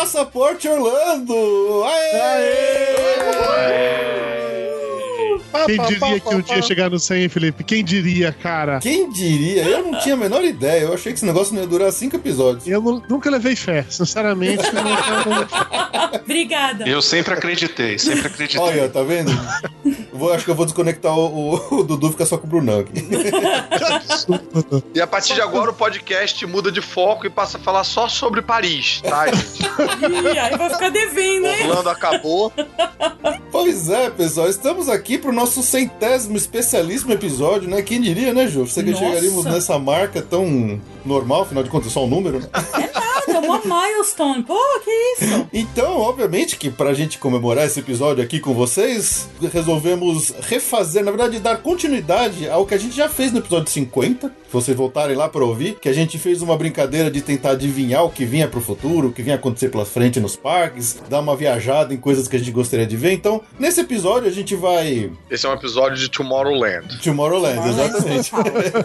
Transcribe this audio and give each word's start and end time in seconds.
Passaporte 0.00 0.66
Orlando! 0.66 1.84
Aê! 1.84 2.20
Aê! 3.58 4.10
Quem 5.66 5.76
diria 5.86 6.20
que 6.20 6.34
um 6.34 6.40
dia 6.40 6.62
chegar 6.62 6.88
no 6.88 6.98
100, 6.98 7.28
Felipe? 7.28 7.62
Quem 7.62 7.84
diria, 7.84 8.32
cara? 8.32 8.78
Quem 8.80 9.10
diria? 9.10 9.62
Eu 9.62 9.84
não 9.84 9.98
tinha 10.00 10.14
a 10.14 10.16
menor 10.16 10.42
ideia. 10.42 10.84
Eu 10.84 10.94
achei 10.94 11.12
que 11.12 11.18
esse 11.18 11.26
negócio 11.26 11.54
não 11.54 11.60
ia 11.60 11.68
durar 11.68 11.92
cinco 11.92 12.16
episódios. 12.16 12.66
Eu 12.66 12.80
nunca 13.10 13.28
levei 13.28 13.54
fé, 13.54 13.84
sinceramente. 13.90 14.64
Obrigada. 16.24 16.88
Eu 16.88 17.02
sempre 17.02 17.34
acreditei, 17.34 17.98
sempre 17.98 18.26
acreditei. 18.26 18.58
Olha, 18.58 18.88
tá 18.88 19.02
vendo? 19.02 19.30
Vou, 20.12 20.32
acho 20.32 20.44
que 20.44 20.50
eu 20.50 20.54
vou 20.54 20.66
desconectar 20.66 21.16
o, 21.16 21.54
o, 21.54 21.74
o 21.80 21.84
Dudu 21.84 22.10
fica 22.10 22.26
só 22.26 22.36
com 22.36 22.46
o 22.46 22.50
Brunão 22.50 22.80
aqui. 22.80 22.92
e 24.94 25.00
a 25.00 25.06
partir 25.06 25.34
de 25.34 25.40
agora 25.40 25.70
o 25.70 25.74
podcast 25.74 26.44
muda 26.46 26.70
de 26.70 26.80
foco 26.80 27.26
e 27.26 27.30
passa 27.30 27.58
a 27.58 27.60
falar 27.60 27.84
só 27.84 28.08
sobre 28.08 28.42
Paris, 28.42 29.00
tá, 29.02 29.26
gente? 29.26 29.62
Ih, 29.62 30.38
aí 30.38 30.56
vai 30.56 30.70
ficar 30.70 30.90
devendo, 30.90 31.46
hein? 31.46 31.68
Orlando 31.68 31.90
acabou. 31.90 32.52
Pois 33.50 33.88
é, 33.88 34.10
pessoal, 34.10 34.48
estamos 34.48 34.88
aqui 34.88 35.18
pro 35.18 35.32
nosso 35.32 35.62
centésimo 35.62 36.36
especialíssimo 36.36 37.12
episódio, 37.12 37.68
né? 37.68 37.82
Quem 37.82 38.00
diria, 38.00 38.32
né, 38.32 38.46
Ju? 38.46 38.66
Você 38.66 38.82
que 38.82 38.94
chegaríamos 38.94 39.44
nessa 39.44 39.78
marca 39.78 40.22
tão 40.22 40.80
normal, 41.04 41.42
afinal 41.42 41.62
de 41.62 41.70
contas, 41.70 41.88
é 41.88 41.90
só 41.90 42.04
um 42.04 42.08
número, 42.08 42.40
né? 42.40 42.48
É 42.74 42.92
nada, 42.92 43.29
é 43.46 43.48
uma 43.48 43.60
milestone. 43.64 44.42
Pô, 44.42 44.58
que 44.84 44.90
isso? 44.90 45.48
Então, 45.52 45.98
obviamente 45.98 46.56
que 46.56 46.70
pra 46.70 46.94
gente 46.94 47.18
comemorar 47.18 47.66
esse 47.66 47.80
episódio 47.80 48.22
aqui 48.22 48.40
com 48.40 48.54
vocês, 48.54 49.28
resolvemos 49.52 50.32
refazer, 50.40 51.04
na 51.04 51.10
verdade, 51.10 51.38
dar 51.38 51.58
continuidade 51.58 52.48
ao 52.48 52.66
que 52.66 52.74
a 52.74 52.78
gente 52.78 52.96
já 52.96 53.08
fez 53.08 53.32
no 53.32 53.38
episódio 53.38 53.70
50. 53.70 54.39
Se 54.50 54.54
vocês 54.54 54.76
voltarem 54.76 55.14
lá 55.14 55.28
pra 55.28 55.44
ouvir, 55.44 55.78
que 55.80 55.88
a 55.88 55.92
gente 55.92 56.18
fez 56.18 56.42
uma 56.42 56.56
brincadeira 56.56 57.08
de 57.08 57.20
tentar 57.20 57.52
adivinhar 57.52 58.04
o 58.04 58.10
que 58.10 58.24
vinha 58.24 58.48
pro 58.48 58.60
futuro, 58.60 59.06
o 59.06 59.12
que 59.12 59.22
vinha 59.22 59.36
acontecer 59.36 59.68
pela 59.68 59.84
frente 59.84 60.18
nos 60.18 60.34
parques, 60.34 61.00
dar 61.08 61.20
uma 61.20 61.36
viajada 61.36 61.94
em 61.94 61.96
coisas 61.96 62.26
que 62.26 62.34
a 62.34 62.38
gente 62.40 62.50
gostaria 62.50 62.84
de 62.84 62.96
ver. 62.96 63.12
Então, 63.12 63.40
nesse 63.60 63.80
episódio 63.80 64.28
a 64.28 64.32
gente 64.32 64.56
vai. 64.56 65.12
Esse 65.30 65.46
é 65.46 65.48
um 65.48 65.52
episódio 65.52 65.96
de 65.96 66.08
Tomorrowland. 66.08 67.00
Tomorrowland, 67.00 67.60
exatamente. 67.68 68.32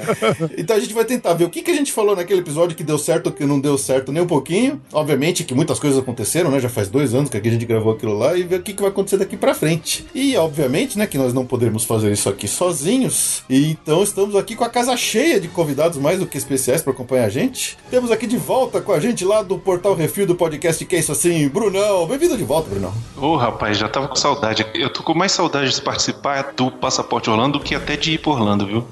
então 0.55 0.75
a 0.75 0.79
gente 0.79 0.93
vai 0.93 1.03
tentar 1.03 1.33
ver 1.33 1.45
o 1.45 1.49
que, 1.49 1.63
que 1.63 1.71
a 1.71 1.75
gente 1.75 1.91
falou 1.91 2.15
naquele 2.15 2.41
episódio 2.41 2.77
que 2.77 2.83
deu 2.83 2.99
certo 2.99 3.25
ou 3.25 3.31
que 3.31 3.43
não 3.43 3.59
deu 3.59 3.75
certo 3.75 4.11
nem 4.11 4.21
um 4.21 4.27
pouquinho. 4.27 4.79
Obviamente 4.93 5.43
que 5.43 5.55
muitas 5.55 5.79
coisas 5.79 5.97
aconteceram, 5.97 6.51
né? 6.51 6.59
Já 6.59 6.69
faz 6.69 6.89
dois 6.89 7.15
anos 7.15 7.27
que 7.27 7.37
a 7.37 7.41
gente 7.43 7.65
gravou 7.65 7.91
aquilo 7.91 8.15
lá 8.15 8.37
e 8.37 8.43
ver 8.43 8.59
o 8.59 8.61
que, 8.61 8.71
que 8.71 8.83
vai 8.83 8.91
acontecer 8.91 9.17
daqui 9.17 9.35
pra 9.35 9.55
frente. 9.55 10.05
E 10.13 10.37
obviamente, 10.37 10.95
né, 10.95 11.07
que 11.07 11.17
nós 11.17 11.33
não 11.33 11.43
poderemos 11.43 11.85
fazer 11.85 12.11
isso 12.11 12.29
aqui 12.29 12.47
sozinhos. 12.47 13.43
E 13.49 13.71
então 13.71 14.03
estamos 14.03 14.35
aqui 14.35 14.55
com 14.55 14.63
a 14.63 14.69
casa 14.69 14.95
cheia 14.95 15.41
de 15.41 15.54
convidados 15.55 15.97
mais 15.97 16.19
do 16.19 16.27
que 16.27 16.37
especiais 16.37 16.83
para 16.83 16.91
acompanhar 16.91 17.25
a 17.25 17.29
gente. 17.29 17.77
Temos 17.89 18.11
aqui 18.11 18.27
de 18.27 18.37
volta 18.37 18.81
com 18.81 18.91
a 18.91 18.99
gente 18.99 19.23
lá 19.23 19.41
do 19.41 19.57
Portal 19.57 19.95
Refil 19.95 20.27
do 20.27 20.35
podcast 20.35 20.83
Que 20.85 20.97
é 20.97 20.99
isso 20.99 21.13
assim, 21.13 21.47
Brunão. 21.47 22.05
Bem-vindo 22.05 22.37
de 22.37 22.43
volta, 22.43 22.69
Brunão. 22.69 22.93
Ô, 23.15 23.27
oh, 23.27 23.35
rapaz, 23.37 23.77
já 23.77 23.87
tava 23.87 24.07
com 24.09 24.15
saudade. 24.15 24.65
Eu 24.75 24.89
tô 24.89 25.01
com 25.01 25.13
mais 25.13 25.31
saudade 25.31 25.73
de 25.73 25.81
participar 25.81 26.53
do 26.55 26.69
Passaporte 26.69 27.29
Orlando 27.29 27.57
do 27.57 27.63
que 27.63 27.73
até 27.73 27.95
de 27.95 28.11
ir 28.11 28.17
por 28.17 28.31
Orlando, 28.37 28.67
viu? 28.67 28.85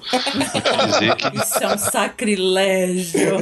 dizer 0.87 1.15
que... 1.15 1.37
Isso 1.37 1.57
é 1.61 1.73
um 1.73 1.77
sacrilégio. 1.77 3.37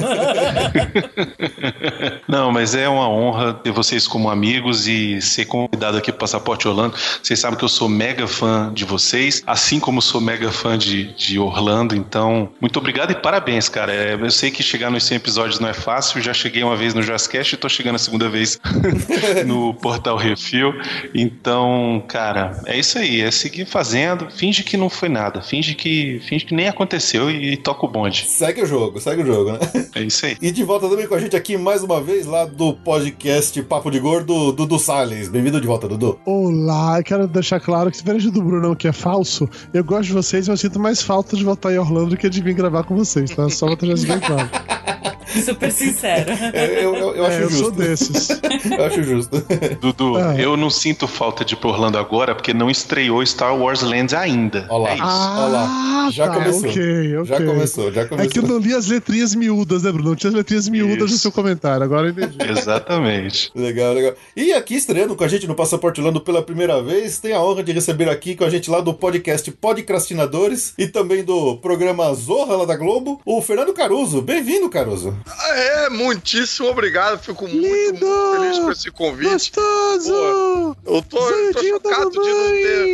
Não, 2.27 2.51
mas 2.51 2.73
é 2.73 2.89
uma 2.89 3.07
honra 3.07 3.53
ter 3.53 3.71
vocês 3.71 4.07
como 4.07 4.29
amigos 4.29 4.87
e 4.87 5.21
ser 5.21 5.45
convidado 5.45 5.97
aqui 5.97 6.11
pro 6.11 6.21
Passaporte 6.21 6.67
Orlando. 6.67 6.95
Vocês 7.21 7.39
sabem 7.39 7.57
que 7.57 7.63
eu 7.63 7.69
sou 7.69 7.87
mega 7.87 8.25
fã 8.27 8.71
de 8.73 8.83
vocês, 8.83 9.43
assim 9.45 9.79
como 9.79 10.01
sou 10.01 10.19
mega 10.19 10.51
fã 10.51 10.75
de, 10.77 11.13
de 11.13 11.37
Orlando. 11.37 11.95
Então, 11.95 12.49
muito 12.59 12.79
obrigado 12.79 13.10
e 13.11 13.15
parabéns, 13.15 13.67
cara. 13.67 13.93
É, 13.93 14.13
eu 14.13 14.31
sei 14.31 14.51
que 14.51 14.63
chegar 14.63 14.89
nos 14.89 15.03
100 15.03 15.17
episódios 15.17 15.59
não 15.59 15.67
é 15.67 15.73
fácil. 15.73 16.21
Já 16.21 16.33
cheguei 16.33 16.63
uma 16.63 16.75
vez 16.75 16.93
no 16.93 17.01
Jazzcast 17.01 17.55
e 17.55 17.57
tô 17.57 17.67
chegando 17.67 17.95
a 17.95 17.99
segunda 17.99 18.29
vez 18.29 18.59
no 19.45 19.73
Portal 19.73 20.15
Refil. 20.17 20.73
Então, 21.13 22.03
cara, 22.07 22.61
é 22.65 22.77
isso 22.79 22.97
aí. 22.97 23.21
É 23.21 23.31
seguir 23.31 23.65
fazendo. 23.65 24.29
Finge 24.31 24.63
que 24.63 24.77
não 24.77 24.89
foi 24.89 25.09
nada. 25.09 25.41
Finge 25.41 25.75
que, 25.75 26.21
finge 26.27 26.45
que 26.45 26.53
nem 26.53 26.67
aconteceu 26.67 27.29
e, 27.29 27.53
e 27.53 27.57
toca 27.57 27.85
o 27.85 27.89
bonde. 27.89 28.25
Segue 28.27 28.61
o 28.61 28.65
jogo, 28.65 28.99
segue 28.99 29.23
o 29.23 29.25
jogo, 29.25 29.53
né? 29.53 29.59
É 29.95 30.01
isso 30.01 30.25
aí. 30.25 30.37
E 30.41 30.51
de 30.51 30.63
volta 30.63 30.87
também 30.87 31.07
com 31.07 31.15
a 31.15 31.19
gente 31.19 31.35
aqui 31.35 31.57
mais 31.57 31.83
uma 31.83 31.99
vez 31.99 32.25
lá 32.25 32.45
do 32.45 32.73
podcast 32.73 33.61
Papo 33.63 33.91
de 33.91 33.99
Gordo, 33.99 34.51
Dudu 34.51 34.79
Salles. 34.79 35.27
Bem-vindo 35.27 35.59
de 35.59 35.67
volta, 35.67 35.87
Dudu. 35.87 36.19
Olá, 36.25 36.99
eu 36.99 37.03
quero 37.03 37.27
deixar 37.27 37.59
claro 37.59 37.91
que 37.91 37.97
se 37.97 38.03
diferente 38.03 38.29
do 38.31 38.41
Brunão, 38.41 38.75
que 38.75 38.87
é 38.87 38.91
falso, 38.91 39.49
eu 39.73 39.83
gosto 39.83 40.07
de 40.07 40.13
vocês, 40.13 40.47
mas 40.47 40.63
eu 40.63 40.69
sinto 40.69 40.79
mais 40.79 41.01
falta 41.01 41.35
de 41.35 41.43
voltar 41.43 41.73
em 41.73 41.77
Orlando 41.77 42.11
do 42.11 42.17
que 42.17 42.29
de 42.29 42.41
vir 42.41 42.53
gravar 42.53 42.83
com 42.83 42.95
vocês, 42.95 43.00
tá? 43.35 43.49
Só 43.49 43.75
pra 43.75 43.87
isso 43.87 44.07
bem 44.07 44.19
claro. 44.19 44.49
Super 45.45 45.71
sincero. 45.71 46.31
É, 46.53 46.83
eu, 46.83 46.93
eu, 46.95 47.15
eu, 47.15 47.25
acho 47.25 47.37
é, 47.37 47.41
justo. 47.43 47.55
Eu 47.55 47.61
sou 47.61 47.71
desses. 47.71 48.29
eu 48.77 48.85
acho 48.85 49.03
justo. 49.03 49.43
Dudu, 49.79 50.19
é. 50.19 50.43
eu 50.43 50.57
não 50.57 50.69
sinto 50.69 51.07
falta 51.07 51.45
de 51.45 51.53
ir 51.53 51.57
pro 51.57 51.69
Orlando 51.69 51.97
agora 51.97 52.35
porque 52.35 52.53
não 52.53 52.69
estreou 52.69 53.25
Star 53.25 53.55
Wars 53.57 53.81
Lands 53.81 54.13
ainda. 54.13 54.67
Olha 54.69 54.83
lá. 54.83 54.89
É 54.91 54.93
isso. 54.95 55.03
Ah, 55.03 55.39
Olha 55.39 55.51
lá. 55.51 56.09
Já 56.11 56.27
tá, 56.27 56.33
começou. 56.33 56.69
Okay, 56.69 57.17
okay. 57.17 57.25
Já 57.25 57.45
começou, 57.45 57.91
já 57.91 58.05
começou. 58.05 58.29
É 58.29 58.33
que 58.33 58.39
eu 58.39 58.43
não 58.43 58.57
li 58.57 58.73
as 58.73 58.87
letrinhas 58.87 59.33
miúdas, 59.33 59.83
né, 59.83 59.91
Bruno? 59.91 60.09
Não 60.09 60.15
tinha 60.15 60.29
as 60.29 60.35
letrinhas 60.35 60.67
miúdas 60.67 61.05
isso. 61.05 61.13
no 61.13 61.19
seu 61.19 61.31
comentário. 61.31 61.83
Agora 61.83 62.07
eu 62.07 62.11
entendi. 62.11 62.37
Exatamente. 62.49 63.51
legal, 63.55 63.93
legal. 63.93 64.13
E 64.35 64.51
aqui 64.51 64.75
estreando 64.75 65.15
com 65.15 65.23
a 65.23 65.27
gente 65.27 65.47
no 65.47 65.55
Passaporte 65.55 66.01
Orlando 66.01 66.19
pela 66.19 66.41
primeira 66.41 66.81
vez, 66.81 67.19
tem 67.19 67.33
a 67.33 67.41
honra 67.41 67.63
de 67.63 67.71
receber 67.71 68.09
aqui 68.09 68.35
com 68.35 68.43
a 68.43 68.49
gente 68.49 68.69
lá 68.69 68.81
do 68.81 68.93
podcast 68.93 69.49
Podcrastinadores 69.51 70.73
e 70.77 70.87
também 70.87 71.23
do 71.23 71.55
programa 71.57 72.13
Zorra 72.13 72.57
lá 72.57 72.65
da 72.65 72.75
Globo, 72.75 72.90
o 73.25 73.41
Fernando 73.41 73.73
Caruso. 73.73 74.21
Bem-vindo, 74.21 74.69
Caruso. 74.69 75.15
É, 75.49 75.89
muitíssimo 75.89 76.67
obrigado. 76.69 77.19
Fico 77.19 77.47
muito, 77.47 78.05
muito, 78.05 78.31
feliz 78.33 78.59
com 78.59 78.71
esse 78.71 78.91
convite. 78.91 79.31
Gostoso! 79.31 80.75
Pô, 80.83 80.95
eu 80.95 81.01
tô, 81.01 81.29
eu 81.29 81.53
tô 81.53 81.63
chocado 81.63 82.09
de 82.11 82.17
não 82.17 82.51
ter. 82.51 82.90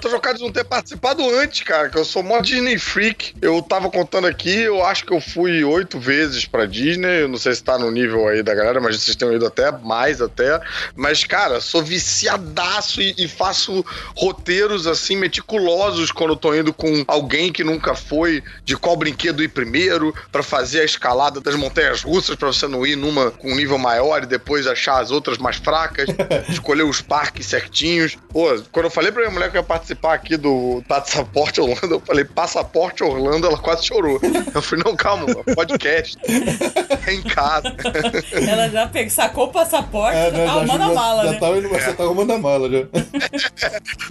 Tô 0.00 0.08
chocado 0.08 0.38
de 0.38 0.44
não 0.44 0.50
ter 0.50 0.64
participado 0.64 1.22
antes, 1.28 1.60
cara, 1.62 1.90
que 1.90 1.98
eu 1.98 2.06
sou 2.06 2.22
mó 2.22 2.40
Disney 2.40 2.78
freak. 2.78 3.34
Eu 3.42 3.60
tava 3.60 3.90
contando 3.90 4.26
aqui, 4.26 4.62
eu 4.62 4.82
acho 4.82 5.04
que 5.04 5.12
eu 5.12 5.20
fui 5.20 5.62
oito 5.62 6.00
vezes 6.00 6.46
pra 6.46 6.64
Disney. 6.64 7.22
Eu 7.22 7.28
não 7.28 7.36
sei 7.36 7.54
se 7.54 7.62
tá 7.62 7.78
no 7.78 7.90
nível 7.90 8.26
aí 8.26 8.42
da 8.42 8.54
galera, 8.54 8.80
mas 8.80 8.96
vocês 8.96 9.14
têm 9.14 9.30
ido 9.34 9.46
até 9.46 9.70
mais 9.70 10.22
até. 10.22 10.58
Mas, 10.96 11.24
cara, 11.24 11.60
sou 11.60 11.82
viciadaço 11.82 13.02
e, 13.02 13.14
e 13.18 13.28
faço 13.28 13.84
roteiros 14.16 14.86
assim 14.86 15.16
meticulosos 15.16 16.10
quando 16.10 16.30
eu 16.30 16.36
tô 16.36 16.54
indo 16.54 16.72
com 16.72 17.04
alguém 17.06 17.52
que 17.52 17.62
nunca 17.62 17.94
foi, 17.94 18.42
de 18.64 18.78
qual 18.78 18.96
brinquedo 18.96 19.42
ir 19.42 19.48
primeiro, 19.48 20.14
para 20.32 20.42
fazer 20.42 20.80
a 20.80 20.84
escalada 20.84 21.42
das 21.42 21.56
montanhas 21.56 22.02
russas 22.02 22.36
para 22.36 22.48
você 22.48 22.66
não 22.66 22.86
ir 22.86 22.96
numa 22.96 23.30
com 23.32 23.52
um 23.52 23.56
nível 23.56 23.76
maior 23.76 24.22
e 24.22 24.26
depois 24.26 24.66
achar 24.66 24.98
as 24.98 25.10
outras 25.10 25.36
mais 25.36 25.56
fracas, 25.56 26.08
escolher 26.48 26.84
os 26.84 27.02
parques 27.02 27.44
certinhos. 27.44 28.16
Pô, 28.30 28.58
quando 28.72 28.86
eu 28.86 28.90
falei 28.90 29.12
pra 29.12 29.20
minha 29.20 29.34
mulher 29.34 29.50
que 29.50 29.58
eu 29.58 29.60
ia 29.60 29.66
participar 29.66 29.89
aqui 30.14 30.36
do 30.36 30.82
Passaporte 30.88 31.60
Orlando, 31.60 31.94
eu 31.94 32.00
falei 32.00 32.24
Passaporte 32.24 33.02
Orlando, 33.02 33.46
ela 33.46 33.58
quase 33.58 33.84
chorou. 33.86 34.20
Eu 34.54 34.62
falei, 34.62 34.84
não, 34.86 34.96
calma, 34.96 35.26
podcast. 35.54 36.16
É 37.06 37.14
em 37.14 37.22
casa. 37.22 37.74
Ela 38.48 38.68
já 38.68 38.86
pegou, 38.86 39.10
sacou 39.10 39.44
o 39.44 39.48
passaporte, 39.48 40.16
É, 40.16 40.30
né, 40.30 40.44
tá 40.44 40.52
arrumando 40.52 40.82
a 40.82 40.92
mala, 40.94 41.24
já 41.24 41.30
né? 41.32 41.38
Tá, 41.38 41.48
indo- 41.56 41.68
Você 41.68 41.92
tá 41.92 42.02
arrumando 42.04 42.30
a 42.32 42.38
mala 42.38 42.70
já. 42.70 42.86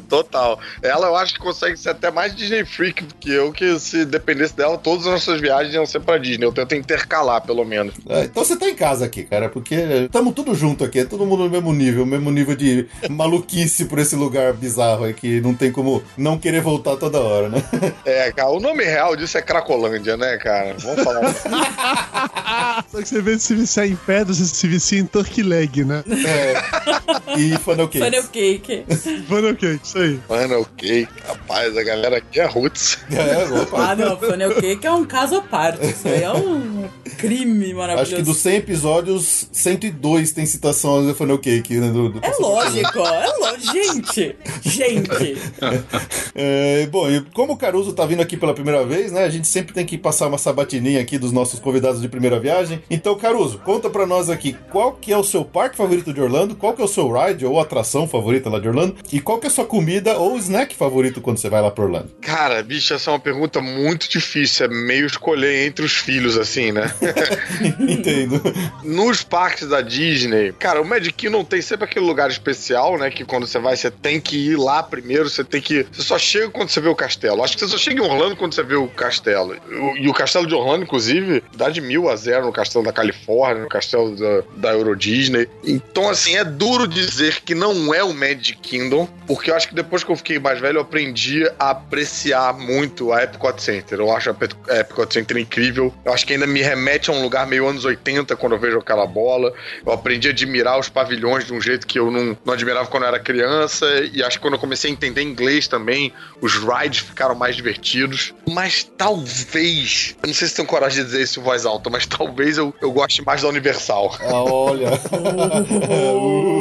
Total. 0.07 0.59
Ela 0.81 1.07
eu 1.07 1.15
acho 1.15 1.33
que 1.33 1.39
consegue 1.39 1.77
ser 1.77 1.89
até 1.89 2.11
mais 2.11 2.35
Disney 2.35 2.65
Freak 2.65 3.03
que 3.19 3.31
eu, 3.31 3.51
que 3.51 3.79
se 3.79 4.05
dependesse 4.05 4.55
dela, 4.55 4.77
todas 4.77 5.05
as 5.05 5.13
nossas 5.13 5.41
viagens 5.41 5.73
iam 5.73 5.85
ser 5.85 5.99
pra 6.01 6.17
Disney. 6.17 6.45
Eu 6.45 6.51
tento 6.51 6.75
intercalar, 6.75 7.41
pelo 7.41 7.63
menos. 7.65 7.93
É, 8.07 8.23
então 8.23 8.43
você 8.43 8.55
tá 8.57 8.67
em 8.69 8.75
casa 8.75 9.05
aqui, 9.05 9.23
cara, 9.23 9.49
porque 9.49 9.75
estamos 9.75 10.33
tudo 10.33 10.53
junto 10.55 10.83
aqui, 10.83 10.99
é 10.99 11.05
todo 11.05 11.25
mundo 11.25 11.43
no 11.45 11.49
mesmo 11.49 11.73
nível, 11.73 12.05
mesmo 12.05 12.31
nível 12.31 12.55
de 12.55 12.87
maluquice 13.09 13.85
por 13.85 13.99
esse 13.99 14.15
lugar 14.15 14.53
bizarro 14.53 15.05
aí 15.05 15.13
que 15.13 15.39
não 15.41 15.53
tem 15.53 15.68
como 15.71 16.03
não 16.17 16.37
querer 16.37 16.61
voltar 16.61 16.95
toda 16.97 17.19
hora, 17.19 17.49
né? 17.49 17.63
É, 18.05 18.31
cara, 18.31 18.49
o 18.49 18.59
nome 18.59 18.83
real 18.83 19.15
disso 19.15 19.37
é 19.37 19.41
Cracolândia, 19.41 20.15
né, 20.17 20.37
cara? 20.37 20.75
Vamos 20.79 21.03
falar. 21.03 21.33
Só 22.91 23.01
que 23.01 23.07
você, 23.07 23.21
vez 23.21 23.37
de 23.37 23.43
se 23.43 23.55
viciar 23.55 23.87
em 23.87 23.95
pedra, 23.95 24.33
você 24.33 24.45
se 24.45 24.67
vicia 24.67 24.99
em 24.99 25.05
turkey 25.05 25.43
leg, 25.43 25.83
né? 25.83 26.03
É. 26.07 27.39
E 27.39 27.57
funnel 27.57 27.87
cake. 27.87 28.05
Funnel 28.05 28.23
cake. 28.27 28.85
Funnel 29.27 29.55
cake, 29.55 29.79
isso 29.83 29.97
aí. 29.97 30.19
Mano, 30.29 30.61
ok. 30.61 31.07
Rapaz, 31.27 31.77
a 31.77 31.83
galera 31.83 32.17
aqui 32.17 32.39
é 32.39 32.45
roots. 32.45 32.97
É, 33.11 33.61
opa. 33.61 33.91
Ah, 33.91 33.95
não, 33.95 34.17
funnel 34.17 34.55
cake 34.55 34.85
é 34.85 34.91
um 34.91 35.05
caso 35.05 35.37
à 35.37 35.41
parte. 35.41 35.85
Isso 35.85 36.07
aí 36.07 36.23
é 36.23 36.31
um 36.31 36.87
crime 37.17 37.73
maravilhoso. 37.73 38.13
Acho 38.13 38.15
que 38.15 38.21
dos 38.23 38.37
100 38.37 38.55
episódios, 38.57 39.49
102 39.51 40.31
tem 40.31 40.45
citação 40.45 41.07
ao 41.07 41.15
funnel 41.15 41.37
cake, 41.37 41.75
né? 41.77 41.89
do- 41.91 42.09
do- 42.09 42.19
É 42.25 42.31
lógico, 42.39 42.99
é 42.99 43.27
lógico. 43.39 43.73
Gente, 43.73 44.35
gente. 44.61 45.37
É, 46.35 46.85
bom, 46.87 47.09
e 47.09 47.21
como 47.33 47.53
o 47.53 47.57
Caruso 47.57 47.91
tá 47.91 48.05
vindo 48.05 48.21
aqui 48.21 48.37
pela 48.37 48.53
primeira 48.53 48.85
vez, 48.85 49.11
né? 49.11 49.25
A 49.25 49.29
gente 49.29 49.47
sempre 49.47 49.73
tem 49.73 49.85
que 49.85 49.97
passar 49.97 50.27
uma 50.27 50.37
sabatininha 50.37 51.01
aqui 51.01 51.17
dos 51.17 51.31
nossos 51.31 51.59
convidados 51.59 52.01
de 52.01 52.07
primeira 52.07 52.39
viagem. 52.39 52.81
Então, 52.89 53.17
Caruso, 53.17 53.57
conta 53.59 53.89
pra 53.89 54.05
nós 54.05 54.29
aqui 54.29 54.55
qual 54.71 54.93
que 54.93 55.11
é 55.11 55.17
o 55.17 55.23
seu 55.23 55.43
parque 55.43 55.75
favorito 55.75 56.13
de 56.13 56.21
Orlando, 56.21 56.55
qual 56.55 56.73
que 56.73 56.81
é 56.81 56.85
o 56.85 56.87
seu 56.87 57.11
ride 57.11 57.45
ou 57.45 57.59
atração 57.59 58.07
favorita 58.07 58.49
lá 58.49 58.59
de 58.59 58.67
Orlando, 58.67 58.95
e 59.11 59.19
qual 59.19 59.39
que 59.39 59.47
é 59.47 59.49
a 59.49 59.51
sua 59.51 59.65
comida 59.65 60.17
ou 60.17 60.37
snack 60.37 60.75
favorito 60.75 61.19
quando 61.19 61.39
você 61.39 61.49
vai 61.49 61.61
lá 61.61 61.71
pra 61.71 61.83
Orlando. 61.83 62.11
Cara, 62.21 62.61
bicho, 62.63 62.93
essa 62.93 63.09
é 63.09 63.13
uma 63.13 63.19
pergunta 63.19 63.59
muito 63.59 64.09
difícil. 64.09 64.65
É 64.65 64.69
meio 64.69 65.07
escolher 65.07 65.67
entre 65.67 65.83
os 65.83 65.93
filhos, 65.93 66.37
assim, 66.37 66.71
né? 66.71 66.93
Entendo. 67.79 68.41
Nos 68.83 69.23
parques 69.23 69.67
da 69.67 69.81
Disney, 69.81 70.53
cara, 70.53 70.81
o 70.81 70.85
Magic 70.85 71.13
Kingdom 71.13 71.43
tem 71.43 71.61
sempre 71.61 71.85
aquele 71.85 72.05
lugar 72.05 72.29
especial, 72.29 72.97
né? 72.97 73.09
Que 73.09 73.25
quando 73.25 73.45
você 73.45 73.59
vai, 73.59 73.75
você 73.75 73.91
tem 73.91 74.21
que 74.21 74.37
ir 74.37 74.57
lá 74.57 74.81
primeiro, 74.81 75.29
você 75.29 75.43
tem 75.49 75.61
que. 75.61 75.85
Você 75.91 76.01
só 76.03 76.17
chega 76.17 76.49
quando 76.49 76.69
você 76.69 76.79
vê 76.79 76.89
o 76.89 76.95
castelo. 76.95 77.43
Acho 77.43 77.53
que 77.57 77.59
você 77.61 77.67
só 77.71 77.77
chega 77.77 78.01
em 78.01 78.05
Orlando 78.05 78.35
quando 78.35 78.53
você 78.53 78.63
vê 78.63 78.75
o 78.75 78.87
castelo. 78.87 79.55
E 79.97 80.07
o 80.07 80.13
castelo 80.13 80.45
de 80.47 80.53
Orlando, 80.53 80.83
inclusive, 80.83 81.43
dá 81.55 81.69
de 81.69 81.81
mil 81.81 82.09
a 82.09 82.15
zero 82.15 82.45
no 82.45 82.51
castelo 82.51 82.83
da 82.85 82.91
Califórnia, 82.93 83.63
no 83.63 83.69
castelo 83.69 84.15
da, 84.15 84.43
da 84.57 84.73
Euro 84.73 84.95
Disney. 84.95 85.47
Então, 85.63 86.09
assim, 86.09 86.35
é 86.35 86.43
duro 86.43 86.87
dizer 86.87 87.41
que 87.41 87.55
não 87.55 87.93
é 87.93 88.03
o 88.03 88.13
Magic 88.13 88.57
Kingdom, 88.61 89.07
porque 89.25 89.51
eu 89.51 89.55
acho 89.55 89.67
que 89.69 89.75
depois 89.75 90.03
que 90.03 90.11
eu 90.11 90.15
fiquei 90.15 90.39
mais 90.39 90.59
velho, 90.59 90.77
eu 90.77 90.81
aprendi 90.81 91.49
a 91.57 91.71
apreciar 91.71 92.53
muito 92.53 93.11
a 93.11 93.23
Epcot 93.23 93.61
Center. 93.61 93.99
Eu 93.99 94.11
acho 94.11 94.29
a 94.29 94.35
Epcot- 94.79 95.13
Center 95.13 95.37
incrível. 95.37 95.93
Eu 96.05 96.13
acho 96.13 96.25
que 96.25 96.33
ainda 96.33 96.45
me 96.45 96.61
remete 96.61 97.09
a 97.09 97.13
um 97.13 97.21
lugar 97.21 97.47
meio 97.47 97.67
anos 97.67 97.85
80 97.85 98.35
quando 98.35 98.53
eu 98.53 98.59
vejo 98.59 98.77
aquela 98.77 99.05
bola. 99.07 99.51
Eu 99.85 99.91
aprendi 99.91 100.27
a 100.27 100.31
admirar 100.31 100.79
os 100.79 100.87
pavilhões 100.89 101.45
de 101.45 101.53
um 101.53 101.59
jeito 101.59 101.87
que 101.87 101.97
eu 101.97 102.11
não, 102.11 102.37
não 102.45 102.53
admirava 102.53 102.87
quando 102.87 103.03
eu 103.03 103.09
era 103.09 103.19
criança. 103.19 103.85
E 104.13 104.21
acho 104.21 104.37
que 104.37 104.41
quando 104.41 104.53
eu 104.53 104.59
comecei 104.59 104.89
a 104.89 104.93
entender 104.93 105.21
inglês 105.23 105.38
também, 105.67 106.11
os 106.41 106.55
rides 106.55 106.99
ficaram 106.99 107.35
mais 107.35 107.55
divertidos. 107.55 108.33
Mas 108.49 108.83
talvez, 108.97 110.15
eu 110.21 110.27
não 110.27 110.33
sei 110.33 110.47
se 110.47 110.55
tenho 110.55 110.67
coragem 110.67 111.03
de 111.03 111.09
dizer 111.11 111.23
isso 111.23 111.39
em 111.39 111.43
voz 111.43 111.65
alta, 111.65 111.89
mas 111.89 112.05
talvez 112.05 112.57
eu, 112.57 112.73
eu 112.81 112.91
goste 112.91 113.23
mais 113.23 113.41
da 113.41 113.47
Universal. 113.47 114.15
Ah, 114.21 114.43
olha. 114.43 114.89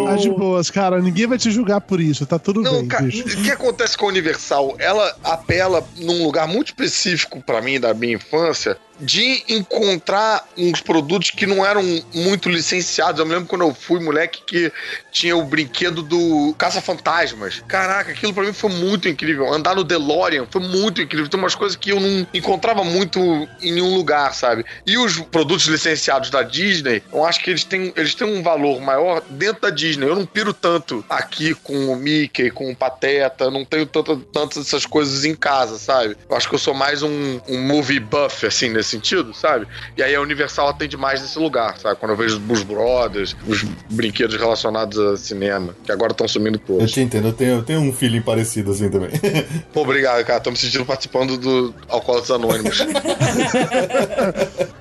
Tá 0.07 0.17
de 0.17 0.31
boas, 0.31 0.71
cara. 0.71 1.01
Ninguém 1.01 1.27
vai 1.27 1.39
te 1.39 1.51
julgar 1.51 1.81
por 1.81 2.01
isso. 2.01 2.27
Tá 2.27 2.39
tudo 2.39 2.63
Não, 2.63 2.73
bem, 2.73 2.89
cara, 2.89 3.07
o 3.07 3.11
que 3.11 3.51
acontece 3.51 3.97
com 3.97 4.07
a 4.07 4.09
Universal? 4.09 4.77
Ela 4.79 5.17
apela 5.25 5.87
num 5.97 6.25
lugar 6.25 6.47
muito 6.47 6.69
específico 6.69 7.43
pra 7.43 7.61
mim, 7.61 7.79
da 7.79 7.95
minha 7.95 8.15
infância, 8.15 8.79
de 9.01 9.43
encontrar 9.49 10.47
uns 10.57 10.81
produtos 10.81 11.31
que 11.31 11.47
não 11.47 11.65
eram 11.65 11.83
muito 12.15 12.49
licenciados. 12.49 13.19
Eu 13.19 13.27
me 13.27 13.33
lembro 13.33 13.49
quando 13.49 13.63
eu 13.63 13.75
fui 13.75 14.01
moleque 14.01 14.43
que 14.45 14.73
tinha 15.11 15.37
o 15.37 15.45
brinquedo 15.45 16.03
do 16.03 16.55
Caça-Fantasmas. 16.59 17.63
Caraca, 17.67 18.13
aquilo 18.13 18.35
pra 18.35 18.45
mim 18.45 18.53
foi 18.53 18.71
muito 18.71 19.09
incrível. 19.09 19.53
Andar 19.53 19.75
no 19.75 19.85
DeLorean 19.85 20.47
foi 20.51 20.63
muito 20.63 21.01
incrível. 21.01 21.29
Tem 21.29 21.39
umas 21.39 21.55
coisas 21.55 21.77
que 21.77 21.91
eu 21.91 22.01
não 22.01 22.27
encontrava 22.33 22.85
muito 22.85 23.21
em 23.61 23.73
nenhum 23.73 23.95
lugar, 23.95 24.35
sabe? 24.35 24.65
E 24.87 24.97
os 24.99 25.19
produtos 25.19 25.67
licenciados 25.67 26.31
da 26.31 26.43
Disney, 26.43 27.03
eu 27.13 27.25
acho 27.25 27.41
que 27.43 27.51
eles 27.51 27.65
têm, 27.65 27.93
eles 27.97 28.15
têm 28.15 28.27
um 28.27 28.43
valor 28.43 28.81
maior 28.81 29.23
dentro 29.31 29.63
da 29.63 29.71
Disney. 29.71 30.07
Eu 30.07 30.17
não 30.17 30.27
piro 30.27 30.53
tanto 30.53 31.05
aqui 31.09 31.55
com 31.55 31.93
o 31.93 31.97
Mickey, 31.97 32.51
com 32.51 32.71
o 32.71 32.77
Pateta, 32.77 33.51
não 33.51 33.65
tenho 33.65 33.87
tantas 33.87 34.67
essas 34.67 34.87
coisas 34.87 35.25
em 35.25 35.35
casa, 35.35 35.79
sabe? 35.79 36.17
Eu 36.29 36.37
acho 36.37 36.49
que 36.49 36.55
eu 36.55 36.59
sou 36.59 36.75
mais 36.75 37.03
um, 37.03 37.41
um 37.49 37.61
movie 37.61 38.01
buff, 38.01 38.47
assim, 38.47 38.69
nesse 38.69 38.88
sentido, 38.89 39.35
sabe? 39.35 39.67
E 39.97 40.03
aí 40.03 40.15
a 40.15 40.21
Universal 40.21 40.69
atende 40.69 40.97
mais 40.97 41.21
nesse 41.23 41.39
lugar, 41.39 41.77
sabe? 41.79 41.97
Quando 41.97 42.13
eu 42.13 42.17
vejo 42.17 42.41
os 42.49 42.63
Brothers, 42.63 43.37
os 43.47 43.63
brinquedos 43.91 44.37
relacionados 44.37 44.99
a 44.99 45.17
cinema, 45.17 45.75
que 45.85 45.93
agora 45.93 46.13
estão 46.13 46.27
sumindo 46.29 46.57
Eu 46.57 46.77
todos. 46.77 46.93
te 46.93 47.01
entendo, 47.01 47.29
eu 47.29 47.33
tenho, 47.33 47.51
eu 47.57 47.63
tenho 47.63 47.81
um 47.81 47.93
feeling 47.93 48.23
parecido 48.23 48.71
assim 48.73 48.89
também. 48.91 49.11
Pô, 49.73 49.83
obrigado, 49.83 50.25
cara. 50.25 50.41
Tô 50.41 50.51
me 50.51 50.57
sentindo 50.57 50.85
participando 50.85 51.37
do 51.37 51.75
Alcoólatras 51.89 52.31
Anônimos. 52.31 52.79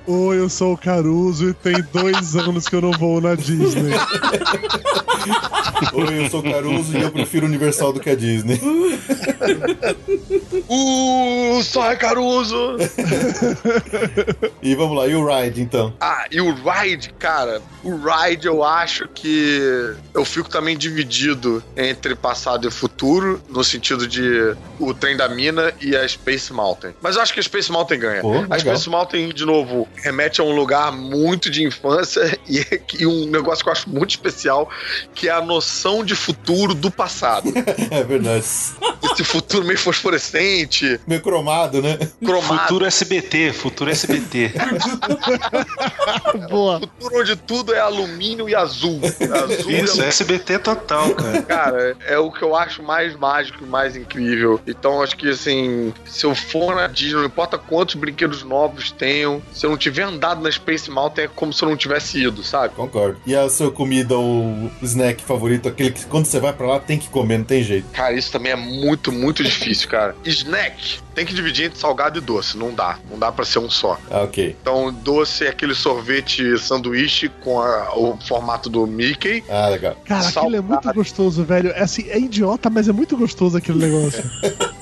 Oi, 0.06 0.38
eu 0.38 0.48
sou 0.48 0.72
o 0.72 0.78
Caruso 0.78 1.50
e 1.50 1.54
tem 1.54 1.74
dois 1.92 2.34
anos 2.36 2.66
que 2.68 2.74
eu 2.74 2.80
não 2.80 2.92
vou 2.92 3.20
na 3.20 3.34
Disney. 3.34 3.92
Oi, 5.92 6.24
eu 6.24 6.30
sou 6.30 6.40
o 6.40 6.42
Caruso 6.42 6.96
e 6.96 7.02
eu 7.02 7.10
prefiro 7.10 7.44
o 7.44 7.48
Universal 7.48 7.92
do 7.92 8.00
que 8.00 8.08
a 8.10 8.14
Disney. 8.14 8.58
uh, 10.68 11.62
sai 11.62 11.96
Caruso! 11.96 12.76
E 14.62 14.74
vamos 14.74 14.96
lá, 14.96 15.06
e 15.06 15.14
o 15.14 15.24
ride 15.26 15.62
então? 15.62 15.94
Ah, 16.00 16.26
e 16.30 16.40
o 16.40 16.52
ride, 16.52 17.10
cara, 17.18 17.62
o 17.82 17.96
ride 17.96 18.46
eu 18.46 18.64
acho 18.64 19.08
que 19.08 19.94
eu 20.12 20.24
fico 20.24 20.48
também 20.48 20.76
dividido 20.76 21.62
entre 21.76 22.14
passado 22.14 22.66
e 22.66 22.70
futuro, 22.70 23.40
no 23.48 23.62
sentido 23.62 24.06
de 24.06 24.54
o 24.78 24.92
trem 24.92 25.16
da 25.16 25.28
mina 25.28 25.72
e 25.80 25.96
a 25.96 26.06
Space 26.06 26.52
Mountain. 26.52 26.92
Mas 27.00 27.16
eu 27.16 27.22
acho 27.22 27.32
que 27.32 27.40
a 27.40 27.42
Space 27.42 27.70
Mountain 27.70 27.98
ganha. 27.98 28.20
Pô, 28.20 28.44
a. 28.50 28.58
Space 28.58 28.88
Mountain, 28.90 29.28
de 29.30 29.44
novo, 29.44 29.86
remete 30.02 30.40
a 30.40 30.44
um 30.44 30.54
lugar 30.54 30.92
muito 30.92 31.50
de 31.50 31.64
infância 31.64 32.38
e, 32.48 32.64
e 32.98 33.06
um 33.06 33.26
negócio 33.26 33.62
que 33.62 33.68
eu 33.68 33.72
acho 33.72 33.88
muito 33.88 34.10
especial, 34.10 34.68
que 35.14 35.28
é 35.28 35.32
a 35.32 35.40
noção 35.40 36.04
de 36.04 36.14
futuro 36.14 36.74
do 36.74 36.90
passado. 36.90 37.48
É 37.90 38.02
verdade. 38.02 38.44
Esse 39.02 39.24
futuro 39.24 39.64
meio 39.64 39.78
fosforescente, 39.78 41.00
Meio 41.06 41.20
cromado, 41.20 41.80
né? 41.80 41.98
cromado. 42.24 42.62
Futuro 42.62 42.84
SBT, 42.84 43.52
futuro 43.52 43.87
SBT. 43.90 44.52
Boa. 46.48 46.80
Futuro 46.80 47.20
onde 47.20 47.36
tudo 47.36 47.74
é 47.74 47.80
alumínio 47.80 48.48
e 48.48 48.54
azul. 48.54 49.00
Azul 49.02 49.70
e 49.70 49.80
Isso, 49.82 50.02
SBT 50.02 50.58
total, 50.58 51.14
cara. 51.14 51.42
Cara, 51.42 51.96
é 52.06 52.18
o 52.18 52.30
que 52.30 52.42
eu 52.42 52.54
acho 52.54 52.82
mais 52.82 53.14
mágico 53.16 53.64
e 53.64 53.66
mais 53.66 53.96
incrível. 53.96 54.60
Então, 54.66 55.02
acho 55.02 55.16
que, 55.16 55.28
assim, 55.28 55.92
se 56.06 56.24
eu 56.24 56.34
for 56.34 56.74
na 56.74 56.86
Disney, 56.86 57.14
não 57.14 57.24
importa 57.24 57.58
quantos 57.58 57.94
brinquedos 57.94 58.42
novos 58.42 58.90
tenham, 58.90 59.42
se 59.52 59.66
eu 59.66 59.70
não 59.70 59.76
tiver 59.76 60.02
andado 60.02 60.42
na 60.42 60.50
Space 60.50 60.90
Mountain, 60.90 61.24
é 61.24 61.28
como 61.28 61.52
se 61.52 61.62
eu 61.62 61.68
não 61.68 61.76
tivesse 61.76 62.22
ido, 62.22 62.42
sabe? 62.42 62.74
Concordo. 62.74 63.20
E 63.26 63.34
a 63.34 63.48
sua 63.48 63.70
comida 63.70 64.16
ou 64.16 64.70
snack 64.82 65.22
favorito, 65.22 65.68
aquele 65.68 65.90
que 65.90 66.06
quando 66.06 66.26
você 66.26 66.40
vai 66.40 66.52
pra 66.52 66.66
lá 66.66 66.80
tem 66.80 66.98
que 66.98 67.08
comer, 67.08 67.38
não 67.38 67.44
tem 67.44 67.62
jeito. 67.62 67.88
Cara, 67.92 68.14
isso 68.14 68.30
também 68.30 68.52
é 68.52 68.56
muito, 68.56 69.12
muito 69.12 69.42
difícil, 69.42 69.88
cara. 69.88 70.14
Snack 70.24 71.00
tem 71.14 71.26
que 71.26 71.34
dividir 71.34 71.66
entre 71.66 71.78
salgado 71.78 72.18
e 72.18 72.20
doce. 72.20 72.56
Não 72.56 72.72
dá. 72.72 72.98
Não 73.10 73.18
dá 73.18 73.32
pra 73.32 73.44
ser 73.44 73.58
um 73.58 73.70
só. 73.78 73.98
Ah, 74.10 74.22
ok. 74.22 74.56
Então, 74.60 74.92
doce 74.92 75.44
é 75.44 75.48
aquele 75.48 75.74
sorvete 75.74 76.58
sanduíche 76.58 77.28
com 77.28 77.60
a- 77.60 77.94
o 77.96 78.16
formato 78.26 78.68
do 78.68 78.86
Mickey. 78.86 79.42
Ah, 79.48 79.68
legal. 79.68 79.96
Cara, 80.04 80.28
aquilo 80.28 80.56
é 80.56 80.60
muito 80.60 80.74
Salgado. 80.74 80.94
gostoso, 80.94 81.44
velho. 81.44 81.70
É 81.70 81.82
assim, 81.82 82.08
é 82.08 82.18
idiota, 82.18 82.68
mas 82.70 82.88
é 82.88 82.92
muito 82.92 83.16
gostoso 83.16 83.56
aquele 83.56 83.78
negócio. 83.78 84.22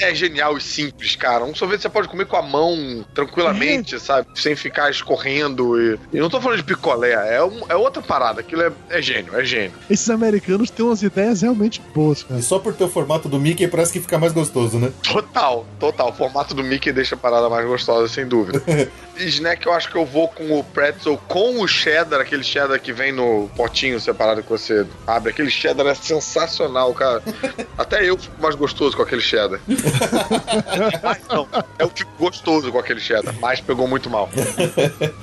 É 0.00 0.14
genial 0.14 0.56
e 0.56 0.60
simples, 0.60 1.16
cara. 1.16 1.44
Um 1.44 1.54
sorvete 1.54 1.82
você 1.82 1.88
pode 1.88 2.08
comer 2.08 2.26
com 2.26 2.36
a 2.36 2.42
mão, 2.42 3.04
tranquilamente, 3.14 3.98
sabe? 4.00 4.26
Sem 4.34 4.54
ficar 4.56 4.90
escorrendo. 4.90 5.80
E, 5.80 5.98
e 6.12 6.18
não 6.20 6.28
tô 6.30 6.40
falando 6.40 6.58
de 6.58 6.64
picolé, 6.64 7.12
é, 7.36 7.42
um- 7.42 7.64
é 7.68 7.74
outra 7.76 8.02
parada. 8.02 8.40
Aquilo 8.40 8.62
é, 8.62 8.72
é 8.90 9.00
gênio, 9.02 9.34
é 9.38 9.44
gênio. 9.44 9.72
Esses 9.90 10.08
americanos 10.10 10.70
têm 10.70 10.84
umas 10.84 11.02
ideias 11.02 11.42
realmente 11.42 11.80
boas, 11.94 12.22
cara. 12.22 12.40
E 12.40 12.42
só 12.42 12.58
por 12.58 12.74
ter 12.74 12.84
o 12.84 12.88
formato 12.88 13.28
do 13.28 13.38
Mickey 13.38 13.66
parece 13.68 13.92
que 13.92 14.00
fica 14.00 14.18
mais 14.18 14.32
gostoso, 14.32 14.78
né? 14.78 14.90
Total, 15.02 15.66
total. 15.78 16.10
O 16.10 16.12
formato 16.12 16.54
do 16.54 16.62
Mickey 16.62 16.92
deixa 16.92 17.14
a 17.14 17.18
parada 17.18 17.48
mais 17.48 17.66
gostosa, 17.66 18.08
sem 18.12 18.26
dúvida. 18.26 18.62
Snack, 19.16 19.64
eu 19.64 19.72
acho 19.72 19.90
que 19.90 19.96
eu 19.96 20.04
vou 20.04 20.28
com 20.28 20.58
o 20.58 20.62
pretzel, 20.62 21.16
com 21.26 21.60
o 21.60 21.66
cheddar, 21.66 22.20
aquele 22.20 22.44
cheddar 22.44 22.78
que 22.78 22.92
vem 22.92 23.12
no 23.12 23.48
potinho 23.56 23.98
separado 23.98 24.42
que 24.42 24.48
você 24.50 24.86
abre. 25.06 25.30
Aquele 25.30 25.50
cheddar 25.50 25.86
é 25.86 25.94
sensacional, 25.94 26.92
cara. 26.92 27.22
Até 27.78 28.04
eu 28.08 28.18
fico 28.18 28.40
mais 28.42 28.54
gostoso 28.54 28.94
com 28.96 29.02
aquele 29.02 29.22
cheddar. 29.22 29.58
Mas 31.02 31.26
não, 31.28 31.48
eu 31.78 31.90
fico 31.90 32.10
gostoso 32.18 32.70
com 32.72 32.78
aquele 32.78 33.00
cheddar, 33.00 33.34
mas 33.40 33.60
pegou 33.60 33.86
muito 33.86 34.08
mal. 34.10 34.28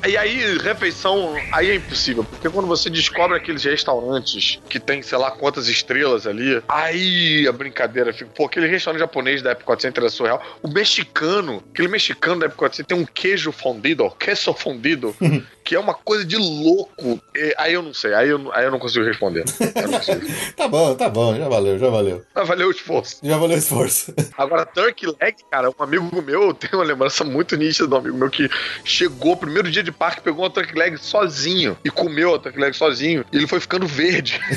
E 0.07 0.17
aí, 0.17 0.57
refeição, 0.57 1.33
aí 1.51 1.71
é 1.71 1.75
impossível, 1.75 2.23
porque 2.23 2.49
quando 2.49 2.67
você 2.67 2.89
descobre 2.89 3.37
aqueles 3.37 3.63
restaurantes 3.63 4.59
que 4.69 4.79
tem, 4.79 5.01
sei 5.01 5.17
lá, 5.17 5.31
quantas 5.31 5.67
estrelas 5.67 6.27
ali, 6.27 6.61
aí 6.67 7.47
a 7.47 7.51
brincadeira 7.51 8.13
fica. 8.13 8.29
Pô, 8.35 8.45
aquele 8.45 8.67
restaurante 8.67 8.99
japonês 8.99 9.41
da 9.41 9.51
Epcot 9.51 9.81
Center 9.81 10.03
é 10.03 10.09
surreal. 10.09 10.41
O 10.61 10.67
mexicano, 10.67 11.63
aquele 11.73 11.87
mexicano 11.87 12.41
da 12.41 12.45
Epcot 12.47 12.75
Center 12.75 12.95
tem 12.95 12.97
um 12.97 13.05
queijo 13.05 13.51
fundido, 13.51 14.11
queso 14.19 14.53
fundido, 14.53 15.15
que 15.63 15.75
é 15.75 15.79
uma 15.79 15.93
coisa 15.93 16.25
de 16.25 16.35
louco. 16.37 17.19
E 17.35 17.53
aí 17.57 17.73
eu 17.73 17.81
não 17.81 17.93
sei, 17.93 18.13
aí 18.13 18.29
eu, 18.29 18.37
não- 18.37 18.51
aí 18.53 18.65
eu 18.65 18.71
não 18.71 18.79
consigo 18.79 19.05
responder. 19.05 19.43
Não 19.75 19.91
consigo. 19.99 20.21
Tá 20.55 20.67
bom, 20.67 20.95
tá 20.95 21.09
bom, 21.09 21.35
já 21.35 21.49
valeu, 21.49 21.77
já 21.79 21.89
valeu. 21.89 22.23
Mas 22.35 22.47
valeu 22.47 22.67
o 22.67 22.71
esforço. 22.71 23.17
Já 23.23 23.37
valeu 23.37 23.55
o 23.55 23.59
esforço. 23.59 24.13
Agora, 24.37 24.65
Turkey 24.65 25.07
Leg, 25.21 25.35
cara, 25.51 25.69
um 25.69 25.83
amigo 25.83 26.21
meu, 26.21 26.43
eu 26.43 26.53
tenho 26.53 26.75
uma 26.77 26.83
lembrança 26.83 27.23
muito 27.23 27.55
nítida 27.57 27.87
de 27.87 27.93
um 27.93 27.97
amigo 27.97 28.17
meu 28.17 28.29
que 28.29 28.49
chegou, 28.83 29.35
primeiro 29.35 29.69
dia 29.71 29.83
de 29.83 29.91
parque, 29.91 30.21
pegou 30.21 30.43
uma 30.43 30.49
Turkey 30.49 30.77
Leg 30.77 30.97
sozinho 30.97 31.77
e 31.83 31.89
comeu 31.89 32.35
a 32.35 32.39
Turkey 32.39 32.59
Leg 32.59 32.73
sozinho. 32.75 33.25
E 33.31 33.37
ele 33.37 33.47
foi 33.47 33.59
ficando 33.59 33.87
verde. 33.87 34.39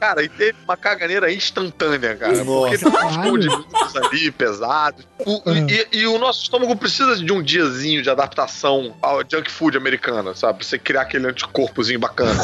Cara, 0.00 0.22
e 0.22 0.28
teve 0.28 0.56
uma 0.64 0.76
caganeira 0.76 1.32
instantânea, 1.32 2.16
cara. 2.16 2.44
Porque 2.44 2.78
tem 2.78 2.88
uns 2.88 3.16
condimentos 3.16 3.96
ali 3.96 4.30
pesados. 4.30 5.06
O- 5.24 5.42
e, 5.50 5.86
e- 5.92 5.98
e 6.00 6.06
o 6.06 6.18
nosso 6.18 6.42
estômago 6.42 6.74
precisa 6.76 7.16
de 7.16 7.32
um 7.32 7.42
diazinho 7.42 8.02
de 8.02 8.10
adaptação 8.10 8.91
ao 9.00 9.20
junk 9.30 9.50
food 9.50 9.76
americano, 9.76 10.34
sabe? 10.36 10.58
Pra 10.58 10.66
você 10.66 10.78
criar 10.78 11.02
aquele 11.02 11.26
anticorpozinho 11.28 11.98
bacana. 12.00 12.34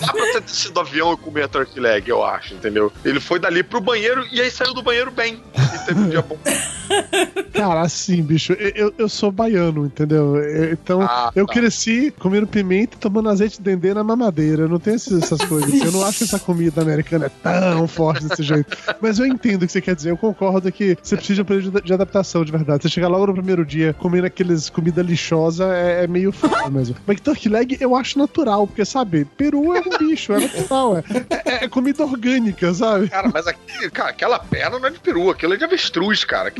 Dá 0.00 0.12
pra 0.12 0.26
você 0.26 0.40
ter 0.40 0.48
sido 0.50 0.74
do 0.74 0.80
avião 0.80 1.12
e 1.12 1.16
comer 1.16 1.42
a 1.44 1.48
turkey 1.48 1.80
leg, 1.80 2.08
eu 2.08 2.24
acho, 2.24 2.54
entendeu? 2.54 2.92
Ele 3.04 3.20
foi 3.20 3.38
dali 3.38 3.62
pro 3.62 3.80
banheiro 3.80 4.26
e 4.32 4.40
aí 4.40 4.50
saiu 4.50 4.74
do 4.74 4.82
banheiro 4.82 5.10
bem. 5.10 5.40
E 5.74 5.78
teve 5.86 6.00
um 6.00 6.08
dia 6.08 6.22
bom. 6.22 6.38
Cara, 7.52 7.80
assim, 7.82 8.22
bicho, 8.22 8.52
eu, 8.54 8.92
eu- 8.98 9.08
sou 9.08 9.30
baiano, 9.30 9.86
entendeu? 9.86 10.36
Eu- 10.36 10.72
Então, 10.72 11.02
Ah, 11.02 11.30
eu 11.34 11.46
tá. 11.46 11.52
cresci 11.54 12.12
comendo 12.18 12.46
pimenta 12.46 12.96
e 12.96 12.98
tomando 12.98 13.28
azeite 13.28 13.58
de 13.58 13.62
dendê 13.62 13.94
na 13.94 14.02
mamadeira. 14.04 14.62
Eu 14.62 14.68
não 14.68 14.78
tenho 14.80 14.96
essas 14.96 15.40
coisas. 15.44 15.72
Eu 15.80 15.92
não 15.92 16.04
acho 16.04 16.18
que 16.18 16.24
essa 16.24 16.38
comida 16.38 16.82
americana 16.82 17.26
é 17.26 17.28
tão 17.28 17.86
forte 17.86 18.24
desse 18.26 18.42
jeito. 18.42 18.76
Mas 19.00 19.18
eu 19.18 19.26
entendo 19.26 19.62
o 19.62 19.66
que 19.66 19.72
você 19.72 19.80
quer 19.80 19.94
dizer. 19.94 20.10
Eu 20.10 20.16
concordo 20.16 20.70
que 20.72 20.96
você 21.02 21.16
precisa 21.16 21.36
de 21.36 21.42
um 21.42 21.44
período 21.44 21.80
de 21.80 21.84
de 21.84 21.92
adaptação, 21.92 22.44
de 22.44 22.50
verdade. 22.50 22.82
Você 22.82 22.88
chegar 22.88 23.08
logo 23.08 23.26
no 23.26 23.34
primeiro 23.34 23.64
dia 23.64 23.94
comendo 23.98 24.26
aqueles 24.26 24.68
comida 24.84 25.00
lixosa 25.02 25.64
é, 25.74 26.04
é 26.04 26.06
meio 26.06 26.30
foda 26.30 26.68
mesmo. 26.68 26.94
Mas 27.06 27.18
turkey 27.20 27.48
leg 27.48 27.76
eu 27.80 27.96
acho 27.96 28.18
natural, 28.18 28.66
porque, 28.66 28.84
sabe, 28.84 29.24
peru 29.24 29.74
é 29.74 29.80
um 29.80 29.98
bicho, 29.98 30.32
é 30.34 30.40
natural. 30.40 30.98
É, 30.98 31.02
é- 31.50 31.64
é 31.64 31.68
comida 31.68 32.04
orgânica, 32.04 32.72
sabe? 32.74 33.08
Cara, 33.08 33.30
mas 33.32 33.46
aqui, 33.46 33.90
cara, 33.90 34.10
aquela 34.10 34.38
perna 34.38 34.78
não 34.78 34.86
é 34.86 34.90
de 34.90 34.98
peru, 35.00 35.30
aquilo 35.30 35.54
é 35.54 35.56
de 35.56 35.64
avestruz, 35.64 36.22
cara. 36.24 36.52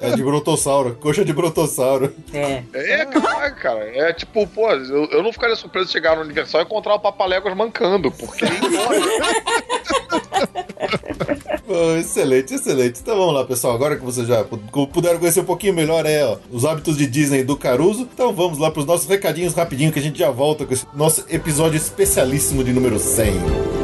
É. 0.00 0.08
É 0.10 0.16
de 0.16 0.22
brontossauro, 0.22 0.96
coxa 1.00 1.24
de 1.24 1.32
brontossauro. 1.32 2.12
É. 2.34 2.62
É, 2.72 3.04
caraca, 3.06 3.50
cara. 3.52 3.80
É 3.94 4.12
tipo, 4.12 4.44
pô, 4.48 4.68
eu, 4.72 5.04
eu 5.10 5.22
não 5.22 5.32
ficaria 5.32 5.54
surpreso 5.54 5.86
de 5.86 5.92
chegar 5.92 6.16
no 6.16 6.22
aniversário 6.22 6.64
e 6.64 6.66
encontrar 6.66 6.94
o 6.94 6.98
Papaléguas 7.00 7.56
mancando, 7.56 8.10
porque. 8.10 8.44
Pô, 11.66 11.96
excelente, 11.96 12.54
excelente. 12.54 13.00
Então 13.00 13.16
vamos 13.16 13.34
lá, 13.34 13.44
pessoal. 13.44 13.74
Agora 13.74 13.96
que 13.96 14.04
vocês 14.04 14.26
já 14.26 14.42
pu- 14.44 14.86
puderam 14.88 15.18
conhecer 15.18 15.40
um 15.40 15.44
pouquinho 15.44 15.72
melhor 15.74 16.04
é, 16.06 16.24
ó, 16.24 16.36
os 16.50 16.64
hábitos 16.64 16.96
de 16.96 17.06
Disney 17.12 17.44
do 17.44 17.58
Caruso, 17.58 18.08
então 18.10 18.32
vamos 18.32 18.56
lá 18.56 18.70
pros 18.70 18.86
nossos 18.86 19.06
recadinhos 19.06 19.52
rapidinho 19.52 19.92
que 19.92 19.98
a 19.98 20.02
gente 20.02 20.18
já 20.18 20.30
volta 20.30 20.64
com 20.64 20.72
esse 20.72 20.86
nosso 20.94 21.26
episódio 21.28 21.76
especialíssimo 21.76 22.64
de 22.64 22.72
número 22.72 22.98
100. 22.98 23.81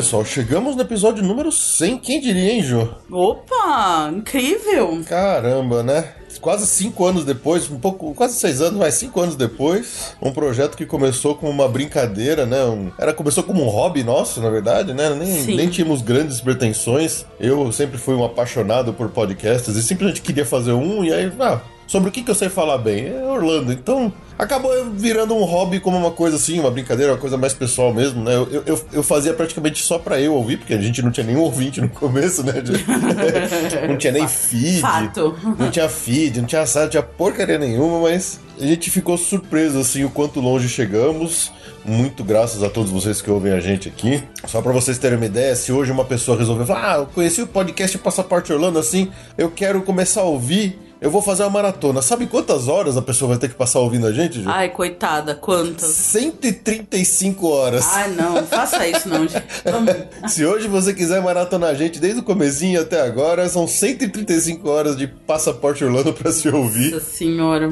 Pessoal, 0.00 0.24
chegamos 0.24 0.74
no 0.76 0.80
episódio 0.80 1.22
número 1.22 1.52
100. 1.52 1.98
Quem 1.98 2.20
diria, 2.22 2.54
hein, 2.54 2.62
Jô? 2.62 2.88
Opa, 3.12 4.10
incrível. 4.16 5.02
Caramba, 5.06 5.82
né? 5.82 6.12
Quase 6.40 6.66
cinco 6.66 7.04
anos 7.04 7.26
depois, 7.26 7.70
um 7.70 7.78
pouco, 7.78 8.14
quase 8.14 8.40
seis 8.40 8.62
anos, 8.62 8.78
mas 8.78 8.94
cinco 8.94 9.20
anos 9.20 9.36
depois, 9.36 10.14
um 10.22 10.32
projeto 10.32 10.74
que 10.74 10.86
começou 10.86 11.34
como 11.34 11.52
uma 11.52 11.68
brincadeira, 11.68 12.46
né? 12.46 12.64
Um- 12.64 12.90
era 12.98 13.12
começou 13.12 13.42
como 13.44 13.62
um 13.62 13.68
hobby 13.68 14.02
nosso, 14.02 14.40
na 14.40 14.48
verdade, 14.48 14.94
né? 14.94 15.10
Nem, 15.10 15.34
Sim. 15.44 15.56
nem 15.56 15.68
tínhamos 15.68 16.00
grandes 16.00 16.40
pretensões. 16.40 17.26
Eu 17.38 17.70
sempre 17.70 17.98
fui 17.98 18.14
um 18.14 18.24
apaixonado 18.24 18.94
por 18.94 19.10
podcasts 19.10 19.76
e 19.76 19.82
simplesmente 19.82 20.22
queria 20.22 20.46
fazer 20.46 20.72
um 20.72 21.04
e 21.04 21.12
aí, 21.12 21.30
ah, 21.40 21.60
sobre 21.90 22.08
o 22.08 22.12
que, 22.12 22.22
que 22.22 22.30
eu 22.30 22.36
sei 22.36 22.48
falar 22.48 22.78
bem? 22.78 23.08
É 23.08 23.24
Orlando. 23.24 23.72
Então, 23.72 24.12
acabou 24.38 24.70
virando 24.92 25.34
um 25.34 25.42
hobby 25.42 25.80
como 25.80 25.96
uma 25.96 26.12
coisa 26.12 26.36
assim, 26.36 26.60
uma 26.60 26.70
brincadeira, 26.70 27.14
uma 27.14 27.18
coisa 27.18 27.36
mais 27.36 27.52
pessoal 27.52 27.92
mesmo, 27.92 28.22
né? 28.22 28.32
Eu, 28.32 28.62
eu, 28.64 28.80
eu 28.92 29.02
fazia 29.02 29.34
praticamente 29.34 29.82
só 29.82 29.98
pra 29.98 30.20
eu 30.20 30.32
ouvir, 30.32 30.58
porque 30.58 30.72
a 30.72 30.80
gente 30.80 31.02
não 31.02 31.10
tinha 31.10 31.26
nenhum 31.26 31.40
ouvinte 31.40 31.80
no 31.80 31.88
começo, 31.88 32.44
né? 32.44 32.52
não 33.88 33.96
tinha 33.96 34.12
nem 34.12 34.28
feed. 34.28 34.80
Fato. 34.80 35.36
Não 35.58 35.68
tinha 35.68 35.88
feed, 35.88 36.40
não 36.40 36.46
tinha 36.46 36.64
site, 36.64 36.84
não 36.84 36.90
tinha 36.90 37.02
porcaria 37.02 37.58
nenhuma, 37.58 38.08
mas 38.08 38.38
a 38.60 38.64
gente 38.64 38.88
ficou 38.88 39.18
surpreso 39.18 39.80
assim 39.80 40.04
o 40.04 40.10
quanto 40.10 40.38
longe 40.38 40.68
chegamos. 40.68 41.50
Muito 41.84 42.22
graças 42.22 42.62
a 42.62 42.70
todos 42.70 42.92
vocês 42.92 43.20
que 43.20 43.32
ouvem 43.32 43.52
a 43.52 43.58
gente 43.58 43.88
aqui. 43.88 44.22
Só 44.46 44.62
pra 44.62 44.70
vocês 44.70 44.96
terem 44.96 45.16
uma 45.16 45.26
ideia, 45.26 45.56
se 45.56 45.72
hoje 45.72 45.90
uma 45.90 46.04
pessoa 46.04 46.38
resolver 46.38 46.66
falar, 46.66 46.94
ah, 46.94 46.98
eu 46.98 47.06
conheci 47.06 47.42
o 47.42 47.48
podcast 47.48 47.98
Passaporte 47.98 48.52
Orlando 48.52 48.78
assim, 48.78 49.10
eu 49.36 49.50
quero 49.50 49.82
começar 49.82 50.20
a 50.20 50.24
ouvir, 50.24 50.78
eu 51.00 51.10
vou 51.10 51.22
fazer 51.22 51.42
uma 51.44 51.50
maratona. 51.50 52.02
Sabe 52.02 52.26
quantas 52.26 52.68
horas 52.68 52.96
a 52.96 53.02
pessoa 53.02 53.30
vai 53.30 53.38
ter 53.38 53.48
que 53.48 53.54
passar 53.54 53.80
ouvindo 53.80 54.06
a 54.06 54.12
gente, 54.12 54.42
Ju? 54.42 54.50
Ai, 54.50 54.68
coitada, 54.68 55.34
quantas? 55.34 55.90
135 55.90 57.48
horas. 57.48 57.86
Ai, 57.92 58.10
não, 58.10 58.44
faça 58.46 58.86
isso 58.86 59.08
não, 59.08 59.26
gente. 59.26 59.42
Vamos. 59.64 59.94
Se 60.32 60.44
hoje 60.44 60.68
você 60.68 60.92
quiser 60.92 61.22
maratonar 61.22 61.70
a 61.70 61.74
gente 61.74 61.98
desde 61.98 62.20
o 62.20 62.22
comecinho 62.22 62.80
até 62.80 63.00
agora, 63.00 63.48
são 63.48 63.66
135 63.66 64.68
horas 64.68 64.96
de 64.96 65.06
Passaporte 65.06 65.84
Orlando 65.84 66.12
pra 66.12 66.30
se 66.32 66.48
ouvir. 66.48 66.92
Nossa 66.92 67.04
senhora. 67.06 67.68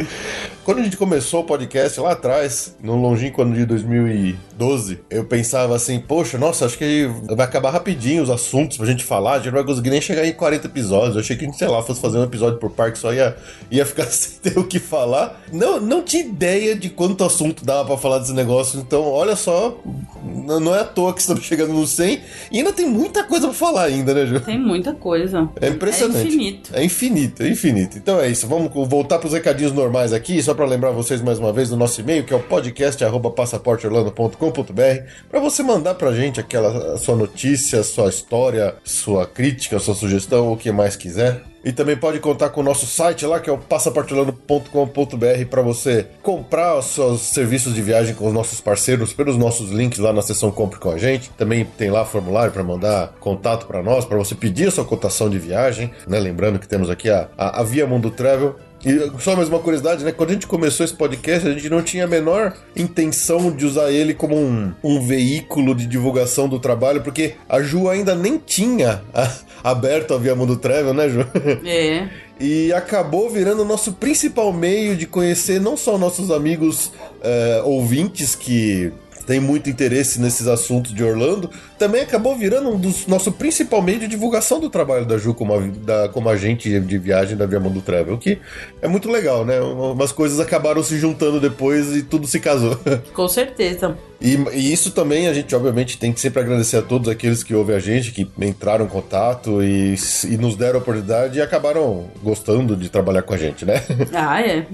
Quando 0.69 0.81
a 0.81 0.83
gente 0.83 0.99
começou 0.99 1.41
o 1.41 1.45
podcast 1.45 1.99
lá 1.99 2.13
atrás, 2.13 2.77
no 2.83 2.95
longínquo 2.95 3.41
ano 3.41 3.55
de 3.55 3.65
2012, 3.65 5.01
eu 5.09 5.25
pensava 5.25 5.75
assim, 5.75 5.99
poxa, 5.99 6.37
nossa, 6.37 6.67
acho 6.67 6.77
que 6.77 7.11
vai 7.27 7.47
acabar 7.47 7.71
rapidinho 7.71 8.23
os 8.23 8.29
assuntos 8.29 8.77
pra 8.77 8.85
gente 8.85 9.03
falar, 9.03 9.33
a 9.33 9.37
gente 9.39 9.47
não 9.47 9.55
vai 9.55 9.65
conseguir 9.65 9.89
nem 9.89 10.03
chegar 10.03 10.27
em 10.27 10.33
40 10.35 10.67
episódios. 10.67 11.15
Eu 11.15 11.23
achei 11.23 11.39
que 11.39 11.47
a 11.47 11.49
gente, 11.49 11.57
sei 11.57 11.69
lá, 11.69 11.83
fosse 11.83 12.03
fazer 12.03 12.19
um 12.19 12.23
episódio 12.23 12.59
por 12.59 12.69
parque, 12.69 12.99
só 12.99 13.15
ia, 13.15 13.35
ia 13.71 13.87
ficar 13.87 14.05
sem 14.13 14.41
ter 14.43 14.59
o 14.59 14.65
que 14.65 14.79
falar. 14.79 15.41
Não, 15.51 15.81
não 15.81 16.03
tinha 16.03 16.23
ideia 16.23 16.77
de 16.77 16.91
quanto 16.91 17.25
assunto 17.25 17.65
dava 17.65 17.87
pra 17.87 17.97
falar 17.97 18.19
desse 18.19 18.35
negócio, 18.35 18.79
então 18.79 19.11
olha 19.11 19.37
só, 19.37 19.75
não 20.23 20.75
é 20.75 20.81
à 20.81 20.85
toa 20.85 21.15
que 21.15 21.21
estamos 21.23 21.45
chegando 21.45 21.73
no 21.73 21.87
100 21.87 22.21
e 22.53 22.59
ainda 22.59 22.75
tem 22.75 22.87
muita 22.87 23.25
coisa 23.25 23.47
pra 23.47 23.57
falar 23.57 23.85
ainda, 23.85 24.13
né, 24.13 24.27
Ju? 24.27 24.41
Tem 24.41 24.59
muita 24.59 24.93
coisa. 24.93 25.49
É 25.63 25.69
impressionante. 25.69 26.19
É 26.19 26.29
infinito. 26.29 26.71
É 26.75 26.85
infinito, 26.85 27.43
é 27.43 27.49
infinito. 27.49 27.97
Então 27.97 28.21
é 28.21 28.29
isso. 28.29 28.47
Vamos 28.47 28.71
voltar 28.87 29.19
para 29.19 29.29
os 29.29 29.33
recadinhos 29.33 29.73
normais 29.73 30.13
aqui, 30.13 30.43
só 30.43 30.58
para 30.59 30.67
lembrar 30.67 30.91
vocês 30.91 31.23
mais 31.23 31.39
uma 31.39 31.53
vez 31.53 31.69
do 31.69 31.77
nosso 31.77 32.01
e-mail, 32.01 32.25
que 32.25 32.35
é 32.35 32.37
o 32.37 32.41
podcast@passaporteorlando.com.br, 32.41 35.03
para 35.31 35.39
você 35.39 35.63
mandar 35.63 35.95
pra 35.95 36.13
gente 36.13 36.41
aquela 36.41 36.95
a 36.95 36.99
sua 36.99 37.15
notícia, 37.15 37.85
sua 37.85 38.09
história, 38.09 38.75
sua 38.83 39.25
crítica, 39.25 39.79
sua 39.79 39.95
sugestão, 39.95 40.53
o 40.53 40.57
que 40.57 40.73
mais 40.73 40.97
quiser. 40.97 41.45
E 41.65 41.73
também 41.73 41.97
pode 41.97 42.19
contar 42.19 42.51
com 42.51 42.61
o 42.61 42.65
nosso 42.65 42.87
site 42.87 43.27
lá, 43.27 43.39
que 43.39 43.51
é 43.51 43.53
o 43.53 43.59
passaportolano.com.br, 43.59 45.47
para 45.49 45.63
você 45.63 46.07
comprar 46.23 46.79
os 46.79 46.87
seus 46.87 47.21
serviços 47.21 47.75
de 47.75 47.83
viagem 47.83 48.15
com 48.15 48.27
os 48.27 48.33
nossos 48.33 48.61
parceiros 48.61 49.13
pelos 49.13 49.37
nossos 49.37 49.71
links 49.71 49.99
lá 49.99 50.13
na 50.13 50.23
seção 50.23 50.51
Compre 50.51 50.81
com 50.81 50.91
a 50.91 50.99
gente. 50.99 51.31
Também 51.31 51.65
tem 51.65 51.91
lá 51.91 52.05
formulário 52.05 52.53
para 52.53 52.65
mandar 52.65 53.15
contato 53.21 53.67
para 53.67 53.83
nós, 53.83 54.05
para 54.05 54.17
você 54.17 54.35
pedir 54.35 54.67
a 54.69 54.73
sua 54.73 54.85
cotação 54.85 55.31
de 55.31 55.39
viagem. 55.39 55.93
Né? 56.07 56.19
Lembrando 56.19 56.59
que 56.59 56.67
temos 56.67 56.91
aqui 56.91 57.11
a, 57.11 57.29
a, 57.37 57.61
a 57.61 57.63
Via 57.63 57.87
Mundo 57.87 58.11
Travel. 58.11 58.57
E 58.85 59.21
só 59.21 59.35
mais 59.35 59.49
uma 59.49 59.59
curiosidade, 59.59 60.05
né? 60.05 60.13
Quando 60.13 60.31
a 60.31 60.33
gente 60.35 60.47
começou 60.47 60.85
esse 60.85 60.95
podcast, 60.95 61.49
a 61.49 61.53
gente 61.53 61.69
não 61.69 61.83
tinha 61.83 62.05
a 62.05 62.07
menor 62.07 62.57
intenção 62.77 63.51
de 63.51 63.67
usar 63.67 63.91
ele 63.91 64.15
como 64.15 64.37
um, 64.37 64.73
um 64.85 65.01
veículo 65.01 65.75
de 65.75 65.87
divulgação 65.87 66.49
do 66.49 66.61
trabalho, 66.61 67.03
porque 67.03 67.35
a 67.49 67.61
Ju 67.61 67.89
ainda 67.89 68.15
nem 68.15 68.39
tinha 68.39 69.03
a, 69.13 69.31
aberto 69.65 70.15
a 70.15 70.19
Via 70.19 70.35
Mundo 70.37 70.57
Travel, 70.57 70.95
né, 70.95 71.09
Ju? 71.09 71.27
É. 71.65 72.09
E 72.41 72.73
acabou 72.73 73.29
virando 73.29 73.63
o 73.63 73.65
nosso 73.65 73.95
principal 73.95 74.53
meio 74.53 74.97
de 74.97 75.07
conhecer 75.07 75.61
não 75.61 75.77
só 75.77 75.99
nossos 75.99 76.31
amigos 76.31 76.93
é, 77.21 77.63
ouvintes 77.65 78.37
que 78.37 78.93
tem 79.27 79.41
muito 79.41 79.69
interesse 79.69 80.21
nesses 80.21 80.47
assuntos 80.47 80.95
de 80.95 81.03
Orlando, 81.03 81.51
também 81.79 82.03
acabou 82.03 82.37
virando 82.37 82.71
um 82.71 82.79
dos 82.79 83.07
nosso 83.07 83.33
principal 83.33 83.81
meio 83.81 84.01
de 84.01 84.09
divulgação 84.09 84.59
do 84.61 84.69
trabalho 84.69 85.07
da 85.07 85.17
Ju 85.17 85.33
como, 85.33 85.55
a, 85.55 85.61
da, 85.61 86.09
como 86.09 86.29
agente 86.29 86.79
de 86.81 86.99
viagem 86.99 87.37
da 87.37 87.47
Via 87.47 87.61
Mundo 87.61 87.81
Travel, 87.81 88.19
que 88.19 88.39
é 88.83 88.89
muito 88.89 89.11
legal, 89.11 89.45
né? 89.45 89.61
Umas 89.61 90.13
coisas 90.13 90.41
acabaram 90.41 90.83
se 90.83 90.99
juntando 90.99 91.41
depois 91.41 91.95
e 91.95 92.03
tudo 92.03 92.27
se 92.27 92.41
casou. 92.41 92.79
Com 93.15 93.29
certeza. 93.29 93.97
E, 94.21 94.35
e, 94.53 94.73
isso 94.73 94.91
também 94.91 95.29
a 95.29 95.33
gente, 95.33 95.55
obviamente, 95.55 95.97
tem 95.97 96.13
que 96.13 96.21
sempre 96.21 96.41
agradecer 96.43 96.77
a 96.79 96.83
todos 96.83 97.09
aqueles 97.09 97.45
que 97.45 97.55
ouvem 97.55 97.77
a 97.77 97.79
gente, 97.79 98.11
que 98.11 98.29
entraram 98.41 98.85
em 98.85 98.89
contato 98.89 99.63
e, 99.63 99.95
e 100.29 100.37
nos 100.37 100.57
deram 100.57 100.81
a 100.81 100.83
oportunidade 100.83 101.39
e 101.39 101.43
acabaram 101.43 102.09
gostando 102.23 102.77
de 102.77 102.89
trabalhar 102.89 103.23
com 103.23 103.35
a 103.35 103.37
gente, 103.37 103.65
né? 103.65 103.83
Ah, 104.13 104.41
é. 104.43 104.67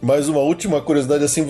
Mais 0.00 0.28
uma 0.28 0.40
última 0.40 0.80
curiosidade, 0.80 1.24
assim, 1.24 1.44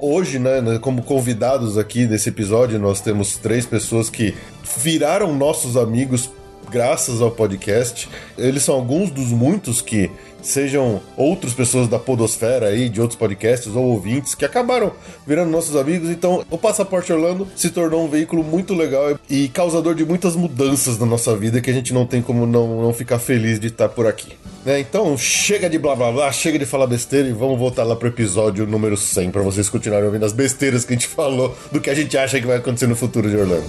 hoje, 0.00 0.38
né, 0.38 0.78
como 0.80 1.02
convidados 1.02 1.78
aqui 1.78 2.06
desse 2.06 2.28
episódio, 2.28 2.78
nós 2.78 3.00
temos 3.00 3.36
três 3.36 3.66
pessoas 3.66 3.95
que 4.10 4.34
viraram 4.78 5.34
nossos 5.34 5.76
amigos 5.76 6.30
graças 6.70 7.20
ao 7.20 7.30
podcast. 7.30 8.08
Eles 8.36 8.62
são 8.62 8.74
alguns 8.74 9.10
dos 9.10 9.28
muitos 9.28 9.80
que 9.80 10.10
sejam 10.46 11.00
outras 11.16 11.52
pessoas 11.52 11.88
da 11.88 11.98
podosfera 11.98 12.68
aí, 12.68 12.88
de 12.88 13.00
outros 13.00 13.18
podcasts 13.18 13.74
ou 13.74 13.84
ouvintes 13.84 14.34
que 14.34 14.44
acabaram 14.44 14.92
virando 15.26 15.50
nossos 15.50 15.76
amigos. 15.76 16.10
Então, 16.10 16.44
o 16.50 16.56
Passaporte 16.56 17.12
Orlando 17.12 17.46
se 17.54 17.70
tornou 17.70 18.04
um 18.04 18.08
veículo 18.08 18.42
muito 18.44 18.74
legal 18.74 19.18
e 19.28 19.48
causador 19.48 19.94
de 19.94 20.04
muitas 20.04 20.36
mudanças 20.36 20.98
na 20.98 21.06
nossa 21.06 21.36
vida 21.36 21.60
que 21.60 21.70
a 21.70 21.74
gente 21.74 21.92
não 21.92 22.06
tem 22.06 22.22
como 22.22 22.46
não, 22.46 22.82
não 22.82 22.92
ficar 22.92 23.18
feliz 23.18 23.58
de 23.58 23.68
estar 23.68 23.88
por 23.88 24.06
aqui. 24.06 24.36
Né? 24.64 24.80
Então, 24.80 25.16
chega 25.16 25.68
de 25.68 25.78
blá 25.78 25.94
blá 25.94 26.10
blá, 26.10 26.32
chega 26.32 26.58
de 26.58 26.66
falar 26.66 26.86
besteira 26.86 27.28
e 27.28 27.32
vamos 27.32 27.58
voltar 27.58 27.84
lá 27.84 27.94
pro 27.94 28.08
episódio 28.08 28.66
número 28.66 28.96
100 28.96 29.30
para 29.30 29.42
vocês 29.42 29.68
continuarem 29.68 30.06
ouvindo 30.06 30.24
as 30.24 30.32
besteiras 30.32 30.84
que 30.84 30.92
a 30.92 30.96
gente 30.96 31.08
falou 31.14 31.56
do 31.70 31.80
que 31.80 31.90
a 31.90 31.94
gente 31.94 32.16
acha 32.16 32.40
que 32.40 32.46
vai 32.46 32.56
acontecer 32.56 32.86
no 32.86 32.96
futuro 32.96 33.28
de 33.28 33.36
Orlando. 33.36 33.64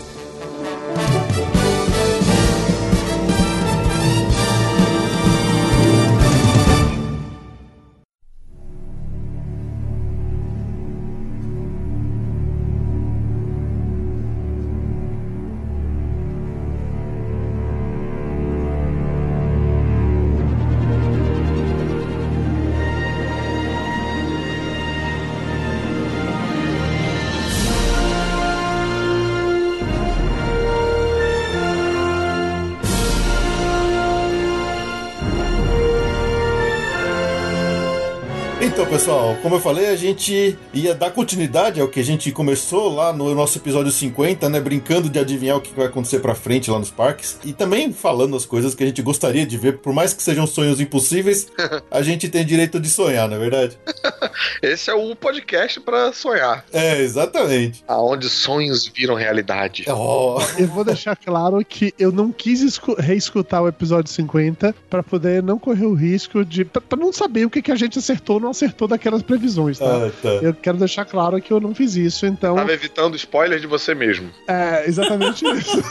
Como 39.42 39.56
eu 39.56 39.60
falei, 39.60 39.88
a 39.88 39.96
gente 39.96 40.58
ia 40.74 40.94
dar 40.94 41.10
continuidade 41.10 41.82
ao 41.82 41.88
que 41.88 42.00
a 42.00 42.04
gente 42.04 42.32
começou 42.32 42.94
lá 42.94 43.12
no 43.12 43.34
nosso 43.34 43.58
episódio 43.58 43.92
50, 43.92 44.48
né? 44.48 44.60
Brincando 44.60 45.10
de 45.10 45.20
adivinhar 45.20 45.58
o 45.58 45.62
que 45.62 45.74
vai 45.74 45.88
acontecer 45.88 46.20
pra 46.20 46.36
frente 46.36 46.70
lá 46.70 46.78
nos 46.78 46.92
parques. 46.92 47.40
E 47.44 47.52
também 47.52 47.92
falando 47.92 48.36
as 48.36 48.46
coisas 48.46 48.76
que 48.76 48.84
a 48.84 48.88
gente 48.88 49.02
gostaria 49.02 49.46
de 49.46 49.58
ver, 49.58 49.80
por 49.80 49.94
mais 49.94 50.14
que 50.14 50.22
sejam 50.22 50.46
sonhos 50.46 50.80
impossíveis, 50.80 51.48
a 51.90 52.02
gente 52.02 52.30
tem 52.30 52.46
direito 52.46 52.80
de 52.80 52.90
sonhar, 52.90 53.28
não 53.28 53.38
é 53.38 53.40
verdade? 53.40 53.78
Esse 54.62 54.90
é 54.92 54.94
o 54.94 55.16
podcast 55.16 55.80
para 55.80 56.14
sonhar. 56.14 56.64
É, 56.72 57.00
exatamente. 57.00 57.84
Aonde 57.88 58.30
sonhos 58.30 58.88
viram 58.88 59.16
realidade. 59.16 59.86
Oh. 59.90 60.38
Eu 60.58 60.68
vou 60.68 60.84
deixar 60.84 61.16
claro 61.16 61.64
que 61.66 61.94
eu 61.98 62.12
não 62.12 62.32
quis 62.32 62.80
reescutar 63.00 63.64
o 63.64 63.68
episódio 63.68 64.12
50 64.12 64.76
para 64.90 65.02
poder 65.02 65.42
não 65.42 65.58
correr 65.58 65.86
o 65.86 65.94
risco 65.94 66.46
de. 66.46 66.66
para 66.66 66.98
não 66.98 67.12
saber 67.12 67.46
o 67.46 67.50
que, 67.50 67.62
que 67.62 67.72
a 67.72 67.76
gente 67.76 67.98
acertou 67.98 68.36
ou 68.36 68.42
não 68.42 68.52
acertou 68.52 68.88
daquele 68.88 69.08
aquelas 69.08 69.24
previsões, 69.28 69.78
tá? 69.78 70.08
Ah, 70.08 70.12
tá? 70.22 70.30
Eu 70.30 70.54
quero 70.54 70.78
deixar 70.78 71.06
claro 71.06 71.40
que 71.42 71.52
eu 71.52 71.60
não 71.60 71.76
fiz 71.76 71.96
isso, 71.96 72.26
então. 72.26 72.56
Tava 72.56 72.72
evitando 72.74 73.16
spoilers 73.16 73.62
de 73.62 73.68
você 73.68 73.94
mesmo. 73.94 74.30
É, 74.48 74.88
exatamente 74.88 75.46
isso. 75.56 75.84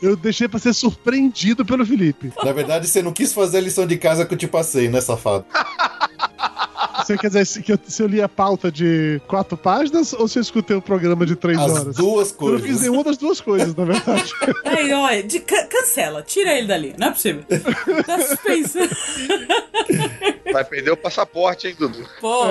eu 0.00 0.16
deixei 0.16 0.48
pra 0.48 0.58
ser 0.58 0.72
surpreendido 0.72 1.64
pelo 1.64 1.84
Felipe. 1.84 2.32
Na 2.42 2.52
verdade, 2.52 2.88
você 2.88 3.02
não 3.02 3.12
quis 3.12 3.32
fazer 3.32 3.58
a 3.58 3.60
lição 3.60 3.86
de 3.86 3.96
casa 3.96 4.24
que 4.24 4.32
eu 4.32 4.38
te 4.38 4.46
passei, 4.48 4.88
né, 4.88 5.00
safado? 5.00 5.44
Você 7.06 7.16
quer 7.16 7.30
dizer 7.30 7.62
que 7.62 7.72
eu, 7.72 7.78
se 7.86 8.02
eu 8.02 8.08
li 8.08 8.20
a 8.20 8.28
pauta 8.28 8.70
de 8.70 9.20
quatro 9.28 9.56
páginas 9.56 10.12
ou 10.12 10.26
se 10.26 10.40
eu 10.40 10.42
escutei 10.42 10.76
o 10.76 10.82
programa 10.82 11.24
de 11.24 11.36
três 11.36 11.56
As 11.56 11.70
horas? 11.70 11.94
duas 11.94 12.32
coisas. 12.32 12.60
Eu 12.60 12.66
não 12.66 12.74
fiz 12.74 12.80
nenhuma 12.82 13.04
das 13.04 13.16
duas 13.16 13.40
coisas, 13.40 13.76
na 13.76 13.84
verdade. 13.84 14.32
Aí, 14.64 14.92
olha, 14.92 15.22
de, 15.22 15.38
cancela, 15.38 16.20
tira 16.24 16.52
ele 16.58 16.66
dali, 16.66 16.96
não 16.98 17.06
é 17.06 17.10
possível. 17.12 17.44
Tá 18.04 18.20
suspenso. 18.20 18.78
Vai 20.52 20.64
perder 20.64 20.90
o 20.90 20.96
passaporte, 20.96 21.68
hein, 21.68 21.76
Dudu? 21.78 22.08
Pô. 22.20 22.44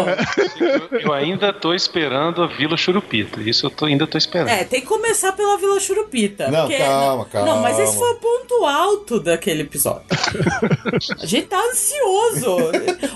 Eu, 0.59 0.99
eu, 0.99 1.13
ainda 1.13 1.51
tô 1.51 1.73
esperando 1.73 2.41
a 2.41 2.47
Vila 2.47 2.77
Churupita. 2.77 3.41
Isso 3.41 3.65
eu 3.65 3.69
tô, 3.69 3.85
ainda 3.85 4.07
tô 4.07 4.17
esperando. 4.17 4.49
É, 4.49 4.63
tem 4.63 4.79
que 4.79 4.87
começar 4.87 5.33
pela 5.33 5.57
Vila 5.57 5.79
Churupita. 5.79 6.49
Não, 6.49 6.67
porque, 6.67 6.77
calma, 6.77 7.25
calma. 7.25 7.47
Não, 7.47 7.61
mas 7.61 7.79
esse 7.79 7.97
foi 7.97 8.11
o 8.11 8.15
ponto 8.15 8.65
alto 8.65 9.19
daquele 9.19 9.63
episódio. 9.63 10.05
a 11.19 11.25
gente 11.25 11.47
tá 11.47 11.59
ansioso. 11.59 12.57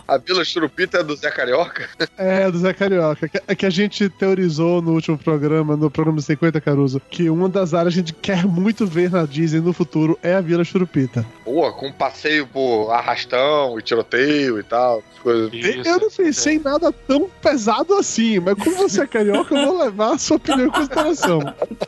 A 0.07 0.17
Vila 0.17 0.43
Churupita 0.43 0.97
é 0.99 1.03
do 1.03 1.15
Zé 1.15 1.28
Carioca? 1.31 1.89
É, 2.17 2.49
do 2.49 2.57
Zé 2.57 2.73
Carioca. 2.73 3.27
Que, 3.27 3.55
que 3.55 3.65
a 3.65 3.69
gente 3.69 4.09
teorizou 4.09 4.81
no 4.81 4.93
último 4.93 5.17
programa, 5.17 5.75
no 5.75 5.89
programa 5.89 6.21
50, 6.21 6.59
Caruso, 6.61 7.01
que 7.09 7.29
uma 7.29 7.47
das 7.47 7.73
áreas 7.73 7.93
que 7.93 7.99
a 7.99 8.03
gente 8.03 8.13
quer 8.13 8.45
muito 8.45 8.85
ver 8.85 9.11
na 9.11 9.25
Disney 9.25 9.61
no 9.61 9.73
futuro 9.73 10.17
é 10.21 10.35
a 10.35 10.41
Vila 10.41 10.63
Churupita. 10.63 11.25
Boa, 11.45 11.71
com 11.73 11.91
passeio 11.91 12.47
por 12.47 12.91
arrastão 12.91 13.77
e 13.79 13.81
tiroteio 13.81 14.59
e 14.59 14.63
tal. 14.63 15.03
Coisas. 15.21 15.51
Isso, 15.53 15.87
eu 15.87 15.99
não 15.99 16.09
pensei 16.09 16.55
em 16.55 16.59
nada 16.59 16.93
tão 17.05 17.29
pesado 17.41 17.93
assim, 17.95 18.39
mas 18.39 18.55
como 18.55 18.75
você 18.77 19.01
é 19.01 19.07
carioca, 19.07 19.53
eu 19.53 19.65
vou 19.65 19.83
levar 19.83 20.13
a 20.13 20.17
sua 20.17 20.37
opinião 20.37 20.67
em 20.67 20.71
consideração. 20.71 21.41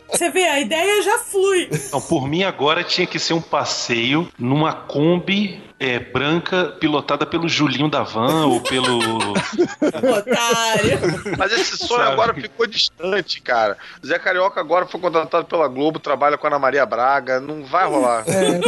Você 0.10 0.30
vê, 0.30 0.44
a 0.44 0.60
ideia 0.60 1.02
já 1.02 1.18
flui. 1.20 1.70
Não, 1.94 2.02
por 2.02 2.28
mim 2.28 2.44
agora 2.44 2.84
tinha 2.84 3.08
que 3.08 3.18
ser 3.18 3.34
um 3.34 3.42
passeio 3.42 4.28
numa 4.38 4.74
Kombi 4.74 5.62
é, 5.82 5.98
branca 5.98 6.66
pilotada 6.80 7.26
pelo 7.26 7.50
Julinho 7.50 7.90
da 7.90 8.04
Van 8.04 8.46
ou 8.46 8.62
pelo. 8.62 9.00
Otário! 9.82 11.00
Mas 11.36 11.52
esse 11.54 11.76
sonho 11.76 12.02
Sabe? 12.02 12.12
agora 12.14 12.34
ficou 12.36 12.68
distante, 12.68 13.42
cara. 13.42 13.76
Zé 14.06 14.20
Carioca 14.20 14.60
agora 14.60 14.86
foi 14.86 15.02
contratado 15.02 15.46
pela 15.46 15.68
Globo, 15.68 15.98
trabalha 16.00 16.38
com 16.38 16.46
a 16.46 16.52
Ana 16.52 16.60
Maria 16.60 16.86
Braga, 16.86 17.40
não 17.40 17.66
vai 17.66 17.88
rolar. 17.88 18.24
É. 18.28 18.60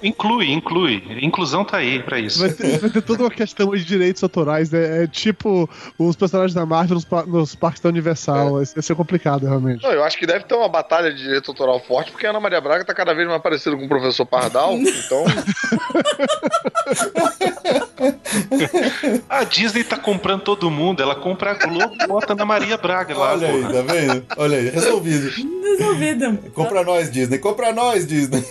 inclui, 0.00 0.52
inclui. 0.52 1.02
Inclusão 1.20 1.64
tá 1.64 1.78
aí 1.78 2.00
pra 2.04 2.20
isso. 2.20 2.38
Vai 2.38 2.50
ter, 2.50 2.78
vai 2.78 2.90
ter 2.90 3.02
toda 3.02 3.24
uma 3.24 3.30
questão 3.30 3.70
de 3.70 3.84
direitos 3.84 4.22
autorais, 4.22 4.70
né? 4.70 5.02
É 5.02 5.06
tipo 5.08 5.68
os 5.98 6.14
personagens 6.14 6.54
da 6.54 6.64
Marvel 6.64 6.94
nos, 6.94 7.26
nos 7.26 7.56
parques 7.56 7.82
da 7.82 7.88
Universal. 7.88 8.62
É. 8.62 8.64
Vai 8.64 8.82
ser 8.82 8.94
complicado, 8.94 9.44
realmente. 9.44 9.82
Não, 9.82 9.90
eu 9.90 10.04
acho 10.04 10.16
que 10.16 10.26
deve 10.26 10.44
ter 10.44 10.54
uma 10.54 10.68
batalha 10.68 11.12
de 11.12 11.20
direito 11.20 11.50
autoral 11.50 11.80
forte, 11.80 12.12
porque 12.12 12.26
a 12.28 12.30
Ana 12.30 12.38
Maria 12.38 12.60
Braga 12.60 12.84
tá 12.84 12.94
cada 12.94 13.12
vez 13.12 13.26
mais 13.26 13.42
parecida 13.42 13.76
com 13.76 13.86
o 13.86 13.88
professor 13.88 14.24
Pardal, 14.24 14.74
então. 14.78 15.24
a 19.28 19.44
Disney 19.44 19.84
tá 19.84 19.96
comprando 19.96 20.42
todo 20.42 20.70
mundo. 20.70 21.02
Ela 21.02 21.14
compra 21.14 21.52
a 21.52 21.54
Globo 21.54 21.94
e 22.00 22.06
bota 22.06 22.34
na 22.34 22.44
Maria 22.44 22.76
Braga 22.76 23.16
lá. 23.16 23.32
Olha 23.32 23.48
aí, 23.48 23.62
tá 23.62 23.82
vendo? 23.82 24.26
Olha 24.36 24.58
aí, 24.58 24.68
resolvido. 24.68 25.30
Resolvido. 25.78 26.38
Compra 26.52 26.84
nós, 26.84 27.10
Disney. 27.10 27.38
Compra 27.38 27.72
nós, 27.72 28.06
Disney. 28.06 28.44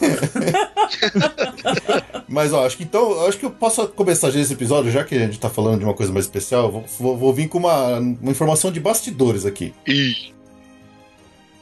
Mas 2.27 2.53
ó, 2.53 2.65
acho 2.65 2.77
que 2.77 2.83
então, 2.83 3.25
acho 3.25 3.37
que 3.37 3.45
eu 3.45 3.51
posso 3.51 3.87
começar 3.89 4.29
já 4.29 4.39
esse 4.39 4.53
episódio, 4.53 4.91
já 4.91 5.03
que 5.03 5.15
a 5.15 5.19
gente 5.19 5.39
tá 5.39 5.49
falando 5.49 5.79
de 5.79 5.85
uma 5.85 5.93
coisa 5.93 6.11
mais 6.11 6.25
especial, 6.25 6.71
vou, 6.71 6.85
vou, 6.99 7.17
vou 7.17 7.33
vir 7.33 7.47
com 7.47 7.57
uma, 7.57 7.99
uma 7.99 8.31
informação 8.31 8.71
de 8.71 8.79
bastidores 8.79 9.45
aqui. 9.45 9.73
Ih. 9.87 10.36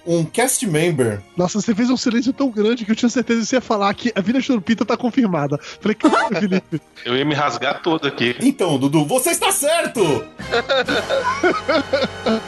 Um 0.05 0.23
cast 0.23 0.65
member. 0.67 1.21
Nossa, 1.35 1.59
você 1.61 1.73
fez 1.73 1.89
um 1.89 1.97
silêncio 1.97 2.31
tão 2.33 2.49
grande 2.49 2.85
que 2.85 2.91
eu 2.91 2.95
tinha 2.95 3.09
certeza 3.09 3.41
que 3.41 3.45
você 3.47 3.55
ia 3.57 3.61
falar 3.61 3.93
que 3.93 4.11
a 4.15 4.21
Vila 4.21 4.39
Churupita 4.41 4.85
tá 4.85 4.95
confirmada. 4.97 5.59
Falei, 5.81 5.95
caralho, 5.95 6.35
Felipe. 6.39 6.81
Eu 7.03 7.15
ia 7.17 7.25
me 7.25 7.33
rasgar 7.33 7.81
todo 7.81 8.07
aqui. 8.07 8.35
Então, 8.41 8.77
Dudu, 8.77 9.05
você 9.05 9.31
está 9.31 9.51
certo! 9.51 10.01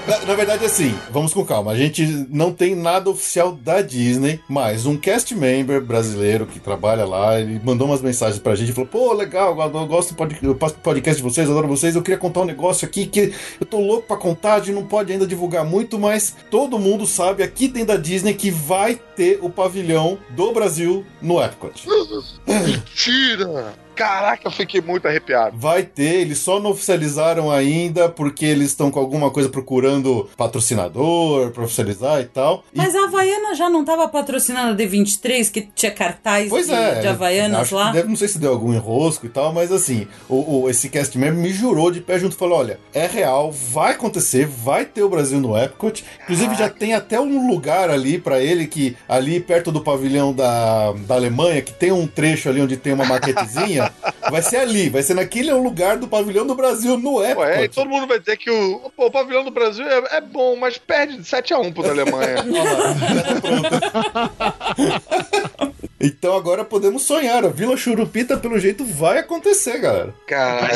na, 0.07 0.19
na 0.27 0.35
verdade, 0.35 0.65
assim, 0.65 0.95
vamos 1.11 1.33
com 1.33 1.45
calma. 1.45 1.71
A 1.71 1.77
gente 1.77 2.05
não 2.29 2.51
tem 2.53 2.75
nada 2.75 3.09
oficial 3.09 3.51
da 3.53 3.81
Disney, 3.81 4.39
mas 4.47 4.85
um 4.85 4.97
cast 4.97 5.33
member 5.35 5.81
brasileiro 5.81 6.45
que 6.45 6.59
trabalha 6.59 7.05
lá, 7.05 7.39
ele 7.39 7.59
mandou 7.63 7.87
umas 7.87 8.01
mensagens 8.01 8.39
pra 8.39 8.55
gente 8.55 8.69
e 8.69 8.73
falou: 8.73 8.89
pô, 8.89 9.13
legal, 9.13 9.57
eu 9.59 9.87
gosto 9.87 10.13
do 10.13 10.15
pod- 10.15 10.39
do 10.41 10.55
podcast 10.55 11.21
de 11.21 11.29
vocês, 11.29 11.49
adoro 11.49 11.67
vocês. 11.67 11.95
Eu 11.95 12.01
queria 12.01 12.17
contar 12.17 12.41
um 12.41 12.45
negócio 12.45 12.87
aqui 12.87 13.05
que 13.05 13.33
eu 13.59 13.65
tô 13.65 13.79
louco 13.79 14.07
pra 14.07 14.17
contar, 14.17 14.55
a 14.55 14.59
gente 14.59 14.71
não 14.73 14.85
pode 14.85 15.11
ainda 15.11 15.27
divulgar 15.27 15.65
muito, 15.65 15.99
mas 15.99 16.35
todo 16.49 16.79
mundo 16.79 17.05
sabe 17.05 17.43
aqui 17.47 17.67
dentro 17.67 17.89
da 17.89 17.97
Disney 17.97 18.33
que 18.33 18.51
vai 18.51 18.95
ter 19.15 19.39
o 19.41 19.49
pavilhão 19.49 20.19
do 20.29 20.51
Brasil 20.51 21.05
no 21.21 21.41
Epcot. 21.41 21.83
Mentira! 22.47 23.86
Caraca, 23.97 24.47
eu 24.47 24.51
fiquei 24.51 24.79
muito 24.81 25.07
arrepiado. 25.07 25.57
Vai 25.57 25.83
ter, 25.83 26.21
eles 26.21 26.37
só 26.37 26.59
não 26.59 26.69
oficializaram 26.71 27.51
ainda 27.51 28.07
porque 28.07 28.45
eles 28.45 28.67
estão 28.67 28.91
com 28.91 28.99
alguma 28.99 29.31
coisa 29.31 29.49
procurando 29.49 30.29
patrocinador 30.37 31.51
pra 31.51 31.63
oficializar 31.63 32.21
e 32.21 32.25
tal. 32.25 32.63
E- 32.73 32.77
Mas 32.77 32.95
a 32.95 33.05
Havaiana 33.05 33.55
já 33.55 33.69
não 33.69 33.83
tava 33.83 34.07
patrocinando 34.07 34.71
a 34.71 34.75
D23, 34.75 35.49
que 35.51 35.61
tinha 35.75 35.91
cartaz 35.91 36.49
Pois 36.49 36.67
de, 36.67 36.73
é, 36.73 36.99
de 36.99 37.07
Havaianas 37.07 37.71
lá? 37.71 37.91
deve, 37.91 38.07
não 38.09 38.15
sei 38.15 38.27
se 38.27 38.37
deu 38.39 38.51
algum 38.51 38.73
enrosco 38.73 39.25
e 39.25 39.29
tal, 39.29 39.53
mas 39.53 39.71
assim, 39.71 40.07
o, 40.29 40.63
o- 40.63 40.69
esse 40.69 40.89
cast 40.89 41.17
member 41.17 41.41
me 41.41 41.49
jurou 41.51 41.91
de 41.91 42.01
pé 42.01 42.19
junto, 42.19 42.35
falou, 42.35 42.59
olha, 42.59 42.79
é 42.93 43.07
real, 43.07 43.51
vai 43.51 43.93
acontecer, 43.93 44.45
vai 44.45 44.85
ter 44.85 45.03
o 45.03 45.09
Brasil 45.09 45.39
no 45.39 45.57
Epcot, 45.57 46.03
inclusive 46.23 46.55
já 46.55 46.69
tem 46.69 46.93
até 46.93 47.19
um 47.19 47.47
lugar 47.49 47.89
ali 47.89 48.19
pra 48.19 48.39
ele, 48.39 48.67
que 48.67 48.95
ali 49.07 49.39
perto 49.39 49.71
do 49.71 49.81
pavilhão 49.81 50.33
da, 50.33 50.91
da 50.93 51.15
Alemanha, 51.15 51.61
que 51.61 51.73
tem 51.73 51.91
um 51.91 52.05
trecho 52.05 52.49
ali 52.49 52.61
onde 52.61 52.77
tem 52.77 52.93
uma 52.93 53.05
maquetezinha, 53.17 53.86
vai 54.29 54.41
ser 54.41 54.57
ali, 54.57 54.89
vai 54.89 55.03
ser 55.03 55.13
naquele 55.13 55.51
lugar 55.53 55.97
do 55.97 56.07
pavilhão 56.07 56.45
do 56.45 56.55
Brasil 56.55 56.97
no 56.97 57.23
Epcot. 57.23 57.39
Ué, 57.39 57.63
e 57.63 57.69
todo 57.69 57.89
mundo 57.89 58.07
vai 58.07 58.19
dizer 58.19 58.37
que 58.37 58.49
o, 58.49 58.91
pô, 58.95 59.07
o 59.07 59.11
pavilhão 59.11 59.43
do 59.43 59.51
Brasil 59.51 59.85
é, 59.85 60.17
é 60.17 60.21
bom, 60.21 60.55
mas 60.55 60.77
perde 60.77 61.17
de 61.17 61.23
7x1 61.23 61.73
pro 61.73 61.83
da 61.83 61.89
Alemanha. 61.89 62.37
Então 65.99 66.35
agora 66.35 66.63
podemos 66.63 67.03
sonhar. 67.03 67.43
A 67.45 67.49
Vila 67.49 67.75
Churupita, 67.75 68.37
pelo 68.37 68.59
jeito, 68.59 68.85
vai 68.85 69.19
acontecer, 69.19 69.79
galera. 69.79 70.13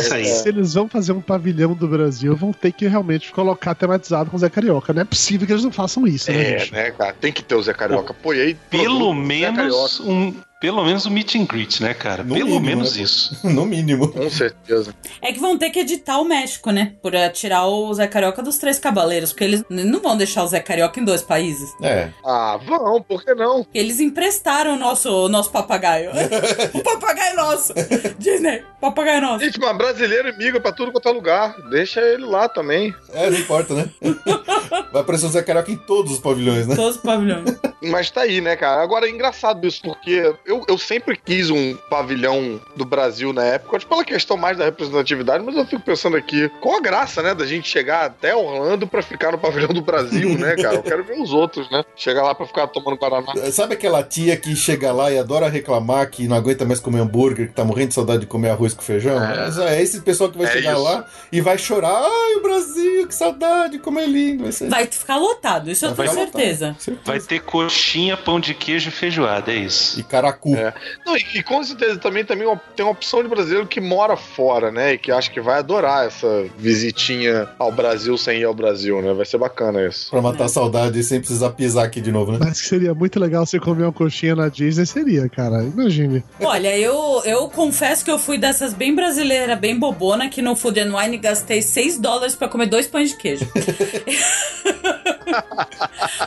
Sair. 0.02 0.26
Se 0.26 0.50
eles 0.50 0.74
vão 0.74 0.88
fazer 0.88 1.12
um 1.12 1.22
pavilhão 1.22 1.74
do 1.74 1.88
Brasil, 1.88 2.36
vão 2.36 2.52
ter 2.52 2.72
que 2.72 2.88
realmente 2.88 3.32
colocar 3.32 3.76
tematizado 3.76 4.30
com 4.30 4.36
o 4.36 4.40
Zé 4.40 4.50
Carioca. 4.50 4.94
Não 4.94 5.02
é 5.02 5.06
possível 5.06 5.46
que 5.46 5.54
eles 5.54 5.64
não 5.64 5.72
façam 5.72 6.08
isso, 6.08 6.32
né, 6.32 6.56
É, 6.56 6.60
gente? 6.60 6.74
né, 6.74 6.92
cara? 6.92 7.14
Tem 7.14 7.32
que 7.32 7.44
ter 7.44 7.56
o 7.56 7.62
Zé 7.62 7.74
Carioca. 7.74 8.14
Pô, 8.14 8.34
e 8.34 8.42
aí, 8.42 8.58
Pelo 8.70 9.14
menos 9.14 10.00
um. 10.00 10.34
Pelo 10.62 10.86
menos 10.86 11.08
um 11.08 11.10
meet 11.10 11.34
and 11.34 11.46
greet, 11.46 11.82
né, 11.82 11.92
cara? 11.96 12.24
No 12.24 12.36
Pelo 12.36 12.46
mínimo, 12.50 12.64
menos 12.68 12.96
né? 12.96 13.02
isso. 13.02 13.36
No 13.50 13.66
mínimo. 13.66 14.08
Com 14.10 14.30
certeza. 14.30 14.94
É 15.20 15.34
que 15.34 15.40
vão 15.40 15.58
ter 15.58 15.72
que 15.72 15.80
editar 15.80 16.20
o 16.20 16.24
México, 16.24 16.70
né? 16.70 16.94
Por 17.02 17.16
eh, 17.16 17.30
tirar 17.30 17.66
o 17.66 17.92
Zé 17.92 18.06
Carioca 18.06 18.44
dos 18.44 18.60
Três 18.60 18.78
Cavaleiros, 18.78 19.32
porque 19.32 19.44
eles 19.44 19.64
não 19.68 20.00
vão 20.00 20.16
deixar 20.16 20.44
o 20.44 20.48
Zé 20.48 20.60
Carioca 20.60 21.00
em 21.00 21.04
dois 21.04 21.24
países. 21.24 21.68
É. 21.82 22.10
Ah, 22.24 22.60
vão, 22.64 23.02
por 23.02 23.24
que 23.26 23.34
não? 23.34 23.66
Eles 23.74 24.00
emprestaram 24.00 24.76
o 24.76 24.78
nosso, 24.80 25.21
o 25.26 25.30
nosso 25.30 25.52
papagaio. 25.52 26.12
o 26.74 26.84
papagaio 26.84 27.36
nosso. 27.36 27.74
Disney, 28.18 28.64
papagaio 28.80 29.22
nosso. 29.22 29.46
Gente, 29.46 29.60
mas 29.60 29.78
brasileiro 29.78 30.36
migra 30.38 30.60
pra 30.60 30.72
tudo 30.72 30.92
quanto 30.92 31.08
é 31.08 31.12
lugar. 31.12 31.56
Deixa 31.70 32.02
ele 32.02 32.26
lá 32.26 32.48
também. 32.48 32.94
É, 33.14 33.30
não 33.30 33.38
importa, 33.38 33.74
né? 33.74 33.90
Vai 34.92 35.02
aparecer 35.02 35.26
o 35.26 35.30
Zé 35.30 35.42
Carioca 35.42 35.72
em 35.72 35.78
todos 35.78 36.14
os 36.14 36.20
pavilhões, 36.20 36.68
né? 36.68 36.76
Todos 36.76 36.98
os 36.98 37.02
pavilhões. 37.02 37.58
Mas 37.82 38.12
tá 38.12 38.22
aí, 38.22 38.42
né, 38.42 38.56
cara? 38.56 38.82
Agora 38.82 39.08
é 39.08 39.10
engraçado 39.10 39.66
isso, 39.66 39.82
porque 39.82 40.34
eu, 40.46 40.64
eu 40.68 40.78
sempre 40.78 41.18
quis 41.18 41.50
um 41.50 41.76
pavilhão 41.90 42.62
do 42.76 42.86
Brasil 42.86 43.34
na 43.34 43.44
época, 43.44 43.80
pela 43.88 44.06
questão 44.06 44.38
mais 44.38 44.58
da 44.58 44.66
representatividade, 44.66 45.44
mas 45.44 45.56
eu 45.56 45.66
fico 45.66 45.82
pensando 45.82 46.16
aqui, 46.16 46.50
qual 46.62 46.78
a 46.78 46.82
graça, 46.82 47.22
né, 47.22 47.34
da 47.34 47.46
gente 47.46 47.68
chegar 47.68 48.06
até 48.06 48.36
Orlando 48.36 48.86
pra 48.86 49.02
ficar 49.02 49.32
no 49.32 49.38
pavilhão 49.38 49.70
do 49.70 49.82
Brasil, 49.82 50.38
né, 50.38 50.56
cara? 50.56 50.76
Eu 50.76 50.84
quero 50.84 51.04
ver 51.04 51.20
os 51.20 51.34
outros, 51.34 51.70
né? 51.72 51.84
Chegar 51.96 52.24
lá 52.24 52.36
pra 52.36 52.46
ficar 52.46 52.68
tomando 52.68 52.98
Guaraná. 52.98 53.34
Sabe 53.52 53.74
aquela 53.74 54.04
tia 54.04 54.38
que 54.38 54.56
chega 54.56 54.92
lá 54.92 55.01
e 55.10 55.18
adora 55.18 55.48
reclamar 55.48 56.10
que 56.10 56.28
não 56.28 56.36
aguenta 56.36 56.66
mais 56.66 56.80
comer 56.82 57.00
hambúrguer, 57.00 57.48
que 57.48 57.54
tá 57.54 57.64
morrendo 57.64 57.90
de 57.90 57.94
saudade 57.96 58.20
de 58.22 58.26
comer 58.28 58.50
arroz 58.50 58.74
com 58.74 58.82
feijão? 58.82 59.24
É. 59.24 59.38
Mas 59.38 59.58
é 59.58 59.82
esse 59.82 60.02
pessoal 60.02 60.30
que 60.30 60.38
vai 60.38 60.48
É 60.48 60.52
chegar 60.52 60.74
isso. 60.74 60.84
lá 60.84 61.06
e 61.32 61.40
vai 61.40 61.58
chorar. 61.58 61.94
Ai, 61.96 62.36
o 62.36 62.42
Brasil, 62.44 63.08
que 63.08 63.16
saudade, 63.16 63.80
como 63.80 64.00
é 64.00 64.06
lindo. 64.06 64.44
Vai 64.44 64.52
ser. 64.52 64.70
Vai 64.70 64.86
ficar 64.86 65.16
lotado, 65.18 65.72
isso 65.72 65.86
eu 65.86 65.96
Vai 65.96 66.08
tenho 66.10 66.20
ficar 66.26 66.32
certeza. 66.40 66.66
lotado, 66.68 66.82
certeza. 66.84 67.06
Vai 67.06 67.20
ter 67.22 67.40
coxinha, 67.42 68.18
pão 68.18 68.40
de 68.40 68.54
queijo 68.54 68.90
e 68.90 68.92
feijoada, 68.92 69.52
é 69.52 69.56
isso. 69.56 69.98
E 70.00 70.04
caracu. 70.04 70.54
É. 70.56 70.74
Não, 71.06 71.16
e, 71.16 71.26
e 71.36 71.44
com 71.44 71.64
certeza 71.64 71.98
também, 71.98 72.26
também 72.26 72.48
tem 72.76 72.86
uma 72.86 72.92
opção 72.92 73.24
de 73.24 73.30
brasileiro 73.30 73.66
que 73.68 73.80
mora 73.80 74.18
fora, 74.18 74.72
né? 74.72 74.94
E 74.94 74.98
que 74.98 75.12
acho 75.12 75.32
que 75.32 75.40
vai 75.40 75.60
adorar 75.60 76.06
essa 76.08 76.46
visitinha 76.58 77.48
ao 77.60 77.72
Brasil 77.72 78.18
sem 78.18 78.40
ir 78.42 78.44
ao 78.46 78.54
Brasil, 78.54 79.02
né? 79.02 79.14
Vai 79.14 79.26
ser 79.26 79.38
bacana 79.38 79.86
isso. 79.88 80.10
Pra 80.10 80.22
matar 80.22 80.46
a 80.46 80.50
saudade 80.50 81.02
sem 81.04 81.20
precisar 81.20 81.52
pisar 81.52 81.86
aqui 81.86 82.02
de 82.02 82.12
novo, 82.12 82.32
né? 82.32 82.40
Mas 82.42 82.60
que 82.62 82.68
seria 82.68 82.94
muito 82.94 83.20
legal 83.20 83.46
você 83.46 83.60
comer 83.60 83.84
uma 83.84 83.92
coxinha 83.92 84.36
na 84.36 84.50
Disney, 84.50 84.86
seria, 84.92 85.28
cara. 85.30 85.64
Imagine. 85.64 86.24
Olha, 86.40 86.78
eu, 86.78 87.22
eu 87.26 87.50
confesso 87.50 88.04
que 88.04 88.12
eu 88.12 88.20
fui 88.20 88.38
dessas 88.38 88.74
bem 88.74 88.94
brasileira, 88.94 89.56
bem 89.56 89.78
bobona, 89.78 90.30
que 90.30 90.42
no 90.42 90.56
Food 90.56 90.80
and 90.80 90.96
Wine 90.96 91.18
gastei 91.18 91.62
6 91.62 92.00
dólares 92.00 92.36
pra 92.36 92.48
comer 92.48 92.68
dois 92.68 92.88
pães 92.88 93.10
de 93.10 93.18
queijo. 93.18 93.46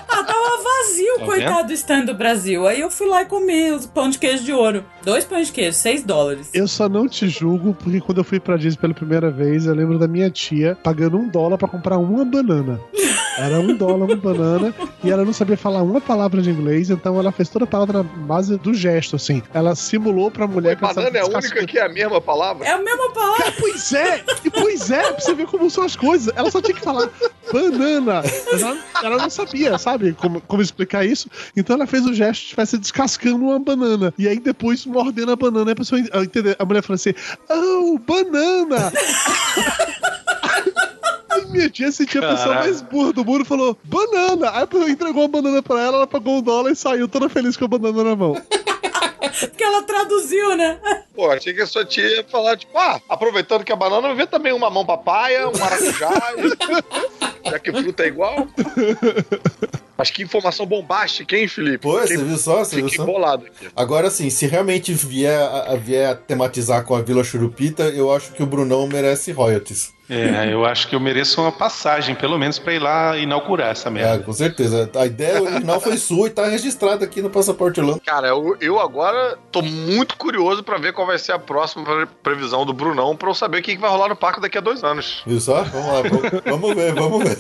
ah, 0.09 0.25
tava 0.25 0.63
vazio, 0.63 1.19
Tá 1.19 1.25
coitado 1.25 1.69
do 1.69 1.73
stand 1.75 2.05
do 2.07 2.15
Brasil. 2.15 2.67
Aí 2.67 2.81
eu 2.81 2.91
fui 2.91 3.07
lá 3.07 3.23
e 3.23 3.27
comi 3.27 3.71
os 3.73 3.87
pão 3.87 4.09
de 4.09 4.19
queijo 4.19 4.45
de 4.45 4.53
ouro. 4.53 4.85
Dois 5.05 5.25
pães 5.25 5.49
de 5.49 5.53
queijo, 5.53 5.77
6 5.77 6.03
dólares. 6.03 6.51
Eu 6.53 6.67
só 6.67 6.89
não 6.89 7.09
te 7.09 7.29
julgo, 7.29 7.75
porque 7.75 8.01
quando 8.01 8.19
eu 8.19 8.25
fui 8.25 8.41
pra 8.41 8.57
Disney 8.57 8.81
pela 8.81 8.95
primeira 8.95 9.31
vez, 9.31 9.67
eu 9.67 9.75
lembro 9.75 9.99
da 9.99 10.09
minha 10.09 10.31
tia 10.31 10.77
pagando 10.83 11.17
um 11.17 11.29
dólar 11.29 11.59
pra 11.59 11.69
comprar 11.69 11.99
uma 11.99 12.25
banana. 12.25 12.81
Era 13.39 13.59
um 13.61 13.75
dólar 13.75 14.07
uma 14.07 14.17
banana, 14.17 14.75
e 15.03 15.11
ela 15.11 15.25
não 15.25 15.33
sabia 15.33 15.57
falar 15.57 15.83
uma 15.83 16.01
palavra 16.01 16.41
de 16.41 16.51
inglês, 16.51 16.91
então 16.91 17.19
ela 17.19 17.33
fez 17.33 17.49
toda 17.49 17.65
a 17.65 17.69
palavra 17.69 17.99
na 17.99 18.03
base 18.05 18.57
do 18.59 18.73
gesto, 18.73 19.17
assim. 19.17 19.43
Ela 19.53 19.75
simulou 19.75 20.31
pra 20.31 20.47
mulher 20.47 20.77
que 20.77 20.83
Banana 20.83 21.19
é 21.19 21.21
a 21.21 21.27
única 21.27 21.67
que 21.67 21.79
é 21.79 21.83
a 21.85 21.89
mesma 21.89 22.21
palavra? 22.21 22.67
É 22.67 22.71
a 22.73 22.79
mesma 22.79 23.11
palavra. 23.11 23.53
Pois 23.59 23.93
é! 23.93 24.25
E 24.45 24.51
pois 24.51 24.91
é, 24.91 25.03
pra 25.13 25.21
você 25.21 25.35
ver 25.35 25.47
como 25.47 25.69
são 25.71 25.85
as 25.85 25.97
coisas. 25.97 26.33
Ela 26.37 26.51
só 26.51 26.61
tinha 26.61 26.75
que 26.77 26.83
falar 26.83 27.09
banana. 27.53 28.23
Ela, 28.53 28.79
ela 29.03 29.17
não 29.19 29.31
sabia, 29.31 29.77
sabe, 29.79 30.13
como, 30.15 30.41
como 30.43 30.63
explicar 30.63 31.05
isso. 31.05 31.29
Então 31.57 31.77
ela 31.77 31.87
fez 31.87 32.05
o 32.07 32.15
gesto 32.15 32.41
de 32.41 32.45
estivesse 32.47 32.79
descascando 32.79 33.45
uma 33.45 33.59
banana. 33.59 34.13
E 34.19 34.29
aí 34.29 34.39
depois 34.39 34.85
mordendo 34.87 35.33
a 35.33 35.37
banana. 35.37 35.73
A 35.73 35.77
pessoa 35.77 36.01
en- 36.01 36.09
entender. 36.23 36.57
A 36.59 36.65
mulher 36.65 36.83
falou 36.83 36.95
assim: 36.97 37.15
Oh, 37.51 37.99
banana! 37.99 38.93
Minha 41.55 41.71
tia 41.71 41.93
sentia 41.93 42.21
a 42.21 42.33
pessoa 42.33 42.55
mais 42.57 42.83
burra 42.83 43.13
do 43.13 43.25
mundo 43.25 43.43
e 43.43 43.47
falou: 43.47 43.79
banana! 43.85 44.51
Aí 44.51 44.63
a 44.65 44.67
pessoa 44.67 44.91
entregou 44.91 45.23
a 45.23 45.29
banana 45.29 45.63
pra 45.63 45.81
ela, 45.81 45.99
ela 45.99 46.07
pagou 46.07 46.39
um 46.39 46.43
dólar 46.43 46.73
e 46.73 46.77
saiu 46.77 47.07
toda 47.07 47.29
feliz 47.29 47.57
com 47.57 47.67
a 47.67 47.69
banana 47.69 48.03
na 48.03 48.17
mão. 48.17 48.35
Porque 49.39 49.63
ela 49.63 49.83
traduziu, 49.83 50.57
né? 50.57 50.81
Pô, 51.15 51.31
achei 51.31 51.55
que 51.55 51.63
a 51.63 51.67
sua 51.67 51.85
tia 51.85 52.07
ia 52.07 52.25
falar, 52.25 52.57
tipo, 52.57 52.77
ah, 52.77 53.01
aproveitando 53.09 53.65
que 53.65 53.73
a 53.73 53.77
banana, 53.77 54.15
vê 54.15 54.27
também 54.27 54.53
um 54.53 54.59
mamão 54.59 54.85
papaya, 54.85 55.49
um 55.49 55.57
maracujá, 55.57 56.11
já 57.51 57.59
que 57.59 57.73
fruta 57.73 58.03
é 58.03 58.09
igual. 58.09 58.47
Mas 59.97 60.11
que 60.11 60.23
informação 60.23 60.67
bombástica, 60.67 61.37
hein, 61.37 61.47
Felipe? 61.47 61.79
Pô, 61.79 61.99
Fiquei- 62.01 62.17
você 62.17 62.25
viu 62.25 62.37
só? 62.39 62.65
Você 62.65 62.77
viu 62.77 62.89
só? 62.89 63.05
bolado 63.05 63.47
aqui. 63.47 63.69
Agora 63.77 64.11
sim, 64.11 64.29
se 64.29 64.47
realmente 64.47 64.93
vier 64.93 65.41
a, 65.41 65.73
a- 65.73 65.77
vier 65.77 66.11
a 66.11 66.15
tematizar 66.17 66.85
com 66.85 66.97
a 66.97 67.01
Vila 67.01 67.23
Churupita, 67.23 67.85
eu 67.85 68.13
acho 68.13 68.33
que 68.33 68.43
o 68.43 68.47
Brunão 68.47 68.87
merece 68.89 69.31
royalties. 69.31 69.93
É, 70.11 70.53
eu 70.53 70.67
acho 70.67 70.89
que 70.89 70.95
eu 70.95 71.01
mereço 71.01 71.41
uma 71.41 71.51
passagem, 71.51 72.15
pelo 72.15 72.37
menos, 72.39 72.59
pra 72.59 72.75
ir 72.75 72.79
lá 72.79 73.17
inaugurar 73.17 73.71
essa 73.71 73.89
É, 73.89 73.93
merda. 73.93 74.23
com 74.25 74.33
certeza. 74.35 74.91
A 74.97 75.07
ideia 75.07 75.41
original 75.43 75.81
foi 75.81 75.97
sua 75.97 76.27
e 76.27 76.31
tá 76.31 76.47
registrada 76.47 77.05
aqui 77.07 77.23
no 77.23 77.31
Passaporte 77.31 77.81
Orlando. 77.81 78.03
Cara, 78.05 78.27
eu, 78.29 78.55
eu 78.61 78.79
agora 78.79 79.39
tô 79.51 79.63
muito 79.63 80.17
curioso 80.19 80.63
pra 80.63 80.77
ver 80.77 80.93
qual 80.93 81.07
vai 81.07 81.19
ser 81.19 81.33
a 81.33 81.39
próxima 81.39 81.85
pre- 81.85 82.07
previsão 82.23 82.67
do 82.67 82.75
Brunão 82.75 83.17
pra 83.17 83.31
eu 83.31 83.35
saber 83.35 83.61
o 83.61 83.63
que, 83.63 83.77
que 83.77 83.81
vai 83.81 83.89
rolar 83.89 84.09
no 84.11 84.17
parque 84.17 84.41
daqui 84.43 84.59
a 84.59 84.61
dois 84.61 84.85
anos. 84.85 85.23
Viu 85.27 85.41
só? 85.41 85.63
Vamos 85.63 85.87
lá, 85.87 86.03
vamos, 86.03 86.43
vamos 86.45 86.75
ver, 86.75 86.95
vamos 86.95 87.25
ver. 87.25 87.39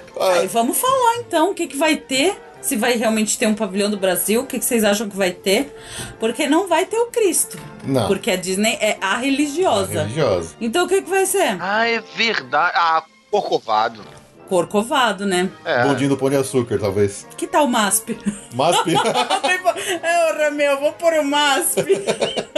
Aí 0.20 0.46
vamos 0.46 0.78
falar 0.78 1.16
então 1.18 1.50
o 1.50 1.54
que, 1.54 1.66
que 1.66 1.76
vai 1.76 1.96
ter. 1.96 2.36
Se 2.60 2.76
vai 2.76 2.92
realmente 2.92 3.38
ter 3.38 3.46
um 3.46 3.54
pavilhão 3.54 3.90
do 3.90 3.96
Brasil, 3.96 4.42
o 4.42 4.46
que, 4.46 4.58
que 4.58 4.64
vocês 4.64 4.84
acham 4.84 5.08
que 5.08 5.16
vai 5.16 5.30
ter? 5.30 5.74
Porque 6.18 6.46
não 6.46 6.68
vai 6.68 6.84
ter 6.84 6.98
o 6.98 7.06
Cristo. 7.06 7.58
Não. 7.82 8.06
Porque 8.06 8.30
a 8.30 8.36
Disney 8.36 8.76
é 8.82 8.98
a 9.00 9.16
religiosa. 9.16 10.02
Religiosa. 10.02 10.54
Então 10.60 10.84
o 10.84 10.88
que, 10.88 11.00
que 11.00 11.08
vai 11.08 11.24
ser? 11.24 11.56
Ah, 11.58 11.88
é 11.88 12.02
verdade. 12.14 12.74
Ah, 12.76 13.02
corcovado. 13.30 14.02
Corcovado, 14.46 15.24
né? 15.24 15.48
É. 15.64 15.84
Bondinho 15.84 16.10
do 16.10 16.16
Pão 16.18 16.28
de 16.28 16.36
Açúcar, 16.36 16.78
talvez. 16.78 17.26
Que 17.36 17.46
tal 17.46 17.64
o 17.64 17.68
MASP? 17.68 18.18
Masp. 18.52 18.88
é, 20.02 20.32
ô 20.32 20.36
Rameu, 20.36 20.80
vou 20.80 20.92
pôr 20.92 21.14
o 21.14 21.24
MASP. 21.24 21.86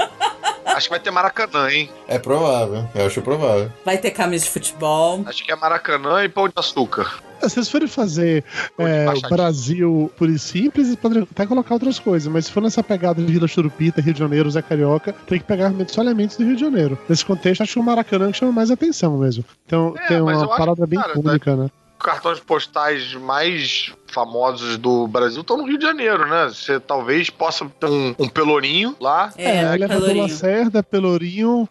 Acho 0.64 0.87
que 0.87 0.90
vai 0.90 1.01
ter 1.01 1.11
Maracanã, 1.11 1.70
hein? 1.70 1.90
é 2.09 2.18
provável. 2.18 2.88
Eu 2.94 3.07
acho 3.07 3.20
provável. 3.20 3.70
Vai 3.85 3.98
ter 3.98 4.11
camisa 4.11 4.46
de 4.46 4.51
futebol. 4.51 5.22
Acho 5.27 5.44
que 5.44 5.53
é 5.53 5.57
Maracanã 5.57 6.25
e 6.25 6.31
pão 6.31 6.48
de 6.48 6.55
açúcar. 6.57 7.22
Se 7.49 7.55
vocês 7.55 7.69
forem 7.69 7.89
fazer 7.89 8.45
é, 8.79 9.07
Brasil 9.29 10.11
por 10.17 10.29
e 10.31 10.39
simples, 10.39 10.87
vocês 10.87 10.97
poderiam 10.97 11.27
até 11.31 11.47
colocar 11.47 11.75
outras 11.75 11.99
coisas, 11.99 12.33
mas 12.33 12.47
se 12.47 12.53
for 12.53 12.63
nessa 12.63 12.83
pegada 12.83 13.23
de 13.23 13.33
Vila 13.33 13.49
Churupita, 13.49 14.01
Rio 14.01 14.13
de 14.13 14.19
Janeiro, 14.19 14.51
Zé 14.51 14.63
Carioca, 14.63 15.13
tem 15.27 15.39
que 15.39 15.45
pegar 15.45 15.73
só 15.89 16.03
elementos 16.03 16.37
do 16.37 16.45
Rio 16.45 16.55
de 16.55 16.61
Janeiro. 16.61 16.99
Nesse 17.09 17.25
contexto, 17.25 17.63
acho 17.63 17.75
que 17.75 17.79
o 17.79 17.83
Maracanã 17.83 18.31
que 18.31 18.39
chama 18.39 18.53
mais 18.53 18.71
atenção 18.71 19.19
mesmo. 19.19 19.45
Então 19.67 19.95
é, 19.97 20.07
tem 20.07 20.21
uma 20.21 20.49
parada 20.57 20.87
bem 20.87 21.01
cara, 21.01 21.19
única, 21.19 21.57
né? 21.57 21.71
Cartões 21.99 22.41
postais 22.41 23.15
mais 23.15 23.93
famosos 24.12 24.77
do 24.77 25.07
Brasil 25.07 25.40
estão 25.40 25.57
no 25.57 25.64
Rio 25.64 25.79
de 25.79 25.85
Janeiro, 25.85 26.27
né? 26.27 26.48
Você 26.48 26.79
talvez 26.79 27.31
possa 27.31 27.66
ter 27.81 27.87
um, 27.87 28.14
um 28.18 28.29
Pelourinho 28.29 28.94
lá. 29.01 29.33
É, 29.37 29.59
é 29.59 29.75
Elevador 29.75 30.16
Lacerda, 30.16 30.83
Pelourinho, 30.83 31.68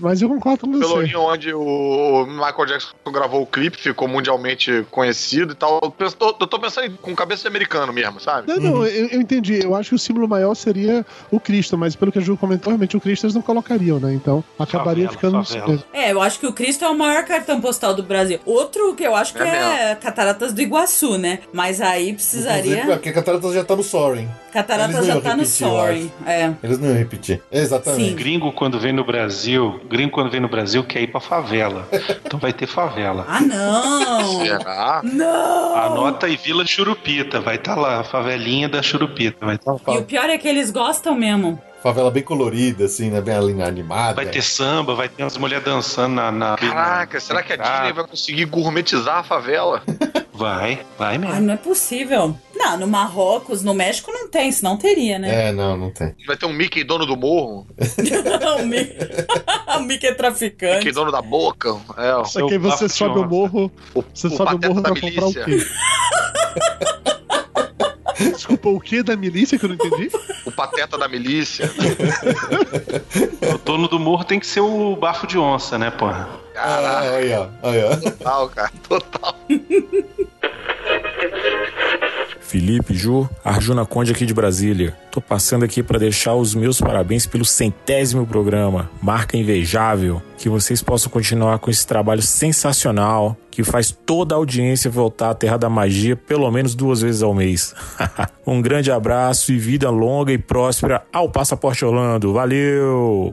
mas 0.00 0.22
eu 0.22 0.28
concordo 0.28 0.66
com 0.66 0.72
você. 0.72 0.80
Pelourinho, 0.80 1.20
onde 1.20 1.52
o 1.52 2.26
Michael 2.26 2.66
Jackson 2.66 2.94
gravou 3.12 3.42
o 3.42 3.46
clipe, 3.46 3.76
ficou 3.76 4.08
mundialmente 4.08 4.86
conhecido 4.90 5.52
e 5.52 5.56
tal. 5.56 5.80
Eu 5.98 6.12
tô, 6.12 6.36
eu 6.40 6.46
tô 6.46 6.58
pensando 6.58 6.90
com 6.98 7.14
cabeça 7.14 7.42
de 7.42 7.48
americano 7.48 7.92
mesmo, 7.92 8.20
sabe? 8.20 8.48
Não, 8.48 8.56
não, 8.58 8.72
uhum. 8.78 8.86
eu, 8.86 9.08
eu, 9.08 9.20
entendi. 9.20 9.60
Eu 9.62 9.74
acho 9.74 9.90
que 9.90 9.96
o 9.96 9.98
símbolo 9.98 10.28
maior 10.28 10.54
seria 10.54 11.04
o 11.30 11.40
Cristo, 11.40 11.76
mas 11.76 11.96
pelo 11.96 12.12
que 12.12 12.18
a 12.18 12.22
Ju 12.22 12.36
comentou, 12.36 12.70
realmente 12.70 12.96
o 12.96 13.00
Cristo 13.00 13.26
eles 13.26 13.34
não 13.34 13.42
colocariam, 13.42 13.98
né? 13.98 14.12
Então 14.14 14.44
acabaria 14.58 15.08
favela, 15.08 15.44
ficando. 15.44 15.44
Favela. 15.44 15.84
É, 15.92 16.12
eu 16.12 16.20
acho 16.20 16.38
que 16.38 16.46
o 16.46 16.52
Cristo 16.52 16.84
é 16.84 16.88
o 16.88 16.96
maior 16.96 17.24
cartão 17.24 17.60
postal 17.60 17.94
do 17.94 18.02
Brasil. 18.02 18.38
Outro 18.44 18.94
que 18.94 19.04
eu 19.04 19.14
acho 19.14 19.34
que 19.34 19.42
é, 19.42 19.90
é 19.90 19.94
Cataratas 19.94 20.52
do 20.52 20.60
Iguaçu, 20.60 21.18
né? 21.18 21.40
Mas 21.52 21.79
aí 21.80 22.12
precisaria. 22.12 22.84
Porque 22.84 23.12
Cataratas 23.12 23.54
já 23.54 23.64
tá 23.64 23.76
no 23.76 23.82
Soaring. 23.82 24.28
Cataratas 24.52 25.06
já 25.06 25.20
tá 25.20 25.36
no 25.36 25.44
Soaring. 25.44 26.10
É. 26.26 26.52
Eles 26.62 26.78
não 26.78 26.88
iam 26.88 26.96
repetir. 26.96 27.42
Exatamente. 27.50 28.10
Sim. 28.10 28.16
Gringo, 28.16 28.52
quando 28.52 28.78
vem 28.78 28.92
no 28.92 29.04
Brasil, 29.04 29.80
gringo, 29.88 30.10
quando 30.10 30.30
vem 30.30 30.40
no 30.40 30.48
Brasil, 30.48 30.84
quer 30.84 31.02
ir 31.02 31.06
pra 31.08 31.20
favela. 31.20 31.88
então 32.24 32.38
vai 32.38 32.52
ter 32.52 32.66
favela. 32.66 33.24
Ah, 33.28 33.40
não! 33.40 34.44
Será? 34.44 35.00
Não! 35.04 35.76
Anota 35.76 36.26
aí 36.26 36.36
Vila 36.36 36.66
Churupita. 36.66 37.40
Vai 37.40 37.56
estar 37.56 37.74
tá 37.74 37.80
lá, 37.80 38.00
a 38.00 38.04
favelinha 38.04 38.68
da 38.68 38.82
Churupita. 38.82 39.44
Vai 39.44 39.58
tá 39.58 39.72
lá. 39.72 39.94
E 39.94 39.98
o 39.98 40.04
pior 40.04 40.28
é 40.28 40.36
que 40.38 40.48
eles 40.48 40.70
gostam 40.70 41.14
mesmo 41.14 41.60
favela 41.82 42.10
bem 42.10 42.22
colorida, 42.22 42.84
assim, 42.84 43.10
né? 43.10 43.20
Bem 43.20 43.34
animada. 43.34 44.14
Vai 44.14 44.26
ter 44.26 44.42
samba, 44.42 44.94
vai 44.94 45.08
ter 45.08 45.22
umas 45.22 45.36
mulheres 45.36 45.64
dançando 45.64 46.14
na. 46.14 46.30
na 46.30 46.56
Caraca, 46.56 47.14
na... 47.14 47.20
será 47.20 47.42
que 47.42 47.52
a 47.52 47.56
Disney 47.56 47.92
vai 47.92 48.06
conseguir 48.06 48.44
gourmetizar 48.46 49.18
a 49.18 49.22
favela? 49.22 49.82
Vai, 50.32 50.80
vai 50.96 51.18
mesmo. 51.18 51.34
Ah, 51.34 51.40
não 51.40 51.52
é 51.52 51.56
possível. 51.58 52.34
Não, 52.54 52.78
no 52.78 52.86
Marrocos, 52.86 53.62
no 53.62 53.74
México 53.74 54.10
não 54.10 54.26
tem, 54.26 54.50
senão 54.50 54.74
teria, 54.74 55.18
né? 55.18 55.48
É, 55.48 55.52
não, 55.52 55.76
não 55.76 55.90
tem. 55.90 56.14
Vai 56.26 56.34
ter 56.34 56.46
um 56.46 56.52
Mickey 56.54 56.82
dono 56.82 57.04
do 57.04 57.14
morro. 57.14 57.66
o, 58.58 58.64
Mickey... 58.64 58.96
o 59.76 59.80
Mickey 59.80 60.06
é 60.06 60.14
traficante. 60.14 60.78
Mickey 60.78 60.92
dono 60.92 61.12
da 61.12 61.20
boca. 61.20 61.76
É, 61.98 62.24
Só 62.24 62.46
que 62.46 62.54
aí 62.54 62.58
você 62.58 62.88
sobe 62.88 63.18
o 63.18 63.28
morro. 63.28 63.70
O, 63.94 64.02
você 64.14 64.28
o 64.28 64.30
sobe 64.30 64.54
o 64.54 64.68
morro 64.68 64.82
pra 64.82 64.94
milícia. 64.94 65.20
comprar 65.20 65.42
o 65.42 65.44
quê? 65.44 65.58
Desculpa, 68.20 68.68
o 68.68 68.80
que 68.80 69.02
da 69.02 69.16
milícia 69.16 69.58
que 69.58 69.64
eu 69.64 69.68
não 69.68 69.76
entendi? 69.76 70.10
O 70.44 70.52
pateta 70.52 70.98
da 70.98 71.08
milícia. 71.08 71.70
o 73.54 73.58
dono 73.58 73.88
do 73.88 73.98
morro 73.98 74.24
tem 74.24 74.38
que 74.38 74.46
ser 74.46 74.60
o 74.60 74.94
bafo 74.96 75.26
de 75.26 75.38
onça, 75.38 75.78
né, 75.78 75.90
porra? 75.90 76.28
Caraca. 76.54 76.88
Ah, 76.88 77.16
aí, 77.16 77.32
ó. 77.32 77.48
Aí, 77.62 77.84
ó. 77.84 77.96
Total, 77.96 78.48
cara. 78.50 78.72
Total. 78.88 79.36
Felipe, 82.50 82.94
Ju, 82.94 83.28
Arjuna 83.44 83.86
Conde 83.86 84.10
aqui 84.10 84.26
de 84.26 84.34
Brasília. 84.34 84.96
Tô 85.12 85.20
passando 85.20 85.64
aqui 85.64 85.84
para 85.84 86.00
deixar 86.00 86.34
os 86.34 86.52
meus 86.52 86.80
parabéns 86.80 87.24
pelo 87.24 87.44
centésimo 87.44 88.26
programa, 88.26 88.90
marca 89.00 89.36
invejável. 89.36 90.20
Que 90.36 90.48
vocês 90.48 90.82
possam 90.82 91.12
continuar 91.12 91.60
com 91.60 91.70
esse 91.70 91.86
trabalho 91.86 92.22
sensacional 92.22 93.36
que 93.52 93.62
faz 93.62 93.92
toda 93.92 94.34
a 94.34 94.38
audiência 94.38 94.90
voltar 94.90 95.30
à 95.30 95.34
Terra 95.34 95.58
da 95.58 95.70
Magia 95.70 96.16
pelo 96.16 96.50
menos 96.50 96.74
duas 96.74 97.02
vezes 97.02 97.22
ao 97.22 97.32
mês. 97.32 97.72
um 98.44 98.60
grande 98.60 98.90
abraço 98.90 99.52
e 99.52 99.56
vida 99.58 99.88
longa 99.88 100.32
e 100.32 100.38
próspera 100.38 101.04
ao 101.12 101.30
Passaporte 101.30 101.84
Orlando. 101.84 102.32
Valeu! 102.32 103.32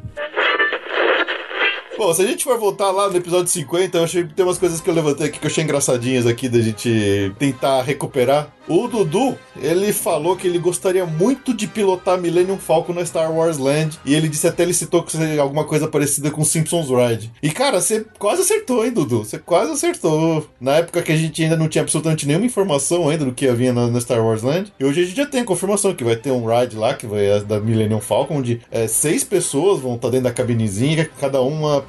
Bom, 1.97 2.13
se 2.13 2.21
a 2.21 2.27
gente 2.27 2.43
for 2.43 2.59
voltar 2.59 2.91
lá 2.91 3.09
no 3.09 3.17
episódio 3.17 3.47
50, 3.47 3.97
eu 3.97 4.03
achei 4.03 4.23
que 4.23 4.33
tem 4.35 4.45
umas 4.45 4.59
coisas 4.59 4.79
que 4.79 4.87
eu 4.87 4.93
levantei 4.93 5.27
aqui 5.27 5.39
que 5.39 5.45
eu 5.47 5.49
achei 5.49 5.63
engraçadinhas 5.63 6.27
aqui 6.27 6.47
da 6.47 6.61
gente 6.61 7.33
tentar 7.39 7.81
recuperar. 7.81 8.53
O 8.67 8.85
Dudu, 8.87 9.37
ele 9.61 9.93
falou 9.93 10.35
que 10.35 10.45
ele 10.45 10.59
gostaria 10.59 11.05
muito 11.05 11.53
de 11.53 11.65
pilotar 11.65 12.19
Millennium 12.19 12.57
Falcon 12.57 12.93
na 12.93 13.05
Star 13.05 13.33
Wars 13.33 13.57
Land. 13.57 13.97
E 14.05 14.13
ele 14.13 14.27
disse 14.27 14.45
até 14.45 14.63
ele 14.63 14.73
citou 14.73 15.01
que 15.03 15.13
seria 15.13 15.41
alguma 15.41 15.63
coisa 15.63 15.87
parecida 15.87 16.29
com 16.29 16.43
Simpsons 16.43 16.89
Ride. 16.89 17.31
E 17.41 17.49
cara, 17.49 17.79
você 17.79 18.05
quase 18.19 18.41
acertou, 18.41 18.85
hein, 18.85 18.91
Dudu? 18.91 19.19
Você 19.19 19.39
quase 19.39 19.71
acertou. 19.71 20.45
Na 20.59 20.75
época 20.75 21.01
que 21.01 21.13
a 21.13 21.15
gente 21.15 21.41
ainda 21.41 21.55
não 21.55 21.69
tinha 21.69 21.81
absolutamente 21.81 22.27
nenhuma 22.27 22.45
informação 22.45 23.07
ainda 23.07 23.23
do 23.23 23.31
que 23.31 23.47
havia 23.47 23.71
na, 23.71 23.87
na 23.87 24.01
Star 24.01 24.23
Wars 24.23 24.43
Land. 24.43 24.73
E 24.77 24.83
hoje 24.83 25.01
a 25.01 25.05
gente 25.05 25.15
já 25.15 25.25
tem 25.25 25.45
confirmação 25.45 25.95
que 25.95 26.03
vai 26.03 26.17
ter 26.17 26.31
um 26.31 26.45
ride 26.45 26.75
lá, 26.75 26.93
que 26.93 27.07
vai 27.07 27.25
é 27.25 27.39
da 27.39 27.61
Millennium 27.61 28.01
Falcon, 28.01 28.39
onde 28.39 28.61
é, 28.69 28.85
seis 28.85 29.23
pessoas 29.23 29.79
vão 29.79 29.95
estar 29.95 30.09
dentro 30.09 30.25
da 30.25 30.33
cabinezinha, 30.33 31.09
cada 31.19 31.41
uma 31.41 31.85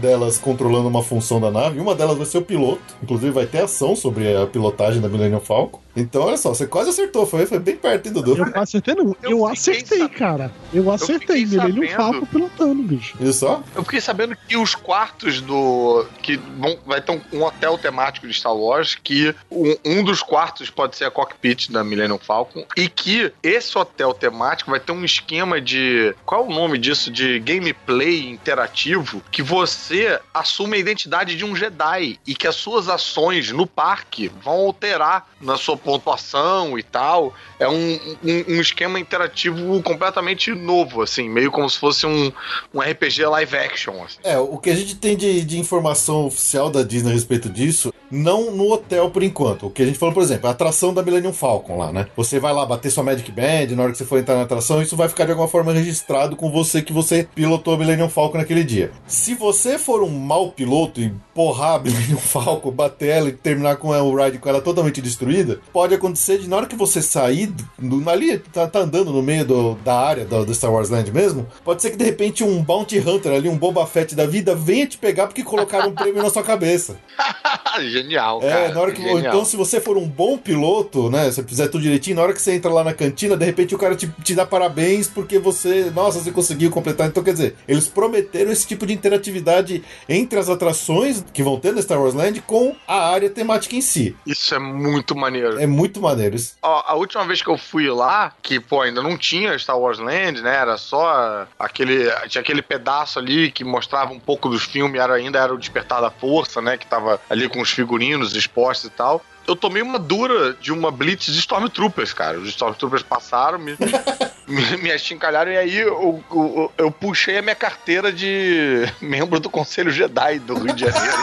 delas 0.00 0.38
controlando 0.38 0.88
uma 0.88 1.02
função 1.02 1.40
da 1.40 1.50
nave. 1.50 1.80
Uma 1.80 1.94
delas 1.94 2.16
vai 2.16 2.26
ser 2.26 2.38
o 2.38 2.42
piloto. 2.42 2.80
Inclusive 3.02 3.30
vai 3.30 3.46
ter 3.46 3.62
ação 3.62 3.94
sobre 3.96 4.36
a 4.36 4.46
pilotagem 4.46 5.00
da 5.00 5.08
Millennium 5.08 5.40
Falcon. 5.40 5.80
Então, 5.94 6.22
olha 6.22 6.36
só, 6.36 6.50
você 6.50 6.66
quase 6.66 6.90
acertou, 6.90 7.26
foi, 7.26 7.46
foi 7.46 7.58
bem 7.58 7.76
perto, 7.76 8.06
hein, 8.06 8.12
Dudu? 8.12 8.36
Eu 8.36 8.62
acertei, 8.62 8.94
não. 8.94 9.16
Eu, 9.22 9.30
eu 9.30 9.46
acertei, 9.46 10.08
cara. 10.08 10.52
Eu 10.72 10.90
acertei, 10.90 11.44
eu 11.44 11.64
ele 11.64 11.92
um 11.92 11.96
papo 11.96 12.26
pilotando, 12.26 12.82
bicho. 12.82 13.16
Isso 13.20 13.40
só? 13.40 13.62
Eu 13.74 13.82
fiquei 13.82 14.00
sabendo 14.00 14.36
que 14.48 14.56
os 14.56 14.74
quartos 14.74 15.40
do. 15.40 16.06
que 16.22 16.36
vão, 16.36 16.78
vai 16.86 17.00
ter 17.00 17.12
um, 17.12 17.20
um 17.32 17.42
hotel 17.44 17.76
temático 17.76 18.26
de 18.26 18.34
Star 18.34 18.54
Wars, 18.54 18.94
que 18.94 19.34
um, 19.50 19.76
um, 19.84 20.04
dos 20.04 20.22
quartos 20.22 20.70
pode 20.70 20.96
ser 20.96 21.04
a 21.04 21.10
cockpit 21.10 21.70
da 21.70 21.82
Millennium 21.82 22.18
Falcon, 22.18 22.64
e 22.76 22.88
que 22.88 23.32
esse 23.42 23.76
hotel 23.76 24.14
temático 24.14 24.70
vai 24.70 24.80
ter 24.80 24.92
um 24.92 25.04
esquema 25.04 25.60
de. 25.60 26.14
Qual 26.24 26.44
é 26.44 26.46
o 26.46 26.50
nome 26.50 26.78
disso? 26.78 27.10
De 27.10 27.40
gameplay 27.40 28.28
interativo, 28.28 29.22
que 29.30 29.42
você 29.42 30.20
assume 30.32 30.76
a 30.76 30.80
identidade 30.80 31.36
de 31.36 31.44
um 31.44 31.56
Jedi 31.56 32.18
e 32.26 32.34
que 32.34 32.46
as 32.46 32.54
suas 32.54 32.88
ações 32.88 33.50
no 33.50 33.66
parque 33.66 34.30
vão 34.42 34.54
alterar 34.54 35.28
na 35.40 35.56
sua 35.56 35.76
pontuação 35.84 36.78
e 36.78 36.82
tal. 36.82 37.34
É 37.58 37.68
um, 37.68 37.98
um, 38.24 38.54
um, 38.54 38.60
esquema 38.60 38.98
interativo 38.98 39.82
completamente 39.82 40.54
novo, 40.54 41.02
assim, 41.02 41.28
meio 41.28 41.50
como 41.50 41.68
se 41.68 41.78
fosse 41.78 42.06
um, 42.06 42.32
um 42.72 42.80
RPG 42.80 43.24
live 43.26 43.56
action. 43.56 44.02
Assim. 44.02 44.18
É, 44.22 44.38
o 44.38 44.58
que 44.58 44.70
a 44.70 44.76
gente 44.76 44.96
tem 44.96 45.16
de, 45.16 45.44
de 45.44 45.58
informação 45.58 46.26
oficial 46.26 46.70
da 46.70 46.82
Disney 46.82 47.10
a 47.10 47.14
respeito 47.14 47.48
disso, 47.48 47.92
não 48.10 48.50
no 48.50 48.70
hotel 48.72 49.10
por 49.10 49.22
enquanto. 49.22 49.66
O 49.66 49.70
que 49.70 49.82
a 49.82 49.86
gente 49.86 49.98
falou, 49.98 50.14
por 50.14 50.22
exemplo, 50.22 50.48
a 50.48 50.50
atração 50.50 50.92
da 50.92 51.02
Millennium 51.02 51.32
Falcon 51.32 51.78
lá, 51.78 51.92
né? 51.92 52.06
Você 52.16 52.38
vai 52.38 52.52
lá 52.52 52.66
bater 52.66 52.90
sua 52.90 53.04
Magic 53.04 53.30
Band, 53.30 53.74
na 53.74 53.82
hora 53.82 53.92
que 53.92 53.98
você 53.98 54.04
for 54.04 54.18
entrar 54.18 54.36
na 54.36 54.42
atração, 54.42 54.82
isso 54.82 54.96
vai 54.96 55.08
ficar 55.08 55.24
de 55.24 55.30
alguma 55.30 55.48
forma 55.48 55.72
registrado 55.72 56.36
com 56.36 56.50
você 56.50 56.82
que 56.82 56.92
você 56.92 57.26
pilotou 57.34 57.74
a 57.74 57.78
Millennium 57.78 58.08
Falcon 58.08 58.38
naquele 58.38 58.64
dia. 58.64 58.90
Se 59.06 59.34
você 59.34 59.78
for 59.78 60.02
um 60.02 60.10
mau 60.10 60.50
piloto 60.50 61.00
e 61.00 61.12
porrar 61.34 61.74
a 61.74 61.78
Millennium 61.78 62.18
Falcon, 62.18 62.70
bater 62.70 63.08
ela 63.08 63.28
e 63.28 63.32
terminar 63.32 63.76
com 63.76 63.88
o 63.88 64.16
ride 64.16 64.38
com 64.38 64.48
ela 64.48 64.60
totalmente 64.60 65.00
destruída, 65.00 65.60
pode 65.72 65.94
acontecer 65.94 66.38
de 66.38 66.48
na 66.48 66.56
hora 66.56 66.66
que 66.66 66.76
você 66.76 67.00
sair 67.02 67.52
do, 67.78 68.08
ali, 68.10 68.38
tá, 68.38 68.66
tá, 68.66 68.80
andando 68.80 69.12
no 69.12 69.22
meio 69.22 69.44
do, 69.44 69.74
da 69.76 69.94
área 69.94 70.24
do, 70.24 70.44
do, 70.44 70.54
Star 70.54 70.72
Wars 70.72 70.90
Land 70.90 71.10
mesmo, 71.12 71.46
pode 71.64 71.82
ser 71.82 71.90
que 71.90 71.96
de 71.96 72.04
repente 72.04 72.42
um 72.44 72.62
Bounty 72.62 72.98
Hunter 72.98 73.32
ali, 73.32 73.48
um 73.48 73.56
Boba 73.56 73.86
Fett 73.86 74.14
da 74.14 74.26
vida, 74.26 74.54
venha 74.54 74.86
te 74.86 74.98
pegar 74.98 75.26
porque 75.26 75.42
colocaram 75.42 75.90
um 75.90 75.94
prêmio 75.94 76.22
na 76.22 76.30
sua 76.30 76.42
cabeça. 76.42 76.96
Genial, 77.80 78.40
é, 78.42 78.50
cara. 78.50 78.74
Na 78.74 78.80
hora 78.80 78.92
que, 78.92 79.02
Genial. 79.02 79.18
Então, 79.18 79.44
se 79.44 79.56
você 79.56 79.80
for 79.80 79.96
um 79.96 80.06
bom 80.06 80.36
piloto, 80.36 81.08
né, 81.08 81.30
se 81.30 81.42
fizer 81.44 81.68
tudo 81.68 81.82
direitinho, 81.82 82.16
na 82.16 82.22
hora 82.22 82.32
que 82.32 82.42
você 82.42 82.52
entra 82.52 82.72
lá 82.72 82.82
na 82.82 82.92
cantina, 82.92 83.36
de 83.36 83.44
repente 83.44 83.74
o 83.74 83.78
cara 83.78 83.94
te, 83.94 84.08
te 84.22 84.34
dá 84.34 84.44
parabéns 84.44 85.08
porque 85.08 85.38
você, 85.38 85.90
nossa, 85.94 86.20
você 86.20 86.30
conseguiu 86.30 86.70
completar. 86.70 87.08
Então, 87.08 87.22
quer 87.22 87.32
dizer, 87.32 87.56
eles 87.68 87.86
prometeram 87.88 88.50
esse 88.50 88.66
tipo 88.66 88.86
de 88.86 88.92
interatividade 88.92 89.82
entre 90.08 90.38
as 90.38 90.48
atrações 90.48 91.24
que 91.32 91.42
vão 91.42 91.58
ter 91.58 91.72
na 91.72 91.82
Star 91.82 92.00
Wars 92.00 92.14
Land 92.14 92.40
com 92.42 92.74
a 92.86 93.10
área 93.10 93.30
temática 93.30 93.76
em 93.76 93.80
si. 93.80 94.16
Isso 94.26 94.54
é 94.54 94.58
muito 94.58 95.14
maneiro. 95.16 95.59
É 95.60 95.66
muito 95.66 96.00
maneiro. 96.00 96.36
Isso. 96.36 96.56
Ó, 96.62 96.82
a 96.86 96.94
última 96.94 97.24
vez 97.24 97.42
que 97.42 97.48
eu 97.48 97.58
fui 97.58 97.88
lá, 97.90 98.32
que, 98.42 98.58
pô, 98.58 98.80
ainda 98.80 99.02
não 99.02 99.18
tinha 99.18 99.58
Star 99.58 99.78
Wars 99.78 99.98
Land, 99.98 100.40
né? 100.40 100.56
Era 100.56 100.78
só 100.78 101.46
aquele. 101.58 102.10
Tinha 102.28 102.40
aquele 102.40 102.62
pedaço 102.62 103.18
ali 103.18 103.50
que 103.50 103.62
mostrava 103.62 104.12
um 104.12 104.20
pouco 104.20 104.48
dos 104.48 104.64
filmes, 104.64 105.00
era, 105.00 105.14
ainda 105.14 105.38
era 105.38 105.52
o 105.52 105.58
Despertar 105.58 106.00
da 106.00 106.10
Força, 106.10 106.62
né? 106.62 106.78
Que 106.78 106.86
tava 106.86 107.20
ali 107.28 107.48
com 107.48 107.60
os 107.60 107.70
figurinos 107.70 108.34
expostos 108.34 108.86
e 108.86 108.90
tal 108.90 109.22
eu 109.50 109.56
tomei 109.56 109.82
uma 109.82 109.98
dura 109.98 110.54
de 110.54 110.72
uma 110.72 110.92
blitz 110.92 111.32
de 111.32 111.38
Stormtroopers, 111.40 112.12
cara. 112.12 112.38
Os 112.38 112.48
Stormtroopers 112.50 113.02
passaram, 113.02 113.58
me, 113.58 113.76
me, 114.50 114.90
achincalharam 114.92 115.50
e 115.52 115.56
aí 115.56 115.76
eu, 115.78 116.22
eu, 116.30 116.72
eu, 116.76 116.90
puxei 116.90 117.38
a 117.38 117.42
minha 117.42 117.54
carteira 117.54 118.12
de 118.12 118.84
membro 119.00 119.38
do 119.40 119.48
Conselho 119.48 119.90
Jedi 119.90 120.38
do 120.40 120.54
Rio 120.54 120.74
de 120.74 120.84
Janeiro. 120.86 121.16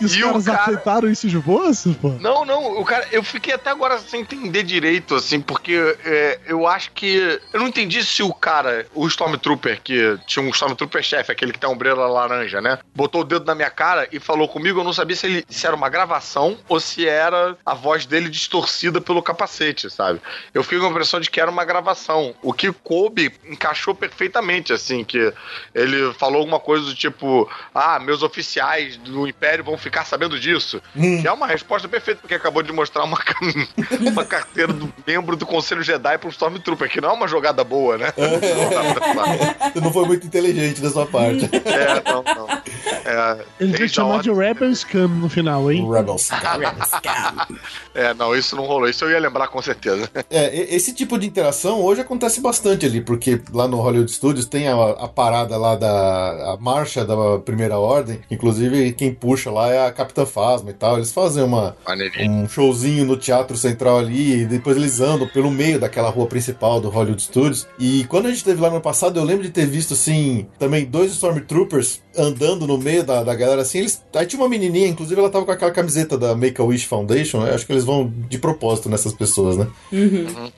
E 0.00 0.04
os 0.04 0.14
E 0.14 0.20
caras 0.22 0.44
cara- 0.44 0.62
aceitaram 0.62 1.10
isso 1.10 1.28
de 1.28 1.38
boas, 1.38 1.84
pô? 2.00 2.10
Não, 2.20 2.44
não, 2.44 2.80
o 2.80 2.84
cara, 2.84 3.06
eu 3.10 3.22
fiquei 3.24 3.52
até 3.54 3.70
agora 3.70 3.98
sem 3.98 4.20
entender 4.20 4.62
direito, 4.62 5.16
assim, 5.16 5.40
porque 5.40 5.96
é, 6.04 6.38
eu 6.46 6.66
acho 6.66 6.92
que. 6.92 7.40
Eu 7.52 7.60
não 7.60 7.66
entendi 7.66 8.04
se 8.04 8.22
o 8.22 8.32
cara, 8.32 8.86
o 8.94 9.06
Stormtrooper, 9.08 9.80
que 9.82 10.16
tinha 10.26 10.44
um 10.44 10.50
Stormtrooper 10.50 11.02
chefe, 11.02 11.32
aquele 11.32 11.52
que 11.52 11.58
tem 11.58 11.68
a 11.68 11.72
ombreira 11.72 11.96
laranja, 12.06 12.60
né? 12.60 12.78
Botou 12.94 13.22
o 13.22 13.24
dedo 13.24 13.44
na 13.46 13.54
minha 13.54 13.70
cara 13.70 14.08
e 14.12 14.20
falou 14.20 14.46
comigo, 14.48 14.78
eu 14.80 14.84
não 14.84 14.92
sabia 14.92 15.16
se, 15.16 15.26
ele, 15.26 15.44
se 15.48 15.66
era 15.66 15.74
uma 15.74 15.88
gravação 15.88 16.56
ou 16.68 16.78
se 16.78 17.08
era 17.08 17.56
a 17.66 17.74
voz 17.74 18.06
dele 18.06 18.28
distorcida 18.28 19.00
pelo 19.00 19.22
capacete, 19.22 19.90
sabe? 19.90 20.20
Eu 20.54 20.62
fiquei 20.62 20.78
com 20.78 20.86
a 20.86 20.90
impressão 20.90 21.17
de 21.20 21.30
que 21.30 21.40
era 21.40 21.50
uma 21.50 21.64
gravação. 21.64 22.34
O 22.42 22.52
que 22.52 22.72
coube 22.72 23.32
encaixou 23.48 23.94
perfeitamente, 23.94 24.72
assim, 24.72 25.04
que 25.04 25.32
ele 25.74 26.12
falou 26.14 26.38
alguma 26.38 26.60
coisa 26.60 26.84
do 26.86 26.94
tipo: 26.94 27.48
Ah, 27.74 27.98
meus 27.98 28.22
oficiais 28.22 28.96
do 28.96 29.26
Império 29.26 29.64
vão 29.64 29.76
ficar 29.76 30.04
sabendo 30.04 30.38
disso. 30.38 30.80
Hum. 30.96 31.20
Que 31.20 31.28
é 31.28 31.32
uma 31.32 31.46
resposta 31.46 31.88
perfeita, 31.88 32.20
porque 32.20 32.34
acabou 32.34 32.62
de 32.62 32.72
mostrar 32.72 33.04
uma, 33.04 33.18
uma 34.00 34.24
carteira 34.24 34.72
do 34.72 34.92
membro 35.06 35.36
do 35.36 35.46
Conselho 35.46 35.82
Jedi 35.82 36.18
pro 36.18 36.28
Stormtrooper, 36.30 36.88
que 36.88 37.00
não 37.00 37.10
é 37.10 37.12
uma 37.12 37.28
jogada 37.28 37.62
boa, 37.64 37.98
né? 37.98 38.12
Você 39.72 39.80
não 39.80 39.92
foi 39.92 40.06
muito 40.06 40.26
inteligente 40.26 40.80
da 40.80 40.90
sua 40.90 41.06
parte. 41.06 41.44
é, 41.46 42.02
não, 42.10 42.22
não. 42.22 42.48
É, 42.48 43.44
Ele 43.60 43.72
devia 43.72 43.78
desde 43.78 44.00
a 44.00 44.02
chamar 44.02 44.22
de 44.22 44.32
Rebel 44.32 44.74
Scam 44.74 45.08
no 45.08 45.28
final, 45.28 45.70
hein? 45.70 45.88
Rebels. 45.90 46.28
É, 47.94 48.14
não, 48.14 48.34
isso 48.34 48.54
não 48.54 48.64
rolou. 48.64 48.88
Isso 48.88 49.04
eu 49.04 49.10
ia 49.10 49.18
lembrar 49.18 49.48
com 49.48 49.60
certeza. 49.60 50.08
É, 50.30 50.74
esse 50.74 50.92
tipo 50.98 51.16
de 51.16 51.28
interação 51.28 51.80
hoje 51.80 52.00
acontece 52.00 52.40
bastante 52.40 52.84
ali, 52.84 53.00
porque 53.00 53.40
lá 53.52 53.68
no 53.68 53.76
Hollywood 53.76 54.10
Studios 54.10 54.46
tem 54.46 54.66
a, 54.66 54.74
a 54.74 55.06
parada 55.06 55.56
lá 55.56 55.76
da 55.76 56.54
a 56.54 56.56
marcha 56.60 57.04
da 57.04 57.38
primeira 57.38 57.78
ordem, 57.78 58.18
inclusive 58.28 58.92
quem 58.92 59.14
puxa 59.14 59.50
lá 59.50 59.70
é 59.70 59.86
a 59.86 59.92
Capitã 59.92 60.26
Fasma 60.26 60.70
e 60.70 60.74
tal. 60.74 60.96
Eles 60.96 61.12
fazem 61.12 61.44
uma, 61.44 61.76
um 62.20 62.48
showzinho 62.48 63.04
no 63.04 63.16
Teatro 63.16 63.56
Central 63.56 63.98
ali, 63.98 64.42
e 64.42 64.46
depois 64.46 64.76
eles 64.76 65.00
andam 65.00 65.28
pelo 65.28 65.50
meio 65.50 65.78
daquela 65.78 66.10
rua 66.10 66.26
principal 66.26 66.80
do 66.80 66.88
Hollywood 66.88 67.22
Studios. 67.22 67.66
E 67.78 68.04
quando 68.08 68.26
a 68.26 68.28
gente 68.30 68.38
esteve 68.38 68.60
lá 68.60 68.70
no 68.70 68.80
passado, 68.80 69.18
eu 69.18 69.24
lembro 69.24 69.44
de 69.44 69.50
ter 69.50 69.66
visto, 69.66 69.94
assim, 69.94 70.46
também 70.58 70.84
dois 70.84 71.12
Stormtroopers 71.12 72.02
andando 72.16 72.66
no 72.66 72.76
meio 72.76 73.04
da, 73.04 73.22
da 73.22 73.34
galera, 73.34 73.62
assim. 73.62 73.78
Eles, 73.78 74.02
aí 74.14 74.26
tinha 74.26 74.42
uma 74.42 74.48
menininha, 74.48 74.88
inclusive 74.88 75.20
ela 75.20 75.30
tava 75.30 75.44
com 75.44 75.52
aquela 75.52 75.70
camiseta 75.70 76.18
da 76.18 76.34
Make-A-Wish 76.34 76.86
Foundation, 76.86 77.46
eu 77.46 77.54
acho 77.54 77.64
que 77.64 77.72
eles 77.72 77.84
vão 77.84 78.12
de 78.28 78.38
propósito 78.38 78.88
nessas 78.88 79.12
pessoas, 79.12 79.56
né? 79.56 79.68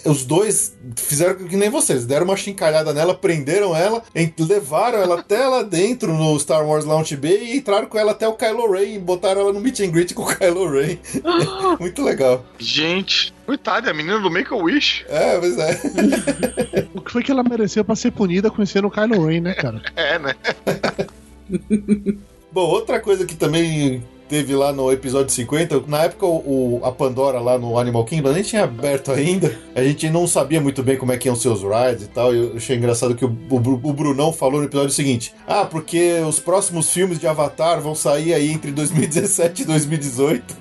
Os 0.06 0.24
dois 0.30 0.78
fizeram 0.94 1.34
que 1.34 1.56
nem 1.56 1.68
vocês, 1.68 2.06
deram 2.06 2.24
uma 2.24 2.36
chincalhada 2.36 2.94
nela, 2.94 3.16
prenderam 3.16 3.74
ela, 3.76 4.00
levaram 4.38 5.00
ela 5.00 5.18
até 5.18 5.44
lá 5.44 5.64
dentro 5.64 6.12
no 6.12 6.38
Star 6.38 6.64
Wars 6.64 6.84
Launch 6.84 7.16
Bay 7.16 7.50
e 7.50 7.56
entraram 7.56 7.88
com 7.88 7.98
ela 7.98 8.12
até 8.12 8.28
o 8.28 8.34
Kylo 8.34 8.70
Ren 8.70 8.94
e 8.94 8.98
botaram 9.00 9.40
ela 9.40 9.52
no 9.52 9.58
meet 9.58 9.80
and 9.80 9.90
greet 9.90 10.14
com 10.14 10.22
o 10.22 10.36
Kylo 10.36 10.70
Ren. 10.70 10.98
Muito 11.80 12.00
legal. 12.04 12.46
Gente, 12.60 13.34
coitada, 13.44 13.90
a 13.90 13.94
menina 13.94 14.20
do 14.20 14.30
Make-A-Wish. 14.30 15.04
É, 15.08 15.36
pois 15.36 15.58
é. 15.58 15.80
O 16.94 17.00
que 17.00 17.10
foi 17.10 17.22
que 17.24 17.32
ela 17.32 17.42
mereceu 17.42 17.84
pra 17.84 17.96
ser 17.96 18.12
punida 18.12 18.50
conhecendo 18.50 18.86
o 18.86 18.90
Kylo 18.90 19.26
Ren, 19.26 19.40
né, 19.40 19.54
cara? 19.54 19.82
É, 19.96 20.16
né? 20.16 20.34
Bom, 22.52 22.68
outra 22.68 23.00
coisa 23.00 23.26
que 23.26 23.34
também 23.34 24.04
teve 24.30 24.54
lá 24.54 24.72
no 24.72 24.92
episódio 24.92 25.34
50, 25.34 25.82
na 25.88 26.04
época 26.04 26.24
o, 26.24 26.80
a 26.84 26.92
Pandora 26.92 27.40
lá 27.40 27.58
no 27.58 27.76
Animal 27.76 28.04
Kingdom 28.04 28.30
nem 28.30 28.44
tinha 28.44 28.62
aberto 28.62 29.10
ainda, 29.10 29.58
a 29.74 29.82
gente 29.82 30.08
não 30.08 30.24
sabia 30.24 30.60
muito 30.60 30.84
bem 30.84 30.96
como 30.96 31.10
é 31.10 31.18
que 31.18 31.26
iam 31.26 31.34
ser 31.34 31.48
os 31.48 31.62
rides 31.62 32.04
e 32.04 32.08
tal, 32.08 32.32
eu 32.32 32.56
achei 32.56 32.76
engraçado 32.76 33.16
que 33.16 33.24
o, 33.24 33.28
o, 33.28 33.56
o 33.56 33.92
Brunão 33.92 34.32
falou 34.32 34.60
no 34.60 34.66
episódio 34.66 34.92
seguinte, 34.92 35.34
ah, 35.48 35.64
porque 35.64 36.20
os 36.20 36.38
próximos 36.38 36.92
filmes 36.92 37.18
de 37.18 37.26
Avatar 37.26 37.80
vão 37.80 37.96
sair 37.96 38.32
aí 38.32 38.52
entre 38.52 38.70
2017 38.70 39.62
e 39.62 39.64
2018. 39.64 40.56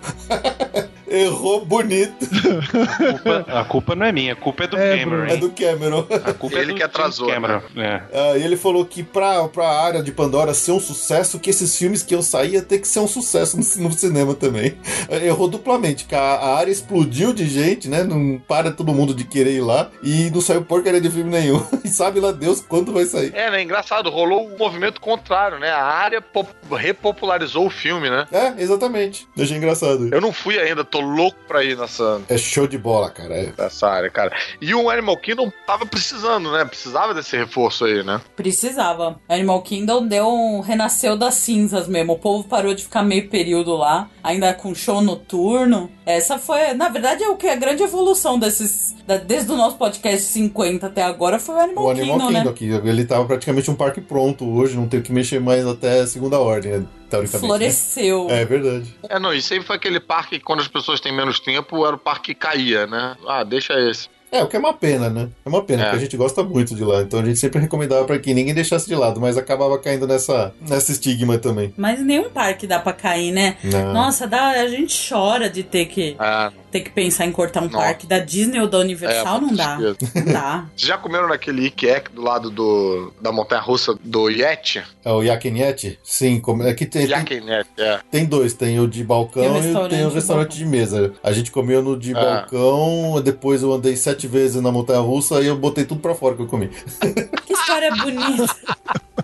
Errou 1.10 1.66
bonito. 1.66 2.14
A 2.26 3.14
culpa, 3.14 3.46
a 3.60 3.66
culpa 3.66 3.96
não 3.96 4.06
é 4.06 4.12
minha, 4.12 4.34
a 4.34 4.36
culpa 4.36 4.64
é 4.64 4.68
do 4.68 4.78
É, 4.78 4.98
Cameron. 4.98 5.26
É 5.26 5.38
do 5.38 5.50
Cameron. 5.52 6.06
A 6.26 6.34
culpa 6.34 6.56
Ele 6.58 6.72
é 6.72 6.74
do 6.74 6.76
que 6.76 6.84
atrasou, 6.84 7.28
Cameron. 7.28 7.62
É. 7.78 8.02
Ah, 8.14 8.38
e 8.38 8.44
ele 8.44 8.56
falou 8.58 8.86
que 8.86 9.04
pra, 9.04 9.48
pra 9.48 9.68
área 9.68 10.04
de 10.04 10.12
Pandora 10.12 10.54
ser 10.54 10.72
um 10.72 10.80
sucesso, 10.80 11.40
que 11.40 11.50
esses 11.50 11.76
filmes 11.78 12.04
que 12.04 12.14
eu 12.14 12.22
sair 12.22 12.54
ia 12.54 12.62
ter 12.62 12.80
que 12.80 12.88
ser 12.88 13.00
um 13.00 13.08
sucesso 13.08 13.58
no, 13.58 13.90
no 13.90 13.94
cinema 13.94 14.34
também. 14.36 14.78
Errou 15.24 15.48
duplamente, 15.48 16.06
que 16.06 16.16
a, 16.16 16.20
a 16.20 16.58
área 16.58 16.72
explodiu 16.72 17.34
de 17.34 17.48
gente, 17.48 17.88
né? 17.88 18.04
Não 18.04 18.40
para 18.48 18.72
todo 18.72 18.94
mundo 18.94 19.14
de 19.14 19.24
querer 19.24 19.54
ir 19.54 19.62
lá 19.62 19.90
e 20.04 20.30
não 20.32 20.42
saiu 20.42 20.64
porcaria 20.64 21.02
de 21.02 21.10
filme 21.10 21.30
nenhum. 21.30 21.60
E 21.84 21.88
sabe 21.88 22.20
lá 22.20 22.32
Deus 22.32 22.62
quando 22.62 22.92
vai 22.92 23.06
sair. 23.06 23.32
É, 23.34 23.50
né? 23.50 23.64
Engraçado, 23.64 24.10
rolou 24.10 24.46
um 24.48 24.58
movimento 24.58 25.00
contrário, 25.02 25.58
né? 25.60 25.72
A 25.72 25.82
área 25.84 26.22
pop- 26.22 26.50
repopularizou 26.72 27.66
o 27.66 27.70
filme, 27.70 28.10
né? 28.10 28.28
É, 28.32 28.62
exatamente. 28.62 29.26
Eu 29.36 29.44
achei 29.44 29.56
engraçado. 29.58 30.10
Eu 30.14 30.20
não 30.22 30.34
fui 30.34 30.60
ainda, 30.60 30.84
tô 30.84 30.99
louco 31.02 31.38
pra 31.48 31.64
ir 31.64 31.78
nessa, 31.78 32.22
É 32.30 32.38
show 32.38 32.68
de 32.68 32.78
bola, 32.78 33.10
cara. 33.10 33.36
É. 33.36 33.54
nessa 33.58 33.88
área, 33.88 34.10
cara. 34.10 34.32
E 34.62 34.74
o 34.74 34.90
Animal 34.90 35.18
Kingdom 35.18 35.52
tava 35.66 35.86
precisando, 35.86 36.52
né? 36.52 36.66
Precisava 36.66 37.14
desse 37.14 37.36
reforço 37.38 37.86
aí, 37.86 38.04
né? 38.04 38.22
Precisava. 38.36 39.20
Animal 39.28 39.62
Kingdom 39.62 40.06
deu 40.08 40.28
um... 40.28 40.60
renasceu 40.62 41.18
das 41.18 41.36
cinzas 41.36 41.88
mesmo. 41.88 42.14
O 42.14 42.20
povo 42.20 42.44
parou 42.48 42.74
de 42.74 42.84
ficar 42.84 43.04
meio 43.04 43.30
período 43.30 43.76
lá, 43.76 44.10
ainda 44.24 44.54
com 44.54 44.74
show 44.76 45.02
noturno. 45.02 45.90
Essa 46.06 46.38
foi, 46.40 46.74
na 46.74 46.90
verdade, 46.90 47.24
é 47.24 47.30
o 47.30 47.36
que 47.36 47.48
a 47.48 47.56
grande 47.56 47.84
evolução 47.84 48.40
desses. 48.40 48.96
da- 49.08 49.18
desde 49.18 49.52
o 49.52 49.56
nosso 49.56 49.78
podcast 49.78 50.22
50 50.24 50.88
até 50.88 51.04
agora 51.04 51.40
foi 51.40 51.56
o 51.56 51.60
Animal, 51.60 51.86
O 51.86 51.90
Animal 51.90 52.18
Kingdom, 52.18 52.28
Kingdom 52.28 52.44
né? 52.46 52.50
aqui, 52.80 52.88
ele 52.90 53.06
tava 53.06 53.26
praticamente 53.26 53.70
um 53.70 53.76
parque 53.76 54.02
pronto 54.02 54.46
hoje, 54.48 54.76
não 54.76 54.88
tem 54.88 55.02
que 55.02 55.12
mexer 55.12 55.40
mais 55.40 55.66
até 55.68 56.00
a 56.02 56.08
segunda 56.08 56.40
ordem, 56.40 56.88
né, 57.10 57.28
teoricamente. 57.28 57.42
né? 57.44 57.48
Floresceu. 57.48 58.28
É 58.30 58.46
verdade. 58.46 58.96
É, 59.10 59.20
não, 59.20 59.34
e 59.34 59.42
sempre 59.42 59.66
foi 59.66 59.76
aquele 59.76 60.00
parque 60.00 60.38
que 60.40 60.46
quando 60.46 60.62
as 60.62 60.68
pessoas 60.68 61.00
têm 61.00 61.12
menos 61.12 61.40
tempo, 61.40 61.86
era 61.86 61.96
o 61.96 62.00
parque 62.00 62.34
que 62.34 62.40
caía, 62.40 62.86
né? 62.88 63.16
Ah, 63.28 63.44
deixa 63.44 63.74
esse. 63.80 64.08
É, 64.32 64.44
o 64.44 64.48
que 64.48 64.56
é 64.56 64.60
uma 64.60 64.74
pena, 64.74 65.10
né? 65.10 65.30
É 65.46 65.50
uma 65.50 65.64
pena, 65.64 65.82
É. 65.82 65.86
porque 65.86 65.98
a 65.98 66.02
gente 66.02 66.18
gosta 66.18 66.44
muito 66.44 66.76
de 66.76 66.84
lá. 66.84 67.02
Então 67.02 67.20
a 67.20 67.26
gente 67.26 67.40
sempre 67.40 67.60
recomendava 67.60 68.06
pra 68.06 68.20
que 68.20 68.34
ninguém 68.34 68.54
deixasse 68.54 68.88
de 68.88 68.96
lado, 68.96 69.20
mas 69.20 69.38
acabava 69.38 69.78
caindo 69.80 70.06
nessa, 70.08 70.54
nessa 70.62 70.92
estigma 70.92 71.38
também. 71.38 71.74
Mas 71.78 72.00
nenhum 72.04 72.30
parque 72.30 72.68
dá 72.68 72.80
pra 72.80 72.94
cair, 72.94 73.32
né? 73.32 73.58
Não. 73.64 73.94
Nossa, 73.94 74.28
dá, 74.28 74.50
a 74.52 74.68
gente 74.68 74.96
chora 75.10 75.50
de 75.50 75.64
ter 75.64 75.86
que, 75.88 76.16
Ah, 76.20 76.52
ter 76.72 76.82
que 76.82 76.90
pensar 76.92 77.26
em 77.26 77.32
cortar 77.32 77.62
um 77.62 77.66
Nossa. 77.66 77.78
parque 77.78 78.06
da 78.06 78.20
Disney 78.20 78.60
ou 78.60 78.68
da 78.68 78.78
Universal, 78.80 79.38
É, 79.38 79.42
não 79.42 79.54
dá. 79.56 79.78
Não 79.78 79.96
dá. 80.34 80.66
vocês 80.76 80.88
já 80.88 80.98
comeram 80.98 81.28
naquele 81.28 81.66
Ikek 81.66 82.12
do 82.14 82.22
lado 82.22 82.50
do, 82.52 83.12
da 83.22 83.32
montanha-russa 83.32 83.96
do 84.04 84.30
Yeti? 84.30 84.84
É 85.04 85.12
o 85.12 85.24
Yakinet? 85.24 86.00
Sim, 86.04 86.40
como, 86.40 86.64
é 86.64 86.74
que 86.74 86.86
tem, 86.86 87.04
tem, 87.08 87.12
Yakinet, 87.12 87.68
é. 87.78 88.00
tem 88.12 88.26
dois, 88.26 88.54
tem 88.54 88.80
o 88.80 88.88
de 88.88 89.04
balcão 89.04 89.42
Tem 89.42 89.52
o 89.52 89.86
e 89.86 89.90
tem 89.90 90.06
o 90.06 90.10
de 90.10 90.16
restaurante 90.16 90.56
de 90.58 90.66
mesa. 90.66 91.14
A 91.24 91.32
gente 91.32 91.52
comeu 91.52 91.82
no 91.82 91.98
de 91.98 92.14
Ah. 92.16 92.46
balcão, 92.54 93.22
depois 93.24 93.62
eu 93.64 93.74
andei 93.74 93.96
sete 93.96 94.19
vezes 94.28 94.62
na 94.62 94.72
montanha 94.72 95.00
russa 95.00 95.42
e 95.42 95.48
eu 95.48 95.58
botei 95.58 95.86
tudo 95.86 96.02
pra 96.02 96.16
fora 96.16 96.36
que 96.36 96.42
eu 96.42 96.48
comi. 96.48 96.70
Que 97.50 97.54
história 97.54 97.90
bonita. 97.96 98.56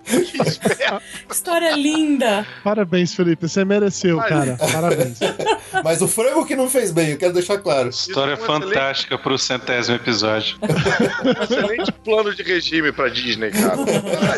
que 1.28 1.32
história 1.34 1.76
linda. 1.76 2.46
Parabéns, 2.62 3.14
Felipe. 3.14 3.48
Você 3.48 3.64
mereceu, 3.64 4.20
Ai. 4.20 4.28
cara. 4.28 4.56
Parabéns. 4.56 5.18
Mas 5.84 6.02
o 6.02 6.08
frango 6.08 6.44
que 6.44 6.56
não 6.56 6.68
fez 6.68 6.90
bem, 6.90 7.10
eu 7.10 7.18
quero 7.18 7.32
deixar 7.32 7.58
claro. 7.58 7.88
História 7.88 8.34
Isso 8.34 8.42
é 8.42 8.46
fantástica 8.46 9.18
pro 9.18 9.38
centésimo 9.38 9.96
episódio. 9.96 10.58
Um 10.62 11.42
excelente 11.42 11.92
plano 11.92 12.34
de 12.34 12.42
regime 12.42 12.92
pra 12.92 13.08
Disney, 13.08 13.50
cara. 13.50 13.76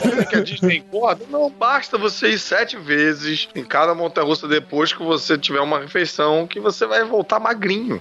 Dizem 0.03 0.27
que 0.27 0.37
a 0.37 0.41
Disney 0.41 0.77
engorda? 0.79 1.25
Não 1.31 1.51
basta 1.51 1.97
você 1.97 2.29
ir 2.29 2.39
sete 2.39 2.77
vezes 2.77 3.49
em 3.55 3.65
cada 3.65 3.95
montanha-russa 3.95 4.47
depois 4.47 4.93
que 4.93 5.03
você 5.03 5.37
tiver 5.39 5.61
uma 5.61 5.81
refeição 5.81 6.47
que 6.47 6.61
você 6.61 6.87
vai 6.87 7.05
voltar 7.05 7.39
magrinho. 7.41 8.01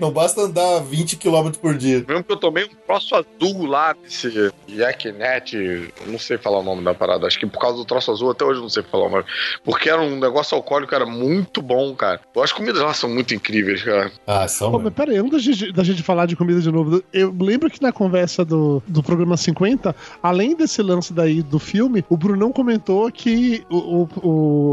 Não 0.00 0.12
basta 0.12 0.42
andar 0.42 0.69
20 0.78 1.16
km 1.16 1.50
por 1.60 1.74
dia. 1.76 2.04
Mesmo 2.06 2.22
que 2.22 2.32
eu 2.32 2.36
tomei 2.36 2.64
um 2.64 2.68
troço 2.86 3.14
azul 3.14 3.66
lá 3.66 3.94
nesse 4.02 4.50
Yaknet, 4.68 5.54
eu 5.56 5.88
não 6.06 6.18
sei 6.18 6.38
falar 6.38 6.58
o 6.60 6.62
nome 6.62 6.84
da 6.84 6.94
parada, 6.94 7.26
acho 7.26 7.38
que 7.38 7.46
por 7.46 7.58
causa 7.60 7.76
do 7.78 7.84
troço 7.84 8.10
azul 8.12 8.30
até 8.30 8.44
hoje 8.44 8.58
eu 8.58 8.62
não 8.62 8.68
sei 8.68 8.82
falar 8.82 9.06
o 9.06 9.10
nome. 9.10 9.24
Porque 9.64 9.88
era 9.90 10.00
um 10.00 10.18
negócio 10.18 10.56
alcoólico, 10.56 10.94
era 10.94 11.06
muito 11.06 11.60
bom, 11.60 11.94
cara. 11.94 12.20
Eu 12.34 12.42
acho 12.42 12.54
que 12.54 12.60
as 12.60 12.66
comidas 12.66 12.82
lá 12.82 12.92
são 12.94 13.08
muito 13.10 13.34
incríveis, 13.34 13.82
cara. 13.82 14.10
Ah, 14.26 14.46
são. 14.46 14.70
Pô, 14.70 14.78
mas 14.78 14.92
peraí, 14.92 15.16
antes 15.18 15.30
da 15.32 15.38
gente, 15.38 15.72
da 15.72 15.82
gente 15.84 16.02
falar 16.02 16.26
de 16.26 16.36
comida 16.36 16.60
de 16.60 16.70
novo, 16.70 17.02
eu 17.12 17.34
lembro 17.38 17.70
que 17.70 17.80
na 17.82 17.92
conversa 17.92 18.44
do, 18.44 18.82
do 18.86 19.02
programa 19.02 19.36
50, 19.36 19.94
além 20.22 20.54
desse 20.54 20.82
lance 20.82 21.12
daí 21.12 21.42
do 21.42 21.58
filme, 21.58 22.04
o 22.08 22.16
Brunão 22.16 22.52
comentou 22.52 23.10
que 23.10 23.64
o, 23.70 24.02
o- 24.02 24.08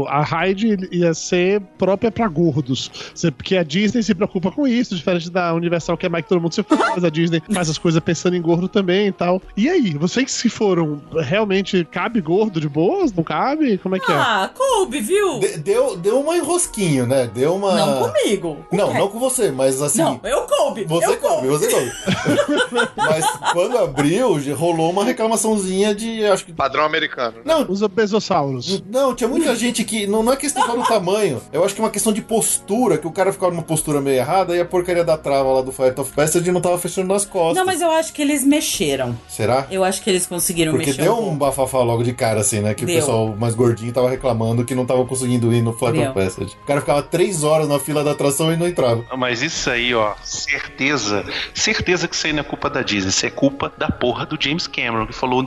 o- 0.02 0.06
a 0.08 0.22
Hyde 0.22 0.76
ia 0.92 1.14
ser 1.14 1.60
própria 1.78 2.10
pra 2.10 2.28
gordos. 2.28 2.90
Porque 3.36 3.56
a 3.56 3.62
Disney 3.62 4.02
se 4.02 4.14
preocupa 4.14 4.50
com 4.50 4.66
isso, 4.66 4.94
diferente 4.94 5.30
da 5.30 5.54
Universal, 5.54 5.87
que 5.96 6.06
é 6.06 6.08
mais 6.08 6.24
que 6.24 6.28
todo 6.28 6.40
mundo 6.40 6.52
se 6.54 6.64
mas 6.68 7.04
a 7.04 7.10
Disney 7.10 7.42
faz 7.52 7.68
as 7.70 7.78
coisas 7.78 8.02
pensando 8.02 8.36
em 8.36 8.42
gordo 8.42 8.68
também 8.68 9.08
e 9.08 9.12
tal. 9.12 9.40
E 9.56 9.68
aí, 9.68 9.92
vocês 9.94 10.40
que 10.42 10.48
foram. 10.48 11.00
Realmente 11.20 11.84
cabe 11.90 12.20
gordo 12.20 12.60
de 12.60 12.68
boas? 12.68 13.12
Não 13.12 13.22
cabe? 13.24 13.78
Como 13.78 13.96
é 13.96 14.00
que 14.00 14.10
é? 14.10 14.14
Ah, 14.14 14.50
coube, 14.54 15.00
viu? 15.00 15.38
De- 15.40 15.58
deu, 15.58 15.96
deu 15.96 16.20
uma 16.20 16.36
enrosquinho, 16.36 17.06
né? 17.06 17.30
Deu 17.32 17.54
uma. 17.54 17.74
Não 17.74 18.08
comigo. 18.10 18.56
Com 18.68 18.76
Não, 18.76 18.88
quem? 18.90 18.98
não 18.98 19.08
com 19.08 19.18
você, 19.18 19.50
mas 19.50 19.80
assim. 19.80 19.98
Não, 20.02 20.20
eu 20.24 20.42
coube. 20.42 20.84
Você 20.84 21.06
eu 21.06 21.16
come, 21.18 21.48
você 21.48 21.68
come. 21.70 21.90
Mas 22.96 23.24
quando 23.52 23.78
abriu, 23.78 24.38
rolou 24.54 24.90
uma 24.90 25.04
reclamaçãozinha 25.04 25.94
de. 25.94 26.24
Acho 26.26 26.44
que. 26.44 26.52
Padrão 26.52 26.84
americano. 26.84 27.38
né? 27.38 27.42
Não, 27.44 27.66
Usa 27.68 27.88
besossauros. 27.88 28.82
não, 28.90 29.14
tinha 29.14 29.28
muita 29.28 29.54
gente 29.54 29.84
que. 29.84 30.06
Não, 30.06 30.22
não 30.22 30.32
é 30.32 30.36
questão 30.36 30.64
só 30.66 30.74
do 30.76 30.82
tamanho. 30.84 31.40
Eu 31.52 31.64
acho 31.64 31.74
que 31.74 31.80
é 31.80 31.84
uma 31.84 31.90
questão 31.90 32.12
de 32.12 32.22
postura, 32.22 32.98
que 32.98 33.06
o 33.06 33.10
cara 33.12 33.32
ficava 33.32 33.52
numa 33.52 33.62
postura 33.62 34.00
meio 34.00 34.16
errada 34.16 34.56
e 34.56 34.60
a 34.60 34.64
porcaria 34.64 35.04
da 35.04 35.16
trava 35.16 35.50
lá 35.52 35.62
do 35.62 35.72
Fight 35.78 36.00
of 36.00 36.12
Passage 36.12 36.50
não 36.50 36.60
tava 36.60 36.76
fechando 36.76 37.06
nas 37.14 37.24
costas. 37.24 37.56
Não, 37.56 37.64
mas 37.64 37.80
eu 37.80 37.88
acho 37.90 38.12
que 38.12 38.20
eles 38.20 38.42
mexeram. 38.44 39.16
Será? 39.28 39.66
Eu 39.70 39.84
acho 39.84 40.02
que 40.02 40.10
eles 40.10 40.26
conseguiram 40.26 40.72
Porque 40.72 40.86
mexer 40.86 41.02
deu 41.02 41.14
um 41.14 41.28
um 41.28 41.36
bafafá 41.38 41.78
logo 41.82 42.02
de 42.02 42.12
cara, 42.12 42.40
assim, 42.40 42.60
né? 42.60 42.74
Que 42.74 42.84
Deu. 42.84 42.96
o 42.96 42.98
pessoal 42.98 43.36
mais 43.38 43.54
gordinho 43.54 43.92
tava 43.92 44.10
reclamando 44.10 44.64
que 44.64 44.74
não 44.74 44.84
tava 44.84 45.04
conseguindo 45.04 45.52
ir 45.52 45.62
no 45.62 45.72
Flight 45.72 45.98
Deu. 45.98 46.10
of 46.10 46.14
Passage. 46.18 46.56
O 46.62 46.66
cara 46.66 46.80
ficava 46.80 47.02
três 47.02 47.44
horas 47.44 47.68
na 47.68 47.78
fila 47.78 48.02
da 48.02 48.10
atração 48.10 48.52
e 48.52 48.56
não 48.56 48.66
entrava. 48.66 49.04
Mas 49.16 49.40
isso 49.42 49.70
aí, 49.70 49.94
ó, 49.94 50.14
certeza, 50.24 51.24
certeza 51.54 52.08
que 52.08 52.14
isso 52.16 52.26
aí 52.26 52.32
não 52.32 52.40
é 52.40 52.44
culpa 52.44 52.68
da 52.68 52.82
Disney, 52.82 53.10
isso 53.10 53.26
é 53.26 53.30
culpa 53.30 53.72
da 53.78 53.88
porra 53.90 54.26
do 54.26 54.36
James 54.40 54.66
Cameron, 54.66 55.06
que 55.06 55.14
falou 55.14 55.46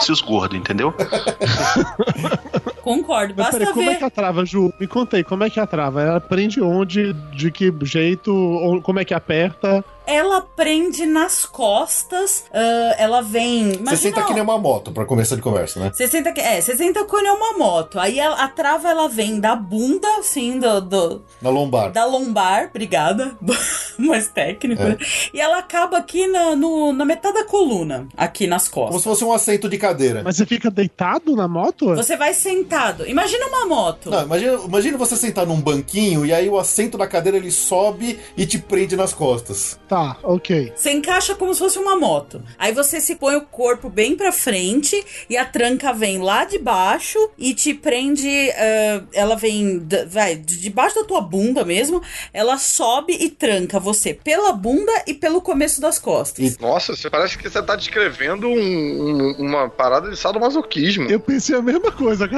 se 0.00 0.12
os 0.12 0.20
gordos, 0.20 0.56
entendeu? 0.56 0.94
Concordo, 2.82 3.32
Mas 3.36 3.46
basta 3.46 3.58
peraí, 3.58 3.72
como 3.72 3.88
é 3.88 3.92
ver. 3.92 3.98
que 3.98 4.04
é 4.04 4.06
a 4.06 4.10
trava, 4.10 4.44
Ju? 4.44 4.72
Me 4.78 4.86
conta 4.88 5.16
aí, 5.16 5.24
como 5.24 5.44
é 5.44 5.50
que 5.50 5.60
a 5.60 5.66
trava? 5.66 6.02
Ela 6.02 6.20
prende 6.20 6.60
onde? 6.60 7.12
De 7.32 7.50
que 7.50 7.72
jeito? 7.82 8.34
Ou 8.34 8.82
Como 8.82 8.98
é 8.98 9.04
que 9.04 9.14
aperta? 9.14 9.71
America. 9.72 9.91
Ela 10.06 10.40
prende 10.40 11.06
nas 11.06 11.44
costas, 11.44 12.44
ah, 12.52 12.94
ela 12.98 13.20
vem. 13.22 13.72
Você 13.84 13.96
senta 13.96 14.22
que 14.24 14.32
nem 14.34 14.42
uma 14.42 14.58
moto, 14.58 14.92
pra 14.92 15.04
começar 15.04 15.36
de 15.36 15.42
conversa, 15.42 15.80
né? 15.80 15.90
Você 15.94 16.08
senta 16.08 16.32
que. 16.32 16.40
É, 16.40 16.60
você 16.60 16.76
senta 16.76 17.04
quando 17.04 17.26
é 17.26 17.32
uma 17.32 17.56
moto. 17.58 17.98
Aí 17.98 18.20
a, 18.20 18.32
a 18.44 18.48
trava 18.48 18.88
ela 18.90 19.08
vem 19.08 19.38
da 19.40 19.54
bunda, 19.54 20.08
assim, 20.18 20.58
do, 20.58 20.80
do- 20.80 21.22
Na 21.40 21.50
lombar. 21.50 21.92
da 21.92 22.04
lombar, 22.04 22.66
obrigada. 22.70 23.36
Mais 23.98 24.26
técnico, 24.28 24.82
É. 24.82 24.88
né? 24.90 24.96
E 25.32 25.40
ela 25.40 25.58
acaba 25.58 25.98
aqui 25.98 26.26
na, 26.26 26.56
no- 26.56 26.92
na 26.92 27.04
metade 27.04 27.34
da 27.34 27.44
coluna, 27.44 28.08
aqui 28.16 28.46
nas 28.46 28.68
Como 28.68 28.86
costas. 28.86 29.02
se 29.02 29.08
fosse 29.08 29.24
um 29.24 29.32
assento 29.32 29.68
de 29.68 29.78
cadeira. 29.78 30.22
Mas 30.24 30.36
você 30.36 30.46
fica 30.46 30.70
deitado 30.70 31.36
na 31.36 31.46
moto? 31.46 31.94
Você 31.94 32.16
vai 32.16 32.34
sentado. 32.34 33.06
Imagina 33.08 33.46
uma 33.46 33.66
moto. 33.66 34.10
Não, 34.10 34.22
imagina, 34.22 34.52
imagina 34.64 34.98
você 34.98 35.16
sentar 35.16 35.46
num 35.46 35.60
banquinho 35.60 36.24
e 36.26 36.32
aí 36.32 36.48
o 36.48 36.58
assento 36.58 36.98
da 36.98 37.06
cadeira 37.06 37.36
ele 37.38 37.50
sobe 37.50 38.18
e 38.36 38.44
te 38.46 38.58
prende 38.58 38.96
nas 38.96 39.12
costas. 39.14 39.78
Tá, 39.88 40.01
ok. 40.22 40.72
Você 40.74 40.90
encaixa 40.92 41.34
como 41.34 41.52
se 41.54 41.60
fosse 41.60 41.78
uma 41.78 41.96
moto. 41.96 42.42
Aí 42.58 42.72
você 42.72 43.00
se 43.00 43.16
põe 43.16 43.36
o 43.36 43.40
corpo 43.42 43.88
bem 43.88 44.16
pra 44.16 44.32
frente 44.32 45.02
e 45.28 45.36
a 45.36 45.44
tranca 45.44 45.92
vem 45.92 46.18
lá 46.18 46.44
de 46.44 46.58
baixo 46.58 47.18
e 47.38 47.54
te 47.54 47.74
prende. 47.74 48.28
ah, 48.56 49.02
ela 49.12 49.34
vem, 49.36 49.86
vai, 50.08 50.36
de 50.36 50.60
debaixo 50.60 50.96
da 50.96 51.04
tua 51.04 51.20
bunda 51.20 51.64
mesmo. 51.64 52.02
Ela 52.32 52.58
sobe 52.58 53.16
e 53.18 53.28
tranca 53.28 53.78
você 53.80 54.14
pela 54.14 54.52
bunda 54.52 54.92
e 55.06 55.14
pelo 55.14 55.40
começo 55.40 55.80
das 55.80 55.98
costas. 55.98 56.58
Nossa, 56.58 56.94
você 56.96 57.08
parece 57.10 57.36
que 57.38 57.48
você 57.48 57.62
tá 57.62 57.76
descrevendo 57.76 58.46
um- 58.48 58.52
um- 58.52 59.36
uma 59.38 59.68
parada 59.68 60.10
de 60.10 60.16
sadomasoquismo. 60.18 61.08
Eu 61.10 61.20
pensei 61.20 61.56
a 61.56 61.62
mesma 61.62 61.90
coisa. 61.92 62.28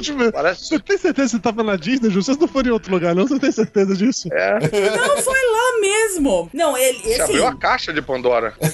Tipo, 0.00 0.32
Parece. 0.32 0.66
Você 0.68 0.78
tem 0.78 0.96
certeza 0.98 1.28
que 1.28 1.36
você 1.36 1.38
tava 1.42 1.62
na 1.62 1.76
Disney, 1.76 2.10
Ju? 2.10 2.22
Vocês 2.22 2.38
não 2.38 2.48
foram 2.48 2.68
em 2.68 2.72
outro 2.72 2.92
lugar, 2.92 3.14
não? 3.14 3.26
Você 3.26 3.38
tem 3.38 3.52
certeza 3.52 3.94
disso? 3.96 4.28
É, 4.32 4.58
Não, 4.96 5.16
foi 5.22 5.34
lá 5.38 5.80
mesmo. 5.80 6.50
Não, 6.52 6.76
ele. 6.76 6.93
Você 7.02 7.10
Esse, 7.10 7.22
abriu 7.22 7.46
a 7.46 7.54
caixa 7.56 7.92
de 7.92 8.00
Pandora. 8.02 8.54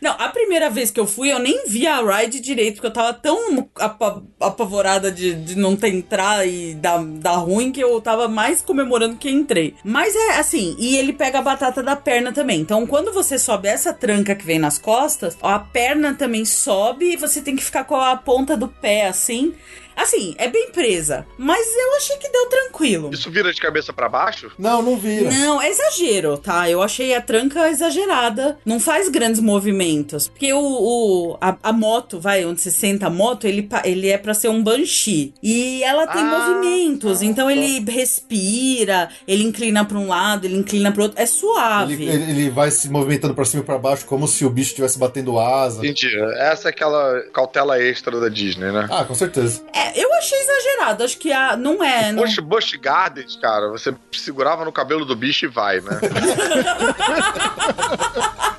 Não, 0.00 0.12
a 0.18 0.28
primeira 0.30 0.68
vez 0.68 0.90
que 0.90 0.98
eu 0.98 1.06
fui, 1.06 1.30
eu 1.30 1.38
nem 1.38 1.64
vi 1.68 1.86
a 1.86 2.00
ride 2.02 2.40
direito, 2.40 2.74
porque 2.74 2.88
eu 2.88 2.92
tava 2.92 3.14
tão 3.14 3.68
apa- 3.78 4.20
apavorada 4.40 5.12
de, 5.12 5.32
de 5.32 5.54
não 5.56 5.76
ter 5.76 5.94
entrar 5.94 6.44
e 6.44 6.74
dar, 6.74 7.04
dar 7.04 7.36
ruim 7.36 7.70
que 7.70 7.78
eu 7.80 8.00
tava 8.00 8.26
mais 8.26 8.60
comemorando 8.60 9.14
que 9.14 9.30
entrei. 9.30 9.76
Mas 9.84 10.16
é 10.16 10.38
assim, 10.38 10.74
e 10.76 10.96
ele 10.96 11.12
pega 11.12 11.38
a 11.38 11.42
batata 11.42 11.84
da 11.84 11.94
perna 11.94 12.32
também. 12.32 12.60
Então, 12.60 12.84
quando 12.84 13.12
você 13.12 13.38
sobe 13.38 13.68
essa 13.68 13.92
tranca 13.92 14.34
que 14.34 14.44
vem 14.44 14.58
nas 14.58 14.76
costas, 14.76 15.38
a 15.40 15.58
perna 15.60 16.14
também 16.14 16.44
sobe 16.44 17.12
e 17.12 17.16
você 17.16 17.40
tem 17.40 17.54
que 17.54 17.62
ficar 17.62 17.84
com 17.84 17.94
a 17.94 18.16
ponta 18.16 18.56
do 18.56 18.66
pé 18.66 19.06
assim. 19.06 19.54
Assim, 19.96 20.34
é 20.38 20.48
bem 20.48 20.70
presa. 20.70 21.26
Mas 21.38 21.66
eu 21.76 21.96
achei 21.96 22.16
que 22.16 22.28
deu 22.28 22.46
tranquilo. 22.46 23.10
Isso 23.12 23.30
vira 23.30 23.52
de 23.52 23.60
cabeça 23.60 23.92
pra 23.92 24.08
baixo? 24.08 24.50
Não, 24.58 24.82
não 24.82 24.96
vira. 24.96 25.30
Não, 25.30 25.60
é 25.60 25.68
exagero, 25.68 26.36
tá? 26.38 26.68
Eu 26.68 26.82
achei 26.82 27.14
a 27.14 27.20
tranca 27.20 27.68
exagerada. 27.68 28.58
Não 28.64 28.80
faz 28.80 29.08
grandes 29.08 29.40
movimentos. 29.40 30.28
Porque 30.28 30.52
o, 30.52 30.58
o- 30.60 31.38
a, 31.40 31.56
a 31.62 31.72
moto, 31.72 32.18
vai, 32.20 32.44
onde 32.44 32.60
você 32.60 32.70
senta 32.70 33.06
a 33.06 33.10
moto, 33.10 33.46
ele, 33.46 33.68
ele 33.84 34.08
é 34.08 34.18
pra 34.18 34.34
ser 34.34 34.48
um 34.48 34.62
banshee. 34.62 35.34
E 35.42 35.82
ela 35.84 36.06
tem 36.06 36.22
Ah, 36.22 36.24
movimentos. 36.38 37.18
tá, 37.20 37.24
então 37.24 37.46
tá. 37.46 37.52
ele 37.52 37.80
respira, 37.90 39.08
ele 39.26 39.44
inclina 39.44 39.84
pra 39.84 39.98
um 39.98 40.08
lado, 40.08 40.44
ele 40.46 40.56
inclina 40.56 40.92
pro 40.92 41.04
outro. 41.04 41.20
É 41.20 41.26
suave. 41.26 41.94
Ele, 41.94 42.04
ele- 42.10 42.30
ele 42.30 42.50
vai 42.50 42.70
se 42.70 42.88
movimentando 42.88 43.34
pra 43.34 43.44
cima 43.44 43.62
e 43.62 43.66
pra 43.66 43.78
baixo 43.78 44.04
como 44.06 44.26
se 44.26 44.44
o 44.44 44.50
bicho 44.50 44.70
estivesse 44.70 44.98
batendo 44.98 45.38
asa. 45.38 45.78
Entendi. 45.84 46.10
Essa 46.38 46.68
é 46.68 46.70
aquela 46.70 47.20
cautela 47.32 47.80
extra 47.80 48.18
da 48.20 48.28
Disney, 48.28 48.70
né? 48.72 48.86
Ah, 48.90 49.04
com 49.04 49.14
certeza. 49.14 49.62
É, 49.74 49.81
eu 49.96 50.12
achei 50.14 50.38
exagerado. 50.38 51.04
Acho 51.04 51.18
que 51.18 51.32
a, 51.32 51.56
não 51.56 51.82
é. 51.82 52.12
Não... 52.12 52.22
Bush, 52.22 52.38
Bush 52.38 52.76
Gardens, 52.76 53.36
cara, 53.36 53.68
você 53.68 53.94
segurava 54.12 54.64
no 54.64 54.72
cabelo 54.72 55.04
do 55.04 55.16
bicho 55.16 55.46
e 55.46 55.48
vai, 55.48 55.80
né? 55.80 56.00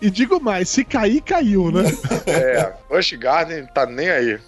E 0.00 0.10
digo 0.10 0.40
mais, 0.40 0.68
se 0.68 0.84
cair, 0.84 1.20
caiu, 1.20 1.72
né? 1.72 1.82
É, 2.26 2.72
Bush 2.88 3.12
Garden 3.14 3.66
tá 3.66 3.84
nem 3.84 4.08
aí. 4.08 4.38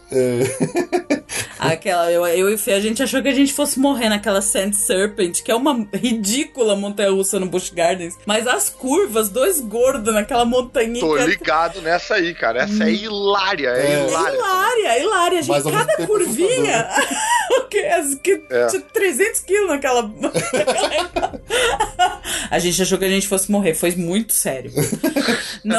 Aquela, 1.61 2.11
eu, 2.11 2.27
eu 2.27 2.51
e 2.51 2.55
o 2.55 2.59
Fê, 2.59 2.73
a 2.73 2.81
gente 2.81 3.03
achou 3.03 3.21
que 3.23 3.29
a 3.29 3.35
gente 3.35 3.53
fosse 3.53 3.79
morrer 3.79 4.09
naquela 4.09 4.41
Sand 4.41 4.73
Serpent, 4.73 5.43
que 5.43 5.51
é 5.51 5.55
uma 5.55 5.87
ridícula 5.93 6.75
montanha 6.75 7.11
russa 7.11 7.39
no 7.39 7.47
Busch 7.47 7.71
Gardens. 7.71 8.17
Mas 8.25 8.47
as 8.47 8.71
curvas, 8.71 9.29
dois 9.29 9.61
gordos 9.61 10.15
naquela 10.15 10.45
montanha. 10.45 10.99
Tô 10.99 11.17
é- 11.19 11.27
ligado 11.27 11.83
nessa 11.83 12.15
aí, 12.15 12.35
cara. 12.35 12.63
Essa 12.63 12.85
é 12.85 12.93
hilária, 12.93 13.69
é, 13.69 13.87
É. 13.87 13.93
É 13.93 14.09
hilária. 14.09 14.37
hilária, 14.37 14.99
hilária, 15.01 15.43
gente. 15.43 15.71
Cada 15.71 15.97
tempo 15.97 16.07
curvinha. 16.07 16.89
o 17.59 17.61
que? 17.69 17.79
As 17.79 18.15
que 18.15 18.43
É. 18.51 18.67
tinha 18.67 18.81
300 18.83 19.41
quilos 19.41 19.69
naquela. 19.69 20.11
a 22.51 22.59
gente 22.59 22.81
achou 22.81 22.99
que 22.99 23.05
a 23.05 23.09
gente 23.09 23.29
fosse 23.29 23.51
morrer. 23.51 23.75
Foi 23.75 23.95
muito 23.97 24.33
sério. 24.33 24.73
no... 25.65 25.77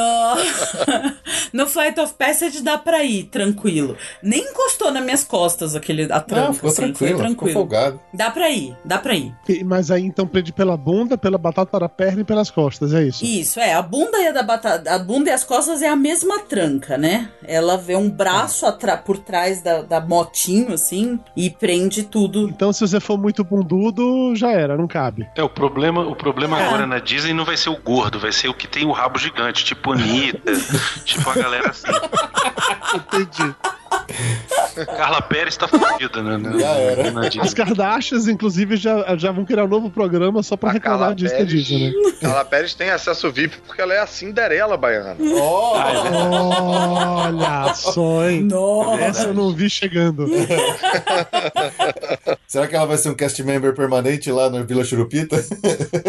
no 1.54 1.68
Flight 1.68 2.00
of 2.00 2.14
Passage 2.14 2.62
dá 2.62 2.78
pra 2.78 3.04
ir, 3.04 3.26
tranquilo. 3.26 3.98
Nem 4.22 4.42
encostou 4.42 4.92
nas 4.92 5.04
minhas 5.04 5.24
costas 5.24 5.71
aquele, 5.76 6.04
a 6.12 6.20
tranca. 6.20 6.48
Não, 6.48 6.54
ficou 6.54 6.70
assim, 6.70 6.82
tranquilo, 6.82 6.98
foi 6.98 7.08
ficou 7.08 7.26
tranquilo. 7.26 7.54
folgado. 7.54 8.00
Dá 8.14 8.32
pra 8.32 8.50
ir, 8.50 8.76
dá 8.84 8.98
pra 9.00 9.16
ir. 9.16 9.34
E- 9.48 9.64
Mas 9.64 9.92
aí 9.92 10.04
então 10.06 10.26
prende 10.28 10.52
pela 10.54 10.76
bunda, 10.78 11.18
pela 11.18 11.38
batata 11.38 11.80
da 11.80 11.90
perna 11.90 12.22
e 12.22 12.24
pelas 12.24 12.50
costas, 12.52 12.94
é 12.94 13.04
isso? 13.04 13.24
Isso, 13.26 13.60
é. 13.60 13.74
A 13.74 13.82
bunda 13.82 14.18
e 14.22 14.28
a 14.28 14.32
da 14.32 14.44
batata. 14.44 14.94
A 14.94 15.00
bunda 15.00 15.30
e 15.30 15.34
as 15.34 15.44
costas 15.44 15.82
é 15.82 15.88
a 15.90 15.96
mesma 15.96 16.40
tranca, 16.40 16.98
né? 16.98 17.30
Ela 17.44 17.78
vê 17.78 17.96
um 17.96 18.10
braço 18.10 18.66
atra- 18.66 18.98
por 18.98 19.18
trás 19.18 19.62
da, 19.62 19.82
da 19.82 20.00
motinho, 20.02 20.74
assim, 20.74 21.20
e 21.36 21.50
prende 21.50 22.04
tudo. 22.04 22.50
Então 22.50 22.72
se 22.74 22.88
você 22.88 23.00
for 23.00 23.18
muito 23.18 23.44
bundudo, 23.44 24.36
já 24.36 24.52
era, 24.52 24.76
não 24.78 24.88
cabe. 24.88 25.28
É, 25.36 25.44
o 25.44 25.50
problema, 25.50 26.02
o 26.02 26.16
problema 26.16 26.60
É. 26.60 26.66
agora 26.66 26.86
na 26.88 27.00
Disney 27.00 27.34
não 27.34 27.46
vai 27.46 27.58
ser 27.58 27.70
o 27.70 27.78
gordo, 27.78 28.20
vai 28.20 28.32
ser 28.32 28.48
o 28.48 28.54
que 28.54 28.68
tem 28.68 28.86
o 28.86 28.92
rabo 28.92 29.18
gigante, 29.20 29.64
tipo 29.66 29.92
Anitta, 29.92 30.52
tipo 31.06 31.30
a 31.30 31.34
galera 31.36 31.70
assim. 31.70 31.88
Entendi. 32.96 33.56
Carla 34.98 35.22
Pérez 35.22 35.58
tá 35.58 35.68
fodida, 35.68 36.24
né? 36.24 36.38
na- 36.38 36.58
Já 36.58 36.70
era. 36.70 37.28
As. 37.42 37.54
Kardashians, 37.54 38.28
inclusive, 38.28 38.78
já, 38.78 39.16
já 39.18 39.32
vão 39.32 39.44
criar 39.44 39.66
um 39.66 39.68
novo 39.68 39.90
programa 39.90 40.42
só 40.42 40.56
pra 40.56 40.70
A 40.70 40.74
reclamar 40.74 41.00
Carla 41.00 41.16
disso 41.16 41.36
que 41.36 41.42
é. 41.42 41.46
Disney, 41.46 41.90
né? 41.92 42.12
Carla 42.22 42.46
Pérez 42.46 42.74
tem 42.74 42.90
acesso 42.90 43.30
VIP 43.32 43.58
porque 43.68 43.82
ela 43.82 43.94
é 43.94 44.00
a 44.00 44.08
Cinderela 44.08 44.78
baiana. 44.78 45.18
Ó, 45.40 45.78
Olha 47.28 47.74
só, 47.74 48.30
hein? 48.30 48.44
Nossa! 48.44 49.02
Essa 49.04 49.24
eu 49.28 49.34
não 49.34 49.54
vi 49.54 49.70
chegando. 49.70 50.26
será 52.48 52.68
que 52.68 52.76
ela 52.76 52.86
vai 52.86 52.98
ser 52.98 53.10
um 53.10 53.16
cast 53.16 53.42
member 53.44 53.74
permanente 53.74 54.32
lá 54.32 54.50
na 54.50 54.62
Vila 54.64 54.84
Churupita? 54.84 55.44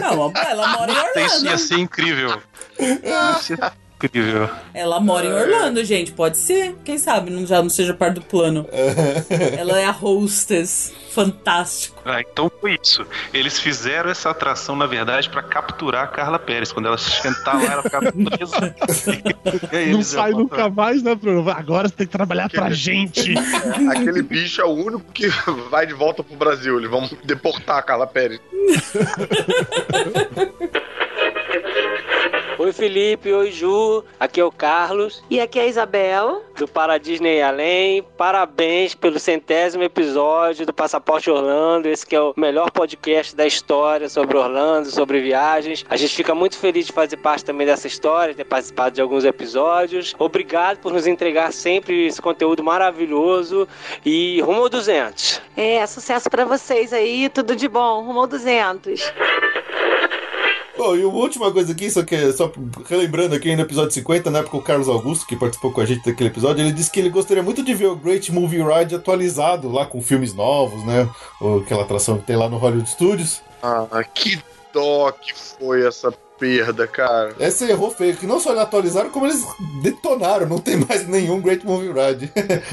Não, 0.00 0.32
ela 0.36 0.68
mora 0.68 0.92
em 0.92 1.24
Isso 1.24 1.44
ia 1.44 1.50
Orlando. 1.52 1.58
ser 1.58 1.78
incrível. 1.78 2.38
Ia 2.78 3.34
ser 3.34 3.58
incrível. 4.06 4.48
Ela 4.74 5.00
mora 5.00 5.26
em 5.26 5.32
Orlando, 5.32 5.84
gente. 5.84 6.12
Pode 6.12 6.36
ser. 6.36 6.76
Quem 6.84 6.98
sabe 6.98 7.30
não, 7.30 7.46
já 7.46 7.62
não 7.62 7.70
seja 7.70 7.94
parte 7.94 8.14
do 8.14 8.22
plano. 8.22 8.66
ela 9.58 9.78
é 9.78 9.84
a 9.84 9.90
hostess. 9.90 10.92
Fantástico. 11.10 12.00
Ah, 12.06 12.20
então 12.22 12.50
foi 12.60 12.78
isso. 12.82 13.06
Eles 13.34 13.60
fizeram 13.60 14.10
essa 14.10 14.30
atração, 14.30 14.74
na 14.74 14.86
verdade, 14.86 15.28
pra 15.28 15.42
capturar 15.42 16.04
a 16.04 16.06
Carla 16.06 16.38
Pérez. 16.38 16.72
Quando 16.72 16.86
ela 16.86 16.96
sentar 16.96 17.62
lá, 17.62 17.72
ela 17.72 17.82
fica 17.82 18.00
presa. 18.12 18.74
E 19.72 19.92
Não 19.92 20.02
sai 20.02 20.30
nunca 20.30 20.70
mais, 20.70 21.02
né, 21.02 21.14
Bruno? 21.14 21.48
Agora 21.50 21.88
você 21.88 21.94
tem 21.96 22.06
que 22.06 22.12
trabalhar 22.12 22.48
pra 22.48 22.70
gente. 22.70 23.34
Aquele 23.92 24.22
bicho 24.22 24.62
é 24.62 24.64
o 24.64 24.70
único 24.70 25.04
que 25.12 25.28
vai 25.70 25.86
de 25.86 25.92
volta 25.92 26.24
pro 26.24 26.36
Brasil. 26.36 26.78
Eles 26.78 26.90
vão 26.90 27.08
deportar 27.24 27.76
a 27.76 27.82
Carla 27.82 28.06
Pérez. 28.06 28.40
Oi, 32.62 32.72
Felipe. 32.72 33.32
Oi, 33.32 33.50
Ju. 33.50 34.04
Aqui 34.20 34.40
é 34.40 34.44
o 34.44 34.52
Carlos. 34.52 35.20
E 35.28 35.40
aqui 35.40 35.58
é 35.58 35.62
a 35.62 35.66
Isabel. 35.66 36.44
Do 36.56 36.68
Para 36.68 36.96
Disney 36.96 37.38
e 37.38 37.42
Além. 37.42 38.04
Parabéns 38.16 38.94
pelo 38.94 39.18
centésimo 39.18 39.82
episódio 39.82 40.64
do 40.64 40.72
Passaporte 40.72 41.28
Orlando. 41.28 41.88
Esse 41.88 42.06
que 42.06 42.14
é 42.14 42.20
o 42.20 42.32
melhor 42.36 42.70
podcast 42.70 43.34
da 43.34 43.44
história 43.44 44.08
sobre 44.08 44.38
Orlando, 44.38 44.88
sobre 44.92 45.20
viagens. 45.20 45.84
A 45.90 45.96
gente 45.96 46.14
fica 46.14 46.36
muito 46.36 46.56
feliz 46.56 46.86
de 46.86 46.92
fazer 46.92 47.16
parte 47.16 47.44
também 47.44 47.66
dessa 47.66 47.88
história, 47.88 48.32
ter 48.32 48.44
participado 48.44 48.94
de 48.94 49.00
alguns 49.02 49.24
episódios. 49.24 50.14
Obrigado 50.16 50.78
por 50.78 50.92
nos 50.92 51.08
entregar 51.08 51.52
sempre 51.52 52.06
esse 52.06 52.22
conteúdo 52.22 52.62
maravilhoso 52.62 53.66
e 54.06 54.40
rumo 54.40 54.60
ao 54.60 54.68
200. 54.68 55.42
É, 55.56 55.84
sucesso 55.84 56.30
para 56.30 56.44
vocês 56.44 56.92
aí. 56.92 57.28
Tudo 57.28 57.56
de 57.56 57.66
bom. 57.66 58.04
Rumo 58.04 58.20
ao 58.20 58.26
200. 58.28 59.12
Bom, 60.76 60.96
e 60.96 61.04
uma 61.04 61.18
última 61.18 61.52
coisa 61.52 61.72
aqui, 61.72 61.90
só 61.90 62.02
que 62.02 62.14
é 62.14 62.32
só 62.32 62.50
relembrando 62.88 63.34
aqui 63.34 63.54
no 63.54 63.62
episódio 63.62 63.92
50, 63.92 64.30
na 64.30 64.38
época 64.38 64.56
o 64.56 64.62
Carlos 64.62 64.88
Augusto, 64.88 65.26
que 65.26 65.36
participou 65.36 65.70
com 65.70 65.80
a 65.80 65.84
gente 65.84 66.04
daquele 66.04 66.30
episódio, 66.30 66.64
ele 66.64 66.72
disse 66.72 66.90
que 66.90 66.98
ele 66.98 67.10
gostaria 67.10 67.42
muito 67.42 67.62
de 67.62 67.74
ver 67.74 67.86
o 67.86 67.96
Great 67.96 68.32
Movie 68.32 68.62
Ride 68.62 68.94
atualizado 68.94 69.70
lá 69.70 69.84
com 69.84 70.00
filmes 70.00 70.34
novos, 70.34 70.82
né? 70.84 71.08
Ou 71.40 71.60
aquela 71.60 71.82
atração 71.82 72.18
que 72.18 72.26
tem 72.26 72.36
lá 72.36 72.48
no 72.48 72.56
Hollywood 72.56 72.88
Studios. 72.88 73.42
Ah, 73.62 74.02
que 74.14 74.42
dó 74.72 75.12
que 75.12 75.34
foi 75.34 75.86
essa 75.86 76.12
perda, 76.42 76.88
cara. 76.88 77.36
Essa 77.38 77.70
errou 77.70 77.88
feio, 77.88 78.16
que 78.16 78.26
não 78.26 78.40
só 78.40 78.50
eles 78.50 78.62
atualizaram, 78.62 79.10
como 79.10 79.26
eles 79.26 79.46
detonaram, 79.80 80.48
não 80.48 80.58
tem 80.58 80.76
mais 80.76 81.06
nenhum 81.06 81.40
Great 81.40 81.64
Movie 81.64 81.92
Ride. 81.92 82.32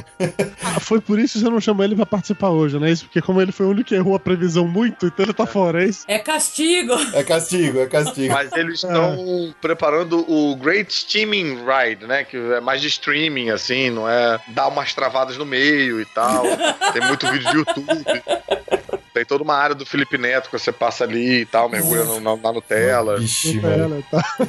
ah, 0.64 0.80
foi 0.80 1.00
por 1.00 1.20
isso 1.20 1.34
que 1.34 1.40
você 1.46 1.50
não 1.52 1.62
chamou 1.62 1.86
ele 1.86 1.96
pra 1.96 2.08
participar 2.08 2.50
hoje, 2.50 2.80
né? 2.80 2.90
Isso 2.90 3.06
porque 3.06 3.22
como 3.22 3.40
ele 3.40 3.52
foi 3.52 3.68
o 3.68 3.70
único 3.70 3.90
que 3.90 3.96
errou 3.96 4.16
a 4.16 4.20
previsão 4.20 4.68
muito, 4.68 5.06
então 5.06 5.24
ele 5.24 5.34
tá 5.34 5.46
fora, 5.46 5.84
é 5.84 5.88
isso? 5.88 6.04
É 6.08 6.18
castigo. 6.18 6.94
É 7.14 7.24
castigo, 7.24 7.80
é 7.80 7.86
castigo. 7.86 8.34
Mas 8.34 8.52
eles 8.54 8.84
estão 8.84 9.14
é. 9.14 9.54
preparando 9.62 10.26
o 10.28 10.56
Great 10.56 10.92
Streaming 10.92 11.60
Ride, 11.64 12.08
né? 12.08 12.24
Que 12.24 12.38
é 12.38 12.60
mais 12.60 12.82
de 12.82 12.88
streaming, 12.88 13.52
assim, 13.52 13.92
não 13.92 14.10
é 14.10 14.40
dar 14.48 14.68
umas 14.68 14.96
travadas 14.96 15.38
no 15.38 15.46
meio 15.46 16.02
e 16.02 16.06
tal. 16.06 16.42
tem 16.92 17.06
muito 17.08 17.28
vídeo 17.32 17.52
de 17.52 17.58
YouTube. 17.58 17.86
Tem 19.14 19.26
toda 19.26 19.44
uma 19.44 19.56
área 19.56 19.76
do 19.76 19.86
Felipe 19.86 20.18
Neto 20.18 20.50
que 20.50 20.58
você 20.58 20.72
passa 20.72 21.04
ali 21.04 21.42
e 21.42 21.46
tal, 21.46 21.70
mergulha 21.70 22.04
na, 22.20 22.36
na 22.36 22.54
Nutella. 22.54 23.20
Ixi, 23.20 23.56
Nutella, 23.56 24.04
tá. 24.10 24.24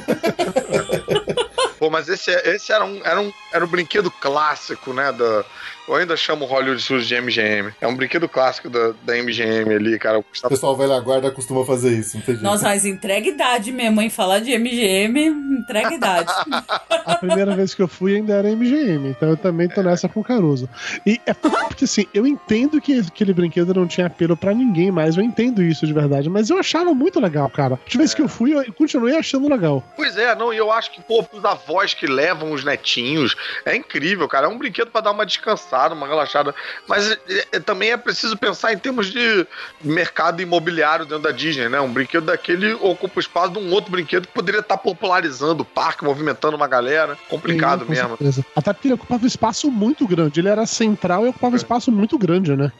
Pô, 1.79 1.89
mas 1.89 2.07
esse, 2.07 2.29
esse 2.29 2.71
era, 2.71 2.85
um, 2.85 3.01
era, 3.03 3.19
um, 3.19 3.33
era 3.51 3.65
um 3.65 3.67
brinquedo 3.67 4.11
clássico, 4.11 4.93
né? 4.93 5.11
Da, 5.11 5.43
eu 5.87 5.95
ainda 5.95 6.15
chamo 6.15 6.45
Hollywood 6.45 6.81
Studios 6.81 7.07
de 7.07 7.19
MGM. 7.19 7.73
É 7.81 7.87
um 7.87 7.95
brinquedo 7.95 8.29
clássico 8.29 8.69
da, 8.69 8.93
da 9.03 9.15
MGM 9.15 9.73
ali, 9.73 9.99
cara. 9.99 10.19
O 10.19 10.49
pessoal 10.49 10.75
velha 10.77 10.99
guarda 10.99 11.31
costuma 11.31 11.65
fazer 11.65 11.91
isso, 11.91 12.17
entendi. 12.17 12.43
Nossa, 12.43 12.65
mas 12.65 12.85
entrega 12.85 13.27
idade 13.27 13.71
mesmo, 13.71 14.01
hein? 14.01 14.09
Falar 14.09 14.39
de 14.39 14.57
MGM, 14.57 15.27
entrega 15.59 15.93
idade. 15.93 16.31
A 17.05 17.15
primeira 17.15 17.55
vez 17.55 17.73
que 17.73 17.81
eu 17.81 17.87
fui 17.87 18.15
ainda 18.15 18.33
era 18.33 18.49
MGM, 18.49 19.09
então 19.09 19.29
eu 19.29 19.37
também 19.37 19.67
tô 19.67 19.81
nessa 19.81 20.07
com 20.07 20.19
o 20.19 20.23
Caruso. 20.23 20.69
E 21.05 21.19
é 21.25 21.33
porque 21.33 21.85
assim, 21.85 22.05
eu 22.13 22.25
entendo 22.25 22.79
que 22.79 22.99
aquele 22.99 23.33
brinquedo 23.33 23.73
não 23.73 23.87
tinha 23.87 24.07
apelo 24.07 24.37
para 24.37 24.53
ninguém 24.53 24.91
mais, 24.91 25.17
eu 25.17 25.23
entendo 25.23 25.61
isso 25.61 25.85
de 25.85 25.93
verdade, 25.93 26.29
mas 26.29 26.49
eu 26.49 26.57
achava 26.57 26.93
muito 26.93 27.19
legal, 27.19 27.49
cara. 27.49 27.75
A 27.75 27.97
vez 27.97 28.13
é. 28.13 28.15
que 28.15 28.21
eu 28.21 28.29
fui, 28.29 28.53
eu 28.53 28.73
continuei 28.73 29.17
achando 29.17 29.49
legal. 29.49 29.83
Pois 29.95 30.15
é, 30.17 30.35
não, 30.35 30.53
e 30.53 30.57
eu 30.57 30.71
acho 30.71 30.91
que, 30.91 31.01
pô, 31.01 31.25
os 31.33 31.43
avós 31.43 31.71
avós 31.81 31.93
que 31.93 32.05
levam 32.05 32.51
os 32.51 32.63
netinhos. 32.63 33.35
É 33.65 33.75
incrível, 33.75 34.27
cara. 34.27 34.45
É 34.45 34.49
um 34.49 34.57
brinquedo 34.57 34.91
para 34.91 35.01
dar 35.01 35.11
uma 35.11 35.25
descansada, 35.25 35.70
uma 35.93 36.07
relaxada. 36.07 36.53
Mas 36.87 37.11
é, 37.11 37.17
é, 37.53 37.59
também 37.59 37.91
é 37.91 37.97
preciso 37.97 38.37
pensar 38.37 38.73
em 38.73 38.77
termos 38.77 39.11
de 39.11 39.45
mercado 39.81 40.41
imobiliário 40.41 41.05
dentro 41.05 41.23
da 41.23 41.31
Disney, 41.31 41.69
né? 41.69 41.79
Um 41.79 41.91
brinquedo 41.91 42.25
daquele 42.25 42.73
ocupa 42.73 43.17
o 43.17 43.19
espaço 43.19 43.53
de 43.53 43.59
um 43.59 43.71
outro 43.71 43.91
brinquedo 43.91 44.27
que 44.27 44.33
poderia 44.33 44.59
estar 44.59 44.77
tá 44.77 44.83
popularizando 44.83 45.63
o 45.63 45.65
parque, 45.65 46.03
movimentando 46.03 46.55
uma 46.55 46.67
galera. 46.67 47.17
Complicado 47.29 47.85
Sim, 47.85 47.91
mesmo. 47.91 48.09
Certeza. 48.09 48.45
Até 48.55 48.73
porque 48.73 48.87
ele 48.87 48.95
ocupava 48.95 49.23
um 49.23 49.27
espaço 49.27 49.71
muito 49.71 50.07
grande. 50.07 50.39
Ele 50.39 50.49
era 50.49 50.65
central 50.65 51.25
e 51.25 51.29
ocupava 51.29 51.53
um 51.53 51.57
é. 51.57 51.61
espaço 51.61 51.91
muito 51.91 52.17
grande, 52.17 52.55
né? 52.55 52.71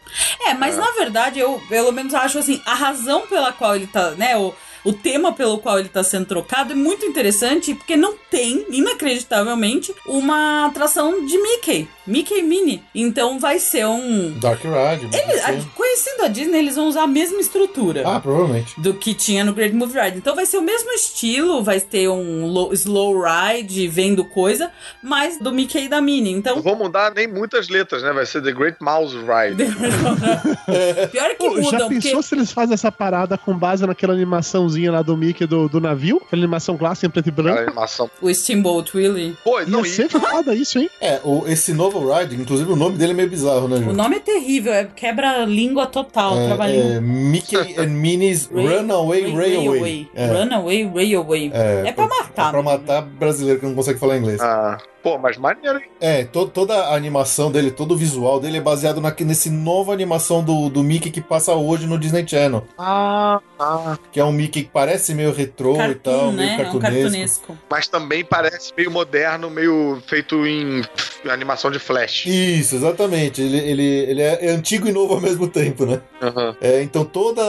É, 0.46 0.54
mas 0.54 0.78
é. 0.78 0.82
na 0.82 0.92
verdade, 0.92 1.40
eu 1.40 1.62
pelo 1.70 1.92
menos 1.92 2.14
acho 2.14 2.38
assim, 2.38 2.62
a 2.66 2.74
razão 2.74 3.28
pela 3.28 3.52
qual 3.52 3.76
ele 3.76 3.88
tá, 3.88 4.12
né? 4.12 4.38
O, 4.38 4.54
o 4.84 4.94
tema 4.94 5.32
pelo 5.34 5.60
qual 5.60 5.78
ele 5.78 5.88
está 5.88 6.04
sendo 6.04 6.26
trocado 6.26 6.74
é 6.74 6.76
muito 6.76 7.06
interessante 7.06 7.76
porque 7.76 7.96
não 7.96 8.16
tem, 8.30 8.66
inacreditavelmente, 8.70 9.94
uma 10.06 10.66
atração 10.66 11.26
de 11.26 11.38
Mickey. 11.38 11.88
Mickey 12.06 12.42
Mini. 12.42 12.84
Então 12.94 13.40
vai 13.40 13.60
ser 13.60 13.86
um. 13.86 14.32
Dark 14.40 14.62
Ride. 14.64 15.10
Ele, 15.16 15.64
conhecendo 15.76 16.24
a 16.24 16.28
Disney, 16.28 16.60
eles 16.60 16.76
vão 16.76 16.88
usar 16.88 17.04
a 17.04 17.08
mesma 17.08 17.40
estrutura. 17.40 18.04
Ah, 18.06 18.20
provavelmente. 18.20 18.80
Do 18.80 18.94
que 18.94 19.14
tinha 19.14 19.44
no 19.44 19.54
Great 19.54 19.76
Movie 19.76 20.00
Ride. 20.00 20.18
Então 20.18 20.36
vai 20.36 20.46
ser 20.46 20.58
o 20.58 20.62
mesmo 20.62 20.92
estilo, 20.92 21.64
vai 21.64 21.80
ter 21.80 22.10
um 22.10 22.46
low, 22.46 22.74
slow 22.74 23.22
ride, 23.24 23.88
vendo 23.88 24.24
coisa, 24.26 24.72
mas 25.02 25.40
do 25.40 25.52
Mickey 25.52 25.86
e 25.86 25.90
da 25.90 26.02
Minnie. 26.02 26.34
Então. 26.34 26.56
Não 26.56 26.64
vou 26.64 26.76
mudar 26.76 27.14
nem 27.14 27.28
muitas 27.28 27.70
letras, 27.70 28.04
né? 28.04 28.12
Vai 28.12 28.26
ser 28.26 28.42
The 28.42 28.52
Great 28.52 28.78
Mouse 28.82 29.16
Ride. 29.16 29.64
Pior 31.12 31.36
que 31.36 31.50
mudam. 31.50 31.72
Já 31.72 31.88
pensou 31.88 32.12
porque... 32.12 32.24
se 32.24 32.36
eles 32.36 32.52
fazem 32.52 32.74
essa 32.74 32.92
parada 32.92 33.38
com 33.38 33.58
base 33.58 33.86
naquela 33.86 34.14
animaçãozinha 34.14 34.92
lá 34.92 35.02
do 35.02 35.16
Mickey 35.18 35.46
do, 35.46 35.68
do 35.68 35.80
navio? 35.80 36.22
Aquela 36.26 36.42
animação 36.42 36.78
clássica 36.78 37.08
em 37.08 37.10
preto 37.10 37.28
e 37.28 37.32
branco? 37.32 37.62
animação. 37.62 38.10
O 38.22 38.34
Steamboat 38.34 38.96
Willie. 38.96 39.38
Pô, 39.44 39.62
não, 39.62 39.86
Ia 39.86 39.92
ser 39.92 40.10
foda 40.10 40.54
isso, 40.54 40.80
hein? 40.80 40.90
É, 41.00 41.20
o, 41.24 41.48
esse 41.48 41.74
novo 41.74 41.91
Ride, 42.00 42.36
inclusive 42.36 42.72
o 42.72 42.76
nome 42.76 42.98
dele 42.98 43.12
é 43.12 43.16
meio 43.16 43.30
bizarro, 43.30 43.68
né, 43.68 43.78
Ju? 43.78 43.90
O 43.90 43.94
nome 43.94 44.18
é 44.18 44.20
terrível, 44.20 44.74
é 44.74 44.86
quebra-língua 44.86 45.88
total. 45.88 46.38
É, 46.38 46.96
é 46.96 47.00
Mickey 47.02 47.76
and 47.78 47.88
Minnie's 47.88 48.50
Runaway 48.54 49.32
Railway. 49.32 49.36
Railway. 49.36 50.08
É. 50.16 50.28
Runaway 50.28 50.92
Railway. 50.94 51.52
É, 51.54 51.84
é 51.88 51.92
pra 51.92 52.08
matar. 52.08 52.48
É 52.48 52.52
pra 52.52 52.64
matar 52.64 53.02
brasileiro 53.02 53.60
que 53.60 53.66
não 53.66 53.76
consegue 53.76 54.00
falar 54.00 54.18
inglês. 54.18 54.40
Ah. 54.42 54.78
Pô, 55.04 55.18
mas 55.18 55.38
maneiro, 55.38 55.80
hein? 55.80 55.86
É, 56.00 56.24
to, 56.26 56.48
toda 56.48 56.76
a 56.76 56.96
animação 56.96 57.52
dele, 57.52 57.72
todo 57.72 57.94
o 57.94 57.98
visual 57.98 58.40
dele 58.40 58.58
é 58.58 58.62
baseado 58.62 59.02
na, 59.02 59.14
nesse 59.22 59.50
nova 59.50 59.92
animação 59.92 60.44
do, 60.44 60.70
do 60.70 60.84
Mickey 60.84 61.10
que 61.10 61.22
passa 61.22 61.54
hoje 61.54 61.88
no 61.88 61.98
Disney 61.98 62.28
Channel. 62.28 62.64
Ah, 62.78 63.40
ah. 63.60 63.98
Que 64.12 64.20
é 64.20 64.26
um 64.26 64.32
Mickey 64.32 64.64
que 64.64 64.70
parece 64.70 65.16
meio 65.16 65.34
retrô 65.34 65.76
Cartoon, 65.76 65.92
e 65.92 65.96
tal, 65.96 66.32
né? 66.32 66.46
meio 66.46 66.58
cartunesco. 66.58 66.76
É 66.76 66.78
um 66.78 67.02
cartunesco. 67.02 67.58
Mas 67.70 67.88
também 67.88 68.24
parece 68.24 68.72
meio 68.78 68.92
moderno, 68.92 69.50
meio 69.50 70.00
feito 70.06 70.46
em 70.46 70.84
animação 71.28 71.72
de 71.72 71.80
flash. 71.80 72.28
Isso, 72.28 72.76
exatamente. 72.76 73.42
Ele, 73.42 73.58
ele, 73.58 73.84
ele 73.84 74.22
é 74.22 74.52
antigo 74.52 74.88
e 74.88 74.92
novo 74.92 75.16
ao 75.16 75.22
mesmo 75.22 75.48
tempo, 75.48 75.86
né? 75.86 76.00
Uhum. 76.22 76.56
É, 76.62 76.84
então 76.84 77.04
todo 77.04 77.42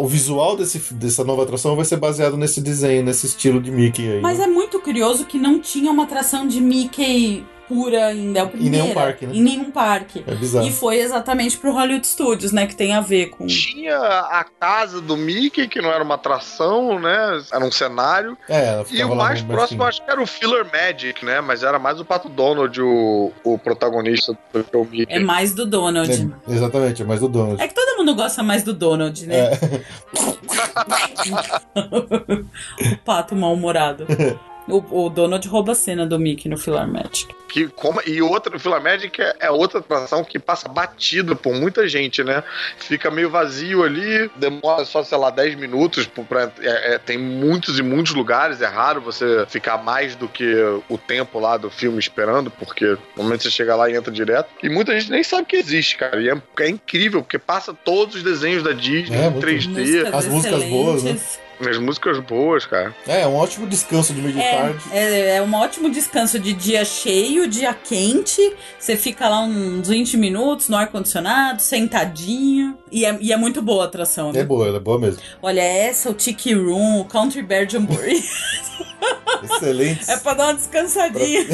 o 0.00 0.06
visual 0.08 0.56
desse, 0.56 0.92
dessa 0.94 1.22
nova 1.22 1.44
atração 1.44 1.76
vai 1.76 1.84
ser 1.84 1.96
baseado 1.98 2.36
nesse 2.36 2.60
desenho, 2.60 3.04
nesse 3.04 3.26
estilo 3.26 3.60
de 3.60 3.70
Mickey 3.70 4.14
aí. 4.14 4.20
Mas 4.20 4.38
né? 4.38 4.44
é 4.44 4.48
muito 4.48 4.80
curioso 4.80 5.24
que 5.24 5.38
não 5.38 5.60
tinha 5.60 5.92
uma 5.92 6.02
atração 6.02 6.48
de 6.48 6.60
Mickey 6.60 6.79
Mickey 6.80 7.44
pura 7.70 8.06
ainda, 8.06 8.40
é 8.40 8.42
o 8.42 8.48
primeiro. 8.48 8.76
Em 8.76 8.80
nenhum 8.80 8.94
parque, 8.94 9.26
né? 9.26 9.32
Em 9.34 9.42
nenhum 9.42 9.70
parque. 9.70 10.24
É 10.26 10.34
bizarro. 10.34 10.66
E 10.66 10.72
foi 10.72 10.98
exatamente 10.98 11.56
pro 11.56 11.72
Hollywood 11.72 12.04
Studios, 12.04 12.50
né? 12.50 12.66
Que 12.66 12.74
tem 12.74 12.94
a 12.94 13.00
ver 13.00 13.30
com. 13.30 13.46
Tinha 13.46 13.96
a 13.96 14.44
casa 14.44 15.00
do 15.00 15.16
Mickey, 15.16 15.68
que 15.68 15.80
não 15.80 15.92
era 15.92 16.02
uma 16.02 16.16
atração, 16.16 16.98
né? 16.98 17.40
Era 17.52 17.64
um 17.64 17.70
cenário. 17.70 18.36
É, 18.48 18.82
e 18.90 19.04
o 19.04 19.14
mais 19.14 19.40
próximo 19.42 19.84
acho 19.84 20.04
que 20.04 20.10
era 20.10 20.20
o 20.20 20.26
Filler 20.26 20.66
Magic, 20.66 21.24
né? 21.24 21.40
Mas 21.40 21.62
era 21.62 21.78
mais 21.78 22.00
o 22.00 22.04
Pato 22.04 22.28
Donald, 22.28 22.82
o, 22.82 23.30
o 23.44 23.56
protagonista 23.56 24.36
do 24.52 24.64
que 24.64 24.76
o 24.76 24.84
Mickey. 24.84 25.14
É 25.14 25.20
mais 25.20 25.54
do 25.54 25.64
Donald. 25.64 26.10
É, 26.48 26.52
exatamente, 26.52 27.02
é 27.02 27.04
mais 27.04 27.20
do 27.20 27.28
Donald. 27.28 27.62
É 27.62 27.68
que 27.68 27.74
todo 27.74 27.98
mundo 27.98 28.16
gosta 28.16 28.42
mais 28.42 28.64
do 28.64 28.72
Donald, 28.74 29.26
né? 29.26 29.36
É. 29.36 29.50
o 32.92 32.96
pato 33.04 33.36
mal-humorado. 33.36 34.06
O, 34.68 35.06
o 35.06 35.10
Donald 35.10 35.46
rouba 35.48 35.72
a 35.72 35.74
cena 35.74 36.06
do 36.06 36.18
Mickey 36.18 36.48
no 36.48 36.56
Filar 36.56 36.88
Magic. 36.88 37.34
Que, 37.48 37.66
como, 37.66 38.00
e 38.06 38.22
outra, 38.22 38.56
o 38.56 38.60
Filar 38.60 38.80
Magic 38.80 39.20
é, 39.20 39.34
é, 39.40 39.50
outra 39.50 39.80
atração 39.80 40.22
que 40.22 40.38
passa 40.38 40.68
batido 40.68 41.34
por 41.34 41.52
muita 41.52 41.88
gente, 41.88 42.22
né? 42.22 42.44
Fica 42.78 43.10
meio 43.10 43.28
vazio 43.28 43.82
ali, 43.82 44.30
demora 44.36 44.84
só, 44.84 45.02
sei 45.02 45.18
lá, 45.18 45.30
10 45.30 45.56
minutos. 45.56 46.06
Pra, 46.06 46.52
é, 46.60 46.94
é, 46.94 46.98
tem 46.98 47.18
muitos 47.18 47.78
e 47.78 47.82
muitos 47.82 48.14
lugares, 48.14 48.60
é 48.60 48.66
raro 48.66 49.00
você 49.00 49.44
ficar 49.48 49.78
mais 49.78 50.14
do 50.14 50.28
que 50.28 50.54
o 50.88 50.96
tempo 50.96 51.40
lá 51.40 51.56
do 51.56 51.70
filme 51.70 51.98
esperando, 51.98 52.50
porque 52.52 52.96
no 53.16 53.24
momento 53.24 53.42
você 53.42 53.50
chega 53.50 53.74
lá 53.74 53.90
e 53.90 53.96
entra 53.96 54.12
direto. 54.12 54.48
E 54.62 54.68
muita 54.68 54.98
gente 54.98 55.10
nem 55.10 55.24
sabe 55.24 55.46
que 55.46 55.56
existe, 55.56 55.96
cara. 55.96 56.20
E 56.20 56.28
é, 56.28 56.42
é 56.60 56.68
incrível, 56.68 57.22
porque 57.22 57.38
passa 57.38 57.74
todos 57.74 58.14
os 58.14 58.22
desenhos 58.22 58.62
da 58.62 58.72
Disney 58.72 59.18
é, 59.18 59.26
em 59.26 59.40
3D. 59.40 59.68
Músicas 59.68 60.14
as 60.14 60.26
músicas 60.26 60.64
boas, 60.64 61.02
né? 61.02 61.18
As 61.68 61.78
músicas 61.78 62.18
boas, 62.20 62.64
cara. 62.64 62.94
É, 63.06 63.22
é 63.22 63.26
um 63.26 63.34
ótimo 63.36 63.66
descanso 63.66 64.14
de 64.14 64.20
meio 64.22 64.34
de 64.34 64.40
é, 64.40 64.56
tarde. 64.56 64.78
É, 64.92 65.36
é 65.36 65.42
um 65.42 65.54
ótimo 65.54 65.90
descanso 65.90 66.38
de 66.38 66.52
dia 66.52 66.84
cheio, 66.84 67.46
dia 67.48 67.74
quente. 67.74 68.40
Você 68.78 68.96
fica 68.96 69.28
lá 69.28 69.40
uns 69.40 69.88
20 69.88 70.16
minutos 70.16 70.68
no 70.68 70.76
ar-condicionado, 70.76 71.60
sentadinho. 71.60 72.78
E 72.90 73.04
é, 73.04 73.16
e 73.20 73.32
é 73.32 73.36
muito 73.36 73.60
boa 73.62 73.84
a 73.84 73.86
atração, 73.86 74.32
né? 74.32 74.40
É 74.40 74.44
boa, 74.44 74.66
ela 74.66 74.78
é 74.78 74.80
boa 74.80 74.98
mesmo. 74.98 75.20
Olha, 75.42 75.60
essa, 75.60 76.10
o 76.10 76.14
Tiki 76.14 76.54
Room, 76.54 77.00
o 77.00 77.04
Country 77.04 77.42
Bear 77.42 77.68
Jamboree. 77.68 78.24
Excelentes. 79.42 80.08
É 80.10 80.16
pra 80.16 80.34
dar 80.34 80.44
uma 80.46 80.54
descansadinha. 80.54 81.46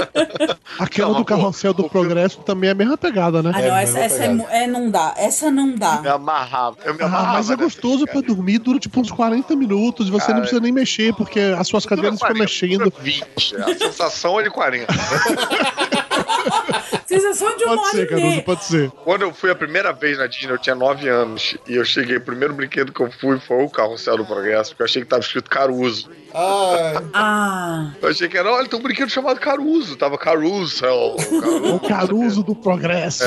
Aquela 0.78 1.12
Não, 1.12 1.18
do 1.18 1.24
carrossel 1.24 1.72
do 1.72 1.88
progresso 1.88 2.38
também 2.40 2.68
é 2.68 2.72
a 2.72 2.74
mesma 2.74 2.96
pegada, 2.96 3.42
né? 3.42 3.52
Ah, 3.54 3.60
É, 3.60 3.64
não, 3.64 3.70
mas 3.72 3.94
essa, 3.94 4.24
essa 4.24 4.24
é, 4.50 4.64
é, 4.64 4.66
não 4.66 4.90
dá. 4.90 5.14
Essa 5.16 5.50
não 5.50 5.66
Me 5.68 5.76
dá. 5.78 6.14
amarrava. 6.14 6.76
Eu 6.84 6.94
me 6.94 7.02
Ah, 7.02 7.06
amarrava. 7.06 7.32
mas 7.34 7.50
é 7.50 7.56
gostoso 7.56 8.04
pra 8.06 8.20
dormir, 8.20 8.58
dura 8.58 8.78
tipo 8.78 9.00
uns 9.00 9.10
40 9.10 9.23
minutos 9.56 10.08
e 10.08 10.10
você 10.10 10.32
não 10.32 10.40
precisa 10.40 10.60
nem 10.60 10.72
mexer, 10.72 11.14
porque 11.14 11.40
as 11.40 11.68
suas 11.68 11.86
cadeiras 11.86 12.18
ficam 12.18 12.34
mexendo. 12.34 12.92
20. 13.00 13.56
A 13.56 13.78
sensação 13.78 14.40
é 14.40 14.44
de 14.44 14.50
40. 14.50 14.92
Sensação 17.20 17.56
de 17.56 17.64
uma 17.64 17.76
Pode 17.76 17.90
ser, 17.90 18.06
Caruso, 18.08 18.42
pode 18.42 18.64
ser. 18.64 18.90
Quando 18.90 19.22
eu 19.22 19.32
fui 19.34 19.50
a 19.50 19.54
primeira 19.54 19.92
vez 19.92 20.18
na 20.18 20.26
Disney, 20.26 20.52
eu 20.52 20.58
tinha 20.58 20.74
9 20.74 21.08
anos. 21.08 21.56
E 21.68 21.74
eu 21.76 21.84
cheguei, 21.84 22.16
o 22.16 22.20
primeiro 22.20 22.54
brinquedo 22.54 22.92
que 22.92 23.00
eu 23.00 23.10
fui 23.10 23.38
foi 23.40 23.62
o 23.64 23.68
Carrossel 23.70 24.16
do 24.18 24.24
Progresso, 24.24 24.70
porque 24.70 24.82
eu 24.82 24.86
achei 24.86 25.02
que 25.02 25.08
tava 25.08 25.22
escrito 25.22 25.48
Caruso. 25.50 26.10
Ah, 26.32 27.02
Ah, 27.12 27.92
Eu 28.02 28.08
achei 28.08 28.28
que 28.28 28.36
era, 28.36 28.52
olha, 28.52 28.68
tem 28.68 28.78
um 28.78 28.82
brinquedo 28.82 29.08
chamado 29.10 29.38
Caruso. 29.40 29.96
Tava 29.96 30.18
Carousel. 30.18 31.16
O 31.74 31.80
Caruso 31.80 32.42
do 32.42 32.54
Progresso. 32.54 33.24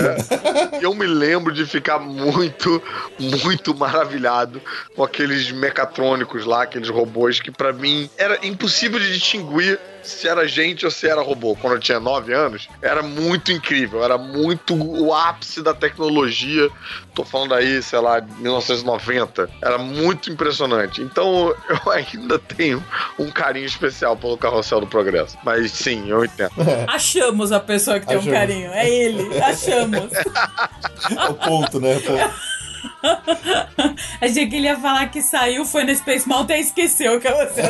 E 0.80 0.84
eu 0.84 0.94
me 0.94 1.06
lembro 1.08 1.54
de 1.54 1.66
ficar 1.66 2.00
muito, 2.00 2.82
muito 3.20 3.76
maravilhado 3.76 4.62
com 4.96 5.04
aqueles 5.04 5.52
mecatrônicos 5.52 6.46
lá, 6.46 6.64
aqueles 6.64 6.90
robôs 6.90 7.40
que 7.40 7.52
pra 7.52 7.72
mim 7.74 8.10
era 8.18 8.46
impossível 8.46 9.00
de 9.00 9.14
distinguir 9.14 9.80
se 10.08 10.28
era 10.28 10.48
gente 10.48 10.86
ou 10.86 10.92
se 10.92 11.08
era 11.08 11.22
robô. 11.22 11.56
Quando 11.56 11.74
eu 11.74 11.80
tinha 11.80 12.00
9 12.00 12.34
anos, 12.34 12.70
era 12.82 13.02
muito 13.02 13.52
incrível, 13.52 14.04
era 14.04 14.18
muito 14.18 14.74
o 14.76 15.14
ápice 15.14 15.62
da 15.62 15.74
tecnologia. 15.74 16.70
Tô 17.14 17.24
falando 17.26 17.54
aí, 17.54 17.82
sei 17.82 18.00
lá, 18.00 18.22
1990. 18.22 19.50
Era 19.62 19.78
muito 19.78 20.32
impressionante. 20.32 21.02
Então 21.02 21.54
eu 21.70 21.92
ainda 21.92 22.40
tenho 22.40 22.84
um 23.18 23.30
carinho 23.30 23.66
especial 23.66 24.16
pelo 24.16 24.38
Carrossel 24.38 24.82
do 24.82 24.88
Progresso. 24.88 25.38
Mas 25.44 25.72
sim, 25.72 26.10
eu 26.10 26.24
entendo. 26.24 26.52
achamos 26.88 27.52
a 27.52 27.60
pessoa 27.60 28.00
que 28.00 28.08
tem 28.08 28.18
um 28.18 28.20
Achamos. 28.20 28.38
carinho. 28.38 28.72
É 28.72 28.90
ele, 28.90 29.42
achamos. 29.42 30.14
é 31.18 31.30
o 31.30 31.34
ponto, 31.34 31.80
né? 31.80 31.98
O 31.98 32.02
ponto. 32.02 32.57
Achei 34.22 34.48
que 34.48 34.56
ele 34.56 34.68
ia 34.68 34.78
falar 34.80 35.08
que 35.10 35.22
saiu, 35.22 35.66
foi 35.66 35.84
no 35.84 35.96
Space 35.96 36.28
Mountain 36.28 36.58
e 36.58 36.62
esqueceu 36.62 37.20
que 37.20 37.30
você 37.30 37.62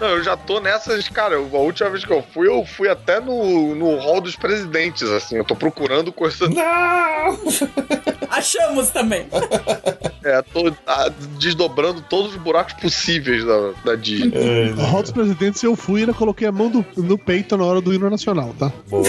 Não, 0.00 0.08
eu 0.08 0.22
já 0.22 0.36
tô 0.36 0.60
nessas, 0.60 1.08
cara. 1.08 1.34
eu- 1.34 1.48
A 1.52 1.58
última 1.58 1.90
vez 1.90 2.04
que 2.04 2.12
eu 2.12 2.22
fui, 2.34 2.48
eu 2.48 2.64
fui 2.64 2.88
até 2.88 3.20
no, 3.20 3.74
no 3.74 3.96
hall 3.98 4.20
dos 4.20 4.36
presidentes, 4.36 5.02
assim. 5.10 5.36
Eu 5.36 5.44
tô 5.44 5.54
procurando 5.56 6.12
coisa. 6.12 6.48
Não! 6.48 7.38
Achamos 8.30 8.90
também. 8.90 9.26
É, 10.24 10.40
tô 10.42 10.72
desdobrando 11.38 12.00
todos 12.02 12.32
os 12.34 12.36
buracos 12.40 12.74
possíveis 12.74 13.44
da, 13.44 13.72
da 13.84 13.94
Disney. 13.96 14.32
É, 14.34 14.72
O 14.72 14.84
Hall 14.86 15.02
dos 15.02 15.10
Presidentes 15.10 15.62
eu 15.62 15.74
fui 15.74 16.00
e 16.00 16.02
ainda 16.04 16.14
coloquei 16.14 16.46
a 16.46 16.52
mão 16.52 16.68
do- 16.70 16.84
no 16.96 17.18
peito 17.18 17.56
na 17.56 17.64
hora 17.64 17.80
do 17.80 17.92
hino 17.92 18.08
nacional, 18.08 18.54
tá? 18.58 18.70
boa. 18.88 19.04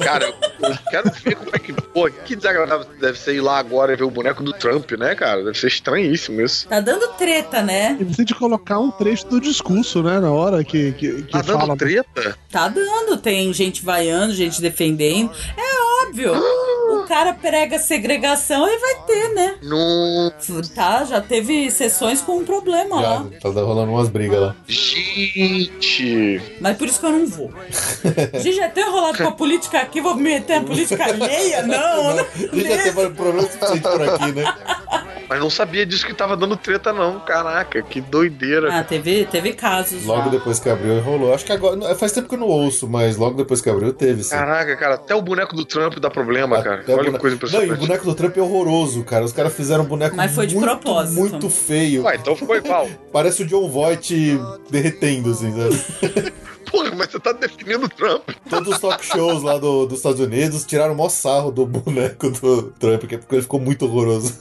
Cara, 0.00 0.24
eu, 0.26 0.34
eu 0.70 0.76
quero 0.90 1.10
ver 1.12 1.36
como 1.36 1.50
é 1.54 1.58
que. 1.58 1.72
Pô, 1.72 2.10
que 2.10 2.34
desagradável 2.36 2.86
deve 3.00 3.18
ser 3.18 3.34
ir 3.34 3.40
lá 3.46 3.58
agora 3.58 3.92
e 3.92 3.96
ver 3.96 4.04
o 4.04 4.10
boneco 4.10 4.42
do 4.42 4.52
Trump, 4.52 4.90
né, 4.92 5.14
cara? 5.14 5.42
Deve 5.44 5.56
ser 5.58 5.68
estranhíssimo 5.68 6.40
isso. 6.42 6.68
Tá 6.68 6.80
dando 6.80 7.06
treta, 7.16 7.62
né? 7.62 7.96
E 8.00 8.04
você 8.04 8.16
tem 8.16 8.24
de 8.26 8.34
colocar 8.34 8.78
um 8.78 8.90
trecho 8.90 9.26
do 9.28 9.40
discurso, 9.40 10.02
né? 10.02 10.18
Na 10.20 10.30
hora 10.32 10.62
que, 10.64 10.92
que, 10.92 11.22
que 11.22 11.32
Tá 11.32 11.42
dando 11.42 11.60
fala. 11.60 11.76
treta? 11.76 12.36
Tá 12.50 12.68
dando. 12.68 13.16
Tem 13.16 13.52
gente 13.52 13.84
vaiando, 13.84 14.34
gente 14.34 14.60
defendendo. 14.60 15.30
É 15.56 16.06
óbvio. 16.06 16.32
O 16.88 17.04
cara 17.06 17.32
prega 17.34 17.78
segregação 17.78 18.66
e 18.68 18.78
vai 18.78 18.94
ter, 19.06 19.34
né? 19.34 19.54
Não. 19.62 20.32
Tá, 20.74 21.04
já 21.04 21.20
teve 21.20 21.70
sessões 21.70 22.20
com 22.20 22.38
um 22.38 22.44
problema 22.44 23.00
Já, 23.00 23.08
lá. 23.08 23.26
tá 23.40 23.48
rolando 23.48 23.92
umas 23.92 24.08
brigas 24.08 24.40
lá. 24.40 24.56
Gente. 24.66 26.40
Mas 26.60 26.76
por 26.76 26.86
isso 26.86 27.00
que 27.00 27.06
eu 27.06 27.12
não 27.12 27.26
vou. 27.26 27.50
Gente 28.40 28.56
já 28.56 28.68
tem 28.68 28.84
enrolado 28.86 29.18
com 29.18 29.28
a 29.28 29.32
política 29.32 29.80
aqui, 29.80 30.00
vou 30.00 30.14
me 30.14 30.22
meter 30.22 30.60
na 30.60 30.66
política 30.66 31.04
alheia? 31.04 31.62
Não, 31.62 32.16
não. 32.16 32.24
Gente 32.34 32.68
já 32.68 32.82
teve 32.82 33.10
problema 33.10 33.42
suficiente 33.42 33.80
por 33.82 34.02
aqui, 34.02 34.32
né? 34.32 34.44
Mas 35.28 35.40
não 35.40 35.50
sabia 35.50 35.84
disso 35.84 36.06
que 36.06 36.14
tava 36.14 36.36
dando 36.36 36.56
treta, 36.56 36.92
não. 36.92 37.18
Caraca, 37.20 37.82
que 37.82 38.00
doideira. 38.00 38.72
Ah, 38.72 38.84
teve, 38.84 39.24
teve 39.24 39.52
casos. 39.54 40.04
Logo 40.04 40.24
já. 40.24 40.28
depois 40.30 40.58
que 40.60 40.68
abriu, 40.68 41.00
rolou. 41.00 41.34
Acho 41.34 41.44
que 41.44 41.52
agora. 41.52 41.94
Faz 41.96 42.12
tempo 42.12 42.28
que 42.28 42.34
eu 42.34 42.38
não 42.38 42.46
ouço, 42.46 42.88
mas 42.88 43.16
logo 43.16 43.36
depois 43.36 43.60
que 43.60 43.68
abriu, 43.68 43.92
teve 43.92 44.22
sim. 44.22 44.30
Caraca, 44.30 44.76
cara, 44.76 44.94
até 44.94 45.14
o 45.14 45.22
boneco 45.22 45.56
do 45.56 45.64
Trump 45.64 45.94
dá 45.98 46.08
problema, 46.08 46.62
cara. 46.62 46.80
Até 46.80 46.92
o 46.92 46.98
Olha 46.98 47.04
que 47.10 47.18
boneco- 47.18 47.20
coisa 47.20 47.34
Não, 47.34 47.34
e 47.34 47.46
impressionante. 47.48 47.72
o 47.72 47.86
boneco 47.86 48.04
do 48.04 48.14
Trump 48.14 48.36
é 48.36 48.40
horroroso, 48.40 49.02
cara. 49.04 49.24
Os 49.24 49.32
caras 49.32 49.52
fizeram 49.52 49.82
um 49.84 49.86
boneco 49.88 50.14
Mas 50.16 50.32
foi 50.34 50.46
de 50.46 50.54
muito, 50.54 50.66
propósito. 50.68 51.18
muito 51.18 51.50
feio. 51.50 52.04
Ué, 52.04 52.16
então 52.16 52.36
ficou 52.36 52.54
igual. 52.56 52.88
Parece 53.12 53.42
o 53.42 53.46
John 53.46 53.68
Voight 53.68 54.38
derretendo, 54.70 55.32
assim, 55.32 55.52
sabe? 55.52 56.32
Porra, 56.70 56.90
mas 56.96 57.10
você 57.10 57.18
tá 57.20 57.32
definindo 57.32 57.86
o 57.86 57.88
Trump. 57.88 58.28
Todos 58.50 58.74
os 58.74 58.80
talk 58.80 59.04
shows 59.04 59.42
lá 59.42 59.56
do- 59.58 59.86
dos 59.86 59.98
Estados 59.98 60.20
Unidos 60.20 60.64
tiraram 60.64 60.94
o 60.94 60.96
maior 60.96 61.08
sarro 61.08 61.50
do 61.50 61.64
boneco 61.66 62.30
do 62.30 62.62
Trump, 62.78 63.00
porque 63.00 63.34
ele 63.34 63.42
ficou 63.42 63.60
muito 63.60 63.84
horroroso. 63.86 64.34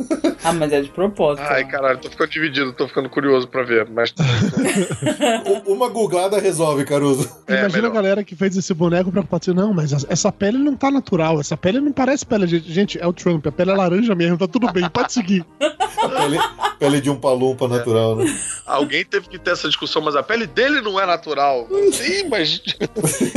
Ah, 0.43 0.53
mas 0.53 0.71
é 0.73 0.81
de 0.81 0.89
propósito. 0.89 1.45
Ai, 1.47 1.65
caralho, 1.65 1.99
tô 1.99 2.09
ficando 2.09 2.29
dividido, 2.29 2.73
tô 2.73 2.87
ficando 2.87 3.09
curioso 3.09 3.47
pra 3.47 3.63
ver. 3.63 3.87
Mas 3.89 4.13
Uma 5.65 5.89
googlada 5.89 6.39
resolve, 6.39 6.83
Caruso. 6.85 7.29
É, 7.47 7.59
Imagina 7.59 7.81
melhor. 7.83 7.91
a 7.91 7.93
galera 7.93 8.23
que 8.23 8.35
fez 8.35 8.55
esse 8.57 8.73
boneco 8.73 9.11
pra 9.11 9.39
dizer, 9.39 9.53
não, 9.53 9.73
mas 9.73 9.91
essa- 10.09 10.31
pele 10.31 10.57
não 10.57 10.75
tá 10.75 10.91
natural, 10.91 11.39
essa 11.39 11.55
pele 11.57 11.79
não 11.79 11.91
parece 11.91 12.25
pele 12.25 12.45
de. 12.45 12.59
Gente, 12.59 12.99
é 12.99 13.07
o 13.07 13.13
Trump, 13.13 13.45
a 13.47 13.51
pele 13.51 13.71
é 13.71 13.75
laranja 13.75 14.13
mesmo, 14.15 14.37
tá 14.37 14.47
tudo 14.47 14.71
bem, 14.71 14.89
pode 14.89 15.13
seguir. 15.13 15.45
Pele, 15.59 16.37
pele 16.77 17.01
de 17.01 17.09
um 17.09 17.15
palumpa 17.15 17.67
natural, 17.67 18.15
né? 18.17 18.25
alguém 18.65 19.03
teve 19.05 19.27
que 19.29 19.39
ter 19.39 19.51
essa 19.51 19.67
discussão, 19.67 20.01
mas 20.01 20.15
a 20.15 20.21
pele 20.21 20.45
dele 20.45 20.81
não 20.81 20.99
é 20.99 21.05
natural. 21.05 21.67
Sim, 21.91 22.14
mas. 22.23 22.59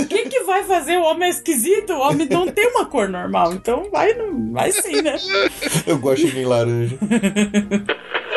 Quem 0.08 0.28
que 0.28 0.40
vai 0.44 0.64
fazer 0.64 0.96
o 0.98 1.02
homem 1.02 1.28
esquisito? 1.28 1.92
O 1.92 2.00
homem 2.00 2.28
não 2.28 2.46
tem 2.46 2.66
uma 2.68 2.86
cor 2.86 3.08
normal, 3.08 3.52
então 3.52 3.88
vai, 3.90 4.14
vai 4.52 4.72
sim, 4.72 5.02
né? 5.02 5.16
Eu 5.86 5.98
gosto 5.98 6.26
de 6.26 6.44
laranja. 6.44 6.96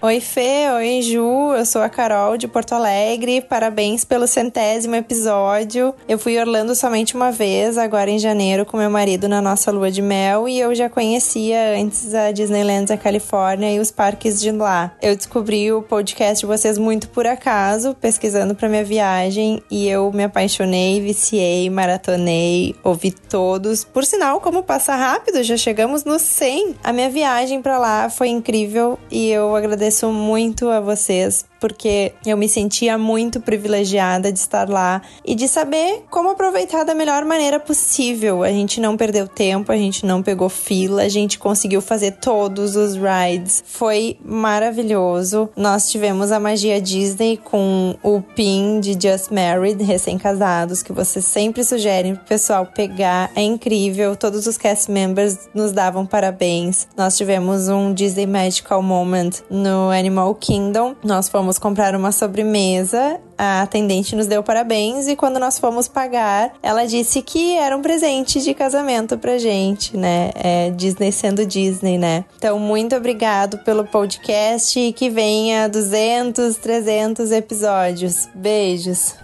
Oi, 0.00 0.20
Fê. 0.20 0.70
Oi, 0.76 1.02
Ju. 1.02 1.54
Eu 1.54 1.66
sou 1.66 1.82
a 1.82 1.88
Carol 1.88 2.36
de 2.36 2.46
Porto 2.46 2.72
Alegre. 2.72 3.40
Parabéns 3.40 4.04
pelo 4.04 4.28
centésimo 4.28 4.94
episódio. 4.94 5.92
Eu 6.08 6.20
fui 6.20 6.38
Orlando 6.38 6.72
somente 6.76 7.16
uma 7.16 7.32
vez, 7.32 7.76
agora 7.76 8.08
em 8.08 8.16
janeiro, 8.16 8.64
com 8.64 8.76
meu 8.76 8.88
marido 8.88 9.28
na 9.28 9.42
nossa 9.42 9.72
lua 9.72 9.90
de 9.90 10.00
mel. 10.00 10.48
E 10.48 10.60
eu 10.60 10.72
já 10.72 10.88
conhecia 10.88 11.74
antes 11.76 12.14
a 12.14 12.30
Disneyland 12.30 12.86
da 12.86 12.96
Califórnia 12.96 13.72
e 13.72 13.80
os 13.80 13.90
parques 13.90 14.40
de 14.40 14.52
lá. 14.52 14.94
Eu 15.02 15.16
descobri 15.16 15.72
o 15.72 15.82
podcast 15.82 16.42
de 16.42 16.46
vocês 16.46 16.78
muito 16.78 17.08
por 17.08 17.26
acaso, 17.26 17.92
pesquisando 18.00 18.54
para 18.54 18.68
minha 18.68 18.84
viagem. 18.84 19.60
E 19.68 19.88
eu 19.88 20.12
me 20.12 20.22
apaixonei, 20.22 21.00
viciei, 21.00 21.68
maratonei, 21.68 22.76
ouvi 22.84 23.10
todos. 23.10 23.82
Por 23.82 24.04
sinal, 24.04 24.40
como 24.40 24.62
passa 24.62 24.94
rápido, 24.94 25.42
já 25.42 25.56
chegamos 25.56 26.04
no 26.04 26.20
100. 26.20 26.76
A 26.84 26.92
minha 26.92 27.10
viagem 27.10 27.60
para 27.60 27.80
lá 27.80 28.08
foi 28.08 28.28
incrível 28.28 28.96
e 29.10 29.28
eu 29.28 29.56
agradeço 29.56 29.87
muito 30.12 30.68
a 30.68 30.80
vocês 30.80 31.44
porque 31.60 32.12
eu 32.24 32.36
me 32.36 32.48
sentia 32.48 32.96
muito 32.96 33.40
privilegiada 33.40 34.32
de 34.32 34.38
estar 34.38 34.68
lá 34.68 35.02
e 35.24 35.34
de 35.34 35.48
saber 35.48 36.04
como 36.10 36.30
aproveitar 36.30 36.84
da 36.84 36.94
melhor 36.94 37.24
maneira 37.24 37.58
possível. 37.58 38.42
A 38.42 38.50
gente 38.50 38.80
não 38.80 38.96
perdeu 38.96 39.26
tempo, 39.26 39.72
a 39.72 39.76
gente 39.76 40.06
não 40.06 40.22
pegou 40.22 40.48
fila, 40.48 41.02
a 41.02 41.08
gente 41.08 41.38
conseguiu 41.38 41.80
fazer 41.80 42.12
todos 42.12 42.76
os 42.76 42.94
rides. 42.94 43.62
Foi 43.66 44.16
maravilhoso. 44.24 45.48
Nós 45.56 45.90
tivemos 45.90 46.30
a 46.30 46.40
magia 46.40 46.80
Disney 46.80 47.36
com 47.36 47.96
o 48.02 48.20
pin 48.20 48.80
de 48.80 48.92
Just 48.92 49.30
Married, 49.30 49.82
recém-casados, 49.82 50.82
que 50.82 50.92
vocês 50.92 51.24
sempre 51.24 51.64
sugerem 51.64 52.14
pro 52.14 52.24
pessoal 52.24 52.66
pegar. 52.66 53.30
É 53.34 53.42
incrível. 53.42 54.16
Todos 54.16 54.46
os 54.46 54.56
cast 54.56 54.90
members 54.90 55.48
nos 55.54 55.72
davam 55.72 56.06
parabéns. 56.06 56.86
Nós 56.96 57.16
tivemos 57.16 57.68
um 57.68 57.92
Disney 57.92 58.26
Magical 58.26 58.82
Moment 58.82 59.30
no 59.50 59.90
Animal 59.90 60.34
Kingdom. 60.34 60.94
Nós 61.04 61.28
fomos 61.28 61.47
comprar 61.56 61.94
uma 61.94 62.10
sobremesa. 62.10 63.20
A 63.38 63.62
atendente 63.62 64.16
nos 64.16 64.26
deu 64.26 64.42
parabéns 64.42 65.06
e 65.06 65.14
quando 65.14 65.38
nós 65.38 65.60
fomos 65.60 65.86
pagar, 65.86 66.54
ela 66.60 66.84
disse 66.84 67.22
que 67.22 67.56
era 67.56 67.76
um 67.76 67.80
presente 67.80 68.42
de 68.42 68.52
casamento 68.52 69.16
pra 69.16 69.38
gente, 69.38 69.96
né? 69.96 70.32
É 70.34 70.70
Disney 70.70 71.12
sendo 71.12 71.46
Disney, 71.46 71.96
né? 71.96 72.24
Então, 72.36 72.58
muito 72.58 72.96
obrigado 72.96 73.58
pelo 73.58 73.84
podcast 73.84 74.80
e 74.80 74.92
que 74.92 75.08
venha 75.08 75.68
200, 75.68 76.56
300 76.56 77.30
episódios. 77.30 78.28
Beijos. 78.34 79.14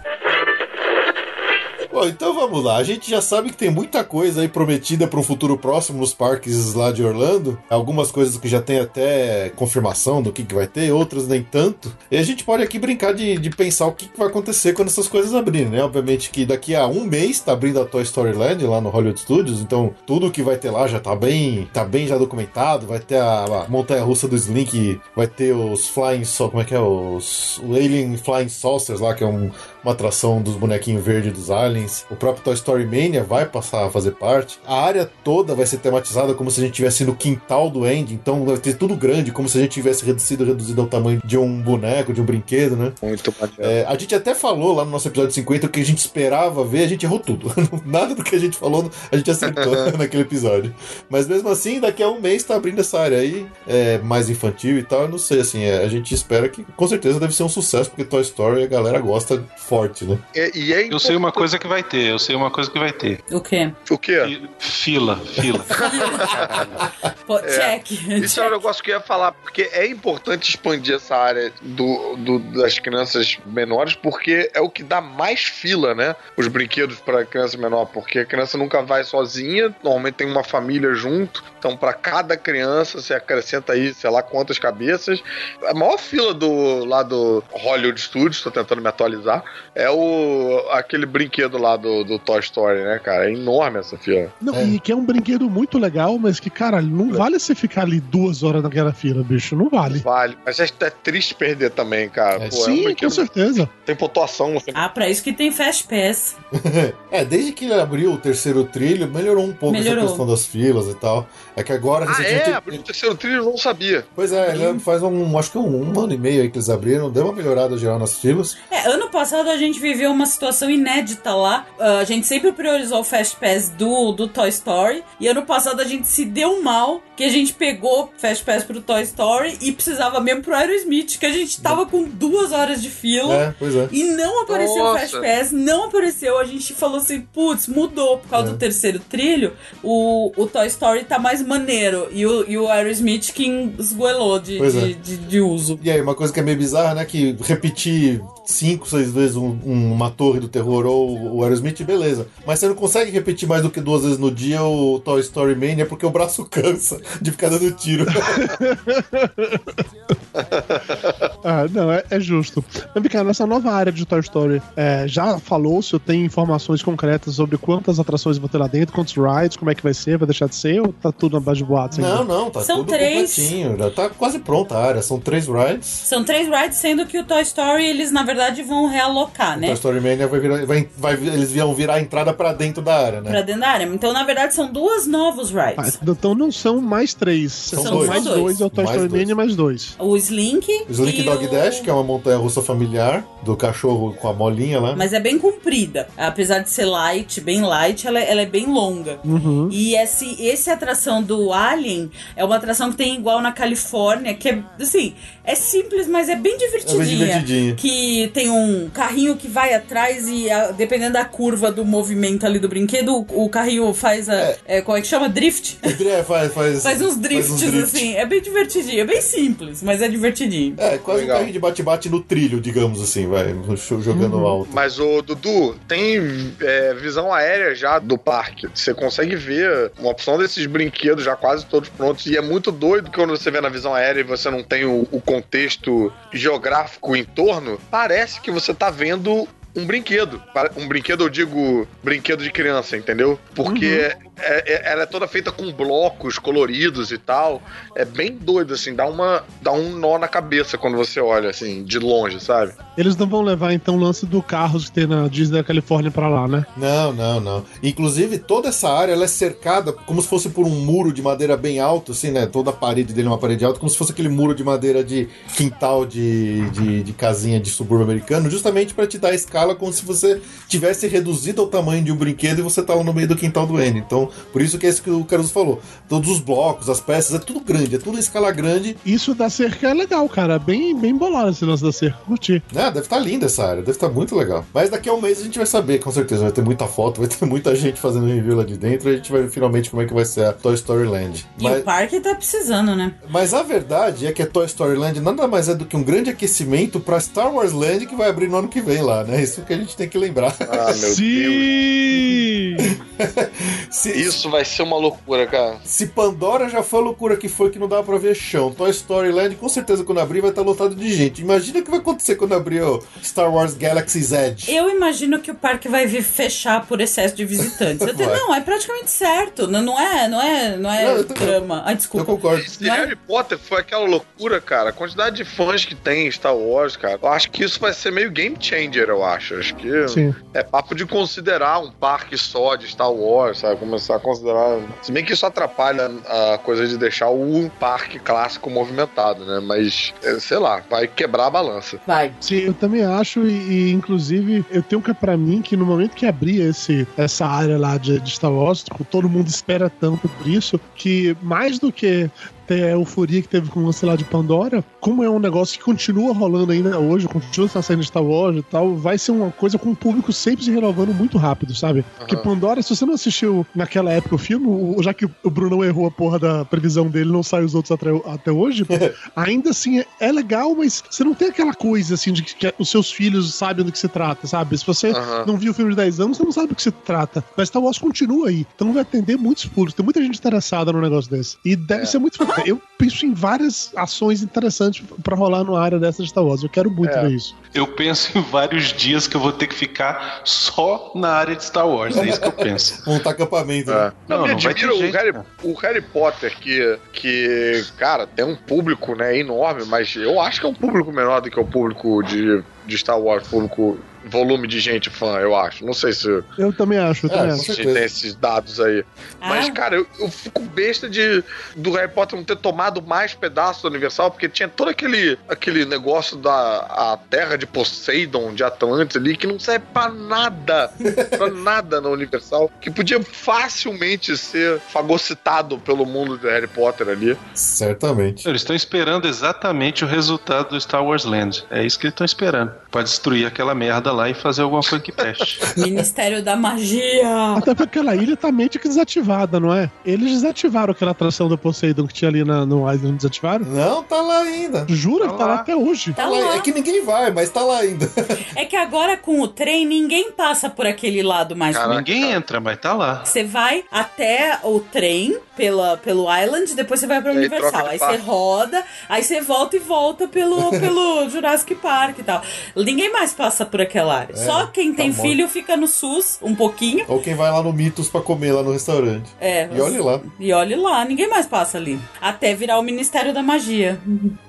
Bom, 1.95 2.07
então 2.07 2.33
vamos 2.33 2.61
lá. 2.61 2.75
A 2.75 2.83
gente 2.83 3.09
já 3.09 3.21
sabe 3.21 3.51
que 3.51 3.55
tem 3.55 3.71
muita 3.71 4.03
coisa 4.03 4.41
aí 4.41 4.49
prometida 4.49 5.07
para 5.07 5.17
um 5.17 5.23
futuro 5.23 5.57
próximo 5.57 5.97
nos 5.97 6.13
parques 6.13 6.73
lá 6.73 6.91
de 6.91 7.01
Orlando. 7.01 7.57
Algumas 7.69 8.11
coisas 8.11 8.37
que 8.37 8.49
já 8.49 8.61
tem 8.61 8.79
até 8.81 9.49
confirmação 9.55 10.21
do 10.21 10.29
que, 10.29 10.43
que 10.43 10.53
vai 10.53 10.67
ter, 10.67 10.91
outras 10.91 11.25
nem 11.25 11.41
tanto. 11.41 11.95
E 12.11 12.17
a 12.17 12.21
gente 12.21 12.43
pode 12.43 12.61
aqui 12.61 12.77
brincar 12.77 13.13
de, 13.13 13.37
de 13.37 13.49
pensar 13.49 13.85
o 13.85 13.93
que, 13.93 14.09
que 14.09 14.19
vai 14.19 14.27
acontecer 14.27 14.73
quando 14.73 14.89
essas 14.89 15.07
coisas 15.07 15.33
abrirem, 15.33 15.69
né? 15.69 15.81
Obviamente 15.85 16.31
que 16.31 16.45
daqui 16.45 16.75
a 16.75 16.85
um 16.85 17.05
mês 17.05 17.39
tá 17.39 17.53
abrindo 17.53 17.79
a 17.79 17.85
Toy 17.85 18.03
Story 18.03 18.33
Land 18.33 18.65
lá 18.65 18.81
no 18.81 18.89
Hollywood 18.89 19.21
Studios, 19.21 19.61
então 19.61 19.95
tudo 20.05 20.29
que 20.29 20.43
vai 20.43 20.57
ter 20.57 20.71
lá 20.71 20.87
já 20.87 20.99
tá 20.99 21.15
bem, 21.15 21.69
tá 21.71 21.85
bem 21.85 22.07
já 22.07 22.17
documentado. 22.17 22.87
Vai 22.87 22.99
ter 22.99 23.19
a, 23.19 23.45
a 23.45 23.69
montanha 23.69 24.03
russa 24.03 24.27
do 24.27 24.35
Slink, 24.35 24.99
vai 25.15 25.27
ter 25.27 25.53
os 25.53 25.87
Flying, 25.87 26.25
so, 26.25 26.49
como 26.49 26.61
é 26.61 26.65
que 26.65 26.75
é? 26.75 26.79
Os 26.81 27.57
o 27.63 27.73
Alien 27.73 28.17
Flying 28.17 28.49
Saucers 28.49 28.99
lá, 28.99 29.13
que 29.13 29.23
é 29.23 29.27
um, 29.27 29.49
uma 29.81 29.93
atração 29.93 30.41
dos 30.41 30.55
bonequinhos 30.57 31.01
verdes 31.01 31.31
dos 31.31 31.49
aliens. 31.49 31.84
O 32.09 32.15
próprio 32.15 32.43
Toy 32.43 32.53
Story 32.53 32.85
Mania 32.85 33.23
vai 33.23 33.45
passar 33.45 33.85
a 33.85 33.89
fazer 33.89 34.11
parte. 34.11 34.59
A 34.65 34.81
área 34.81 35.09
toda 35.23 35.55
vai 35.55 35.65
ser 35.65 35.77
tematizada 35.77 36.33
como 36.33 36.49
se 36.51 36.59
a 36.59 36.63
gente 36.63 36.73
estivesse 36.73 37.03
no 37.03 37.15
quintal 37.15 37.69
do 37.69 37.83
Andy, 37.83 38.13
então 38.13 38.45
vai 38.45 38.57
ter 38.57 38.75
tudo 38.75 38.95
grande, 38.95 39.31
como 39.31 39.47
se 39.49 39.57
a 39.57 39.61
gente 39.61 39.71
tivesse 39.71 40.05
reduzido, 40.05 40.45
reduzido 40.45 40.81
ao 40.81 40.87
tamanho 40.87 41.21
de 41.23 41.37
um 41.37 41.61
boneco, 41.61 42.13
de 42.13 42.21
um 42.21 42.25
brinquedo, 42.25 42.75
né? 42.75 42.93
Muito 43.01 43.33
maneiro. 43.39 43.61
É, 43.61 43.85
a 43.85 43.97
gente 43.97 44.13
até 44.15 44.33
falou 44.33 44.75
lá 44.75 44.85
no 44.85 44.91
nosso 44.91 45.07
episódio 45.07 45.31
50 45.31 45.67
o 45.67 45.69
que 45.69 45.79
a 45.79 45.85
gente 45.85 45.99
esperava 45.99 46.63
ver, 46.63 46.83
a 46.83 46.87
gente 46.87 47.05
errou 47.05 47.19
tudo. 47.19 47.51
Nada 47.85 48.15
do 48.15 48.23
que 48.23 48.35
a 48.35 48.39
gente 48.39 48.57
falou, 48.57 48.89
a 49.11 49.17
gente 49.17 49.29
acertou 49.29 49.91
naquele 49.97 50.23
episódio. 50.23 50.73
Mas 51.09 51.27
mesmo 51.27 51.49
assim, 51.49 51.79
daqui 51.79 52.03
a 52.03 52.09
um 52.09 52.19
mês 52.19 52.43
tá 52.43 52.55
abrindo 52.55 52.79
essa 52.79 52.99
área 52.99 53.17
aí, 53.17 53.45
é, 53.67 53.97
mais 53.99 54.29
infantil 54.29 54.77
e 54.77 54.83
tal. 54.83 55.03
Eu 55.03 55.09
não 55.09 55.17
sei, 55.17 55.41
assim, 55.41 55.63
é, 55.63 55.83
a 55.83 55.87
gente 55.87 56.13
espera 56.13 56.49
que 56.49 56.63
com 56.63 56.87
certeza 56.87 57.19
deve 57.19 57.33
ser 57.33 57.43
um 57.43 57.49
sucesso, 57.49 57.89
porque 57.89 58.03
Toy 58.03 58.21
Story 58.21 58.63
a 58.63 58.67
galera 58.67 58.99
gosta 58.99 59.43
forte, 59.57 60.05
né? 60.05 60.17
É, 60.35 60.57
e 60.57 60.73
é 60.73 60.91
Eu 60.91 60.99
sei 60.99 61.15
uma 61.15 61.31
coisa 61.31 61.57
que 61.57 61.67
vai 61.67 61.74
ter, 61.83 62.07
eu 62.11 62.19
sei 62.19 62.35
uma 62.35 62.49
coisa 62.51 62.69
que 62.69 62.77
vai 62.79 62.91
ter. 62.91 63.23
O 63.31 63.41
quê? 63.41 63.71
O 63.89 63.97
quê? 63.97 64.21
Fi- 64.25 64.49
Fila, 64.59 65.17
fila. 65.17 65.65
Pô, 67.25 67.39
É, 67.39 67.79
check. 67.79 67.91
Isso 67.91 68.39
é 68.39 68.47
um 68.47 68.51
negócio 68.51 68.83
que 68.83 68.91
eu 68.91 68.95
ia 68.95 69.01
falar, 69.01 69.31
porque 69.31 69.63
é 69.73 69.87
importante 69.87 70.49
expandir 70.49 70.95
essa 70.95 71.15
área 71.15 71.51
do, 71.61 72.15
do- 72.17 72.39
das 72.61 72.77
crianças 72.79 73.37
menores, 73.45 73.95
porque 73.95 74.49
é 74.53 74.61
o 74.61 74.69
que 74.69 74.83
dá 74.83 75.01
mais 75.01 75.41
fila, 75.45 75.95
né? 75.95 76.15
Os 76.37 76.47
brinquedos 76.47 76.99
para 76.99 77.25
criança 77.25 77.57
menor, 77.57 77.85
porque 77.85 78.19
a 78.19 78.25
criança 78.25 78.57
nunca 78.57 78.81
vai 78.81 79.03
sozinha, 79.03 79.73
normalmente 79.83 80.15
tem 80.15 80.27
uma 80.29 80.43
família 80.43 80.93
junto, 80.93 81.43
então 81.57 81.75
para 81.75 81.93
cada 81.93 82.37
criança 82.37 83.01
você 83.01 83.13
acrescenta 83.13 83.73
aí, 83.73 83.93
sei 83.93 84.09
lá 84.09 84.21
quantas 84.21 84.59
cabeças. 84.59 85.21
A 85.65 85.73
maior 85.73 85.97
fila 85.97 86.33
do 86.33 86.85
lá 86.85 87.01
do 87.01 87.43
Hollywood 87.51 87.99
Studios, 87.99 88.41
tô 88.41 88.51
tentando 88.51 88.81
me 88.81 88.87
atualizar, 88.87 89.43
é 89.73 89.89
o 89.89 90.63
aquele 90.71 91.05
brinquedo 91.05 91.57
lá 91.57 91.64
do, 91.77 92.03
do 92.03 92.19
Toy 92.19 92.39
Story, 92.39 92.83
né, 92.83 92.99
cara? 93.03 93.29
É 93.29 93.33
enorme 93.33 93.79
essa 93.79 93.97
fila. 93.97 94.31
Não, 94.41 94.53
e 94.67 94.79
que 94.79 94.91
é 94.91 94.95
um 94.95 95.03
brinquedo 95.05 95.49
muito 95.49 95.77
legal, 95.77 96.17
mas 96.19 96.39
que, 96.39 96.49
cara, 96.49 96.81
não 96.81 97.11
vale 97.11 97.39
você 97.39 97.55
ficar 97.55 97.81
ali 97.81 97.99
duas 97.99 98.43
horas 98.43 98.61
naquela 98.61 98.93
fila, 98.93 99.23
bicho. 99.23 99.55
Não 99.55 99.69
vale. 99.69 99.99
Vale. 99.99 100.37
Mas 100.45 100.59
é, 100.59 100.65
é 100.81 100.89
triste 100.89 101.33
perder 101.33 101.71
também, 101.71 102.07
cara. 102.09 102.43
É, 102.45 102.49
Pô, 102.49 102.55
é 102.55 102.59
um 102.59 102.63
Sim, 102.63 102.95
com 102.95 103.09
certeza. 103.09 103.69
tem 103.85 103.95
pontuação. 103.95 104.53
Você... 104.53 104.71
Ah, 104.73 104.89
pra 104.89 105.09
isso 105.09 105.23
que 105.23 105.33
tem 105.33 105.51
Fast 105.51 105.87
Pass. 105.87 106.35
É, 107.11 107.23
desde 107.23 107.53
que 107.53 107.63
ele 107.65 107.73
abriu 107.75 108.11
o 108.11 108.17
terceiro 108.17 108.65
trilho, 108.65 109.07
melhorou 109.07 109.45
um 109.45 109.53
pouco 109.53 109.71
Melhorou. 109.77 109.99
essa 109.99 110.07
questão 110.09 110.27
das 110.27 110.45
filas 110.45 110.87
e 110.87 110.95
tal. 110.95 111.25
É 111.55 111.63
que 111.63 111.71
agora 111.71 112.03
Ah, 112.05 112.09
recentemente. 112.09 112.49
é? 112.49 112.53
Abriu 112.53 112.79
o 112.79 112.83
terceiro 112.83 113.15
trilho, 113.15 113.37
eu 113.37 113.45
não 113.45 113.57
sabia. 113.57 114.05
Pois 114.13 114.33
é, 114.33 114.53
já 114.55 114.77
faz 114.79 115.01
um, 115.01 115.37
acho 115.37 115.51
que 115.51 115.57
um, 115.57 115.93
um 115.93 115.99
ano 115.99 116.13
e 116.13 116.17
meio 116.17 116.41
aí 116.41 116.49
que 116.49 116.57
eles 116.57 116.69
abriram, 116.69 117.09
deu 117.09 117.23
uma 117.25 117.33
melhorada 117.33 117.77
geral 117.77 117.97
nas 117.97 118.17
filas. 118.17 118.57
É, 118.69 118.89
ano 118.89 119.09
passado 119.09 119.49
a 119.49 119.55
gente 119.57 119.79
viveu 119.79 120.11
uma 120.11 120.25
situação 120.25 120.69
inédita 120.69 121.33
lá. 121.33 121.54
Ah, 121.79 121.99
a 121.99 122.03
gente 122.03 122.25
sempre 122.27 122.51
priorizou 122.51 122.99
o 122.99 123.03
Fast 123.03 123.35
Pass 123.37 123.69
do, 123.69 124.11
do 124.11 124.27
Toy 124.27 124.49
Story. 124.49 125.03
E 125.19 125.27
ano 125.27 125.43
passado 125.43 125.79
a 125.81 125.85
gente 125.85 126.07
se 126.07 126.25
deu 126.25 126.61
mal 126.61 127.01
que 127.15 127.23
a 127.23 127.29
gente 127.29 127.53
pegou 127.53 128.11
Fast 128.17 128.43
Pass 128.43 128.63
pro 128.63 128.81
Toy 128.81 129.01
Story 129.03 129.57
e 129.61 129.71
precisava 129.71 130.19
mesmo 130.19 130.41
pro 130.41 130.53
Aerosmith, 130.55 131.17
que 131.19 131.25
a 131.25 131.31
gente 131.31 131.61
tava 131.61 131.85
com 131.85 132.03
duas 132.03 132.51
horas 132.51 132.81
de 132.81 132.89
fila. 132.89 133.33
É, 133.35 133.53
pois 133.57 133.75
é. 133.75 133.87
E 133.91 134.03
não 134.03 134.41
apareceu 134.43 134.83
o. 134.83 134.93
Fast 134.97 135.17
Pass, 135.19 135.51
não 135.51 135.85
apareceu. 135.85 136.37
A 136.39 136.43
gente 136.45 136.73
falou 136.73 136.97
assim, 136.97 137.21
putz, 137.21 137.67
mudou 137.67 138.17
por 138.17 138.29
causa 138.29 138.49
É. 138.49 138.51
do 138.51 138.57
terceiro 138.57 138.99
trilho. 138.99 139.53
O, 139.83 140.31
o 140.35 140.47
Toy 140.47 140.67
Story 140.67 141.03
tá 141.03 141.17
mais 141.19 141.41
maneiro. 141.45 142.07
E 142.11 142.25
o, 142.25 142.49
e 142.49 142.57
o 142.57 142.67
Aerosmith 142.69 143.31
que 143.33 143.45
esgoelou 143.79 144.39
de, 144.39 144.57
Pois 144.57 144.75
é. 144.75 144.79
de, 144.79 144.93
de, 144.95 145.17
de 145.17 145.39
uso. 145.41 145.79
E 145.83 145.89
aí, 145.91 146.01
uma 146.01 146.15
coisa 146.15 146.33
que 146.33 146.39
é 146.39 146.43
meio 146.43 146.57
bizarra, 146.57 146.93
né? 146.95 147.05
Que 147.05 147.35
repetir 147.41 148.21
cinco, 148.45 148.87
seis 148.87 149.11
vezes 149.11 149.35
um- 149.35 149.57
um- 149.65 149.91
uma 149.91 150.09
torre 150.11 150.39
do 150.39 150.47
terror 150.47 150.85
ou 150.85 151.35
o 151.37 151.44
Aerosmith, 151.45 151.83
beleza. 151.83 152.27
Mas 152.45 152.59
você 152.59 152.67
não 152.67 152.75
consegue 152.75 153.11
repetir 153.11 153.47
mais 153.47 153.61
do 153.61 153.69
que 153.69 153.81
duas 153.81 154.03
vezes 154.03 154.17
no 154.17 154.31
dia 154.31 154.63
o 154.63 154.99
Toy 154.99 155.19
Story 155.21 155.55
Mania 155.55 155.85
porque 155.85 156.05
o 156.05 156.11
braço 156.11 156.45
cansa 156.45 156.99
de 157.21 157.31
ficar 157.31 157.49
dando 157.49 157.71
tiro. 157.71 158.05
Ah, 161.47 161.67
não, 161.71 161.91
é, 161.91 162.03
é 162.09 162.19
justo. 162.19 162.63
Mas, 162.93 163.03
vem 163.03 163.11
cá, 163.11 163.23
nessa 163.23 163.45
nova 163.45 163.71
área 163.71 163.91
de 163.91 164.03
Toy 164.03 164.19
Story, 164.21 164.61
é, 164.75 165.07
já 165.07 165.37
falou 165.37 165.79
se 165.81 165.93
eu 165.93 165.99
tenho 165.99 166.25
informações 166.25 166.81
concretas 166.81 167.35
sobre 167.35 167.55
quantas 167.57 167.99
atrações 167.99 168.37
vão 168.39 168.47
ter 168.49 168.57
lá 168.57 168.65
dentro, 168.67 168.95
quantos 168.95 169.13
rides, 169.13 169.55
como 169.55 169.69
é 169.69 169.75
que 169.75 169.83
vai 169.83 169.93
ser, 169.93 170.17
vai 170.17 170.25
deixar 170.25 170.47
de 170.47 170.55
ser, 170.55 170.81
ou 170.81 170.91
tá 170.91 171.11
tudo 171.11 171.33
na 171.33 171.39
base 171.39 171.59
de 171.59 171.65
boatos 171.65 171.99
ainda? 171.99 172.15
não, 172.15 172.23
não, 172.23 172.49
tá 172.49 172.61
São 172.61 172.77
tudo 172.77 172.87
três. 172.89 173.29
completinho. 173.35 173.77
Já 173.77 173.89
tá 173.91 174.09
quase 174.09 174.39
pronta 174.39 174.75
a 174.75 174.83
área. 174.87 175.01
São 175.03 175.19
três 175.19 175.47
rides. 175.47 175.85
São 175.87 176.23
três 176.23 176.47
rides, 176.47 176.77
sendo 176.79 177.05
que 177.05 177.19
o 177.19 177.23
Toy 177.23 177.41
Story 177.43 177.85
eles 177.85 178.11
na 178.11 178.23
verdade 178.23 178.63
vão 178.63 178.87
realocar, 178.87 179.55
O 179.57 179.61
né? 179.61 179.67
Toy 179.67 179.75
Story 179.75 180.01
Mania 180.01 180.27
vai 180.27 180.39
virar. 180.39 180.65
Vai, 180.65 180.89
vai- 180.97 181.13
eles 181.13 181.53
iam 181.55 181.73
virar 181.75 181.95
a 181.95 182.01
entrada 182.01 182.33
pra 182.33 182.53
dentro 182.53 182.81
da 182.81 182.95
área, 183.05 183.21
né? 183.21 183.29
Pra 183.29 183.41
dentro 183.41 183.61
da 183.61 183.67
área. 183.69 183.85
Então, 183.85 184.11
na 184.11 184.23
verdade, 184.23 184.55
são 184.55 184.71
duas 184.71 185.05
novos 185.05 185.55
Ah, 185.55 185.67
rides. 185.69 185.99
então 186.07 186.33
não 186.33 186.51
são 186.51 186.81
mais 186.81 187.13
três. 187.13 187.51
São, 187.53 187.83
dois. 187.83 188.09
mais 188.09 188.23
São 188.23 188.31
dois. 188.33 188.43
dois. 188.43 188.61
é 188.61 188.65
o 188.65 188.69
Toy 188.69 188.83
Mais 188.83 188.95
Story 188.95 189.09
dois. 189.09 189.21
Mania 189.21 189.35
mais 189.35 189.55
dois. 189.55 189.95
O 189.99 190.15
Slink. 190.29 190.67
O 190.89 190.91
Slink 190.91 191.23
Dog 191.23 191.45
o- 191.45 191.49
Dash, 191.49 191.79
que 191.79 191.89
é 191.89 191.93
uma 191.93 192.03
montanha 192.03 192.37
russa 192.37 192.61
familiar, 192.61 193.23
do 193.43 193.55
cachorro 193.55 194.13
com 194.19 194.27
a 194.27 194.33
molinha 194.33 194.79
lá. 194.79 194.95
Mas 194.95 195.13
é 195.13 195.19
bem 195.19 195.37
comprida. 195.37 196.07
Apesar 196.17 196.59
de 196.59 196.69
ser 196.69 196.85
light, 196.85 197.39
bem 197.41 197.61
light, 197.61 198.07
ela, 198.07 198.19
ela 198.19 198.41
é 198.41 198.45
bem 198.45 198.65
longa. 198.65 199.19
Uhum. 199.23 199.69
E 199.71 199.95
esse, 199.95 200.35
esse 200.43 200.69
atração 200.69 201.21
do 201.21 201.53
Alien 201.53 202.09
é 202.35 202.43
uma 202.43 202.55
atração 202.55 202.89
que 202.91 202.97
tem 202.97 203.15
igual 203.15 203.41
na 203.41 203.51
Califórnia, 203.51 204.33
que 204.33 204.49
é, 204.49 204.59
assim, 204.79 205.13
é 205.43 205.53
simples, 205.55 206.07
mas 206.07 206.27
é 206.29 206.35
bem 206.35 206.57
divertidinha. 206.57 207.03
É 207.03 207.05
bem 207.05 207.17
divertidinha. 207.17 207.75
Que 207.75 208.31
tem 208.33 208.49
um 208.49 208.89
carrinho 208.89 209.35
que 209.35 209.47
vai 209.47 209.73
atrás 209.73 210.27
e, 210.27 210.49
a- 210.49 210.71
dependendo 210.71 211.13
da 211.13 211.25
curva 211.25 211.71
do 211.71 211.85
movimento 211.85 212.45
ali 212.45 212.57
do 212.59 212.67
brinquedo, 212.69 213.25
o, 213.29 213.45
o 213.45 213.49
carrinho 213.49 213.93
faz 213.93 214.27
a. 214.29 214.55
é, 214.65 214.81
como 214.81 214.97
é 214.97 215.01
que 215.01 215.07
chama? 215.07 215.29
Drift? 215.29 215.77
É, 215.83 216.23
faz, 216.23 216.53
faz, 216.53 216.81
Faz 216.83 217.01
uns 217.01 217.15
drifts, 217.17 217.55
drift. 217.59 217.83
assim. 217.83 218.13
É 218.15 218.25
bem 218.25 218.41
divertidinho. 218.41 219.01
É 219.01 219.05
bem 219.05 219.21
simples, 219.21 219.83
mas 219.83 220.01
é 220.01 220.07
divertidinho. 220.15 220.75
É, 220.77 220.97
quase 220.97 221.21
Legal. 221.21 221.35
um 221.35 221.39
carrinho 221.39 221.53
de 221.53 221.59
bate-bate 221.59 222.09
no 222.09 222.19
trilho, 222.21 222.59
digamos 222.59 223.01
assim, 223.01 223.27
vai, 223.27 223.55
jogando 224.01 224.37
Uhum. 224.37 224.45
alto. 224.47 224.69
Mas 224.73 224.99
o 224.99 225.21
Dudu, 225.21 225.75
tem 225.87 226.53
é, 226.61 226.93
visão 226.95 227.33
aérea 227.33 227.75
já 227.75 227.99
do 227.99 228.17
parque. 228.17 228.67
Você 228.73 228.93
consegue 228.93 229.35
ver 229.35 229.91
uma 229.99 230.09
opção 230.09 230.37
desses 230.37 230.65
brinquedos 230.65 231.23
já 231.23 231.35
quase 231.35 231.65
todos 231.65 231.89
prontos. 231.89 232.25
E 232.25 232.37
é 232.37 232.41
muito 232.41 232.71
doido 232.71 233.09
que 233.09 233.17
quando 233.17 233.29
você 233.35 233.49
vê 233.51 233.61
na 233.61 233.69
visão 233.69 233.93
aérea 233.93 234.21
e 234.21 234.23
você 234.23 234.49
não 234.49 234.63
tem 234.63 234.85
o, 234.85 235.07
o 235.11 235.21
contexto 235.21 236.11
geográfico 236.33 237.15
em 237.15 237.23
torno, 237.23 237.79
parece 237.89 238.39
que 238.41 238.51
você 238.51 238.73
tá 238.73 238.89
vendo 238.89 239.47
um 239.75 239.85
brinquedo. 239.85 240.41
Um 240.77 240.87
brinquedo, 240.87 241.25
eu 241.25 241.29
digo, 241.29 241.85
brinquedo 242.01 242.41
de 242.43 242.49
criança, 242.51 242.95
entendeu? 242.95 243.37
Porque 243.53 244.15
é- 244.37 244.73
é- 244.73 244.91
ela 244.91 245.03
é 245.03 245.05
toda 245.05 245.27
feita 245.27 245.51
com 245.51 245.71
blocos 245.71 246.37
coloridos 246.37 247.11
e 247.11 247.17
tal. 247.17 247.61
É 247.95 248.05
bem 248.05 248.37
doido, 248.37 248.73
assim, 248.73 248.93
dá, 248.93 249.07
uma, 249.07 249.43
dá 249.61 249.71
um 249.71 249.97
nó 249.97 250.17
na 250.17 250.27
cabeça 250.27 250.77
quando 250.77 250.97
você 250.97 251.19
olha, 251.19 251.49
assim, 251.49 251.83
de 251.83 251.99
longe, 251.99 252.39
sabe? 252.39 252.73
Eles 252.97 253.15
não 253.15 253.27
vão 253.27 253.41
levar 253.41 253.73
então 253.73 253.95
o 253.95 253.99
lance 253.99 254.25
do 254.25 254.41
carros 254.41 254.85
que 254.85 254.91
tem 254.91 255.07
na 255.07 255.27
Disney 255.27 255.57
da 255.57 255.63
Califórnia 255.63 256.11
pra 256.11 256.27
lá, 256.27 256.47
né? 256.47 256.65
Não, 256.77 257.11
não, 257.13 257.39
não. 257.39 257.65
Inclusive, 257.81 258.37
toda 258.39 258.69
essa 258.69 258.89
área 258.89 259.13
ela 259.13 259.25
é 259.25 259.27
cercada 259.27 259.91
como 259.91 260.21
se 260.21 260.27
fosse 260.27 260.49
por 260.49 260.65
um 260.65 260.69
muro 260.69 261.11
de 261.11 261.21
madeira 261.21 261.57
bem 261.57 261.79
alto, 261.79 262.11
assim, 262.11 262.31
né? 262.31 262.45
Toda 262.45 262.69
a 262.69 262.73
parede 262.73 263.13
dele 263.13 263.27
é 263.27 263.31
uma 263.31 263.37
parede 263.37 263.65
alta, 263.65 263.79
como 263.79 263.89
se 263.89 263.97
fosse 263.97 264.11
aquele 264.11 264.29
muro 264.29 264.53
de 264.53 264.63
madeira 264.63 265.03
de 265.03 265.27
quintal 265.55 266.05
de, 266.05 266.69
de, 266.71 267.03
de 267.03 267.13
casinha 267.13 267.59
de 267.59 267.69
subúrbio 267.69 268.05
americano, 268.05 268.49
justamente 268.49 268.93
para 268.93 269.07
te 269.07 269.17
dar 269.17 269.29
a 269.29 269.35
escala 269.35 269.75
como 269.75 269.91
se 269.91 270.05
você 270.05 270.41
tivesse 270.67 271.07
reduzido 271.07 271.61
ao 271.61 271.67
tamanho 271.67 272.03
de 272.03 272.11
um 272.11 272.15
brinquedo 272.15 272.59
e 272.59 272.61
você 272.61 272.81
tá 272.81 272.93
lá 272.93 273.03
no 273.03 273.13
meio 273.13 273.27
do 273.27 273.35
quintal 273.35 273.65
do 273.65 273.79
N. 273.79 273.99
Então, 273.99 274.24
Então, 274.25 274.31
por 274.51 274.61
isso 274.61 274.77
que 274.77 274.85
é 274.85 274.89
isso 274.89 275.01
que 275.01 275.09
o 275.09 275.23
Caruso 275.23 275.51
falou. 275.51 275.81
Todos 276.07 276.29
os 276.29 276.39
blocos, 276.39 276.89
as 276.89 276.99
peças, 276.99 277.35
é 277.35 277.39
tudo 277.39 277.59
grande, 277.59 277.95
é 277.95 277.99
tudo 277.99 278.17
em 278.17 278.19
escala 278.19 278.51
grande. 278.51 278.95
Isso 279.05 279.33
da 279.33 279.49
cerca 279.49 279.89
é 279.89 279.93
legal, 279.93 280.27
cara. 280.29 280.57
Bem, 280.57 280.97
bem 280.97 281.15
bolado 281.15 281.49
esse 281.49 281.65
lance 281.65 281.83
da 281.83 281.91
cerca. 281.91 282.17
Curti. 282.25 282.61
Ah, 282.75 282.89
deve 282.89 283.01
estar 283.01 283.19
linda 283.19 283.45
essa 283.45 283.63
área, 283.63 283.81
deve 283.81 283.91
estar 283.91 284.09
muito 284.09 284.35
legal. 284.35 284.65
Mas 284.73 284.89
daqui 284.89 285.09
a 285.09 285.13
um 285.13 285.21
mês 285.21 285.39
a 285.39 285.43
gente 285.43 285.57
vai 285.57 285.67
saber, 285.67 285.99
com 285.99 286.11
certeza. 286.11 286.43
Vai 286.43 286.51
ter 286.51 286.63
muita 286.63 286.87
foto, 286.87 287.21
vai 287.21 287.27
ter 287.27 287.45
muita 287.45 287.75
gente 287.75 287.99
fazendo 287.99 288.25
review 288.27 288.55
lá 288.55 288.63
de 288.63 288.77
dentro. 288.77 289.09
E 289.09 289.13
a 289.13 289.15
gente 289.17 289.31
vai 289.31 289.41
ver 289.43 289.49
finalmente 289.49 289.89
como 289.89 290.01
é 290.01 290.05
que 290.05 290.13
vai 290.13 290.25
ser 290.25 290.45
a 290.45 290.53
Toy 290.53 290.75
Story 290.75 291.07
Land. 291.07 291.45
E 291.59 291.63
Mas, 291.63 291.79
o 291.79 291.83
parque 291.83 292.19
tá 292.19 292.35
precisando, 292.35 292.95
né? 292.95 293.13
mas 293.29 293.53
a 293.53 293.63
verdade 293.63 294.27
é 294.27 294.31
que 294.31 294.41
a 294.41 294.47
Toy 294.47 294.65
Story 294.65 294.97
Land 294.97 295.19
nada 295.19 295.47
mais 295.47 295.69
é 295.69 295.75
do 295.75 295.85
que 295.85 295.95
um 295.95 296.03
grande 296.03 296.29
aquecimento 296.29 296.99
pra 296.99 297.19
Star 297.19 297.53
Wars 297.53 297.71
Land 297.71 298.05
que 298.05 298.15
vai 298.15 298.29
abrir 298.29 298.47
no 298.47 298.57
ano 298.57 298.67
que 298.67 298.81
vem 298.81 299.01
lá, 299.01 299.23
né? 299.23 299.41
Isso 299.41 299.61
que 299.61 299.73
a 299.73 299.77
gente 299.77 299.95
tem 299.95 300.07
que 300.07 300.17
lembrar. 300.17 300.55
Ah, 300.59 300.93
meu 300.93 301.15
Deus. 301.15 301.15
Sim! 301.15 302.75
Se, 303.89 304.09
Isso 304.15 304.49
vai 304.49 304.63
ser 304.65 304.83
uma 304.83 304.97
loucura, 304.97 305.45
cara. 305.47 305.77
se 305.83 306.07
Pandora 306.07 306.69
já 306.69 306.81
foi 306.83 306.99
a 306.99 307.03
loucura 307.03 307.37
que 307.37 307.47
foi 307.49 307.69
que 307.69 307.79
não 307.79 307.87
dava 307.87 308.03
pra 308.03 308.17
ver 308.17 308.35
chão, 308.35 308.71
Toy 308.71 308.89
Story 308.89 309.31
Land 309.31 309.55
com 309.55 309.67
certeza 309.69 310.03
quando 310.03 310.19
abrir 310.19 310.41
vai 310.41 310.49
estar 310.49 310.61
lotado 310.61 310.95
de 310.95 311.13
gente. 311.13 311.41
Imagina 311.41 311.79
o 311.79 311.83
que 311.83 311.89
vai 311.91 311.99
acontecer 311.99 312.35
quando 312.35 312.53
abrir 312.53 312.81
o 312.83 313.03
Star 313.23 313.53
Wars 313.53 313.73
Galaxy's 313.75 314.31
Edge. 314.31 314.73
Eu 314.73 314.89
imagino 314.89 315.39
que 315.39 315.51
o 315.51 315.55
parque 315.55 315.87
vai 315.89 316.05
vir 316.07 316.23
fechar 316.23 316.85
por 316.85 317.01
excesso 317.01 317.35
de 317.35 317.45
visitantes. 317.45 318.05
Eu 318.05 318.15
Vai. 318.15 318.27
não, 318.27 318.55
é 318.55 318.61
praticamente 318.61 319.09
certo. 319.11 319.67
Não, 319.67 319.81
não 319.81 319.99
é, 319.99 320.27
não 320.27 320.41
é, 320.41 320.77
não 320.77 320.91
é 320.91 321.03
Não, 321.05 321.11
eu 321.17 321.23
drama. 321.25 321.83
Ah, 321.85 321.91
Eu 321.91 321.95
desculpa. 321.97 322.25
concordo. 322.25 322.63
Se 322.67 322.83
Não 322.83 322.93
é? 322.93 322.97
Harry 322.99 323.15
Potter 323.15 323.57
foi 323.57 323.79
aquela 323.81 324.05
loucura, 324.05 324.59
cara, 324.61 324.89
a 324.89 324.93
quantidade 324.93 325.35
de 325.35 325.45
fãs 325.45 325.83
que 325.85 325.95
tem 325.95 326.27
em 326.27 326.31
Star 326.31 326.55
Wars, 326.55 326.95
cara, 326.95 327.19
eu 327.21 327.29
acho 327.29 327.51
que 327.51 327.63
isso 327.63 327.79
vai 327.79 327.93
ser 327.93 328.11
meio 328.11 328.31
game 328.31 328.55
changer, 328.59 329.09
eu 329.09 329.23
acho. 329.23 329.55
Acho 329.55 329.75
que 329.75 330.07
Sim. 330.07 330.33
é 330.53 330.63
papo 330.63 330.95
de 330.95 331.05
considerar 331.05 331.79
um 331.79 331.91
parque 331.91 332.37
só 332.37 332.75
de 332.75 332.87
Star 332.87 333.11
Wars, 333.11 333.59
sabe? 333.59 333.79
Começar 334.05 334.15
a 334.15 334.19
considerar. 334.19 334.79
Se 335.01 335.11
bem 335.11 335.25
que 335.25 335.33
isso 335.33 335.45
atrapalha 335.45 336.11
a 336.53 336.57
coisa 336.59 336.87
de 336.87 336.95
deixar 336.97 337.29
o 337.29 337.69
parque 337.79 338.19
clássico 338.19 338.69
movimentado, 338.69 339.43
né? 339.45 339.59
Mas, 339.59 340.13
é, 340.23 340.39
sei 340.39 340.59
lá, 340.59 340.83
vai 340.89 341.07
quebrar 341.07 341.47
a 341.47 341.49
balança. 341.49 341.99
Vai. 342.05 342.31
Sim, 342.39 342.57
eu 342.57 342.73
também 342.73 343.03
acho, 343.03 343.41
e, 343.41 343.89
e, 343.89 343.91
inclusive 343.91 344.63
eu 344.69 344.83
tenho 344.83 345.01
que 345.01 345.13
pra 345.13 345.35
mim 345.35 345.61
que 345.61 345.75
no 345.75 345.85
momento 345.85 346.15
que 346.15 346.25
abrir 346.25 346.61
esse, 346.61 347.07
essa 347.17 347.47
área 347.47 347.77
lá 347.77 347.97
de, 347.97 348.19
de 348.19 348.31
Star 348.31 348.51
Wars, 348.51 348.83
tipo, 348.83 349.03
todo 349.03 349.27
mundo 349.27 349.47
espera 349.47 349.89
tanto 349.89 350.29
por 350.29 350.47
isso, 350.47 350.79
que 350.95 351.35
mais 351.41 351.79
do 351.79 351.91
que 351.91 352.29
ter 352.67 352.83
a 352.83 352.91
euforia 352.91 353.41
que 353.41 353.47
teve 353.47 353.69
com 353.69 353.79
o 353.81 353.85
lance 353.85 354.05
lá 354.05 354.15
de 354.15 354.23
Pandora, 354.23 354.83
como 354.99 355.23
é 355.23 355.29
um 355.29 355.39
negócio 355.39 355.77
que 355.77 355.83
continua 355.83 356.33
rolando 356.33 356.71
ainda 356.71 356.99
hoje, 356.99 357.27
continua 357.27 357.67
saindo 357.67 358.01
de 358.01 358.07
Star 358.07 358.23
Wars 358.23 358.57
e 358.57 358.61
tal, 358.63 358.95
vai 358.95 359.17
ser 359.17 359.31
uma 359.31 359.51
coisa 359.51 359.77
com 359.77 359.91
o 359.91 359.95
público 359.95 360.31
sempre 360.33 360.63
se 360.65 360.71
renovando 360.71 361.13
muito 361.13 361.37
rápido, 361.37 361.73
sabe? 361.75 362.03
Porque 362.17 362.35
Pandora, 362.37 362.81
se 362.81 362.95
você 362.95 363.05
não 363.05 363.13
assistiu 363.13 363.65
naquela 363.75 364.11
época 364.11 364.35
o 364.35 364.37
filme, 364.37 364.65
já 365.03 365.13
que 365.13 365.25
o 365.43 365.49
Brunão 365.49 365.83
errou 365.83 366.07
a 366.07 366.11
porra 366.11 366.39
da 366.39 366.65
previsão 366.65 367.07
dele, 367.07 367.31
não 367.31 367.43
sai 367.43 367.63
os 367.63 367.75
outros 367.75 367.91
até, 367.91 368.09
até 368.31 368.51
hoje, 368.51 368.85
ainda 369.35 369.69
assim 369.71 369.99
é, 369.99 370.05
é 370.19 370.31
legal, 370.31 370.75
mas 370.75 371.03
você 371.09 371.23
não 371.23 371.33
tem 371.33 371.49
aquela 371.49 371.73
coisa 371.73 372.15
assim 372.15 372.33
de 372.33 372.41
que, 372.43 372.73
os 372.79 372.89
seus 372.89 373.11
filhos 373.11 373.53
sabem 373.55 373.85
do 373.85 373.91
que 373.91 373.99
se 373.99 374.07
trata, 374.07 374.47
sabe? 374.47 374.77
Se 374.77 374.85
você 374.85 375.09
Aham. 375.09 375.45
não 375.45 375.57
viu 375.57 375.71
o 375.71 375.75
filme 375.75 375.91
de 375.91 375.97
10 375.97 376.19
anos, 376.19 376.37
você 376.37 376.43
não 376.43 376.51
sabe 376.51 376.67
do 376.69 376.75
que 376.75 376.81
se 376.81 376.91
trata. 376.91 377.43
Mas 377.55 377.69
Star 377.69 377.81
Wars 377.81 377.97
continua 377.97 378.49
aí. 378.49 378.65
Então 378.75 378.91
vai 378.93 379.01
atender 379.01 379.37
muitos 379.37 379.65
públicos. 379.65 379.93
Tem 379.93 380.03
muita 380.03 380.21
gente 380.21 380.37
interessada 380.37 380.91
no 380.91 381.01
negócio 381.01 381.29
desse. 381.29 381.57
E 381.63 381.75
deve 381.75 382.03
É. 382.03 382.05
ser 382.05 382.19
muito. 382.19 382.37
Eu 382.65 382.81
penso 382.97 383.25
em 383.25 383.33
várias 383.33 383.91
ações 383.95 384.41
interessantes 384.43 385.03
pra 385.23 385.35
rolar 385.35 385.63
numa 385.63 385.79
área 385.81 385.99
dessa 385.99 386.23
de 386.23 386.29
Star 386.29 386.43
Wars. 386.43 386.63
Eu 386.63 386.69
quero 386.69 386.89
muito 386.91 387.11
É. 387.13 387.21
ver 387.23 387.31
isso. 387.35 387.55
Eu 387.73 387.87
penso 387.87 388.37
em 388.37 388.41
vários 388.41 388.93
dias 388.93 389.27
que 389.27 389.35
eu 389.35 389.41
vou 389.41 389.51
ter 389.51 389.67
que 389.67 389.75
ficar 389.75 390.41
só 390.45 391.11
na 391.15 391.29
área 391.29 391.55
de 391.55 391.63
Star 391.65 391.87
Wars. 391.87 392.15
É 392.17 392.25
isso 392.25 392.39
que 392.39 392.47
eu 392.47 392.51
penso. 392.53 393.03
Montar 393.09 393.31
acampamento. 393.31 393.91
né? 393.91 394.07
É. 394.07 394.11
Não, 394.29 394.37
Não, 394.37 394.47
me 394.47 394.53
não 394.53 394.59
vai 394.59 394.71
admira 394.71 394.91
ter 394.91 394.95
o, 394.95 394.97
jeito, 394.99 395.13
Harry, 395.17 395.33
cara. 395.33 395.45
o 395.63 395.73
Harry 395.73 396.01
Potter, 396.01 396.57
que, 396.59 396.99
que, 397.11 397.85
cara, 397.97 398.25
tem 398.27 398.45
um 398.45 398.55
público 398.55 399.15
né, 399.15 399.37
enorme, 399.37 399.83
mas 399.85 400.15
eu 400.15 400.39
acho 400.39 400.61
que 400.61 400.65
é 400.65 400.69
um 400.69 400.73
público 400.73 401.11
menor 401.11 401.41
do 401.41 401.49
que 401.49 401.59
o 401.59 401.65
público 401.65 402.21
de, 402.23 402.63
de 402.85 402.97
Star 402.97 403.19
Wars, 403.19 403.47
público, 403.47 403.97
volume 404.27 404.67
de 404.67 404.79
gente 404.79 405.09
fã, 405.09 405.37
eu 405.37 405.55
acho. 405.55 405.85
Não 405.85 405.93
sei 405.93 406.11
se 406.11 406.27
Eu 406.57 406.73
também 406.73 406.97
acho, 406.97 407.25
eu 407.27 407.29
também 407.29 407.49
É, 407.49 407.51
acho. 407.53 407.57
com 407.57 407.71
a 407.71 407.75
gente 407.75 407.75
certeza. 407.75 407.93
tem 407.95 408.03
esses 408.05 408.35
dados 408.35 408.79
aí. 408.79 409.03
Mas, 409.39 409.67
Ah. 409.67 409.71
cara, 409.71 409.95
eu, 409.97 410.07
eu 410.19 410.29
fico 410.29 410.61
besta 410.63 411.07
de 411.09 411.43
do 411.75 411.91
Harry 411.91 412.11
Potter 412.11 412.35
não 412.37 412.43
ter 412.43 412.55
tomado 412.55 413.01
mais 413.03 413.33
pedaços 413.35 413.83
do 413.83 413.87
Universal, 413.87 414.31
porque 414.31 414.49
tinha 414.49 414.67
todo 414.67 414.89
aquele, 414.89 415.37
aquele 415.47 415.85
negócio 415.85 416.35
da 416.37 416.51
a 416.89 417.19
terra 417.29 417.55
de 417.55 417.67
Poseidon, 417.67 418.53
de 418.53 418.63
Atlantis 418.63 419.15
ali, 419.15 419.37
que 419.37 419.45
não 419.45 419.59
serve 419.59 419.85
pra 419.93 420.09
nada. 420.09 420.91
pra 421.37 421.49
nada 421.51 422.01
na 422.01 422.09
Universal. 422.09 422.71
Que 422.81 422.89
podia 422.89 423.21
facilmente 423.21 424.35
ser 424.37 424.79
fagocitado 424.89 425.77
pelo 425.79 426.05
mundo 426.05 426.37
de 426.37 426.47
Harry 426.47 426.67
Potter 426.67 427.09
ali. 427.09 427.37
Certamente. 427.53 428.47
Eles 428.47 428.61
estão 428.61 428.75
esperando 428.75 429.27
exatamente 429.27 430.03
o 430.03 430.07
resultado 430.07 430.69
do 430.69 430.81
Star 430.81 431.03
Wars 431.05 431.25
Land. 431.25 431.63
É 431.69 431.83
isso 431.85 431.97
que 431.99 432.05
eles 432.07 432.13
estão 432.13 432.25
esperando. 432.25 432.71
Pra 432.91 433.01
destruir 433.01 433.45
aquela 433.45 433.75
merda 433.75 434.11
lá 434.13 434.29
e 434.29 434.33
fazer 434.33 434.61
alguma 434.61 434.81
coisa 434.81 434.99
que 435.03 435.11
preste. 435.11 435.59
Ministério 435.77 436.41
da 436.43 436.55
Magia. 436.55 437.55
Até 437.57 437.73
porque 437.75 437.99
aquela 437.99 438.15
ilha 438.15 438.37
tá 438.37 438.51
meio 438.51 438.69
que 438.69 438.79
desativada, 438.79 439.59
não 439.59 439.73
é? 439.73 439.91
Eles 440.05 440.31
desativaram 440.31 440.91
aquela 440.91 441.11
atração 441.11 441.47
do 441.47 441.57
Poseidon 441.57 442.07
que 442.07 442.13
tinha 442.13 442.29
ali 442.29 442.43
na, 442.43 442.65
no 442.65 442.91
Island, 442.91 443.17
desativaram? 443.17 443.65
Não, 443.65 444.01
tá 444.03 444.21
lá 444.21 444.39
ainda. 444.39 444.85
Jura? 444.89 445.27
Tá 445.27 445.33
Tá 445.35 445.45
lá 445.45 445.53
lá. 445.55 445.59
até 445.61 445.75
hoje. 445.75 446.13
Tá 446.13 446.25
Lá- 446.27 446.37
lá. 446.39 446.55
É 446.55 446.59
que 446.61 446.71
ninguém 446.71 447.03
vai, 447.03 447.31
mas 447.31 447.49
tá 447.49 447.61
lá 447.61 447.79
ainda. 447.79 448.09
É 448.55 448.63
que 448.65 448.75
agora 448.75 449.17
com 449.17 449.41
o 449.41 449.47
trem 449.47 449.85
ninguém 449.85 450.31
passa 450.31 450.69
por 450.69 450.85
aquele 450.85 451.21
lado 451.21 451.55
mais. 451.55 451.75
Caraca. 451.75 451.95
Ninguém 451.97 452.31
entra, 452.31 452.59
mas 452.61 452.77
tá 452.79 452.93
lá. 452.93 453.23
Você 453.25 453.43
vai 453.43 453.83
até 453.91 454.59
o 454.63 454.79
trem 454.79 455.37
pela, 455.55 455.97
pelo 455.97 456.27
Island, 456.33 456.73
depois 456.75 456.99
você 456.99 457.07
vai 457.07 457.21
pra 457.21 457.33
E 457.33 457.37
Universal. 457.37 457.87
Aí 457.87 457.97
você 457.99 458.15
roda, 458.17 458.83
aí 459.09 459.23
você 459.23 459.41
volta 459.41 459.75
e 459.75 459.79
volta 459.79 460.27
pelo, 460.27 460.69
pelo 460.71 461.27
Jurassic 461.31 461.75
Park 461.75 462.19
e 462.19 462.23
tal. 462.23 462.41
Ninguém 462.75 463.11
mais 463.11 463.33
passa 463.33 463.65
por 463.65 463.81
aquela 463.81 464.19
área. 464.19 464.35
Só 464.35 464.67
quem 464.67 464.91
tá 464.91 464.97
tem 464.97 465.09
morto. 465.11 465.21
filho 465.21 465.47
fica 465.47 465.75
no 465.75 465.87
SUS 465.87 466.39
um 466.41 466.55
pouquinho. 466.55 467.05
Ou 467.07 467.19
quem 467.21 467.35
vai 467.35 467.51
lá 467.51 467.61
no 467.61 467.73
Mitos 467.73 468.09
pra 468.09 468.21
comer 468.21 468.51
lá 468.53 468.63
no 468.63 468.71
restaurante. 468.71 469.29
É, 469.39 469.67
E 469.71 469.81
olhe 469.81 469.99
lá. 469.99 470.21
E 470.39 470.53
olhe 470.53 470.75
lá, 470.75 471.03
ninguém 471.05 471.27
mais 471.29 471.45
passa 471.45 471.77
ali. 471.77 471.99
Até 472.21 472.53
virar 472.55 472.79
o 472.79 472.83
Ministério 472.83 473.33
da 473.33 473.43
Magia. 473.43 473.99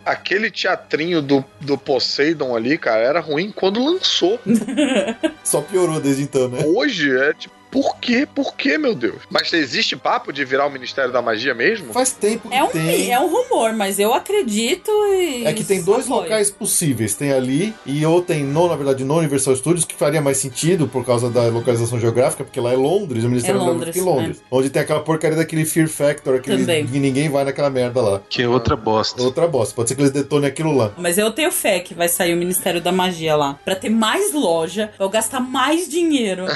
Aquele 0.04 0.50
teatrinho 0.50 1.20
do, 1.20 1.44
do 1.60 1.76
Poseidon 1.76 2.54
ali, 2.54 2.78
cara, 2.78 3.00
era 3.02 3.20
ruim 3.20 3.52
quando 3.54 3.84
lançou. 3.84 4.38
Só 5.42 5.60
piorou 5.60 6.00
desde 6.00 6.22
então, 6.22 6.48
né? 6.48 6.62
Hoje 6.64 7.10
é 7.16 7.32
tipo, 7.34 7.55
por 7.76 7.98
quê? 7.98 8.26
Por 8.34 8.54
quê, 8.54 8.78
meu 8.78 8.94
Deus? 8.94 9.16
Mas 9.28 9.52
existe 9.52 9.94
papo 9.96 10.32
de 10.32 10.42
virar 10.46 10.66
o 10.66 10.70
Ministério 10.70 11.12
da 11.12 11.20
Magia 11.20 11.52
mesmo? 11.52 11.92
Faz 11.92 12.10
tempo 12.10 12.48
que 12.48 12.54
É 12.54 12.64
um, 12.64 12.68
tem. 12.68 13.12
é 13.12 13.20
um 13.20 13.28
rumor, 13.28 13.74
mas 13.74 13.98
eu 13.98 14.14
acredito 14.14 14.90
e. 15.12 15.44
É 15.44 15.52
que 15.52 15.62
tem 15.62 15.82
dois 15.82 16.06
apoio. 16.06 16.22
locais 16.22 16.50
possíveis. 16.50 17.14
Tem 17.14 17.32
ali 17.32 17.74
e 17.84 18.06
ou 18.06 18.22
tem, 18.22 18.42
no, 18.42 18.66
na 18.66 18.76
verdade, 18.76 19.04
no 19.04 19.18
Universal 19.18 19.54
Studios, 19.56 19.84
que 19.84 19.94
faria 19.94 20.22
mais 20.22 20.38
sentido 20.38 20.88
por 20.88 21.04
causa 21.04 21.28
da 21.28 21.42
localização 21.48 22.00
geográfica, 22.00 22.44
porque 22.44 22.58
lá 22.58 22.72
é 22.72 22.76
Londres, 22.76 23.24
o 23.24 23.28
Ministério 23.28 23.60
É 23.60 23.64
da 23.64 23.70
Londres, 23.70 23.94
fica 23.94 23.98
em 23.98 24.08
Londres. 24.10 24.42
Onde 24.50 24.70
tem 24.70 24.80
aquela 24.80 25.00
porcaria 25.00 25.36
daquele 25.36 25.66
Fear 25.66 25.88
Factor, 25.88 26.36
aquele 26.36 26.60
Também. 26.60 26.86
que 26.86 26.98
ninguém 26.98 27.28
vai 27.28 27.44
naquela 27.44 27.68
merda 27.68 28.00
lá. 28.00 28.22
Que 28.30 28.40
é 28.40 28.48
outra 28.48 28.74
bosta. 28.74 29.22
Outra 29.22 29.46
bosta. 29.46 29.74
Pode 29.74 29.90
ser 29.90 29.96
que 29.96 30.00
eles 30.00 30.12
detonem 30.12 30.48
aquilo 30.48 30.74
lá. 30.74 30.92
Mas 30.96 31.18
eu 31.18 31.30
tenho 31.30 31.52
fé 31.52 31.78
que 31.80 31.92
vai 31.92 32.08
sair 32.08 32.32
o 32.32 32.38
Ministério 32.38 32.80
da 32.80 32.90
Magia 32.90 33.36
lá. 33.36 33.58
Pra 33.62 33.76
ter 33.76 33.90
mais 33.90 34.32
loja, 34.32 34.90
eu 34.98 35.10
gastar 35.10 35.40
mais 35.40 35.86
dinheiro 35.86 36.46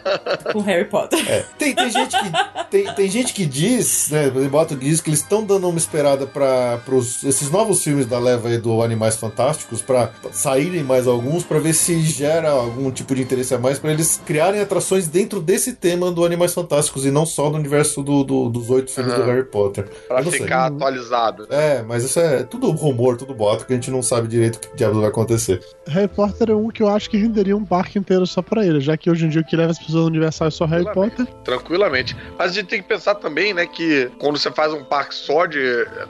com 0.52 0.65
Harry 0.66 0.84
Potter. 0.86 1.18
É. 1.30 1.44
Tem, 1.58 1.74
tem 1.74 1.90
gente 1.90 2.16
que 2.18 2.30
tem, 2.70 2.94
tem 2.94 3.10
gente 3.10 3.32
que 3.32 3.46
diz, 3.46 4.10
né, 4.10 4.26
Otto 4.52 4.76
diz 4.76 5.00
que 5.00 5.08
eles 5.10 5.20
estão 5.20 5.44
dando 5.44 5.68
uma 5.68 5.78
esperada 5.78 6.26
para 6.26 6.78
esses 7.24 7.50
novos 7.50 7.82
filmes 7.82 8.06
da 8.06 8.18
leva 8.18 8.48
aí 8.48 8.58
do 8.58 8.82
Animais 8.82 9.16
Fantásticos 9.16 9.80
para 9.82 10.10
saírem 10.32 10.82
mais 10.82 11.06
alguns 11.06 11.44
para 11.44 11.58
ver 11.58 11.72
se 11.74 12.00
gera 12.02 12.50
algum 12.50 12.90
tipo 12.90 13.14
de 13.14 13.22
interesse 13.22 13.54
a 13.54 13.58
mais 13.58 13.78
para 13.78 13.92
eles 13.92 14.20
criarem 14.26 14.60
atrações 14.60 15.06
dentro 15.08 15.40
desse 15.40 15.74
tema 15.74 16.10
do 16.10 16.24
Animais 16.24 16.52
Fantásticos 16.54 17.04
e 17.06 17.10
não 17.10 17.24
só 17.26 17.48
do 17.50 17.56
universo 17.56 18.02
do, 18.02 18.24
do- 18.24 18.48
dos 18.48 18.70
oito 18.70 18.90
filmes 18.90 19.12
Aham. 19.12 19.22
do 19.24 19.30
Harry 19.30 19.44
Potter. 19.44 19.88
Pra 20.08 20.22
não 20.22 20.30
sei. 20.30 20.40
ficar 20.40 20.66
atualizado. 20.66 21.46
É, 21.50 21.82
mas 21.82 22.04
isso 22.04 22.18
é 22.18 22.42
tudo 22.42 22.70
rumor, 22.70 23.16
tudo 23.16 23.34
boato 23.34 23.64
que 23.66 23.72
a 23.72 23.76
gente 23.76 23.90
não 23.90 24.02
sabe 24.02 24.28
direito 24.28 24.56
o 24.56 24.60
que 24.60 24.76
diabos 24.76 24.98
vai 24.98 25.08
acontecer. 25.08 25.60
Harry 25.88 26.08
Potter 26.08 26.50
é 26.50 26.54
um 26.54 26.68
que 26.68 26.82
eu 26.82 26.88
acho 26.88 27.08
que 27.10 27.16
renderia 27.16 27.56
um 27.56 27.64
parque 27.64 27.98
inteiro 27.98 28.26
só 28.26 28.42
pra 28.42 28.64
ele, 28.66 28.80
já 28.80 28.96
que 28.96 29.10
hoje 29.10 29.26
em 29.26 29.28
dia 29.28 29.40
o 29.40 29.44
que 29.44 29.56
leva 29.56 29.70
as 29.70 29.78
pessoas 29.78 29.96
ao 30.02 30.04
Universal 30.06 30.45
é 30.46 30.50
só 30.50 30.64
Harry 30.66 30.84
Tranquilamente. 30.84 31.16
Potter. 31.24 31.34
Tranquilamente. 31.44 32.16
Mas 32.38 32.50
a 32.52 32.54
gente 32.54 32.66
tem 32.68 32.82
que 32.82 32.88
pensar 32.88 33.14
também, 33.16 33.52
né, 33.54 33.66
que 33.66 34.10
quando 34.18 34.38
você 34.38 34.50
faz 34.50 34.72
um 34.72 34.84
parque 34.84 35.14
só 35.14 35.46
de 35.46 35.58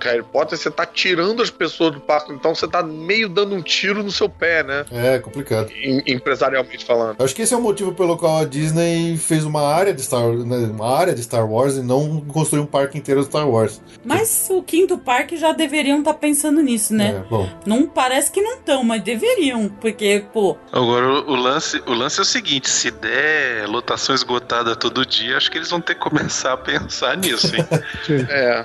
Harry 0.01 0.23
Potter, 0.23 0.57
você 0.59 0.71
tá 0.71 0.85
tirando 0.87 1.43
as 1.43 1.51
pessoas 1.51 1.93
do 1.93 2.01
parque, 2.01 2.33
então 2.33 2.55
você 2.55 2.67
tá 2.69 2.83
meio 2.83 3.29
dando 3.29 3.55
um 3.55 3.63
tiro 3.63 4.03
no 4.03 4.11
seu 4.11 4.29
pé, 4.29 4.63
né? 4.63 4.85
É 4.93 5.19
complicado. 5.19 5.71
Em- 5.73 6.03
empresarialmente 6.07 6.85
falando. 6.85 7.21
Acho 7.23 7.35
que 7.35 7.43
esse 7.43 7.55
é 7.55 7.57
o 7.57 7.61
motivo 7.61 7.93
pelo 7.93 8.17
qual 8.17 8.39
a 8.39 8.45
Disney 8.45 9.17
fez 9.17 9.45
uma 9.45 9.63
área 9.63 9.93
de 9.95 10.03
Star, 10.03 10.29
né, 10.29 10.57
uma 10.71 10.97
área 10.97 11.15
de 11.15 11.23
Star 11.23 11.49
Wars 11.51 11.77
e 11.77 11.83
não 11.83 12.21
construiu 12.21 12.65
um 12.65 12.67
parque 12.67 12.99
inteiro 12.99 13.21
de 13.21 13.27
Star 13.27 13.49
Wars. 13.49 13.81
Mas 14.05 14.49
o 14.51 14.63
quinto 14.63 14.99
parque 14.99 15.37
já 15.37 15.53
deveriam 15.53 15.99
estar 15.99 16.15
pensando 16.15 16.63
nisso, 16.63 16.95
né? 16.95 17.23
É, 17.25 17.29
bom, 17.29 17.49
Não 17.67 17.87
parece 17.87 18.31
que 18.31 18.41
não 18.41 18.55
estão, 18.57 18.83
mas 18.85 19.03
deveriam. 19.03 19.69
Porque, 19.81 20.25
pô, 20.33 20.57
Agora, 20.73 21.07
o 21.09 21.35
lance, 21.37 21.83
o 21.87 21.93
lance 21.93 22.19
é 22.19 22.23
o 22.23 22.25
seguinte: 22.25 22.69
se 22.69 22.91
der 22.91 23.67
lotação 23.69 24.15
esgotada 24.27 24.75
todo 24.75 25.07
dia, 25.07 25.37
acho 25.37 25.51
que 25.51 25.57
eles 25.57 25.71
vão 25.71 25.81
ter 25.81 25.95
que 25.95 26.01
começar 26.01 26.53
a 26.53 26.57
pensar 26.57 27.17
nisso, 27.17 27.55
hein? 27.55 27.65
É. 28.29 28.65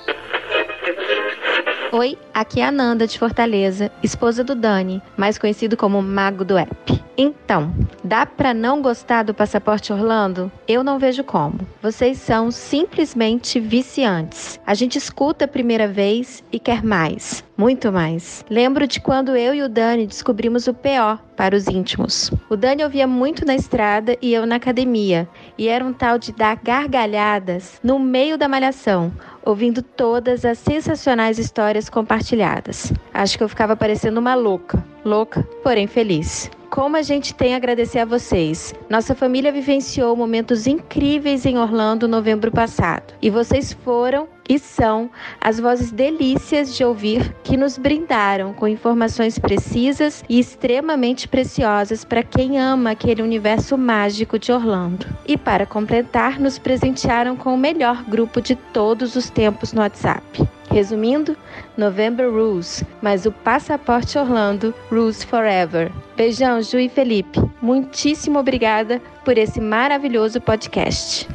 Oi, 1.93 2.17
aqui 2.33 2.61
é 2.61 2.65
a 2.65 2.71
Nanda 2.71 3.05
de 3.05 3.19
Fortaleza, 3.19 3.91
esposa 4.01 4.43
do 4.43 4.55
Dani, 4.55 5.01
mais 5.17 5.37
conhecido 5.37 5.75
como 5.75 6.01
Mago 6.01 6.45
do 6.45 6.57
App. 6.57 7.03
Então, 7.17 7.73
dá 8.01 8.25
pra 8.25 8.53
não 8.53 8.81
gostar 8.81 9.23
do 9.23 9.33
Passaporte 9.33 9.91
Orlando? 9.91 10.49
Eu 10.65 10.83
não 10.83 10.97
vejo 10.97 11.23
como. 11.23 11.59
Vocês 11.81 12.17
são 12.17 12.49
simplesmente 12.49 13.59
viciantes. 13.59 14.59
A 14.65 14.73
gente 14.73 14.97
escuta 14.97 15.45
a 15.45 15.49
primeira 15.49 15.87
vez 15.87 16.41
e 16.49 16.59
quer 16.59 16.81
mais, 16.81 17.43
muito 17.61 17.91
mais. 17.91 18.43
Lembro 18.49 18.87
de 18.87 18.99
quando 18.99 19.35
eu 19.37 19.53
e 19.53 19.61
o 19.61 19.69
Dani 19.69 20.07
descobrimos 20.07 20.65
o 20.65 20.73
PO 20.73 21.19
para 21.37 21.55
os 21.55 21.67
íntimos. 21.67 22.31
O 22.49 22.57
Dani 22.57 22.83
ouvia 22.83 23.05
muito 23.05 23.45
na 23.45 23.53
estrada 23.53 24.17
e 24.19 24.33
eu 24.33 24.47
na 24.47 24.55
academia, 24.55 25.29
e 25.59 25.67
era 25.67 25.85
um 25.85 25.93
tal 25.93 26.17
de 26.17 26.31
dar 26.31 26.55
gargalhadas 26.55 27.79
no 27.83 27.99
meio 27.99 28.35
da 28.35 28.47
malhação, 28.47 29.13
ouvindo 29.45 29.83
todas 29.83 30.43
as 30.43 30.57
sensacionais 30.57 31.37
histórias 31.37 31.87
compartilhadas. 31.87 32.91
Acho 33.13 33.37
que 33.37 33.43
eu 33.43 33.49
ficava 33.49 33.75
parecendo 33.75 34.19
uma 34.19 34.33
louca. 34.33 34.83
Louca, 35.05 35.47
porém 35.61 35.85
feliz. 35.85 36.49
Como 36.71 36.95
a 36.95 37.01
gente 37.01 37.35
tem 37.35 37.53
a 37.53 37.57
agradecer 37.57 37.99
a 37.99 38.05
vocês. 38.05 38.73
Nossa 38.89 39.13
família 39.13 39.51
vivenciou 39.51 40.15
momentos 40.15 40.67
incríveis 40.67 41.45
em 41.45 41.57
Orlando 41.57 42.07
no 42.07 42.15
novembro 42.15 42.49
passado. 42.49 43.13
E 43.21 43.29
vocês 43.29 43.73
foram 43.73 44.29
e 44.47 44.57
são 44.57 45.09
as 45.41 45.59
vozes 45.59 45.91
delícias 45.91 46.73
de 46.73 46.85
ouvir 46.85 47.35
que 47.43 47.57
nos 47.57 47.77
brindaram 47.77 48.53
com 48.53 48.69
informações 48.69 49.37
precisas 49.37 50.23
e 50.29 50.39
extremamente 50.39 51.27
preciosas 51.27 52.05
para 52.05 52.23
quem 52.23 52.57
ama 52.57 52.91
aquele 52.91 53.21
universo 53.21 53.77
mágico 53.77 54.39
de 54.39 54.53
Orlando. 54.53 55.05
E 55.27 55.37
para 55.37 55.65
completar, 55.65 56.39
nos 56.39 56.57
presentearam 56.57 57.35
com 57.35 57.53
o 57.53 57.57
melhor 57.57 58.01
grupo 58.05 58.39
de 58.39 58.55
todos 58.55 59.17
os 59.17 59.29
tempos 59.29 59.73
no 59.73 59.81
WhatsApp. 59.81 60.47
Resumindo, 60.71 61.35
November 61.77 62.29
Rules, 62.29 62.83
mas 63.01 63.25
o 63.25 63.31
Passaporte 63.31 64.17
Orlando 64.17 64.73
Rules 64.89 65.23
Forever. 65.23 65.91
Beijão, 66.15 66.61
Ju 66.61 66.79
e 66.79 66.87
Felipe. 66.87 67.39
Muitíssimo 67.61 68.39
obrigada 68.39 69.01
por 69.25 69.37
esse 69.37 69.59
maravilhoso 69.59 70.39
podcast. 70.39 71.27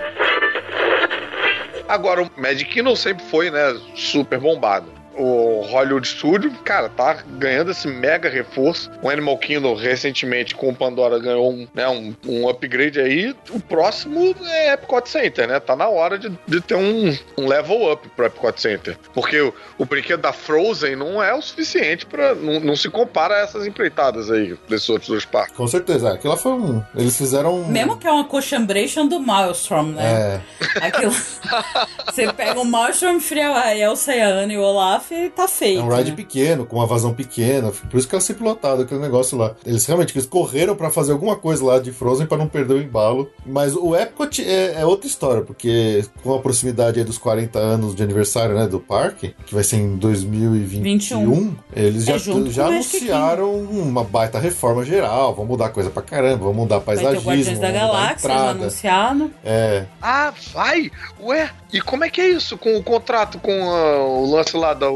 Agora, 1.86 2.22
o 2.22 2.30
Magic 2.36 2.70
Kingdom 2.70 2.96
sempre 2.96 3.24
foi, 3.26 3.50
né, 3.50 3.78
super 3.94 4.40
bombado. 4.40 4.95
O 5.18 5.62
Hollywood 5.70 6.06
Studio, 6.06 6.50
cara, 6.64 6.88
tá 6.88 7.18
ganhando 7.38 7.70
esse 7.70 7.88
mega 7.88 8.28
reforço. 8.28 8.90
O 9.02 9.08
Animal 9.08 9.38
Kingdom, 9.38 9.74
recentemente, 9.74 10.54
com 10.54 10.68
o 10.68 10.74
Pandora, 10.74 11.18
ganhou 11.18 11.50
um, 11.50 11.66
né, 11.74 11.88
um, 11.88 12.14
um 12.26 12.48
upgrade 12.48 13.00
aí. 13.00 13.34
O 13.50 13.60
próximo 13.60 14.34
é 14.44 14.74
Epcot 14.74 15.08
Center, 15.08 15.48
né? 15.48 15.58
Tá 15.60 15.74
na 15.74 15.88
hora 15.88 16.18
de, 16.18 16.30
de 16.46 16.60
ter 16.60 16.74
um, 16.74 17.16
um 17.38 17.46
level 17.46 17.92
up 17.92 18.08
pro 18.10 18.26
Epcot 18.26 18.60
Center. 18.60 18.98
Porque 19.14 19.40
o, 19.40 19.54
o 19.78 19.84
brinquedo 19.84 20.20
da 20.20 20.32
Frozen 20.32 20.96
não 20.96 21.22
é 21.22 21.32
o 21.34 21.40
suficiente 21.40 22.04
para 22.06 22.34
não, 22.34 22.60
não 22.60 22.76
se 22.76 22.88
compara 22.90 23.36
a 23.36 23.38
essas 23.40 23.66
empreitadas 23.66 24.30
aí 24.30 24.56
desses 24.68 24.88
outros 24.88 25.08
dois 25.08 25.24
parques. 25.24 25.56
Com 25.56 25.66
certeza. 25.66 26.12
Aquilo 26.12 26.36
foi 26.36 26.52
um. 26.52 26.82
Eles 26.94 27.16
fizeram. 27.16 27.54
um- 27.62 27.66
Mesmo 27.68 27.96
que 27.96 28.06
é 28.06 28.10
uma 28.10 28.24
coxambration 28.24 29.06
do 29.06 29.18
Maelstrom, 29.20 29.84
né? 29.92 30.42
É. 30.80 30.86
Aquilo. 30.86 31.12
Você 32.06 32.32
pega 32.32 32.60
o 32.60 32.64
Maelstrom, 32.64 33.20
fria 33.20 33.50
a 33.56 33.76
Elsa 33.76 34.14
e 34.14 34.20
a 34.20 34.28
Anna 34.28 34.52
e 34.52 34.58
o 34.58 34.62
Olaf 34.62 35.05
e 35.14 35.30
tá 35.30 35.48
feito. 35.48 35.80
É 35.80 35.82
um 35.82 35.94
ride 35.94 36.10
né? 36.10 36.16
pequeno, 36.16 36.66
com 36.66 36.76
uma 36.76 36.86
vazão 36.86 37.14
pequena, 37.14 37.70
por 37.90 37.98
isso 37.98 38.08
que 38.08 38.14
ela 38.14 38.22
sempre 38.22 38.44
lotado 38.44 38.82
aquele 38.82 39.00
negócio 39.00 39.36
lá. 39.36 39.54
Eles 39.64 39.84
realmente 39.86 40.16
eles 40.16 40.26
correram 40.26 40.74
pra 40.74 40.90
fazer 40.90 41.12
alguma 41.12 41.36
coisa 41.36 41.64
lá 41.64 41.78
de 41.78 41.92
Frozen 41.92 42.26
pra 42.26 42.38
não 42.38 42.48
perder 42.48 42.74
o 42.74 42.82
embalo. 42.82 43.30
Mas 43.44 43.74
o 43.74 43.94
Epcot 43.94 44.42
é, 44.42 44.80
é 44.80 44.86
outra 44.86 45.06
história, 45.06 45.42
porque 45.42 46.04
com 46.22 46.34
a 46.34 46.38
proximidade 46.38 46.98
aí 46.98 47.04
dos 47.04 47.18
40 47.18 47.58
anos 47.58 47.94
de 47.94 48.02
aniversário 48.02 48.54
né, 48.54 48.66
do 48.66 48.80
parque, 48.80 49.34
que 49.46 49.54
vai 49.54 49.64
ser 49.64 49.76
em 49.76 49.96
2021, 49.96 50.82
21. 50.82 51.56
eles 51.74 52.08
É 52.08 52.18
já, 52.50 52.66
anunciaram 52.66 53.54
uma 53.54 54.04
baita 54.04 54.38
reforma 54.38 54.84
geral. 54.84 55.34
Vão 55.34 55.44
mudar 55.44 55.70
coisa 55.70 55.90
pra 55.90 56.02
caramba, 56.02 56.44
vão 56.44 56.54
mudar 56.54 56.78
Vai 56.78 56.96
ter 56.96 57.02
o 57.02 57.04
paisagismo, 57.04 57.30
Guardiões 57.30 57.58
da 57.58 57.70
Galáxia 57.70 58.28
já 58.28 58.50
anunciado. 58.50 59.30
É, 59.44 59.84
Ah, 60.00 60.32
vai? 60.52 60.90
Ué, 61.20 61.50
e 61.72 61.80
como 61.80 62.04
é 62.04 62.10
que 62.10 62.20
é 62.20 62.28
isso 62.28 62.56
com 62.56 62.76
o 62.76 62.82
contrato 62.82 63.38
com 63.38 63.52
ah, 63.52 64.04
o 64.04 64.30
lance 64.30 64.56
lá 64.56 64.74
da 64.74 64.90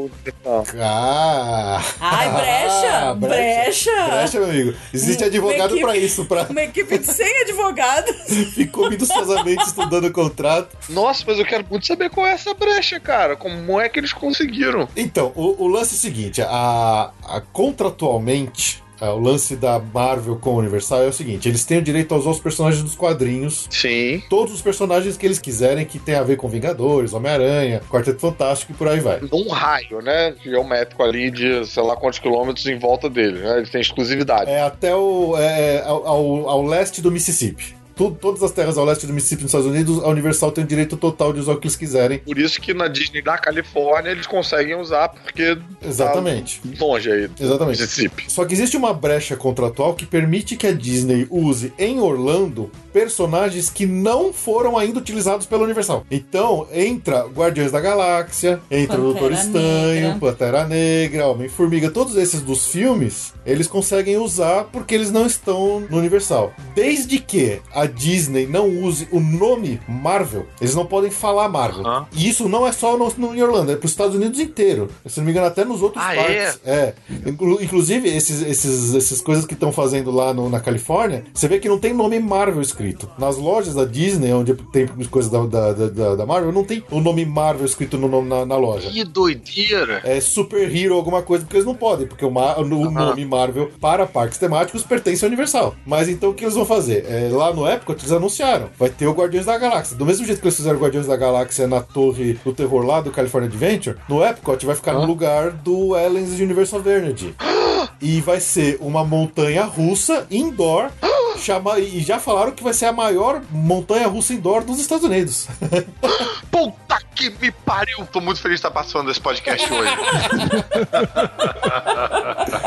Ah! 0.81 1.83
Ai, 2.01 2.29
brecha! 2.31 3.15
brecha! 3.15 4.07
Brecha, 4.09 4.39
meu 4.41 4.49
amigo. 4.51 4.75
Existe 4.93 5.25
advogado 5.25 5.71
equipe- 5.75 5.81
pra 5.81 5.97
isso, 5.97 6.25
pra 6.25 6.43
Uma 6.49 6.63
equipe 6.63 6.99
de 6.99 7.07
100 7.07 7.43
advogados. 7.43 8.17
ficou 8.55 8.89
minuciosamente 8.91 9.63
estudando 9.65 10.07
o 10.07 10.13
contrato. 10.13 10.77
Nossa, 10.89 11.25
mas 11.27 11.39
eu 11.39 11.45
quero 11.47 11.65
muito 11.69 11.87
saber 11.87 12.11
qual 12.11 12.27
é 12.27 12.33
essa 12.33 12.55
brecha, 12.55 12.99
cara. 13.01 13.37
Como 13.37 13.81
é 13.81 13.89
que 13.89 13.99
eles 14.01 14.13
conseguiram? 14.13 14.89
Então, 14.97 15.33
o, 15.35 15.65
o 15.65 15.69
lance 15.69 15.95
é 15.95 15.97
o 15.97 16.01
seguinte: 16.01 16.43
a, 16.43 17.11
a- 17.25 17.43
contratualmente. 17.53 18.83
Ah, 19.01 19.13
O 19.15 19.19
lance 19.21 19.57
da 19.57 19.79
Marvel 19.79 20.37
com 20.37 20.51
a 20.51 20.55
Universal 20.55 21.03
é 21.05 21.09
o 21.09 21.13
seguinte: 21.13 21.49
eles 21.49 21.65
têm 21.65 21.79
o 21.79 21.83
direito 21.83 22.15
a 22.15 22.19
usar 22.19 22.31
os 22.31 22.41
personagens 22.41 22.83
dos 22.83 22.95
quadrinhos. 22.95 23.67
Sim. 23.71 24.23
Todos 24.29 24.55
os 24.55 24.61
personagens 24.63 25.17
que 25.17 25.27
eles 25.27 25.39
quiserem 25.39 25.85
que 25.85 25.99
tem 25.99 26.15
a 26.15 26.23
ver 26.23 26.37
com 26.37 26.49
Vingadores, 26.49 27.13
Homem-Aranha, 27.13 27.81
Quarteto 27.91 28.21
Fantástico 28.21 28.73
e 28.73 28.75
por 28.75 28.89
aí 28.89 29.01
vai. 29.01 29.21
Num 29.21 29.49
raio, 29.49 30.01
né? 30.03 30.35
Geométrico 30.43 31.03
ali 31.03 31.31
de 31.31 31.67
sei 31.67 31.83
lá 31.83 31.97
quantos 31.97 32.19
quilômetros 32.19 32.67
em 32.67 32.79
volta 32.79 33.09
dele, 33.09 33.39
né? 33.41 33.59
Eles 33.59 33.71
têm 33.71 33.81
exclusividade. 33.81 34.51
É 34.51 34.63
até 34.63 34.95
o, 34.95 35.37
é, 35.37 35.77
é, 35.77 35.83
ao, 35.85 36.07
ao- 36.07 36.49
ao 36.49 36.67
leste 36.67 37.01
do 37.01 37.11
Mississippi. 37.11 37.80
Tu- 38.01 38.17
todas 38.19 38.43
as 38.43 38.51
terras 38.51 38.79
ao 38.79 38.85
leste 38.87 39.07
do 39.07 39.13
Mississippi 39.13 39.43
nos 39.43 39.51
Estados 39.51 39.67
Unidos, 39.67 40.03
a 40.03 40.09
Universal 40.09 40.53
tem 40.53 40.65
o 40.65 40.67
direito 40.67 40.97
total 40.97 41.35
de 41.35 41.41
usar 41.41 41.53
o 41.53 41.59
que 41.59 41.67
eles 41.67 41.77
quiserem. 41.77 42.19
Por 42.21 42.39
isso 42.39 42.59
que 42.59 42.73
na 42.73 42.89
Disney 42.89 43.21
da 43.21 43.37
Califórnia 43.37 44.11
eles 44.11 44.27
conseguem 44.27 44.75
usar, 44.75 45.09
porque 45.11 45.59
Exatamente. 45.87 46.61
tá 46.79 46.83
longe 46.87 47.13
aí. 47.13 47.29
do 47.29 47.45
Exatamente. 47.45 47.81
Mississippi. 47.83 48.25
Só 48.27 48.47
que 48.47 48.55
existe 48.55 48.75
uma 48.75 48.95
brecha 48.95 49.37
contratual 49.37 49.93
que 49.93 50.07
permite 50.07 50.57
que 50.57 50.67
a 50.67 50.73
Disney 50.73 51.27
use 51.31 51.75
em 51.79 52.01
Orlando 52.01 52.71
personagens 52.91 53.69
que 53.69 53.85
não 53.85 54.33
foram 54.33 54.79
ainda 54.79 54.99
utilizados 54.99 55.45
pela 55.47 55.65
Universal. 55.65 56.07
Então, 56.11 56.67
entra 56.73 57.27
Guardiões 57.27 57.71
da 57.71 57.81
Galáxia, 57.81 58.61
entra 58.71 58.99
o 58.99 59.13
Doutor 59.13 59.31
Pantera 59.31 59.43
Estranho, 59.43 60.01
Negra. 60.09 60.19
Pantera 60.21 60.67
Negra, 60.67 61.27
Homem-Formiga, 61.29 61.91
todos 61.91 62.17
esses 62.17 62.41
dos 62.41 62.67
filmes, 62.67 63.35
eles 63.45 63.67
conseguem 63.67 64.17
usar 64.17 64.65
porque 64.65 64.95
eles 64.95 65.11
não 65.13 65.27
estão 65.27 65.81
no 65.91 65.99
Universal. 65.99 66.53
Desde 66.75 67.19
que 67.19 67.61
a 67.75 67.90
Disney 67.91 68.47
não 68.47 68.69
use 68.69 69.07
o 69.11 69.21
nome 69.21 69.81
Marvel, 69.89 70.47
eles 70.61 70.75
não 70.75 70.87
podem 70.87 71.11
falar 71.11 71.49
Marvel. 71.49 71.87
Aham. 71.87 72.07
E 72.15 72.29
isso 72.29 72.49
não 72.49 72.67
é 72.67 72.73
só 72.73 72.97
no, 72.97 73.13
no, 73.19 73.35
em 73.35 73.43
Orlando, 73.43 73.73
é 73.73 73.77
para 73.77 73.87
os 73.87 73.91
Estados 73.93 74.15
Unidos 74.17 74.39
inteiro. 74.41 74.89
Se 75.07 75.19
não 75.19 75.25
me 75.27 75.33
engano, 75.33 75.47
até 75.47 75.65
nos 75.65 75.83
outros 75.83 76.03
Ah, 76.03 76.15
parques. 76.15 76.61
É. 76.65 76.95
Inclu- 77.27 77.63
Inclusive, 77.63 78.09
esses, 78.09 78.43
esses, 78.43 78.95
essas 78.95 79.21
coisas 79.21 79.45
que 79.45 79.55
estão 79.55 79.73
fazendo 79.73 80.11
lá 80.11 80.33
no- 80.33 80.49
na 80.49 80.61
Califórnia, 80.61 81.25
você 81.33 81.47
vê 81.49 81.59
que 81.59 81.69
não 81.69 81.79
tem 81.79 81.93
nome 81.93 82.19
Marvel 82.21 82.63
escrito. 82.63 83.09
Nas 83.19 83.37
lojas 83.37 83.75
da 83.75 83.85
Disney, 83.85 84.33
onde 84.33 84.55
tem 84.73 84.87
coisas 85.11 85.31
da, 85.31 85.45
da, 85.47 85.73
da- 85.73 86.15
da 86.17 86.27
Marvel, 86.27 86.53
não 86.53 86.65
tem 86.65 86.83
o 86.91 87.01
nome 87.01 87.25
Marvel 87.25 87.67
escrito 87.67 87.97
no 87.99 88.21
na, 88.25 88.45
na 88.47 88.57
loja. 88.57 88.91
Que 88.91 89.05
doideira! 89.05 90.01
É 90.05 90.21
Super 90.21 90.75
Hero, 90.75 90.95
alguma 90.95 91.23
coisa, 91.23 91.45
porque 91.45 91.57
eles 91.57 91.67
não 91.67 91.75
podem, 91.75 92.07
porque 92.07 92.25
o, 92.25 92.31
ma- 92.31 92.57
o 92.59 92.65
nome 92.65 93.25
Marvel 93.25 93.71
para 93.81 94.07
parques 94.07 94.39
temáticos 94.39 94.83
pertence 94.83 95.25
ao 95.25 95.29
Universal. 95.29 95.75
Mas 95.87 96.09
então 96.09 96.31
o 96.31 96.35
que 96.35 96.45
eles 96.45 96.55
vão 96.55 96.65
fazer? 96.65 97.05
É, 97.09 97.29
lá 97.33 97.53
no 97.53 97.67
Epcot 97.81 97.99
eles 98.01 98.13
anunciaram, 98.13 98.69
vai 98.79 98.91
ter 98.91 99.07
o 99.07 99.13
Guardiões 99.13 99.47
da 99.47 99.57
Galáxia. 99.57 99.97
Do 99.97 100.05
mesmo 100.05 100.27
jeito 100.27 100.41
que 100.41 100.47
eles 100.47 100.57
fizeram 100.57 100.77
o 100.77 100.81
Guardiões 100.81 101.07
da 101.07 101.17
Galáxia 101.17 101.67
na 101.67 101.81
torre 101.81 102.35
do 102.45 102.53
terror 102.53 102.85
lá 102.85 103.01
do 103.01 103.11
California 103.11 103.49
Adventure, 103.49 103.97
no 104.09 104.25
Epcot 104.25 104.65
vai 104.65 104.77
ficar 104.77 104.93
no 104.93 105.07
lugar 105.07 105.51
do 105.51 105.97
Ellen's 105.97 106.39
Universal 106.39 106.83
Energy. 106.87 107.35
E 108.03 108.21
vai 108.21 108.41
ser 108.41 108.79
uma 108.81 109.05
montanha 109.05 109.65
russa 109.65 110.27
indoor. 110.31 110.91
Chama, 111.41 111.79
e 111.79 112.01
já 112.01 112.19
falaram 112.19 112.53
que 112.53 112.63
vai 112.63 112.75
ser 112.75 112.87
a 112.87 112.93
maior 112.93 113.41
montanha 113.51 114.07
russa 114.07 114.35
indoor 114.35 114.63
dos 114.63 114.79
Estados 114.79 115.05
Unidos. 115.05 115.49
Puta 116.51 116.99
que 117.15 117.31
me 117.41 117.51
pariu! 117.51 118.07
Tô 118.13 118.21
muito 118.21 118.41
feliz 118.41 118.57
de 118.57 118.67
estar 118.67 118.71
participando 118.71 119.07
desse 119.07 119.21
podcast 119.21 119.73
hoje. 119.73 119.91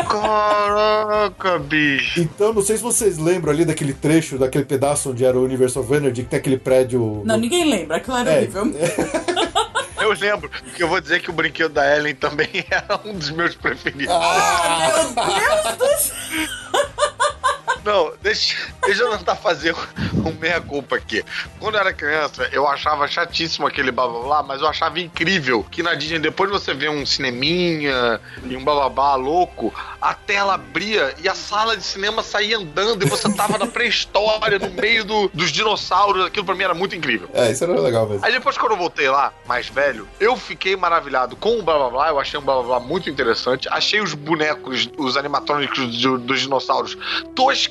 Caraca, 0.09 1.59
bicho! 1.59 2.21
Então, 2.21 2.53
não 2.53 2.61
sei 2.61 2.77
se 2.77 2.83
vocês 2.83 3.17
lembram 3.17 3.51
ali 3.51 3.65
daquele 3.65 3.93
trecho, 3.93 4.37
daquele 4.37 4.63
pedaço 4.65 5.11
onde 5.11 5.25
era 5.25 5.37
o 5.37 5.43
Universal 5.43 5.83
of 5.83 5.93
Energy, 5.93 6.23
que 6.23 6.29
tem 6.29 6.39
aquele 6.39 6.57
prédio. 6.57 7.21
Não, 7.25 7.37
ninguém 7.37 7.69
lembra, 7.69 7.97
aquilo 7.97 8.17
era 8.17 8.31
É. 8.31 8.37
horrível. 8.39 8.73
Eu 10.03 10.11
lembro, 10.19 10.49
porque 10.49 10.83
eu 10.83 10.89
vou 10.89 10.99
dizer 10.99 11.21
que 11.21 11.29
o 11.29 11.33
brinquedo 11.33 11.71
da 11.71 11.95
Ellen 11.95 12.13
também 12.13 12.49
era 12.69 12.99
um 13.05 13.13
dos 13.17 13.31
meus 13.31 13.55
preferidos. 13.55 14.13
Meu 14.13 15.25
Deus 15.25 15.77
do 15.77 15.87
céu! 15.97 16.13
Não, 17.83 18.13
deixa, 18.21 18.55
deixa 18.85 19.03
eu 19.03 19.17
tentar 19.17 19.35
fazer 19.35 19.75
um 20.25 20.31
meia-culpa 20.39 20.95
aqui. 20.95 21.23
Quando 21.59 21.75
eu 21.75 21.81
era 21.81 21.93
criança, 21.93 22.47
eu 22.51 22.67
achava 22.67 23.07
chatíssimo 23.07 23.67
aquele 23.67 23.91
blá 23.91 24.07
blá 24.07 24.19
blá, 24.21 24.43
mas 24.43 24.61
eu 24.61 24.67
achava 24.67 24.99
incrível 24.99 25.65
que 25.69 25.83
na 25.83 25.93
Disney, 25.93 26.19
depois 26.19 26.49
de 26.51 26.57
você 26.57 26.73
ver 26.73 26.89
um 26.89 27.05
cineminha 27.05 28.21
e 28.45 28.55
um 28.55 28.63
bababá 28.63 29.15
louco, 29.15 29.73
a 30.01 30.13
tela 30.13 30.53
abria 30.55 31.13
e 31.21 31.27
a 31.27 31.35
sala 31.35 31.75
de 31.75 31.83
cinema 31.83 32.23
saía 32.23 32.57
andando 32.57 33.05
e 33.05 33.09
você 33.09 33.31
tava 33.33 33.57
na 33.57 33.67
pré-história, 33.67 34.57
no 34.59 34.69
meio 34.69 35.03
do- 35.03 35.29
dos 35.33 35.51
dinossauros. 35.51 36.25
Aquilo 36.25 36.45
pra 36.45 36.55
mim 36.55 36.63
era 36.63 36.73
muito 36.73 36.95
incrível. 36.95 37.29
É, 37.33 37.51
isso 37.51 37.63
era 37.63 37.79
legal 37.79 38.07
mesmo. 38.07 38.25
Aí 38.25 38.31
depois, 38.31 38.57
quando 38.57 38.71
eu 38.73 38.77
voltei 38.77 39.09
lá, 39.09 39.33
mais 39.45 39.67
velho, 39.67 40.07
eu 40.19 40.35
fiquei 40.37 40.75
maravilhado 40.75 41.35
com 41.35 41.59
o 41.59 41.63
blá 41.63 41.77
blá 41.77 41.89
blá. 41.89 42.07
Eu 42.09 42.19
achei 42.19 42.39
um 42.39 42.43
blá 42.43 42.55
blá 42.55 42.63
blá 42.63 42.79
muito 42.79 43.09
interessante. 43.09 43.67
Achei 43.69 43.99
os 44.01 44.13
bonecos, 44.13 44.89
os 44.97 45.17
animatrônicos 45.17 46.01
do- 46.01 46.17
dos 46.17 46.41
dinossauros 46.41 46.97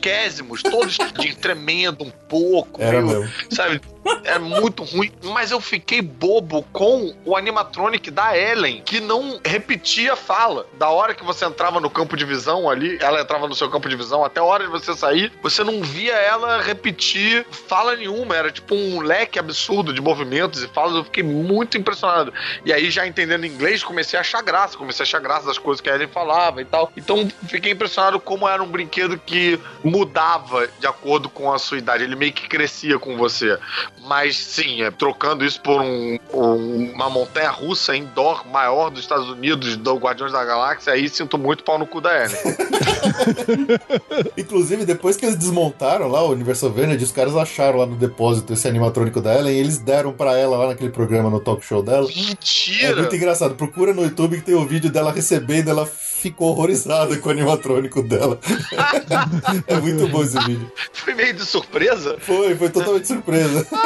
tosquésimos, 0.03 0.63
todos 0.63 0.99
de- 1.19 1.35
tremendo 1.37 2.05
um 2.05 2.11
pouco. 2.29 2.83
Era 2.83 3.01
meio- 3.01 3.21
mesmo. 3.21 3.33
Sabe? 3.51 3.81
É 4.25 4.39
muito 4.39 4.83
ruim. 4.83 5.13
Mas 5.25 5.51
eu 5.51 5.61
fiquei 5.61 6.01
bobo 6.01 6.63
com 6.73 7.15
o 7.25 7.37
animatronic 7.37 8.11
da 8.11 8.37
Ellen, 8.37 8.83
que 8.85 9.01
não 9.01 9.41
repetia 9.45 10.17
fala. 10.17 10.67
Da 10.79 10.89
hora 10.89 11.15
que 11.15 11.25
você 11.25 11.45
entrava 11.45 11.81
no 11.81 11.91
campo 11.91 12.17
de 12.17 12.25
visão 12.25 12.69
ali, 12.69 12.99
ela 13.01 13.21
entrava 13.21 13.47
no 13.47 13.55
seu 13.55 13.71
campo 13.71 13.89
de 13.89 13.97
visão, 13.97 14.25
até 14.25 14.41
a 14.41 14.45
hora 14.45 14.65
de 14.65 14.71
você 14.71 14.95
sair, 14.95 15.33
você 15.43 15.63
não 15.63 15.83
via 15.83 16.15
ela 16.15 16.61
repetir 16.61 17.47
fala 17.69 17.97
nenhuma. 17.97 18.37
Era 18.37 18.51
tipo 18.51 18.75
um 18.75 19.01
leque 19.01 19.39
absurdo 19.39 19.93
de 19.93 20.01
movimentos 20.01 20.63
e 20.63 20.69
falas. 20.69 20.97
Eu 20.97 21.05
fiquei 21.05 21.23
muito 21.23 21.79
impressionado. 21.79 22.33
E 22.65 22.73
aí, 22.73 22.91
já 22.91 23.07
entendendo 23.07 23.47
inglês, 23.47 23.85
comecei 23.85 24.19
a 24.19 24.21
achar 24.21 24.43
graça. 24.43 24.77
Comecei 24.77 25.05
a 25.05 25.07
achar 25.07 25.21
graça 25.21 25.47
das 25.47 25.59
coisas 25.59 25.81
que 25.81 25.91
a 25.91 25.95
Ellen 25.95 26.09
falava 26.09 26.61
e 26.61 26.65
tal. 26.65 26.93
Então, 26.97 27.29
fiquei 27.49 27.73
impressionado 27.73 28.19
como 28.19 28.49
era 28.49 28.63
um 28.63 28.69
brinquedo 28.69 29.19
que 29.19 29.59
mudava 29.85 30.69
de 30.79 30.87
acordo 30.87 31.29
com 31.29 31.53
a 31.53 31.59
sua 31.59 31.79
idade. 31.79 32.05
Ele 32.05 32.17
meio 32.17 32.33
que 32.33 32.49
crescia 32.49 32.99
com 32.99 33.17
você. 33.17 33.59
Mas 34.05 34.37
sim, 34.37 34.83
é, 34.83 34.91
trocando 34.91 35.45
isso 35.45 35.61
por 35.61 35.81
um- 35.81 36.19
um- 36.35 36.93
uma 36.93 37.09
montanha 37.09 37.51
russa 37.51 37.97
indoor 37.97 38.45
maior 38.49 38.91
dos 38.91 39.01
Estados 39.01 39.29
Unidos, 39.31 39.77
do 39.77 39.95
Guardiões 39.97 40.33
da 40.33 40.45
Galáxia, 40.45 40.93
aí 40.93 41.09
sinto 41.09 41.39
muito 41.39 41.63
pau 41.63 41.79
no 41.79 41.87
cu 41.87 42.01
da 42.01 42.25
Ellen. 42.25 42.37
Inclusive, 44.37 44.85
depois 44.85 45.17
que 45.17 45.25
eles 45.25 45.37
desmontaram 45.37 46.09
lá 46.09 46.23
o 46.23 46.31
Universal 46.33 46.71
Vanity, 46.71 47.05
os 47.05 47.13
caras 47.13 47.37
acharam 47.37 47.79
lá 47.79 47.87
no 47.87 47.97
depósito 47.97 48.53
esse 48.53 48.67
animatrônico 48.67 49.21
da 49.21 49.39
Ellen 49.39 49.55
e 49.55 49.59
eles 49.61 49.79
deram 49.79 50.13
pra 50.13 50.37
ela 50.37 50.57
lá 50.57 50.69
naquele 50.69 50.91
programa 50.91 51.31
no 51.31 51.41
talk 51.41 51.65
show 51.65 51.83
dela. 51.83 52.09
É 52.11 52.15
Mentira! 52.15 52.97
muito 52.97 53.15
engraçado. 53.17 53.55
Procura 53.55 53.95
no 53.95 54.03
YouTube 54.03 54.37
que 54.39 54.43
tem 54.43 54.55
o 54.55 54.67
vídeo 54.67 54.91
dela 54.91 55.13
recebendo, 55.13 55.69
ela 55.69 55.87
ficou 56.23 56.51
horrorizada 56.51 57.19
com 57.19 57.29
o 57.29 57.33
animatrônico 57.33 58.03
dela. 58.03 58.39
é 59.67 59.77
muito 59.81 60.07
bom 60.09 60.23
esse 60.23 60.39
vídeo. 60.39 60.71
Foi 60.93 61.15
meio 61.15 61.35
de 61.35 61.45
surpresa? 61.45 62.17
Foi, 62.21 62.55
foi 62.55 62.71
totalmente 62.71 63.09
surpresa. 63.09 63.67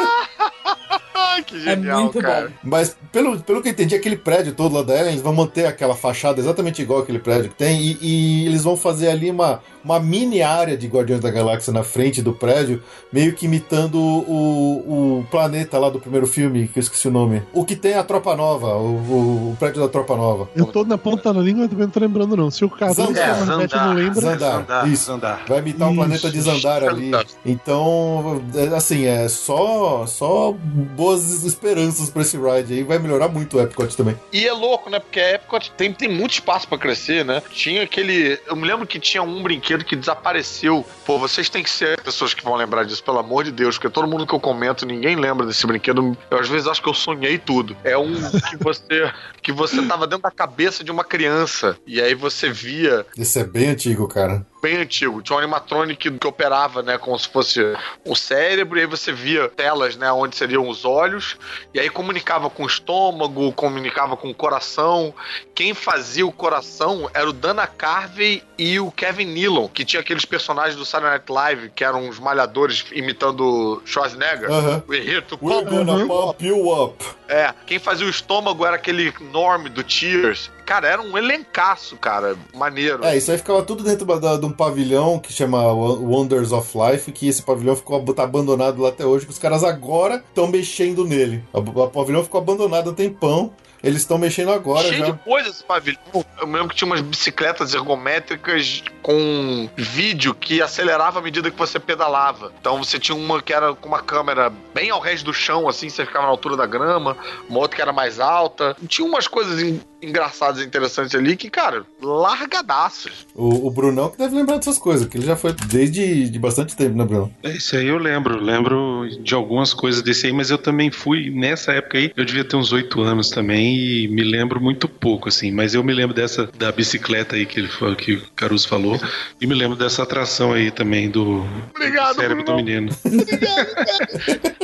Que 1.45 1.59
genial, 1.59 2.03
muito 2.03 2.19
cara. 2.19 2.47
bom. 2.47 2.53
Mas 2.63 2.97
pelo, 3.11 3.39
pelo 3.39 3.61
que 3.61 3.67
eu 3.67 3.71
entendi, 3.71 3.95
aquele 3.95 4.17
prédio 4.17 4.53
todo 4.53 4.73
lá 4.73 4.81
da 4.81 4.95
Ellen, 4.95 5.11
eles 5.11 5.21
vão 5.21 5.33
manter 5.33 5.65
aquela 5.67 5.95
fachada 5.95 6.39
exatamente 6.39 6.81
igual 6.81 7.01
aquele 7.01 7.19
prédio 7.19 7.49
que 7.49 7.55
tem, 7.55 7.79
e, 7.79 7.97
e 8.01 8.45
eles 8.47 8.63
vão 8.63 8.75
fazer 8.75 9.09
ali 9.09 9.29
uma, 9.29 9.61
uma 9.87 9.99
mini 9.99 10.41
área 10.41 10.75
de 10.77 10.87
Guardiões 10.87 11.21
da 11.21 11.31
Galáxia 11.31 11.71
na 11.71 11.83
frente 11.83 12.21
do 12.21 12.33
prédio, 12.33 12.83
meio 13.11 13.33
que 13.33 13.45
imitando 13.45 13.95
o, 13.99 15.19
o 15.19 15.25
planeta 15.31 15.77
lá 15.79 15.89
do 15.89 15.99
primeiro 15.99 16.27
filme, 16.27 16.67
que 16.67 16.79
eu 16.79 16.81
esqueci 16.81 17.07
o 17.07 17.11
nome. 17.11 17.41
O 17.53 17.63
que 17.65 17.75
tem 17.75 17.93
a 17.93 18.03
Tropa 18.03 18.35
Nova, 18.35 18.75
o, 18.75 18.95
o- 18.97 19.51
o 19.51 19.57
prédio 19.57 19.81
da 19.81 19.87
Tropa 19.87 20.15
Nova. 20.15 20.49
Eu 20.55 20.65
tô 20.65 20.83
na 20.83 20.97
ponta 20.97 21.33
da 21.33 21.39
língua 21.41 21.65
e 21.65 21.67
também 21.69 21.85
não 21.85 21.91
tô 21.91 21.99
lembrando, 21.99 22.35
não. 22.35 22.51
Se 22.51 22.63
o 22.65 22.67
o 22.67 23.45
Marvete 23.45 23.75
não 23.75 23.93
lembra. 23.93 24.21
Zandar, 24.21 24.87
isso. 24.89 25.05
Zandar. 25.05 25.41
Vai 25.47 25.59
imitar 25.59 25.87
o 25.87 25.91
Isso. 25.91 25.99
planeta 25.99 26.29
de 26.31 26.41
Zandar 26.41 26.83
ali. 26.83 27.11
Então, 27.45 28.41
é, 28.55 28.75
assim, 28.75 29.05
é 29.05 29.27
só, 29.29 30.05
só 30.05 30.53
boas 30.95 31.43
esperanças 31.43 32.09
pra 32.09 32.21
esse 32.21 32.37
ride 32.37 32.73
aí. 32.73 32.83
Vai 32.83 32.99
melhorar 32.99 33.27
muito 33.27 33.57
o 33.57 33.61
Epcot 33.61 33.95
também. 33.95 34.15
E 34.31 34.45
é 34.45 34.53
louco, 34.53 34.89
né? 34.89 34.99
Porque 34.99 35.19
a 35.19 35.35
Epcot 35.35 35.71
tem, 35.77 35.91
tem 35.93 36.09
muito 36.09 36.31
espaço 36.33 36.67
pra 36.67 36.77
crescer, 36.77 37.25
né? 37.25 37.41
Tinha 37.51 37.83
aquele. 37.83 38.39
Eu 38.47 38.55
me 38.55 38.67
lembro 38.67 38.85
que 38.85 38.99
tinha 38.99 39.23
um 39.23 39.41
brinquedo 39.41 39.76
que 39.83 39.95
desapareceu. 39.95 40.85
Pô, 41.05 41.17
vocês 41.17 41.49
têm 41.49 41.63
que 41.63 41.69
ser 41.69 41.99
pessoas 42.01 42.33
que 42.33 42.43
vão 42.43 42.55
lembrar 42.55 42.83
disso, 42.83 43.03
pelo 43.03 43.19
amor 43.19 43.43
de 43.43 43.51
Deus, 43.51 43.77
porque 43.77 43.89
todo 43.89 44.07
mundo 44.07 44.25
que 44.25 44.33
eu 44.33 44.39
comento, 44.39 44.85
ninguém 44.85 45.15
lembra 45.15 45.45
desse 45.45 45.65
brinquedo. 45.65 46.17
Eu 46.29 46.39
às 46.39 46.47
vezes 46.47 46.67
acho 46.67 46.81
que 46.81 46.89
eu 46.89 46.93
sonhei 46.93 47.37
tudo. 47.37 47.75
É 47.83 47.97
um 47.97 48.13
que 48.49 48.57
você. 48.57 49.11
que 49.41 49.51
você 49.51 49.81
tava 49.83 50.05
dentro 50.05 50.23
da 50.23 50.31
cabeça 50.31 50.83
de 50.83 50.91
uma 50.91 51.03
criança. 51.03 51.77
E 51.87 52.01
aí 52.01 52.13
você 52.13 52.49
via 52.49 53.05
Esse 53.17 53.39
é 53.39 53.43
bem 53.43 53.69
antigo, 53.69 54.07
cara. 54.07 54.45
Bem 54.67 54.77
antigo. 54.77 55.21
Tinha 55.21 55.37
um 55.37 55.39
animatronic 55.39 56.11
que 56.11 56.27
operava, 56.27 56.83
né, 56.83 56.97
como 56.97 57.17
se 57.17 57.29
fosse 57.29 57.61
um 58.05 58.13
cérebro, 58.13 58.77
e 58.77 58.81
aí 58.81 58.85
você 58.85 59.13
via 59.13 59.47
telas, 59.47 59.95
né, 59.95 60.11
onde 60.11 60.35
seriam 60.35 60.67
os 60.67 60.83
olhos, 60.83 61.37
e 61.73 61.79
aí 61.79 61.89
comunicava 61.89 62.49
com 62.49 62.63
o 62.63 62.67
estômago, 62.67 63.53
comunicava 63.53 64.17
com 64.17 64.29
o 64.29 64.35
coração. 64.35 65.13
Quem 65.55 65.73
fazia 65.73 66.27
o 66.27 66.31
coração 66.33 67.09
era 67.13 67.29
o 67.29 67.33
Dana 67.33 67.65
Carvey 67.65 68.43
e 68.57 68.77
o 68.77 68.91
Kevin 68.91 69.25
Nealon, 69.27 69.69
que 69.69 69.85
tinha 69.85 70.01
aqueles 70.01 70.25
personagens 70.25 70.75
do 70.75 70.85
Saturday 70.85 71.17
Night 71.17 71.31
Live, 71.31 71.69
que 71.69 71.83
eram 71.85 72.09
os 72.09 72.19
malhadores 72.19 72.85
imitando 72.91 73.81
Schwarzenegger. 73.85 74.51
Aham. 74.51 74.83
We're 74.89 75.01
here 75.01 75.21
to 75.21 75.39
We're 75.41 75.63
pump 75.63 75.69
gonna 75.69 76.05
pump 76.07 76.45
you 76.45 76.69
up. 76.73 77.05
é, 77.29 77.53
quem 77.65 77.79
fazia 77.79 78.05
o 78.05 78.09
estômago 78.09 78.65
era 78.65 78.75
aquele 78.75 79.13
Norm 79.31 79.67
do 79.69 79.83
Cheers. 79.89 80.51
Cara, 80.67 80.85
era 80.85 81.01
um 81.01 81.17
elencaço, 81.17 81.95
cara, 81.95 82.35
maneiro. 82.53 83.05
É, 83.05 83.15
isso 83.15 83.31
aí 83.31 83.37
ficava 83.37 83.63
tudo 83.63 83.85
dentro 83.85 84.05
de 84.05 84.45
um 84.45 84.51
pavilhão 84.51 85.17
que 85.17 85.31
chama 85.31 85.63
Wonders 85.71 86.51
of 86.51 86.77
Life, 86.77 87.09
que 87.13 87.25
esse 87.25 87.41
pavilhão 87.41 87.73
ficou 87.73 88.03
tá 88.13 88.23
abandonado 88.23 88.81
lá 88.81 88.89
até 88.89 89.05
hoje, 89.05 89.25
que 89.25 89.31
os 89.31 89.39
caras 89.39 89.63
agora 89.63 90.15
estão 90.15 90.45
mexendo 90.45 91.05
nele. 91.05 91.41
O, 91.53 91.87
pavilhão 91.87 92.21
ficou 92.21 92.41
abandonado 92.41 92.89
há 92.89 92.91
um 92.91 92.95
tempão. 92.95 93.53
Eles 93.83 93.99
estão 93.99 94.17
mexendo 94.17 94.51
agora 94.51 94.87
Cheio 94.87 95.05
já. 95.05 95.11
de 95.11 95.19
coisas 95.19 95.55
esse 95.55 95.63
pavilhão. 95.63 96.01
Eu 96.13 96.47
lembro 96.47 96.69
que 96.69 96.75
tinha 96.75 96.87
umas 96.87 97.01
bicicletas 97.01 97.73
ergométricas 97.73 98.83
com 99.01 99.69
vídeo 99.75 100.33
que 100.33 100.61
acelerava 100.61 101.19
à 101.19 101.21
medida 101.21 101.51
que 101.51 101.57
você 101.57 101.79
pedalava. 101.79 102.51
Então 102.59 102.83
você 102.83 102.99
tinha 102.99 103.15
uma 103.15 103.41
que 103.41 103.53
era 103.53 103.73
com 103.73 103.87
uma 103.87 104.01
câmera 104.01 104.51
bem 104.73 104.89
ao 104.89 104.99
resto 104.99 105.25
do 105.25 105.33
chão, 105.33 105.69
assim, 105.69 105.89
você 105.89 106.05
ficava 106.05 106.25
na 106.25 106.31
altura 106.31 106.57
da 106.57 106.65
grama, 106.65 107.15
uma 107.47 107.59
outra 107.59 107.75
que 107.75 107.81
era 107.81 107.93
mais 107.93 108.19
alta. 108.19 108.75
Tinha 108.87 109.07
umas 109.07 109.27
coisas 109.27 109.61
en- 110.01 110.07
engraçadas 110.07 110.61
e 110.61 110.65
interessantes 110.65 111.13
ali 111.15 111.35
que, 111.35 111.49
cara, 111.49 111.85
largadaças. 112.01 113.25
O, 113.35 113.67
o 113.67 113.71
Brunão 113.71 114.09
que 114.09 114.17
deve 114.17 114.35
lembrar 114.35 114.57
dessas 114.57 114.77
coisas, 114.77 115.07
que 115.07 115.17
ele 115.17 115.25
já 115.25 115.35
foi 115.35 115.53
desde 115.67 116.29
de 116.29 116.39
bastante 116.39 116.75
tempo, 116.75 116.95
né, 116.97 117.03
Bruno? 117.05 117.33
Isso 117.43 117.75
aí 117.75 117.87
eu 117.87 117.97
lembro, 117.97 118.39
lembro 118.41 119.07
de 119.21 119.33
algumas 119.33 119.73
coisas 119.73 120.01
desse 120.01 120.27
aí, 120.27 120.33
mas 120.33 120.49
eu 120.49 120.57
também 120.57 120.91
fui 120.91 121.29
nessa 121.31 121.71
época 121.73 121.97
aí, 121.97 122.11
eu 122.15 122.25
devia 122.25 122.43
ter 122.43 122.55
uns 122.55 122.71
oito 122.71 123.01
anos 123.01 123.29
também 123.29 123.75
e 123.77 124.07
me 124.07 124.23
lembro 124.23 124.61
muito 124.61 124.87
pouco, 124.87 125.29
assim, 125.29 125.51
mas 125.51 125.73
eu 125.73 125.83
me 125.83 125.93
lembro 125.93 126.15
dessa 126.15 126.47
da 126.57 126.71
bicicleta 126.71 127.35
aí 127.35 127.45
que 127.45 127.59
ele 127.59 127.69
que 127.97 128.13
o 128.13 128.21
Caruso 128.35 128.67
falou, 128.67 128.99
e 129.39 129.47
me 129.47 129.53
lembro 129.53 129.75
dessa 129.77 130.03
atração 130.03 130.53
aí 130.53 130.71
também 130.71 131.09
do, 131.09 131.45
Obrigado, 131.75 132.15
do 132.15 132.21
cérebro 132.21 132.43
do 132.43 132.53
Bruno. 132.53 132.63
menino. 132.63 132.89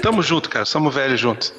Tamo 0.01 0.21
junto, 0.21 0.49
cara, 0.49 0.65
somos 0.65 0.93
velhos 0.93 1.19
juntos. 1.19 1.53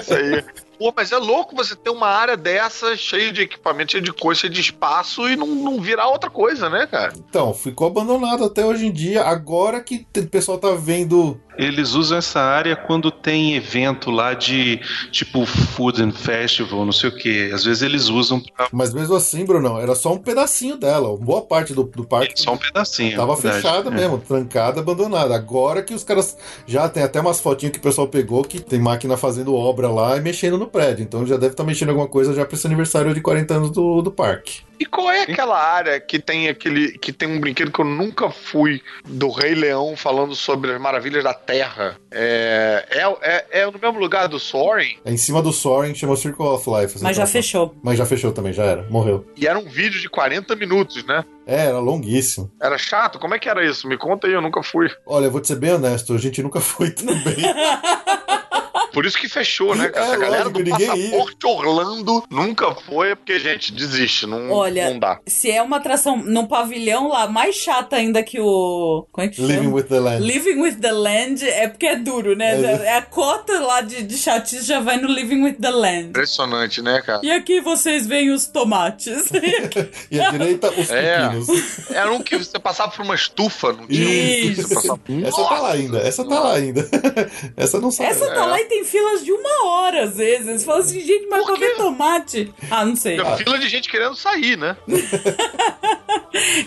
Isso 0.00 0.14
aí. 0.14 0.44
Pô, 0.80 0.90
mas 0.96 1.12
é 1.12 1.18
louco 1.18 1.54
você 1.54 1.76
ter 1.76 1.90
uma 1.90 2.06
área 2.06 2.38
dessa, 2.38 2.96
cheia 2.96 3.30
de 3.30 3.42
equipamento, 3.42 3.92
cheia 3.92 4.02
de 4.02 4.14
coisa, 4.14 4.40
cheia 4.40 4.50
de 4.50 4.62
espaço 4.62 5.28
e 5.28 5.36
não, 5.36 5.46
não 5.46 5.78
virar 5.78 6.08
outra 6.08 6.30
coisa, 6.30 6.70
né, 6.70 6.86
cara? 6.86 7.12
Então, 7.18 7.52
ficou 7.52 7.86
abandonado 7.86 8.44
até 8.44 8.64
hoje 8.64 8.86
em 8.86 8.90
dia. 8.90 9.22
Agora 9.24 9.82
que 9.82 10.06
o 10.16 10.26
pessoal 10.26 10.56
tá 10.56 10.70
vendo. 10.70 11.38
Eles 11.60 11.94
usam 11.94 12.16
essa 12.18 12.40
área 12.40 12.74
quando 12.74 13.10
tem 13.10 13.54
evento 13.54 14.10
lá 14.10 14.32
de 14.32 14.80
tipo 15.10 15.44
Food 15.44 16.02
and 16.02 16.12
Festival, 16.12 16.86
não 16.86 16.92
sei 16.92 17.10
o 17.10 17.14
que. 17.14 17.52
Às 17.52 17.64
vezes 17.64 17.82
eles 17.82 18.08
usam 18.08 18.40
pra 18.40 18.68
Mas 18.72 18.94
mesmo 18.94 19.14
assim, 19.14 19.44
Brunão, 19.44 19.78
era 19.78 19.94
só 19.94 20.12
um 20.14 20.18
pedacinho 20.18 20.76
dela. 20.76 21.14
Boa 21.18 21.42
parte 21.42 21.74
do, 21.74 21.82
do 21.84 22.04
parque 22.04 22.32
só 22.36 22.54
um 22.54 22.56
pedacinho. 22.56 23.16
Tava 23.16 23.34
é 23.34 23.36
verdade. 23.36 23.62
fechada 23.62 23.90
É. 23.90 23.92
mesmo, 23.92 24.18
trancada, 24.18 24.80
abandonada. 24.80 25.34
Agora 25.34 25.82
que 25.82 25.92
os 25.92 26.02
caras 26.02 26.36
já 26.66 26.88
tem 26.88 27.02
até 27.02 27.20
umas 27.20 27.40
fotinhas 27.40 27.72
que 27.72 27.78
o 27.78 27.82
pessoal 27.82 28.08
pegou 28.08 28.42
que 28.42 28.58
tem 28.58 28.80
máquina 28.80 29.16
fazendo 29.16 29.54
obra 29.54 29.90
lá 29.90 30.16
e 30.16 30.20
mexendo 30.20 30.56
no 30.56 30.66
prédio. 30.66 31.02
Então 31.02 31.26
já 31.26 31.36
deve 31.36 31.52
estar 31.52 31.64
mexendo 31.64 31.88
em 31.88 31.92
alguma 31.92 32.08
coisa 32.08 32.32
já 32.32 32.46
pra 32.46 32.56
esse 32.56 32.66
aniversário 32.66 33.12
de 33.12 33.20
40 33.20 33.54
anos 33.54 33.70
do, 33.70 34.00
do 34.00 34.10
parque. 34.10 34.69
E 34.80 34.86
qual 34.86 35.10
é 35.10 35.24
aquela 35.24 35.62
área 35.62 36.00
que 36.00 36.18
tem 36.18 36.48
aquele 36.48 36.96
que 36.96 37.12
tem 37.12 37.28
um 37.28 37.38
brinquedo 37.38 37.70
que 37.70 37.82
eu 37.82 37.84
nunca 37.84 38.30
fui 38.30 38.80
do 39.04 39.30
Rei 39.30 39.54
Leão 39.54 39.94
falando 39.94 40.34
sobre 40.34 40.72
as 40.72 40.80
maravilhas 40.80 41.22
da 41.22 41.34
Terra? 41.34 41.98
É, 42.10 42.86
é, 42.90 43.18
é, 43.20 43.60
é 43.60 43.66
no 43.66 43.78
mesmo 43.78 43.98
lugar 43.98 44.26
do 44.26 44.38
Soaring? 44.38 44.96
É 45.04 45.12
em 45.12 45.18
cima 45.18 45.42
do 45.42 45.52
Soaring, 45.52 45.94
chama 45.94 46.16
Circle 46.16 46.46
of 46.46 46.64
Life. 46.70 46.98
Mas 47.02 47.14
já 47.14 47.26
fechou. 47.26 47.76
Mas 47.82 47.98
já 47.98 48.06
fechou 48.06 48.32
também, 48.32 48.54
já 48.54 48.64
era. 48.64 48.86
Morreu. 48.88 49.26
E 49.36 49.46
era 49.46 49.58
um 49.58 49.68
vídeo 49.68 50.00
de 50.00 50.08
40 50.08 50.56
minutos, 50.56 51.04
né? 51.04 51.26
É, 51.46 51.66
era 51.66 51.78
longuíssimo. 51.78 52.50
Era 52.58 52.78
chato? 52.78 53.18
Como 53.18 53.34
é 53.34 53.38
que 53.38 53.50
era 53.50 53.62
isso? 53.62 53.86
Me 53.86 53.98
conta 53.98 54.28
aí, 54.28 54.32
eu 54.32 54.40
nunca 54.40 54.62
fui. 54.62 54.88
Olha, 55.04 55.26
eu 55.26 55.30
vou 55.30 55.42
te 55.42 55.48
ser 55.48 55.56
bem 55.56 55.74
honesto, 55.74 56.14
a 56.14 56.18
gente 56.18 56.42
nunca 56.42 56.58
foi 56.62 56.90
também. 56.90 57.36
Por 58.92 59.06
isso 59.06 59.18
que 59.18 59.28
fechou, 59.28 59.74
né, 59.74 59.88
cara? 59.88 60.06
É, 60.06 60.14
a 60.14 60.16
galera 60.16 60.44
lógico, 60.44 60.58
do 60.58 60.64
ninguém 60.64 60.86
ia. 60.86 61.10
Passaporte 61.10 61.46
Orlando 61.46 62.24
nunca 62.30 62.74
foi, 62.74 63.10
é 63.12 63.14
porque, 63.14 63.38
gente, 63.38 63.72
desiste. 63.72 64.26
Não, 64.26 64.50
Olha, 64.50 64.90
não 64.90 64.98
dá. 64.98 65.20
se 65.26 65.50
é 65.50 65.62
uma 65.62 65.76
atração 65.78 66.16
num 66.16 66.46
pavilhão 66.46 67.08
lá, 67.08 67.26
mais 67.28 67.54
chata 67.56 67.96
ainda 67.96 68.22
que 68.22 68.40
o. 68.40 69.06
Como 69.12 69.26
é 69.26 69.30
que 69.30 69.36
chama? 69.36 69.48
Living 69.48 69.68
with 69.72 69.82
the 69.84 70.00
Land. 70.00 70.22
Living 70.26 70.60
with 70.60 70.74
the 70.76 70.92
Land 70.92 71.44
é 71.48 71.68
porque 71.68 71.86
é 71.86 71.96
duro, 71.96 72.34
né? 72.36 72.60
É. 72.60 72.86
É. 72.86 72.96
A 72.96 73.02
cota 73.02 73.58
lá 73.60 73.80
de, 73.80 74.02
de 74.02 74.16
chatice 74.18 74.64
já 74.66 74.80
vai 74.80 74.96
no 74.96 75.08
Living 75.08 75.42
with 75.42 75.54
the 75.60 75.70
Land. 75.70 76.08
Impressionante, 76.08 76.82
né, 76.82 77.00
cara? 77.04 77.20
E 77.22 77.30
aqui 77.30 77.60
vocês 77.60 78.06
veem 78.06 78.30
os 78.30 78.46
tomates. 78.46 79.30
E 80.10 80.20
à 80.20 80.30
direita, 80.30 80.70
os 80.70 80.90
É. 80.90 81.28
pepinos. 81.28 81.90
Era 81.90 82.12
um 82.12 82.22
que 82.22 82.36
você 82.36 82.58
passava 82.58 82.90
por 82.92 83.02
uma 83.04 83.14
estufa, 83.14 83.72
não 83.72 83.86
tinha 83.86 84.06
um 84.06 84.10
que 84.10 84.60
Isso. 84.60 84.62
você 84.68 84.74
passava. 84.74 85.00
Essa 85.24 85.44
tá 85.44 85.58
lá 85.60 85.72
ainda, 85.72 85.98
essa 85.98 86.24
tá 86.24 86.40
lá 86.40 86.54
ainda. 86.54 86.88
Essa 87.56 87.80
não 87.80 87.90
saiu. 87.90 88.08
Essa 88.10 88.26
tá 88.34 88.46
lá 88.46 88.60
e 88.60 88.64
tem 88.64 88.79
filas 88.84 89.24
de 89.24 89.32
uma 89.32 89.66
hora 89.66 90.04
às 90.04 90.16
vezes. 90.16 90.60
Você 90.60 90.64
fala 90.66 90.80
assim, 90.80 91.00
gente, 91.00 91.26
mas 91.28 91.44
pra 91.44 91.54
ver 91.54 91.76
tomate. 91.76 92.52
Ah, 92.70 92.84
não 92.84 92.96
sei. 92.96 93.16
Tinha 93.16 93.36
fila 93.36 93.58
de 93.58 93.68
gente 93.68 93.88
querendo 93.88 94.14
sair, 94.16 94.56
né? 94.56 94.76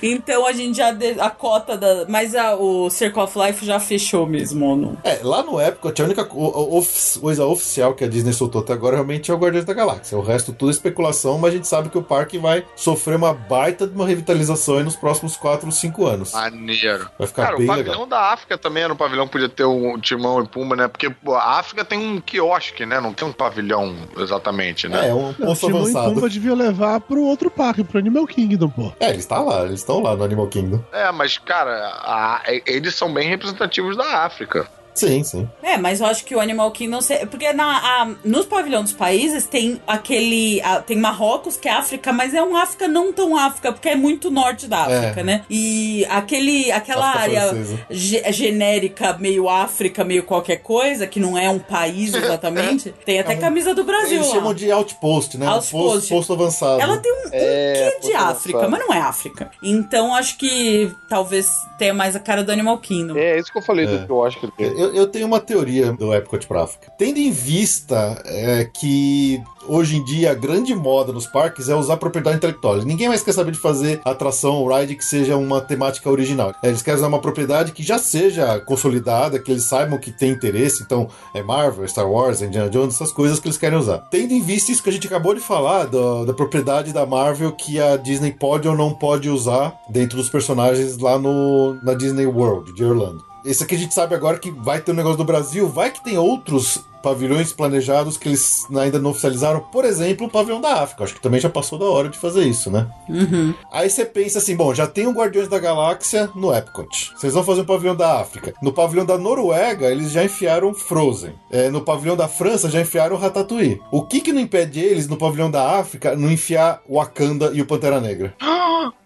Então 0.01 0.45
a 0.45 0.51
gente 0.51 0.78
já. 0.78 0.91
de- 0.91 1.19
A 1.19 1.30
cota 1.30 1.78
da. 1.78 2.05
Mas 2.07 2.36
a- 2.36 2.55
o 2.55 2.89
Circle 2.89 3.21
of 3.24 3.38
Life 3.39 3.65
já 3.65 3.80
fechou 3.80 4.26
mesmo, 4.26 4.65
ou 4.65 4.76
não? 4.76 4.97
É, 5.03 5.19
lá 5.24 5.43
no 5.43 5.59
Epcot, 5.61 6.01
a 6.01 6.05
única 6.05 6.24
o- 6.34 6.84
coisa 7.21 7.45
oficial 7.45 7.93
que 7.93 8.03
a 8.03 8.07
Disney 8.07 8.34
soltou 8.34 8.61
até 8.61 8.74
agora 8.74 8.95
realmente 8.95 9.32
é 9.32 9.34
o 9.34 9.38
Guardiões 9.38 9.65
da 9.65 9.74
Galáxia. 9.74 10.17
O 10.17 10.21
resto 10.21 10.51
tudo 10.53 10.69
é 10.69 10.71
especulação, 10.71 11.38
mas 11.38 11.53
a 11.53 11.55
gente 11.57 11.67
sabe 11.67 11.89
que 11.89 11.97
o 11.97 12.03
parque 12.03 12.38
vai 12.38 12.65
sofrer 12.76 13.15
uma 13.15 13.34
baita 13.34 13.88
de 13.88 13.93
uma 13.95 14.05
revitalização 14.07 14.78
aí 14.78 14.84
nos 14.84 14.95
próximos 14.95 15.36
4 15.38 15.65
ou 15.65 15.71
5 15.71 16.05
anos. 16.05 16.32
Maneiro. 16.34 17.09
Vai 17.17 17.28
ficar 17.28 17.43
Cara, 17.45 17.57
bem 17.57 17.65
o 17.65 17.67
pavilhão 17.67 17.91
legal. 17.93 18.05
da 18.07 18.32
África 18.34 18.57
também 18.57 18.84
era 18.84 18.93
um 18.93 18.97
pavilhão 18.97 19.26
que 19.26 19.32
podia 19.34 19.49
ter 19.49 19.65
um 19.65 19.99
timão 19.99 20.41
e 20.43 20.47
pumba, 20.47 20.76
né? 20.76 20.88
Porque 20.88 21.09
pô, 21.09 21.34
a 21.36 21.59
África 21.59 21.84
tem 21.86 21.97
um 21.99 22.19
quiosque, 22.21 22.86
né? 22.86 22.99
Não 22.99 23.13
tem 23.13 23.28
um 23.28 23.32
pavilhão 23.32 23.95
exatamente, 24.17 24.88
né? 24.88 25.09
É, 25.09 25.13
um 25.13 25.34
posto 25.34 25.67
Timão 25.67 25.82
e 25.82 25.84
avançado. 25.84 26.13
Pumba 26.15 26.30
devia 26.30 26.53
levar 26.55 26.99
pro 27.01 27.21
outro 27.24 27.49
parque, 27.49 27.84
pro 27.84 27.99
Animal 27.99 28.26
Kingdom, 28.28 28.69
pô. 28.69 28.91
É, 28.99 29.09
eles 29.09 29.19
estão 29.19 29.45
lá, 29.45 29.62
eles 29.66 29.80
estão 29.80 30.01
lá 30.01 30.16
no 30.16 30.24
Animal 30.24 30.47
Kingdom. 30.47 30.84
É, 30.91 31.11
mas, 31.11 31.38
cara, 31.38 31.74
a- 32.01 32.41
eles 32.66 32.95
são 32.95 33.14
bem 33.14 33.28
representativos 33.28 33.95
da 33.97 34.24
África. 34.26 34.68
Sim, 34.94 35.24
sim. 35.24 35.50
É, 35.62 35.78
mas 35.78 36.00
eu 36.02 36.06
acho 36.08 36.24
que 36.26 36.36
o 36.36 36.39
Animal 36.39 36.70
Kingdom. 36.72 37.02
se- 37.02 37.26
Porque 37.26 37.52
na, 37.54 37.78
a- 37.78 38.10
nos 38.24 38.46
pavilhões 38.46 38.86
dos 38.86 38.94
países 38.94 39.46
tem 39.48 39.82
aquele. 39.88 40.61
a- 40.61 40.80
tem 40.82 40.98
Marrocos, 40.98 41.57
que 41.57 41.68
é 41.68 41.72
África, 41.72 42.14
mas 42.14 42.34
é 42.34 42.44
um 42.44 42.56
África 42.56 42.88
não 42.88 43.11
tão 43.11 43.36
África, 43.38 43.72
porque 43.72 43.90
é 43.90 43.95
muito 43.95 44.30
norte 44.30 44.68
da 44.68 44.84
África, 44.84 45.22
É. 45.22 45.24
né? 45.24 45.45
E 45.49 46.06
aquele, 46.10 46.72
aquela 46.72 47.10
África 47.10 47.41
área 47.41 47.65
ge- 47.90 48.24
genérica, 48.32 49.14
meio 49.20 49.49
África, 49.49 50.03
meio 50.03 50.24
qualquer 50.24 50.57
coisa, 50.57 51.07
que 51.07 51.20
não 51.20 51.38
é 51.38 51.49
um 51.49 51.60
país 51.60 52.14
exatamente, 52.14 52.94
tem 53.06 53.20
até 53.20 53.36
camisa 53.36 53.74
do 53.74 53.84
Brasil 53.84 54.18
Eles 54.18 54.28
lá. 54.28 54.34
chamam 54.36 54.53
de 54.53 54.72
outpost, 54.72 55.38
né? 55.38 55.45
Um 55.48 55.49
Outpost. 55.53 55.72
posto, 55.72 56.10
posto 56.10 56.34
avançado. 56.34 56.82
Ela 56.82 56.98
tem 56.98 57.11
um, 57.11 57.28
um 57.28 57.30
É, 57.32 57.98
quê 58.02 58.07
de 58.07 58.14
África, 58.14 58.60
avançado. 58.60 58.72
mas 58.72 58.80
não 58.88 58.94
é 58.94 58.99
África. 58.99 59.52
Então 59.64 60.14
acho 60.14 60.38
que 60.38 60.91
talvez 61.10 61.48
tenha 61.78 61.94
mais 61.94 62.15
a 62.15 62.20
cara 62.20 62.44
do 62.44 62.52
Animal 62.52 62.78
Kingdom. 62.78 63.18
É, 63.18 63.38
isso 63.40 63.52
que 63.52 63.57
eu 63.57 63.61
falei 63.64 63.86
É. 63.86 63.88
do 63.90 64.06
que 64.06 64.11
eu 64.11 64.24
acho 64.24 64.40
que 64.40 64.45
ele 64.45 64.53
tem. 64.57 64.82
Eu, 64.84 64.93
eu 64.93 65.07
tenho 65.07 65.26
uma 65.26 65.39
teoria 65.39 65.93
do 65.93 66.14
Epcot 66.14 66.45
pra 66.45 66.64
África. 66.64 66.91
Tendo 66.97 67.18
em 67.18 67.31
vista 67.31 68.22
é, 68.26 68.65
que 68.65 69.41
hoje 69.68 69.98
em 69.98 70.03
dia 70.03 70.31
a 70.31 70.34
grande 70.34 70.73
moda 70.76 71.11
nos 71.11 71.26
parques 71.27 71.69
é 71.69 71.76
usar 71.76 71.98
propriedade 71.98 72.38
intelectual. 72.38 72.77
Ninguém 72.77 73.07
mais 73.07 73.23
quer 73.23 73.34
saber 73.34 73.52
de 73.52 73.60
fazer 73.60 74.02
atração 74.06 74.65
ride 74.68 74.95
que 74.95 75.06
seja 75.06 75.35
uma 75.38 75.61
temática 75.61 76.10
original. 76.10 76.53
É, 76.61 76.68
Eles 76.69 76.81
querem 76.81 76.98
usar 76.98 77.07
uma 77.07 77.19
propriedade 77.19 77.72
que 77.72 77.84
já 77.84 77.98
seja 77.98 78.60
consolidada, 78.60 79.40
que 79.40 79.52
eles 79.52 79.64
saibam 79.64 79.98
que 79.99 80.11
tem 80.11 80.31
interesse. 80.31 80.84
Então, 80.84 81.07
é 81.34 81.41
Marvel, 81.44 81.88
Star 81.88 82.10
Wars, 82.10 82.41
Indiana 82.41 82.69
Jones, 82.69 82.95
essas 82.95 83.11
coisas 83.11 83.40
que 83.40 83.48
eles 83.48 83.57
querem 83.57 83.77
usar. 83.77 83.99
Tendo 84.11 84.34
em 84.34 84.41
vista 84.41 84.72
isso 84.72 84.84
que 84.84 84.90
a 84.90 84.94
gente 84.94 85.07
acabou 85.07 85.34
de 85.34 85.40
falar, 85.41 85.85
do- 85.85 86.26
da 86.26 86.34
propriedade 86.34 86.91
da 86.94 87.06
Marvel 87.06 87.52
que 87.52 87.80
a 87.80 87.98
Disney 87.98 88.31
pode 88.31 88.68
ou 88.68 88.76
não 88.76 88.91
pode 88.94 89.30
usar 89.30 89.73
dentro 89.90 90.18
dos 90.18 90.30
personagens 90.30 90.98
lá 90.98 91.18
no, 91.18 91.76
na 91.84 91.94
Disney 91.94 92.26
World 92.26 92.73
de 92.73 92.84
Orlando. 92.84 93.23
Esse 93.45 93.64
aqui 93.64 93.76
a 93.76 93.77
gente 93.77 93.94
sabe 93.94 94.15
agora 94.15 94.40
que 94.40 94.49
vai 94.52 94.80
ter 94.80 94.91
um 94.91 94.95
negócio 94.95 95.18
do 95.18 95.26
Brasil, 95.26 95.68
vai 95.68 95.91
que 95.91 96.02
tem 96.03 96.18
outros 96.18 96.80
pavilhões 97.03 97.51
planejados 97.51 98.17
que 98.17 98.30
eles 98.30 98.65
ainda 98.75 98.97
não 98.97 99.11
oficializaram, 99.11 99.59
por 99.59 99.84
exemplo, 99.84 100.25
o 100.27 100.30
pavilhão 100.30 100.61
da 100.61 100.81
África. 100.81 101.03
Acho 101.03 101.13
que 101.13 101.21
também 101.21 101.39
já 101.39 101.49
passou 101.49 101.77
da 101.77 101.85
hora 101.85 102.07
de 102.07 102.17
fazer 102.17 102.45
isso, 102.45 102.71
né? 102.71 102.88
Uhum. 103.09 103.53
Aí 103.71 103.89
você 103.89 104.05
pensa 104.05 104.39
assim, 104.39 104.55
bom, 104.55 104.73
já 104.73 104.88
tem 104.88 105.05
o 105.05 105.11
Guardiões 105.11 105.49
da 105.49 105.59
Galáxia 105.59 106.30
no 106.34 106.55
Epcot. 106.55 107.11
Vocês 107.15 107.34
vão 107.34 107.43
fazer 107.43 107.61
um 107.61 107.65
pavilhão 107.65 107.95
da 107.95 108.21
África. 108.21 108.53
No 108.63 108.71
pavilhão 108.71 109.05
da 109.05 109.17
Noruega, 109.17 109.91
eles 109.91 110.11
já 110.11 110.23
enfiaram 110.23 110.73
Frozen. 110.73 111.34
É, 111.51 111.69
no 111.69 111.81
pavilhão 111.81 112.15
da 112.15 112.27
França, 112.30 112.69
já 112.69 112.80
enfiaram 112.80 113.17
Ratatouille. 113.17 113.81
O 113.91 114.01
que 114.01 114.21
que 114.21 114.31
não 114.31 114.39
impede 114.39 114.80
eles, 114.80 115.07
no 115.07 115.17
pavilhão 115.17 115.51
da 115.51 115.77
África, 115.77 116.15
não 116.15 116.31
enfiar 116.31 116.81
Wakanda 116.89 117.51
e 117.53 117.61
o 117.61 117.65
Pantera 117.65 117.99
Negra? 117.99 118.34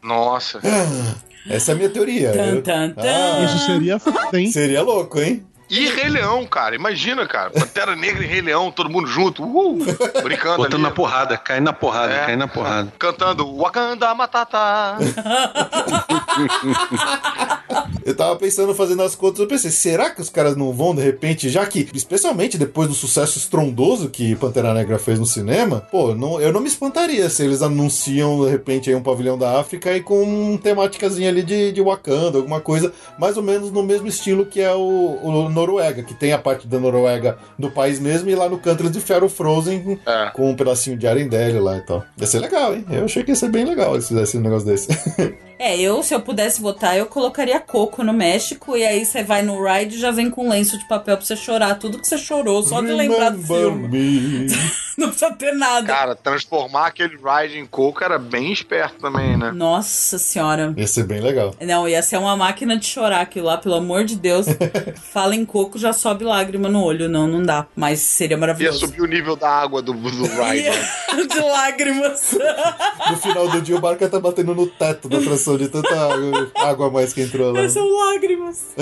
Nossa. 0.03 0.61
Essa 1.49 1.71
é 1.71 1.73
a 1.73 1.77
minha 1.77 1.89
teoria. 1.89 2.31
Tan, 2.31 2.61
tan, 2.61 2.89
tan. 2.91 3.01
Ah, 3.03 3.43
Isso 3.43 3.65
seria 3.65 3.99
foda, 3.99 4.39
hein? 4.39 4.51
seria 4.51 4.81
louco, 4.81 5.19
hein? 5.19 5.45
E 5.69 5.87
Rei 5.89 6.09
Leão, 6.09 6.45
cara. 6.45 6.75
Imagina, 6.75 7.25
cara. 7.27 7.49
Pantera 7.49 7.95
Negra 7.95 8.23
e 8.23 8.27
Rei 8.27 8.41
Leão, 8.41 8.71
todo 8.71 8.89
mundo 8.89 9.07
junto. 9.07 9.43
Uhul. 9.43 9.79
Brincando 10.23 10.57
Botando 10.57 10.73
ali. 10.75 10.83
na 10.83 10.91
porrada, 10.91 11.37
caindo 11.37 11.65
na 11.65 11.73
porrada, 11.73 12.13
É. 12.13 12.25
caindo 12.25 12.39
na 12.39 12.47
porrada. 12.47 12.93
Cantando 12.97 13.55
Wakanda 13.57 14.13
Matata. 14.15 14.97
Eu 18.05 18.15
tava 18.15 18.35
pensando, 18.37 18.73
fazendo 18.73 19.01
as 19.03 19.15
contas, 19.15 19.39
eu 19.39 19.47
pensei, 19.47 19.69
será 19.69 20.09
que 20.09 20.21
os 20.21 20.29
caras 20.29 20.55
não 20.55 20.71
vão, 20.71 20.95
de 20.95 21.01
repente, 21.01 21.49
já 21.49 21.65
que, 21.65 21.89
especialmente 21.93 22.57
depois 22.57 22.87
do 22.87 22.93
sucesso 22.93 23.37
estrondoso 23.37 24.09
que 24.09 24.33
Pantera 24.37 24.73
Negra 24.73 24.97
fez 24.97 25.19
no 25.19 25.25
cinema, 25.25 25.81
pô, 25.91 26.15
não, 26.15 26.39
eu 26.39 26.53
não 26.53 26.61
me 26.61 26.67
espantaria 26.67 27.29
se 27.29 27.43
eles 27.43 27.61
anunciam, 27.61 28.45
de 28.45 28.49
repente, 28.49 28.89
aí 28.89 28.95
um 28.95 29.03
pavilhão 29.03 29.37
da 29.37 29.59
África 29.59 29.91
e 29.95 30.01
com 30.01 30.23
uma 30.23 30.57
temáticazinha 30.57 31.27
ali 31.29 31.43
de, 31.43 31.73
de 31.73 31.81
Wakanda, 31.81 32.37
alguma 32.37 32.61
coisa, 32.61 32.93
mais 33.19 33.35
ou 33.35 33.43
menos 33.43 33.71
no 33.71 33.83
mesmo 33.83 34.07
estilo 34.07 34.45
que 34.45 34.61
é 34.61 34.73
o, 34.73 35.19
o 35.21 35.49
Noruega, 35.57 36.03
que 36.03 36.13
tem 36.13 36.31
a 36.31 36.37
parte 36.37 36.67
da 36.67 36.79
Noruega 36.79 37.37
do 37.57 37.69
país 37.71 37.99
mesmo, 37.99 38.29
e 38.29 38.35
lá 38.35 38.47
no 38.47 38.57
canto 38.59 38.83
eles 38.83 38.95
enfiaram 38.95 39.27
o 39.27 39.29
Frozen 39.29 39.99
É. 40.05 40.29
com 40.33 40.49
um 40.49 40.55
pedacinho 40.55 40.95
de 40.97 41.07
Arendelle 41.07 41.59
lá 41.59 41.77
e 41.77 41.81
tal. 41.81 42.03
Ia 42.17 42.27
ser 42.27 42.39
legal, 42.39 42.73
hein? 42.75 42.85
Eu 42.89 43.05
achei 43.05 43.23
que 43.23 43.31
ia 43.31 43.35
ser 43.35 43.49
bem 43.49 43.65
legal 43.65 43.99
se 44.01 44.09
fizesse 44.09 44.37
um 44.37 44.41
negócio 44.41 44.67
desse. 44.67 44.87
É, 45.59 45.79
eu, 45.79 46.03
se 46.03 46.13
eu 46.13 46.19
pudesse 46.21 46.61
votar, 46.61 46.97
eu 46.97 47.05
colocaria 47.07 47.59
Coco 47.59 48.03
no 48.03 48.13
México 48.13 48.77
e 48.77 48.85
aí 48.85 49.05
você 49.05 49.23
vai 49.23 49.41
no 49.41 49.63
ride 49.63 49.95
e 49.95 49.99
já 49.99 50.11
vem 50.11 50.29
com 50.29 50.49
lenço 50.49 50.77
de 50.77 50.87
papel 50.87 51.17
pra 51.17 51.25
você 51.25 51.35
chorar 51.35 51.75
tudo 51.75 51.99
que 51.99 52.07
você 52.07 52.17
chorou, 52.17 52.61
só 52.63 52.81
de 52.81 52.91
lembrar 52.93 53.31
do 53.31 53.41
filme. 53.41 53.87
me. 53.87 54.47
Não 54.97 55.09
precisa 55.09 55.31
ter 55.33 55.51
nada. 55.53 55.85
Cara, 55.85 56.15
transformar 56.15 56.87
aquele 56.87 57.15
ride 57.17 57.59
em 57.59 57.67
coco 57.67 58.03
era 58.03 58.17
bem 58.17 58.51
esperto 58.51 58.95
também, 58.99 59.37
né? 59.37 59.51
Nossa 59.51 60.17
senhora. 60.17 60.73
Ia 60.75 60.87
ser 60.87 61.03
bem 61.03 61.21
legal. 61.21 61.53
Não, 61.61 61.87
ia 61.87 62.01
ser 62.01 62.17
uma 62.17 62.35
máquina 62.35 62.75
de 62.75 62.87
chorar 62.87 63.21
aquilo 63.21 63.45
lá, 63.45 63.59
pelo 63.59 63.75
amor 63.75 64.03
de 64.05 64.15
Deus. 64.15 64.47
Fala 65.13 65.35
em 65.35 65.45
coco, 65.45 65.77
já 65.77 65.93
sobe 65.93 66.23
lágrima 66.23 66.67
no 66.67 66.81
olho. 66.83 67.07
Não, 67.07 67.27
não 67.27 67.43
dá. 67.43 67.67
Mas 67.75 67.99
seria 67.99 68.33
Ia 68.35 68.39
maravilhoso. 68.39 68.79
subir 68.79 69.01
o 69.01 69.05
nível 69.05 69.35
da 69.35 69.47
água 69.47 69.83
do, 69.83 69.93
do 69.93 70.23
ride. 70.25 70.63
né? 70.63 70.89
Ia- 71.13 71.27
de 71.27 71.39
lágrimas. 71.41 72.35
No 73.11 73.17
final 73.17 73.47
do 73.49 73.61
dia, 73.61 73.75
o 73.75 73.79
barco 73.79 74.07
tá 74.09 74.19
batendo 74.19 74.55
no 74.55 74.65
teto 74.65 75.07
da 75.07 75.21
atração 75.47 75.57
de 75.57 75.69
tanta 75.69 75.95
água, 75.95 76.51
água 76.55 76.87
a 76.87 76.91
mais 76.91 77.13
que 77.13 77.21
entrou 77.21 77.53
lá. 77.53 77.69
São 77.69 77.89
lágrimas. 77.89 78.75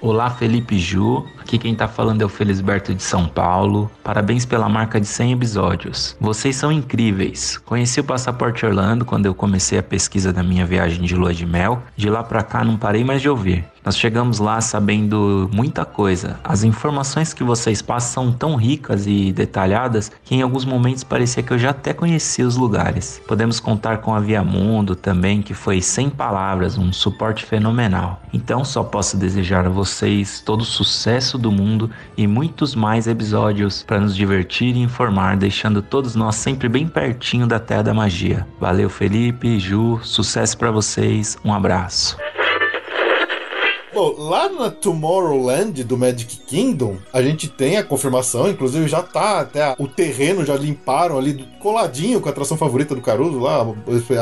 Olá, 0.00 0.30
Felipe 0.30 0.78
Ju. 0.78 1.26
Aqui 1.50 1.58
quem 1.58 1.74
tá 1.74 1.88
falando 1.88 2.22
é 2.22 2.24
o 2.24 2.28
Felisberto 2.28 2.94
de 2.94 3.02
São 3.02 3.26
Paulo. 3.26 3.90
Parabéns 4.04 4.46
pela 4.46 4.68
marca 4.68 5.00
de 5.00 5.06
100 5.08 5.32
episódios. 5.32 6.16
Vocês 6.20 6.54
são 6.54 6.70
incríveis. 6.70 7.58
Conheci 7.58 7.98
o 7.98 8.04
Passaporte 8.04 8.64
Orlando 8.64 9.04
quando 9.04 9.26
eu 9.26 9.34
comecei 9.34 9.76
a 9.76 9.82
pesquisa 9.82 10.32
da 10.32 10.44
minha 10.44 10.64
viagem 10.64 11.02
de 11.02 11.16
lua 11.16 11.34
de 11.34 11.44
mel. 11.44 11.82
De 11.96 12.08
lá 12.08 12.22
pra 12.22 12.44
cá 12.44 12.62
não 12.62 12.76
parei 12.76 13.02
mais 13.02 13.20
de 13.20 13.28
ouvir. 13.28 13.64
Nós 13.84 13.96
chegamos 13.96 14.38
lá 14.38 14.60
sabendo 14.60 15.48
muita 15.52 15.86
coisa. 15.86 16.38
As 16.44 16.62
informações 16.64 17.32
que 17.32 17.42
vocês 17.42 17.80
passam 17.80 18.24
são 18.24 18.32
tão 18.32 18.54
ricas 18.54 19.06
e 19.06 19.32
detalhadas 19.32 20.12
que 20.22 20.34
em 20.34 20.42
alguns 20.42 20.66
momentos 20.66 21.02
parecia 21.02 21.42
que 21.42 21.50
eu 21.50 21.58
já 21.58 21.70
até 21.70 21.94
conhecia 21.94 22.46
os 22.46 22.56
lugares. 22.56 23.22
Podemos 23.26 23.58
contar 23.58 23.98
com 23.98 24.14
a 24.14 24.20
Via 24.20 24.44
Mundo 24.44 24.94
também, 24.94 25.40
que 25.40 25.54
foi 25.54 25.80
sem 25.80 26.10
palavras, 26.10 26.76
um 26.76 26.92
suporte 26.92 27.44
fenomenal. 27.44 28.20
Então 28.34 28.64
só 28.64 28.84
posso 28.84 29.16
desejar 29.16 29.66
a 29.66 29.70
vocês 29.70 30.42
todo 30.44 30.60
o 30.60 30.64
sucesso 30.64 31.38
do 31.40 31.50
mundo 31.50 31.90
e 32.16 32.26
muitos 32.26 32.74
mais 32.74 33.06
episódios 33.06 33.82
para 33.82 34.00
nos 34.00 34.14
divertir 34.14 34.76
e 34.76 34.80
informar, 34.80 35.36
deixando 35.36 35.82
todos 35.82 36.14
nós 36.14 36.36
sempre 36.36 36.68
bem 36.68 36.86
pertinho 36.86 37.46
da 37.46 37.58
Terra 37.58 37.82
da 37.82 37.94
Magia. 37.94 38.46
Valeu, 38.60 38.88
Felipe, 38.88 39.58
Ju, 39.58 39.98
sucesso 40.02 40.56
para 40.56 40.70
vocês, 40.70 41.36
um 41.44 41.52
abraço. 41.52 42.16
Bom, 43.92 44.14
lá 44.18 44.48
na 44.48 44.70
Tomorrowland 44.70 45.82
do 45.84 45.98
Magic 45.98 46.36
Kingdom, 46.46 46.96
a 47.12 47.20
gente 47.22 47.48
tem 47.48 47.76
a 47.76 47.82
confirmação, 47.84 48.48
inclusive 48.48 48.86
já 48.88 49.02
tá 49.02 49.40
até 49.40 49.62
a- 49.62 49.76
o 49.78 49.88
terreno, 49.88 50.44
já 50.44 50.54
limparam 50.56 51.18
ali 51.18 51.32
do- 51.32 51.50
coladinho 51.60 52.20
com 52.20 52.28
a 52.28 52.32
atração 52.32 52.56
favorita 52.56 52.94
do 52.94 53.02
Caruso 53.02 53.38
lá, 53.38 53.66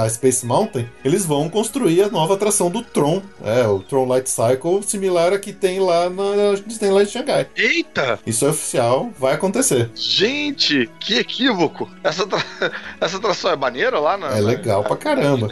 a 0.03 0.09
Space 0.09 0.45
Mountain. 0.45 0.89
Eles 1.05 1.25
vão 1.25 1.49
construir 1.49 2.03
a 2.03 2.09
nova 2.09 2.35
atração 2.35 2.69
do 2.71 2.83
Tron, 2.83 3.23
é, 3.45 3.67
o 3.67 3.79
Tron 3.81 4.07
Light 4.09 4.29
Cycle, 4.29 4.83
similar 4.83 5.33
a 5.33 5.39
que 5.39 5.53
tem 5.53 5.79
lá 5.79 6.09
na 6.11 6.55
Disneyland 6.67 7.07
de 7.07 7.13
Xangai. 7.13 7.47
Eita! 7.55 8.19
Isso 8.27 8.45
é 8.45 8.49
oficial, 8.49 9.11
vai 9.19 9.35
acontecer. 9.35 9.91
Gente, 9.95 10.91
que 10.99 11.15
equívoco! 11.19 11.89
Essa, 12.03 12.25
atra- 12.25 12.43
essa 13.01 13.19
atração 13.19 13.51
é 13.53 13.57
maneira 13.57 14.01
lá 14.01 14.17
na. 14.17 14.29
É 14.37 14.41
legal 14.41 14.83
pra 14.83 14.97
caramba. 14.97 15.49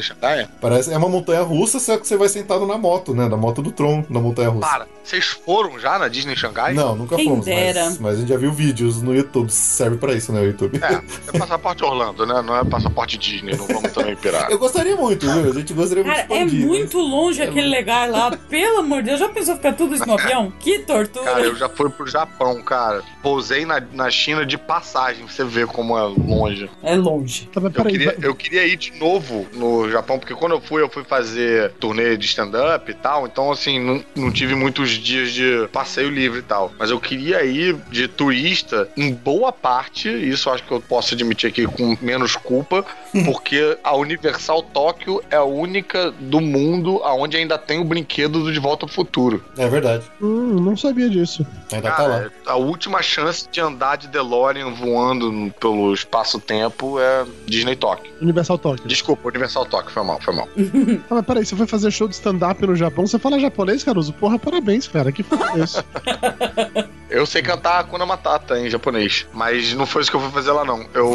Parece 0.60 0.92
é 0.92 0.96
uma 0.96 1.08
montanha 1.08 1.42
russa, 1.42 1.78
só 1.78 1.96
que 1.96 2.06
você 2.06 2.16
vai 2.16 2.28
sentado 2.28 2.66
na 2.66 2.76
moto, 2.76 3.14
né? 3.14 3.28
Na 3.28 3.36
moto 3.36 3.62
do 3.62 3.70
Tron, 3.70 4.04
na 4.16 4.22
montanha 4.22 4.48
russa. 4.48 4.68
Para, 4.68 4.86
vocês 5.02 5.24
foram 5.26 5.78
já 5.78 5.98
na 5.98 6.08
Disney 6.08 6.36
Xangai? 6.36 6.74
Não, 6.74 6.96
nunca 6.96 7.16
Quem 7.16 7.28
fomos, 7.28 7.46
mas, 7.46 7.98
mas 7.98 8.16
a 8.16 8.20
gente 8.20 8.28
já 8.28 8.36
viu 8.36 8.52
vídeos 8.52 9.00
no 9.02 9.14
YouTube, 9.14 9.50
serve 9.50 9.96
pra 9.96 10.12
isso, 10.14 10.32
né, 10.32 10.40
o 10.40 10.44
YouTube. 10.46 10.78
É, 10.82 10.94
é 11.34 11.38
passaporte 11.38 11.84
Orlando, 11.84 12.26
né? 12.26 12.42
Não 12.42 12.56
é 12.56 12.64
passaporte 12.64 13.16
Disney, 13.16 13.56
não 13.56 13.66
vamos 13.66 13.92
também 13.92 14.16
pirar. 14.16 14.50
Eu 14.50 14.58
gostaria 14.58 14.96
muito, 14.96 15.30
viu? 15.30 15.50
A 15.50 15.54
gente 15.54 15.72
gostaria 15.72 16.02
muito 16.02 16.16
Cara, 16.16 16.26
é 16.34 16.42
expandir, 16.44 16.66
muito 16.66 16.98
longe 16.98 17.42
aquele 17.42 17.78
lugar 17.78 18.10
lá. 18.10 18.30
Pelo 18.48 18.78
amor 18.80 19.02
de 19.02 19.08
Deus, 19.10 19.20
já 19.20 19.28
pensou 19.28 19.56
ficar 19.56 19.72
tudo 19.74 19.94
isso 19.94 20.06
no 20.06 20.14
avião? 20.14 20.52
Que 20.58 20.80
tortura. 20.80 21.24
Cara, 21.24 21.40
eu 21.42 21.54
já 21.54 21.68
fui 21.68 21.88
pro 21.90 22.06
Japão, 22.06 22.60
cara. 22.62 23.02
Pousei 23.22 23.64
na, 23.64 23.80
na 23.92 24.10
China 24.10 24.44
de 24.44 24.56
passagem, 24.58 25.24
pra 25.24 25.32
você 25.32 25.44
ver 25.44 25.66
como 25.66 25.96
é 25.96 26.02
longe. 26.02 26.68
É 26.82 26.96
longe. 26.96 27.48
Tá, 27.52 27.60
Eu 27.60 27.70
peraí, 27.70 27.92
queria, 27.92 28.06
vai- 28.06 28.28
eu 28.28 28.34
queria 28.34 28.66
ir 28.66 28.76
de 28.76 28.92
novo 28.98 29.46
no 29.52 29.88
Japão, 29.90 30.18
porque 30.18 30.34
quando 30.34 30.52
eu 30.52 30.60
fui, 30.60 30.82
eu 30.82 30.88
fui 30.88 31.04
fazer 31.04 31.72
turnê 31.78 32.16
de 32.16 32.26
stand-up 32.26 32.90
e 32.90 32.94
tal, 32.94 33.26
então 33.26 33.50
assim, 33.50 33.78
não, 33.78 33.95
não 34.14 34.30
tive 34.30 34.54
muitos 34.54 34.90
dias 34.90 35.32
de 35.32 35.68
passeio 35.72 36.10
livre 36.10 36.40
e 36.40 36.42
tal. 36.42 36.72
Mas 36.78 36.90
eu 36.90 37.00
queria 37.00 37.44
ir 37.44 37.76
de 37.90 38.08
turista 38.08 38.88
em 38.96 39.12
boa 39.12 39.52
parte, 39.52 40.08
isso 40.08 40.50
acho 40.50 40.62
que 40.64 40.72
eu 40.72 40.80
posso 40.80 41.14
admitir 41.14 41.48
aqui 41.48 41.66
com 41.66 41.96
menos 42.00 42.36
culpa, 42.36 42.84
porque 43.24 43.76
a 43.82 43.94
Universal 43.96 44.62
Tóquio 44.62 45.22
é 45.30 45.36
a 45.36 45.44
única 45.44 46.10
do 46.10 46.40
mundo 46.40 47.00
onde 47.04 47.36
ainda 47.36 47.58
tem 47.58 47.80
o 47.80 47.84
brinquedo 47.84 48.42
do 48.44 48.52
De 48.52 48.58
Volta 48.58 48.84
ao 48.84 48.88
Futuro. 48.88 49.44
É 49.56 49.68
verdade. 49.68 50.04
Hum, 50.20 50.60
não 50.60 50.76
sabia 50.76 51.08
disso. 51.08 51.46
Ainda 51.72 51.90
tá 51.90 52.02
lá. 52.02 52.18
Cara, 52.18 52.32
a 52.46 52.56
última 52.56 53.02
chance 53.02 53.48
de 53.50 53.60
andar 53.60 53.96
de 53.96 54.08
DeLorean 54.08 54.70
voando 54.70 55.52
pelo 55.60 55.92
espaço-tempo 55.92 56.98
é 57.00 57.24
Disney 57.46 57.76
Tóquio. 57.76 58.12
Universal 58.20 58.58
Tóquio. 58.58 58.86
Desculpa, 58.86 59.28
Universal 59.28 59.66
Tóquio, 59.66 59.92
foi 59.92 60.02
mal, 60.02 60.20
foi 60.20 60.34
mal. 60.34 60.48
Ah, 61.08 61.16
mas 61.16 61.26
peraí, 61.26 61.46
você 61.46 61.54
foi 61.54 61.66
fazer 61.66 61.90
show 61.90 62.08
de 62.08 62.14
stand-up 62.14 62.64
no 62.66 62.74
Japão, 62.74 63.06
você 63.06 63.18
fala 63.18 63.38
japonês, 63.38 63.84
Caruso? 63.86 64.12
Porra, 64.12 64.36
parabéns, 64.36 64.88
cara. 64.88 65.12
Que 65.12 65.22
foda 65.22 65.58
isso? 65.58 65.84
Eu 67.08 67.24
sei 67.24 67.40
cantar 67.40 67.78
Hakuna 67.78 68.04
Matata 68.04 68.58
em 68.58 68.68
japonês, 68.68 69.26
mas 69.32 69.72
não 69.74 69.86
foi 69.86 70.02
isso 70.02 70.10
que 70.10 70.16
eu 70.16 70.20
fui 70.20 70.30
fazer 70.32 70.50
lá, 70.50 70.64
não. 70.64 70.84
Eu, 70.92 71.10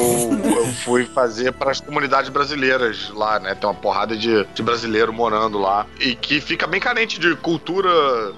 eu 0.55 0.65
fui 0.85 1.05
fazer 1.05 1.51
para 1.51 1.69
as 1.69 1.81
comunidades 1.81 2.29
brasileiras 2.29 3.11
lá, 3.13 3.39
né? 3.39 3.53
Tem 3.53 3.69
uma 3.69 3.75
porrada 3.75 4.15
de, 4.15 4.45
de 4.55 4.63
brasileiro 4.63 5.11
morando 5.11 5.59
lá. 5.59 5.85
E 5.99 6.15
que 6.15 6.39
fica 6.39 6.65
bem 6.65 6.79
carente 6.79 7.19
de 7.19 7.35
cultura 7.35 7.89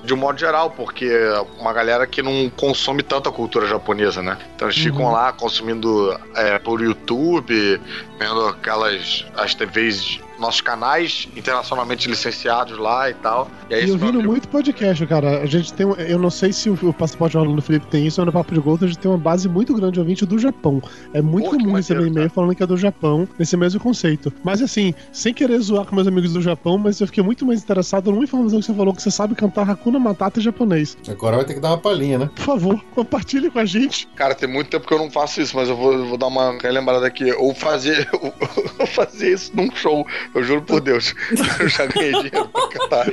de 0.04 0.14
um 0.14 0.18
modo 0.18 0.40
geral, 0.40 0.72
porque 0.72 1.06
é 1.06 1.40
uma 1.60 1.72
galera 1.72 2.08
que 2.08 2.24
não 2.24 2.50
consome 2.50 3.04
tanta 3.04 3.32
cultura 3.32 3.68
japonesa, 3.68 4.24
né? 4.24 4.38
Então 4.56 4.68
eles 4.68 4.78
ficam 4.78 5.12
lá 5.12 5.32
consumindo 5.32 6.20
é, 6.36 6.58
por 6.58 6.82
YouTube, 6.82 7.80
vendo 8.18 8.48
aquelas 8.48 9.26
as 9.38 9.54
TVs, 9.54 10.20
nossos 10.44 10.62
canais 10.62 11.28
internacionalmente 11.36 12.10
licenciados 12.10 12.78
lá 12.78 13.10
e 13.10 13.14
tal. 13.14 13.50
E 13.70 13.74
é 13.74 13.82
E 13.82 13.84
isso, 13.86 13.94
ouvindo 13.94 14.22
muito 14.24 14.48
podcast, 14.48 15.06
cara. 15.08 15.42
A 15.42 15.46
gente 15.46 15.74
tem. 15.74 15.86
um- 15.86 15.94
Eu 15.94 16.20
não 16.20 16.30
sei 16.30 16.52
se 16.52 16.70
o, 16.70 16.94
passaporte 16.94 17.38
Orlando 17.38 17.62
Felipe 17.62 17.88
tem 17.88 18.06
isso, 18.06 18.20
mas 18.20 18.26
no 18.26 18.32
Papo 18.34 18.54
de 18.54 18.60
Gold 18.60 18.84
a 18.84 18.88
gente 18.88 19.00
tem 19.00 19.10
uma 19.10 19.18
base 19.18 19.48
muito 19.48 19.74
grande 19.74 19.94
de 19.94 20.00
ouvinte 20.00 20.26
do 20.26 20.38
Japão. 20.38 20.82
É 21.14 21.22
muito 21.22 21.50
Pô, 21.50 21.58
comum 21.58 21.74
receber 21.76 22.08
e-mail 22.08 22.30
falando 22.30 22.56
que 22.56 22.62
é 22.64 22.68
do 22.68 22.78
Japão, 22.78 23.28
nesse 23.40 23.56
mesmo 23.56 23.80
conceito. 23.80 24.32
Mas 24.44 24.62
assim, 24.62 24.94
sem 25.12 25.34
querer 25.34 25.60
zoar 25.60 25.86
com 25.86 25.96
meus 25.96 26.08
amigos 26.08 26.34
do 26.34 26.42
Japão, 26.42 26.78
mas 26.78 27.00
eu 27.00 27.08
fiquei 27.08 27.24
muito 27.24 27.46
mais 27.46 27.62
interessado 27.64 28.12
numa 28.12 28.24
informação 28.24 28.60
que 28.60 28.66
você 28.66 28.74
falou 28.74 28.94
que 28.94 29.02
você 29.02 29.12
sabe 29.12 29.34
cantar 29.36 29.70
Hakuna 29.70 29.98
Matata 30.00 30.40
em 30.40 30.44
japonês. 30.44 30.98
Agora 31.10 31.38
vai 31.38 31.46
ter 31.46 31.54
que 31.54 31.60
dar 31.60 31.70
uma 31.70 31.78
palhinha, 31.78 32.18
né? 32.20 32.30
Por 32.36 32.44
favor, 32.44 32.84
compartilhe 32.94 33.50
com 33.50 33.60
a 33.60 33.66
gente. 33.66 34.08
Cara, 34.16 34.36
tem 34.36 34.50
muito 34.50 34.70
tempo 34.70 34.86
que 34.88 34.94
eu 34.94 35.00
não 35.00 35.10
faço 35.10 35.42
isso, 35.42 35.56
mas 35.56 35.70
eu 35.70 35.76
vou, 35.78 36.06
vou 36.06 36.18
dar 36.18 36.28
uma 36.28 36.58
relembrada 36.62 37.06
aqui. 37.08 37.32
Ou 37.34 37.54
fazer, 37.56 38.08
ou 38.80 38.86
fazer 38.88 39.34
isso 39.34 39.52
num 39.56 39.70
show. 39.74 40.06
Eu 40.34 40.44
juro 40.44 40.62
por 40.62 40.82
Deus. 40.82 41.14
Eu 41.60 41.68
já 41.68 41.86
ganhei 41.86 42.12
dinheiro 42.12 42.48
pra 42.50 42.68
cantar. 42.68 43.06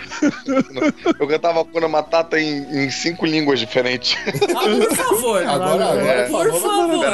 Eu 1.19 1.27
cantava 1.29 1.65
Kuna 1.65 1.89
Matata 1.89 2.41
em, 2.41 2.85
em 2.85 2.91
cinco 2.91 3.27
línguas 3.27 3.59
diferentes. 3.61 4.17
Ah, 4.57 4.87
por 4.89 4.97
favor. 4.97 5.47
Agora, 5.47 5.85
agora, 5.85 6.01
É. 6.01 6.29
Por 6.29 6.53
favor. 6.61 7.05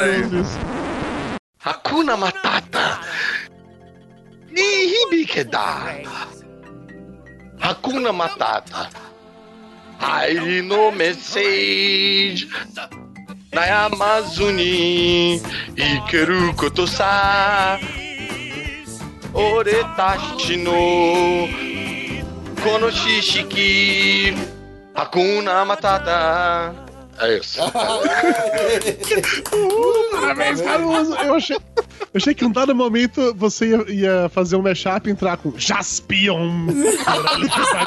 Hakuna 1.63 2.15
Matata. 2.15 3.01
Ni 4.49 4.87
hibikeda. 4.87 6.03
Hakuna 7.59 8.13
Matata. 8.13 8.89
I 9.99 10.61
no 10.61 10.91
message. 10.91 12.47
Na 13.51 13.85
Amazônia. 13.85 15.41
Ikeru 15.75 16.53
koto 16.55 16.85
sa. 19.37 19.41
Ore 19.41 19.83
tachi 19.95 20.57
no. 20.57 21.47
Kono 22.61 22.89
shishiki. 22.91 24.35
Hakuna 24.95 25.65
Matata. 25.65 26.87
É 27.19 27.37
isso. 27.37 27.59
Parabéns, 30.11 30.61
Caruso! 30.61 31.15
Eu 31.15 31.33
achei, 31.33 31.55
eu 31.55 31.63
achei 32.13 32.35
que 32.35 32.45
um 32.45 32.51
dado 32.51 32.75
momento 32.75 33.33
você 33.35 33.69
ia, 33.69 33.91
ia 33.91 34.29
fazer 34.29 34.55
um 34.55 34.61
mashup 34.61 35.09
e 35.09 35.11
entrar 35.11 35.37
com 35.37 35.51
Jaspion. 35.57 36.67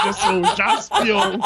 Eu 0.05 0.13
sou 0.13 0.45
Jaspion. 0.57 1.39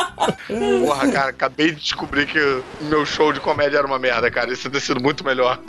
Porra, 0.86 1.12
cara, 1.12 1.28
acabei 1.30 1.72
de 1.72 1.80
descobrir 1.82 2.26
que 2.26 2.38
o 2.38 2.64
meu 2.84 3.04
show 3.04 3.34
de 3.34 3.40
comédia 3.40 3.76
era 3.78 3.86
uma 3.86 3.98
merda, 3.98 4.30
cara. 4.30 4.50
Isso 4.50 4.66
ia 4.66 4.72
ter 4.72 4.80
sido 4.80 5.00
muito 5.02 5.22
melhor. 5.22 5.58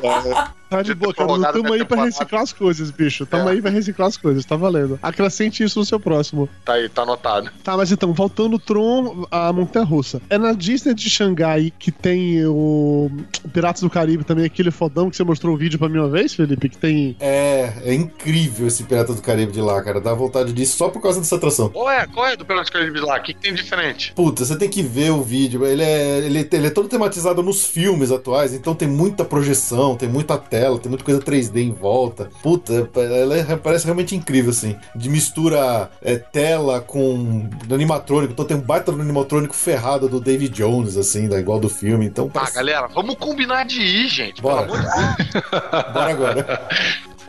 Porra, 0.00 0.54
Tá 0.68 0.82
de 0.82 0.94
boa, 0.94 1.14
prorrogado 1.14 1.62
Tamo 1.62 1.72
aí 1.74 1.84
pra 1.84 2.04
reciclar 2.04 2.42
as 2.42 2.52
coisas, 2.52 2.90
bicho. 2.90 3.24
Tamo 3.26 3.48
É. 3.48 3.52
aí 3.52 3.62
pra 3.62 3.70
reciclar 3.70 4.08
as 4.08 4.16
coisas, 4.16 4.44
tá 4.44 4.56
valendo. 4.56 4.98
Acrescente 5.02 5.62
isso 5.64 5.78
no 5.78 5.84
seu 5.84 5.98
próximo. 5.98 6.48
tá 6.64 6.74
aí, 6.74 6.88
tá 6.88 7.02
anotado. 7.02 7.50
Tá, 7.64 7.76
mas 7.76 7.90
então, 7.92 8.12
voltando 8.12 8.54
o 8.56 8.58
Tron 8.58 9.26
à 9.30 9.52
Montanha 9.52 9.84
Russa. 9.84 10.20
É 10.28 10.36
na 10.38 10.52
Disney 10.52 10.94
de 10.94 11.08
Xangai 11.08 11.72
que 11.78 11.90
tem 11.90 12.44
o 12.46 13.10
Piratas 13.52 13.82
do 13.82 13.90
Caribe 13.90 14.24
também, 14.24 14.44
aquele 14.44 14.70
fodão 14.70 15.08
que 15.10 15.16
você 15.16 15.24
mostrou 15.24 15.54
o 15.54 15.58
vídeo 15.58 15.78
pra 15.78 15.88
mim 15.88 15.98
uma 15.98 16.08
vez, 16.08 16.34
Felipe? 16.34 16.68
Que 16.68 16.76
tem. 16.78 17.16
É, 17.20 17.72
é 17.84 17.94
incrível 17.94 18.66
esse 18.66 18.82
Pirata 18.84 19.14
do 19.14 19.22
Caribe 19.22 19.52
de 19.52 19.60
lá, 19.60 19.82
cara. 19.82 20.00
Dá 20.00 20.12
vontade 20.14 20.52
disso 20.52 20.76
só 20.76 20.88
por 20.88 21.00
causa 21.00 21.20
dessa 21.20 21.36
atração. 21.36 21.68
Qual 21.70 21.90
é? 21.90 22.06
Qual 22.06 22.26
é 22.26 22.36
do 22.36 22.44
Piratas 22.44 22.68
do 22.68 22.72
Caribe 22.72 23.00
lá? 23.00 23.16
O 23.18 23.22
que, 23.22 23.34
que 23.34 23.40
tem 23.40 23.54
de 23.54 23.62
diferente? 23.62 24.12
Puta, 24.14 24.44
você 24.44 24.56
tem 24.56 24.68
que 24.68 24.82
ver 24.82 25.10
o 25.10 25.22
vídeo. 25.22 25.64
Ele 25.64 25.82
é, 25.82 26.18
ele, 26.18 26.48
ele 26.50 26.66
é 26.66 26.70
todo 26.70 26.88
tematizado 26.88 27.42
nos 27.42 27.66
filmes 27.66 28.10
atuais, 28.10 28.52
então 28.54 28.74
tem 28.74 28.88
muita 28.88 29.24
projeção, 29.24 29.96
tem 29.96 30.08
muita 30.08 30.36
tela, 30.38 30.57
tem 30.78 30.88
muita 30.88 31.04
coisa 31.04 31.20
3D 31.20 31.60
em 31.62 31.72
volta. 31.72 32.28
Puta, 32.42 32.88
ela 32.96 33.36
é- 33.36 33.56
parece 33.56 33.84
realmente 33.84 34.14
incrível, 34.16 34.50
assim. 34.50 34.76
De 34.94 35.08
mistura 35.08 35.90
é, 36.02 36.16
tela 36.16 36.80
com 36.80 37.48
animatrônico. 37.70 38.32
Então 38.32 38.44
tem 38.44 38.56
um 38.56 38.60
baita 38.60 38.90
do 38.92 39.00
animatrônico 39.00 39.54
ferrado 39.54 40.08
do 40.08 40.20
David 40.20 40.54
Jones, 40.54 40.96
assim, 40.96 41.28
da, 41.28 41.38
igual 41.38 41.58
do 41.60 41.68
filme. 41.68 42.06
Então 42.06 42.26
Ah, 42.26 42.30
parece... 42.34 42.54
galera, 42.54 42.86
vamos 42.88 43.14
combinar 43.16 43.64
de 43.64 43.80
ir, 43.80 44.08
gente. 44.08 44.40
Bora. 44.42 44.66
Bora 45.92 46.10
agora. 46.10 46.68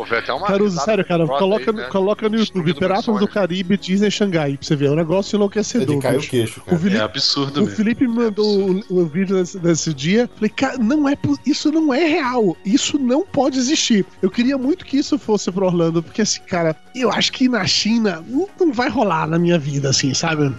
Foi 0.06 0.18
até 0.20 0.34
uma 0.34 0.48
Caruso, 0.48 0.80
sério, 0.80 1.06
cara, 1.06 1.28
coloca, 1.28 1.72
aí, 1.72 1.78
né? 1.78 1.84
coloca 1.90 2.30
no 2.30 2.38
YouTube 2.38 2.74
Piratas 2.74 3.06
do. 3.20 3.28
Caribe 3.28 3.78
Disney 3.78 4.10
Xangai 4.10 4.58
pra 4.58 4.66
você 4.66 4.76
ver. 4.76 4.88
É 4.88 4.92
um 4.92 4.96
negócio 4.96 5.36
É 5.36 5.38
enlouquecedor. 5.38 5.96
de 5.96 6.02
cair 6.02 6.18
o 6.18 6.22
queixo, 6.22 6.60
O 6.62 6.64
cara. 6.64 6.78
Felipe, 6.80 6.98
É 6.98 7.02
absurdo 7.02 7.58
O 7.60 7.64
mesmo. 7.64 7.76
Felipe 7.76 8.08
me 8.08 8.16
mandou 8.16 8.72
o, 8.72 8.84
o 8.90 9.06
vídeo 9.06 9.36
desse, 9.36 9.60
desse 9.60 9.94
dia. 9.94 10.30
Falei, 10.36 10.50
cara, 10.50 10.78
não 10.78 11.08
é, 11.08 11.16
isso 11.46 11.72
não 11.72 11.94
é 11.94 12.04
real. 12.06 12.56
Isso 12.66 12.98
não 12.98 13.24
pode 13.26 13.58
existir. 13.60 14.06
Eu 14.22 14.32
queria 14.32 14.58
muito 14.58 14.86
que 14.86 14.98
isso 14.98 15.18
fosse 15.20 15.52
pro 15.52 15.66
Orlando, 15.66 16.02
porque 16.02 16.22
assim, 16.22 16.42
cara, 16.42 16.76
eu 16.96 17.12
acho 17.12 17.32
que 17.32 17.48
na 17.48 17.66
China 17.68 18.24
não, 18.28 18.48
não 18.60 18.74
vai 18.74 18.90
rolar 18.90 19.28
na 19.28 19.38
minha 19.38 19.60
vida, 19.60 19.90
assim, 19.90 20.14
sabe? 20.14 20.52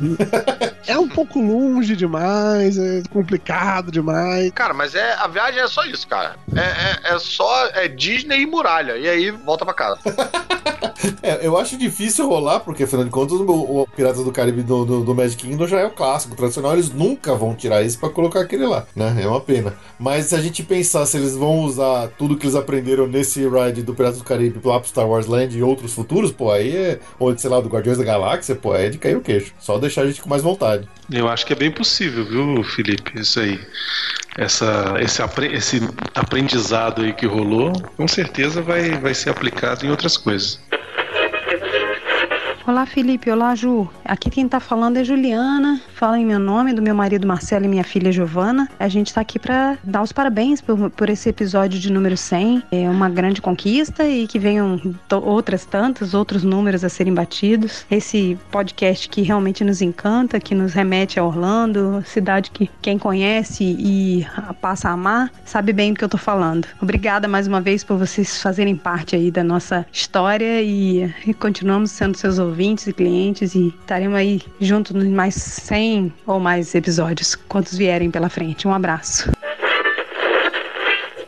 É 0.87 0.99
um 0.99 1.09
pouco 1.09 1.41
longe 1.41 1.95
demais, 1.97 2.79
é 2.79 3.03
complicado 3.11 3.91
demais. 3.91 4.51
Cara, 4.53 4.75
mas 4.75 4.95
é, 4.95 5.15
a 5.15 5.27
viagem 5.27 5.61
é 5.61 5.69
só 5.69 5.85
isso, 5.85 6.07
cara. 6.07 6.37
É, 6.55 7.11
é, 7.11 7.15
é 7.15 7.19
só 7.19 7.67
é 7.75 7.89
Disney 7.89 8.41
e 8.43 8.47
muralha. 8.47 8.97
E 8.97 9.09
aí 9.09 9.30
volta 9.33 9.65
pra 9.65 9.75
casa. 9.75 10.01
É, 11.23 11.47
eu 11.47 11.57
acho 11.57 11.79
difícil 11.79 12.29
rolar, 12.29 12.61
porque 12.61 12.85
afinal 12.85 13.05
de 13.05 13.11
contas 13.11 13.39
o, 13.39 13.45
o 13.51 13.87
Piratas 13.87 14.23
do 14.23 14.31
Caribe 14.33 14.63
do, 14.63 14.85
do, 14.85 15.01
do 15.05 15.15
Magic 15.15 15.43
Kingdom 15.43 15.67
já 15.67 15.81
é 15.81 15.87
o 15.87 15.91
clássico 15.91 16.35
tradicional, 16.37 16.73
eles 16.75 16.91
nunca 16.93 17.35
vão 17.35 17.55
tirar 17.55 17.83
isso 17.83 17.99
pra 17.99 18.11
colocar 18.11 18.41
aquele 18.41 18.67
lá, 18.67 18.87
né? 18.95 19.19
É 19.23 19.27
uma 19.27 19.41
pena. 19.41 19.75
Mas 19.99 20.27
se 20.27 20.35
a 20.35 20.41
gente 20.43 20.63
pensar 20.63 21.07
se 21.07 21.17
eles 21.17 21.35
vão 21.35 21.61
usar 21.61 22.09
tudo 22.19 22.37
que 22.37 22.45
eles 22.47 22.55
aprenderam 22.57 23.07
nesse 23.07 23.47
ride 23.49 23.83
do 23.83 23.95
Piratas 23.95 24.19
do 24.19 24.25
Caribe 24.25 24.61
lá 24.63 24.79
pro 24.79 24.89
Star 24.89 25.09
Wars 25.09 25.27
Land 25.27 25.57
e 25.57 25.63
outros 25.63 25.95
futuros, 25.95 26.33
pô, 26.33 26.51
aí 26.51 26.75
é. 26.77 27.01
Ou 27.19 27.37
sei 27.39 27.49
lá, 27.49 27.61
do 27.61 27.69
Guardiões 27.69 27.97
da 27.99 28.05
Galáxia, 28.05 28.55
pô, 28.55 28.75
é 28.75 28.89
de 28.91 28.99
cair 28.99 29.17
o 29.17 29.21
queixo. 29.23 29.55
Só 29.59 29.79
deixar 29.79 30.03
a 30.03 30.07
gente 30.07 30.21
com 30.21 30.29
mais 30.29 30.43
vontade. 30.43 30.87
Eu 31.11 31.29
acho 31.29 31.47
que 31.47 31.53
é 31.55 31.57
bem 31.57 31.71
possível, 31.71 32.25
viu, 32.27 32.63
Felipe? 32.63 33.19
Isso 33.19 33.41
aí. 33.41 33.59
Essa, 34.39 34.95
esse, 35.01 35.21
apre- 35.21 35.53
esse 35.53 35.81
aprendizado 36.15 37.03
aí 37.03 37.13
que 37.13 37.27
rolou, 37.27 37.73
com 37.97 38.07
certeza 38.07 38.63
vai, 38.63 38.91
vai 38.99 39.13
ser 39.21 39.31
aplicado 39.31 39.85
em 39.85 39.91
outras 39.91 40.17
coisas. 40.17 40.59
Olá, 42.71 42.87
Felipe. 42.87 43.29
Olá, 43.29 43.53
Ju. 43.57 43.91
Aqui 44.05 44.31
quem 44.31 44.49
tá 44.49 44.61
falando 44.61 44.97
é 44.97 45.03
Juliana. 45.03 45.81
Fala 45.93 46.21
em 46.21 46.25
meu 46.25 46.39
nome, 46.39 46.73
do 46.73 46.81
meu 46.81 46.95
marido 46.95 47.27
Marcelo 47.27 47.65
e 47.65 47.69
minha 47.69 47.83
filha 47.83 48.13
Giovana. 48.13 48.69
A 48.79 48.87
gente 48.87 49.13
tá 49.13 49.21
aqui 49.21 49.41
pra 49.41 49.77
dar 49.83 50.03
os 50.03 50.13
parabéns 50.13 50.61
por, 50.61 50.89
por 50.89 51.11
esse 51.11 51.29
episódio 51.29 51.81
de 51.81 51.93
número 51.93 52.17
100. 52.17 52.63
É 52.71 52.89
uma 52.89 53.09
grande 53.09 53.43
conquista 53.43 54.09
e 54.09 54.25
que 54.25 54.39
venham 54.39 54.81
outras 55.11 55.65
tantas, 55.65 56.15
outros 56.15 56.45
números 56.45 56.85
a 56.85 56.89
serem 56.89 57.13
batidos. 57.13 57.85
Esse 57.91 58.39
podcast 58.53 59.09
que 59.09 59.23
realmente 59.23 59.65
nos 59.65 59.83
encanta, 59.83 60.39
que 60.39 60.55
nos 60.55 60.73
remete 60.73 61.19
a 61.19 61.25
Orlando, 61.25 62.05
cidade 62.07 62.53
que 62.53 62.71
quem 62.81 62.97
conhece 62.97 63.65
e 63.65 64.25
passa 64.61 64.91
a 64.91 64.93
amar, 64.93 65.29
sabe 65.45 65.73
bem 65.73 65.93
do 65.93 65.99
que 65.99 66.05
eu 66.05 66.09
tô 66.09 66.19
falando. 66.19 66.69
Obrigada 66.81 67.27
mais 67.27 67.49
uma 67.49 67.61
vez 67.61 67.83
por 67.83 67.99
vocês 67.99 68.41
fazerem 68.41 68.77
parte 68.77 69.17
aí 69.17 69.29
da 69.29 69.43
nossa 69.43 69.85
história 69.93 70.63
e, 70.63 71.13
e 71.27 71.35
continuamos 71.35 71.91
sendo 71.91 72.17
seus 72.17 72.39
ouvintes 72.39 72.60
e 72.87 72.93
clientes 72.93 73.55
e 73.55 73.69
estaremos 73.69 74.17
aí 74.17 74.43
juntos 74.61 74.93
nos 74.93 75.07
mais 75.07 75.35
100 75.35 76.13
ou 76.27 76.39
mais 76.39 76.75
episódios, 76.75 77.35
quantos 77.35 77.77
vierem 77.77 78.11
pela 78.11 78.29
frente. 78.29 78.69
Um 78.69 78.75
abraço. 78.75 79.31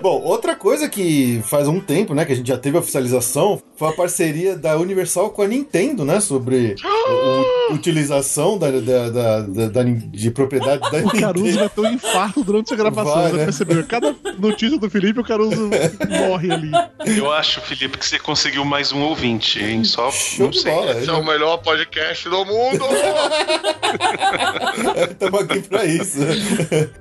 Bom, 0.02 0.20
outra 0.22 0.54
coisa 0.56 0.88
que 0.88 1.40
faz 1.48 1.68
um 1.68 1.80
tempo, 1.80 2.14
né, 2.14 2.24
que 2.24 2.32
a 2.32 2.36
gente 2.36 2.48
já 2.48 2.58
teve 2.58 2.76
oficialização, 2.76 3.62
foi 3.76 3.88
a 3.88 3.92
parceria 3.92 4.56
da 4.56 4.76
Universal 4.76 5.30
com 5.30 5.42
a 5.42 5.48
Nintendo, 5.48 6.04
né, 6.04 6.20
sobre 6.20 6.74
a 6.84 7.72
utilização 7.72 8.58
da, 8.58 8.70
da, 8.70 9.08
da, 9.10 9.40
da- 9.40 9.68
da- 9.68 9.82
de 9.84 10.30
propriedade 10.30 10.82
da 10.90 10.98
O 11.06 11.10
Caruso 11.20 11.44
Nintendo. 11.44 11.58
vai 11.60 11.68
ter 11.68 11.80
um 11.80 11.92
infarto 11.92 12.44
durante 12.44 12.72
a 12.74 12.76
gravação, 12.76 13.14
Vai, 13.14 13.30
você 13.30 13.36
né? 13.36 13.44
percebeu? 13.44 13.84
Cada 13.86 14.14
notícia 14.38 14.78
do 14.78 14.90
Felipe, 14.90 15.20
o 15.20 15.24
Caruso 15.24 15.70
morre 16.28 16.50
ali. 16.52 16.70
Eu 17.16 17.30
acho, 17.32 17.60
Felipe, 17.60 17.98
que 17.98 18.06
você 18.06 18.18
conseguiu 18.18 18.64
mais 18.64 18.92
um 18.92 19.00
ouvinte, 19.02 19.60
hein? 19.62 19.84
Só 19.84 20.10
não 20.38 20.52
sei. 20.52 20.72
Esse 21.00 21.10
é 21.10 21.12
o 21.12 21.24
melhor 21.24 21.58
podcast 21.58 22.28
do 22.28 22.44
mundo! 22.44 22.84
Estamos 25.10 25.40
aqui 25.42 25.60
pra 25.62 25.84
isso. 25.84 26.18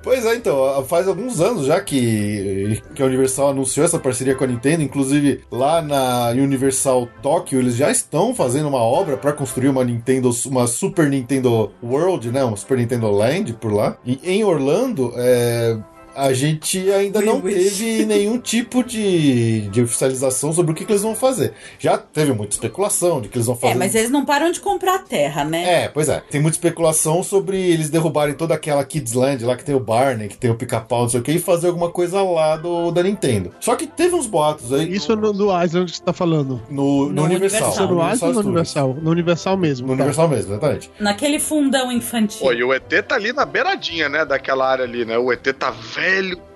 pois 0.02 0.24
é, 0.24 0.34
então, 0.36 0.84
faz 0.88 1.08
alguns 1.08 1.40
anos 1.40 1.66
já 1.66 1.80
que, 1.80 2.80
que 2.94 3.02
a 3.02 3.06
Universal 3.06 3.50
anunciou 3.50 3.84
essa 3.84 3.98
parceria 3.98 4.34
com 4.34 4.44
a 4.44 4.46
Nintendo. 4.46 4.82
Inclusive, 4.82 5.42
lá 5.50 5.82
na 5.82 6.28
Universal 6.30 7.08
Tóquio, 7.22 7.58
eles 7.58 7.76
já 7.76 7.90
estão 7.90 8.34
fazendo 8.34 8.68
uma 8.68 8.82
obra 8.82 9.16
pra 9.16 9.32
construir 9.32 9.68
uma 9.68 9.84
Nintendo, 9.84 10.30
uma 10.46 10.66
Super 10.66 11.08
Nintendo 11.08 11.72
World, 11.82 12.30
né? 12.30 12.44
Uma 12.44 12.56
Super 12.56 12.78
Nintendo 12.78 13.10
Land 13.10 13.54
por 13.54 13.72
lá. 13.72 13.96
E 14.04 14.20
em 14.24 14.44
Orlando, 14.44 15.12
é, 15.16 15.76
a 16.14 16.32
gente 16.32 16.90
ainda 16.90 17.20
não 17.20 17.40
teve 17.40 18.04
nenhum 18.04 18.38
tipo 18.38 18.82
de, 18.82 19.68
de 19.68 19.82
oficialização 19.82 20.52
sobre 20.52 20.72
o 20.72 20.74
que, 20.74 20.84
que 20.84 20.92
eles 20.92 21.02
vão 21.02 21.14
fazer. 21.14 21.54
Já 21.78 21.98
teve 21.98 22.32
muita 22.32 22.54
especulação 22.54 23.20
de 23.20 23.28
que 23.28 23.36
eles 23.36 23.46
vão 23.46 23.56
fazer. 23.56 23.74
É, 23.74 23.76
mas 23.76 23.94
eles 23.94 24.10
não 24.10 24.24
param 24.24 24.50
de 24.50 24.60
comprar 24.60 25.00
terra, 25.00 25.44
né? 25.44 25.84
É, 25.84 25.88
pois 25.88 26.08
é. 26.08 26.22
Tem 26.30 26.40
muita 26.40 26.56
especulação 26.56 27.22
sobre 27.22 27.60
eles 27.60 27.90
derrubarem 27.90 28.34
toda 28.34 28.54
aquela 28.54 28.84
Kids 28.84 29.12
Land 29.12 29.44
lá 29.44 29.56
que 29.56 29.64
tem 29.64 29.74
o 29.74 29.80
Barney, 29.80 30.28
que 30.28 30.36
tem 30.36 30.50
o 30.50 30.54
pica-pau, 30.54 31.02
não 31.02 31.08
sei 31.08 31.20
o 31.20 31.22
que, 31.22 31.32
e 31.32 31.38
fazer 31.38 31.68
alguma 31.68 31.90
coisa 31.90 32.22
lá 32.22 32.56
do, 32.56 32.90
da 32.90 33.02
Nintendo. 33.02 33.52
Só 33.60 33.74
que 33.74 33.86
teve 33.86 34.14
uns 34.14 34.26
boatos 34.26 34.72
aí. 34.72 34.92
Isso 34.92 35.12
é 35.12 35.16
no, 35.16 35.32
no 35.32 35.62
Island 35.62 35.90
que 35.90 35.96
você 35.96 36.02
tá 36.02 36.12
falando. 36.12 36.60
No, 36.70 37.08
no 37.10 37.24
Universal. 37.24 37.70
Isso 37.70 37.82
é 37.82 37.86
no 37.86 38.12
Island 38.12 38.24
ou 38.24 38.42
no. 38.42 38.48
Universal? 38.48 38.98
No 39.00 39.10
Universal 39.10 39.56
mesmo. 39.56 39.86
No 39.86 39.92
tá. 39.92 40.02
Universal 40.02 40.28
mesmo, 40.28 40.52
exatamente. 40.52 40.90
Naquele 40.98 41.38
fundão 41.38 41.90
infantil. 41.90 42.40
Pô, 42.40 42.52
e 42.52 42.62
o 42.62 42.72
ET 42.72 42.90
tá 43.06 43.14
ali 43.14 43.32
na 43.32 43.44
beiradinha, 43.44 44.08
né, 44.08 44.24
daquela 44.24 44.68
área 44.68 44.84
ali, 44.84 45.04
né? 45.04 45.18
O 45.18 45.32
ET 45.32 45.42
tá 45.58 45.70
velho, 45.70 46.01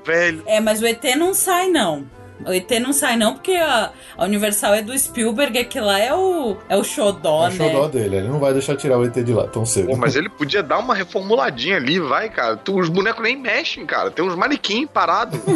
velho. 0.04 0.42
É, 0.46 0.60
mas 0.60 0.80
o 0.82 0.86
ET 0.86 1.02
não 1.16 1.34
sai, 1.34 1.68
não. 1.68 2.06
O 2.44 2.52
ET 2.52 2.70
não 2.80 2.92
sai, 2.92 3.16
não, 3.16 3.34
porque 3.34 3.52
a, 3.52 3.90
a 4.16 4.24
Universal 4.24 4.74
é 4.74 4.82
do 4.82 4.96
Spielberg, 4.98 5.64
que 5.64 5.80
lá 5.80 5.98
é 5.98 6.12
o, 6.14 6.56
é 6.68 6.76
o 6.76 6.84
xodó, 6.84 7.46
É 7.46 7.48
o 7.48 7.52
né? 7.52 7.56
xodó 7.56 7.88
dele, 7.88 8.16
ele 8.16 8.28
não 8.28 8.38
vai 8.38 8.52
deixar 8.52 8.76
tirar 8.76 8.98
o 8.98 9.04
ET 9.04 9.14
de 9.14 9.32
lá 9.32 9.46
tão 9.48 9.64
cedo. 9.64 9.88
Pô, 9.88 9.96
mas 9.96 10.14
ele 10.16 10.28
podia 10.28 10.62
dar 10.62 10.78
uma 10.78 10.94
reformuladinha 10.94 11.76
ali, 11.76 11.98
vai, 11.98 12.28
cara. 12.28 12.56
Tu- 12.56 12.76
Os 12.78 12.88
bonecos 12.88 13.22
nem 13.22 13.36
mexem, 13.36 13.86
cara. 13.86 14.10
Tem 14.10 14.24
uns 14.24 14.34
manequim 14.36 14.86
parados. 14.86 15.38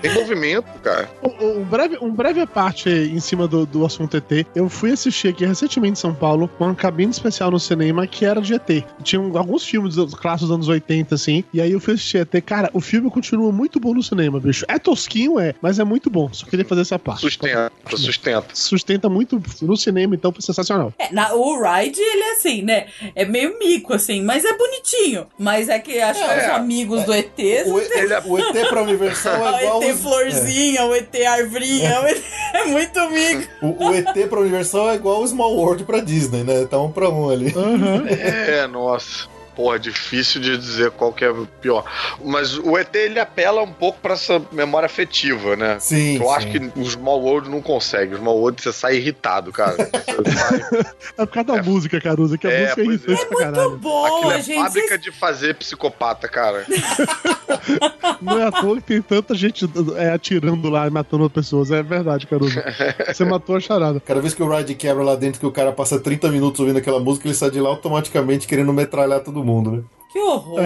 Tem 0.00 0.12
movimento, 0.14 0.66
cara. 0.82 1.08
Um, 1.22 1.60
um 1.60 1.64
breve, 1.64 1.98
um 2.00 2.10
breve 2.12 2.44
parte 2.46 2.88
em 2.90 3.20
cima 3.20 3.46
do, 3.46 3.64
do 3.66 3.84
assunto 3.84 4.16
ET. 4.16 4.46
Eu 4.54 4.68
fui 4.68 4.92
assistir 4.92 5.28
aqui 5.28 5.44
recentemente 5.44 5.92
em 5.98 6.00
São 6.00 6.14
Paulo 6.14 6.50
uma 6.58 6.74
cabine 6.74 7.10
especial 7.10 7.50
no 7.50 7.58
cinema 7.60 8.06
que 8.06 8.24
era 8.24 8.40
de 8.40 8.54
ET. 8.54 8.84
Tinha 9.02 9.20
um- 9.20 9.36
alguns 9.36 9.64
filmes 9.64 9.94
dos 9.94 10.14
clássicos 10.14 10.48
dos 10.48 10.54
anos 10.54 10.68
80, 10.68 11.14
assim. 11.14 11.44
E 11.52 11.60
aí 11.60 11.72
eu 11.72 11.80
fui 11.80 11.94
assistir 11.94 12.18
ET. 12.18 12.40
Cara, 12.44 12.70
o 12.72 12.80
filme 12.80 13.10
continua 13.10 13.52
muito 13.52 13.78
bom 13.78 13.94
no 13.94 14.02
cinema, 14.02 14.40
bicho. 14.40 14.64
É 14.68 14.78
tosquinho, 14.92 15.38
é, 15.40 15.54
mas 15.62 15.78
é 15.78 15.84
muito 15.84 16.10
bom. 16.10 16.28
Só 16.32 16.44
queria 16.46 16.64
fazer 16.64 16.82
essa 16.82 16.98
parte. 16.98 17.20
Sustenta, 17.22 17.72
sustenta. 17.96 18.46
Sustenta 18.54 19.08
muito 19.08 19.42
no 19.62 19.76
cinema, 19.76 20.14
então 20.14 20.32
foi 20.32 20.42
sensacional. 20.42 20.92
É, 20.98 21.12
na- 21.12 21.32
o 21.34 21.62
ride, 21.62 22.00
ele 22.00 22.22
é 22.22 22.32
assim, 22.32 22.62
né? 22.62 22.86
É 23.14 23.24
meio 23.24 23.58
mico, 23.58 23.94
assim, 23.94 24.22
mas 24.22 24.44
é 24.44 24.52
bonitinho. 24.56 25.26
Mas 25.38 25.68
é 25.68 25.78
que 25.78 25.98
acho 26.00 26.22
que 26.22 26.30
É, 26.30 26.38
os 26.48 26.54
amigos 26.56 27.04
do 27.04 27.14
ET. 27.14 27.38
O, 27.66 27.78
ele 27.80 28.12
é- 28.12 28.22
o 28.24 28.38
ET 28.38 28.68
pra 28.68 28.82
Universal 28.82 29.46
é 29.48 29.62
igual. 29.64 29.78
o 29.80 29.82
ET 29.82 29.94
os- 29.94 30.00
florzinha, 30.00 30.84
o 30.84 30.94
ET 30.94 31.24
arvrinha, 31.26 32.00
o 32.02 32.06
ET 32.06 32.22
é 32.54 32.64
muito 32.66 33.00
mico. 33.10 33.48
O, 33.62 33.86
o 33.88 33.94
ET 33.94 34.28
pra 34.28 34.40
Universal 34.40 34.90
é 34.90 34.94
igual 34.96 35.22
o 35.22 35.26
Small 35.26 35.54
World 35.56 35.84
pra 35.84 36.00
Disney, 36.00 36.42
né? 36.44 36.64
Tá 36.66 36.78
um 36.80 36.90
pra 36.92 37.08
um 37.08 37.30
ali. 37.30 37.52
É, 38.08 38.66
nossa. 38.66 39.31
Porra, 39.54 39.78
difícil 39.78 40.40
de 40.40 40.56
dizer 40.56 40.90
qual 40.92 41.12
que 41.12 41.24
é 41.24 41.30
o 41.30 41.46
pior. 41.60 41.84
Mas 42.24 42.56
o 42.58 42.76
ET, 42.78 42.94
ele 42.94 43.20
apela 43.20 43.62
um 43.62 43.72
pouco 43.72 43.98
pra 44.00 44.14
essa 44.14 44.40
memória 44.50 44.86
afetiva, 44.86 45.54
né? 45.56 45.78
Sim, 45.78 46.16
Eu 46.16 46.30
acho 46.30 46.50
sim. 46.50 46.70
que 46.70 46.80
o 46.80 46.84
Small 46.84 47.20
World 47.22 47.50
não 47.50 47.60
consegue. 47.60 48.14
O 48.14 48.18
Small 48.18 48.38
World 48.38 48.62
você 48.62 48.72
sai 48.72 48.96
irritado, 48.96 49.52
cara. 49.52 49.76
Sai- 49.76 50.82
É 51.18 51.26
por 51.26 51.32
causa 51.34 51.52
da 51.56 51.62
música, 51.62 52.00
Caruso, 52.00 52.38
que 52.38 52.46
a 52.46 52.50
É, 52.50 52.62
música 52.64 52.80
é 52.80 52.84
irritante 52.84 53.26
pra 53.26 53.38
caralho. 53.38 53.76
Bom, 53.76 54.06
Aquilo 54.06 54.32
é 54.32 54.42
gente, 54.42 54.62
fábrica 54.62 54.98
de 54.98 55.10
fazer 55.12 55.54
psicopata, 55.56 56.26
cara. 56.28 56.64
Não 58.20 58.38
é 58.40 58.46
à 58.46 58.52
toa 58.52 58.76
que 58.76 58.82
tem 58.82 59.02
tanta 59.02 59.34
gente 59.34 59.68
é, 59.96 60.10
atirando 60.10 60.68
lá 60.70 60.86
e 60.86 60.90
matando 60.90 61.28
pessoas. 61.28 61.70
É 61.70 61.82
verdade, 61.82 62.26
Caruso. 62.26 62.58
Você 63.06 63.24
matou 63.24 63.56
a 63.56 63.60
charada. 63.60 64.00
Cada 64.00 64.20
vez 64.20 64.34
que 64.34 64.42
o 64.42 64.48
ride 64.56 64.74
quebra 64.74 65.02
lá 65.02 65.14
dentro, 65.16 65.40
que 65.40 65.46
o 65.46 65.50
cara 65.52 65.72
passa 65.72 65.98
30 65.98 66.28
minutos 66.28 66.60
ouvindo 66.60 66.78
aquela 66.78 67.00
música, 67.00 67.26
ele 67.28 67.34
sai 67.34 67.50
de 67.50 67.60
lá 67.60 67.68
automaticamente 67.68 68.46
querendo 68.46 68.72
metralhar 68.72 69.20
todo 69.20 69.41
mundo, 69.44 69.70
né? 69.72 69.84
Que 70.12 70.18
horror! 70.18 70.60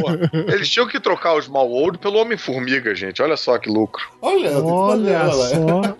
Pô, 0.00 0.36
Eles 0.52 0.68
tinham 0.68 0.88
que 0.88 0.98
trocar 0.98 1.34
o 1.34 1.42
Small 1.42 1.68
World 1.70 1.98
pelo 1.98 2.18
Homem-Formiga, 2.18 2.94
gente. 2.94 3.22
Olha 3.22 3.36
só 3.36 3.56
que 3.58 3.70
lucro. 3.70 4.02
Olha, 4.20 4.58
Olha 4.58 5.30
só. 5.30 5.96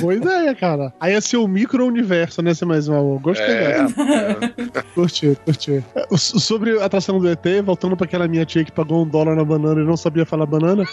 Boa 0.00 0.14
ideia, 0.14 0.54
cara. 0.54 0.92
Aí 1.00 1.12
ia 1.12 1.20
ser 1.20 1.36
o 1.38 1.46
micro-universo, 1.48 2.42
né? 2.42 2.52
Ser 2.54 2.64
mais 2.64 2.88
uma. 2.88 3.18
Gostei 3.18 3.46
É. 3.46 3.82
dessa. 3.82 4.82
Curti, 4.94 5.38
curti. 5.44 5.84
É, 5.94 6.06
Sobre 6.16 6.78
a 6.80 6.84
atração 6.84 7.18
do 7.18 7.28
ET, 7.28 7.44
voltando 7.64 7.96
pra 7.96 8.04
aquela 8.04 8.28
minha 8.28 8.44
tia 8.44 8.64
que 8.64 8.72
pagou 8.72 9.02
um 9.04 9.08
dólar 9.08 9.34
na 9.34 9.44
banana 9.44 9.80
e 9.80 9.84
não 9.84 9.96
sabia 9.96 10.26
falar 10.26 10.44
banana, 10.46 10.84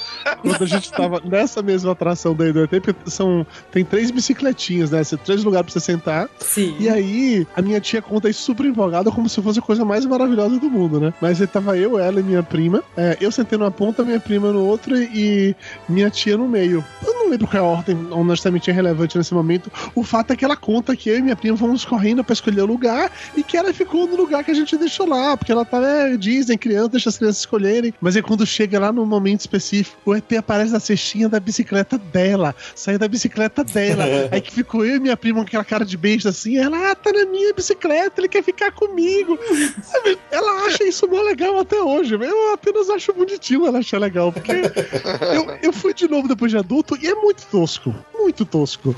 quando 0.41 0.63
a 0.63 0.65
gente 0.65 0.91
tava 0.91 1.21
nessa 1.25 1.61
mesma 1.61 1.91
atração 1.91 2.33
daí 2.33 2.51
do 2.53 2.63
ET, 2.63 2.69
porque 2.81 3.09
são, 3.09 3.45
tem 3.71 3.83
três 3.83 4.11
bicicletinhas, 4.11 4.91
né? 4.91 5.01
Três 5.25 5.43
lugares 5.43 5.71
pra 5.71 5.79
você 5.79 5.85
sentar. 5.85 6.29
Sim. 6.39 6.75
E 6.79 6.87
aí, 6.89 7.45
a 7.55 7.61
minha 7.61 7.79
tia 7.81 8.01
conta 8.01 8.29
isso 8.29 8.41
super 8.41 8.65
empolgada, 8.65 9.11
como 9.11 9.27
se 9.27 9.41
fosse 9.41 9.59
a 9.59 9.61
coisa 9.61 9.83
mais 9.83 10.05
maravilhosa 10.05 10.57
do 10.59 10.69
mundo, 10.69 10.99
né? 10.99 11.08
Mas 11.21 11.41
aí 11.41 11.47
tava 11.47 11.77
eu, 11.77 11.99
ela 11.99 12.19
e 12.19 12.23
minha 12.23 12.43
prima. 12.43 12.83
É, 12.95 13.17
eu 13.19 13.31
sentei 13.31 13.57
numa 13.57 13.71
ponta, 13.71 14.03
minha 14.03 14.19
prima 14.19 14.51
no 14.51 14.65
outro 14.65 14.95
e 14.95 15.55
minha 15.87 16.09
tia 16.09 16.37
no 16.37 16.47
meio. 16.47 16.83
Eu 17.05 17.13
não 17.13 17.29
lembro 17.29 17.47
qual 17.47 17.63
é 17.63 17.65
a 17.65 17.69
ordem, 17.69 18.07
honestamente, 18.11 18.69
é 18.69 18.73
relevante 18.73 19.17
nesse 19.17 19.33
momento. 19.33 19.71
O 19.95 20.03
fato 20.03 20.31
é 20.31 20.35
que 20.35 20.45
ela 20.45 20.55
conta 20.55 20.95
que 20.95 21.09
eu 21.09 21.17
e 21.17 21.21
minha 21.21 21.35
prima 21.35 21.57
fomos 21.57 21.85
correndo 21.85 22.23
pra 22.23 22.33
escolher 22.33 22.61
o 22.61 22.65
lugar 22.65 23.11
e 23.35 23.43
que 23.43 23.57
ela 23.57 23.73
ficou 23.73 24.07
no 24.07 24.15
lugar 24.15 24.43
que 24.43 24.51
a 24.51 24.53
gente 24.53 24.77
deixou 24.77 25.07
lá, 25.07 25.35
porque 25.37 25.51
ela 25.51 25.65
tá, 25.65 25.79
né, 25.79 26.17
Disney, 26.17 26.57
criança, 26.57 26.89
deixa 26.89 27.09
as 27.09 27.17
crianças 27.17 27.39
escolherem. 27.39 27.93
Mas 28.01 28.15
aí 28.15 28.21
quando 28.21 28.45
chega 28.45 28.79
lá 28.79 28.91
no 28.91 29.05
momento 29.05 29.41
específico, 29.41 29.97
o 30.05 30.15
ET 30.15 30.31
aparece 30.33 30.71
na 30.71 30.79
cestinha 30.79 31.29
da 31.29 31.39
bicicleta 31.39 31.97
dela, 31.97 32.55
sai 32.75 32.97
da 32.97 33.07
bicicleta 33.07 33.63
dela. 33.63 34.03
aí 34.31 34.41
que 34.41 34.51
ficou 34.51 34.85
eu 34.85 34.95
e 34.95 34.99
minha 34.99 35.17
prima 35.17 35.39
com 35.39 35.47
aquela 35.47 35.65
cara 35.65 35.85
de 35.85 35.97
beijo 35.97 36.27
assim, 36.27 36.57
ela, 36.57 36.91
ah, 36.91 36.95
tá 36.95 37.11
na 37.11 37.25
minha 37.25 37.53
bicicleta, 37.53 38.21
ele 38.21 38.27
quer 38.27 38.43
ficar 38.43 38.71
comigo. 38.71 39.37
Ela 40.31 40.65
acha 40.65 40.83
isso 40.83 40.98
mó 41.07 41.21
legal 41.21 41.59
até 41.59 41.81
hoje. 41.81 42.15
Eu 42.15 42.53
apenas 42.53 42.89
acho 42.89 43.13
bonitinho 43.13 43.65
ela 43.65 43.79
achar 43.79 43.99
legal, 43.99 44.31
porque 44.31 44.51
eu, 45.33 45.57
eu 45.61 45.73
fui 45.73 45.93
de 45.93 46.07
novo 46.07 46.27
depois 46.27 46.51
de 46.51 46.57
adulto 46.57 46.97
e 47.01 47.07
é 47.07 47.15
muito 47.15 47.45
tosco. 47.47 47.93
Muito 48.13 48.45
tosco. 48.45 48.95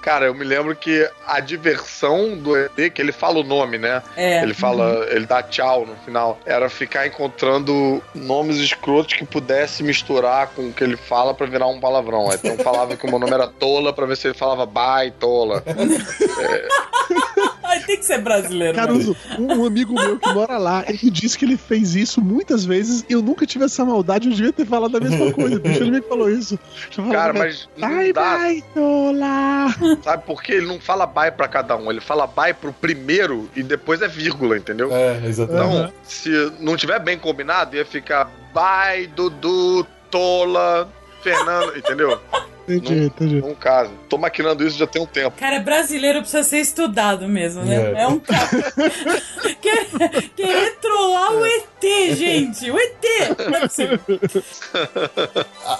Cara, 0.00 0.26
eu 0.26 0.34
me 0.34 0.44
lembro 0.44 0.74
que 0.76 1.08
a 1.26 1.40
diversão 1.40 2.36
do 2.36 2.56
ET, 2.56 2.92
que 2.94 3.02
ele 3.02 3.12
fala 3.12 3.40
o 3.40 3.42
nome, 3.42 3.78
né? 3.78 4.02
É. 4.16 4.42
Ele 4.42 4.54
fala, 4.54 5.06
ele 5.10 5.26
dá 5.26 5.42
tchau 5.42 5.86
no 5.86 5.96
final. 5.96 6.38
Era 6.46 6.68
ficar 6.68 7.06
encontrando 7.06 8.02
nomes 8.14 8.56
escrotos 8.56 9.14
que 9.14 9.24
pudesse 9.24 9.82
misturar 9.82 10.48
com 10.48 10.68
o 10.68 10.72
que 10.72 10.84
ele 10.84 10.96
fala 10.96 11.34
pra 11.34 11.46
virar 11.46 11.66
um 11.66 11.80
palavrão. 11.80 12.32
Então 12.32 12.56
falava 12.58 12.96
que 12.96 13.06
o 13.06 13.10
meu 13.10 13.18
nome 13.18 13.32
era 13.32 13.48
Tola 13.48 13.92
pra 13.92 14.06
ver 14.06 14.16
se 14.16 14.28
ele 14.28 14.34
falava 14.34 14.64
bye, 14.66 15.10
Tola. 15.12 15.62
Ai, 17.70 17.80
tem 17.80 17.96
que 17.98 18.04
ser 18.04 18.20
brasileiro. 18.20 18.74
Caruso, 18.74 19.16
um, 19.38 19.60
um 19.60 19.64
amigo 19.64 19.94
meu 19.94 20.18
que 20.18 20.32
mora 20.32 20.58
lá, 20.58 20.84
ele 20.88 21.10
disse 21.10 21.38
que 21.38 21.44
ele 21.44 21.56
fez 21.56 21.94
isso 21.94 22.20
muitas 22.20 22.64
vezes 22.64 23.04
e 23.08 23.12
eu 23.12 23.22
nunca 23.22 23.46
tive 23.46 23.64
essa 23.64 23.84
maldade, 23.84 24.28
eu 24.28 24.34
devia 24.34 24.52
ter 24.52 24.66
falado 24.66 24.96
a 24.96 25.00
mesma 25.00 25.32
coisa. 25.32 25.58
Bicho, 25.60 25.82
ele 25.82 25.92
me 25.92 26.02
falou 26.02 26.28
isso. 26.28 26.58
Cara, 27.12 27.32
mas 27.32 27.68
dá. 27.78 27.88
bye, 27.88 28.64
Tola. 28.74 29.68
Sabe 30.02 30.24
por 30.24 30.42
quê? 30.42 30.54
Ele 30.54 30.66
não 30.66 30.80
fala 30.80 31.06
bye 31.06 31.30
pra 31.30 31.46
cada 31.46 31.76
um. 31.76 31.90
Ele 31.90 32.00
fala 32.00 32.26
bye 32.26 32.52
pro 32.52 32.72
primeiro 32.72 33.48
e 33.54 33.62
depois 33.62 34.02
é 34.02 34.08
vírgula, 34.08 34.56
entendeu? 34.56 34.92
É, 34.92 35.20
exatamente. 35.24 35.66
Então, 35.66 35.82
Aham. 35.84 35.92
se 36.02 36.52
não 36.58 36.76
tiver 36.76 36.98
bem 36.98 37.18
combinado, 37.18 37.76
ia 37.76 37.84
ficar 37.84 38.30
bye, 38.52 39.06
Dudu, 39.06 39.86
Tola, 40.10 40.90
Fernando, 41.22 41.76
entendeu? 41.76 42.20
Entendi, 42.76 42.94
Não- 43.00 43.06
entendi. 43.06 43.40
Não 43.40 43.54
caso. 43.54 43.90
Tô 44.08 44.18
maquinando 44.18 44.66
isso 44.66 44.78
já 44.78 44.86
tem 44.86 45.00
um 45.00 45.06
tempo. 45.06 45.36
Cara, 45.38 45.60
brasileiro 45.60 46.20
precisa 46.20 46.42
ser 46.42 46.58
estudado 46.58 47.28
mesmo, 47.28 47.62
né? 47.64 47.92
É. 47.94 48.02
É, 48.02 48.06
um 48.08 48.18
cara. 48.18 48.48
querer, 49.60 50.30
querer 50.36 50.76
trollar 50.80 51.32
o 51.34 51.46
ET, 51.46 52.16
gente! 52.16 52.70
O 52.70 52.78
ET! 52.78 53.04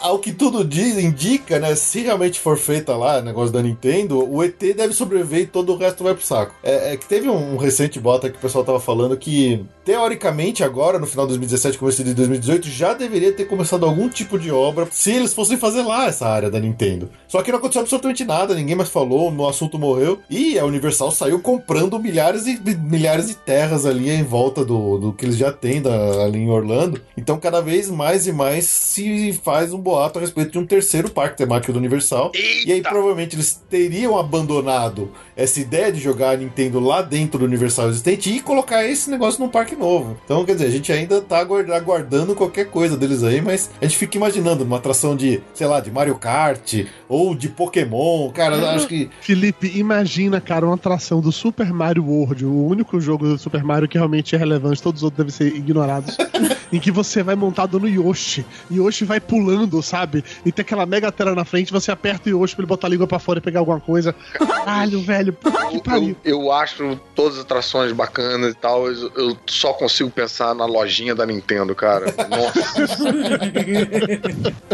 Ao 0.02 0.18
que 0.18 0.32
tudo 0.32 0.64
diz, 0.64 0.96
indica, 0.98 1.58
né? 1.58 1.74
Se 1.74 2.00
realmente 2.00 2.38
for 2.40 2.56
feita 2.56 2.96
lá, 2.96 3.20
negócio 3.20 3.52
da 3.52 3.62
Nintendo, 3.62 4.18
o 4.28 4.42
ET 4.42 4.58
deve 4.58 4.92
sobreviver 4.92 5.40
e 5.40 5.46
todo 5.46 5.72
o 5.72 5.76
resto 5.76 6.04
vai 6.04 6.14
pro 6.14 6.24
saco. 6.24 6.54
É, 6.62 6.92
é 6.92 6.96
que 6.96 7.06
teve 7.06 7.28
um 7.28 7.56
recente 7.56 7.98
bota 8.00 8.28
que 8.30 8.36
o 8.36 8.40
pessoal 8.40 8.64
tava 8.64 8.80
falando 8.80 9.16
que, 9.16 9.64
teoricamente, 9.84 10.62
agora, 10.64 10.98
no 10.98 11.06
final 11.06 11.26
de 11.26 11.30
2017, 11.30 11.78
começo 11.78 12.02
de 12.04 12.14
2018, 12.14 12.68
já 12.68 12.94
deveria 12.94 13.32
ter 13.32 13.44
começado 13.46 13.84
algum 13.84 14.08
tipo 14.08 14.38
de 14.38 14.50
obra 14.50 14.86
se 14.90 15.12
eles 15.12 15.34
fossem 15.34 15.56
fazer 15.56 15.82
lá 15.82 16.06
essa 16.06 16.26
área 16.28 16.50
da 16.50 16.58
Nintendo. 16.60 16.79
Só 17.28 17.42
que 17.42 17.50
não 17.52 17.58
aconteceu 17.58 17.82
absolutamente 17.82 18.24
nada, 18.24 18.54
ninguém 18.54 18.74
mais 18.74 18.88
falou, 18.88 19.32
o 19.32 19.48
assunto 19.48 19.78
morreu. 19.78 20.18
E 20.28 20.58
a 20.58 20.64
Universal 20.64 21.10
saiu 21.12 21.38
comprando 21.40 21.98
milhares 21.98 22.46
e 22.46 22.58
milhares 22.78 23.28
de 23.28 23.34
terras 23.34 23.86
ali 23.86 24.10
em 24.10 24.22
volta 24.24 24.64
do, 24.64 24.98
do 24.98 25.12
que 25.12 25.24
eles 25.24 25.36
já 25.36 25.52
têm 25.52 25.80
da- 25.80 26.24
ali 26.24 26.38
em 26.38 26.50
Orlando. 26.50 27.00
Então, 27.16 27.38
cada 27.38 27.60
vez 27.60 27.88
mais 27.90 28.26
e 28.26 28.32
mais 28.32 28.64
se 28.66 29.32
faz 29.44 29.72
um 29.72 29.78
boato 29.78 30.18
a 30.18 30.22
respeito 30.22 30.52
de 30.52 30.58
um 30.58 30.66
terceiro 30.66 31.10
parque 31.10 31.36
temático 31.36 31.72
do 31.72 31.78
Universal. 31.78 32.32
E 32.66 32.72
aí, 32.72 32.82
provavelmente, 32.82 33.36
eles 33.36 33.60
teriam 33.68 34.18
abandonado 34.18 35.10
essa 35.42 35.60
ideia 35.60 35.90
de 35.92 36.00
jogar 36.00 36.30
a 36.30 36.36
Nintendo 36.36 36.78
lá 36.80 37.02
dentro 37.02 37.38
do 37.38 37.44
Universal 37.44 37.88
existente 37.88 38.30
e 38.30 38.40
colocar 38.40 38.84
esse 38.84 39.10
negócio 39.10 39.40
num 39.40 39.48
parque 39.48 39.74
novo. 39.74 40.16
Então, 40.24 40.44
quer 40.44 40.52
dizer, 40.54 40.66
a 40.66 40.70
gente 40.70 40.92
ainda 40.92 41.20
tá 41.20 41.38
aguard- 41.38 41.70
aguardando 41.70 42.34
qualquer 42.34 42.66
coisa 42.66 42.96
deles 42.96 43.22
aí, 43.22 43.40
mas 43.40 43.70
a 43.80 43.84
gente 43.84 43.96
fica 43.96 44.16
imaginando 44.16 44.64
uma 44.64 44.76
atração 44.76 45.16
de, 45.16 45.40
sei 45.54 45.66
lá, 45.66 45.80
de 45.80 45.90
Mario 45.90 46.16
Kart 46.16 46.84
ou 47.08 47.34
de 47.34 47.48
Pokémon. 47.48 48.30
Cara, 48.32 48.56
eu 48.56 48.68
acho 48.68 48.86
que. 48.86 49.08
Felipe, 49.20 49.72
imagina, 49.74 50.40
cara, 50.40 50.66
uma 50.66 50.74
atração 50.74 51.20
do 51.20 51.32
Super 51.32 51.72
Mario 51.72 52.04
World, 52.04 52.44
o 52.44 52.66
único 52.66 53.00
jogo 53.00 53.26
do 53.26 53.38
Super 53.38 53.62
Mario 53.64 53.88
que 53.88 53.96
realmente 53.96 54.34
é 54.34 54.38
relevante, 54.38 54.82
todos 54.82 55.00
os 55.00 55.04
outros 55.04 55.18
devem 55.26 55.32
ser 55.52 55.56
ignorados, 55.56 56.16
em 56.72 56.78
que 56.78 56.90
você 56.90 57.22
vai 57.22 57.34
montado 57.34 57.78
no 57.80 57.88
Yoshi, 57.88 58.44
e 58.70 58.76
Yoshi 58.76 59.04
vai 59.04 59.20
pulando, 59.20 59.80
sabe? 59.82 60.22
E 60.44 60.52
tem 60.52 60.62
aquela 60.62 60.84
mega 60.86 61.10
tela 61.10 61.34
na 61.34 61.44
frente, 61.44 61.72
você 61.72 61.90
aperta 61.90 62.28
o 62.28 62.32
Yoshi 62.40 62.54
pra 62.54 62.62
ele 62.62 62.68
botar 62.68 62.86
a 62.86 62.90
língua 62.90 63.06
pra 63.06 63.18
fora 63.18 63.38
e 63.38 63.42
pegar 63.42 63.60
alguma 63.60 63.80
coisa. 63.80 64.14
Caralho, 64.34 65.00
velho, 65.00 65.29
Eu, 65.44 65.96
eu, 65.96 66.16
eu 66.24 66.52
acho 66.52 66.98
todas 67.14 67.38
as 67.38 67.44
atrações 67.44 67.92
bacanas 67.92 68.52
e 68.52 68.56
tal. 68.56 68.86
Eu, 68.86 69.12
eu 69.16 69.36
só 69.46 69.72
consigo 69.72 70.10
pensar 70.10 70.54
na 70.54 70.66
lojinha 70.66 71.14
da 71.14 71.26
Nintendo, 71.26 71.74
cara. 71.74 72.06
Nossa. 72.28 73.04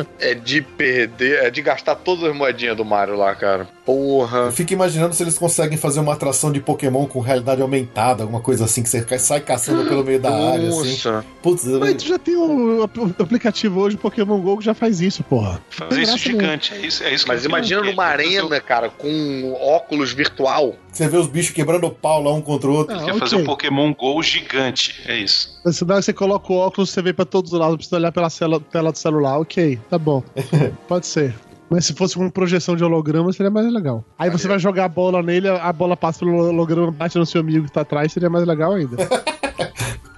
é 0.19 0.35
de 0.35 0.63
perder, 0.63 1.45
é 1.45 1.51
de 1.51 1.63
gastar 1.63 1.97
todas 1.97 2.25
as 2.25 2.37
moedinhas 2.37 2.77
do 2.77 2.85
Mario 2.85 3.17
lá, 3.17 3.35
cara. 3.35 3.69
Porra. 3.85 4.39
Eu 4.47 4.53
fico 4.53 4.73
imaginando 4.73 5.15
se 5.15 5.23
eles 5.23 5.39
conseguem 5.39 5.79
fazer 5.79 6.01
uma 6.01 6.13
atração 6.13 6.51
de 6.51 6.61
Pokémon 6.61 7.07
com 7.07 7.21
realidade 7.21 7.63
aumentada, 7.63 8.25
alguma 8.25 8.41
coisa 8.41 8.65
assim, 8.65 8.83
que 8.83 8.89
você 8.89 9.19
sai 9.19 9.41
caçando 9.41 9.89
pelo 9.89 10.03
meio 10.03 10.19
da 10.19 10.31
área, 10.31 10.69
assim. 10.69 10.91
Nossa. 10.91 11.25
Putz, 11.41 11.65
Mas 11.65 12.03
tu 12.03 12.09
já 12.09 12.19
tem 12.19 12.35
o, 12.35 12.81
o 12.81 12.83
aplicativo 12.83 13.81
hoje, 13.81 13.97
Pokémon 13.97 14.41
GO, 14.41 14.59
que 14.59 14.65
já 14.65 14.75
faz 14.75 15.01
isso, 15.01 15.23
porra. 15.23 15.63
Fazer 15.71 16.03
isso 16.03 16.19
gigante, 16.19 16.75
é 16.75 16.79
isso, 16.79 17.05
é 17.05 17.15
isso 17.15 17.29
Mas 17.29 17.45
imagina 17.45 17.83
numa 17.83 18.05
arena, 18.05 18.61
cara, 18.61 18.89
com 18.91 19.53
óculos 19.61 20.13
virtual. 20.37 20.75
você 20.93 21.09
vê 21.09 21.17
os 21.17 21.27
bichos 21.27 21.53
quebrando 21.55 21.87
o 21.87 21.91
pau 21.91 22.23
lá 22.23 22.33
um 22.33 22.41
contra 22.41 22.69
o 22.69 22.75
outro. 22.75 22.97
Ah, 22.97 23.05
Quer 23.05 23.19
fazer 23.19 23.37
um 23.37 23.39
ok. 23.41 23.47
Pokémon 23.47 23.95
GO 23.95 24.23
gigante, 24.23 25.03
é 25.07 25.17
isso. 25.19 25.61
Você, 25.65 25.85
dá- 25.85 26.01
você 26.01 26.13
coloca 26.13 26.53
o 26.53 26.57
óculos, 26.57 26.91
você 26.91 27.01
vê 27.03 27.13
pra 27.13 27.25
todos 27.25 27.53
os 27.53 27.59
lados, 27.59 27.73
não 27.73 27.77
precisa 27.79 27.97
olhar 27.97 28.13
pela 28.13 28.31
cela- 28.31 28.61
tela 28.61 28.93
do 28.93 28.99
celular. 28.99 29.39
Ok, 29.41 29.79
tá 29.91 29.99
bom. 29.99 30.23
Pode 30.89 31.07
ser. 31.07 31.35
Mas 31.69 31.85
se 31.85 31.95
fosse 31.95 32.15
com 32.15 32.31
projeção 32.31 32.77
de 32.77 32.85
holograma, 32.85 33.33
seria 33.33 33.51
mais 33.51 33.67
legal. 33.73 34.05
Aí 34.17 34.31
você 34.31 34.47
vai 34.47 34.57
jogar 34.59 34.85
a 34.85 34.89
bola 34.89 35.21
nele, 35.21 35.49
a 35.49 35.73
bola 35.73 35.97
passa 35.97 36.21
pelo 36.21 36.37
holograma, 36.49 36.93
bate 36.93 37.19
no 37.19 37.27
seu 37.27 37.41
amigo 37.41 37.65
que 37.65 37.73
tá 37.73 37.81
atrás, 37.81 38.13
seria 38.13 38.31
mais 38.31 38.47
legal 38.47 38.73
ainda. 38.73 38.97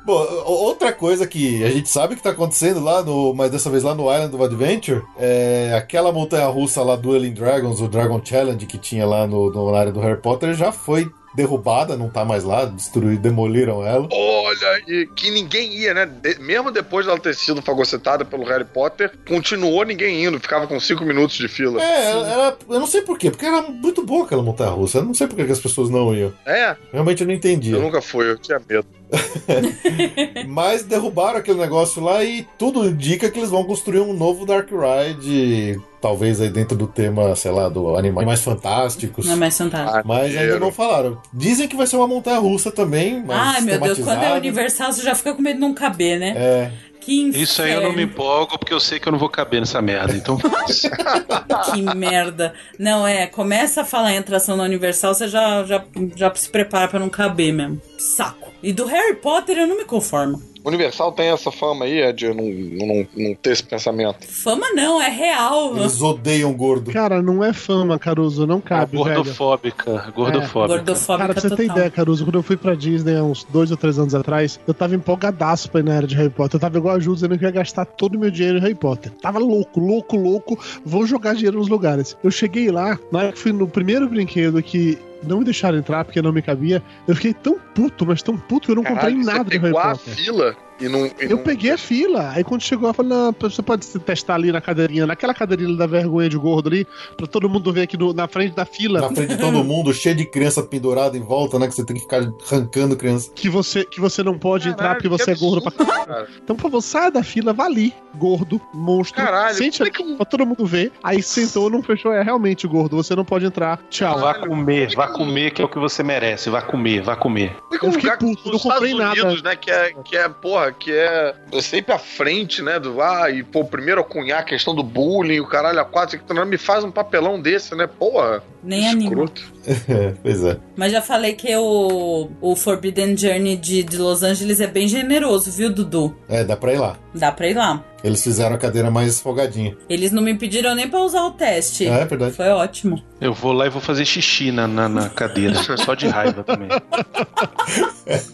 Bom, 0.08 0.42
outra 0.46 0.90
coisa 0.90 1.26
que 1.26 1.62
a 1.62 1.70
gente 1.70 1.88
sabe 1.90 2.16
que 2.16 2.22
tá 2.22 2.30
acontecendo 2.30 2.80
lá 2.80 3.02
no. 3.02 3.34
Mas 3.34 3.50
dessa 3.50 3.68
vez 3.68 3.82
lá 3.82 3.94
no 3.94 4.04
Island 4.10 4.34
of 4.34 4.42
Adventure, 4.44 5.02
é 5.18 5.74
aquela 5.76 6.10
montanha 6.10 6.46
russa 6.46 6.82
lá 6.82 6.96
Dueling 6.96 7.34
Dragons, 7.34 7.80
o 7.82 7.88
Dragon 7.88 8.18
Challenge 8.24 8.64
que 8.64 8.78
tinha 8.78 9.04
lá 9.06 9.26
no, 9.26 9.50
no- 9.52 9.70
na 9.70 9.78
área 9.78 9.92
do 9.92 10.00
Harry 10.00 10.18
Potter, 10.20 10.54
já 10.54 10.72
foi 10.72 11.10
derrubada, 11.36 11.94
não 11.96 12.08
tá 12.08 12.24
mais 12.24 12.42
lá, 12.42 12.64
destruíram, 12.64 13.20
demoliram 13.20 13.86
ela. 13.86 14.08
Olha, 14.10 14.82
e 14.88 15.06
que 15.14 15.30
ninguém 15.30 15.72
ia, 15.74 15.92
né? 15.92 16.06
De- 16.06 16.38
mesmo 16.40 16.70
depois 16.72 17.04
dela 17.06 17.18
ter 17.20 17.34
sido 17.34 17.60
fagocetada 17.60 18.24
pelo 18.24 18.44
Harry 18.44 18.64
Potter, 18.64 19.12
continuou 19.28 19.84
ninguém 19.84 20.24
indo, 20.24 20.40
ficava 20.40 20.66
com 20.66 20.80
cinco 20.80 21.04
minutos 21.04 21.36
de 21.36 21.46
fila. 21.46 21.80
É, 21.82 22.10
ela, 22.10 22.28
ela- 22.32 22.58
eu 22.70 22.80
não 22.80 22.86
sei 22.86 23.02
porquê, 23.02 23.30
porque 23.30 23.44
era 23.44 23.60
muito 23.62 24.04
boa 24.04 24.24
aquela 24.24 24.42
montanha 24.42 24.70
russa. 24.70 24.98
Eu 24.98 25.04
não 25.04 25.12
sei 25.14 25.26
por 25.28 25.36
que 25.36 25.44
que 25.44 25.52
as 25.52 25.60
pessoas 25.60 25.90
não 25.90 26.14
iam. 26.14 26.32
É, 26.46 26.74
Realmente 26.92 27.20
eu 27.20 27.26
não 27.26 27.34
entendi. 27.34 27.72
eu 27.72 27.82
nunca 27.82 28.00
fui, 28.00 28.28
eu 28.30 28.38
tinha 28.38 28.58
medo. 28.66 28.86
Mas 30.46 30.82
derrubaram 30.82 31.38
aquele 31.38 31.58
negócio 31.58 32.02
lá 32.02 32.22
e 32.24 32.46
tudo 32.58 32.86
indica 32.86 33.30
que 33.30 33.38
eles 33.38 33.50
vão 33.50 33.64
construir 33.64 34.00
um 34.00 34.12
novo 34.12 34.44
Dark 34.44 34.68
Ride, 34.70 35.80
talvez 36.00 36.40
aí 36.40 36.50
dentro 36.50 36.76
do 36.76 36.86
tema, 36.86 37.34
sei 37.36 37.50
lá, 37.50 37.68
do 37.68 37.96
Animais 37.96 38.42
Fantásticos. 38.42 39.26
Não 39.26 39.32
é 39.34 39.36
mais 39.36 39.56
fantástico. 39.56 40.06
Mas 40.06 40.36
ainda 40.36 40.58
não 40.58 40.72
falaram. 40.72 41.20
Dizem 41.32 41.68
que 41.68 41.76
vai 41.76 41.86
ser 41.86 41.96
uma 41.96 42.08
montanha 42.08 42.38
russa 42.38 42.70
também, 42.70 43.22
mas 43.24 43.56
Ai, 43.56 43.60
meu 43.62 43.80
Deus, 43.80 43.98
quando 43.98 44.22
é. 44.22 44.34
Universal, 44.34 44.92
você 44.92 45.02
já 45.02 45.14
fica 45.14 45.34
com 45.34 45.42
medo 45.42 45.54
de 45.54 45.60
não 45.60 45.74
caber, 45.74 46.18
né? 46.18 46.34
É, 46.36 46.72
Que. 47.00 47.28
Isso 47.30 47.62
aí 47.62 47.72
eu 47.72 47.82
não 47.82 47.92
me 47.92 48.02
empolgo 48.02 48.58
porque 48.58 48.72
eu 48.72 48.80
sei 48.80 48.98
que 48.98 49.08
eu 49.08 49.12
não 49.12 49.18
vou 49.18 49.28
caber 49.28 49.60
nessa 49.60 49.80
merda. 49.80 50.14
Então, 50.14 50.38
Que 51.72 51.82
merda. 51.94 52.54
Não, 52.78 53.06
é, 53.06 53.26
começa 53.26 53.82
a 53.82 53.84
falar 53.84 54.12
em 54.12 54.18
atração 54.18 54.56
na 54.56 54.64
Universal, 54.64 55.14
você 55.14 55.28
já, 55.28 55.64
já, 55.64 55.84
já 56.16 56.34
se 56.34 56.48
prepara 56.48 56.88
pra 56.88 57.00
não 57.00 57.08
caber 57.08 57.52
mesmo. 57.52 57.80
Saco. 57.98 58.52
E 58.62 58.72
do 58.72 58.84
Harry 58.86 59.14
Potter 59.16 59.58
eu 59.58 59.66
não 59.66 59.76
me 59.76 59.84
conformo. 59.84 60.42
Universal 60.64 61.12
tem 61.12 61.28
essa 61.28 61.50
fama 61.50 61.84
aí, 61.84 62.00
é 62.00 62.12
de 62.12 62.28
não, 62.28 62.44
não, 62.44 63.06
não 63.16 63.34
ter 63.34 63.52
esse 63.52 63.62
pensamento. 63.62 64.26
Fama 64.26 64.70
não, 64.72 65.00
é 65.00 65.08
real. 65.08 65.76
eles 65.76 66.00
odeiam 66.02 66.52
gordo. 66.52 66.90
Cara, 66.92 67.22
não 67.22 67.42
é 67.42 67.52
fama, 67.52 67.98
Caruso, 67.98 68.46
não 68.46 68.60
cabe, 68.60 68.96
velho. 68.96 69.04
gordofóbica, 69.16 70.12
gordofóbica. 70.14 70.76
Gordofóbica 70.76 71.18
Cara, 71.18 71.32
pra 71.32 71.40
você 71.42 71.48
ter 71.56 71.56
total. 71.62 71.76
ideia, 71.76 71.90
Caruso, 71.90 72.24
quando 72.24 72.34
eu 72.36 72.42
fui 72.42 72.56
pra 72.56 72.74
Disney 72.74 73.16
há 73.16 73.22
uns 73.22 73.44
dois 73.44 73.70
ou 73.70 73.76
três 73.76 73.98
anos 73.98 74.14
atrás, 74.14 74.58
eu 74.66 74.74
tava 74.74 74.94
empolgadaço 74.94 75.70
pra 75.70 75.80
ir 75.80 75.84
na 75.84 75.94
era 75.94 76.06
de 76.06 76.14
Harry 76.16 76.30
Potter. 76.30 76.56
Eu 76.56 76.60
tava 76.60 76.78
igual 76.78 76.96
a 76.96 77.00
Ju, 77.00 77.14
dizendo 77.14 77.38
que 77.38 77.44
ia 77.44 77.50
gastar 77.50 77.84
todo 77.84 78.16
o 78.16 78.18
meu 78.18 78.30
dinheiro 78.30 78.58
em 78.58 78.60
Harry 78.60 78.74
Potter. 78.74 79.12
Tava 79.22 79.38
louco, 79.38 79.80
louco, 79.80 80.16
louco, 80.16 80.58
vou 80.84 81.06
jogar 81.06 81.34
dinheiro 81.34 81.58
nos 81.58 81.68
lugares. 81.68 82.16
Eu 82.22 82.30
cheguei 82.30 82.70
lá, 82.70 82.98
na 83.10 83.18
hora 83.20 83.32
que 83.32 83.38
fui 83.38 83.52
no 83.52 83.66
primeiro 83.68 84.08
brinquedo 84.08 84.62
que 84.62 84.98
não 85.22 85.38
me 85.38 85.44
deixaram 85.44 85.78
entrar 85.78 86.04
porque 86.04 86.20
não 86.22 86.32
me 86.32 86.42
cabia, 86.42 86.82
eu 87.06 87.14
fiquei 87.14 87.34
tão 87.34 87.58
puto, 87.74 88.06
mas 88.06 88.22
tão 88.22 88.36
puto 88.36 88.66
que 88.66 88.72
eu 88.72 88.76
não 88.76 88.84
comprei 88.84 89.14
Caralho, 89.14 89.24
nada 89.24 89.38
você 89.38 89.50
de 89.50 89.58
Harry 89.58 89.60
pegou 89.62 89.78
a 89.80 89.90
Potter. 89.90 90.14
fila 90.14 90.56
e 90.80 90.88
não. 90.88 91.06
e 91.06 91.12
Eu 91.20 91.30
não- 91.30 91.38
peguei 91.38 91.70
a 91.70 91.78
fila. 91.78 92.30
Aí 92.34 92.44
quando 92.44 92.62
chegou, 92.62 92.88
eu 92.88 92.94
falei: 92.94 93.10
não, 93.12 93.34
você 93.38 93.62
pode 93.62 93.84
se 93.84 93.98
testar 93.98 94.34
ali 94.34 94.52
na 94.52 94.60
cadeirinha, 94.60 95.06
naquela 95.06 95.34
cadeirinha 95.34 95.76
da 95.76 95.86
vergonha 95.86 96.28
de 96.28 96.36
gordo 96.36 96.68
ali, 96.68 96.86
pra 97.16 97.26
todo 97.26 97.48
mundo 97.48 97.72
ver 97.72 97.82
aqui 97.82 97.96
no- 97.96 98.12
na 98.12 98.28
frente 98.28 98.54
da 98.54 98.64
fila. 98.64 99.00
Na 99.00 99.08
frente 99.08 99.34
de 99.34 99.38
todo 99.38 99.62
mundo, 99.64 99.92
cheio 99.92 100.14
de 100.14 100.24
criança 100.24 100.62
pendurada 100.62 101.16
em 101.16 101.22
volta, 101.22 101.58
né? 101.58 101.66
Que 101.66 101.74
você 101.74 101.84
tem 101.84 101.96
que 101.96 102.02
ficar 102.02 102.22
arrancando 102.50 102.96
criança. 102.96 103.30
Que 103.34 103.48
você, 103.48 103.84
que 103.84 104.00
você 104.00 104.22
não 104.22 104.38
pode 104.38 104.68
entrar 104.68 104.78
Caralho, 104.88 104.96
porque 105.02 105.08
você 105.08 105.30
é 105.30 105.34
gordo 105.34 105.62
pra 105.62 105.72
cara. 105.72 106.26
Então, 106.42 106.56
por 106.56 106.62
favor, 106.62 106.80
saia 106.82 107.10
da 107.10 107.22
fila, 107.22 107.52
vá 107.52 107.64
ali, 107.64 107.92
gordo, 108.16 108.60
monstro. 108.72 109.16
Caralho, 109.22 109.54
sente 109.54 109.80
é 109.80 109.84
ali 109.84 109.90
que 109.92 110.02
pra 110.16 110.24
todo 110.26 110.46
mundo 110.46 110.64
ver. 110.66 110.92
Aí 111.02 111.22
sentou, 111.22 111.68
não 111.70 111.82
fechou, 111.82 112.12
é 112.12 112.22
realmente 112.22 112.66
gordo, 112.66 112.96
você 112.96 113.14
não 113.14 113.24
pode 113.24 113.44
entrar. 113.44 113.80
Tchau. 113.90 114.18
Vá 114.20 114.34
comer, 114.34 114.94
vá 114.94 115.08
comer, 115.08 115.50
que 115.52 115.62
é 115.62 115.64
o 115.64 115.68
que 115.68 115.78
você 115.78 116.02
merece. 116.02 116.50
Vá 116.50 116.62
comer, 116.62 117.02
vá 117.02 117.16
comer. 117.16 117.56
Com 117.80 117.86
Eu 117.88 117.92
fiquei 117.92 118.10
puto, 118.16 118.50
não 118.50 118.58
comprei 118.58 118.92
Estados 118.92 118.98
nada. 119.16 119.22
Unidos, 119.26 119.42
né? 119.42 119.56
Que 119.56 119.70
é, 119.70 119.92
que 120.04 120.16
é, 120.16 120.28
porra, 120.28 120.67
porra, 120.68 120.72
que 120.72 120.92
é 120.92 121.34
sempre 121.60 121.92
à 121.92 121.98
frente, 121.98 122.62
né? 122.62 122.78
Do, 122.78 123.00
ah, 123.00 123.30
e 123.30 123.42
pô, 123.42 123.64
primeiro 123.64 124.00
a 124.00 124.04
cunhar 124.04 124.40
a 124.40 124.44
questão 124.44 124.74
do 124.74 124.82
bullying, 124.82 125.40
o 125.40 125.46
caralho 125.46 125.80
a 125.80 125.84
quatro, 125.84 126.18
que 126.18 126.34
me 126.44 126.58
faz 126.58 126.84
um 126.84 126.90
papelão 126.90 127.40
desse, 127.40 127.74
né? 127.74 127.86
Porra. 127.86 128.42
Nem 128.62 128.86
anima. 128.88 129.02
escroto. 129.04 129.57
pois 130.22 130.44
é. 130.44 130.56
Mas 130.76 130.92
já 130.92 131.02
falei 131.02 131.34
que 131.34 131.54
o, 131.56 132.30
o 132.40 132.56
Forbidden 132.56 133.16
Journey 133.16 133.56
de, 133.56 133.82
de 133.82 133.96
Los 133.98 134.22
Angeles 134.22 134.60
é 134.60 134.66
bem 134.66 134.88
generoso, 134.88 135.50
viu, 135.50 135.72
Dudu? 135.72 136.16
É, 136.28 136.44
dá 136.44 136.56
pra 136.56 136.72
ir 136.72 136.78
lá. 136.78 136.96
Dá 137.14 137.32
pra 137.32 137.48
ir 137.48 137.54
lá. 137.54 137.84
Eles 138.04 138.22
fizeram 138.22 138.54
a 138.54 138.58
cadeira 138.58 138.92
mais 138.92 139.18
folgadinha. 139.20 139.76
Eles 139.88 140.12
não 140.12 140.22
me 140.22 140.32
pediram 140.38 140.72
nem 140.72 140.88
pra 140.88 141.00
usar 141.00 141.22
o 141.24 141.32
teste. 141.32 141.84
É, 141.86 142.02
é 142.02 142.04
verdade. 142.04 142.32
Foi 142.36 142.48
ótimo. 142.48 143.02
Eu 143.20 143.34
vou 143.34 143.52
lá 143.52 143.66
e 143.66 143.70
vou 143.70 143.80
fazer 143.82 144.04
xixi 144.04 144.52
na, 144.52 144.68
na, 144.68 144.88
na 144.88 145.08
cadeira, 145.08 145.54
só 145.84 145.94
de 145.96 146.06
raiva 146.06 146.44
também. 146.44 146.68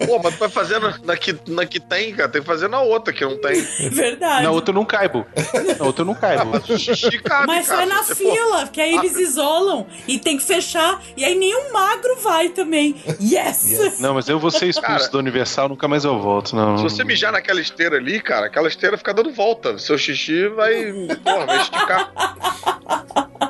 Pô, 0.06 0.20
mas 0.22 0.34
tu 0.34 0.38
vai 0.40 0.48
fazer 0.50 0.78
na, 0.78 0.98
na, 1.04 1.16
que, 1.16 1.34
na 1.48 1.64
que 1.64 1.80
tem, 1.80 2.12
cara. 2.14 2.28
Tem 2.28 2.42
que 2.42 2.46
fazer 2.46 2.68
na 2.68 2.80
outra 2.82 3.12
que 3.12 3.24
não 3.24 3.40
tem. 3.40 3.60
Verdade. 3.90 4.42
Na 4.44 4.50
outra 4.50 4.70
eu 4.70 4.74
não 4.74 4.84
caibo. 4.84 5.24
Na 5.78 5.86
outra 5.86 6.02
eu 6.02 6.06
não 6.06 6.14
caibo. 6.14 6.44
Mas 6.50 6.68
o 6.68 6.78
xixi 6.78 7.18
cabe, 7.20 7.46
Mas 7.46 7.66
cara. 7.66 7.78
vai 7.78 7.86
na 7.86 8.02
Você, 8.02 8.14
fila, 8.14 8.68
que 8.68 8.80
aí 8.82 8.94
Ah. 8.94 8.98
eles 8.98 9.16
isolam 9.16 9.86
e 10.06 10.18
tem 10.18 10.36
que 10.36 10.42
fechar, 10.44 11.00
e 11.16 11.23
aí 11.24 11.34
nenhum 11.34 11.72
magro 11.72 12.16
vai 12.22 12.48
também. 12.48 12.96
Yes! 13.20 13.98
Não, 14.00 14.14
mas 14.14 14.28
eu 14.28 14.38
vou 14.38 14.50
ser 14.50 14.66
expulso 14.66 14.98
Cara. 14.98 15.10
do 15.10 15.18
Universal, 15.18 15.68
nunca 15.68 15.88
mais 15.88 16.04
eu 16.04 16.18
volto. 16.20 16.54
Não. 16.54 16.76
Se 16.78 16.84
você 16.84 17.04
mijar 17.04 17.32
naquela 17.32 17.60
esteira 17.60 17.96
ali, 17.96 18.20
cara, 18.20 18.46
aquela 18.46 18.68
esteira 18.68 18.96
fica 18.96 19.12
dando 19.12 19.32
volta. 19.32 19.78
Seu 19.78 19.96
xixi 19.98 20.48
vai. 20.48 20.92
Porra, 21.22 21.46
vai 21.46 21.60
esticar. 21.60 22.12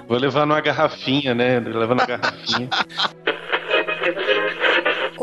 Vou 0.07 0.19
levar 0.19 0.47
numa 0.47 0.61
garrafinha, 0.61 1.35
né? 1.35 1.61
Vou 1.61 1.79
levar 1.79 1.95
na 1.95 2.07
garrafinha. 2.07 2.69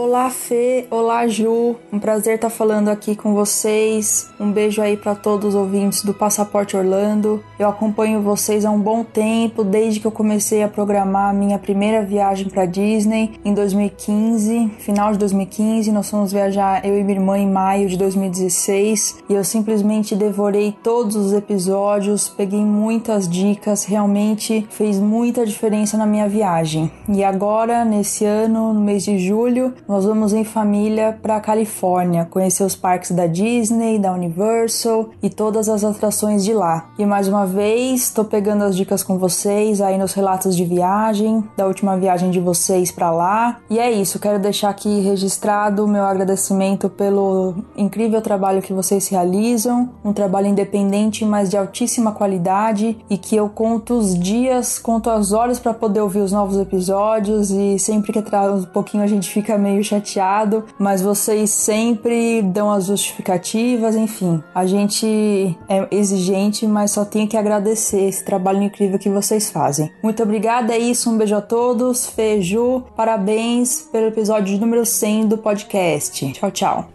Olá 0.04 0.32
Fê, 0.32 0.88
olá 0.90 1.28
Ju, 1.28 1.76
um 1.94 2.00
prazer 2.00 2.34
estar 2.34 2.50
falando 2.50 2.90
aqui 2.90 3.16
com 3.16 3.36
vocês. 3.36 4.32
Um 4.40 4.52
beijo 4.52 4.82
aí 4.82 4.98
para 4.98 5.14
todos 5.14 5.50
os 5.50 5.56
ouvintes 5.56 6.04
do 6.04 6.12
Passaporte 6.12 6.76
Orlando. 6.76 7.44
Eu 7.60 7.70
acompanho 7.70 8.20
vocês 8.20 8.66
há 8.66 8.72
um 8.72 8.80
bom 8.80 9.04
tempo, 9.04 9.64
desde 9.64 10.00
que 10.00 10.08
eu 10.08 10.12
comecei 10.12 10.64
a 10.64 10.68
programar 10.68 11.30
a 11.30 11.34
minha 11.34 11.60
primeira 11.60 12.02
viagem 12.04 12.50
para 12.50 12.66
Disney 12.66 13.34
em 13.46 13.54
2015, 13.54 14.72
final 14.80 15.12
de 15.12 15.20
2015. 15.20 15.92
Nós 15.92 16.10
fomos 16.10 16.32
viajar 16.32 16.84
eu 16.84 16.98
e 16.98 17.04
minha 17.04 17.20
irmã 17.20 17.38
em 17.38 17.48
maio 17.48 17.88
de 17.88 17.96
2016 17.96 19.18
e 19.30 19.36
eu 19.36 19.44
simplesmente 19.44 20.16
devorei 20.16 20.76
todos 20.82 21.16
os 21.16 21.32
episódios, 21.32 22.28
peguei 22.28 22.66
muitas 22.66 23.30
dicas, 23.30 23.86
realmente 23.86 24.66
fez 24.72 24.98
muita 24.98 25.46
diferença 25.46 25.96
na 25.96 26.08
minha 26.08 26.28
viagem. 26.28 26.92
E 27.08 27.24
agora, 27.24 27.86
nesse 27.86 28.26
ano, 28.26 28.74
no 28.74 28.82
mês 28.82 29.04
de 29.04 29.20
julho, 29.20 29.76
nós 29.92 30.06
vamos 30.06 30.32
em 30.32 30.46
família 30.46 31.20
para 31.22 31.42
Califórnia, 31.42 32.24
conhecer 32.24 32.64
os 32.64 32.78
parques 32.78 33.12
da 33.12 33.28
Disney, 33.28 34.00
da 34.00 34.14
Universal 34.14 35.10
e 35.22 35.30
todas 35.30 35.68
as 35.68 35.84
atrações 35.84 36.46
de 36.46 36.54
lá. 36.54 36.92
E 36.98 37.06
mais 37.06 37.28
uma 37.28 37.46
vez, 37.46 38.04
estou 38.04 38.24
pegando 38.24 38.64
as 38.64 38.78
dicas 38.78 39.04
com 39.04 39.18
vocês 39.18 39.82
aí 39.82 39.98
nos 39.98 40.14
relatos 40.14 40.56
de 40.56 40.64
viagem, 40.64 41.44
da 41.58 41.68
última 41.68 41.98
viagem 41.98 42.32
de 42.32 42.40
vocês 42.40 42.90
para 42.90 43.12
lá. 43.12 43.60
E 43.70 43.80
é 43.80 43.92
isso, 43.92 44.18
quero 44.18 44.40
deixar 44.40 44.70
aqui 44.70 45.02
registrado 45.02 45.84
o 45.84 45.88
meu 45.90 46.06
agradecimento 46.06 46.90
pelo 46.90 47.56
incrível 47.76 48.22
trabalho 48.22 48.62
que 48.62 48.72
vocês 48.72 49.10
realizam, 49.10 49.90
um 50.06 50.14
trabalho 50.14 50.48
independente, 50.48 51.26
mas 51.26 51.50
de 51.50 51.58
altíssima 51.58 52.14
qualidade 52.14 52.98
e 53.10 53.18
que 53.18 53.36
eu 53.36 53.50
conto 53.50 53.96
os 53.96 54.18
dias, 54.18 54.80
conto 54.80 55.10
as 55.10 55.34
horas 55.34 55.60
para 55.60 55.74
poder 55.74 56.00
ouvir 56.00 56.20
os 56.20 56.32
novos 56.32 56.58
episódios 56.58 57.52
e 57.52 57.78
sempre 57.78 58.14
que 58.14 58.20
atrasa 58.20 58.54
um 58.54 58.72
pouquinho 58.72 59.04
a 59.04 59.08
gente 59.08 59.30
fica 59.30 59.58
meio 59.58 59.81
chateado, 59.84 60.66
mas 60.78 61.02
vocês 61.02 61.50
sempre 61.50 62.42
dão 62.42 62.72
as 62.72 62.86
justificativas, 62.86 63.96
enfim. 63.96 64.44
A 64.54 64.66
gente 64.66 65.58
é 65.68 65.88
exigente, 65.92 66.66
mas 66.68 66.92
só 66.92 67.06
tenho 67.06 67.28
que 67.28 67.38
agradecer 67.38 68.08
esse 68.08 68.24
trabalho 68.24 68.62
incrível 68.62 69.00
que 69.00 69.10
vocês 69.10 69.50
fazem. 69.52 69.92
Muito 70.02 70.24
obrigada, 70.24 70.74
é 70.74 70.78
isso, 70.78 71.10
um 71.10 71.18
beijo 71.18 71.36
a 71.36 71.42
todos, 71.42 72.08
Feju, 72.08 72.84
parabéns 72.96 73.82
pelo 73.92 74.08
episódio 74.08 74.58
número 74.58 74.86
100 74.86 75.28
do 75.28 75.38
podcast. 75.38 76.32
Tchau, 76.34 76.52
tchau. 76.52 76.90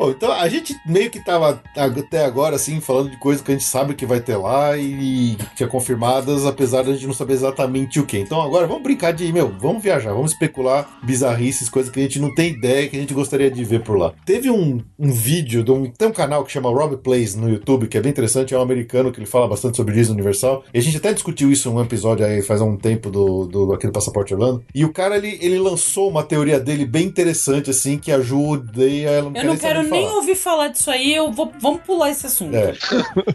Bom, 0.00 0.10
então 0.12 0.32
a 0.32 0.48
gente 0.48 0.74
meio 0.86 1.10
que 1.10 1.22
tava 1.22 1.62
até 1.76 2.24
agora, 2.24 2.56
assim, 2.56 2.80
falando 2.80 3.10
de 3.10 3.18
coisas 3.18 3.42
que 3.44 3.50
a 3.50 3.54
gente 3.54 3.66
sabe 3.66 3.94
que 3.94 4.06
vai 4.06 4.18
ter 4.18 4.34
lá 4.34 4.74
e 4.74 5.36
que 5.54 5.62
é 5.62 5.66
confirmadas, 5.66 6.46
apesar 6.46 6.82
de 6.82 6.88
a 6.88 6.94
gente 6.94 7.06
não 7.06 7.12
saber 7.12 7.34
exatamente 7.34 8.00
o 8.00 8.06
que. 8.06 8.16
Então 8.16 8.40
agora 8.40 8.66
vamos 8.66 8.82
brincar 8.82 9.12
de, 9.12 9.30
meu, 9.30 9.52
vamos 9.60 9.82
viajar, 9.82 10.14
vamos 10.14 10.32
especular 10.32 10.88
bizarrices, 11.02 11.68
coisas 11.68 11.92
que 11.92 12.00
a 12.00 12.02
gente 12.02 12.18
não 12.18 12.34
tem 12.34 12.52
ideia 12.52 12.88
que 12.88 12.96
a 12.96 13.00
gente 13.00 13.12
gostaria 13.12 13.50
de 13.50 13.62
ver 13.62 13.82
por 13.82 13.98
lá. 13.98 14.14
Teve 14.24 14.50
um, 14.50 14.82
um 14.98 15.12
vídeo, 15.12 15.62
de 15.62 15.70
um, 15.70 15.90
tem 15.90 16.08
um 16.08 16.12
canal 16.12 16.46
que 16.46 16.52
chama 16.52 16.70
Rob 16.70 16.96
Plays 16.96 17.34
no 17.34 17.50
YouTube, 17.50 17.86
que 17.86 17.98
é 17.98 18.00
bem 18.00 18.10
interessante, 18.10 18.54
é 18.54 18.58
um 18.58 18.62
americano 18.62 19.12
que 19.12 19.18
ele 19.18 19.26
fala 19.26 19.46
bastante 19.46 19.76
sobre 19.76 19.92
Disney 19.92 20.14
Universal. 20.14 20.64
E 20.72 20.78
a 20.78 20.82
gente 20.82 20.96
até 20.96 21.12
discutiu 21.12 21.52
isso 21.52 21.68
em 21.68 21.72
um 21.72 21.82
episódio 21.82 22.24
aí 22.24 22.40
faz 22.40 22.62
um 22.62 22.74
tempo 22.74 23.10
do, 23.10 23.44
do 23.44 23.74
aqui 23.74 23.86
do 23.86 23.92
Passaporte 23.92 24.32
Orlando. 24.32 24.64
E 24.74 24.82
o 24.82 24.90
cara, 24.94 25.18
ele, 25.18 25.38
ele 25.42 25.58
lançou 25.58 26.08
uma 26.08 26.22
teoria 26.22 26.58
dele 26.58 26.86
bem 26.86 27.04
interessante, 27.04 27.68
assim, 27.68 27.98
que 27.98 28.10
ajuda 28.10 28.80
não 29.22 29.36
Eu 29.36 29.44
não 29.44 29.56
quero 29.58 29.89
nem 29.90 30.08
ouvir 30.08 30.34
falar 30.34 30.68
disso 30.68 30.90
aí, 30.90 31.14
eu 31.14 31.30
vou, 31.30 31.52
vamos 31.60 31.82
pular 31.82 32.10
esse 32.10 32.26
assunto. 32.26 32.54
É. 32.54 32.74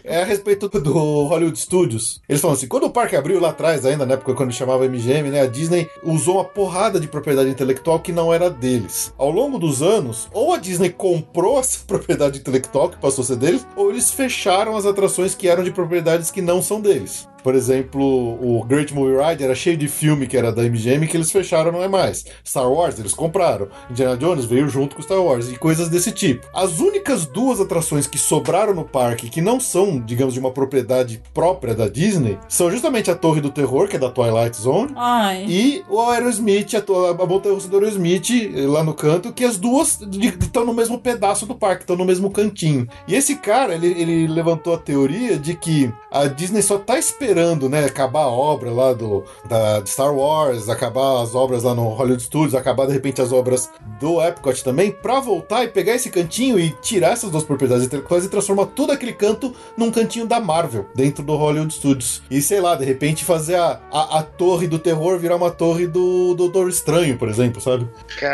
é 0.04 0.22
a 0.22 0.24
respeito 0.24 0.68
do 0.68 0.92
Hollywood 0.92 1.58
Studios. 1.58 2.20
Eles 2.28 2.40
falam 2.40 2.56
assim: 2.56 2.68
quando 2.68 2.84
o 2.84 2.90
parque 2.90 3.16
abriu 3.16 3.40
lá 3.40 3.50
atrás, 3.50 3.84
ainda 3.84 4.06
na 4.06 4.14
época 4.14 4.34
quando 4.34 4.52
chamava 4.52 4.88
MGM, 4.88 5.30
né? 5.30 5.40
A 5.40 5.46
Disney 5.46 5.88
usou 6.02 6.36
uma 6.36 6.44
porrada 6.44 6.98
de 6.98 7.08
propriedade 7.08 7.50
intelectual 7.50 8.00
que 8.00 8.12
não 8.12 8.32
era 8.32 8.50
deles. 8.50 9.12
Ao 9.16 9.30
longo 9.30 9.58
dos 9.58 9.82
anos, 9.82 10.28
ou 10.32 10.52
a 10.52 10.58
Disney 10.58 10.90
comprou 10.90 11.58
essa 11.60 11.84
propriedade 11.86 12.38
intelectual 12.38 12.88
que 12.88 12.98
passou 12.98 13.22
a 13.22 13.26
ser 13.26 13.36
deles, 13.36 13.66
ou 13.76 13.90
eles 13.90 14.10
fecharam 14.10 14.76
as 14.76 14.86
atrações 14.86 15.34
que 15.34 15.48
eram 15.48 15.64
de 15.64 15.70
propriedades 15.70 16.30
que 16.30 16.42
não 16.42 16.62
são 16.62 16.80
deles. 16.80 17.28
Por 17.46 17.54
exemplo, 17.54 18.02
o 18.02 18.64
Great 18.64 18.92
Movie 18.92 19.24
Ride 19.24 19.44
era 19.44 19.54
cheio 19.54 19.76
de 19.76 19.86
filme 19.86 20.26
que 20.26 20.36
era 20.36 20.50
da 20.50 20.64
MGM 20.64 21.06
que 21.06 21.16
eles 21.16 21.30
fecharam, 21.30 21.70
não 21.70 21.80
é 21.80 21.86
mais. 21.86 22.26
Star 22.44 22.68
Wars 22.68 22.98
eles 22.98 23.14
compraram. 23.14 23.68
Indiana 23.88 24.16
Jones 24.16 24.46
veio 24.46 24.68
junto 24.68 24.96
com 24.96 25.02
Star 25.02 25.22
Wars 25.22 25.48
e 25.48 25.56
coisas 25.56 25.88
desse 25.88 26.10
tipo. 26.10 26.44
As 26.52 26.80
únicas 26.80 27.24
duas 27.24 27.60
atrações 27.60 28.08
que 28.08 28.18
sobraram 28.18 28.74
no 28.74 28.82
parque 28.84 29.30
que 29.30 29.40
não 29.40 29.60
são, 29.60 30.00
digamos, 30.00 30.34
de 30.34 30.40
uma 30.40 30.50
propriedade 30.50 31.22
própria 31.32 31.72
da 31.72 31.86
Disney 31.86 32.36
são 32.48 32.68
justamente 32.68 33.12
a 33.12 33.14
Torre 33.14 33.40
do 33.40 33.50
Terror, 33.50 33.86
que 33.86 33.94
é 33.94 34.00
da 34.00 34.10
Twilight 34.10 34.56
Zone, 34.56 34.92
Ai. 34.96 35.44
e 35.48 35.84
o 35.88 36.00
Aerosmith, 36.00 36.74
a, 36.74 37.22
a 37.22 37.26
montanha 37.26 37.54
russa 37.54 37.68
do 37.68 37.76
Aerosmith, 37.76 38.28
eh, 38.28 38.66
lá 38.66 38.82
no 38.82 38.92
canto, 38.92 39.32
que 39.32 39.44
as 39.44 39.56
duas 39.56 40.00
estão 40.00 40.64
no 40.66 40.74
mesmo 40.74 40.98
pedaço 40.98 41.46
do 41.46 41.54
parque, 41.54 41.84
estão 41.84 41.94
no 41.94 42.04
mesmo 42.04 42.28
cantinho. 42.28 42.88
E 43.06 43.14
esse 43.14 43.36
cara, 43.36 43.72
ele, 43.72 43.86
ele 43.86 44.26
levantou 44.26 44.74
a 44.74 44.78
teoria 44.78 45.38
de 45.38 45.54
que 45.54 45.92
a 46.10 46.26
Disney 46.26 46.62
só 46.62 46.76
tá 46.76 46.98
esperando, 46.98 47.35
né, 47.68 47.84
acabar 47.84 48.22
a 48.22 48.28
obra 48.28 48.70
lá 48.70 48.92
do 48.92 49.24
da 49.48 49.80
de 49.80 49.90
Star 49.90 50.14
Wars, 50.14 50.68
acabar 50.68 51.22
as 51.22 51.34
obras 51.34 51.62
lá 51.62 51.74
no 51.74 51.88
Hollywood 51.88 52.22
Studios, 52.22 52.54
acabar 52.54 52.86
de 52.86 52.92
repente 52.92 53.20
as 53.20 53.32
obras 53.32 53.70
do 54.00 54.22
Epcot 54.22 54.62
também, 54.62 54.90
pra 54.90 55.20
voltar 55.20 55.64
e 55.64 55.68
pegar 55.68 55.94
esse 55.94 56.10
cantinho 56.10 56.58
e 56.58 56.70
tirar 56.82 57.12
essas 57.12 57.30
duas 57.30 57.44
propriedades 57.44 57.84
intelectuais 57.84 58.24
e 58.24 58.28
transformar 58.28 58.66
todo 58.66 58.92
aquele 58.92 59.12
canto 59.12 59.54
num 59.76 59.90
cantinho 59.90 60.26
da 60.26 60.40
Marvel, 60.40 60.86
dentro 60.94 61.24
do 61.24 61.36
Hollywood 61.36 61.72
Studios. 61.72 62.22
E 62.30 62.40
sei 62.40 62.60
lá, 62.60 62.74
de 62.74 62.84
repente 62.84 63.24
fazer 63.24 63.56
a, 63.56 63.80
a, 63.92 64.18
a 64.18 64.22
torre 64.22 64.66
do 64.66 64.78
terror 64.78 65.18
virar 65.18 65.36
uma 65.36 65.50
torre 65.50 65.86
do 65.86 66.34
Doutor 66.34 66.68
Estranho, 66.68 67.16
por 67.16 67.28
exemplo, 67.28 67.60
sabe? 67.60 67.88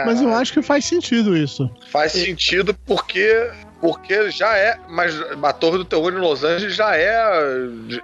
Mas 0.05 0.21
eu 0.21 0.33
acho 0.33 0.53
que 0.53 0.63
faz 0.63 0.85
sentido 0.85 1.37
isso. 1.37 1.71
Faz 1.91 2.13
sentido 2.13 2.75
porque. 2.87 3.51
Porque 3.83 4.31
já 4.31 4.57
é. 4.57 4.79
Mas 4.89 5.13
a 5.43 5.53
Torre 5.53 5.79
do 5.79 5.85
Terror 5.85 6.13
em 6.13 6.19
Los 6.19 6.45
Angeles 6.45 6.77
já 6.77 6.95
é. 6.97 7.17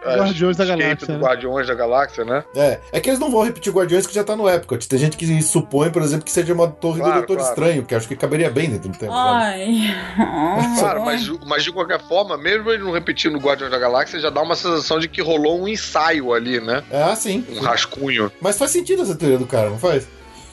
a- 0.04 0.16
Guardiões 0.16 0.56
da 0.56 0.64
Galáxia, 0.64 1.06
do 1.06 1.12
né? 1.12 1.18
Guardiões 1.20 1.66
da 1.68 1.74
Galáxia, 1.74 2.24
né? 2.24 2.44
É, 2.56 2.80
é 2.90 3.00
que 3.00 3.08
eles 3.08 3.20
não 3.20 3.30
vão 3.30 3.44
repetir 3.44 3.72
Guardiões 3.72 4.04
que 4.04 4.12
já 4.12 4.24
tá 4.24 4.34
no 4.34 4.50
Epcot. 4.50 4.88
Tem 4.88 4.98
gente 4.98 5.16
que 5.16 5.40
supõe, 5.40 5.90
por 5.90 6.02
exemplo, 6.02 6.24
que 6.24 6.32
seja 6.32 6.52
uma 6.52 6.66
torre 6.66 6.98
Claro, 6.98 7.12
do 7.12 7.18
Doutor 7.18 7.36
claro. 7.36 7.50
Estranho, 7.52 7.84
que 7.84 7.94
acho 7.94 8.08
que 8.08 8.16
caberia 8.16 8.50
bem 8.50 8.68
dentro 8.70 8.88
do 8.88 8.98
tempo. 8.98 9.12
Ai. 9.12 9.94
Claro, 10.78 11.04
mas, 11.04 11.28
mas 11.46 11.62
de 11.62 11.72
qualquer 11.72 12.00
forma, 12.00 12.36
mesmo 12.36 12.70
ele 12.70 12.82
não 12.82 12.90
repetindo 12.90 13.36
o 13.36 13.40
Guardiões 13.40 13.70
da 13.70 13.78
Galáxia, 13.78 14.18
já 14.18 14.30
dá 14.30 14.42
uma 14.42 14.56
sensação 14.56 14.98
de 14.98 15.08
que 15.08 15.22
rolou 15.22 15.60
um 15.62 15.68
ensaio 15.68 16.32
ali, 16.32 16.60
né? 16.60 16.82
É, 16.90 17.02
ah, 17.02 17.14
sim. 17.14 17.44
Um 17.50 17.60
rascunho. 17.60 18.30
Mas 18.40 18.58
faz 18.58 18.70
sentido 18.72 19.02
essa 19.02 19.14
teoria 19.14 19.38
do 19.38 19.46
cara, 19.46 19.70
não 19.70 19.78
faz? 19.78 20.06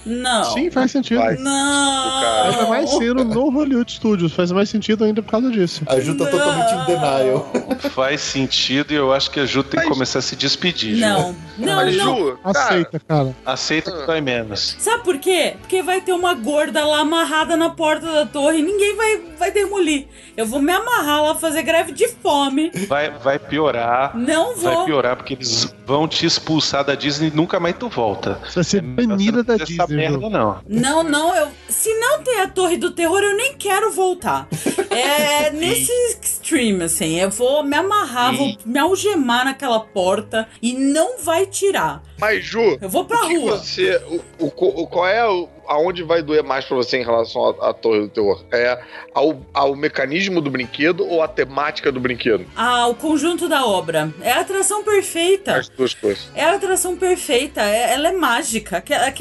Não. 0.06 0.44
Sim, 0.54 0.70
faz 0.70 0.92
sentido. 0.92 1.20
Vai. 1.20 1.36
Não. 1.38 2.44
Ainda 2.46 2.68
mais 2.68 2.90
sendo 2.92 3.24
no 3.24 3.50
Hollywood 3.50 3.92
Studios, 3.92 4.34
faz 4.34 4.52
mais 4.52 4.70
sentido 4.70 5.04
ainda 5.04 5.22
por 5.22 5.32
causa 5.32 5.50
disso. 5.50 5.84
A 5.88 6.00
Ju 6.00 6.16
tá 6.18 6.26
totalmente 6.28 6.74
em 6.74 6.86
denial. 6.86 7.52
Faz 7.92 8.22
sentido 8.22 8.92
e 8.92 8.96
eu 8.96 9.12
acho 9.14 9.32
que 9.32 9.40
a 9.40 9.46
Ju 9.46 9.64
tem 9.64 9.82
que 9.82 9.88
começar 9.88 10.20
a 10.20 10.22
se 10.22 10.36
despedir. 10.36 10.96
Ju. 10.96 11.02
Não, 11.02 11.36
não, 11.58 11.76
mas, 11.76 11.98
não. 11.98 12.18
Ju, 12.18 12.38
cara, 12.44 12.60
Aceita, 12.60 13.02
cara. 13.08 13.36
Aceita 13.46 13.92
que 13.92 14.06
dói 14.06 14.22
menos. 14.22 14.76
Sabe 14.80 15.04
por 15.04 15.18
quê? 15.18 15.56
Porque 15.60 15.82
vai 15.82 16.02
ter 16.02 16.14
uma 16.14 16.34
gorda 16.34 16.86
lá 16.86 17.00
amarrada 17.00 17.58
na 17.58 17.70
porta 17.70 18.06
da 18.12 18.26
torre 18.26 18.60
e 18.60 18.62
ninguém 18.62 18.96
vai, 18.96 19.22
vai 19.40 19.52
demolir. 19.52 20.08
Eu 20.38 20.46
vou 20.46 20.62
me 20.62 20.72
amarrar 20.72 21.24
lá, 21.24 21.36
fazer 21.36 21.64
greve 21.64 21.92
de 21.92 22.08
fome. 22.08 22.72
Vai, 22.88 23.10
vai 23.10 23.40
piorar. 23.40 24.16
Não 24.16 24.56
vou. 24.56 24.76
Vai 24.76 24.86
piorar 24.86 25.16
porque 25.16 25.34
eles 25.34 25.74
vão 25.86 26.08
te 26.08 26.26
expulsar 26.26 26.84
da 26.84 26.96
Disney 26.96 27.30
e 27.30 27.36
nunca 27.36 27.60
mais 27.60 27.76
tu 27.78 27.88
volta. 27.90 28.40
Você 28.44 28.56
vai 28.56 28.64
ser 28.64 28.78
É 28.78 28.82
banida 28.82 29.44
da 29.44 29.56
Disney. 29.58 29.95
Merda, 29.96 30.30
não. 30.30 30.62
Não, 30.68 31.04
não, 31.04 31.36
eu. 31.36 31.48
Se 31.70 31.94
não 32.00 32.22
tem 32.24 32.42
a 32.42 32.48
Torre 32.48 32.78
do 32.78 32.92
Terror, 32.92 33.22
eu 33.22 33.36
nem 33.36 33.56
quero 33.58 33.92
voltar. 33.92 34.48
É 35.00 35.52
nesse 35.54 35.92
extreme, 36.22 36.84
assim. 36.84 37.20
Eu 37.20 37.30
vou 37.30 37.64
me 37.64 37.76
amarrar, 37.76 38.36
vou 38.36 38.56
me 38.66 38.80
algemar 38.80 39.46
naquela 39.46 39.80
porta 39.80 40.48
e 40.62 40.74
não 40.74 41.18
vai 41.20 41.46
tirar. 41.46 42.02
Mas, 42.18 42.46
Ju, 42.46 42.78
Eu 42.82 42.88
vou 42.90 43.04
pra 43.06 43.18
rua. 43.24 43.58
você. 43.58 43.98
O, 44.08 44.46
o- 44.46 44.82
o- 44.84 44.88
qual 44.88 45.08
é 45.08 45.28
o. 45.28 45.50
Aonde 45.68 46.04
vai 46.04 46.22
doer 46.22 46.44
mais 46.44 46.64
pra 46.64 46.78
você 46.78 46.98
em 47.00 47.04
relação 47.04 47.44
à 47.60 47.70
à 47.72 47.74
Torre 47.74 48.02
do 48.02 48.08
Terror? 48.10 48.46
É 48.54 48.80
ao, 49.16 49.42
ao 49.52 49.76
mecanismo 49.76 50.40
do 50.40 50.52
brinquedo 50.52 51.04
ou 51.04 51.24
à 51.24 51.28
temática 51.28 51.92
do 51.92 52.00
brinquedo? 52.00 52.46
Ah, 52.56 52.86
o 52.88 52.94
conjunto 52.94 53.50
da 53.50 53.66
obra. 53.66 54.14
É 54.22 54.32
a 54.34 54.42
atração 54.42 54.84
perfeita. 54.84 55.56
As 55.56 55.68
duas 55.68 55.96
coisas. 55.96 56.30
É 56.36 56.44
a 56.46 56.54
atração 56.54 56.96
perfeita, 56.96 57.62
é- 57.62 57.94
ela 57.94 58.10
é 58.10 58.12
mágica. 58.12 58.80
Que- 58.80 58.94
é, 58.94 59.12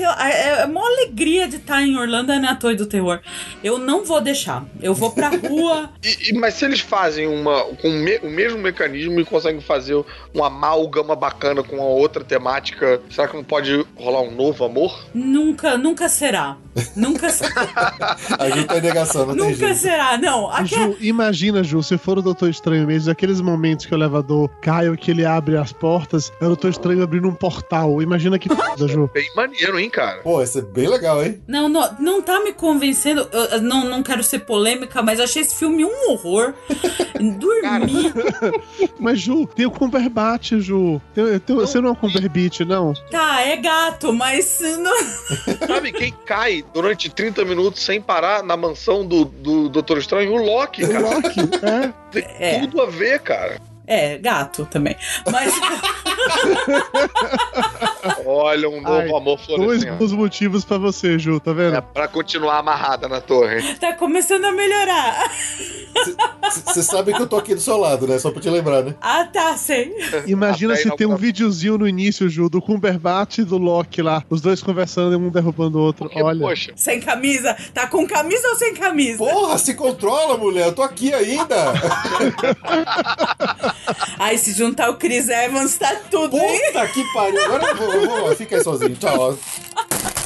é 0.60 0.64
uma 0.66 0.86
alegria 0.86 1.48
de 1.48 1.56
estar 1.56 1.80
em 1.82 1.96
Orlando 1.96 2.30
é 2.30 2.38
na 2.38 2.54
Torre 2.54 2.76
do 2.76 2.84
Terror. 2.84 3.20
Eu 3.62 3.78
não 3.78 4.04
vou 4.04 4.20
deixar. 4.20 4.66
Eu 4.82 4.92
vou 4.92 5.10
pra 5.12 5.30
rua. 5.30 5.63
E- 6.02 6.30
e- 6.30 6.32
mas 6.34 6.54
se 6.54 6.64
eles 6.64 6.80
fazem 6.80 7.26
uma 7.26 7.64
com 7.80 7.88
o 7.88 7.92
me- 7.92 8.18
o 8.22 8.30
mesmo 8.30 8.58
mecanismo 8.58 9.20
e 9.20 9.24
conseguem 9.24 9.60
fazer 9.60 10.02
uma 10.32 10.46
amálgama 10.48 11.14
bacana 11.16 11.62
com 11.62 11.80
a 11.80 11.86
outra 11.86 12.22
temática, 12.24 13.00
será 13.10 13.28
que 13.28 13.36
não 13.36 13.44
pode 13.44 13.84
rolar 13.96 14.22
um 14.22 14.30
novo 14.30 14.64
amor? 14.64 15.04
nunca, 15.14 15.76
nunca 15.78 16.08
será. 16.08 16.56
Nunca 16.96 17.30
será. 17.30 18.16
A 18.38 18.50
gente 18.50 18.66
tá 18.66 18.78
em 18.78 18.80
negação, 18.80 19.26
não 19.26 19.34
tem 19.36 19.44
nunca 19.52 19.66
jeito. 19.68 19.76
será, 19.80 20.18
não. 20.18 20.50
Aqui, 20.50 20.74
Ju, 20.74 20.96
imagina, 21.00 21.62
Ju, 21.62 21.82
se 21.82 21.96
for 21.96 22.18
o 22.18 22.22
Doutor 22.22 22.48
Estranho 22.50 22.86
mesmo, 22.86 23.10
aqueles 23.12 23.40
momentos 23.40 23.86
que 23.86 23.94
o 23.94 23.96
elevador 23.96 24.48
cai 24.60 24.88
ou 24.88 24.96
que 24.96 25.10
ele 25.12 25.24
abre 25.24 25.56
as 25.56 25.72
portas, 25.72 26.32
é 26.40 26.44
o 26.44 26.48
Doutor 26.48 26.70
Estranho 26.70 27.02
abrindo 27.02 27.28
um 27.28 27.34
portal. 27.34 28.02
Imagina 28.02 28.38
que 28.38 28.48
foda, 28.48 28.88
Ju. 28.88 29.08
Bem 29.14 29.28
maneiro, 29.36 29.78
hein, 29.78 29.88
cara? 29.88 30.20
Pô, 30.22 30.42
esse 30.42 30.58
é 30.58 30.62
bem 30.62 30.88
legal, 30.88 31.22
hein? 31.24 31.40
Não, 31.46 31.68
não, 31.68 31.94
não 32.00 32.22
tá 32.22 32.40
me 32.40 32.52
convencendo. 32.52 33.28
Eu 33.32 33.60
não, 33.62 33.84
não 33.88 34.02
quero 34.02 34.22
ser 34.24 34.40
polêmica, 34.40 35.00
mas 35.02 35.20
achei 35.20 35.42
esse 35.42 35.53
filme 35.58 35.84
um 35.84 36.10
horror. 36.10 36.54
Dormi. 37.38 38.12
Mas, 38.98 39.20
Ju, 39.20 39.46
tem 39.46 39.66
o 39.66 39.70
Cumberbatch, 39.70 40.52
Ju. 40.58 41.00
Tem, 41.14 41.38
tem, 41.38 41.56
você 41.56 41.80
não 41.80 41.90
é 41.90 41.92
um 41.92 41.94
Cumberbatch, 41.94 42.60
não? 42.60 42.92
Tá, 43.10 43.40
é 43.42 43.56
gato, 43.56 44.12
mas. 44.12 44.60
Não... 44.78 44.94
Sabe 45.66 45.92
quem 45.92 46.12
cai 46.26 46.64
durante 46.72 47.08
30 47.08 47.44
minutos 47.44 47.82
sem 47.82 48.00
parar 48.00 48.42
na 48.42 48.56
mansão 48.56 49.06
do, 49.06 49.24
do 49.24 49.68
Doutor 49.68 49.98
Estranho? 49.98 50.32
O 50.32 50.36
Loki, 50.44 50.86
cara. 50.86 51.06
O 51.06 51.14
Loki, 51.14 51.40
é. 51.62 51.92
Tem 52.10 52.24
É. 52.38 52.60
tudo 52.60 52.82
a 52.82 52.86
ver, 52.86 53.20
cara. 53.20 53.60
É, 53.86 54.16
gato 54.18 54.66
também. 54.70 54.96
Mas. 55.30 55.52
Olha, 58.26 58.68
um 58.68 58.80
novo 58.80 58.94
Ai, 58.96 59.08
amor 59.08 59.36
Dois 59.36 59.44
florescendo. 59.46 59.96
bons 59.96 60.12
motivos 60.12 60.64
pra 60.64 60.78
você, 60.78 61.18
Ju, 61.18 61.38
tá 61.40 61.52
vendo? 61.52 61.76
É 61.76 61.80
pra 61.80 62.08
continuar 62.08 62.58
amarrada 62.58 63.08
na 63.08 63.20
torre. 63.20 63.62
tá 63.74 63.92
começando 63.94 64.44
a 64.46 64.52
melhorar. 64.52 65.30
Você 66.64 66.82
sabe 66.82 67.12
que 67.14 67.20
eu 67.20 67.26
tô 67.26 67.36
aqui 67.36 67.54
do 67.54 67.60
seu 67.60 67.76
lado, 67.76 68.06
né? 68.06 68.18
Só 68.18 68.30
pra 68.30 68.40
te 68.40 68.48
lembrar, 68.50 68.82
né? 68.82 68.94
Ah, 69.00 69.24
tá, 69.30 69.56
sei. 69.56 69.92
Imagina 70.26 70.74
se 70.76 70.90
tem 70.96 71.06
um 71.06 71.10
não- 71.10 71.16
videozinho 71.16 71.76
no 71.78 71.86
início, 71.88 72.28
Ju, 72.28 72.48
do 72.48 72.60
Cumberbatch 72.62 73.38
e 73.38 73.44
do 73.44 73.58
Loki 73.58 74.00
lá. 74.02 74.22
Os 74.30 74.40
dois 74.40 74.62
conversando 74.62 75.12
e 75.12 75.16
um 75.16 75.30
derrubando 75.30 75.78
o 75.78 75.82
outro. 75.82 76.04
Porque, 76.06 76.22
Olha. 76.22 76.40
poxa, 76.40 76.72
Sem 76.76 77.00
camisa? 77.00 77.56
Tá 77.72 77.86
com 77.86 78.06
camisa 78.06 78.46
ou 78.48 78.56
sem 78.56 78.74
camisa? 78.74 79.18
Porra, 79.18 79.58
se 79.58 79.74
controla, 79.74 80.36
mulher. 80.38 80.66
Eu 80.66 80.72
tô 80.72 80.82
aqui 80.82 81.12
ainda. 81.12 81.54
Aí 84.18 84.38
se 84.38 84.52
juntar 84.52 84.90
o 84.90 84.96
Chris 84.96 85.28
Evans, 85.28 85.76
tá 85.76 85.94
tudo, 86.10 86.36
hein? 86.36 86.60
Puta 86.66 86.86
que 86.88 87.04
pariu. 87.12 87.44
Agora 87.44 87.66
eu 87.66 87.76
vou, 87.76 87.92
eu 87.92 88.08
vou. 88.08 88.36
Fica 88.36 88.56
aí 88.56 88.64
sozinho. 88.64 88.96
Tchau. 88.96 89.38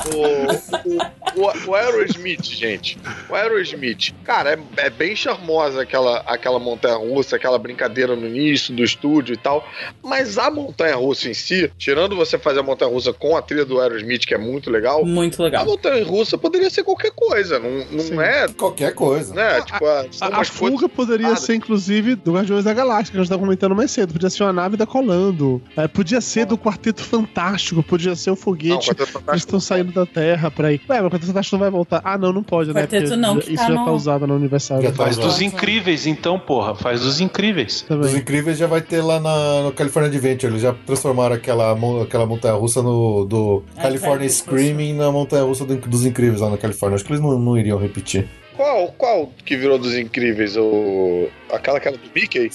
O, 0.06 1.40
o, 1.40 1.70
o 1.70 1.74
Aerosmith, 1.74 2.44
gente. 2.44 2.98
O 3.28 3.34
Aerosmith. 3.34 4.12
Cara, 4.24 4.52
é, 4.54 4.58
é 4.86 4.90
bem 4.90 5.14
charmosa 5.16 5.82
aquela, 5.82 6.18
aquela 6.20 6.58
montanha-russa, 6.58 7.36
aquela 7.36 7.58
brincadeira 7.58 8.14
no 8.16 8.26
início 8.26 8.74
do 8.74 8.82
estúdio 8.82 9.34
e 9.34 9.36
tal. 9.36 9.66
Mas 10.02 10.38
a 10.38 10.50
montanha-russa 10.50 11.28
em 11.28 11.34
si, 11.34 11.70
tirando 11.78 12.16
você 12.16 12.38
fazer 12.38 12.60
a 12.60 12.62
montanha-russa 12.62 13.12
com 13.12 13.36
a 13.36 13.42
trilha 13.42 13.64
do 13.64 13.80
Aerosmith, 13.80 14.26
que 14.26 14.34
é 14.34 14.38
muito 14.38 14.70
legal, 14.70 15.04
Muito 15.04 15.40
a 15.42 15.44
legal. 15.44 15.64
montanha-russa 15.64 16.36
poderia 16.38 16.70
ser 16.70 16.84
qualquer 16.84 17.12
coisa. 17.12 17.58
Não, 17.58 17.70
não 17.90 18.00
Sim. 18.00 18.20
é, 18.20 18.48
Qualquer 18.48 18.94
coisa. 18.94 19.34
né? 19.34 19.60
Tipo, 19.62 19.86
a, 19.86 20.06
são 20.10 20.28
A, 20.28 20.30
a 20.30 20.34
umas 20.38 20.48
fuga 20.48 20.88
poderia 20.88 21.28
nada. 21.28 21.40
ser, 21.40 21.54
inclusive, 21.54 22.14
do 22.14 22.32
Guardiões 22.34 22.64
da 22.64 22.72
Galáxia, 22.74 23.12
que 23.12 23.16
a 23.18 23.20
gente 23.20 23.28
tava 23.30 23.40
comentando 23.42 23.74
mais 23.74 23.90
cedo. 23.90 24.12
Podia 24.12 24.30
ser 24.30 24.42
uma 24.44 24.52
nave 24.52 24.76
da 24.76 24.86
Colando. 24.86 25.62
É, 25.76 25.86
podia 25.88 26.20
ser 26.20 26.46
do 26.46 26.56
Quarteto 26.58 27.02
Fantástico. 27.02 27.82
Podia 27.82 28.14
ser 28.16 28.30
o 28.30 28.32
Não, 28.32 28.36
foguete. 28.36 28.86
Quarteto 28.88 29.02
Eles 29.02 29.10
Fantástico 29.12 29.36
estão 29.36 29.60
saindo 29.60 29.87
da 29.92 30.06
Terra 30.06 30.50
pra 30.50 30.72
ir. 30.72 30.80
Ué, 30.88 30.96
mas 31.00 31.06
o 31.06 31.10
Quarteto 31.10 31.26
Fantástico 31.26 31.56
não 31.56 31.60
vai 31.60 31.70
voltar. 31.70 32.00
Ah, 32.04 32.16
não, 32.18 32.32
não 32.32 32.42
pode, 32.42 32.72
né? 32.72 32.80
Quarteto 32.82 33.16
não, 33.16 33.38
que 33.38 33.52
isso 33.52 33.56
tá 33.62 33.68
já 33.68 33.74
no- 33.74 33.84
tá 33.84 33.92
usado 33.92 34.26
na 34.26 34.34
Universal. 34.34 34.82
Já 34.82 34.90
tá 34.90 34.96
Faz 34.96 35.16
usado. 35.18 35.26
dos 35.28 35.40
incríveis, 35.40 36.06
então, 36.06 36.38
porra. 36.38 36.74
Faz 36.74 37.00
dos 37.02 37.20
incríveis. 37.20 37.82
Também. 37.82 38.08
Os 38.10 38.14
Incríveis 38.14 38.58
já 38.58 38.66
vai 38.66 38.80
ter 38.80 39.00
lá 39.02 39.18
na, 39.20 39.62
no 39.62 39.72
California 39.72 40.08
Adventure. 40.10 40.52
Eles 40.52 40.62
já 40.62 40.74
transformaram 40.86 41.34
aquela, 41.34 41.76
aquela 42.02 42.26
montanha-russa 42.26 42.82
no, 42.82 43.24
do 43.24 43.62
Ah, 43.76 43.82
California 43.82 44.28
Screaming 44.28 44.94
na 44.94 45.10
montanha-russa 45.10 45.64
do- 45.64 45.76
dos 45.76 46.04
Incríveis 46.04 46.40
lá 46.40 46.50
na 46.50 46.56
Califórnia. 46.56 46.96
Acho 46.96 47.04
que 47.04 47.12
eles 47.12 47.22
não, 47.22 47.38
não 47.38 47.56
iriam 47.56 47.78
repetir. 47.78 48.28
Qual, 48.58 48.88
qual 48.98 49.32
que 49.44 49.56
virou 49.56 49.78
dos 49.78 49.96
incríveis? 49.96 50.56
O, 50.56 51.28
aquela 51.52 51.78
que 51.78 51.86
era 51.86 51.96
do 51.96 52.10
Mickey? 52.12 52.50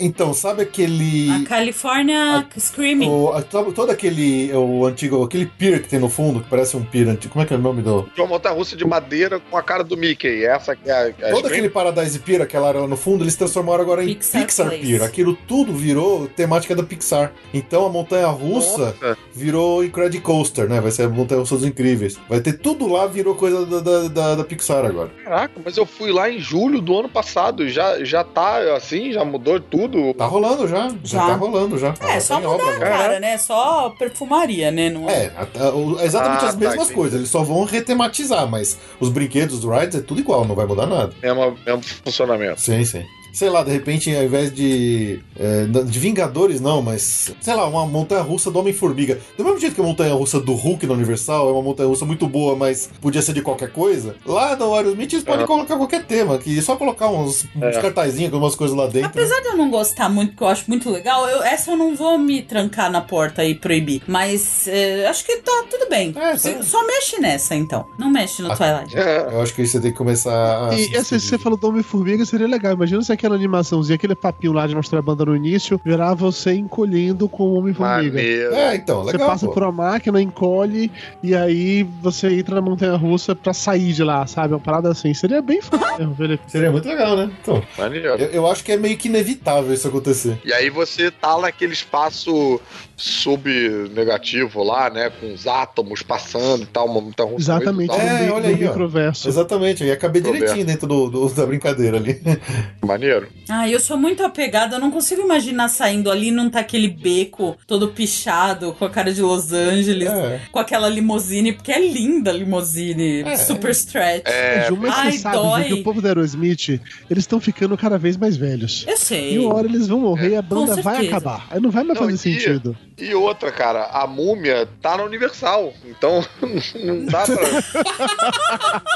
Então, 0.00 0.32
sabe 0.32 0.62
aquele... 0.62 1.28
A 1.30 1.44
California 1.48 2.46
Screaming. 2.56 3.08
O, 3.08 3.32
a- 3.32 3.42
todo 3.42 3.90
aquele 3.90 4.52
o 4.54 4.86
antigo, 4.86 5.24
aquele 5.24 5.46
pier 5.46 5.82
que 5.82 5.88
tem 5.88 5.98
no 5.98 6.08
fundo, 6.08 6.40
que 6.40 6.48
parece 6.48 6.76
um 6.76 6.84
pier 6.84 7.08
antigo. 7.08 7.32
Como 7.32 7.42
é 7.42 7.46
que 7.46 7.52
é 7.52 7.56
o 7.56 7.60
nome 7.60 7.82
do. 7.82 8.02
De 8.14 8.20
uma 8.20 8.28
montanha-russa 8.28 8.76
de 8.76 8.84
madeira 8.84 9.40
com 9.40 9.56
a 9.56 9.62
cara 9.62 9.82
do 9.82 9.96
Mickey. 9.96 10.44
Essa 10.44 10.76
que 10.76 10.88
é 10.88 10.92
a, 10.92 11.06
a 11.08 11.10
Todo 11.10 11.38
Scream? 11.38 11.46
aquele 11.46 11.68
Paradise 11.70 12.18
Pier, 12.20 12.40
aquela 12.40 12.68
área 12.68 12.80
lá 12.82 12.86
no 12.86 12.96
fundo, 12.96 13.24
eles 13.24 13.34
transformaram 13.34 13.82
agora 13.82 14.04
em 14.04 14.14
Pixar 14.14 14.42
Pixar, 14.44 14.66
Place. 14.68 14.82
Pier. 14.86 15.02
Aquilo 15.02 15.36
tudo 15.48 15.72
virou 15.74 16.28
temática 16.28 16.76
da 16.76 16.84
Pixar. 16.84 17.32
Então 17.52 17.84
a 17.84 17.88
montanha 17.90 18.28
russa 18.28 18.94
Nossa. 19.00 19.18
virou 19.34 19.82
Incredicoaster, 19.84 20.68
né? 20.68 20.80
Vai 20.80 20.92
ser 20.92 21.02
a 21.02 21.08
montanha 21.08 21.40
russa 21.40 21.56
dos 21.56 21.64
incríveis. 21.66 22.16
Vai 22.28 22.40
ter 22.40 22.52
tudo 22.52 22.86
lá, 22.86 23.06
virou 23.08 23.34
coisa 23.34 23.66
da, 23.66 23.80
da, 23.80 24.08
da- 24.08 24.34
da 24.36 24.44
Pixar 24.44 24.84
agora. 24.84 25.10
Caraca, 25.24 25.47
mas 25.64 25.76
eu 25.76 25.84
fui 25.84 26.12
lá 26.12 26.30
em 26.30 26.38
julho 26.38 26.80
do 26.80 26.98
ano 26.98 27.08
passado 27.08 27.64
e 27.64 27.70
já, 27.70 28.02
já 28.04 28.22
tá 28.24 28.74
assim, 28.76 29.12
já 29.12 29.24
mudou 29.24 29.58
tudo. 29.60 30.14
Tá 30.14 30.26
rolando 30.26 30.66
já. 30.68 30.88
Já, 31.02 31.18
Já. 31.18 31.26
tá 31.26 31.34
rolando 31.34 31.78
já. 31.78 31.88
É, 31.88 31.92
Tá 31.92 32.20
só 32.20 32.36
obra 32.36 32.48
mudar 32.50 32.64
a 32.64 32.74
agora. 32.76 32.90
cara, 32.90 33.20
né? 33.20 33.38
Só 33.38 33.90
perfumaria, 33.90 34.70
né? 34.70 34.90
Não 34.90 35.08
É, 35.10 35.32
o- 35.74 36.00
exatamente 36.00 36.44
Ah, 36.44 36.48
as 36.48 36.54
tá, 36.54 36.60
mesmas 36.60 36.74
entendi. 36.84 36.94
coisas. 36.94 37.18
Eles 37.18 37.30
só 37.30 37.42
vão 37.42 37.64
retematizar, 37.64 38.46
mas 38.48 38.78
os 39.00 39.08
brinquedos, 39.08 39.64
os 39.64 39.64
rides, 39.64 39.96
é 39.96 40.00
tudo 40.00 40.20
igual, 40.20 40.44
não 40.44 40.54
vai 40.54 40.66
mudar 40.66 40.86
nada. 40.86 41.12
Mesmo, 41.22 41.58
mesmo 41.66 41.82
funcionamento. 42.04 42.60
Sim, 42.60 42.84
sim. 42.84 43.04
Sei 43.32 43.48
lá, 43.50 43.62
de 43.62 43.70
repente, 43.70 44.14
ao 44.14 44.22
invés 44.24 44.52
de. 44.52 45.20
é, 45.38 45.64
de 45.84 45.98
Vingadores, 45.98 46.60
não, 46.60 46.82
mas. 46.82 47.32
Sei 47.40 47.54
lá, 47.54 47.66
uma 47.68 47.86
montanha 47.86 48.22
russa 48.22 48.50
do 48.50 48.58
Homem-Formiga. 48.58 49.18
Do 49.36 49.44
mesmo 49.44 49.58
jeito 49.60 49.74
que 49.74 49.80
a 49.80 49.84
montanha 49.84 50.14
russa 50.14 50.40
do 50.40 50.54
Hulk 50.54 50.86
na 50.86 50.94
Universal 50.94 51.48
é 51.48 51.52
uma 51.52 51.62
montanha 51.62 51.88
russa 51.88 52.04
muito 52.04 52.26
boa, 52.26 52.56
mas 52.56 52.88
podia 53.00 53.22
ser 53.22 53.32
de 53.32 53.42
qualquer 53.42 53.70
coisa. 53.72 54.16
Lá 54.26 54.56
no 54.56 54.74
Aerosmith 54.74 55.12
eles 55.12 55.24
podem 55.24 55.40
Aham. 55.40 55.46
colocar 55.46 55.76
qualquer 55.76 56.04
tema, 56.04 56.38
que 56.38 56.58
é 56.58 56.62
só 56.62 56.76
colocar 56.76 57.08
uns, 57.08 57.44
uns 57.54 57.62
É. 57.62 57.80
cartazinhos 57.80 58.30
com 58.30 58.38
umas 58.38 58.54
coisas 58.54 58.76
lá 58.76 58.86
dentro. 58.86 59.08
Apesar 59.08 59.40
de 59.40 59.48
eu 59.48 59.56
não 59.56 59.70
gostar 59.70 60.08
muito, 60.08 60.36
que 60.36 60.42
eu 60.42 60.48
acho 60.48 60.64
muito 60.68 60.90
legal, 60.90 61.28
eu- 61.28 61.42
essa 61.42 61.70
eu 61.72 61.76
não 61.76 61.94
vou 61.94 62.18
me 62.18 62.42
trancar 62.42 62.90
na 62.90 63.00
porta 63.00 63.44
e 63.44 63.54
proibir. 63.54 64.02
Mas 64.06 64.66
é, 64.66 65.06
acho 65.06 65.24
que 65.24 65.36
tá 65.38 65.64
tudo 65.70 65.88
bem. 65.88 66.12
É, 66.16 66.36
tá. 66.36 66.62
Só 66.62 66.86
mexe 66.86 67.20
nessa, 67.20 67.54
então. 67.54 67.86
Não 67.98 68.10
mexe 68.10 68.42
no 68.42 68.50
Ah, 68.52 68.56
Twilight. 68.56 68.94
Eu 69.32 69.40
acho 69.42 69.54
que 69.54 69.66
você 69.66 69.80
tem 69.80 69.92
que 69.92 69.96
começar 69.98 70.68
a. 70.70 70.74
E 70.74 70.94
essa, 70.96 71.18
você 71.18 71.38
falou 71.38 71.58
do 71.58 71.68
Homem-Formiga, 71.68 72.24
seria 72.24 72.46
legal. 72.46 72.72
Imagina 72.72 73.02
se 73.02 73.12
aquela 73.18 73.34
animaçãozinha, 73.34 73.96
aquele 73.96 74.14
papinho 74.14 74.52
lá 74.52 74.66
de 74.66 74.74
mostrar 74.74 75.00
a 75.00 75.02
banda 75.02 75.24
no 75.24 75.34
início, 75.36 75.80
virar 75.84 76.14
você 76.14 76.54
encolhendo 76.54 77.28
com 77.28 77.42
o 77.42 77.54
Homem-Formiga. 77.58 78.20
É, 78.20 78.76
então, 78.76 79.02
Você 79.02 79.12
legal. 79.12 79.28
passa 79.28 79.46
pô. 79.46 79.52
por 79.52 79.62
uma 79.64 79.72
máquina, 79.72 80.22
encolhe, 80.22 80.90
e 81.22 81.34
aí 81.34 81.82
você 82.00 82.32
entra 82.38 82.54
na 82.54 82.60
montanha 82.60 82.96
russa 82.96 83.34
pra 83.34 83.52
sair 83.52 83.92
de 83.92 84.04
lá, 84.04 84.26
sabe? 84.26 84.54
Uma 84.54 84.60
parada 84.60 84.90
assim. 84.90 85.12
Seria 85.12 85.42
bem 85.42 85.60
fácil, 85.60 86.14
Felipe. 86.16 86.42
Seria 86.46 86.70
muito 86.70 86.88
legal, 86.88 87.16
né? 87.16 87.30
Então, 87.42 87.62
eu, 87.78 88.16
eu 88.28 88.46
acho 88.50 88.64
que 88.64 88.72
é 88.72 88.76
meio 88.76 88.96
que 88.96 89.08
inevitável 89.08 89.72
isso 89.74 89.88
acontecer. 89.88 90.38
E 90.44 90.52
aí 90.52 90.70
você 90.70 91.10
tá 91.10 91.38
naquele 91.38 91.72
espaço 91.72 92.60
subnegativo 92.98 94.62
lá, 94.62 94.90
né? 94.90 95.10
Com 95.10 95.32
os 95.32 95.46
átomos 95.46 96.02
passando 96.02 96.62
e 96.62 96.66
tal, 96.66 96.86
uma. 96.86 97.08
Exatamente, 97.38 97.92
É, 97.94 98.24
mi- 98.24 98.30
olha 98.30 98.48
aí, 98.48 98.56
microverso. 98.56 99.28
Exatamente, 99.28 99.82
aí 99.84 99.90
acabei 99.90 100.20
Roberto. 100.20 100.40
direitinho 100.40 100.66
dentro 100.66 100.86
do, 100.86 101.08
do- 101.08 101.28
da 101.28 101.46
brincadeira 101.46 101.96
ali. 101.96 102.20
Maneiro. 102.84 103.28
Ah, 103.48 103.68
eu 103.68 103.78
sou 103.80 103.96
muito 103.96 104.22
apegada, 104.24 104.76
eu 104.76 104.80
não 104.80 104.90
consigo 104.90 105.22
imaginar 105.22 105.68
saindo 105.68 106.10
ali, 106.10 106.30
não 106.30 106.50
tá 106.50 106.60
aquele 106.60 106.88
beco 106.88 107.56
todo 107.66 107.88
pichado, 107.88 108.72
com 108.72 108.84
a 108.84 108.90
cara 108.90 109.12
de 109.12 109.22
Los 109.22 109.52
Angeles, 109.52 110.08
É. 110.08 110.40
com 110.50 110.58
aquela 110.58 110.88
limusine, 110.88 111.52
porque 111.52 111.72
é 111.72 111.80
linda 111.80 112.30
a 112.30 112.34
limusine, 112.34 113.22
É. 113.22 113.36
super 113.36 113.70
stretch. 113.70 114.26
É, 114.26 114.66
Ju, 114.68 114.76
mas 114.76 114.94
Ai, 114.94 115.12
você 115.12 115.18
sabe 115.18 115.36
dói. 115.36 115.62
Ju, 115.62 115.68
que 115.68 115.80
o 115.80 115.82
povo 115.84 116.02
da 116.02 116.08
Aerosmith, 116.08 116.80
eles 117.10 117.22
estão 117.24 117.40
ficando 117.40 117.76
cada 117.76 117.98
vez 117.98 118.16
mais 118.16 118.36
velhos. 118.36 118.84
Eu 118.88 118.96
sei. 118.96 119.34
E 119.34 119.38
uma 119.38 119.54
hora 119.54 119.66
eles 119.66 119.86
vão 119.86 120.00
morrer 120.00 120.30
e 120.30 120.36
a 120.36 120.42
banda 120.42 120.80
vai 120.82 121.06
acabar. 121.06 121.46
Aí 121.50 121.60
não 121.60 121.70
vai 121.70 121.84
mais 121.84 121.98
Não, 121.98 122.06
fazer 122.06 122.16
e- 122.16 122.18
sentido. 122.18 122.76
E 122.98 123.14
outra, 123.14 123.52
cara, 123.52 123.84
a 123.92 124.06
múmia 124.06 124.68
tá 124.82 124.96
na 124.96 125.04
Universal. 125.04 125.72
Então 125.84 126.24
não 126.74 127.04
dá 127.06 127.24
pra. 127.24 127.84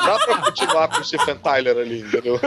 dá 0.06 0.18
pra 0.26 0.36
continuar 0.38 0.88
com 0.88 1.00
o 1.00 1.04
Stephen 1.04 1.36
Tyler 1.36 1.76
ali, 1.76 2.00
entendeu? 2.00 2.40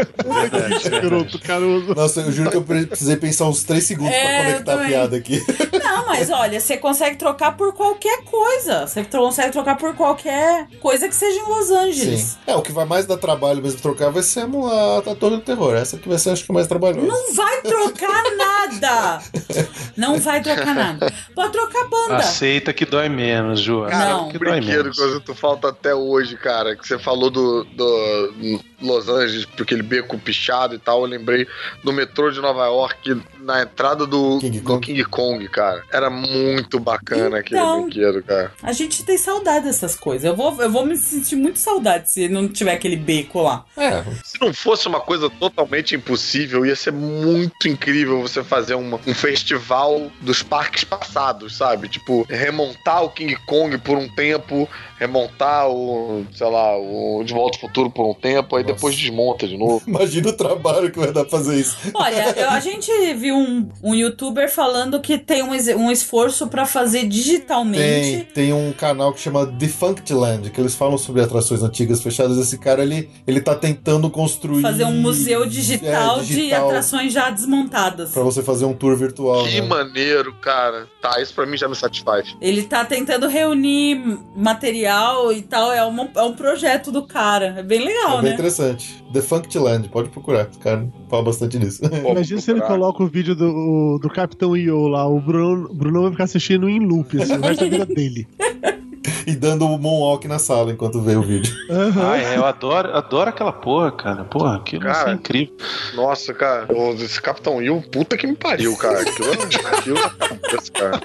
Escroto, 0.77 1.39
caroso. 1.39 1.95
Nossa, 1.95 2.21
eu 2.21 2.31
juro 2.31 2.51
que 2.51 2.57
eu 2.57 2.63
precisei 2.63 3.15
pensar 3.15 3.45
uns 3.45 3.63
3 3.63 3.83
segundos 3.83 4.13
É, 4.13 4.21
pra 4.21 4.45
conectar 4.45 4.73
a 4.73 4.85
piada 4.85 5.17
aqui. 5.17 5.41
Não, 5.81 6.05
mas 6.07 6.29
olha, 6.29 6.59
você 6.59 6.77
consegue 6.77 7.15
trocar 7.15 7.55
por 7.55 7.73
qualquer 7.73 8.23
coisa. 8.23 8.85
Você 8.85 9.05
consegue 9.05 9.51
trocar 9.51 9.77
por 9.77 9.95
qualquer 9.95 10.67
coisa 10.81 11.07
que 11.07 11.15
seja 11.15 11.39
em 11.39 11.47
Los 11.47 11.71
Angeles. 11.71 12.19
Sim. 12.21 12.37
É, 12.47 12.55
o 12.55 12.61
que 12.61 12.73
vai 12.73 12.85
mais 12.85 13.05
dar 13.05 13.17
trabalho 13.17 13.61
mesmo 13.61 13.79
trocar 13.79 14.11
vai 14.11 14.23
ser 14.23 14.41
a, 14.41 14.43
a, 14.43 14.97
a 14.97 15.15
Torre 15.15 15.37
do 15.37 15.41
Terror. 15.41 15.75
Essa 15.75 15.97
que 15.97 16.09
vai 16.09 16.17
ser, 16.17 16.31
acho 16.31 16.43
que, 16.43 16.51
mais 16.51 16.67
trabalhosa. 16.67 17.07
Não 17.07 17.33
vai 17.33 17.61
trocar 17.61 18.23
nada! 18.35 19.21
Não 19.95 20.19
vai 20.19 20.41
trocar 20.41 20.75
nada. 20.75 21.13
Pode 21.45 21.51
trocar 21.53 21.87
banda. 21.89 22.15
Aceita 22.17 22.73
que 22.73 22.85
dói 22.85 23.09
menos, 23.09 23.59
Ju. 23.59 23.85
Cara, 23.89 24.09
Não. 24.11 24.27
um 24.27 24.31
que 24.31 24.39
dói 24.39 24.59
brinquedo 24.59 24.77
menos. 24.83 24.97
que 24.97 25.03
eu 25.03 25.13
sinto 25.13 25.35
falta 25.35 25.69
até 25.69 25.93
hoje, 25.93 26.35
cara, 26.37 26.75
que 26.75 26.87
você 26.87 26.97
falou 26.99 27.29
do, 27.29 27.63
do 27.63 28.59
Los 28.81 29.07
Angeles, 29.09 29.45
porque 29.45 29.63
aquele 29.63 29.83
beco 29.83 30.17
pichado 30.19 30.75
e 30.75 30.79
tal, 30.79 31.01
eu 31.01 31.07
lembrei 31.07 31.47
do 31.83 31.91
metrô 31.93 32.29
de 32.31 32.39
Nova 32.41 32.65
York, 32.65 33.21
na 33.39 33.63
entrada 33.63 34.05
do 34.05 34.39
King 34.39 34.59
do 34.59 34.65
Kong. 34.65 34.85
King 34.85 35.03
Kong, 35.05 35.47
cara. 35.49 35.83
Era 35.91 36.09
muito 36.09 36.79
bacana 36.79 37.39
aquele 37.39 37.59
Então. 37.59 37.83
brinquedo, 37.83 38.23
cara. 38.23 38.51
A 38.61 38.73
gente 38.73 39.03
tem 39.03 39.17
saudade 39.17 39.65
dessas 39.65 39.95
coisas. 39.95 40.23
Eu 40.25 40.35
vou, 40.35 40.61
eu 40.61 40.69
vou 40.69 40.85
me 40.85 40.95
sentir 40.97 41.35
muito 41.35 41.59
saudade 41.59 42.11
se 42.11 42.27
não 42.27 42.47
tiver 42.47 42.73
aquele 42.73 42.95
beco 42.95 43.41
lá. 43.41 43.65
É, 43.77 44.03
Se 44.23 44.39
não 44.41 44.53
fosse 44.53 44.87
uma 44.87 44.99
coisa 44.99 45.29
totalmente 45.29 45.95
impossível, 45.95 46.65
ia 46.65 46.75
ser 46.75 46.91
muito 46.91 47.67
incrível 47.67 48.21
você 48.21 48.43
fazer 48.43 48.75
uma- 48.75 48.99
um 49.07 49.13
festival 49.13 50.11
dos 50.21 50.41
parques 50.43 50.83
passados, 50.83 51.34
sabe? 51.49 51.87
Tipo, 51.87 52.25
remontar 52.29 53.03
o 53.03 53.09
King 53.09 53.35
Kong 53.45 53.77
por 53.77 53.97
um 53.97 54.07
tempo, 54.07 54.69
remontar 54.97 55.69
o, 55.69 56.25
sei 56.33 56.47
lá, 56.49 56.77
o 56.77 57.23
De 57.23 57.33
Volta 57.33 57.57
ao 57.57 57.61
Futuro 57.61 57.89
por 57.89 58.09
um 58.09 58.13
tempo, 58.13 58.55
aí 58.55 58.63
Nossa. 58.63 58.75
depois 58.75 58.95
desmonta 58.95 59.47
de 59.47 59.57
novo. 59.57 59.81
imagina 59.87 60.29
o 60.29 60.33
trabalho 60.33 60.91
que 60.91 60.97
vai 60.99 61.11
dar 61.11 61.21
pra 61.25 61.37
fazer 61.37 61.59
isso. 61.59 61.75
Olha, 61.93 62.29
eu- 62.39 62.49
a 62.49 62.59
gente 62.59 62.91
viu 63.15 63.35
um, 63.35 63.69
um 63.83 63.93
youtuber 63.95 64.49
falando 64.51 64.99
que 65.01 65.17
tem 65.17 65.43
um, 65.43 65.51
um 65.77 65.91
esforço 65.91 66.47
pra 66.47 66.65
fazer 66.65 67.01
Tem, 67.01 67.09
digitalmente. 67.09 68.27
tem 68.33 68.53
um 68.53 68.71
canal 68.71 69.13
que 69.13 69.19
chama 69.19 69.45
Defunctland, 69.45 70.49
que 70.49 70.59
eles 70.61 70.75
falam 70.75 70.97
sobre 70.97 71.21
atrações 71.21 71.61
antigas 71.63 72.01
fechadas. 72.01 72.37
Esse 72.37 72.57
cara, 72.57 72.81
ele, 72.83 73.09
ele 73.27 73.41
tá 73.41 73.55
tentando 73.55 74.09
construir... 74.09 74.61
Fazer 74.61 74.85
um 74.85 75.01
museu 75.01 75.45
digital, 75.45 76.19
É, 76.19 76.23
de 76.23 76.53
atrações 76.53 77.11
já 77.13 77.29
desmontadas. 77.29 78.11
Pra 78.11 78.23
você 78.23 78.41
fazer 78.41 78.65
um 78.65 78.73
tour 78.73 78.95
virtual, 78.95 79.43
Que 79.45 79.61
né? 79.61 79.67
maneiro, 79.67 80.33
cara. 80.35 80.87
Tá, 81.01 81.21
isso 81.21 81.33
pra 81.33 81.45
mim 81.45 81.57
já 81.57 81.67
me 81.67 81.75
satisfaz. 81.75 82.35
Ele 82.41 82.63
tá 82.63 82.83
tentando 82.85 83.27
reunir 83.27 83.95
material 84.35 84.84
e 85.31 85.41
tal. 85.41 85.71
É, 85.71 85.83
uma- 85.83 86.09
é 86.15 86.21
um 86.21 86.33
projeto 86.33 86.91
do 86.91 87.05
cara. 87.05 87.55
É 87.57 87.63
bem 87.63 87.79
legal, 87.85 88.19
É 88.19 88.21
bem 88.21 88.29
né? 88.29 88.33
interessante. 88.33 89.03
Defunctland, 89.11 89.87
pode 89.89 90.09
procurar. 90.09 90.47
Esse 90.49 90.59
cara 90.59 90.87
fala 91.09 91.23
bastante 91.23 91.57
nisso. 91.59 91.81
Imagina 92.09 92.39
se 92.41 92.51
ele 92.51 92.61
coloca 92.61 93.03
o 93.03 93.07
vídeo 93.07 93.35
do, 93.35 93.97
do 94.01 94.09
Capitão 94.09 94.55
Io 94.55 94.87
lá. 94.87 95.07
O 95.07 95.19
Bruno, 95.19 95.69
o 95.69 95.73
Bruno 95.73 96.01
vai 96.03 96.11
ficar 96.11 96.23
assistindo 96.25 96.69
em 96.69 96.79
loop, 96.79 97.21
assim, 97.21 97.33
o 97.37 97.41
resto 97.41 97.63
da 97.63 97.69
vida 97.69 97.85
dele. 97.85 98.27
e 99.27 99.35
dando 99.35 99.65
o 99.67 99.77
moonwalk 99.77 100.27
na 100.27 100.39
sala 100.39 100.71
enquanto 100.71 101.01
vê 101.01 101.15
o 101.15 101.21
vídeo. 101.21 101.53
Aham. 101.69 102.11
Ah, 102.11 102.17
é, 102.17 102.37
eu 102.37 102.45
adoro, 102.45 102.95
adoro 102.95 103.29
aquela 103.29 103.51
porra, 103.51 103.91
cara. 103.91 104.23
Porra, 104.25 104.57
aquilo 104.57 104.81
Cara. 104.83 105.11
é 105.11 105.13
incrível. 105.13 105.55
Nossa, 105.93 106.33
cara, 106.33 106.67
esse 106.99 107.21
Capitão 107.21 107.55
Will, 107.57 107.83
puta 107.91 108.17
que 108.17 108.27
me 108.27 108.35
pariu, 108.35 108.75
cara. 108.77 109.01
Aquilo, 109.01 109.31
aquilo 109.31 109.99
na 109.99 110.09
cabeça, 110.09 110.71
cara. 110.73 111.01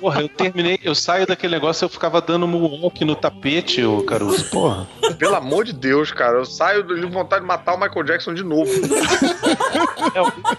Porra, 0.00 0.22
eu 0.22 0.28
terminei, 0.28 0.78
eu 0.82 0.94
saio 0.94 1.26
daquele 1.26 1.54
negócio, 1.54 1.84
eu 1.84 1.88
ficava 1.88 2.20
dando 2.20 2.46
moonwalk 2.46 3.04
no 3.04 3.14
tapete, 3.14 3.82
ô 3.84 4.02
Caruso. 4.02 4.44
Porra. 4.50 4.88
Pelo 5.18 5.34
amor 5.36 5.64
de 5.64 5.72
Deus, 5.72 6.10
cara. 6.12 6.38
Eu 6.38 6.44
saio 6.44 6.82
de 6.82 7.06
vontade 7.06 7.42
de 7.42 7.46
matar 7.48 7.74
o 7.74 7.80
Michael 7.80 8.04
Jackson 8.04 8.34
de 8.34 8.42
novo. 8.42 8.70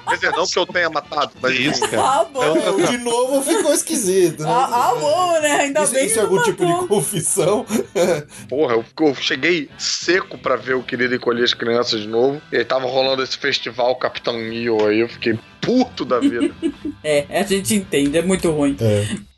Quer 0.08 0.16
dizer, 0.16 0.32
não 0.32 0.46
que 0.46 0.60
eu 0.60 0.66
tenha 0.66 0.90
matado, 0.90 1.32
mas 1.42 1.52
É 1.52 1.56
isso, 1.56 1.82
cara. 1.90 2.04
Ah, 2.04 2.26
bom. 2.32 2.44
É 2.44 2.50
outra- 2.50 2.88
De 2.88 2.98
novo 2.98 3.42
ficou 3.42 3.74
esquisito, 3.74 4.44
né? 4.44 4.50
Ah, 4.50 4.70
ah, 4.92 4.96
bom, 4.96 5.42
né? 5.42 5.52
Ainda 5.62 5.84
Isso, 5.84 5.94
bem 5.94 6.06
isso 6.06 6.14
que 6.14 6.20
é 6.20 6.24
algum 6.24 6.42
tipo 6.44 6.66
de 6.66 6.72
confissão? 6.88 7.66
Porra, 8.50 8.76
eu, 8.76 8.86
eu 9.00 9.16
cheguei 9.16 9.70
seco 9.78 10.38
pra 10.38 10.56
ver 10.56 10.76
o 10.76 10.84
Querido 10.84 11.16
Encolher 11.16 11.44
as 11.44 11.54
Crianças 11.54 12.02
de 12.02 12.08
novo. 12.08 12.42
E 12.52 12.58
aí 12.58 12.66
tava 12.66 12.86
rolando 12.86 13.24
esse 13.24 13.38
festival 13.38 13.96
Capitão 13.96 14.38
Neo 14.38 14.86
aí, 14.86 15.00
eu 15.00 15.10
fiquei 15.10 15.38
puto 15.62 16.06
da 16.06 16.20
vida. 16.20 16.54
É, 17.06 17.26
a 17.30 17.44
gente 17.44 17.76
entende, 17.76 18.18
é 18.18 18.22
muito 18.22 18.50
ruim. 18.50 18.78
É. 18.80 19.34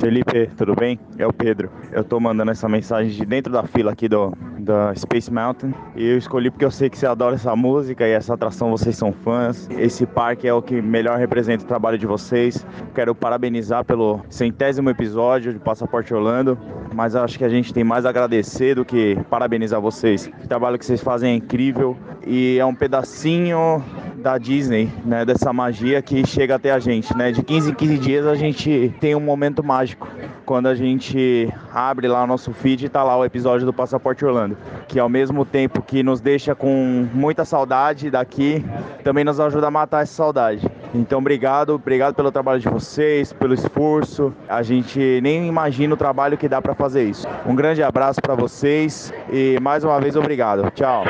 Felipe, 0.00 0.50
tudo 0.56 0.74
bem? 0.74 0.98
É 1.18 1.26
o 1.26 1.32
Pedro. 1.32 1.70
Eu 1.92 2.02
tô 2.02 2.18
mandando 2.18 2.50
essa 2.50 2.66
mensagem 2.66 3.12
de 3.12 3.26
dentro 3.26 3.52
da 3.52 3.64
fila 3.64 3.92
aqui 3.92 4.08
do 4.08 4.32
da 4.58 4.94
Space 4.94 5.30
Mountain. 5.30 5.74
E 5.94 6.06
eu 6.06 6.18
escolhi 6.18 6.50
porque 6.50 6.64
eu 6.64 6.70
sei 6.70 6.88
que 6.88 6.96
você 6.96 7.06
adora 7.06 7.34
essa 7.34 7.54
música 7.54 8.06
e 8.06 8.12
essa 8.12 8.34
atração 8.34 8.70
vocês 8.70 8.96
são 8.96 9.12
fãs. 9.12 9.68
Esse 9.70 10.06
parque 10.06 10.48
é 10.48 10.54
o 10.54 10.62
que 10.62 10.80
melhor 10.80 11.18
representa 11.18 11.64
o 11.64 11.66
trabalho 11.66 11.98
de 11.98 12.06
vocês. 12.06 12.66
Quero 12.94 13.14
parabenizar 13.14 13.84
pelo 13.84 14.20
centésimo 14.30 14.88
episódio 14.88 15.52
de 15.52 15.58
Passaporte 15.58 16.14
Orlando, 16.14 16.58
mas 16.94 17.14
acho 17.14 17.38
que 17.38 17.44
a 17.44 17.48
gente 17.48 17.72
tem 17.72 17.84
mais 17.84 18.06
a 18.06 18.10
agradecer 18.10 18.74
do 18.74 18.84
que 18.84 19.18
parabenizar 19.28 19.80
vocês. 19.80 20.30
O 20.42 20.48
trabalho 20.48 20.78
que 20.78 20.86
vocês 20.86 21.02
fazem 21.02 21.32
é 21.32 21.34
incrível 21.34 21.96
e 22.26 22.58
é 22.58 22.64
um 22.64 22.74
pedacinho 22.74 23.82
da 24.20 24.38
Disney, 24.38 24.88
né, 25.04 25.24
dessa 25.24 25.52
magia 25.52 26.00
que 26.02 26.26
chega 26.26 26.54
até 26.54 26.70
a 26.70 26.78
gente, 26.78 27.16
né? 27.16 27.32
De 27.32 27.42
15 27.42 27.70
em 27.70 27.74
15 27.74 27.98
dias 27.98 28.26
a 28.26 28.34
gente 28.34 28.94
tem 29.00 29.14
um 29.14 29.20
momento 29.20 29.64
mágico 29.64 30.08
quando 30.44 30.66
a 30.66 30.74
gente 30.74 31.52
abre 31.72 32.08
lá 32.08 32.24
o 32.24 32.26
nosso 32.26 32.52
feed 32.52 32.86
e 32.86 32.88
tá 32.88 33.02
lá 33.02 33.16
o 33.16 33.24
episódio 33.24 33.64
do 33.64 33.72
Passaporte 33.72 34.24
Orlando, 34.24 34.56
que 34.88 34.98
ao 34.98 35.08
mesmo 35.08 35.44
tempo 35.44 35.80
que 35.82 36.02
nos 36.02 36.20
deixa 36.20 36.54
com 36.54 37.06
muita 37.14 37.44
saudade 37.44 38.10
daqui, 38.10 38.64
também 39.04 39.24
nos 39.24 39.38
ajuda 39.38 39.68
a 39.68 39.70
matar 39.70 40.02
essa 40.02 40.14
saudade. 40.14 40.68
Então, 40.92 41.20
obrigado, 41.20 41.70
obrigado 41.74 42.14
pelo 42.14 42.32
trabalho 42.32 42.60
de 42.60 42.68
vocês, 42.68 43.32
pelo 43.32 43.54
esforço. 43.54 44.34
A 44.48 44.62
gente 44.62 45.20
nem 45.22 45.46
imagina 45.46 45.94
o 45.94 45.96
trabalho 45.96 46.36
que 46.36 46.48
dá 46.48 46.60
para 46.60 46.74
fazer 46.74 47.04
isso. 47.04 47.26
Um 47.46 47.54
grande 47.54 47.82
abraço 47.82 48.20
para 48.20 48.34
vocês 48.34 49.12
e 49.32 49.58
mais 49.60 49.84
uma 49.84 50.00
vez 50.00 50.16
obrigado. 50.16 50.68
Tchau. 50.72 51.04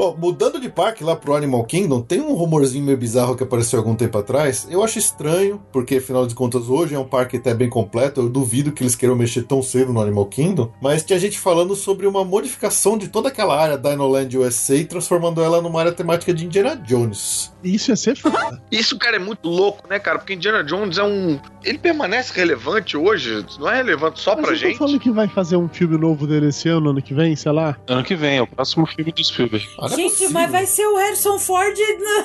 Bom, 0.00 0.16
mudando 0.18 0.58
de 0.58 0.70
parque 0.70 1.04
lá 1.04 1.14
pro 1.14 1.34
Animal 1.34 1.62
Kingdom, 1.64 2.00
tem 2.00 2.22
um 2.22 2.32
rumorzinho 2.32 2.82
meio 2.82 2.96
bizarro 2.96 3.36
que 3.36 3.42
apareceu 3.42 3.78
algum 3.78 3.94
tempo 3.94 4.16
atrás. 4.16 4.66
Eu 4.70 4.82
acho 4.82 4.98
estranho, 4.98 5.60
porque 5.70 5.96
afinal 5.96 6.26
de 6.26 6.34
contas 6.34 6.70
hoje 6.70 6.94
é 6.94 6.98
um 6.98 7.04
parque 7.04 7.36
até 7.36 7.52
bem 7.52 7.68
completo. 7.68 8.22
Eu 8.22 8.30
duvido 8.30 8.72
que 8.72 8.82
eles 8.82 8.96
queiram 8.96 9.14
mexer 9.14 9.42
tão 9.42 9.62
cedo 9.62 9.92
no 9.92 10.00
Animal 10.00 10.24
Kingdom. 10.24 10.72
Mas 10.80 11.04
tinha 11.04 11.18
gente 11.18 11.38
falando 11.38 11.76
sobre 11.76 12.06
uma 12.06 12.24
modificação 12.24 12.96
de 12.96 13.08
toda 13.08 13.28
aquela 13.28 13.54
área 13.54 13.76
Dinoland 13.76 14.38
USA, 14.38 14.82
transformando 14.86 15.42
ela 15.42 15.60
numa 15.60 15.78
área 15.78 15.92
temática 15.92 16.32
de 16.32 16.46
Indiana 16.46 16.76
Jones. 16.76 17.52
Isso 17.62 17.90
ia 17.90 17.96
ser 17.96 18.16
foda. 18.16 18.58
Isso, 18.72 18.98
cara, 18.98 19.16
é 19.16 19.18
muito 19.18 19.50
louco, 19.50 19.86
né, 19.86 19.98
cara? 19.98 20.18
Porque 20.18 20.32
Indiana 20.32 20.64
Jones 20.64 20.96
é 20.96 21.04
um. 21.04 21.38
Ele 21.62 21.76
permanece 21.76 22.32
relevante 22.34 22.96
hoje, 22.96 23.44
não 23.58 23.68
é 23.68 23.76
relevante 23.76 24.18
só 24.18 24.34
Mas 24.34 24.46
pra 24.46 24.54
gente. 24.54 24.78
falando 24.78 24.98
que 24.98 25.10
vai 25.10 25.28
fazer 25.28 25.56
um 25.56 25.68
filme 25.68 25.98
novo 25.98 26.26
dele 26.26 26.46
esse 26.48 26.70
ano, 26.70 26.88
ano 26.88 27.02
que 27.02 27.12
vem, 27.12 27.36
sei 27.36 27.52
lá. 27.52 27.76
Ano 27.86 28.02
que 28.02 28.16
vem, 28.16 28.38
é 28.38 28.42
o 28.42 28.46
próximo 28.46 28.86
filme 28.86 29.12
do 29.12 29.22
Spielberg. 29.22 29.68
É 29.90 29.96
Gente, 29.96 30.10
possível. 30.12 30.32
mas 30.32 30.50
vai 30.50 30.66
ser 30.66 30.86
o 30.86 30.96
Harrison 30.96 31.38
Ford 31.38 31.76
na- 31.78 32.24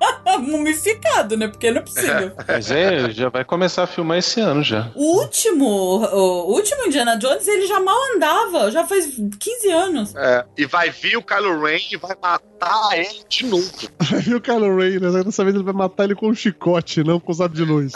mumificado, 0.38 1.36
né? 1.36 1.46
Porque 1.48 1.70
não 1.70 1.78
é 1.78 1.84
possível. 1.84 2.32
Mas 2.48 2.70
é, 2.70 3.10
já 3.10 3.28
vai 3.28 3.44
começar 3.44 3.82
a 3.82 3.86
filmar 3.86 4.16
esse 4.16 4.40
ano 4.40 4.62
já. 4.62 4.90
O 4.94 5.18
último, 5.20 5.66
o 5.66 6.54
último 6.54 6.86
Indiana 6.86 7.16
Jones, 7.18 7.46
ele 7.46 7.66
já 7.66 7.78
mal 7.80 7.98
andava, 8.16 8.70
já 8.70 8.86
faz 8.86 9.14
15 9.38 9.70
anos. 9.70 10.14
É, 10.16 10.42
e 10.56 10.64
vai 10.64 10.88
vir 10.88 11.18
o 11.18 11.22
Kylo 11.22 11.60
Ren 11.62 11.80
e 11.92 11.98
vai 11.98 12.16
matar 12.22 12.98
ele 12.98 13.20
de 13.28 13.44
novo. 13.44 13.70
Vai 14.10 14.20
vir 14.20 14.36
o 14.36 14.40
Kylo 14.40 14.74
Ren, 14.76 15.00
né? 15.00 15.22
Dessa 15.22 15.44
vez 15.44 15.54
ele 15.54 15.64
vai 15.64 15.74
matar 15.74 16.04
ele 16.04 16.14
com 16.14 16.28
um 16.28 16.34
chicote, 16.34 17.04
não 17.04 17.20
com 17.20 17.32
o 17.32 17.34
sabre 17.34 17.58
de 17.58 17.64
luz. 17.70 17.92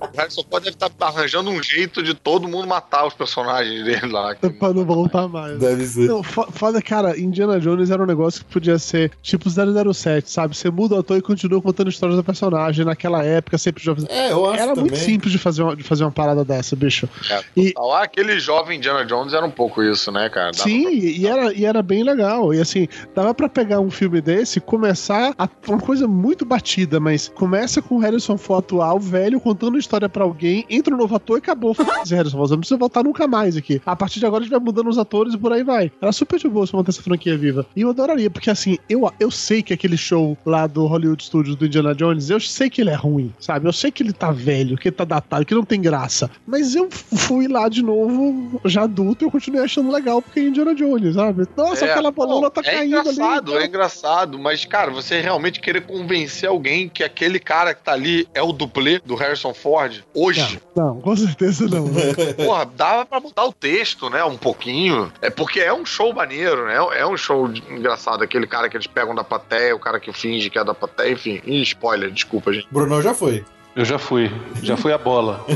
O 0.00 0.16
Harrison 0.16 0.42
Ford 0.48 0.64
deve 0.64 0.76
estar 0.76 0.90
arranjando 1.00 1.50
um 1.50 1.62
jeito 1.62 2.02
de 2.02 2.14
todo 2.14 2.48
mundo 2.48 2.66
matar 2.66 3.06
os 3.06 3.14
personagens 3.14 3.84
dele 3.84 4.06
lá. 4.12 4.34
pra 4.58 4.72
não 4.72 4.84
voltar 4.84 5.28
mais. 5.28 5.58
Deve 5.58 5.84
ser. 5.86 6.08
Não, 6.08 6.22
fo- 6.22 6.46
foda, 6.50 6.80
cara, 6.80 7.18
Indiana 7.18 7.60
Jones 7.60 7.90
era 7.90 8.02
um 8.02 8.06
negócio 8.06 8.44
que 8.44 8.50
podia 8.52 8.78
ser 8.78 9.10
tipo 9.22 9.48
007, 9.50 10.30
sabe? 10.30 10.56
Você 10.56 10.70
muda 10.70 10.94
o 10.96 10.98
ator 11.00 11.16
e 11.18 11.22
continua 11.22 11.60
contando 11.60 11.88
histórias 11.90 12.16
do 12.16 12.24
personagem 12.24 12.84
naquela 12.84 13.22
época, 13.24 13.58
sempre 13.58 13.82
jovem. 13.82 14.06
É, 14.08 14.32
eu 14.32 14.48
acho 14.50 14.62
Era 14.62 14.74
muito 14.74 14.92
também. 14.92 15.00
simples 15.04 15.32
de 15.32 15.38
fazer, 15.38 15.62
uma, 15.62 15.76
de 15.76 15.82
fazer 15.82 16.04
uma 16.04 16.12
parada 16.12 16.44
dessa, 16.44 16.74
bicho. 16.74 17.08
É, 17.30 17.42
E-. 17.56 17.74
Ah, 17.76 18.02
aquele 18.02 18.38
jovem 18.40 18.78
Indiana 18.78 19.04
Jones 19.04 19.32
era 19.34 19.44
um 19.44 19.50
pouco 19.50 19.82
isso, 19.82 20.10
né, 20.10 20.28
cara? 20.28 20.52
Dava 20.52 20.64
Sim, 20.64 20.88
e 20.90 21.26
era, 21.26 21.52
e 21.52 21.64
era 21.64 21.82
bem 21.82 22.02
legal. 22.02 22.52
E 22.54 22.60
assim, 22.60 22.88
dava 23.14 23.34
pra 23.34 23.48
pegar 23.48 23.80
um 23.80 23.90
filme 23.90 24.20
desse, 24.20 24.60
começar 24.60 25.34
a, 25.38 25.48
uma 25.68 25.78
coisa 25.80 26.06
muito 26.08 26.44
batida, 26.44 26.98
mas 27.00 27.28
começa 27.28 27.82
com 27.82 27.96
o 27.96 27.98
Harrison 27.98 28.36
Ford 28.38 28.60
atual, 28.64 28.98
velho, 29.00 29.40
contando 29.40 29.78
história 29.90 30.08
pra 30.08 30.22
alguém, 30.22 30.64
entra 30.70 30.94
um 30.94 30.96
novo 30.98 31.16
ator 31.16 31.38
e 31.38 31.40
acabou. 31.40 31.74
Harrison 32.08 32.30
Ford, 32.38 32.50
não 32.52 32.58
precisa 32.58 32.78
voltar 32.78 33.02
nunca 33.02 33.26
mais 33.26 33.56
aqui. 33.56 33.82
A 33.84 33.96
partir 33.96 34.20
de 34.20 34.26
agora 34.26 34.42
a 34.42 34.44
gente 34.44 34.52
vai 34.52 34.60
mudando 34.60 34.88
os 34.88 34.98
atores 34.98 35.34
e 35.34 35.38
por 35.38 35.52
aí 35.52 35.64
vai. 35.64 35.90
Era 36.00 36.12
super 36.12 36.38
de 36.38 36.48
boa 36.48 36.64
se 36.66 36.74
manter 36.76 36.90
essa 36.90 37.02
franquia 37.02 37.36
viva. 37.36 37.66
E 37.74 37.80
eu 37.80 37.90
adoraria, 37.90 38.30
porque 38.30 38.50
assim, 38.50 38.78
eu, 38.88 39.10
eu 39.18 39.30
sei 39.32 39.62
que 39.62 39.74
aquele 39.74 39.96
show 39.96 40.38
lá 40.46 40.68
do 40.68 40.86
Hollywood 40.86 41.24
Studios 41.24 41.56
do 41.56 41.66
Indiana 41.66 41.92
Jones, 41.94 42.30
eu 42.30 42.38
sei 42.38 42.70
que 42.70 42.80
ele 42.80 42.90
é 42.90 42.94
ruim, 42.94 43.34
sabe? 43.40 43.66
Eu 43.66 43.72
sei 43.72 43.90
que 43.90 44.02
ele 44.02 44.12
tá 44.12 44.30
velho, 44.30 44.76
que 44.76 44.88
ele 44.88 44.94
tá 44.96 45.04
datado, 45.04 45.44
que 45.44 45.54
não 45.54 45.64
tem 45.64 45.80
graça. 45.80 46.30
Mas 46.46 46.76
eu 46.76 46.88
fui 46.90 47.48
lá 47.48 47.68
de 47.68 47.82
novo, 47.82 48.60
já 48.66 48.82
adulto, 48.82 49.24
e 49.24 49.26
eu 49.26 49.30
continuei 49.30 49.64
achando 49.64 49.90
legal, 49.90 50.22
porque 50.22 50.38
é 50.38 50.44
Indiana 50.44 50.72
Jones, 50.74 51.14
sabe? 51.16 51.46
Nossa, 51.56 51.84
É, 51.84 51.90
aquela 51.90 52.12
bolona 52.12 52.48
tá 52.50 52.60
é 52.64 52.76
caindo 52.76 52.96
engraçado, 53.00 53.54
ali. 53.54 53.64
é 53.64 53.66
engraçado, 53.66 54.38
mas, 54.38 54.64
cara, 54.64 54.90
você 54.92 55.20
realmente 55.20 55.58
querer 55.60 55.80
convencer 55.82 56.48
alguém 56.48 56.88
que 56.88 57.02
aquele 57.02 57.40
cara 57.40 57.74
que 57.74 57.82
tá 57.82 57.92
ali 57.92 58.28
é 58.32 58.42
o 58.42 58.52
dublê 58.52 59.00
do 59.04 59.14
Harrison 59.16 59.52
Ford 59.52 59.79
hoje. 60.14 60.60
Não, 60.74 61.00
com 61.00 61.16
certeza 61.16 61.66
não. 61.68 61.88
Porra, 62.44 62.66
dava 62.66 63.06
pra 63.06 63.20
mudar 63.20 63.44
o 63.44 63.52
texto, 63.52 64.10
né? 64.10 64.24
Um 64.24 64.36
pouquinho. 64.36 65.12
É 65.20 65.30
porque 65.30 65.60
é 65.60 65.72
um 65.72 65.84
show 65.84 66.12
maneiro, 66.12 66.66
né? 66.66 66.76
É 66.98 67.06
um 67.06 67.16
show 67.16 67.48
engraçado. 67.70 68.22
Aquele 68.22 68.46
cara 68.46 68.68
que 68.68 68.76
eles 68.76 68.86
pegam 68.86 69.14
da 69.14 69.24
plateia, 69.24 69.74
o 69.74 69.78
cara 69.78 70.00
que 70.00 70.12
finge 70.12 70.50
que 70.50 70.58
é 70.58 70.64
da 70.64 70.74
plateia, 70.74 71.12
enfim. 71.12 71.40
Ih, 71.44 71.62
spoiler, 71.62 72.10
desculpa, 72.10 72.52
gente. 72.52 72.68
Brunão 72.70 73.00
já 73.00 73.14
foi. 73.14 73.44
Eu 73.76 73.84
já 73.84 73.98
fui. 73.98 74.30
Já 74.62 74.76
fui 74.76 74.92
a 74.92 74.98
bola. 74.98 75.44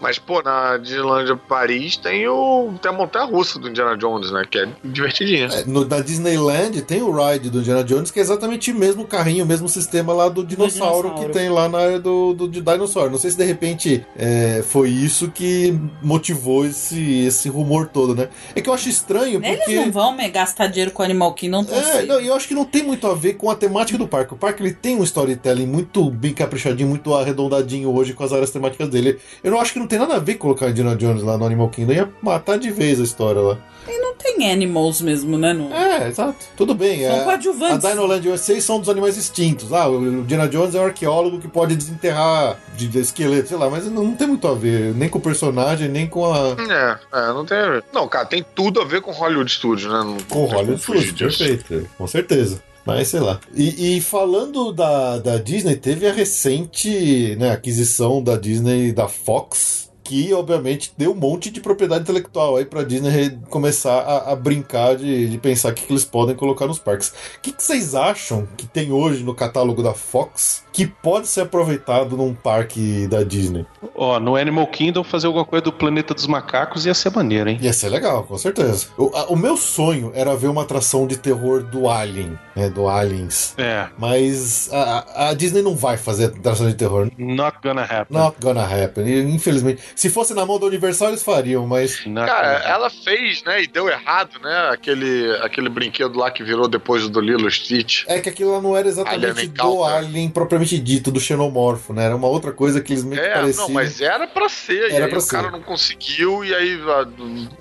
Mas, 0.00 0.18
pô, 0.18 0.42
na 0.42 0.76
Disneylandia 0.76 1.34
Paris 1.34 1.96
tem, 1.96 2.28
o, 2.28 2.74
tem 2.82 2.90
a 2.90 2.94
montanha 2.94 3.24
russa 3.24 3.58
do 3.58 3.70
Indiana 3.70 3.96
Jones, 3.96 4.30
né? 4.30 4.44
Que 4.50 4.58
é 4.58 4.68
divertidinha. 4.84 5.46
É, 5.46 5.64
no- 5.64 5.86
na 5.88 6.00
Disneyland 6.00 6.82
tem 6.82 7.00
o 7.00 7.10
ride 7.10 7.48
do 7.48 7.60
Indiana 7.60 7.82
Jones, 7.82 8.10
que 8.10 8.18
é 8.18 8.22
exatamente 8.22 8.70
o 8.70 8.74
mesmo 8.74 9.06
carrinho, 9.06 9.46
o 9.46 9.48
mesmo 9.48 9.66
sistema 9.66 10.12
lá 10.12 10.28
do 10.28 10.44
dinossauro, 10.44 11.04
dinossauro. 11.08 11.28
que 11.32 11.32
tem 11.38 11.48
lá 11.48 11.70
na 11.70 11.78
área 11.78 11.98
do, 11.98 12.34
do 12.34 12.46
de 12.46 12.60
Dinosaur. 12.60 13.10
Não 13.10 13.16
sei 13.16 13.30
se 13.30 13.38
de 13.38 13.44
repente 13.44 14.04
é, 14.14 14.62
foi 14.62 14.90
isso 14.90 15.30
que 15.30 15.74
motivou 16.02 16.66
esse, 16.66 17.24
esse 17.24 17.48
rumor 17.48 17.86
todo, 17.88 18.14
né? 18.14 18.28
É 18.54 18.60
que 18.60 18.68
eu 18.68 18.74
acho 18.74 18.90
estranho 18.90 19.40
porque. 19.40 19.70
Eles 19.72 19.86
não 19.86 19.90
vão 19.90 20.12
me 20.14 20.28
gastar 20.28 20.66
dinheiro 20.66 20.90
com 20.90 21.02
Animal 21.02 21.32
Kingdom 21.32 21.64
É, 21.70 22.02
não, 22.02 22.20
e 22.20 22.26
eu 22.26 22.34
acho 22.34 22.46
que 22.46 22.52
não 22.54 22.66
tem 22.66 22.82
muito 22.82 23.06
a 23.06 23.14
ver 23.14 23.34
com 23.38 23.50
a 23.50 23.54
temática 23.56 23.96
do 23.96 24.06
parque. 24.06 24.34
O 24.34 24.36
parque 24.36 24.62
ele 24.62 24.73
tem 24.74 24.96
um 24.96 25.04
storytelling 25.04 25.66
muito 25.66 26.10
bem 26.10 26.32
caprichadinho, 26.32 26.88
muito 26.88 27.14
arredondadinho 27.14 27.94
hoje 27.94 28.12
com 28.12 28.24
as 28.24 28.32
áreas 28.32 28.50
temáticas 28.50 28.88
dele. 28.88 29.18
Eu 29.42 29.50
não 29.50 29.60
acho 29.60 29.72
que 29.72 29.78
não 29.78 29.86
tem 29.86 29.98
nada 29.98 30.14
a 30.14 30.18
ver 30.18 30.34
com 30.34 30.44
colocar 30.44 30.68
Indiana 30.68 30.94
Jones 30.94 31.22
lá 31.22 31.38
no 31.38 31.46
Animal 31.46 31.70
Kingdom. 31.70 31.92
Ia 31.92 32.10
matar 32.22 32.58
de 32.58 32.70
vez 32.70 33.00
a 33.00 33.04
história 33.04 33.40
lá. 33.40 33.58
E 33.88 33.98
não 33.98 34.14
tem 34.14 34.50
animals 34.50 35.00
mesmo, 35.00 35.36
né? 35.36 35.52
No... 35.52 35.72
É, 35.72 36.08
exato. 36.08 36.36
Tudo 36.56 36.74
bem. 36.74 37.02
São 37.02 37.16
é, 37.16 37.20
a 37.20 37.24
coadjuvantes. 37.24 37.88
Dinoland 37.88 38.28
USA 38.28 38.60
são 38.60 38.78
dos 38.78 38.88
animais 38.88 39.16
extintos. 39.16 39.72
Ah, 39.72 39.88
o 39.88 40.02
Indiana 40.02 40.48
Jones 40.48 40.74
é 40.74 40.80
um 40.80 40.84
arqueólogo 40.84 41.38
que 41.38 41.48
pode 41.48 41.76
desenterrar 41.76 42.58
de, 42.76 42.88
de 42.88 42.98
esqueleto, 42.98 43.48
sei 43.48 43.58
lá, 43.58 43.68
mas 43.68 43.86
não, 43.86 44.04
não 44.04 44.14
tem 44.14 44.26
muito 44.26 44.46
a 44.46 44.54
ver, 44.54 44.94
nem 44.94 45.08
com 45.08 45.18
o 45.18 45.20
personagem, 45.22 45.88
nem 45.88 46.06
com 46.06 46.32
a. 46.32 46.56
É, 46.58 46.98
é, 47.12 47.26
não 47.28 47.44
tem 47.44 47.58
a 47.58 47.70
ver. 47.70 47.84
Não, 47.92 48.08
cara, 48.08 48.26
tem 48.26 48.44
tudo 48.54 48.80
a 48.80 48.84
ver 48.84 49.00
com 49.00 49.12
Hollywood 49.12 49.50
Studios, 49.50 49.90
né? 49.90 49.98
Não, 49.98 50.16
Com 50.28 50.44
Hollywood 50.44 50.80
Studios, 50.80 51.12
perfeito. 51.12 51.88
Com 51.98 52.06
certeza. 52.06 52.62
Mas 52.84 53.08
sei 53.08 53.20
lá. 53.20 53.40
E, 53.54 53.96
e 53.96 54.00
falando 54.00 54.72
da, 54.72 55.18
da 55.18 55.38
Disney, 55.38 55.76
teve 55.76 56.06
a 56.06 56.12
recente 56.12 57.34
né, 57.36 57.50
aquisição 57.50 58.22
da 58.22 58.36
Disney 58.36 58.92
da 58.92 59.08
Fox. 59.08 59.90
Que 60.04 60.32
obviamente 60.34 60.92
deu 60.98 61.12
um 61.12 61.14
monte 61.14 61.50
de 61.50 61.60
propriedade 61.60 62.02
intelectual 62.02 62.56
aí 62.56 62.64
pra 62.66 62.82
Disney 62.82 63.38
começar 63.48 64.00
a, 64.00 64.32
a 64.32 64.36
brincar 64.36 64.96
de, 64.96 65.28
de 65.30 65.38
pensar 65.38 65.70
o 65.70 65.74
que, 65.74 65.86
que 65.86 65.92
eles 65.92 66.04
podem 66.04 66.36
colocar 66.36 66.66
nos 66.66 66.78
parques. 66.78 67.08
O 67.08 67.40
que, 67.40 67.52
que 67.52 67.62
vocês 67.62 67.94
acham 67.94 68.46
que 68.56 68.66
tem 68.66 68.92
hoje 68.92 69.24
no 69.24 69.34
catálogo 69.34 69.82
da 69.82 69.94
Fox 69.94 70.62
que 70.72 70.86
pode 70.86 71.26
ser 71.28 71.42
aproveitado 71.42 72.16
num 72.16 72.34
parque 72.34 73.06
da 73.06 73.22
Disney? 73.22 73.64
Ó, 73.94 74.18
no 74.20 74.36
Animal 74.36 74.66
Kingdom 74.66 75.02
fazer 75.04 75.26
alguma 75.26 75.44
coisa 75.44 75.62
do 75.64 75.72
Planeta 75.72 76.12
dos 76.12 76.26
Macacos 76.26 76.84
ia 76.84 76.92
ser 76.94 77.10
maneiro, 77.10 77.48
hein? 77.48 77.58
Ia 77.62 77.72
ser 77.72 77.88
legal, 77.88 78.24
com 78.24 78.36
certeza. 78.36 78.88
O, 78.98 79.10
a- 79.14 79.26
o 79.28 79.36
meu 79.36 79.56
sonho 79.56 80.10
era 80.14 80.36
ver 80.36 80.48
uma 80.48 80.62
atração 80.62 81.06
de 81.06 81.16
terror 81.16 81.62
do 81.62 81.88
Alien, 81.88 82.38
né? 82.54 82.68
Do 82.68 82.88
Aliens. 82.88 83.54
É. 83.56 83.86
Mas 83.96 84.68
a, 84.72 85.28
a 85.30 85.34
Disney 85.34 85.62
não 85.62 85.74
vai 85.76 85.96
fazer 85.96 86.26
atração 86.26 86.66
de 86.66 86.74
terror. 86.74 87.10
Not 87.16 87.58
gonna 87.62 87.82
happen. 87.82 88.16
Not 88.18 88.36
gonna 88.40 88.64
happen. 88.66 89.34
Infelizmente. 89.34 89.80
Se 89.94 90.10
fosse 90.10 90.34
na 90.34 90.44
mão 90.44 90.58
da 90.58 90.66
Universal, 90.66 91.08
eles 91.08 91.22
fariam, 91.22 91.66
mas. 91.66 92.00
Cara, 92.00 92.58
ela 92.68 92.90
fez, 92.90 93.42
né? 93.44 93.62
E 93.62 93.66
deu 93.66 93.88
errado, 93.88 94.38
né? 94.42 94.68
Aquele, 94.72 95.30
aquele 95.42 95.68
brinquedo 95.68 96.18
lá 96.18 96.30
que 96.30 96.42
virou 96.42 96.66
depois 96.68 97.08
do 97.08 97.20
Lilo 97.20 97.50
Stitch. 97.50 98.04
É 98.06 98.20
que 98.20 98.28
aquilo 98.28 98.52
lá 98.52 98.60
não 98.60 98.76
era 98.76 98.88
exatamente 98.88 99.24
Alien 99.24 99.48
do 99.48 99.52
Encounter. 99.54 99.94
Alien 99.94 100.28
propriamente 100.30 100.78
dito, 100.78 101.10
do 101.10 101.20
xenomorfo, 101.20 101.92
né? 101.92 102.04
Era 102.06 102.16
uma 102.16 102.28
outra 102.28 102.52
coisa 102.52 102.80
que 102.80 102.92
eles 102.92 103.04
meio 103.04 103.20
que 103.20 103.26
É, 103.28 103.34
pareciam. 103.34 103.66
não, 103.68 103.74
mas 103.74 104.00
era 104.00 104.26
pra 104.26 104.48
ser. 104.48 104.90
e 104.90 104.94
Era 104.94 105.04
aí 105.04 105.10
pra 105.10 105.18
o 105.18 105.22
ser. 105.22 105.30
cara 105.30 105.50
não 105.50 105.62
conseguiu 105.62 106.44
e 106.44 106.54
aí 106.54 106.78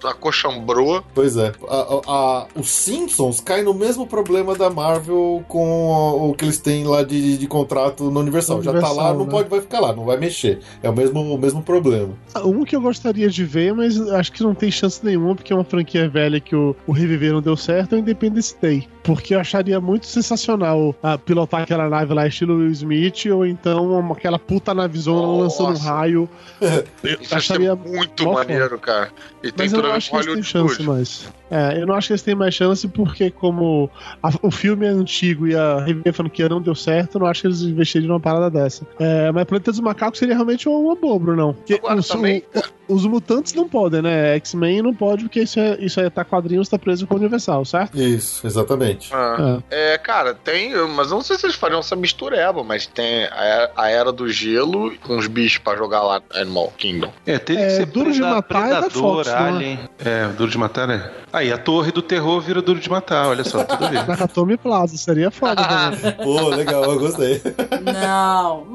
a- 0.03 0.10
acochambrou. 0.10 1.03
Pois 1.14 1.38
é. 1.38 1.51
A- 1.68 1.76
a- 1.76 2.01
a- 2.07 2.47
os 2.55 2.69
Simpsons 2.69 3.39
caem 3.39 3.64
no 3.64 3.73
mesmo 3.73 4.07
problema 4.07 4.55
da 4.55 4.69
Marvel 4.69 5.43
com 5.47 6.30
o 6.30 6.34
que 6.34 6.45
eles 6.45 6.57
têm 6.60 6.85
lá 6.85 7.03
de, 7.03 7.38
de 7.38 7.47
contrato 7.47 8.10
no 8.10 8.19
Universal. 8.19 8.61
Já 8.61 8.72
tá 8.73 8.80
lá, 8.80 8.88
Universal, 8.89 9.14
não 9.18 9.26
né? 9.26 9.31
pode, 9.31 9.49
vai 9.49 9.61
ficar 9.61 9.80
lá, 9.80 9.93
não 9.93 10.05
vai 10.05 10.18
mexer. 10.18 10.60
É 10.81 10.89
o 10.89 10.93
mesmo, 10.95 11.19
o 11.22 11.38
mesmo 11.38 11.61
problema. 11.61 12.14
Um 12.43 12.63
que 12.63 12.75
eu 12.75 12.81
gostaria 12.81 13.29
de 13.29 13.43
ver, 13.45 13.73
mas 13.73 13.99
acho 14.11 14.31
que 14.31 14.41
não 14.41 14.55
tem 14.55 14.71
chance 14.71 15.05
nenhuma, 15.05 15.35
porque 15.35 15.53
é 15.53 15.55
uma 15.55 15.63
franquia 15.63 16.09
velha 16.09 16.39
que 16.39 16.55
o, 16.55 16.75
o 16.87 16.91
Reviver 16.91 17.33
não 17.33 17.41
deu 17.41 17.55
certo, 17.55 17.93
é 17.93 17.97
o 17.97 17.99
Independence 17.99 18.55
Day. 18.59 18.87
Porque 19.03 19.35
eu 19.35 19.39
acharia 19.39 19.79
muito 19.81 20.05
sensacional 20.07 20.95
ah, 21.03 21.17
pilotar 21.17 21.61
aquela 21.63 21.87
nave 21.89 22.13
lá, 22.13 22.25
estilo 22.25 22.55
Will 22.57 22.71
Smith, 22.71 23.25
ou 23.27 23.45
então 23.45 23.99
uma- 23.99 24.13
aquela 24.15 24.39
puta 24.39 24.73
navezona 24.73 25.43
lançando 25.43 25.75
um 25.77 25.77
raio. 25.77 26.29
Eu 27.03 27.19
Isso 27.21 27.33
ia 27.33 27.37
acharia 27.37 27.75
muito 27.75 28.31
maneiro, 28.31 28.79
cara. 28.79 29.11
E 29.43 29.51
tem 29.51 29.65
Mas 29.69 29.73
a 29.73 29.77
não 29.81 29.89
Hollywood 29.99 30.43
chance 30.43 30.81
mais. 30.83 31.29
É, 31.53 31.81
eu 31.81 31.85
não 31.85 31.93
acho 31.95 32.07
que 32.07 32.13
eles 32.13 32.21
têm 32.23 32.34
mais 32.35 32.53
chance 32.55 32.88
porque, 32.88 33.30
como 33.30 33.89
a- 34.21 34.31
o 34.41 34.49
filme 34.49 34.85
é 34.85 34.89
antigo 34.89 35.47
e 35.47 35.55
a 35.55 35.80
reviver 35.84 36.11
franquia 36.13 36.49
não 36.49 36.59
deu 36.61 36.73
certo, 36.73 37.15
eu 37.15 37.19
não 37.21 37.27
acho 37.27 37.41
que 37.41 37.47
eles 37.47 37.61
investiriam 37.61 38.07
numa 38.09 38.19
parada 38.19 38.49
dessa. 38.49 38.85
É, 38.99 39.31
mas 39.31 39.43
Planeta 39.45 39.71
dos 39.71 39.80
Macacos 39.80 40.17
seria 40.19 40.34
realmente 40.34 40.67
uma 40.67 40.95
boa, 40.95 41.19
Brunão. 41.19 41.53
Porque 41.53 41.75
Agora 41.75 41.99
os, 41.99 42.07
também- 42.07 42.43
o- 42.89 42.95
os 42.95 43.05
mutantes 43.05 43.53
não 43.53 43.69
podem, 43.69 44.01
né? 44.01 44.35
X-Men 44.38 44.81
não 44.81 44.93
pode, 44.93 45.23
porque 45.25 45.41
isso 45.41 45.59
é, 45.59 45.77
isso 45.80 45.99
é 45.99 46.09
tá 46.09 46.23
quadrinhos, 46.25 46.67
tá 46.69 46.80
preso 46.80 47.05
com 47.05 47.13
o 47.15 47.17
Universal, 47.17 47.63
certo? 47.65 47.95
Isso, 47.99 48.45
exatamente. 48.47 49.09
Ah, 49.13 49.59
É, 49.69 49.97
cara, 49.97 50.34
tem. 50.34 50.73
Mas 50.88 51.09
eu 51.11 51.15
não 51.17 51.21
sei 51.23 51.38
se 51.38 51.45
eles 51.45 51.55
fariam 51.55 51.80
essa 51.80 51.95
mistureba, 51.95 52.63
mas 52.63 52.88
tem 52.88 53.25
a, 53.25 53.69
a 53.75 53.89
Era 53.89 54.11
do 54.11 54.27
Gelo 54.27 54.91
com 55.03 55.17
os 55.17 55.27
bichos 55.27 55.59
pra 55.59 55.75
jogar 55.75 56.01
lá 56.03 56.19
no 56.34 56.41
Animal 56.41 56.73
Kingdom. 56.77 57.11
É, 57.25 57.38
teria 57.38 57.61
É, 57.63 57.65
que 57.67 57.71
ser 57.73 57.85
Duro 57.85 58.11
de 58.11 58.21
Matar 58.21 58.67
é 58.67 58.69
da 58.71 58.81
Predador, 58.81 58.91
Fox, 59.23 59.27
não 59.27 59.35
é? 59.35 59.49
Alien. 59.49 59.80
É, 60.03 60.27
Duro 60.30 60.51
de 60.51 60.57
Matar 60.57 60.89
é. 60.89 61.11
Aí, 61.44 61.52
a 61.52 61.57
Torre 61.57 61.91
do 61.91 62.02
Terror 62.02 62.40
vira 62.40 62.61
Duro 62.61 62.80
de 62.80 62.90
Matar, 62.90 63.28
olha 63.28 63.44
só, 63.44 63.65
tudo 63.65 63.84
a 63.84 63.90
ver. 63.90 64.07
Nakatomi 64.07 64.56
Plaza, 64.56 64.95
seria 64.95 65.30
foda 65.30 65.61
também. 65.61 66.11
Pô, 66.24 66.48
legal, 66.48 66.86
eu 66.86 66.98
gostei. 66.99 67.41
Não. 67.84 68.68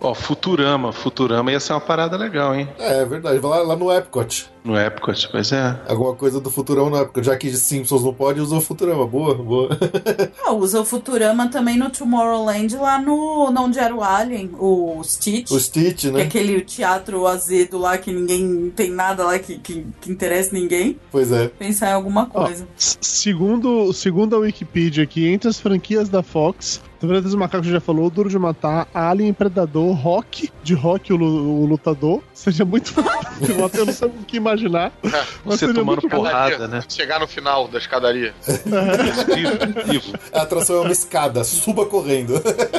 Ó, 0.00 0.14
Futurama, 0.14 0.92
Futurama 0.92 1.50
ia 1.52 1.60
ser 1.60 1.72
uma 1.74 1.80
parada 1.80 2.16
legal, 2.16 2.54
hein? 2.54 2.68
É, 2.78 3.04
verdade. 3.04 3.38
Vai 3.38 3.50
lá, 3.50 3.62
lá 3.68 3.76
no 3.76 3.90
Epcot. 3.92 4.46
No 4.62 4.78
Epcot, 4.78 5.28
pois 5.30 5.50
é. 5.52 5.78
Alguma 5.88 6.14
coisa 6.14 6.40
do 6.40 6.50
Futurama 6.50 6.90
no 6.90 6.98
Epcot. 6.98 7.22
Já 7.24 7.36
que 7.36 7.50
Simpsons 7.54 8.02
não 8.04 8.12
pode, 8.12 8.40
usou 8.40 8.60
Futurama. 8.60 9.06
Boa, 9.06 9.34
boa. 9.34 9.68
Ah, 10.46 10.52
usa 10.52 10.80
o 10.80 10.84
Futurama 10.84 11.48
também 11.48 11.78
no 11.78 11.88
Tomorrowland, 11.88 12.76
lá 12.76 12.98
no. 13.00 13.50
Não 13.50 13.64
onde 13.64 13.78
era 13.78 13.94
o 13.94 14.02
Alien, 14.02 14.50
o 14.58 15.02
Stitch. 15.02 15.50
O 15.50 15.58
Stitch, 15.58 16.02
Que 16.02 16.08
é 16.08 16.10
né? 16.10 16.22
aquele 16.22 16.60
teatro 16.60 17.26
azedo 17.26 17.78
lá 17.78 17.96
que 17.96 18.12
ninguém 18.12 18.70
tem 18.76 18.90
nada 18.90 19.24
lá 19.24 19.38
que, 19.38 19.58
que, 19.58 19.86
que 20.02 20.10
interessa 20.10 20.50
ninguém. 20.52 20.93
Pois 21.10 21.30
é. 21.32 21.48
Pensar 21.48 21.90
em 21.90 21.94
alguma 21.94 22.26
coisa. 22.26 22.66
Segundo, 22.76 23.92
segundo 23.92 24.34
a 24.34 24.38
Wikipedia 24.38 25.04
aqui, 25.04 25.26
entre 25.26 25.48
as 25.48 25.60
franquias 25.60 26.08
da 26.08 26.22
Fox, 26.22 26.82
Planeta 27.06 27.22
dos 27.22 27.34
Macacos 27.34 27.66
já 27.66 27.80
falou, 27.80 28.08
Duro 28.08 28.28
de 28.28 28.38
Matar, 28.38 28.88
Alien, 28.94 29.32
Predador, 29.32 29.92
Rock, 29.94 30.50
de 30.62 30.74
Rock 30.74 31.12
o, 31.12 31.16
o 31.16 31.66
lutador. 31.66 32.22
Seria 32.32 32.64
muito. 32.64 32.94
Eu 33.76 33.86
não 33.86 33.92
sei 33.92 34.08
o 34.08 34.10
que 34.26 34.36
imaginar. 34.36 34.92
mas 35.02 35.60
Você 35.60 35.72
tomando 35.72 36.00
bom. 36.02 36.08
porrada, 36.08 36.66
né? 36.66 36.82
Chegar 36.88 37.20
no 37.20 37.26
final 37.26 37.68
da 37.68 37.78
escadaria. 37.78 38.34
A 40.32 40.42
atração 40.42 40.76
é 40.76 40.80
uma 40.80 40.92
escada, 40.92 41.44
suba 41.44 41.86
correndo. 41.86 42.34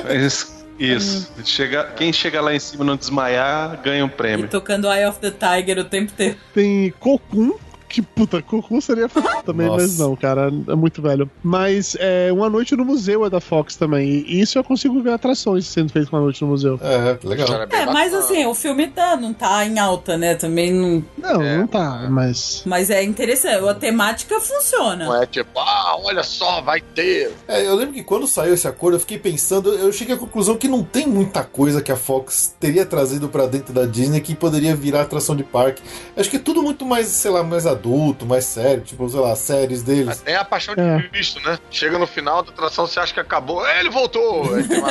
Isso. 0.10 0.66
Isso. 0.78 1.32
Chega, 1.46 1.86
quem 1.96 2.12
chega 2.12 2.42
lá 2.42 2.54
em 2.54 2.60
cima 2.60 2.84
e 2.84 2.88
não 2.88 2.98
desmaiar, 2.98 3.82
ganha 3.82 4.04
um 4.04 4.10
prêmio. 4.10 4.48
Tocando 4.50 4.92
Eye 4.92 5.08
of 5.08 5.20
the 5.20 5.32
Tiger 5.32 5.80
o 5.80 5.86
tempo 5.86 6.12
inteiro. 6.12 6.36
Tem 6.54 6.94
Cocum. 7.00 7.54
Que 7.96 8.02
puta, 8.02 8.42
Cocum 8.42 8.82
seria 8.82 9.08
foda 9.08 9.42
também, 9.42 9.68
Nossa. 9.68 9.84
mas 9.84 9.98
não, 9.98 10.18
cara, 10.18 10.52
é 10.68 10.76
muito 10.76 11.02
velho. 11.02 11.32
Mas 11.42 11.96
é, 11.98 12.30
Uma 12.30 12.50
Noite 12.50 12.76
no 12.76 12.84
Museu 12.84 13.26
é 13.26 13.30
da 13.30 13.40
Fox 13.40 13.78
também. 13.78 14.06
E 14.28 14.42
isso 14.42 14.60
eu 14.60 14.66
consigo 14.66 15.02
ver 15.02 15.14
atrações 15.14 15.66
sendo 15.66 15.94
feitas 15.94 16.10
com 16.10 16.18
Uma 16.18 16.24
Noite 16.24 16.42
no 16.42 16.50
Museu. 16.50 16.78
É, 16.82 17.18
legal. 17.26 17.48
É, 17.72 17.86
mas 17.86 18.14
assim, 18.14 18.46
o 18.48 18.54
filme 18.54 18.88
tá, 18.88 19.16
não 19.16 19.34
tá 19.34 19.66
em 19.66 19.80
alta, 19.80 20.18
né? 20.18 20.36
Também 20.36 20.74
não. 20.74 21.06
Não, 21.18 21.40
não 21.42 21.68
tá, 21.68 22.06
mas. 22.10 22.64
Mas 22.66 22.90
é 22.90 23.02
interessante, 23.02 23.66
a 23.66 23.74
temática 23.74 24.42
funciona. 24.42 25.06
Não 25.06 25.24
é 25.24 25.26
tipo, 25.26 25.58
ah, 25.58 25.98
olha 26.04 26.22
só, 26.22 26.62
vai 26.62 26.82
ter. 26.82 27.32
É, 27.48 27.66
eu 27.66 27.76
lembro 27.76 27.94
que 27.94 28.04
quando 28.04 28.28
saiu 28.28 28.56
esse 28.56 28.68
acordo, 28.68 28.96
eu 28.96 29.00
fiquei 29.00 29.18
pensando, 29.18 29.72
eu 29.72 29.90
cheguei 29.94 30.16
à 30.16 30.18
conclusão 30.18 30.58
que 30.58 30.68
não 30.68 30.84
tem 30.84 31.08
muita 31.08 31.46
coisa 31.46 31.82
que 31.82 31.94
a 31.94 31.96
Fox 31.96 32.54
teria 32.60 32.86
trazido 32.86 33.30
pra 33.30 33.46
dentro 33.46 33.74
da 33.74 33.86
Disney 33.86 34.20
que 34.20 34.36
poderia 34.36 34.76
virar 34.76 35.04
atração 35.04 35.34
de 35.34 35.46
parque. 35.46 35.82
Acho 36.18 36.30
que 36.30 36.36
é 36.36 36.40
tudo 36.40 36.62
muito 36.62 36.86
mais, 36.86 37.08
sei 37.08 37.32
lá, 37.32 37.42
mais 37.42 37.66
adulto, 37.66 37.85
mais 38.26 38.46
sério, 38.46 38.82
tipo, 38.84 39.08
sei 39.10 39.20
lá, 39.20 39.36
séries 39.36 39.84
deles. 39.84 40.20
Tem 40.22 40.36
a 40.36 40.44
paixão 40.46 40.74
de 40.76 40.82
É. 40.82 41.02
Cristo, 41.10 41.40
né? 41.46 41.58
Chega 41.70 41.98
no 42.00 42.08
final 42.08 42.42
da 42.44 42.52
atração, 42.52 42.88
você 42.88 43.00
acha 43.00 43.14
que 43.14 43.20
acabou. 43.20 43.66
É, 43.66 43.80
ele 43.80 43.90
voltou! 43.90 44.44
Tem 44.48 44.82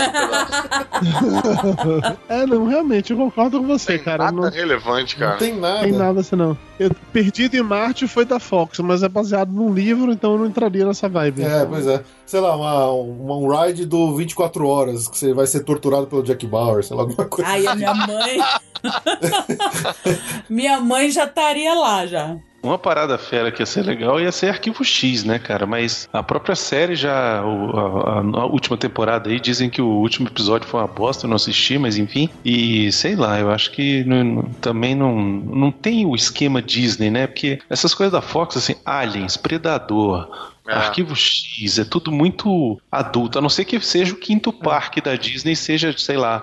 é, 2.29 2.47
não, 2.47 2.67
realmente, 2.67 3.13
eu 3.13 3.17
concordo 3.17 3.61
com 3.61 3.67
você, 3.67 3.99
cara. 3.99 4.25
Nada 4.25 4.37
Não 4.37 4.51
relevante, 4.51 5.17
cara. 5.17 5.33
Não 5.33 5.39
tem 5.39 5.57
nada. 5.59 5.81
tem 5.83 5.93
nada 5.93 6.21
assim, 6.21 6.37
não. 6.37 6.57
Eu, 6.79 6.91
Perdido 7.13 7.57
em 7.57 7.63
Marte 7.63 8.07
foi 8.07 8.25
da 8.25 8.39
Fox, 8.41 8.79
mas 8.81 9.03
é 9.03 9.09
baseado 9.09 9.51
num 9.51 9.73
livro, 9.73 10.13
então 10.13 10.33
eu 10.33 10.39
não 10.39 10.47
entraria 10.47 10.85
nessa 10.85 11.09
vibe. 11.09 11.43
É, 11.43 11.65
pois 11.65 11.87
é. 11.87 12.03
Sei 12.27 12.41
lá, 12.41 12.57
uma, 12.57 12.91
uma- 12.91 13.37
um 13.37 13.49
ride 13.49 13.85
do 13.87 14.17
24 14.17 14.67
horas, 14.67 15.09
que 15.09 15.17
você 15.19 15.33
vai 15.33 15.47
ser 15.47 15.61
torturado 15.61 16.07
pelo 16.07 16.23
Jack 16.23 16.47
Bauer, 16.47 16.83
sei 16.83 16.97
lá, 16.97 17.03
alguma 17.03 17.25
coisa. 17.27 17.49
Ai, 17.51 17.67
a 17.67 17.75
minha 17.75 17.95
mãe. 17.95 18.39
minha 20.49 20.81
mãe 20.81 21.11
já 21.11 21.25
estaria 21.25 21.75
lá 21.75 22.07
já. 22.07 22.37
Uma 22.65 22.79
parada 22.79 23.19
fera 23.19 23.53
que 23.53 23.61
ia 23.61 23.67
ser 23.67 23.83
legal 23.83 24.19
ia 24.19 24.33
ser 24.33 24.49
Arquivo 24.49 24.83
X, 24.83 25.23
né, 25.23 25.39
cara? 25.39 25.67
Mas 25.67 26.09
a 26.13 26.23
própria 26.23 26.57
série 26.57 26.97
já, 26.97 27.41
a, 27.41 27.43
a- 27.43 28.47
última 28.47 28.77
temporada 28.77 29.29
aí, 29.29 29.39
dizem 29.39 29.69
que 29.69 29.83
o 29.83 29.87
último 29.87 30.29
episódio 30.29 30.67
foi 30.67 30.81
uma 30.81 30.89
bosta, 30.89 31.27
eu 31.27 31.29
não 31.29 31.37
assisti, 31.37 31.77
mas 31.79 31.99
enfim. 31.99 32.31
E 32.45 32.91
sei 32.91 33.17
lá, 33.17 33.39
eu 33.39 33.51
acho 33.51 33.71
que 33.71 34.03
não- 34.05 34.43
também 34.63 34.95
não, 34.95 35.15
não 35.21 35.71
tem 35.71 36.07
o 36.07 36.15
esquema 36.17 36.63
Disney, 36.63 37.11
né? 37.11 37.27
Porque 37.27 37.59
essas 37.69 37.93
coisas 37.95 38.13
da 38.13 38.23
Fox, 38.23 38.57
assim, 38.57 38.77
Aliens, 38.85 39.37
Predador. 39.37 40.54
Arquivo 40.67 41.15
X, 41.15 41.79
é 41.79 41.85
tudo 41.85 42.11
muito 42.11 42.81
adulto, 42.91 43.39
a 43.39 43.43
não 43.43 43.49
ser 43.51 43.65
que 43.67 43.79
seja 43.81 44.13
o 44.15 44.17
quinto 44.17 44.53
parque 44.53 45.01
da 45.01 45.15
Disney, 45.15 45.55
seja, 45.55 45.95
sei 45.97 46.17
lá, 46.17 46.43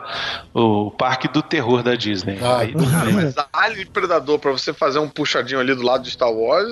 o 0.54 0.92
parque 0.92 1.28
do 1.28 1.42
terror 1.42 1.82
da 1.82 1.96
Disney. 1.96 2.38
Aí 2.42 2.72
tudo 2.72 2.86
bem. 3.04 3.14
Mas 3.14 3.34
Alien 3.52 3.88
Predador, 3.88 4.38
pra 4.38 4.52
você 4.52 4.74
fazer 4.74 5.00
um 5.00 5.10
puxadinho 5.10 5.60
ali 5.60 5.74
do 5.74 5.82
lado 5.82 6.04
de 6.04 6.12
Star 6.12 6.32
Wars, 6.32 6.68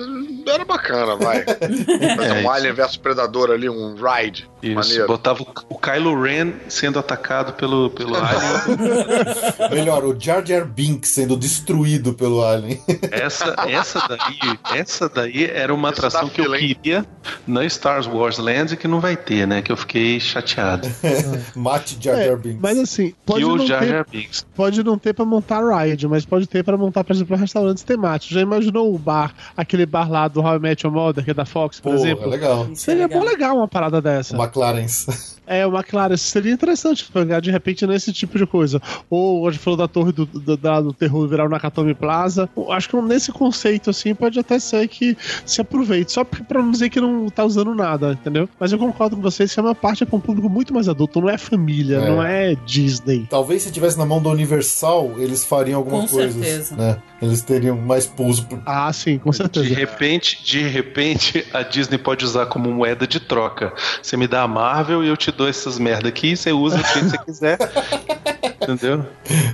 era 0.46 0.64
bacana, 0.64 1.16
vai. 1.16 1.44
Fazer 2.16 2.38
É, 2.38 2.42
um 2.44 2.50
Alien 2.50 2.72
versus 2.72 2.96
Predador 2.96 3.50
ali, 3.50 3.68
um 3.68 3.94
ride. 3.96 4.48
Isso, 4.62 4.74
Maneiro. 4.74 5.06
botava 5.06 5.42
o- 5.42 5.46
o 5.70 5.78
Kylo 5.78 6.20
Ren 6.22 6.52
sendo 6.68 6.98
atacado 6.98 7.54
pelo, 7.54 7.90
pelo 7.90 8.14
Alien. 8.20 9.70
Melhor, 9.70 10.04
o 10.04 10.16
Jar 10.18 10.44
Jar 10.46 10.64
Binks 10.66 11.10
sendo 11.10 11.36
destruído 11.36 12.12
pelo 12.14 12.44
Alien. 12.44 12.80
Essa, 13.10 13.54
essa 13.68 14.06
daí, 14.08 14.58
essa 14.78 15.08
daí 15.08 15.44
era 15.44 15.72
uma 15.74 15.88
atração 15.88 16.28
que 16.28 16.40
eu 16.40 16.52
queria 16.52 17.04
na 17.46 17.68
Star 17.68 18.02
Wars 18.14 18.38
Land 18.38 18.76
que 18.76 18.86
não 18.88 19.00
vai 19.00 19.16
ter, 19.16 19.46
né? 19.46 19.62
Que 19.62 19.72
eu 19.72 19.76
fiquei 19.76 20.18
chateado. 20.20 20.88
Mate 21.54 21.96
Jar 22.00 22.18
É, 22.18 22.26
Jar 22.28 22.36
Binks. 22.38 22.58
mas 22.60 22.78
assim, 22.78 23.14
pode 23.24 23.44
não, 23.44 23.66
Jar 23.66 23.80
ter, 23.80 23.88
Jar 23.88 24.06
Binks. 24.10 24.46
pode 24.54 24.82
não 24.82 24.98
ter 24.98 25.12
pra 25.14 25.24
montar 25.24 25.60
ride, 25.62 26.06
mas 26.08 26.24
pode 26.24 26.46
ter 26.46 26.62
pra 26.64 26.76
montar, 26.76 27.04
por 27.04 27.14
exemplo, 27.14 27.36
restaurantes 27.36 27.82
temáticos. 27.82 28.34
Já 28.34 28.40
imaginou 28.40 28.94
o 28.94 28.98
bar, 28.98 29.34
aquele 29.56 29.86
bar 29.86 30.10
lá 30.10 30.28
do 30.28 30.40
How 30.40 30.56
I 30.56 30.58
Met 30.58 30.84
Your 30.86 30.94
Mother, 30.94 31.24
que 31.24 31.30
é 31.30 31.34
da 31.34 31.44
Fox, 31.44 31.80
por 31.80 31.90
Porra, 31.92 32.04
exemplo? 32.04 32.28
legal. 32.28 32.68
Seria 32.74 33.08
bom 33.08 33.22
legal 33.24 33.56
uma 33.56 33.68
parada 33.68 34.00
dessa. 34.00 34.36
McLaren's. 34.36 35.38
É, 35.50 35.66
uma 35.66 35.82
clara, 35.82 36.16
seria 36.16 36.52
interessante 36.52 37.04
pegar 37.12 37.40
de 37.40 37.50
repente 37.50 37.84
nesse 37.86 38.12
tipo 38.12 38.38
de 38.38 38.46
coisa. 38.46 38.80
Ou 39.10 39.48
a 39.48 39.50
gente 39.50 39.60
falou 39.60 39.76
da 39.76 39.88
torre 39.88 40.12
do, 40.12 40.24
do, 40.24 40.56
da- 40.56 40.80
do 40.80 40.92
terror 40.92 41.26
virar 41.26 41.44
o 41.46 41.48
Nakatomi 41.48 41.92
Plaza. 41.92 42.48
Acho 42.70 42.88
que 42.88 42.96
nesse 43.02 43.32
conceito, 43.32 43.90
assim, 43.90 44.14
pode 44.14 44.38
até 44.38 44.58
ser 44.60 44.86
que 44.86 45.16
se 45.44 45.60
aproveite. 45.60 46.12
Só 46.12 46.22
pra 46.22 46.40
pra 46.44 46.62
não 46.62 46.70
dizer 46.70 46.88
que 46.88 47.00
não 47.00 47.28
tá 47.28 47.44
usando 47.44 47.74
nada, 47.74 48.12
entendeu? 48.12 48.48
Mas 48.60 48.70
eu 48.72 48.78
concordo 48.78 49.16
com 49.16 49.22
vocês 49.22 49.52
que 49.52 49.58
é 49.58 49.62
uma 49.62 49.74
parte 49.74 50.06
pra 50.06 50.16
um 50.16 50.20
público 50.20 50.48
muito 50.48 50.72
mais 50.72 50.88
adulto. 50.88 51.20
Não 51.20 51.28
é 51.28 51.36
família, 51.36 51.96
É. 51.96 52.08
não 52.08 52.22
é 52.22 52.54
Disney. 52.64 53.26
Talvez 53.28 53.62
se 53.62 53.72
tivesse 53.72 53.98
na 53.98 54.06
mão 54.06 54.22
da 54.22 54.30
Universal, 54.30 55.14
eles 55.18 55.44
fariam 55.44 55.78
alguma 55.78 56.02
Com 56.02 56.08
coisa. 56.08 56.32
certeza. 56.32 56.76
Né? 56.76 56.96
Eles 57.20 57.42
teriam 57.42 57.76
mais 57.76 58.06
pulso. 58.06 58.46
Por... 58.46 58.62
Ah, 58.64 58.92
sim, 58.92 59.18
com 59.18 59.32
certeza. 59.32 59.66
De 59.66 59.74
repente, 59.74 60.42
de 60.44 60.60
repente, 60.62 61.44
a 61.52 61.62
Disney 61.62 61.98
pode 61.98 62.24
usar 62.24 62.46
como 62.46 62.70
moeda 62.70 63.06
de 63.06 63.18
troca. 63.20 63.72
Você 64.02 64.16
me 64.16 64.26
dá 64.26 64.42
a 64.42 64.48
Marvel 64.48 65.04
e 65.04 65.08
eu 65.08 65.16
te 65.16 65.30
dou 65.40 65.48
essas 65.48 65.78
merda 65.78 66.08
aqui, 66.08 66.36
você 66.36 66.52
usa 66.52 66.76
do 66.76 66.86
jeito 66.86 67.00
que 67.00 67.10
você 67.10 67.24
quiser. 67.24 67.58
Entendeu? 68.60 69.06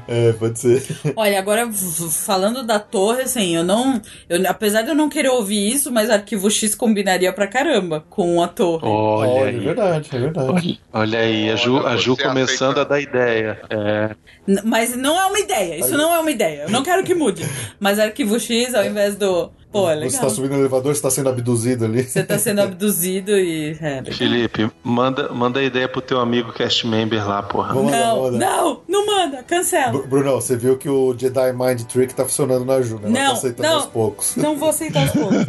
É, 0.08 0.32
pode 0.32 0.58
ser. 0.58 0.84
Olha, 1.14 1.38
agora 1.38 1.70
falando 2.10 2.64
da 2.64 2.80
torre, 2.80 3.22
assim, 3.22 3.54
eu 3.54 3.62
não. 3.62 4.02
Eu, 4.28 4.42
apesar 4.50 4.82
de 4.82 4.88
eu 4.88 4.96
não 4.96 5.08
querer 5.08 5.28
ouvir 5.28 5.72
isso, 5.72 5.92
mas 5.92 6.10
Arquivo 6.10 6.50
X 6.50 6.74
combinaria 6.74 7.32
pra 7.32 7.46
caramba 7.46 8.04
com 8.10 8.42
a 8.42 8.48
torre. 8.48 8.84
Olha, 8.84 9.30
Olha, 9.30 9.50
aí. 9.50 9.56
é 9.56 9.60
verdade, 9.60 10.10
é 10.12 10.18
verdade. 10.18 10.80
Olha 10.92 11.18
aí, 11.20 11.50
a 11.50 11.56
Ju, 11.56 11.86
a 11.86 11.96
Ju 11.96 12.16
começando 12.16 12.78
aceita. 12.78 12.80
a 12.80 12.84
dar 12.84 13.00
ideia. 13.00 13.60
É. 13.70 14.16
Mas 14.64 14.96
não 14.96 15.18
é 15.20 15.26
uma 15.26 15.38
ideia, 15.38 15.78
isso 15.78 15.96
não 15.96 16.12
é 16.12 16.18
uma 16.18 16.30
ideia. 16.30 16.62
Eu 16.62 16.70
não 16.70 16.82
quero 16.82 17.04
que 17.04 17.14
mude. 17.14 17.44
Mas 17.78 18.00
Arquivo 18.00 18.40
X, 18.40 18.74
ao 18.74 18.84
invés 18.84 19.14
do. 19.14 19.52
Pô, 19.76 19.90
é 19.90 19.94
Você 19.94 20.00
legal. 20.04 20.20
tá 20.22 20.28
subindo 20.30 20.52
no 20.52 20.58
elevador, 20.60 20.94
você 20.94 21.02
tá 21.02 21.10
sendo 21.10 21.28
abduzido 21.28 21.84
ali. 21.84 22.02
Você 22.02 22.22
tá 22.22 22.38
sendo 22.38 22.60
abduzido 22.60 23.32
e. 23.36 23.76
É. 23.80 24.02
Felipe, 24.12 24.70
manda, 24.82 25.28
manda 25.32 25.60
a 25.60 25.62
ideia 25.62 25.88
pro 25.88 26.00
teu 26.00 26.18
amigo 26.20 26.52
cast 26.52 26.86
member 26.86 27.26
lá, 27.28 27.42
porra. 27.42 27.74
Vamos 27.74 27.92
Não, 27.92 28.22
lá. 28.22 28.30
não, 28.30 28.80
não 28.88 29.06
manda, 29.06 29.42
cancela. 29.42 29.92
Br- 29.92 30.06
Brunão, 30.08 30.40
você 30.40 30.56
viu 30.56 30.76
que 30.78 30.88
o 30.88 31.14
Jedi 31.16 31.52
Mind 31.52 31.82
Trick 31.82 32.14
tá 32.14 32.24
funcionando 32.24 32.64
na 32.64 32.80
Ju, 32.80 32.96
né? 32.98 33.02
Ela 33.04 33.10
Não, 33.10 33.26
tá 33.26 33.32
aceitando 33.32 33.68
não. 33.68 33.76
aos 33.76 33.86
poucos. 33.86 34.36
Não 34.36 34.56
vou 34.56 34.68
aceitar 34.70 35.04
os 35.04 35.10
poucos. 35.12 35.36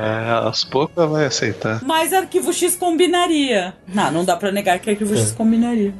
É, 0.00 0.30
aos 0.44 0.64
poucos 0.64 0.96
ela 0.96 1.06
vai 1.06 1.26
aceitar. 1.26 1.80
Mas 1.84 2.12
Arquivo 2.12 2.52
X 2.52 2.76
combinaria. 2.76 3.74
Não, 3.92 4.10
não 4.10 4.24
dá 4.24 4.36
pra 4.36 4.50
negar 4.50 4.78
que 4.78 4.90
Arquivo 4.90 5.16
X 5.16 5.32
combinaria. 5.32 5.92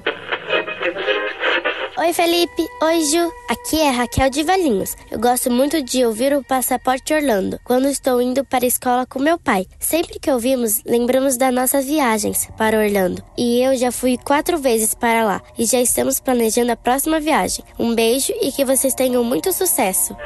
Oi, 1.96 2.12
Felipe. 2.12 2.68
Oi, 2.82 3.04
Ju. 3.04 3.32
Aqui 3.48 3.80
é 3.80 3.88
Raquel 3.88 4.28
de 4.28 4.42
Valinhos. 4.42 4.96
Eu 5.12 5.20
gosto 5.20 5.48
muito 5.48 5.80
de 5.80 6.04
ouvir 6.04 6.36
o 6.36 6.42
Passaporte 6.42 7.14
Orlando 7.14 7.60
quando 7.62 7.86
estou 7.86 8.20
indo 8.20 8.44
para 8.44 8.64
a 8.64 8.66
escola 8.66 9.06
com 9.06 9.20
meu 9.20 9.38
pai. 9.38 9.64
Sempre 9.78 10.18
que 10.18 10.28
ouvimos, 10.28 10.82
lembramos 10.84 11.36
das 11.36 11.54
nossas 11.54 11.84
viagens 11.84 12.48
para 12.58 12.80
Orlando. 12.80 13.22
E 13.38 13.62
eu 13.62 13.76
já 13.76 13.92
fui 13.92 14.18
quatro 14.18 14.58
vezes 14.58 14.92
para 14.92 15.24
lá 15.24 15.40
e 15.56 15.66
já 15.66 15.80
estamos 15.80 16.18
planejando 16.18 16.72
a 16.72 16.76
próxima 16.76 17.20
viagem. 17.20 17.64
Um 17.78 17.94
beijo 17.94 18.32
e 18.42 18.50
que 18.50 18.64
vocês 18.64 18.92
tenham 18.92 19.22
muito 19.22 19.52
sucesso. 19.52 20.16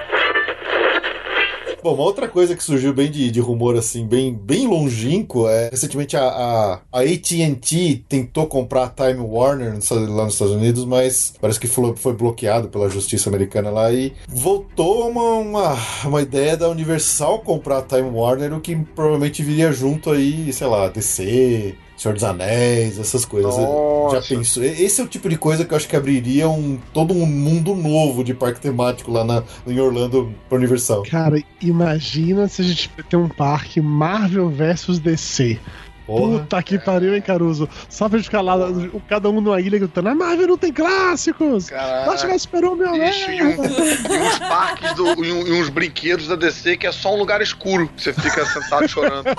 Uma 1.93 2.05
outra 2.05 2.29
coisa 2.29 2.55
que 2.55 2.63
surgiu 2.63 2.93
bem 2.93 3.11
de, 3.11 3.31
de 3.31 3.41
rumor, 3.41 3.77
assim, 3.77 4.07
bem, 4.07 4.35
bem 4.35 4.67
longínquo, 4.67 5.49
é 5.49 5.69
recentemente 5.71 6.17
a, 6.17 6.23
a, 6.23 6.81
a 6.93 7.01
AT&T 7.01 8.05
tentou 8.09 8.47
comprar 8.47 8.85
a 8.85 8.89
Time 8.89 9.21
Warner 9.21 9.79
lá 10.09 10.25
nos 10.25 10.35
Estados 10.35 10.55
Unidos, 10.55 10.85
mas 10.85 11.35
parece 11.41 11.59
que 11.59 11.67
foi, 11.67 11.95
foi 11.97 12.13
bloqueado 12.13 12.69
pela 12.69 12.89
justiça 12.89 13.29
americana 13.29 13.71
lá 13.71 13.93
e 13.93 14.13
voltou 14.29 15.09
uma, 15.09 15.35
uma, 15.35 15.77
uma 16.05 16.23
ideia 16.23 16.57
da 16.57 16.69
Universal 16.69 17.41
comprar 17.41 17.79
a 17.79 17.83
Time 17.83 18.11
Warner, 18.11 18.55
o 18.55 18.61
que 18.61 18.77
provavelmente 18.77 19.43
viria 19.43 19.73
junto 19.73 20.11
aí, 20.11 20.53
sei 20.53 20.67
lá, 20.67 20.89
DC... 20.89 21.77
Senhor 21.99 22.15
dos 22.15 22.23
Anéis, 22.23 22.97
essas 22.99 23.25
coisas. 23.25 23.53
Já 24.13 24.23
pensou? 24.37 24.63
E- 24.63 24.83
Esse 24.85 25.01
é 25.01 25.05
o 25.05 25.09
tipo 25.09 25.29
de 25.29 25.37
coisa 25.37 25.65
que 25.65 25.73
eu 25.73 25.77
acho 25.77 25.89
que 25.89 25.97
abriria 25.97 26.49
um, 26.49 26.79
todo 26.95 27.13
um 27.13 27.27
mundo 27.27 27.75
novo 27.75 28.23
de 28.23 28.33
parque 28.33 28.61
temático 28.61 29.11
lá 29.11 29.25
na, 29.25 29.43
em 29.67 29.81
Orlando 29.81 30.33
pra 30.49 30.57
Universal. 30.59 31.03
Cara, 31.03 31.43
imagina 31.61 32.47
se 32.47 32.63
a 32.63 32.65
gente 32.65 32.89
tem 33.11 33.19
um 33.19 33.29
parque 33.29 33.81
Marvel 33.81 34.49
versus 34.49 35.01
DC. 35.01 35.59
Porra. 36.09 36.39
Puta 36.41 36.63
que 36.63 36.79
pariu, 36.79 37.15
hein, 37.15 37.21
Caruso? 37.21 37.69
Só 37.89 38.09
pra 38.09 38.17
gente 38.17 38.25
ficar 38.29 38.41
lá, 38.41 38.57
o- 38.57 39.01
cada 39.07 39.29
um 39.29 39.43
numa 39.43 39.61
ilha 39.61 39.79
gritando: 39.79 40.09
A 40.09 40.15
Marvel 40.15 40.49
não 40.49 40.57
tem 40.57 40.73
clássicos! 40.73 41.69
Caraca. 41.69 42.39
Super 42.39 42.65
homem 42.65 42.91
Bicho, 42.93 43.31
e, 43.31 43.43
um- 43.43 43.51
e 43.51 44.19
uns 44.23 44.39
parques 44.39 44.95
do- 44.95 45.23
e, 45.25 45.33
um- 45.33 45.47
e 45.47 45.61
uns 45.61 45.69
brinquedos 45.69 46.27
da 46.29 46.35
DC 46.37 46.79
que 46.79 46.87
é 46.87 46.93
só 46.93 47.15
um 47.15 47.19
lugar 47.19 47.43
escuro. 47.43 47.91
Você 47.97 48.13
fica 48.15 48.47
sentado 48.47 48.89
chorando. 48.89 49.25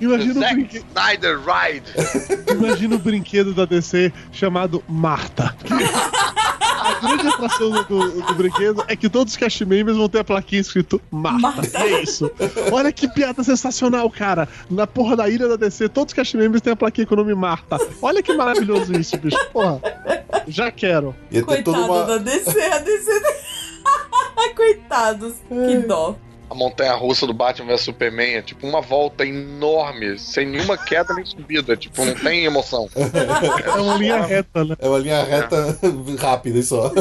Imagina 0.00 0.32
o, 0.34 0.40
Zack 0.40 0.54
brinque... 0.54 0.76
Snyder 0.94 1.38
Ride. 1.40 1.92
Imagina 2.52 2.96
o 2.96 2.98
brinquedo 2.98 3.52
da 3.54 3.64
DC 3.64 4.12
chamado 4.30 4.82
Marta. 4.88 5.54
A 6.80 6.94
grande 7.00 7.26
atração 7.28 7.70
do, 7.70 7.82
do- 7.84 8.22
do 8.22 8.34
brinquedo 8.34 8.84
é 8.86 8.94
que 8.94 9.08
todos 9.08 9.32
os 9.32 9.36
cast 9.38 9.64
members 9.64 9.96
vão 9.96 10.08
ter 10.08 10.18
a 10.18 10.24
plaquinha 10.24 10.60
escrito 10.60 11.00
Marta. 11.10 11.62
É 11.74 12.02
isso. 12.02 12.30
Olha 12.72 12.92
que 12.92 13.08
piada 13.08 13.42
sensacional, 13.42 14.08
cara. 14.10 14.48
Na 14.70 14.86
porra 14.86 15.16
da 15.16 15.28
ilha 15.28 15.48
da 15.48 15.56
DC, 15.56 15.88
todos 15.88 16.12
os 16.12 16.14
cast 16.14 16.36
members 16.36 16.62
têm 16.62 16.72
a 16.72 16.76
plaquinha 16.76 17.06
com 17.06 17.14
o 17.14 17.18
nome 17.18 17.34
Marta. 17.34 17.78
Olha 18.00 18.22
que 18.22 18.32
maravilhoso 18.34 18.92
isso, 18.98 19.16
bicho. 19.18 19.36
Porra. 19.52 19.80
Já 20.48 20.70
quero. 20.70 21.14
Coitado 21.44 21.72
uma. 21.72 22.04
da 22.04 22.18
DC, 22.18 22.60
a 22.60 22.78
DC. 22.78 23.10
Coitados, 24.54 25.34
que 25.48 25.78
dó. 25.86 26.16
A 26.50 26.54
montanha 26.54 26.92
russa 26.94 27.26
do 27.26 27.32
Batman 27.34 27.66
vs 27.68 27.80
Superman 27.82 28.34
é 28.36 28.42
tipo 28.42 28.66
uma 28.66 28.80
volta 28.80 29.24
enorme, 29.24 30.18
sem 30.18 30.46
nenhuma 30.46 30.76
queda 30.76 31.14
nem 31.14 31.24
subida. 31.24 31.76
Tipo, 31.76 32.04
não 32.04 32.14
tem 32.14 32.44
emoção. 32.44 32.88
É 33.66 33.80
uma 33.80 33.96
linha 33.96 34.22
reta, 34.22 34.64
né? 34.64 34.76
É 34.78 34.88
uma 34.88 34.98
linha 34.98 35.22
reta 35.24 35.78
rápida 36.20 36.58
e 36.58 36.62
só. 36.62 36.92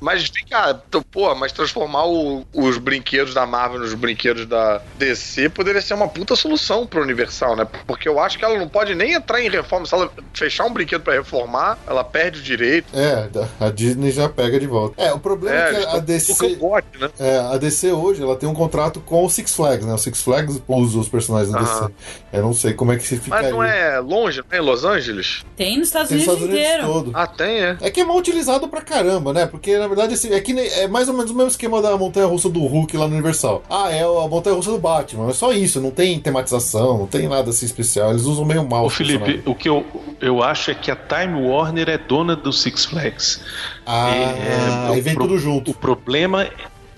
Mas 0.00 0.28
vem 0.30 0.44
cá, 0.46 0.78
pô, 1.10 1.34
mas 1.34 1.52
transformar 1.52 2.06
o- 2.06 2.44
os 2.52 2.78
brinquedos 2.78 3.34
da 3.34 3.46
Marvel 3.46 3.80
nos 3.80 3.94
brinquedos 3.94 4.46
da 4.46 4.80
DC 4.98 5.48
poderia 5.48 5.80
ser 5.82 5.94
uma 5.94 6.08
puta 6.08 6.36
solução 6.36 6.86
pro 6.86 7.02
Universal, 7.02 7.56
né? 7.56 7.66
Porque 7.86 8.08
eu 8.08 8.18
acho 8.20 8.38
que 8.38 8.44
ela 8.44 8.58
não 8.58 8.68
pode 8.68 8.94
nem 8.94 9.12
entrar 9.12 9.40
em 9.40 9.48
reforma. 9.50 9.86
Se 9.86 9.94
ela 9.94 10.10
fechar 10.34 10.64
um 10.64 10.72
brinquedo 10.72 11.02
pra 11.02 11.14
reformar, 11.14 11.78
ela 11.86 12.04
perde 12.04 12.40
o 12.40 12.42
direito. 12.42 12.86
É, 12.94 13.28
a 13.60 13.70
Disney 13.70 14.10
já 14.10 14.28
pega 14.28 14.58
de 14.58 14.66
volta. 14.66 15.00
É, 15.02 15.12
o 15.12 15.18
problema 15.18 15.56
é, 15.56 15.74
eles 15.74 15.86
que 15.86 15.96
a 15.96 15.98
DC. 16.00 16.46
o 16.46 16.56
bote, 16.56 16.86
né? 16.98 17.10
É, 17.18 17.38
a 17.38 17.56
DC 17.56 17.92
hoje 17.92 18.22
ela 18.22 18.35
tem 18.36 18.48
um 18.48 18.54
contrato 18.54 19.00
com 19.00 19.24
o 19.24 19.28
Six 19.30 19.54
Flags, 19.54 19.84
né? 19.86 19.94
O 19.94 19.98
Six 19.98 20.22
Flags 20.22 20.62
usa 20.68 20.98
os 20.98 21.08
personagens 21.08 21.50
da. 21.52 21.58
DC. 21.60 21.92
Eu 22.32 22.42
não 22.42 22.52
sei 22.52 22.72
como 22.74 22.92
é 22.92 22.96
que 22.96 23.06
se 23.06 23.16
ficaria. 23.18 23.44
Mas 23.48 23.52
não 23.54 23.62
é 23.62 23.98
longe, 24.00 24.38
não 24.38 24.46
é 24.50 24.58
em 24.58 24.64
Los 24.64 24.84
Angeles? 24.84 25.44
Tem 25.56 25.78
nos 25.78 25.88
Estados 25.88 26.08
Tem 26.08 26.18
Unidos 26.18 26.34
Estados 26.34 26.54
Unidos 26.54 26.70
inteiro. 26.70 26.92
todo. 26.92 27.10
Ah, 27.14 27.26
tem, 27.26 27.60
é. 27.62 27.76
É 27.80 27.90
que 27.90 28.00
é 28.00 28.04
mal 28.04 28.16
utilizado 28.16 28.68
pra 28.68 28.80
caramba, 28.82 29.32
né? 29.32 29.46
Porque 29.46 29.76
na 29.78 29.86
verdade 29.88 30.14
assim, 30.14 30.32
é 30.32 30.40
que 30.40 30.52
nem- 30.52 30.66
é 30.68 30.86
mais 30.86 31.08
ou 31.08 31.14
menos 31.14 31.30
o 31.30 31.34
mesmo 31.34 31.50
esquema 31.50 31.80
da 31.80 31.96
montanha 31.96 32.26
russa 32.26 32.48
do 32.48 32.60
Hulk 32.66 32.96
lá 32.96 33.06
no 33.08 33.14
Universal. 33.14 33.62
Ah, 33.70 33.90
é 33.90 34.02
a 34.02 34.28
montanha 34.28 34.54
russa 34.54 34.70
do 34.70 34.78
Batman. 34.78 35.30
É 35.30 35.32
só 35.32 35.52
isso, 35.52 35.80
não 35.80 35.90
tem 35.90 36.18
tematização, 36.20 36.98
não 36.98 37.06
tem 37.06 37.28
nada 37.28 37.50
assim 37.50 37.64
especial. 37.66 38.10
Eles 38.10 38.22
usam 38.24 38.44
meio 38.44 38.66
mal. 38.68 38.84
Ô 38.84 38.86
os 38.88 38.94
Felipe, 38.94 39.42
o 39.46 39.54
que 39.54 39.68
eu, 39.68 39.84
eu 40.20 40.42
acho 40.42 40.70
é 40.70 40.74
que 40.74 40.90
a 40.90 40.96
Time 40.96 41.48
Warner 41.48 41.88
é 41.88 41.96
dona 41.98 42.36
do 42.36 42.52
Six 42.52 42.84
Flags. 42.84 43.40
Ah, 43.86 44.10
É, 44.14 44.88
aí 44.92 45.00
o 45.00 45.02
vem 45.02 45.14
pro- 45.14 45.24
tudo 45.26 45.38
junto. 45.38 45.70
O 45.70 45.74
problema 45.74 46.46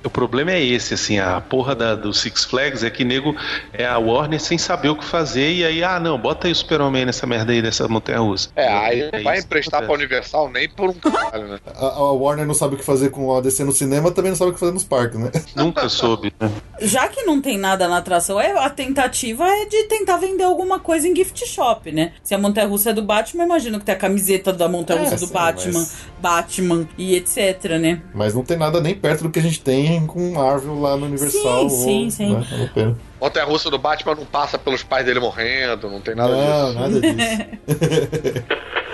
o 0.05 0.11
problema 0.11 0.53
é 0.53 0.62
esse, 0.65 0.95
assim, 0.95 1.19
a 1.19 1.41
porra 1.41 1.75
da, 1.75 1.95
do 1.95 2.12
Six 2.15 2.45
Flags 2.45 2.83
é 2.85 2.91
que 2.91 3.05
nego 3.05 3.35
é 3.73 3.85
a 3.87 3.99
Warner 3.99 4.41
sem 4.41 4.57
saber 4.59 4.89
o 4.91 4.97
que 4.97 5.05
fazer 5.05 5.53
e 5.53 5.65
aí, 5.65 5.83
ah, 5.85 5.99
não, 5.99 6.19
bota 6.19 6.47
aí 6.47 6.53
o 6.53 6.57
Super-Homem 6.57 7.05
nessa 7.05 7.27
merda 7.27 7.53
aí 7.53 7.61
dessa 7.61 7.87
montanha 7.89 8.19
russa. 8.20 8.49
É, 8.57 8.69
aí 8.69 9.01
É 9.03 9.11
não 9.16 9.23
vai 9.25 9.39
emprestar 9.41 9.83
pra. 9.85 9.93
Universal 9.99 10.49
nem 10.51 10.69
por 10.69 10.91
um 10.91 10.95
caralho, 10.95 11.49
né? 11.49 11.59
A, 11.75 11.87
a 11.87 12.12
Warner 12.12 12.47
não 12.47 12.55
sabe 12.55 12.75
o 12.75 12.79
que 12.79 12.85
fazer 12.85 13.11
com 13.11 13.37
a 13.37 13.41
DC 13.41 13.65
no 13.65 13.73
cinema, 13.73 14.11
também 14.12 14.31
não 14.31 14.37
sabe 14.37 14.51
o 14.51 14.55
que 14.55 14.61
fazer 14.61 14.73
nos 14.73 14.85
parques, 14.85 15.19
né? 15.19 15.31
Nunca 15.57 15.89
soube, 15.89 16.33
né? 16.41 16.51
Já 16.81 17.09
que 17.09 17.23
não 17.25 17.41
tem 17.43 17.59
nada 17.59 17.89
na 17.89 17.99
atração, 17.99 18.41
é- 18.41 18.53
a 18.65 18.70
tentativa 18.70 19.45
é 19.49 19.65
de 19.66 19.85
tentar 19.85 20.16
vender 20.19 20.45
alguma 20.45 20.79
coisa 20.79 21.09
em 21.09 21.15
gift 21.16 21.45
shop, 21.47 21.91
né? 21.91 22.12
Se 22.23 22.35
a 22.35 22.39
montanha 22.39 22.66
russa 22.69 22.91
é 22.91 22.93
do 22.93 23.03
Batman, 23.03 23.45
imagino 23.45 23.79
que 23.81 23.85
tem 23.85 23.95
a 23.95 23.99
camiseta 23.99 24.53
da 24.53 24.69
montanha 24.69 25.01
russa 25.01 25.15
É, 25.15 25.19
do 25.19 25.27
sim, 25.27 25.33
Batman, 25.33 25.73
mas- 25.81 25.97
Batman 26.20 26.89
e 26.97 27.15
etc, 27.16 27.65
né? 27.81 28.01
Mas 28.15 28.35
não 28.35 28.45
tem 28.45 28.57
nada 28.57 28.81
nem 28.81 28.95
perto 28.95 29.25
do 29.25 29.31
que 29.31 29.39
a 29.39 29.43
gente 29.43 29.61
tem 29.61 29.88
com 30.06 30.32
Marvel 30.32 30.81
lá 30.81 30.97
no 30.97 31.06
Universal. 31.06 31.69
Sim, 31.70 31.77
sim, 31.77 32.05
ou, 32.05 32.10
sim. 32.10 32.35
Né? 32.35 32.47
Vale 32.51 32.65
a 32.65 32.69
pena. 32.69 32.97
Russa 33.44 33.70
do 33.70 33.78
Batman 33.78 34.15
não 34.15 34.24
passa 34.24 34.59
pelos 34.59 34.82
pais 34.82 35.05
dele 35.05 35.20
morrendo, 35.20 35.90
não 35.90 36.01
tem 36.01 36.15
nada 36.15 36.35
Não, 36.35 36.66
disso. 36.66 36.78
nada 36.78 37.01
disso. 37.01 38.44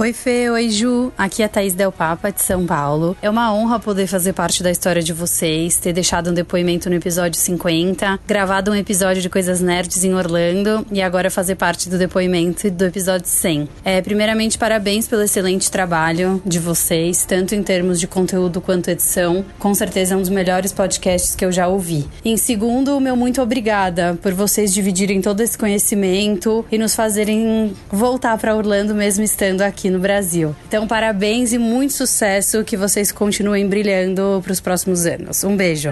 Oi, 0.00 0.14
Fê, 0.14 0.48
oi, 0.48 0.70
Ju. 0.70 1.12
Aqui 1.18 1.42
é 1.42 1.46
Thaís 1.46 1.74
Del 1.74 1.92
Papa, 1.92 2.32
de 2.32 2.40
São 2.40 2.64
Paulo. 2.64 3.14
É 3.20 3.28
uma 3.28 3.52
honra 3.52 3.78
poder 3.78 4.06
fazer 4.06 4.32
parte 4.32 4.62
da 4.62 4.70
história 4.70 5.02
de 5.02 5.12
vocês, 5.12 5.76
ter 5.76 5.92
deixado 5.92 6.30
um 6.30 6.32
depoimento 6.32 6.88
no 6.88 6.96
episódio 6.96 7.38
50, 7.38 8.18
gravado 8.26 8.70
um 8.70 8.74
episódio 8.74 9.20
de 9.20 9.28
Coisas 9.28 9.60
Nerds 9.60 10.02
em 10.02 10.14
Orlando 10.14 10.86
e 10.90 11.02
agora 11.02 11.30
fazer 11.30 11.56
parte 11.56 11.90
do 11.90 11.98
depoimento 11.98 12.70
do 12.70 12.86
episódio 12.86 13.28
100. 13.28 13.68
É, 13.84 14.00
primeiramente, 14.00 14.56
parabéns 14.56 15.06
pelo 15.06 15.20
excelente 15.20 15.70
trabalho 15.70 16.40
de 16.46 16.58
vocês, 16.58 17.26
tanto 17.26 17.54
em 17.54 17.62
termos 17.62 18.00
de 18.00 18.06
conteúdo 18.06 18.58
quanto 18.62 18.88
edição. 18.88 19.44
Com 19.58 19.74
certeza 19.74 20.14
é 20.14 20.16
um 20.16 20.22
dos 20.22 20.30
melhores 20.30 20.72
podcasts 20.72 21.34
que 21.34 21.44
eu 21.44 21.52
já 21.52 21.68
ouvi. 21.68 22.08
Em 22.24 22.38
segundo, 22.38 22.98
meu 23.00 23.16
muito 23.16 23.42
obrigada 23.42 24.18
por 24.22 24.32
vocês 24.32 24.72
dividirem 24.72 25.20
todo 25.20 25.42
esse 25.42 25.58
conhecimento 25.58 26.64
e 26.72 26.78
nos 26.78 26.94
fazerem 26.94 27.76
voltar 27.90 28.38
para 28.38 28.56
Orlando 28.56 28.94
mesmo 28.94 29.22
estando 29.22 29.60
aqui 29.60 29.89
no 29.90 29.98
Brasil. 29.98 30.54
Então, 30.66 30.86
parabéns 30.86 31.52
e 31.52 31.58
muito 31.58 31.92
sucesso, 31.92 32.64
que 32.64 32.76
vocês 32.76 33.12
continuem 33.12 33.68
brilhando 33.68 34.40
para 34.42 34.52
os 34.52 34.60
próximos 34.60 35.06
anos. 35.06 35.44
Um 35.44 35.56
beijo. 35.56 35.90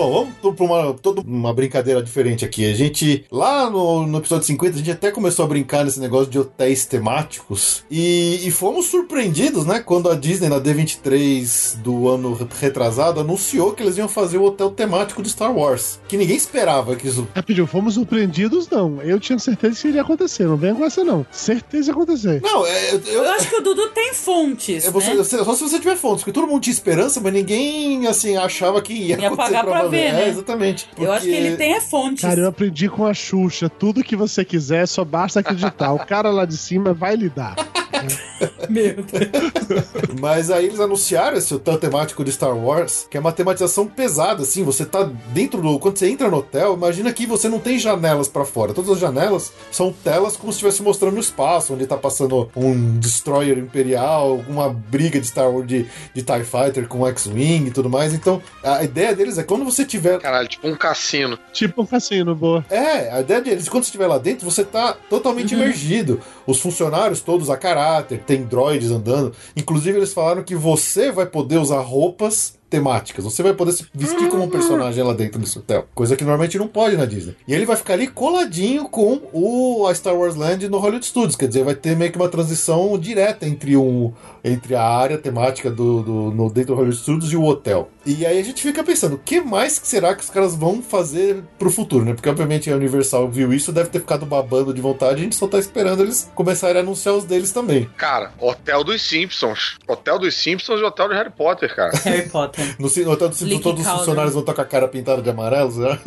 Bom, 0.00 0.26
vamos 0.40 0.56
para 0.56 0.64
uma, 0.64 0.94
toda 0.94 1.20
uma 1.20 1.52
brincadeira 1.52 2.02
diferente 2.02 2.42
aqui. 2.42 2.64
A 2.64 2.74
gente, 2.74 3.26
lá 3.30 3.68
no, 3.68 4.06
no 4.06 4.16
episódio 4.16 4.46
50, 4.46 4.74
a 4.74 4.78
gente 4.78 4.90
até 4.90 5.10
começou 5.10 5.44
a 5.44 5.48
brincar 5.48 5.84
nesse 5.84 6.00
negócio 6.00 6.30
de 6.30 6.38
hotéis 6.38 6.86
temáticos. 6.86 7.84
E, 7.90 8.40
e 8.46 8.50
fomos 8.50 8.86
surpreendidos, 8.86 9.66
né? 9.66 9.78
Quando 9.80 10.08
a 10.08 10.14
Disney, 10.14 10.48
na 10.48 10.58
D23 10.58 11.76
do 11.82 12.08
ano 12.08 12.32
retrasado, 12.58 13.20
anunciou 13.20 13.72
que 13.72 13.82
eles 13.82 13.98
iam 13.98 14.08
fazer 14.08 14.38
o 14.38 14.44
hotel 14.44 14.70
temático 14.70 15.22
de 15.22 15.28
Star 15.28 15.54
Wars. 15.54 16.00
Que 16.08 16.16
ninguém 16.16 16.34
esperava 16.36 16.96
que 16.96 17.06
isso. 17.06 17.28
Rapidinho, 17.36 17.66
fomos 17.66 17.92
surpreendidos, 17.92 18.70
não. 18.70 19.02
Eu 19.02 19.20
tinha 19.20 19.38
certeza 19.38 19.82
que 19.82 19.88
iria 19.88 20.00
acontecer. 20.00 20.44
Não 20.46 20.56
venha 20.56 20.74
com 20.74 20.82
essa, 20.86 21.04
não. 21.04 21.26
Certeza 21.30 21.90
ia 21.90 21.92
acontecer. 21.92 22.40
Não, 22.42 22.66
é, 22.66 22.94
eu, 22.94 23.00
Eu 23.06 23.30
acho 23.32 23.50
que 23.50 23.56
o 23.56 23.60
Dudu 23.60 23.88
tem 23.90 24.14
fontes, 24.14 24.86
É 24.86 24.90
você- 24.90 25.10
né? 25.10 25.16
você- 25.16 25.44
só 25.44 25.52
se 25.52 25.62
você 25.62 25.78
tiver 25.78 25.96
fontes, 25.96 26.24
porque 26.24 26.32
todo 26.32 26.48
mundo 26.48 26.62
tinha 26.62 26.72
esperança, 26.72 27.20
mas 27.20 27.34
ninguém 27.34 28.06
assim 28.06 28.34
achava 28.38 28.80
que 28.80 28.94
ia, 28.94 29.18
Ia 29.20 29.26
acontecer 29.26 29.36
pagar 29.52 29.64
pra. 29.64 29.89
Ver, 29.90 30.12
né? 30.12 30.24
É, 30.24 30.28
exatamente. 30.28 30.88
Eu 30.98 31.12
acho 31.12 31.24
que 31.24 31.30
Porque- 31.32 31.46
ele 31.46 31.56
tem 31.56 31.74
é 31.74 31.80
fontes. 31.80 32.22
Cara, 32.22 32.40
eu 32.40 32.48
aprendi 32.48 32.88
com 32.88 33.04
a 33.06 33.14
Xuxa. 33.14 33.68
Tudo 33.68 34.02
que 34.04 34.16
você 34.16 34.44
quiser, 34.44 34.86
só 34.86 35.04
basta 35.04 35.40
acreditar. 35.40 35.92
O 35.92 35.98
cara 36.06 36.30
lá 36.30 36.44
de 36.44 36.56
cima 36.56 36.92
vai 36.94 37.16
lhe 37.16 37.28
dar. 37.28 37.56
Meu 38.70 38.94
Deus. 38.94 39.86
Mas 40.20 40.50
aí 40.50 40.66
eles 40.66 40.80
anunciaram 40.80 41.36
esse 41.36 41.52
hotel 41.54 41.76
temático 41.76 42.24
de 42.24 42.32
Star 42.32 42.56
Wars, 42.56 43.06
que 43.10 43.16
é 43.16 43.20
uma 43.20 43.32
tematização 43.32 43.86
pesada, 43.86 44.42
assim. 44.42 44.62
Você 44.64 44.84
tá 44.86 45.02
dentro 45.32 45.60
do. 45.60 45.78
Quando 45.78 45.98
você 45.98 46.08
entra 46.08 46.30
no 46.30 46.38
hotel, 46.38 46.74
imagina 46.74 47.12
que 47.12 47.26
você 47.26 47.48
não 47.48 47.58
tem 47.58 47.78
janelas 47.78 48.28
pra 48.28 48.44
fora. 48.44 48.72
Todas 48.72 48.90
as 48.92 48.98
janelas 48.98 49.52
são 49.70 49.92
telas 49.92 50.36
como 50.36 50.52
se 50.52 50.56
estivesse 50.56 50.82
mostrando 50.82 51.16
o 51.16 51.20
espaço, 51.20 51.74
onde 51.74 51.86
tá 51.86 51.96
passando 51.96 52.48
um 52.56 52.98
destroyer 52.98 53.58
imperial, 53.58 54.40
uma 54.48 54.70
briga 54.70 55.20
de 55.20 55.26
Star 55.26 55.50
Wars 55.50 55.66
de, 55.66 55.86
de 56.14 56.22
TIE 56.22 56.44
Fighter 56.44 56.88
com 56.88 57.06
X-Wing 57.06 57.66
e 57.66 57.70
tudo 57.70 57.90
mais. 57.90 58.14
Então, 58.14 58.40
a 58.64 58.82
ideia 58.82 59.14
deles 59.14 59.36
é 59.36 59.42
quando 59.42 59.64
você 59.64 59.79
tiver. 59.84 60.18
Caralho, 60.20 60.48
tipo 60.48 60.66
um 60.68 60.76
cassino. 60.76 61.38
Tipo 61.52 61.82
um 61.82 61.86
cassino, 61.86 62.34
boa. 62.34 62.64
É, 62.70 63.10
a 63.12 63.20
ideia 63.20 63.40
deles, 63.40 63.68
quando 63.68 63.84
você 63.84 63.88
estiver 63.88 64.06
lá 64.06 64.18
dentro, 64.18 64.48
você 64.48 64.64
tá 64.64 64.96
totalmente 65.08 65.54
Uhum. 65.54 65.62
imergido. 65.62 66.20
Os 66.46 66.60
funcionários 66.60 67.20
todos 67.20 67.50
a 67.50 67.56
caráter, 67.56 68.20
tem 68.26 68.42
droids 68.44 68.90
andando. 68.90 69.32
Inclusive, 69.56 69.98
eles 69.98 70.12
falaram 70.12 70.42
que 70.42 70.54
você 70.54 71.10
vai 71.10 71.26
poder 71.26 71.58
usar 71.58 71.80
roupas 71.80 72.58
temáticas. 72.70 73.24
Você 73.24 73.42
vai 73.42 73.52
poder 73.52 73.72
se 73.72 73.84
vestir 73.92 74.28
como 74.28 74.44
um 74.44 74.48
personagem 74.48 75.02
lá 75.02 75.12
dentro 75.12 75.40
desse 75.40 75.58
hotel. 75.58 75.86
Coisa 75.92 76.14
que 76.14 76.22
normalmente 76.22 76.56
não 76.56 76.68
pode 76.68 76.96
na 76.96 77.04
Disney. 77.04 77.34
E 77.48 77.52
ele 77.52 77.66
vai 77.66 77.74
ficar 77.74 77.94
ali 77.94 78.06
coladinho 78.06 78.88
com 78.88 79.20
o 79.32 79.88
a 79.88 79.94
Star 79.94 80.14
Wars 80.14 80.36
Land 80.36 80.68
no 80.68 80.78
Hollywood 80.78 81.04
Studios. 81.04 81.34
Quer 81.34 81.48
dizer, 81.48 81.64
vai 81.64 81.74
ter 81.74 81.96
meio 81.96 82.12
que 82.12 82.16
uma 82.16 82.28
transição 82.28 82.96
direta 82.96 83.44
entre, 83.44 83.76
um, 83.76 84.12
entre 84.44 84.76
a 84.76 84.84
área 84.84 85.18
temática 85.18 85.68
do, 85.68 86.00
do, 86.02 86.12
no, 86.30 86.48
dentro 86.48 86.74
do 86.74 86.76
Hollywood 86.76 87.00
Studios 87.02 87.32
e 87.32 87.36
o 87.36 87.44
hotel. 87.44 87.90
E 88.04 88.24
aí 88.24 88.38
a 88.38 88.42
gente 88.42 88.62
fica 88.62 88.82
pensando, 88.82 89.16
o 89.16 89.18
que 89.18 89.40
mais 89.40 89.78
que 89.78 89.86
será 89.86 90.14
que 90.14 90.22
os 90.22 90.30
caras 90.30 90.54
vão 90.54 90.82
fazer 90.82 91.42
pro 91.58 91.70
futuro, 91.70 92.04
né? 92.04 92.14
Porque 92.14 92.28
obviamente 92.28 92.70
a 92.70 92.76
Universal 92.76 93.28
viu 93.28 93.52
isso, 93.52 93.72
deve 93.72 93.90
ter 93.90 94.00
ficado 94.00 94.24
babando 94.24 94.72
de 94.72 94.80
vontade, 94.80 95.20
a 95.20 95.24
gente 95.24 95.36
só 95.36 95.46
tá 95.46 95.58
esperando 95.58 96.02
eles 96.02 96.30
começarem 96.34 96.78
a 96.78 96.80
anunciar 96.80 97.14
os 97.14 97.24
deles 97.24 97.52
também. 97.52 97.88
Cara, 97.96 98.32
Hotel 98.38 98.82
dos 98.82 99.02
Simpsons. 99.02 99.78
Hotel 99.86 100.18
dos 100.18 100.34
Simpsons 100.34 100.80
e 100.80 100.84
Hotel 100.84 101.08
de 101.08 101.14
Harry 101.14 101.30
Potter, 101.30 101.74
cara. 101.74 101.90
Harry 102.04 102.28
Potter. 102.28 102.76
No, 102.78 102.88
no 102.88 103.10
Hotel 103.10 103.28
do 103.28 103.34
Simpsons, 103.34 103.50
Leaky 103.50 103.62
todos 103.62 103.80
os 103.80 103.86
Cauldron. 103.86 103.98
funcionários 104.04 104.32
vão 104.34 104.40
estar 104.40 104.54
com 104.54 104.60
a 104.60 104.64
cara 104.64 104.88
pintada 104.88 105.22
de 105.22 105.30
amarelo, 105.30 105.70
né? 105.78 105.98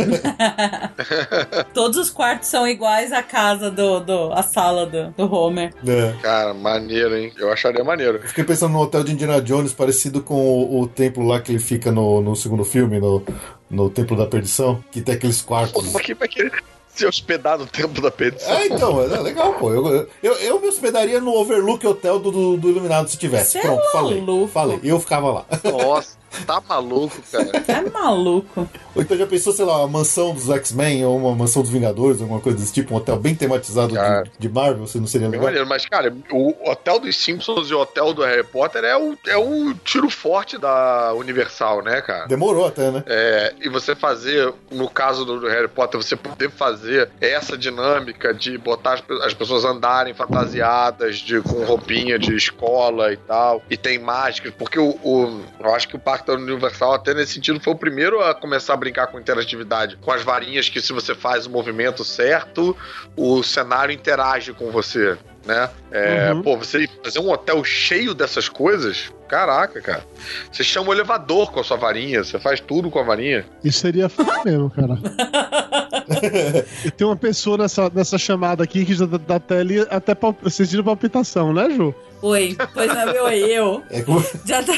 Todos 1.73 1.97
os 1.97 2.09
quartos 2.09 2.49
são 2.49 2.67
iguais 2.67 3.11
à 3.11 3.21
casa 3.21 3.69
do. 3.69 3.99
do 3.99 4.33
a 4.33 4.41
sala 4.43 4.85
do, 4.85 5.11
do 5.11 5.33
Homer. 5.33 5.73
É. 5.85 6.13
Cara, 6.21 6.53
maneiro, 6.53 7.15
hein? 7.15 7.31
Eu 7.37 7.51
acharia 7.51 7.83
maneiro. 7.83 8.19
Fiquei 8.27 8.43
pensando 8.43 8.73
no 8.73 8.79
hotel 8.79 9.03
de 9.03 9.11
Indiana 9.11 9.41
Jones, 9.41 9.73
parecido 9.73 10.21
com 10.21 10.35
o, 10.35 10.81
o 10.81 10.87
templo 10.87 11.25
lá 11.25 11.39
que 11.39 11.51
ele 11.51 11.59
fica 11.59 11.82
no, 11.91 12.21
no 12.21 12.35
segundo 12.35 12.63
filme, 12.63 12.99
no, 12.99 13.23
no 13.69 13.89
Templo 13.89 14.15
da 14.15 14.25
Perdição, 14.25 14.83
que 14.91 15.01
tem 15.01 15.15
aqueles 15.15 15.41
quartos. 15.41 15.91
Pô, 15.91 15.99
quem 15.99 16.15
vai 16.15 16.27
querer 16.27 16.63
se 16.93 17.05
hospedar 17.05 17.57
no 17.57 17.65
tempo 17.65 17.99
da 18.01 18.11
petição? 18.11 18.53
É, 18.53 18.67
então, 18.67 19.01
é 19.01 19.19
legal, 19.19 19.53
pô. 19.55 19.71
Eu, 19.71 20.07
eu, 20.21 20.33
eu 20.35 20.59
me 20.59 20.67
hospedaria 20.67 21.19
no 21.19 21.31
Overlook 21.33 21.85
Hotel 21.85 22.19
do, 22.19 22.31
do, 22.31 22.57
do 22.57 22.69
Iluminado 22.69 23.09
se 23.09 23.17
tivesse. 23.17 23.53
Cê 23.53 23.57
é 23.59 23.61
Pronto, 23.61 23.91
falei. 23.91 24.21
maluco. 24.21 24.47
Falei. 24.47 24.79
Eu 24.83 24.99
ficava 24.99 25.31
lá. 25.31 25.45
Nossa. 25.63 26.22
Tá 26.45 26.61
maluco, 26.67 27.21
cara. 27.31 27.51
É 27.67 27.89
maluco. 27.89 28.69
Ou 28.95 29.01
então 29.01 29.17
já 29.17 29.25
pensou, 29.27 29.53
sei 29.53 29.65
lá, 29.65 29.83
a 29.83 29.87
mansão 29.87 30.33
dos 30.33 30.49
X-Men 30.49 31.05
ou 31.05 31.17
uma 31.17 31.35
mansão 31.35 31.61
dos 31.61 31.71
Vingadores, 31.71 32.21
alguma 32.21 32.39
coisa 32.39 32.57
desse 32.57 32.73
tipo, 32.73 32.93
um 32.93 32.97
hotel 32.97 33.17
bem 33.17 33.33
tematizado 33.35 33.93
de, 33.93 34.31
de 34.39 34.49
Marvel, 34.49 34.85
você 34.87 34.99
não 34.99 35.07
seria 35.07 35.27
legal? 35.27 35.45
maneiro, 35.45 35.67
mas, 35.67 35.85
cara, 35.85 36.13
o 36.31 36.69
hotel 36.69 36.99
dos 36.99 37.15
Simpsons 37.17 37.69
e 37.69 37.73
o 37.73 37.79
hotel 37.79 38.13
do 38.13 38.23
Harry 38.23 38.43
Potter 38.43 38.83
é 38.83 38.95
o, 38.97 39.17
é 39.27 39.37
o 39.37 39.73
tiro 39.83 40.09
forte 40.09 40.57
da 40.57 41.13
Universal, 41.15 41.81
né, 41.83 42.01
cara? 42.01 42.27
Demorou 42.27 42.67
até, 42.67 42.91
né? 42.91 43.03
É, 43.07 43.53
e 43.61 43.69
você 43.69 43.95
fazer, 43.95 44.53
no 44.71 44.89
caso 44.89 45.25
do 45.25 45.47
Harry 45.47 45.67
Potter, 45.67 46.01
você 46.01 46.15
poder 46.15 46.49
fazer 46.51 47.09
essa 47.21 47.57
dinâmica 47.57 48.33
de 48.33 48.57
botar 48.57 48.93
as, 48.93 49.03
as 49.23 49.33
pessoas 49.33 49.65
andarem 49.65 50.13
fantasiadas 50.13 51.17
de, 51.17 51.41
com 51.41 51.63
roupinha 51.63 52.17
de 52.19 52.35
escola 52.35 53.11
e 53.11 53.17
tal, 53.17 53.61
e 53.69 53.77
tem 53.77 53.97
mágicas, 53.99 54.53
porque 54.57 54.79
o, 54.79 54.89
o- 55.03 55.41
eu 55.59 55.73
acho 55.73 55.87
que 55.87 55.95
o 55.95 55.99
Parque 55.99 56.22
Universal, 56.31 56.93
até 56.93 57.13
nesse 57.13 57.33
sentido, 57.33 57.59
foi 57.59 57.73
o 57.73 57.77
primeiro 57.77 58.21
a 58.21 58.33
começar 58.33 58.73
a 58.73 58.77
brincar 58.77 59.07
com 59.07 59.19
interatividade, 59.19 59.97
com 59.97 60.11
as 60.11 60.23
varinhas 60.23 60.69
que 60.69 60.81
se 60.81 60.93
você 60.93 61.13
faz 61.13 61.45
o 61.45 61.49
movimento 61.49 62.03
certo, 62.03 62.75
o 63.15 63.43
cenário 63.43 63.93
interage 63.93 64.53
com 64.53 64.71
você. 64.71 65.17
Né? 65.45 65.69
É, 65.91 66.33
Uhum. 66.33 66.41
Pô, 66.41 66.57
você 66.57 66.87
fazer 67.03 67.19
um 67.19 67.29
hotel 67.29 67.63
cheio 67.63 68.13
dessas 68.13 68.47
coisas, 68.47 69.11
caraca, 69.33 69.81
cara. 69.81 70.03
Você 70.51 70.63
chama 70.63 70.89
o 70.89 70.93
elevador 70.93 71.51
com 71.51 71.59
a 71.59 71.63
sua 71.63 71.75
varinha, 71.75 72.23
você 72.23 72.39
faz 72.39 72.59
tudo 72.59 72.91
com 72.91 72.99
a 72.99 73.03
varinha. 73.03 73.43
Isso 73.63 73.79
seria 73.79 74.05
f 74.05 74.21
mesmo, 74.45 74.69
cara. 74.69 74.93
e 76.85 76.91
tem 76.91 77.07
uma 77.07 77.15
pessoa 77.15 77.57
nessa, 77.57 77.89
nessa 77.89 78.19
chamada 78.19 78.63
aqui 78.63 78.85
que 78.85 78.93
já 78.93 79.07
dá 79.07 79.37
até 79.37 79.59
ali, 79.59 79.79
até 79.89 80.13
pal- 80.13 80.37
sentindo 80.51 80.83
palpitação, 80.83 81.51
né, 81.51 81.67
Ju? 81.71 81.95
Oi, 82.21 82.55
pois 82.73 82.87
não, 82.87 83.05
meu, 83.07 83.27
eu. 83.27 83.83
É 83.89 84.01
como- 84.01 84.23
Já 84.45 84.63
tá. 84.63 84.71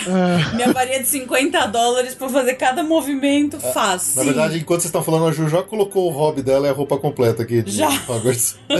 Minha 0.56 0.74
varinha 0.74 1.02
de 1.02 1.08
50 1.08 1.68
dólares 1.68 2.16
pra 2.16 2.28
fazer 2.28 2.56
cada 2.56 2.84
movimento 2.84 3.60
faz. 3.60 4.16
Na 4.16 4.24
sim. 4.24 4.30
verdade, 4.30 4.58
enquanto 4.58 4.80
vocês 4.82 4.90
estão 4.90 5.04
falando, 5.04 5.28
a 5.28 5.32
Ju 5.32 5.48
já 5.48 5.62
colocou 5.62 6.08
o 6.08 6.12
hobby 6.12 6.42
dela 6.42 6.66
e 6.66 6.70
a 6.72 6.74
roupa 6.74 6.98
completa 6.98 7.44
aqui 7.44 7.62
de 7.62 7.72
Já. 7.72 7.90
Hogwarts. 8.08 8.58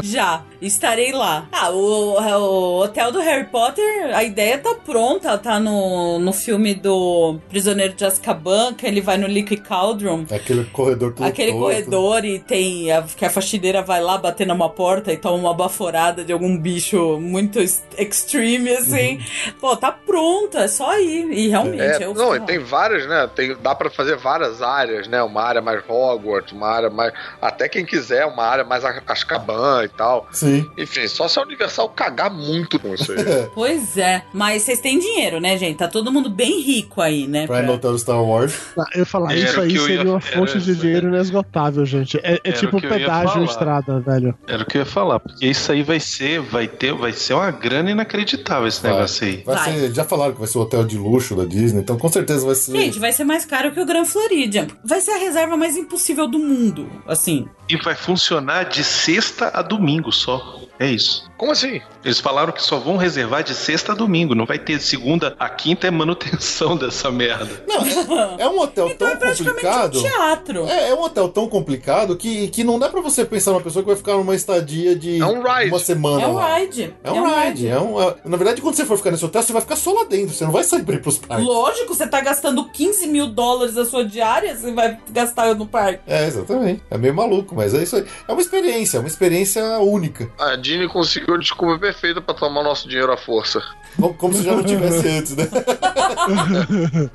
Já, 0.00 0.42
estarei 0.60 1.12
lá. 1.12 1.48
Ah, 1.50 1.70
o, 1.70 2.20
o 2.20 2.82
hotel 2.84 3.10
do 3.10 3.18
Harry 3.20 3.46
Potter, 3.54 4.10
a 4.12 4.24
ideia 4.24 4.58
tá 4.58 4.74
pronta, 4.84 5.38
tá 5.38 5.60
no, 5.60 6.18
no 6.18 6.32
filme 6.32 6.74
do 6.74 7.38
Prisioneiro 7.48 7.94
de 7.94 8.04
Azkaban, 8.04 8.74
que 8.74 8.84
ele 8.84 9.00
vai 9.00 9.16
no 9.16 9.28
Liquid 9.28 9.60
Cauldron. 9.60 10.26
Aquele 10.28 10.64
corredor 10.64 11.12
tudo 11.14 11.24
Aquele 11.24 11.52
torto. 11.52 11.64
corredor 11.64 12.24
e 12.24 12.40
tem 12.40 12.90
a, 12.90 13.02
que 13.02 13.24
a 13.24 13.30
faxineira 13.30 13.80
vai 13.80 14.00
lá 14.02 14.18
bater 14.18 14.44
numa 14.44 14.68
porta 14.68 15.12
e 15.12 15.16
toma 15.16 15.36
uma 15.36 15.54
baforada 15.54 16.24
de 16.24 16.32
algum 16.32 16.58
bicho 16.58 17.20
muito 17.20 17.60
ex- 17.60 17.84
extreme, 17.96 18.70
assim. 18.70 19.20
Pô, 19.60 19.76
tá 19.76 19.92
pronto, 19.92 20.58
é 20.58 20.66
só 20.66 20.98
ir. 20.98 21.30
E 21.32 21.46
realmente, 21.46 21.80
É, 22.02 22.04
eu 22.06 22.12
não, 22.12 22.34
e 22.34 22.40
tem 22.40 22.58
várias, 22.58 23.06
né? 23.06 23.30
Tem, 23.36 23.54
dá 23.62 23.72
pra 23.72 23.88
fazer 23.88 24.16
várias 24.16 24.62
áreas, 24.62 25.06
né? 25.06 25.22
Uma 25.22 25.42
área 25.42 25.62
mais 25.62 25.80
Hogwarts, 25.88 26.50
uma 26.52 26.66
área 26.66 26.90
mais. 26.90 27.12
Até 27.40 27.68
quem 27.68 27.86
quiser, 27.86 28.26
uma 28.26 28.42
área 28.44 28.64
mais 28.64 28.84
A- 28.84 29.00
Azkaban 29.06 29.84
e 29.84 29.88
tal. 29.90 30.26
Sim. 30.32 30.68
Enfim, 30.76 31.06
só 31.06 31.28
se 31.28 31.38
a 31.38 31.42
Universal 31.42 31.88
cagar 31.90 32.32
muito 32.32 32.80
com 32.80 32.92
isso 32.92 33.12
aí. 33.12 33.43
Pois 33.54 33.96
é, 33.98 34.22
mas 34.32 34.62
vocês 34.62 34.80
têm 34.80 34.98
dinheiro, 34.98 35.40
né, 35.40 35.56
gente? 35.58 35.76
Tá 35.76 35.88
todo 35.88 36.12
mundo 36.12 36.30
bem 36.30 36.60
rico 36.60 37.00
aí, 37.00 37.26
né? 37.26 37.46
Pra 37.46 37.60
ir 37.60 37.66
no 37.66 37.74
hotel 37.74 37.96
Star 37.98 38.22
Wars. 38.22 38.54
Ah, 38.78 38.84
Eu 38.94 39.00
ia 39.00 39.06
falar, 39.06 39.32
Era 39.32 39.40
isso 39.40 39.58
o 39.58 39.62
aí 39.62 39.78
seria 39.78 39.94
ia- 39.96 40.02
uma 40.10 40.20
fonte 40.20 40.50
era- 40.52 40.60
de 40.60 40.74
dinheiro 40.76 41.08
inesgotável, 41.08 41.84
gente. 41.86 42.18
É, 42.22 42.40
é 42.44 42.52
tipo 42.52 42.76
o 42.76 42.80
pedágio 42.80 43.44
estrada, 43.44 44.00
velho. 44.00 44.34
Era 44.46 44.62
o 44.62 44.66
que 44.66 44.76
eu 44.78 44.80
ia 44.82 44.86
falar, 44.86 45.20
porque 45.20 45.46
isso 45.46 45.70
aí 45.72 45.82
vai 45.82 45.98
ser, 46.00 46.40
vai 46.40 46.66
ter, 46.68 46.92
vai 46.92 47.12
ser 47.12 47.34
uma 47.34 47.50
grana 47.50 47.90
inacreditável 47.90 48.66
esse 48.68 48.82
negócio 48.84 49.26
aí. 49.26 49.42
Vai 49.44 49.58
ser, 49.72 49.92
já 49.94 50.04
falaram 50.04 50.32
que 50.32 50.38
vai 50.38 50.48
ser 50.48 50.58
o 50.58 50.62
hotel 50.62 50.84
de 50.84 50.96
luxo 50.98 51.34
da 51.34 51.44
Disney, 51.44 51.80
então 51.80 51.96
com 51.96 52.08
certeza 52.08 52.44
vai 52.44 52.54
ser. 52.54 52.72
Gente, 52.72 52.98
vai 52.98 53.12
ser 53.12 53.24
mais 53.24 53.44
caro 53.44 53.72
que 53.72 53.80
o 53.80 53.86
Grand 53.86 54.04
Floridian. 54.04 54.66
Vai 54.84 55.00
ser 55.00 55.12
a 55.12 55.18
reserva 55.18 55.56
mais 55.56 55.76
impossível 55.76 56.26
do 56.26 56.38
mundo, 56.38 56.88
assim. 57.06 57.46
E 57.68 57.76
vai 57.76 57.94
funcionar 57.94 58.64
de 58.64 58.84
sexta 58.84 59.50
a 59.54 59.62
domingo 59.62 60.12
só. 60.12 60.60
É 60.78 60.90
isso. 60.90 61.30
Como 61.36 61.52
assim? 61.52 61.80
Eles 62.04 62.18
falaram 62.20 62.52
que 62.52 62.62
só 62.62 62.78
vão 62.78 62.96
reservar 62.96 63.42
de 63.44 63.54
sexta 63.54 63.92
a 63.92 63.94
domingo. 63.94 64.34
Não 64.34 64.44
vai 64.46 64.58
ter 64.58 64.80
segunda 64.80 65.34
a 65.38 65.48
quinta 65.48 65.86
é 65.86 65.90
manutenção 65.90 66.76
dessa 66.78 67.10
merda. 67.10 67.64
É 68.38 68.48
um 68.48 68.58
hotel 68.60 68.88
Então 68.90 69.16
tão 69.16 69.34
complicado. 69.34 70.00
teatro. 70.00 70.66
É, 70.66 70.90
é 70.90 70.94
um 70.94 71.02
hotel 71.02 71.28
tão 71.28 71.48
complicado 71.48 72.16
que, 72.16 72.48
que 72.48 72.62
não 72.64 72.78
dá 72.78 72.88
pra 72.88 73.00
você 73.00 73.24
pensar 73.24 73.52
numa 73.52 73.60
pessoa 73.60 73.82
que 73.82 73.88
vai 73.88 73.96
ficar 73.96 74.14
numa 74.14 74.34
estadia 74.34 74.96
de 74.96 75.20
É 75.20 75.26
um 75.26 75.42
ride. 75.42 75.70
uma 75.70 75.78
semana. 75.78 76.22
É 76.22 76.26
um 76.26 76.34
lá. 76.34 76.58
ride. 76.58 76.94
É 77.02 77.10
um 77.10 77.24
ride. 77.40 77.68
É 77.68 77.80
um, 77.80 78.02
é- 78.02 78.14
Na 78.24 78.36
verdade, 78.36 78.60
quando 78.60 78.74
você 78.74 78.84
for 78.84 78.96
ficar 78.96 79.10
nesse 79.10 79.24
hotel, 79.24 79.42
você 79.42 79.52
vai 79.52 79.62
ficar 79.62 79.76
só 79.76 79.92
lá 79.92 80.04
dentro. 80.04 80.34
Você 80.34 80.44
não 80.44 80.52
vai 80.52 80.64
sair 80.64 80.82
pra 80.82 80.94
ir 80.96 81.00
pros 81.02 81.18
parques. 81.18 81.46
Lógico, 81.46 81.94
você 81.94 82.06
tá 82.06 82.20
gastando 82.20 82.68
15 82.70 83.06
mil 83.06 83.26
dólares 83.28 83.74
da 83.74 83.84
sua 83.84 84.04
diária, 84.04 84.56
você 84.56 84.72
vai 84.72 84.98
gastar 85.10 85.54
no 85.54 85.66
parque. 85.66 86.00
É, 86.06 86.26
exatamente. 86.26 86.82
É 86.90 86.98
meio 86.98 87.14
maluco, 87.14 87.54
mas 87.54 87.74
é 87.74 87.82
isso 87.82 87.96
aí. 87.96 88.04
É 88.28 88.32
uma 88.32 88.40
experiência, 88.42 88.96
é 88.98 89.00
uma 89.00 89.08
experiência 89.08 89.62
única. 89.78 90.28
A 90.38 90.56
Disney 90.64 90.88
conseguiu 90.88 91.34
a 91.34 91.38
desculpa 91.38 91.78
perfeita 91.78 92.22
pra 92.22 92.34
tomar 92.34 92.62
nosso 92.62 92.88
dinheiro 92.88 93.12
à 93.12 93.18
força. 93.18 93.62
Como, 93.96 94.14
como 94.14 94.34
se 94.34 94.42
já 94.42 94.54
não 94.54 94.62
tivesse 94.64 95.08
antes, 95.08 95.36
né? 95.36 95.48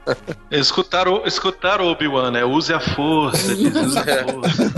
Escutaram, 0.52 1.24
escutaram 1.26 1.86
o 1.86 1.92
Obi-Wan, 1.92 2.32
né? 2.32 2.46
Use 2.46 2.74
a 2.74 2.80
força. 2.80 3.56
diz, 3.56 3.74
use 3.76 3.98
a 3.98 4.04
força. 4.34 4.74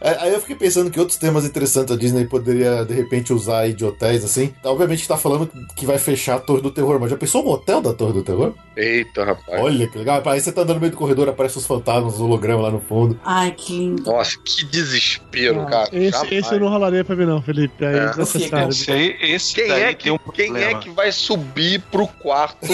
É, 0.00 0.16
Aí 0.20 0.32
eu 0.32 0.40
fiquei 0.40 0.56
pensando 0.56 0.90
que 0.90 0.98
outros 1.00 1.18
temas 1.18 1.44
interessantes 1.44 1.94
a 1.94 1.98
Disney 1.98 2.26
poderia, 2.26 2.84
de 2.84 2.94
repente, 2.94 3.32
usar 3.32 3.60
aí 3.60 3.72
de 3.72 3.84
hotéis, 3.84 4.24
assim. 4.24 4.52
Obviamente 4.64 5.06
tá 5.08 5.16
falando 5.16 5.48
que 5.76 5.86
vai 5.86 5.98
fechar 5.98 6.36
a 6.36 6.38
Torre 6.40 6.60
do 6.62 6.70
Terror, 6.70 6.98
mas 7.00 7.10
já 7.10 7.16
pensou 7.16 7.44
um 7.44 7.48
hotel 7.50 7.80
da 7.80 7.92
Torre 7.92 8.12
do 8.12 8.22
Terror? 8.22 8.52
Eita, 8.76 9.24
rapaz. 9.24 9.60
Olha 9.62 9.86
que 9.88 9.98
legal. 9.98 10.22
Aí 10.26 10.40
você 10.40 10.52
tá 10.52 10.62
andando 10.62 10.76
no 10.76 10.80
meio 10.80 10.92
do 10.92 10.96
corredor, 10.98 11.28
aparece 11.28 11.58
os 11.58 11.66
fantasmas, 11.66 12.14
os 12.14 12.20
hologramas 12.20 12.64
lá 12.64 12.70
no 12.70 12.80
fundo. 12.80 13.18
Ai, 13.24 13.52
que 13.52 13.72
lindo. 13.76 14.02
Nossa, 14.04 14.36
que 14.44 14.64
desespero, 14.64 15.66
cara. 15.66 15.88
Esse, 15.92 16.34
esse 16.34 16.58
não 16.58 16.68
rolaria 16.68 17.04
pra 17.04 17.16
mim, 17.16 17.26
não, 17.26 17.42
Felipe. 17.42 17.84
Aí 17.84 17.96
é, 17.96 18.10
É. 18.10 18.68
Esse, 18.68 19.16
esse 19.20 19.54
Quem 19.54 19.68
daí 19.68 19.82
é, 19.82 19.94
que, 19.94 20.04
tem 20.04 20.12
um 20.12 20.18
quem 20.32 20.46
problema. 20.52 20.78
é 20.78 20.79
que 20.80 20.90
vai 20.90 21.12
subir 21.12 21.80
pro 21.90 22.06
quarto 22.06 22.66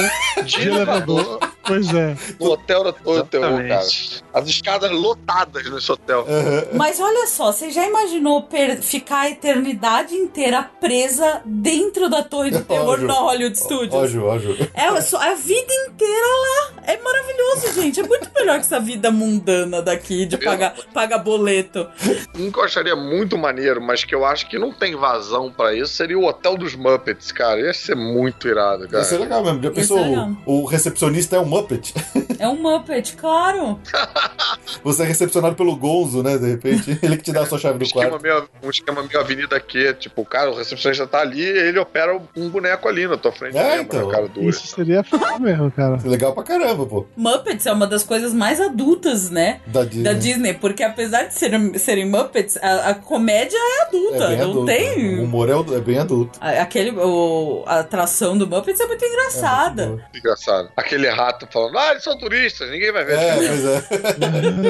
de 0.45 0.63
elevador. 0.69 1.39
Pois 1.67 1.93
é. 1.95 2.17
no 2.39 2.51
hotel 2.53 2.85
da 2.85 2.93
Torre 2.93 3.23
do 3.23 3.27
Terror, 3.27 3.69
cara? 3.69 3.87
As 4.33 4.49
escadas 4.49 4.91
lotadas 4.91 5.69
nesse 5.71 5.91
hotel. 5.91 6.27
Mas 6.75 7.01
olha 7.01 7.27
só, 7.27 7.53
você 7.53 7.71
já 7.71 7.87
imaginou 7.87 8.47
ficar 8.83 9.21
a 9.21 9.31
eternidade 9.31 10.15
inteira 10.15 10.63
presa 10.81 11.43
dentro 11.45 12.09
da 12.09 12.23
Torre 12.23 12.51
do 12.51 12.63
Terror 12.65 13.01
na 13.01 13.15
Hollywood 13.15 13.59
Studios? 13.59 13.95
Ó, 13.95 14.07
Ju, 14.07 14.25
ó, 14.25 14.39
Ju. 14.39 14.57
É 14.75 15.01
só 15.01 15.19
a 15.19 15.35
vida 15.35 15.73
inteira 15.89 16.27
lá. 16.27 16.83
É 16.85 16.97
maravilhoso, 17.03 17.81
gente. 17.81 18.01
É 18.01 18.03
muito 18.03 18.31
melhor 18.35 18.55
que 18.55 18.67
essa 18.67 18.79
vida 18.79 19.11
mundana 19.11 19.83
daqui 19.83 20.27
de 20.27 20.37
pagar, 20.39 20.75
pagar 20.93 21.19
boleto. 21.19 21.87
Um 22.39 22.51
que 22.51 22.59
eu 22.59 22.65
acharia 22.65 22.95
muito 22.95 23.37
maneiro, 23.37 23.81
mas 23.81 24.05
que 24.05 24.15
eu 24.15 24.25
acho 24.25 24.49
que 24.49 24.59
não 24.59 24.73
tem 24.73 24.95
vazão 24.95 25.51
pra 25.51 25.75
isso, 25.75 25.93
seria 25.95 26.19
o 26.19 26.25
Hotel 26.25 26.57
dos 26.57 26.75
Muppets, 26.75 27.33
cara. 27.33 27.61
Ia 27.61 27.75
ser 27.75 27.97
muito 27.97 28.47
irado, 28.47 28.89
cara. 28.89 29.03
Isso 29.03 29.15
é 29.15 29.19
legal 29.19 29.43
mesmo. 29.45 29.63
Já 29.63 29.71
pensou? 29.71 29.99
É 29.99 30.29
o, 30.47 30.63
o 30.63 30.65
recepcionista 30.65 31.37
é 31.37 31.41
um 31.41 31.45
Muppet. 31.57 31.95
É 32.39 32.49
um 32.49 32.57
Muppet, 32.57 33.17
claro. 33.17 33.79
Você 34.85 35.03
é 35.03 35.07
recepcionado 35.07 35.55
pelo 35.57 35.77
Gonzo, 35.77 36.23
né? 36.23 36.37
De 36.39 36.49
repente, 36.51 36.99
ele 37.03 37.17
que 37.17 37.25
te 37.25 37.33
dá 37.33 37.43
a 37.43 37.47
sua 37.47 37.59
chave 37.59 37.77
Um 37.77 37.87
do 37.87 37.91
quarto. 37.93 38.21
meio, 38.23 38.49
um 38.63 38.71
esquema 38.71 39.03
meio 39.03 39.19
Avenida 39.21 39.59
Q, 39.61 39.95
tipo, 39.95 40.23
o 40.23 40.25
cara, 40.27 40.51
o 40.51 40.57
recepcionista 40.57 41.07
tá 41.07 41.21
ali 41.21 41.43
e 41.43 41.59
ele 41.69 41.79
opera 41.79 42.21
um 42.37 42.49
boneco 42.49 42.89
ali 42.89 43.07
na 43.07 43.17
tua 43.17 43.33
frente 43.33 43.57
É, 43.57 43.63
mesmo, 43.77 43.83
então. 43.83 44.09
cara 44.09 44.29
dura. 44.29 44.47
Isso 44.49 44.67
seria 44.67 45.01
f 45.01 45.17
mesmo, 45.41 45.71
cara. 45.71 45.99
Legal 46.05 46.33
pra 46.35 46.43
caramba, 46.43 46.87
pô. 46.87 47.07
Muppets 47.17 47.67
é 47.67 47.73
uma 47.73 47.87
das 47.87 48.03
coisas 48.03 48.33
mais 48.35 48.61
adultas, 48.61 49.31
né? 49.31 49.61
Da 49.67 49.85
Disney. 49.85 50.03
Da 50.05 50.13
Disney, 50.13 50.55
porque 50.55 50.83
apesar 50.83 51.25
de 51.25 51.35
serem, 51.35 51.77
serem 51.79 52.09
Muppets, 52.09 52.57
a, 52.63 52.91
a 52.91 52.95
comédia 52.95 53.57
é 53.59 53.83
adulta. 53.87 54.25
É 54.33 54.37
não 54.37 54.51
adulto. 54.51 54.67
tem. 54.67 55.19
O 55.21 55.25
humor 55.25 55.49
é, 55.49 55.77
é 55.77 55.81
bem 55.81 55.99
adulto. 55.99 56.39
A- 56.41 56.67
Aquele, 56.67 56.91
o, 56.91 57.63
a 57.67 57.81
atração 57.81 58.37
do 58.37 58.47
Muppets 58.47 58.81
é 58.81 58.87
muito 58.87 59.05
engraçada. 59.05 60.05
Engraçado. 60.15 60.69
Aquele 60.77 61.09
rato 61.09 61.46
falando, 61.53 61.79
ah, 61.79 61.91
eles 61.93 62.03
são 62.05 62.17
turistas, 62.19 62.71
ninguém 62.71 62.93
vai 62.93 63.05
ver. 63.05 63.19
É, 63.19 63.37
pois 63.37 63.65
é. 63.65 63.85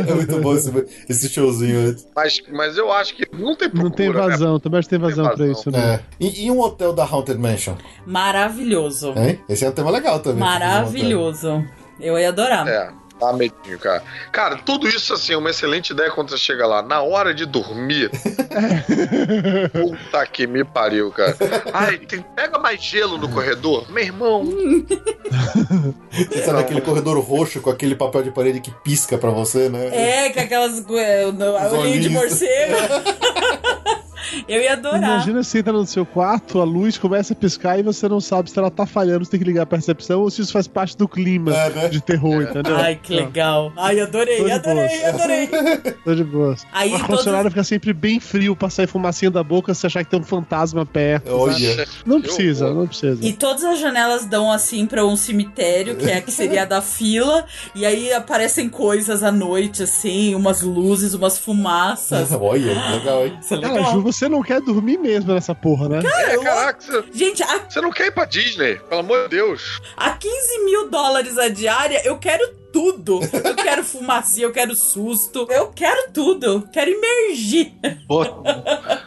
é 0.11 0.15
muito 0.15 0.41
bom 0.41 0.55
esse, 0.55 0.87
esse 1.09 1.29
showzinho 1.29 1.89
antes. 1.91 2.07
Mas, 2.15 2.41
mas 2.53 2.77
eu 2.77 2.93
acho 2.93 3.15
que 3.15 3.25
não 3.37 3.55
tem 3.55 3.69
procura, 3.69 3.85
Não 3.85 3.91
tem 3.91 4.09
né? 4.09 4.15
vazão, 4.15 4.61
também 4.61 4.79
acho 4.79 4.89
que 4.89 4.95
tem 4.97 4.99
vazão 4.99 5.25
pra 5.25 5.37
vazão. 5.37 5.53
isso, 5.53 5.71
né? 5.71 5.95
É. 5.95 6.01
E, 6.19 6.47
e 6.47 6.51
um 6.51 6.61
hotel 6.61 6.93
da 6.93 7.05
Haunted 7.05 7.39
Mansion? 7.39 7.77
Maravilhoso. 8.07 9.15
Hein? 9.17 9.41
Esse 9.49 9.65
é 9.65 9.69
um 9.69 9.73
tema 9.73 9.91
legal 9.91 10.21
também. 10.21 10.41
Maravilhoso. 10.41 11.65
Eu 12.01 12.19
ia 12.19 12.29
adorar. 12.29 12.67
É, 12.69 12.91
dá 13.21 13.33
medinho, 13.33 13.79
cara. 13.79 14.03
Cara, 14.33 14.57
tudo 14.57 14.89
isso, 14.89 15.13
assim, 15.15 15.33
é 15.33 15.37
uma 15.37 15.51
excelente 15.51 15.91
ideia 15.91 16.11
quando 16.11 16.31
você 16.31 16.39
chega 16.39 16.67
lá. 16.67 16.83
Na 16.83 17.01
hora 17.03 17.35
de 17.35 17.45
dormir. 17.47 18.11
Puta 19.73 20.27
que 20.27 20.47
me 20.47 20.65
pariu, 20.65 21.11
cara. 21.11 21.37
Ai, 21.73 21.99
tem- 21.99 22.25
pega 22.35 22.59
mais 22.59 22.83
gelo 22.83 23.19
no 23.19 23.29
corredor. 23.29 23.91
Meu 23.91 24.05
irmão. 24.05 24.45
Você 26.13 26.43
sabe 26.45 26.61
aquele 26.61 26.81
corredor 26.81 27.19
roxo 27.21 27.61
com 27.61 27.71
aquele 27.71 27.95
papel 27.95 28.23
de 28.23 28.31
parede 28.31 28.61
que 28.61 28.71
pisca 28.71 29.19
pra 29.19 29.31
você, 29.31 29.69
né? 29.69 29.89
É, 29.93 30.31
com 30.31 30.41
aquelas. 30.41 30.85
é, 30.91 31.27
no- 31.33 31.57
Os 31.67 31.73
olhinho 31.73 32.01
de 32.01 32.09
morcego. 32.11 32.77
Eu 34.49 34.61
ia 34.63 34.73
adorar. 34.75 34.99
Imagina 35.03 35.43
você 35.43 35.59
entra 35.59 35.73
no 35.73 35.87
seu 35.87 36.05
quarto, 36.07 36.61
a 36.61 36.65
luz 36.65 36.99
começa 36.99 37.33
a 37.33 37.37
piscar 37.37 37.79
e 37.79 37.83
você 37.83 38.09
não 38.09 38.21
sabe 38.21 38.51
se 38.51 38.59
ela 38.59 38.71
tá 38.71 38.87
falhando, 38.87 39.25
você 39.25 39.31
tem 39.33 39.41
que 39.41 39.47
ligar 39.47 39.63
a 39.63 39.67
percepção 39.67 40.21
ou 40.23 40.31
se 40.31 40.43
isso 40.43 40.53
faz 40.53 40.67
parte 40.67 40.97
do 40.97 41.07
clima 41.09 41.53
de 41.91 42.01
terror, 42.01 42.43
entendeu? 42.43 42.77
Ai, 42.77 42.97
que 43.03 43.15
legal. 43.15 43.73
Ai, 43.77 44.01
adorei, 44.01 44.51
adorei, 44.51 45.05
adorei. 45.05 45.49
Tô 46.05 46.15
de 46.15 46.25
boa. 46.25 46.57
Aí 46.73 46.89
o 46.89 46.91
todos- 46.93 47.03
ar-condicionado 47.03 47.49
fica 47.51 47.65
sempre 47.65 47.93
bem 47.93 48.21
frio 48.21 48.55
pra 48.57 48.71
sair 48.71 48.87
fumacinha 48.87 49.31
da 49.31 49.43
boca 49.43 49.73
se 49.75 49.87
achar 49.87 50.05
que 50.05 50.11
tem 50.11 50.21
um 50.21 50.25
fantasma 50.25 50.85
perto. 50.87 51.31
Olha. 51.33 51.77
sabe? 51.77 51.89
Não 52.05 52.21
precisa, 52.21 52.73
não 52.73 52.87
precisa. 52.87 53.25
E 53.25 53.33
todas 53.33 53.65
as 53.65 53.79
janelas 53.81 54.25
dão 54.27 54.51
assim 54.53 54.87
pra 54.87 55.05
um 55.05 55.17
cemitério, 55.17 55.97
que 55.97 56.11
é 56.11 56.17
a 56.19 56.21
que 56.23 56.31
seria 56.33 56.63
a 56.63 56.65
da 56.65 56.81
fila, 56.83 57.45
e 57.75 57.85
aí 57.85 58.13
aparecem 58.13 58.69
coisas 58.69 59.23
à 59.23 59.31
noite, 59.33 59.83
assim, 59.83 60.35
umas 60.35 60.63
luzes, 60.63 61.15
umas 61.15 61.39
fumaças. 61.39 62.33
Olha, 62.33 62.73
legal, 62.93 63.27
hein? 63.27 63.39
Isso 63.41 63.55
é 63.55 63.61
Cara, 63.61 63.75
legal. 63.75 63.93
Ju, 63.93 64.06
você 64.13 64.29
não 64.29 64.43
quer 64.43 64.61
dormir 64.61 64.99
mesmo 64.99 65.33
nessa 65.35 65.55
porra, 65.55 65.89
né? 65.89 66.03
Cara, 66.03 66.35
eu- 66.35 66.43
Caraca, 66.43 66.81
você, 66.81 67.05
Gente, 67.13 67.43
a, 67.43 67.59
você 67.69 67.81
não 67.81 67.91
quer 67.91 68.07
ir 68.07 68.13
pra 68.13 68.25
Disney, 68.25 68.77
pelo 68.89 69.01
amor 69.01 69.25
de 69.25 69.37
Deus. 69.37 69.81
a 69.97 70.11
15 70.13 70.65
mil 70.65 70.89
dólares 70.91 71.37
a 71.39 71.49
diária, 71.49 72.01
eu 72.05 72.19
quero 72.19 72.49
tudo. 72.77 73.21
Eu 73.33 73.57
quero 73.57 73.83
fumacinha, 73.83 74.47
eu 74.47 74.53
quero 74.53 74.77
susto, 74.77 75.47
eu 75.49 75.69
quero 75.69 76.11
tudo. 76.13 76.69
Quero 76.71 76.91
imergir. 76.91 77.73
Pô, 78.07 78.23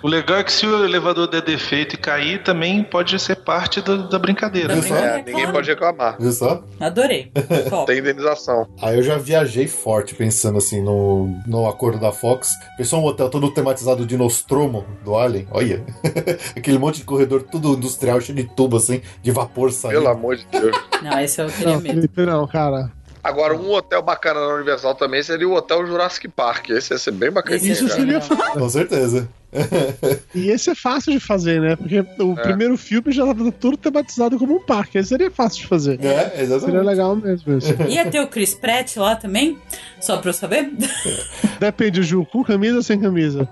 o 0.01 0.07
legal 0.07 0.39
é 0.39 0.43
que 0.43 0.51
se 0.51 0.65
o 0.65 0.83
elevador 0.83 1.27
der 1.27 1.43
defeito 1.43 1.93
e 1.93 1.97
cair, 1.97 2.41
também 2.41 2.83
pode 2.83 3.19
ser 3.19 3.35
parte 3.35 3.79
da, 3.79 3.95
da 3.97 4.17
brincadeira. 4.17 4.73
Viu 4.73 4.81
só? 4.81 4.95
É, 4.95 5.21
ninguém 5.21 5.51
pode 5.51 5.69
reclamar. 5.69 6.17
Viu 6.19 6.31
só? 6.31 6.63
Adorei. 6.79 7.31
Top. 7.69 7.85
Tem 7.85 7.99
indenização. 7.99 8.67
Aí 8.81 8.97
eu 8.97 9.03
já 9.03 9.19
viajei 9.19 9.67
forte 9.67 10.15
pensando 10.15 10.57
assim 10.57 10.81
no, 10.81 11.27
no 11.45 11.67
acordo 11.67 11.99
da 11.99 12.11
Fox. 12.11 12.49
Pensou 12.75 13.01
um 13.01 13.05
hotel 13.05 13.29
todo 13.29 13.53
tematizado 13.53 14.03
de 14.03 14.17
Nostromo 14.17 14.83
do 15.05 15.15
Alien. 15.15 15.47
Olha. 15.51 15.85
Aquele 16.57 16.79
monte 16.79 16.97
de 16.97 17.03
corredor 17.03 17.43
tudo 17.43 17.75
industrial, 17.75 18.19
cheio 18.19 18.35
de 18.35 18.45
tubo 18.45 18.77
assim, 18.77 19.01
de 19.21 19.29
vapor 19.29 19.71
saindo. 19.71 19.99
Pelo 19.99 20.07
amor 20.07 20.37
de 20.37 20.47
Deus. 20.47 20.75
Não, 21.03 21.19
esse 21.19 21.39
eu 21.39 21.47
queria 21.47 21.73
Não, 21.75 21.81
mesmo. 21.81 22.01
Felipe, 22.01 22.25
não, 22.25 22.47
cara. 22.47 22.91
Agora, 23.23 23.55
um 23.55 23.71
hotel 23.71 24.01
bacana 24.01 24.39
na 24.39 24.53
Universal 24.55 24.95
também 24.95 25.21
seria 25.21 25.47
o 25.47 25.53
Hotel 25.53 25.85
Jurassic 25.85 26.27
Park. 26.29 26.69
Esse 26.69 26.93
ia 26.93 26.97
ser 26.97 27.11
bem 27.11 27.31
bacaninho, 27.31 27.71
Isso 27.73 27.87
cara. 27.87 27.99
seria. 27.99 28.19
Com 28.53 28.69
certeza. 28.69 29.27
E 30.35 30.49
esse 30.49 30.69
é 30.69 30.75
fácil 30.75 31.11
de 31.11 31.19
fazer, 31.19 31.59
né? 31.59 31.75
Porque 31.75 31.99
o 32.19 32.33
É. 32.39 32.41
primeiro 32.43 32.77
filme 32.77 33.11
já 33.11 33.25
tava 33.25 33.51
tudo 33.51 33.77
tematizado 33.77 34.37
como 34.37 34.57
um 34.57 34.59
parque. 34.63 34.97
Esse 34.97 35.09
seria 35.09 35.31
fácil 35.31 35.61
de 35.61 35.67
fazer. 35.67 35.99
É, 36.03 36.41
exatamente. 36.41 36.65
Seria 36.65 36.81
legal 36.83 37.15
mesmo 37.15 37.57
isso. 37.57 37.73
Ia 37.89 38.05
ter 38.09 38.19
o 38.21 38.27
Chris 38.27 38.53
Pratt 38.53 38.95
lá 38.97 39.15
também? 39.15 39.57
Só 39.99 40.17
pra 40.17 40.29
eu 40.29 40.33
saber? 40.33 40.69
Depende, 41.59 42.03
Ju, 42.03 42.25
com 42.25 42.43
camisa 42.43 42.77
ou 42.77 42.83
sem 42.83 42.99
camisa? 42.99 43.49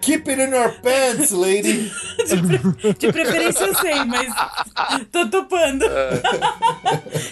Keep 0.00 0.30
it 0.30 0.42
in 0.42 0.50
your 0.54 0.72
pants, 0.80 1.30
lady. 1.32 1.90
De 2.98 3.10
preferência 3.12 3.64
eu 3.64 3.74
sei, 3.76 4.04
mas 4.04 4.28
tô 5.10 5.26
topando. 5.28 5.84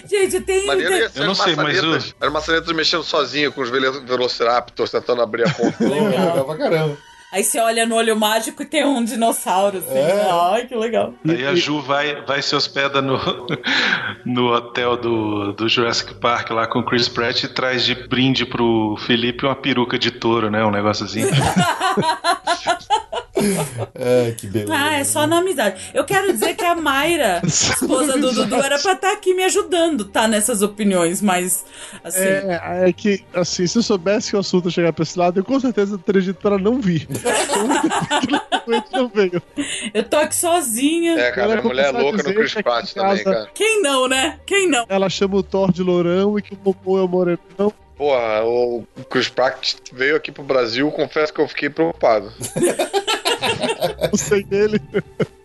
Gente, 0.09 0.41
tem. 0.41 0.65
Maneiro 0.65 0.93
ia 0.93 1.09
tem... 1.09 1.21
ser 1.21 1.27
maçanetas. 1.27 2.15
Era 2.19 2.31
maçanetas 2.31 2.75
mexendo 2.75 3.03
sozinho 3.03 3.51
com 3.51 3.61
os 3.61 3.69
velo- 3.69 4.01
Velociraptors 4.05 4.91
tentando 4.91 5.21
abrir 5.21 5.47
a 5.47 5.53
porta. 5.53 5.83
Legal 5.87 6.45
pra 6.45 6.57
caramba. 6.57 6.97
Aí 7.31 7.43
você 7.43 7.59
olha 7.59 7.85
no 7.85 7.95
olho 7.95 8.13
mágico 8.15 8.61
e 8.61 8.65
tem 8.65 8.85
um 8.85 9.03
dinossauro, 9.03 9.77
assim. 9.77 9.97
É. 9.97 10.29
Ai, 10.29 10.65
que 10.67 10.75
legal. 10.75 11.13
Aí 11.27 11.45
a 11.45 11.55
Ju 11.55 11.81
vai, 11.81 12.21
vai 12.25 12.41
se 12.41 12.53
hospeda 12.53 13.01
no, 13.01 13.17
no 14.25 14.53
hotel 14.53 14.97
do, 14.97 15.53
do 15.53 15.69
Jurassic 15.69 16.15
Park 16.15 16.49
lá 16.49 16.67
com 16.67 16.79
o 16.79 16.83
Chris 16.83 17.07
Pratt 17.07 17.43
e 17.43 17.47
traz 17.47 17.85
de 17.85 17.95
brinde 17.95 18.45
pro 18.45 18.97
Felipe 19.05 19.45
uma 19.45 19.55
peruca 19.55 19.97
de 19.97 20.11
touro, 20.11 20.51
né? 20.51 20.65
Um 20.65 20.71
negócio 20.71 21.05
assim. 21.05 21.21
É, 23.95 24.31
que 24.31 24.47
beleza. 24.47 24.73
Ah, 24.75 24.97
é 24.97 25.03
só 25.03 25.25
na 25.25 25.37
amizade. 25.39 25.91
Eu 25.93 26.03
quero 26.03 26.31
dizer 26.31 26.55
que 26.55 26.65
a 26.65 26.75
Mayra, 26.75 27.41
esposa 27.47 28.17
do 28.17 28.31
Dudu, 28.31 28.55
era 28.55 28.77
pra 28.77 28.93
estar 28.93 29.11
aqui 29.13 29.33
me 29.33 29.43
ajudando, 29.43 30.05
tá? 30.05 30.27
Nessas 30.27 30.61
opiniões, 30.61 31.21
mas 31.21 31.65
assim. 32.03 32.23
É, 32.23 32.89
é 32.89 32.93
que, 32.93 33.23
assim, 33.33 33.65
se 33.65 33.77
eu 33.77 33.83
soubesse 33.83 34.31
que 34.31 34.35
o 34.35 34.39
assunto 34.39 34.65
ia 34.65 34.71
chegar 34.71 34.93
pra 34.93 35.03
esse 35.03 35.17
lado, 35.17 35.39
eu 35.39 35.43
com 35.43 35.59
certeza 35.59 35.97
teria 35.97 36.21
dito 36.21 36.39
pra 36.39 36.51
ela 36.51 36.59
não 36.59 36.79
vir. 36.79 37.07
não 38.91 39.07
veio. 39.07 39.41
Eu 39.93 40.03
tô 40.03 40.17
aqui 40.17 40.35
sozinha. 40.35 41.17
É, 41.19 41.31
cara, 41.31 41.59
a 41.59 41.63
mulher 41.63 41.93
é 41.93 41.97
louca 41.97 42.23
no 42.23 42.33
Chris 42.33 42.53
Pratt 42.53 42.93
também, 42.93 43.23
cara. 43.23 43.49
Quem 43.53 43.81
não, 43.81 44.07
né? 44.07 44.39
Quem 44.45 44.69
não? 44.69 44.85
Ela 44.89 45.09
chama 45.09 45.37
o 45.37 45.43
Thor 45.43 45.71
de 45.71 45.81
lourão 45.81 46.37
e 46.37 46.41
que 46.41 46.53
o 46.53 46.57
Popô 46.57 46.99
é 46.99 47.03
o 47.03 47.07
morenão. 47.07 47.73
Porra, 47.97 48.43
o 48.43 48.83
Chris 49.09 49.29
Pratt 49.29 49.75
veio 49.93 50.15
aqui 50.15 50.31
pro 50.31 50.43
Brasil, 50.43 50.89
confesso 50.91 51.31
que 51.31 51.39
eu 51.39 51.47
fiquei 51.47 51.69
preocupado. 51.69 52.33
Não 54.11 54.17
sei 54.17 54.43
dele. 54.43 54.81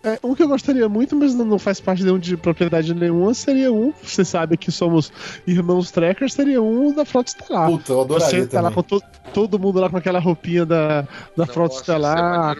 É, 0.03 0.17
um 0.23 0.33
que 0.33 0.43
eu 0.43 0.47
gostaria 0.47 0.87
muito, 0.87 1.15
mas 1.15 1.33
não, 1.35 1.43
não 1.43 1.59
faz 1.59 1.81
parte 1.81 2.03
de, 2.03 2.09
um 2.11 2.17
de 2.19 2.37
propriedade 2.37 2.93
nenhuma, 2.93 3.33
seria 3.33 3.71
um. 3.71 3.91
Você 4.01 4.23
sabe 4.23 4.55
que 4.55 4.71
somos 4.71 5.11
irmãos 5.45 5.91
Trekkers, 5.91 6.33
seria 6.33 6.61
um 6.61 6.93
da 6.93 7.03
Frota 7.03 7.29
Estelar. 7.31 7.69
Puta, 7.69 7.91
eu 7.91 8.01
adoraria 8.01 8.41
Você 8.41 8.47
tá 8.47 8.61
lá 8.61 8.71
com 8.71 8.81
to- 8.83 9.01
todo 9.33 9.59
mundo 9.59 9.79
lá 9.81 9.89
com 9.89 9.97
aquela 9.97 10.19
roupinha 10.19 10.65
da, 10.65 11.05
da 11.35 11.45
Frota 11.45 11.73
Nossa, 11.75 11.81
isso 11.81 11.91
é 11.91 11.95
Estelar, 11.95 12.57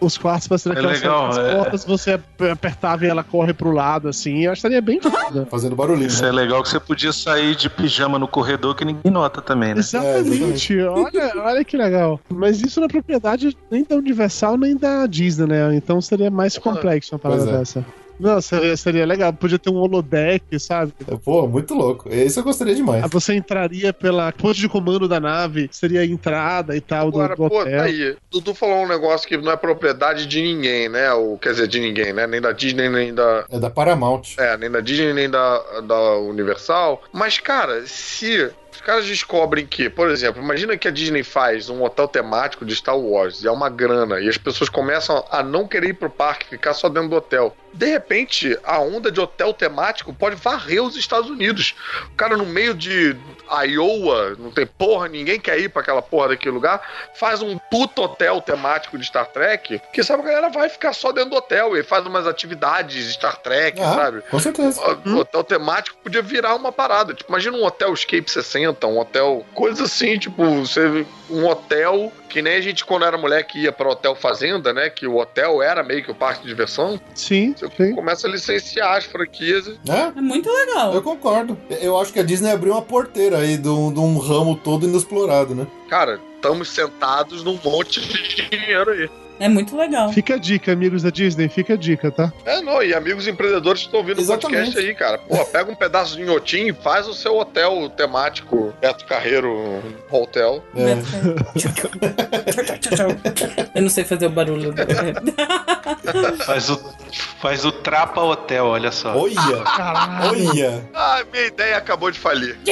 os 0.00 0.18
quartos 0.18 0.48
pra 0.48 0.58
ser 0.58 0.70
É 0.70 0.72
aquelas 0.72 1.00
legal, 1.00 1.26
as 1.28 1.38
é. 1.38 1.54
portas, 1.56 1.84
você 1.84 2.12
ap- 2.14 2.42
apertava 2.52 3.04
e 3.06 3.08
ela 3.08 3.22
corre 3.22 3.52
pro 3.52 3.70
lado, 3.70 4.08
assim. 4.08 4.40
Eu 4.46 4.52
acharia 4.52 4.80
bem 4.80 5.00
foda. 5.00 5.46
Fazendo 5.50 5.76
barulhinho. 5.76 6.08
Isso 6.08 6.22
né? 6.22 6.30
é 6.30 6.32
legal 6.32 6.62
que 6.62 6.70
você 6.70 6.80
podia 6.80 7.12
sair 7.12 7.54
de 7.54 7.70
pijama 7.70 8.18
no 8.18 8.26
corredor 8.26 8.74
que 8.74 8.84
ninguém 8.84 9.12
nota 9.12 9.40
também, 9.40 9.74
né? 9.74 9.80
Exatamente. 9.80 10.76
olha, 10.80 11.32
olha 11.36 11.64
que 11.64 11.76
legal. 11.76 12.18
Mas 12.28 12.60
isso 12.60 12.80
não 12.80 12.86
é 12.86 12.88
propriedade 12.88 13.56
nem 13.70 13.84
da 13.84 13.94
Universal 13.96 14.56
nem 14.56 14.69
da 14.76 15.06
Disney, 15.06 15.46
né? 15.46 15.74
Então 15.74 16.00
seria 16.00 16.30
mais 16.30 16.56
complexo 16.58 17.14
uma 17.14 17.18
parada 17.18 17.48
é. 17.48 17.58
dessa. 17.58 17.84
Não, 18.20 18.38
seria, 18.40 18.76
seria 18.76 19.06
legal. 19.06 19.32
Podia 19.32 19.58
ter 19.58 19.70
um 19.70 19.76
holodeck, 19.76 20.60
sabe? 20.60 20.92
Pô, 21.24 21.48
muito 21.48 21.74
louco. 21.74 22.06
Esse 22.12 22.38
eu 22.38 22.44
gostaria 22.44 22.74
demais. 22.74 23.02
Aí 23.02 23.08
Você 23.08 23.34
entraria 23.34 23.94
pela 23.94 24.30
ponte 24.30 24.60
de 24.60 24.68
comando 24.68 25.08
da 25.08 25.18
nave, 25.18 25.70
seria 25.72 26.00
a 26.00 26.04
entrada 26.04 26.76
e 26.76 26.82
tal 26.82 27.10
do, 27.10 27.18
Agora, 27.18 27.34
do 27.34 27.48
pô, 27.48 27.60
hotel. 27.62 27.78
tá 27.78 27.84
aí. 27.84 28.16
Dudu 28.30 28.54
falou 28.54 28.84
um 28.84 28.88
negócio 28.88 29.26
que 29.26 29.38
não 29.38 29.50
é 29.50 29.56
propriedade 29.56 30.26
de 30.26 30.42
ninguém, 30.42 30.90
né? 30.90 31.10
O, 31.14 31.38
quer 31.38 31.52
dizer, 31.52 31.66
de 31.66 31.80
ninguém, 31.80 32.12
né? 32.12 32.26
Nem 32.26 32.42
da 32.42 32.52
Disney, 32.52 32.90
nem 32.90 33.14
da. 33.14 33.46
É 33.50 33.58
da 33.58 33.70
Paramount. 33.70 34.22
É, 34.36 34.54
nem 34.58 34.70
da 34.70 34.80
Disney, 34.80 35.14
nem 35.14 35.30
da, 35.30 35.80
da 35.80 36.18
Universal. 36.18 37.02
Mas, 37.12 37.38
cara, 37.38 37.86
se 37.86 38.50
os 38.80 38.86
caras 38.86 39.04
descobrem 39.06 39.66
que, 39.66 39.90
por 39.90 40.08
exemplo, 40.08 40.42
imagina 40.42 40.74
que 40.76 40.88
a 40.88 40.90
Disney 40.90 41.22
faz 41.22 41.68
um 41.68 41.82
hotel 41.84 42.08
temático 42.08 42.64
de 42.64 42.74
Star 42.74 42.96
Wars 42.98 43.42
e 43.42 43.46
é 43.46 43.50
uma 43.50 43.68
grana, 43.68 44.18
e 44.20 44.28
as 44.28 44.38
pessoas 44.38 44.70
começam 44.70 45.22
a 45.30 45.42
não 45.42 45.68
querer 45.68 45.90
ir 45.90 45.94
pro 45.94 46.08
parque, 46.08 46.46
ficar 46.46 46.72
só 46.72 46.88
dentro 46.88 47.10
do 47.10 47.16
hotel. 47.16 47.54
De 47.72 47.86
repente, 47.86 48.58
a 48.64 48.80
onda 48.80 49.12
de 49.12 49.20
hotel 49.20 49.52
temático 49.54 50.12
pode 50.12 50.34
varrer 50.34 50.82
os 50.82 50.96
Estados 50.96 51.30
Unidos. 51.30 51.74
O 52.12 52.16
cara 52.16 52.36
no 52.36 52.44
meio 52.44 52.74
de 52.74 53.14
Iowa, 53.64 54.34
não 54.38 54.50
tem 54.50 54.66
porra, 54.66 55.08
ninguém 55.08 55.38
quer 55.38 55.58
ir 55.60 55.68
pra 55.68 55.82
aquela 55.82 56.02
porra 56.02 56.28
daquele 56.30 56.52
lugar, 56.54 56.82
faz 57.14 57.42
um 57.42 57.58
puto 57.70 58.02
hotel 58.02 58.40
temático 58.40 58.98
de 58.98 59.06
Star 59.06 59.26
Trek, 59.26 59.80
que 59.92 60.02
sabe 60.02 60.22
a 60.22 60.26
galera 60.26 60.48
vai 60.48 60.68
ficar 60.68 60.92
só 60.92 61.12
dentro 61.12 61.30
do 61.30 61.36
hotel 61.36 61.76
e 61.76 61.82
faz 61.84 62.04
umas 62.06 62.26
atividades 62.26 63.04
de 63.06 63.12
Star 63.12 63.36
Trek, 63.36 63.80
Ah, 63.80 63.94
sabe? 63.94 64.22
Com 64.30 64.38
certeza. 64.38 64.80
O 65.06 65.18
hotel 65.18 65.44
temático 65.44 65.96
podia 66.02 66.22
virar 66.22 66.54
uma 66.56 66.72
parada. 66.72 67.14
Tipo, 67.14 67.30
imagina 67.30 67.56
um 67.56 67.64
hotel 67.64 67.92
Escape 67.92 68.28
60, 68.30 68.69
um 68.86 68.98
hotel. 68.98 69.44
Coisa 69.54 69.84
assim, 69.84 70.18
tipo, 70.18 70.44
você. 70.44 71.06
Um 71.28 71.46
hotel 71.46 72.12
que 72.28 72.42
nem 72.42 72.54
a 72.54 72.60
gente, 72.60 72.84
quando 72.84 73.04
era 73.04 73.16
mulher, 73.16 73.42
que 73.44 73.60
ia 73.60 73.72
para 73.72 73.88
hotel 73.88 74.14
fazenda, 74.14 74.72
né? 74.72 74.88
Que 74.90 75.06
o 75.06 75.16
hotel 75.16 75.62
era 75.62 75.82
meio 75.82 76.02
que 76.02 76.10
o 76.10 76.14
parque 76.14 76.42
de 76.42 76.48
diversão. 76.48 77.00
Sim, 77.14 77.54
Você 77.56 77.92
começa 77.92 78.26
a 78.26 78.30
licenciar 78.30 78.96
as 78.96 79.04
franquias. 79.04 79.68
É? 79.88 80.18
É 80.18 80.20
muito 80.20 80.50
legal. 80.50 80.94
Eu 80.94 81.02
concordo. 81.02 81.58
Eu 81.80 81.98
acho 81.98 82.12
que 82.12 82.20
a 82.20 82.22
Disney 82.22 82.50
abriu 82.50 82.72
uma 82.72 82.82
porteira 82.82 83.38
aí 83.38 83.56
de 83.56 83.68
um, 83.68 83.92
de 83.92 84.00
um 84.00 84.18
ramo 84.18 84.56
todo 84.56 84.86
inexplorado, 84.86 85.54
né? 85.54 85.66
Cara, 85.88 86.20
estamos 86.36 86.68
sentados 86.68 87.44
num 87.44 87.58
monte 87.62 88.00
de 88.00 88.48
dinheiro 88.48 88.90
aí. 88.90 89.10
É 89.40 89.48
muito 89.48 89.74
legal. 89.76 90.12
Fica 90.12 90.34
a 90.34 90.38
dica, 90.38 90.70
amigos 90.72 91.02
da 91.02 91.08
Disney, 91.10 91.48
fica 91.48 91.72
a 91.72 91.76
dica, 91.76 92.10
tá? 92.10 92.30
É, 92.44 92.60
não, 92.60 92.82
e 92.82 92.92
amigos 92.94 93.26
empreendedores 93.26 93.80
que 93.80 93.86
estão 93.88 94.00
ouvindo 94.00 94.20
o 94.22 94.26
podcast 94.26 94.78
aí, 94.78 94.94
cara. 94.94 95.16
Porra, 95.18 95.44
pega 95.46 95.70
um 95.72 95.74
pedaço 95.74 96.14
de 96.16 96.22
inhotim 96.22 96.66
e 96.68 96.72
faz 96.74 97.08
o 97.08 97.14
seu 97.14 97.36
hotel 97.38 97.88
temático 97.96 98.72
Beto 98.80 99.06
Carreiro 99.06 99.82
Hotel. 100.10 100.62
É. 100.76 100.98
Eu 103.74 103.82
não 103.82 103.88
sei 103.88 104.04
fazer 104.04 104.26
o 104.26 104.30
barulho. 104.30 104.72
do- 104.72 104.80
Faz 106.44 106.68
o, 106.70 106.80
faz 107.40 107.64
o 107.64 107.72
Trapa 107.72 108.20
Hotel, 108.20 108.66
olha 108.66 108.90
só. 108.92 109.16
Olha! 109.16 109.62
Caralho. 109.64 110.28
Olha! 110.50 110.82
Ah, 110.94 111.22
minha 111.32 111.46
ideia 111.46 111.76
acabou 111.76 112.10
de 112.10 112.18
falir. 112.18 112.58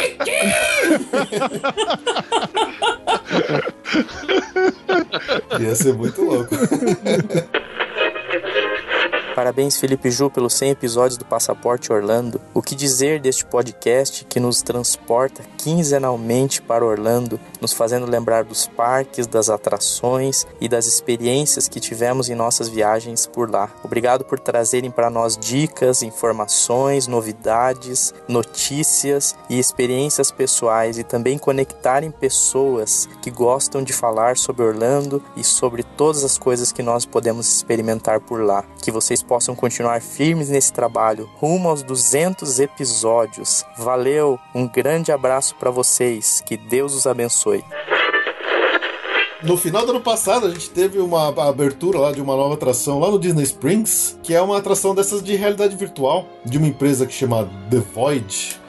Ia 5.60 5.74
ser 5.74 5.94
muito 5.94 6.22
louco. 6.22 6.54
Parabéns, 9.38 9.76
Felipe 9.76 10.10
Ju, 10.10 10.28
pelos 10.28 10.54
100 10.54 10.70
episódios 10.70 11.16
do 11.16 11.24
Passaporte 11.24 11.92
Orlando. 11.92 12.40
O 12.52 12.60
que 12.60 12.74
dizer 12.74 13.20
deste 13.20 13.44
podcast 13.44 14.24
que 14.24 14.40
nos 14.40 14.62
transporta 14.62 15.44
quinzenalmente 15.56 16.60
para 16.60 16.84
Orlando 16.84 17.38
nos 17.60 17.72
fazendo 17.72 18.06
lembrar 18.06 18.44
dos 18.44 18.66
parques, 18.66 19.26
das 19.26 19.48
atrações 19.48 20.46
e 20.60 20.68
das 20.68 20.86
experiências 20.86 21.68
que 21.68 21.80
tivemos 21.80 22.28
em 22.28 22.34
nossas 22.34 22.68
viagens 22.68 23.26
por 23.26 23.50
lá. 23.50 23.70
Obrigado 23.82 24.24
por 24.24 24.38
trazerem 24.38 24.90
para 24.90 25.10
nós 25.10 25.36
dicas, 25.36 26.02
informações, 26.02 27.06
novidades, 27.06 28.14
notícias 28.28 29.36
e 29.48 29.58
experiências 29.58 30.30
pessoais 30.30 30.98
e 30.98 31.04
também 31.04 31.38
conectarem 31.38 32.10
pessoas 32.10 33.08
que 33.22 33.30
gostam 33.30 33.82
de 33.82 33.92
falar 33.92 34.36
sobre 34.36 34.62
Orlando 34.62 35.22
e 35.36 35.42
sobre 35.44 35.82
todas 35.82 36.24
as 36.24 36.38
coisas 36.38 36.72
que 36.72 36.82
nós 36.82 37.04
podemos 37.04 37.48
experimentar 37.48 38.20
por 38.20 38.42
lá. 38.42 38.64
Que 38.82 38.90
vocês 38.90 39.22
possam 39.22 39.54
continuar 39.54 40.00
firmes 40.00 40.48
nesse 40.48 40.72
trabalho 40.72 41.28
rumo 41.36 41.68
aos 41.68 41.82
200 41.82 42.60
episódios. 42.60 43.64
Valeu, 43.76 44.38
um 44.54 44.66
grande 44.66 45.12
abraço 45.12 45.54
para 45.56 45.70
vocês. 45.70 46.42
Que 46.44 46.56
Deus 46.56 46.94
os 46.94 47.06
abençoe. 47.06 47.47
No 49.42 49.56
final 49.56 49.86
do 49.86 49.92
ano 49.92 50.00
passado, 50.00 50.46
a 50.46 50.50
gente 50.50 50.68
teve 50.68 50.98
uma 50.98 51.28
abertura 51.48 51.98
lá 51.98 52.12
de 52.12 52.20
uma 52.20 52.36
nova 52.36 52.54
atração 52.54 52.98
lá 52.98 53.10
no 53.10 53.18
Disney 53.18 53.44
Springs, 53.44 54.18
que 54.22 54.34
é 54.34 54.40
uma 54.42 54.58
atração 54.58 54.94
dessas 54.94 55.22
de 55.22 55.36
realidade 55.36 55.76
virtual, 55.76 56.28
de 56.44 56.58
uma 56.58 56.66
empresa 56.66 57.06
que 57.06 57.14
chama 57.14 57.48
The 57.70 57.78
Void, 57.94 58.60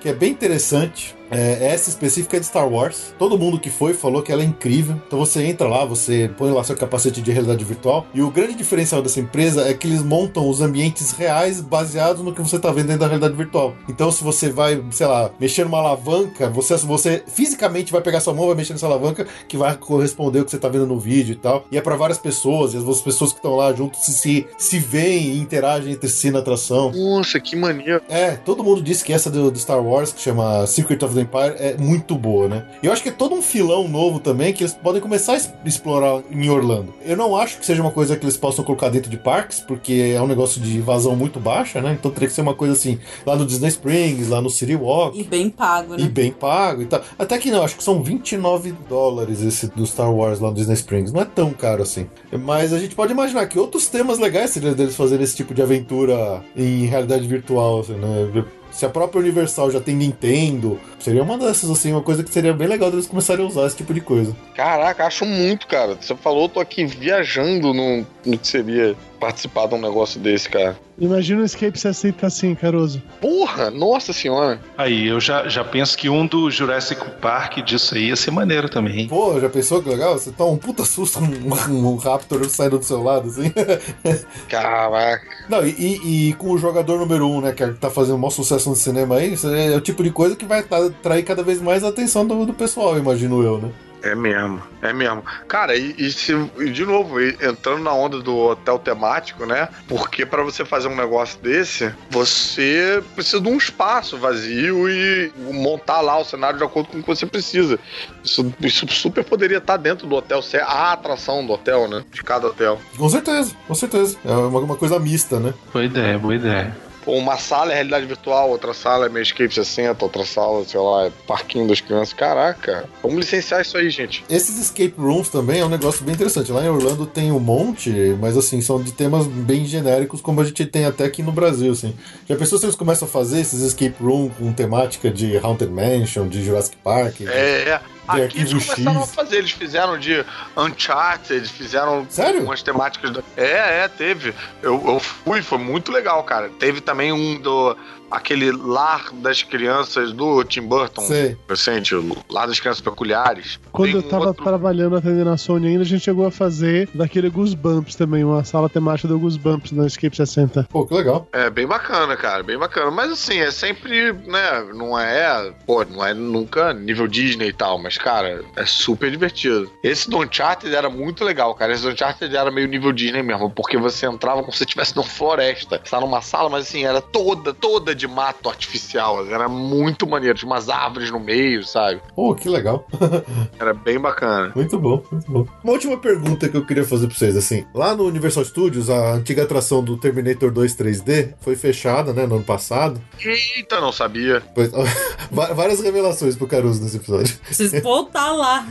que 0.00 0.08
é 0.08 0.12
bem 0.12 0.30
interessante. 0.30 1.16
É, 1.30 1.72
essa 1.72 1.90
específica 1.90 2.36
é 2.36 2.40
de 2.40 2.46
Star 2.46 2.68
Wars. 2.68 3.14
Todo 3.18 3.38
mundo 3.38 3.58
que 3.58 3.70
foi 3.70 3.94
falou 3.94 4.22
que 4.22 4.32
ela 4.32 4.42
é 4.42 4.46
incrível. 4.46 5.00
Então 5.06 5.18
você 5.18 5.44
entra 5.44 5.68
lá, 5.68 5.84
você 5.84 6.30
põe 6.36 6.50
lá 6.50 6.62
seu 6.64 6.76
capacete 6.76 7.20
de 7.20 7.30
realidade 7.30 7.64
virtual. 7.64 8.06
E 8.14 8.22
o 8.22 8.30
grande 8.30 8.54
diferencial 8.54 9.02
dessa 9.02 9.20
empresa 9.20 9.68
é 9.68 9.74
que 9.74 9.86
eles 9.86 10.02
montam 10.02 10.48
os 10.48 10.60
ambientes 10.60 11.12
reais 11.12 11.60
baseados 11.60 12.22
no 12.22 12.32
que 12.32 12.40
você 12.40 12.56
está 12.56 12.70
vendo 12.70 12.86
dentro 12.86 13.00
da 13.00 13.06
realidade 13.06 13.34
virtual. 13.34 13.74
Então 13.88 14.10
se 14.10 14.22
você 14.22 14.50
vai, 14.50 14.82
sei 14.90 15.06
lá, 15.06 15.30
mexer 15.38 15.64
numa 15.64 15.78
alavanca, 15.78 16.48
você, 16.48 16.76
você 16.76 17.22
fisicamente 17.26 17.92
vai 17.92 18.00
pegar 18.00 18.20
sua 18.20 18.34
mão, 18.34 18.46
vai 18.46 18.56
mexer 18.56 18.72
nessa 18.72 18.86
alavanca, 18.86 19.26
que 19.46 19.56
vai 19.56 19.76
corresponder 19.76 20.40
ao 20.40 20.44
que 20.44 20.50
você 20.50 20.56
está 20.56 20.68
vendo 20.68 20.86
no 20.86 20.98
vídeo 20.98 21.32
e 21.32 21.36
tal. 21.36 21.64
E 21.70 21.76
é 21.76 21.80
para 21.80 21.96
várias 21.96 22.18
pessoas, 22.18 22.74
e 22.74 22.76
as 22.76 23.00
pessoas 23.00 23.32
que 23.32 23.38
estão 23.38 23.56
lá 23.56 23.72
juntos 23.72 24.04
se, 24.04 24.12
se, 24.12 24.46
se 24.56 24.78
veem 24.78 25.32
e 25.32 25.38
interagem 25.38 25.92
entre 25.92 26.08
si 26.08 26.30
na 26.30 26.38
atração. 26.38 26.92
Nossa, 26.92 27.38
que 27.40 27.56
maneiro. 27.56 28.00
É, 28.08 28.32
todo 28.32 28.64
mundo 28.64 28.82
disse 28.82 29.04
que 29.04 29.12
essa 29.12 29.30
do, 29.30 29.50
do 29.50 29.58
Star 29.58 29.82
Wars, 29.84 30.12
que 30.12 30.20
chama 30.20 30.66
Secret 30.66 31.04
of 31.04 31.14
the 31.14 31.17
Empire 31.20 31.54
é 31.58 31.76
muito 31.78 32.14
boa, 32.14 32.48
né? 32.48 32.64
E 32.82 32.86
eu 32.86 32.92
acho 32.92 33.02
que 33.02 33.08
é 33.08 33.12
todo 33.12 33.34
um 33.34 33.42
filão 33.42 33.88
novo 33.88 34.20
também 34.20 34.52
que 34.52 34.62
eles 34.62 34.74
podem 34.74 35.00
começar 35.00 35.34
a 35.34 35.68
explorar 35.68 36.22
em 36.30 36.48
Orlando. 36.48 36.94
Eu 37.04 37.16
não 37.16 37.36
acho 37.36 37.58
que 37.58 37.66
seja 37.66 37.82
uma 37.82 37.90
coisa 37.90 38.16
que 38.16 38.24
eles 38.24 38.36
possam 38.36 38.64
colocar 38.64 38.88
dentro 38.88 39.10
de 39.10 39.16
parques, 39.16 39.60
porque 39.60 40.12
é 40.14 40.20
um 40.20 40.26
negócio 40.26 40.60
de 40.60 40.80
vazão 40.80 41.16
muito 41.16 41.40
baixa, 41.40 41.80
né? 41.80 41.96
Então 41.98 42.10
teria 42.10 42.28
que 42.28 42.34
ser 42.34 42.40
uma 42.40 42.54
coisa 42.54 42.74
assim, 42.74 42.98
lá 43.24 43.36
no 43.36 43.44
Disney 43.44 43.68
Springs, 43.68 44.28
lá 44.28 44.40
no 44.40 44.50
City 44.50 44.74
Walk. 44.74 45.18
E 45.18 45.24
bem 45.24 45.50
pago, 45.50 45.96
né? 45.96 46.02
E 46.02 46.08
bem 46.08 46.32
pago 46.32 46.82
e 46.82 46.86
tal. 46.86 47.00
Até 47.18 47.38
que 47.38 47.50
não, 47.50 47.62
acho 47.62 47.76
que 47.76 47.84
são 47.84 48.02
29 48.02 48.72
dólares 48.88 49.42
esse 49.42 49.68
do 49.68 49.86
Star 49.86 50.12
Wars 50.12 50.40
lá 50.40 50.48
no 50.48 50.54
Disney 50.54 50.74
Springs. 50.74 51.12
Não 51.12 51.20
é 51.20 51.24
tão 51.24 51.52
caro 51.52 51.82
assim. 51.82 52.06
Mas 52.32 52.72
a 52.72 52.78
gente 52.78 52.94
pode 52.94 53.12
imaginar 53.12 53.46
que 53.46 53.58
outros 53.58 53.86
temas 53.88 54.18
legais 54.18 54.50
seriam 54.50 54.74
deles 54.74 54.96
fazerem 54.96 55.24
esse 55.24 55.36
tipo 55.36 55.54
de 55.54 55.62
aventura 55.62 56.42
em 56.56 56.86
realidade 56.86 57.26
virtual, 57.26 57.80
assim, 57.80 57.94
né? 57.94 58.44
Se 58.78 58.86
a 58.86 58.88
própria 58.88 59.18
Universal 59.18 59.72
já 59.72 59.80
tem 59.80 59.96
Nintendo, 59.96 60.78
seria 61.00 61.24
uma 61.24 61.36
dessas, 61.36 61.68
assim, 61.68 61.90
uma 61.90 62.00
coisa 62.00 62.22
que 62.22 62.32
seria 62.32 62.52
bem 62.54 62.68
legal 62.68 62.92
deles 62.92 63.08
começarem 63.08 63.44
a 63.44 63.48
usar 63.48 63.66
esse 63.66 63.76
tipo 63.76 63.92
de 63.92 64.00
coisa. 64.00 64.36
Caraca, 64.54 65.04
acho 65.04 65.26
muito, 65.26 65.66
cara. 65.66 65.96
Você 66.00 66.14
falou, 66.14 66.44
eu 66.44 66.48
tô 66.48 66.60
aqui 66.60 66.86
viajando 66.86 67.74
no, 67.74 68.06
no 68.24 68.38
que 68.38 68.46
seria 68.46 68.94
participar 69.18 69.66
de 69.66 69.74
um 69.74 69.80
negócio 69.80 70.18
desse, 70.20 70.48
cara. 70.48 70.78
Imagina 70.98 71.42
o 71.42 71.44
Escape 71.44 71.78
60 71.78 72.26
assim, 72.26 72.54
Caruso. 72.54 73.00
Porra, 73.20 73.70
nossa 73.70 74.12
senhora. 74.12 74.60
Aí, 74.76 75.06
eu 75.06 75.20
já, 75.20 75.48
já 75.48 75.62
penso 75.64 75.96
que 75.96 76.08
um 76.08 76.26
do 76.26 76.50
Jurassic 76.50 77.00
Park 77.20 77.58
disso 77.58 77.94
aí 77.94 78.08
ia 78.08 78.16
ser 78.16 78.30
maneiro 78.32 78.68
também. 78.68 79.00
hein? 79.02 79.08
Pô, 79.08 79.38
já 79.40 79.48
pensou 79.48 79.80
que 79.82 79.88
legal? 79.88 80.18
Você 80.18 80.32
toma 80.32 80.52
um 80.52 80.56
puta 80.56 80.84
susto 80.84 81.20
um, 81.20 81.52
um 81.92 81.96
Raptor 81.96 82.44
saindo 82.48 82.78
do 82.78 82.84
seu 82.84 83.02
lado, 83.02 83.28
assim. 83.28 83.52
Caraca. 84.48 85.22
Não, 85.48 85.66
e, 85.66 85.70
e- 85.70 86.28
e 86.28 86.32
com 86.34 86.50
o 86.50 86.58
jogador 86.58 86.98
número 86.98 87.28
um, 87.28 87.40
né, 87.40 87.52
que 87.52 87.66
tá 87.74 87.90
fazendo 87.90 88.16
o 88.16 88.18
maior 88.18 88.30
sucesso 88.30 88.68
no 88.68 88.76
cinema 88.76 89.16
aí, 89.16 89.34
isso 89.34 89.48
é 89.48 89.76
o 89.76 89.80
tipo 89.80 90.02
de 90.02 90.10
coisa 90.10 90.36
que 90.36 90.44
vai 90.44 90.62
tá- 90.62 90.78
atrair 90.86 91.22
cada 91.22 91.42
vez 91.42 91.60
mais 91.60 91.84
a 91.84 91.88
atenção 91.88 92.26
do, 92.26 92.44
do 92.44 92.52
pessoal, 92.54 92.98
imagino 92.98 93.42
eu, 93.42 93.58
né? 93.58 93.70
É 94.02 94.14
mesmo, 94.14 94.62
é 94.80 94.92
mesmo. 94.92 95.24
Cara, 95.48 95.76
e, 95.76 95.94
e 95.98 96.12
se, 96.12 96.32
e 96.58 96.70
de 96.70 96.84
novo, 96.84 97.20
entrando 97.20 97.82
na 97.82 97.92
onda 97.92 98.20
do 98.20 98.36
hotel 98.36 98.78
temático, 98.78 99.44
né? 99.44 99.68
Porque 99.88 100.24
pra 100.24 100.42
você 100.42 100.64
fazer 100.64 100.88
um 100.88 100.96
negócio 100.96 101.38
desse, 101.40 101.92
você 102.10 103.02
precisa 103.14 103.40
de 103.40 103.48
um 103.48 103.56
espaço 103.56 104.16
vazio 104.16 104.88
e 104.88 105.32
montar 105.52 106.00
lá 106.00 106.18
o 106.18 106.24
cenário 106.24 106.58
de 106.58 106.64
acordo 106.64 106.88
com 106.90 106.98
o 106.98 107.02
que 107.02 107.06
você 107.08 107.26
precisa. 107.26 107.78
Isso, 108.22 108.54
isso 108.60 108.86
super 108.88 109.24
poderia 109.24 109.58
estar 109.58 109.76
dentro 109.76 110.06
do 110.06 110.14
hotel, 110.14 110.40
ser 110.42 110.62
a 110.62 110.92
atração 110.92 111.44
do 111.44 111.52
hotel, 111.52 111.88
né? 111.88 112.04
De 112.12 112.22
cada 112.22 112.46
hotel. 112.46 112.80
Com 112.96 113.08
certeza, 113.08 113.54
com 113.66 113.74
certeza. 113.74 114.16
É 114.24 114.30
uma, 114.30 114.60
uma 114.60 114.76
coisa 114.76 114.98
mista, 114.98 115.40
né? 115.40 115.52
Boa 115.72 115.84
ideia, 115.84 116.18
boa 116.18 116.34
ideia. 116.34 116.87
Uma 117.08 117.38
sala 117.38 117.72
é 117.72 117.74
realidade 117.74 118.04
virtual, 118.04 118.50
outra 118.50 118.74
sala 118.74 119.06
é 119.06 119.08
meio 119.08 119.22
escape 119.22 119.52
60, 119.52 120.04
outra 120.04 120.24
sala, 120.26 120.64
sei 120.64 120.78
lá, 120.78 121.06
é 121.06 121.12
parquinho 121.26 121.66
das 121.66 121.80
crianças. 121.80 122.12
Caraca, 122.12 122.84
vamos 123.02 123.18
licenciar 123.18 123.62
isso 123.62 123.76
aí, 123.78 123.88
gente. 123.88 124.24
Esses 124.28 124.58
escape 124.58 124.94
rooms 124.98 125.30
também 125.30 125.60
é 125.60 125.64
um 125.64 125.70
negócio 125.70 126.04
bem 126.04 126.14
interessante. 126.14 126.52
Lá 126.52 126.62
em 126.62 126.68
Orlando 126.68 127.06
tem 127.06 127.32
um 127.32 127.40
monte, 127.40 127.90
mas 128.20 128.36
assim, 128.36 128.60
são 128.60 128.82
de 128.82 128.92
temas 128.92 129.26
bem 129.26 129.64
genéricos, 129.64 130.20
como 130.20 130.40
a 130.40 130.44
gente 130.44 130.66
tem 130.66 130.84
até 130.84 131.04
aqui 131.04 131.22
no 131.22 131.32
Brasil, 131.32 131.72
assim. 131.72 131.94
Já 132.28 132.36
pensou 132.36 132.58
se 132.58 132.66
eles 132.66 132.76
começam 132.76 133.08
a 133.08 133.10
fazer 133.10 133.40
esses 133.40 133.62
escape 133.62 133.96
room 134.02 134.28
com 134.28 134.52
temática 134.52 135.10
de 135.10 135.38
Haunted 135.38 135.72
Mansion, 135.72 136.28
de 136.28 136.44
Jurassic 136.44 136.76
Park? 136.76 137.22
É, 137.22 137.70
é. 137.70 137.80
Aqui 138.08 138.38
eles 138.38 138.52
Arquivo 138.54 138.74
começaram 138.74 139.02
X. 139.02 139.10
a 139.10 139.14
fazer, 139.14 139.36
eles 139.36 139.50
fizeram 139.50 139.98
de 139.98 140.24
Uncharted, 140.56 141.48
fizeram 141.48 142.06
Sério? 142.08 142.42
umas 142.42 142.62
temáticas. 142.62 143.10
Do... 143.10 143.24
É, 143.36 143.84
é, 143.84 143.88
teve. 143.88 144.34
Eu, 144.62 144.82
eu 144.86 144.98
fui, 144.98 145.42
foi 145.42 145.58
muito 145.58 145.92
legal, 145.92 146.22
cara. 146.24 146.48
Teve 146.58 146.80
também 146.80 147.12
um 147.12 147.38
do. 147.38 147.76
Aquele 148.10 148.50
lar 148.52 149.10
das 149.14 149.42
crianças 149.42 150.12
do 150.12 150.42
Tim 150.44 150.62
Burton. 150.62 151.02
Sei. 151.02 151.36
Recente, 151.48 151.94
o 151.94 152.16
lar 152.30 152.46
das 152.46 152.60
crianças 152.60 152.80
peculiares. 152.80 153.58
Quando 153.72 153.92
Tem 153.92 154.00
eu 154.00 154.06
um 154.06 154.10
tava 154.10 154.26
outro- 154.28 154.44
trabalhando 154.44 154.96
atendendo 154.96 155.30
a 155.30 155.36
Sony 155.36 155.68
ainda, 155.68 155.82
a 155.82 155.86
gente 155.86 156.02
chegou 156.04 156.26
a 156.26 156.30
fazer 156.30 156.88
daquele 156.94 157.28
Goosebumps 157.30 157.94
também, 157.96 158.24
uma 158.24 158.44
sala 158.44 158.68
temática 158.68 159.08
do 159.08 159.18
Goosebumps 159.18 159.72
na 159.72 159.86
Escape 159.86 160.16
60. 160.16 160.66
Pô, 160.70 160.86
que 160.86 160.94
legal. 160.94 161.26
É 161.32 161.50
bem 161.50 161.66
bacana, 161.66 162.16
cara, 162.16 162.42
bem 162.42 162.58
bacana. 162.58 162.90
Mas 162.90 163.12
assim, 163.12 163.38
é 163.38 163.50
sempre, 163.50 164.12
né? 164.12 164.64
Não 164.74 164.98
é, 164.98 165.52
pô, 165.66 165.84
não 165.84 166.04
é 166.04 166.14
nunca 166.14 166.72
nível 166.72 167.06
Disney 167.06 167.48
e 167.48 167.52
tal, 167.52 167.78
mas 167.78 167.96
cara, 167.98 168.42
é 168.56 168.64
super 168.66 169.10
divertido. 169.10 169.70
Esse 169.82 170.08
do 170.08 170.18
Uncharted 170.18 170.74
era 170.74 170.88
muito 170.90 171.24
legal, 171.24 171.54
cara. 171.54 171.72
Esse 171.72 171.82
do 171.82 171.90
Uncharted 171.90 172.34
era 172.34 172.50
meio 172.50 172.68
nível 172.68 172.92
Disney 172.92 173.22
mesmo, 173.22 173.50
porque 173.50 173.76
você 173.76 174.06
entrava 174.06 174.40
como 174.42 174.52
se 174.52 174.62
estivesse 174.64 174.96
numa 174.96 175.06
floresta. 175.06 175.80
Você 175.82 175.90
tá 175.90 176.00
numa 176.00 176.20
sala, 176.22 176.48
mas 176.48 176.66
assim, 176.68 176.84
era 176.84 177.00
toda, 177.00 177.52
toda 177.54 177.94
de 177.98 178.06
mato 178.08 178.48
artificial. 178.48 179.26
Era 179.26 179.48
muito 179.48 180.06
maneiro, 180.06 180.38
tinha 180.38 180.50
umas 180.50 180.68
árvores 180.68 181.10
no 181.10 181.20
meio, 181.20 181.64
sabe? 181.64 182.00
Pô, 182.14 182.34
que 182.34 182.48
legal. 182.48 182.86
Era 183.58 183.74
bem 183.74 183.98
bacana. 183.98 184.52
Muito 184.54 184.78
bom, 184.78 185.02
muito 185.10 185.30
bom. 185.30 185.46
Uma 185.62 185.72
última 185.72 185.98
pergunta 185.98 186.48
que 186.48 186.56
eu 186.56 186.64
queria 186.64 186.84
fazer 186.84 187.08
pra 187.08 187.16
vocês, 187.16 187.36
assim. 187.36 187.66
Lá 187.74 187.94
no 187.94 188.04
Universal 188.04 188.44
Studios, 188.44 188.88
a 188.88 189.12
antiga 189.12 189.42
atração 189.42 189.82
do 189.82 189.96
Terminator 189.98 190.50
2 190.50 190.74
3D 190.76 191.34
foi 191.40 191.56
fechada, 191.56 192.12
né, 192.12 192.26
no 192.26 192.36
ano 192.36 192.44
passado. 192.44 193.00
Eita, 193.20 193.80
não 193.80 193.92
sabia. 193.92 194.40
Pois- 194.54 194.70
várias 195.30 195.80
revelações 195.80 196.36
pro 196.36 196.46
Caruso 196.46 196.82
nesse 196.82 196.96
episódio. 196.96 197.36
Preciso 197.44 197.80
voltar 197.82 198.32
lá. 198.32 198.66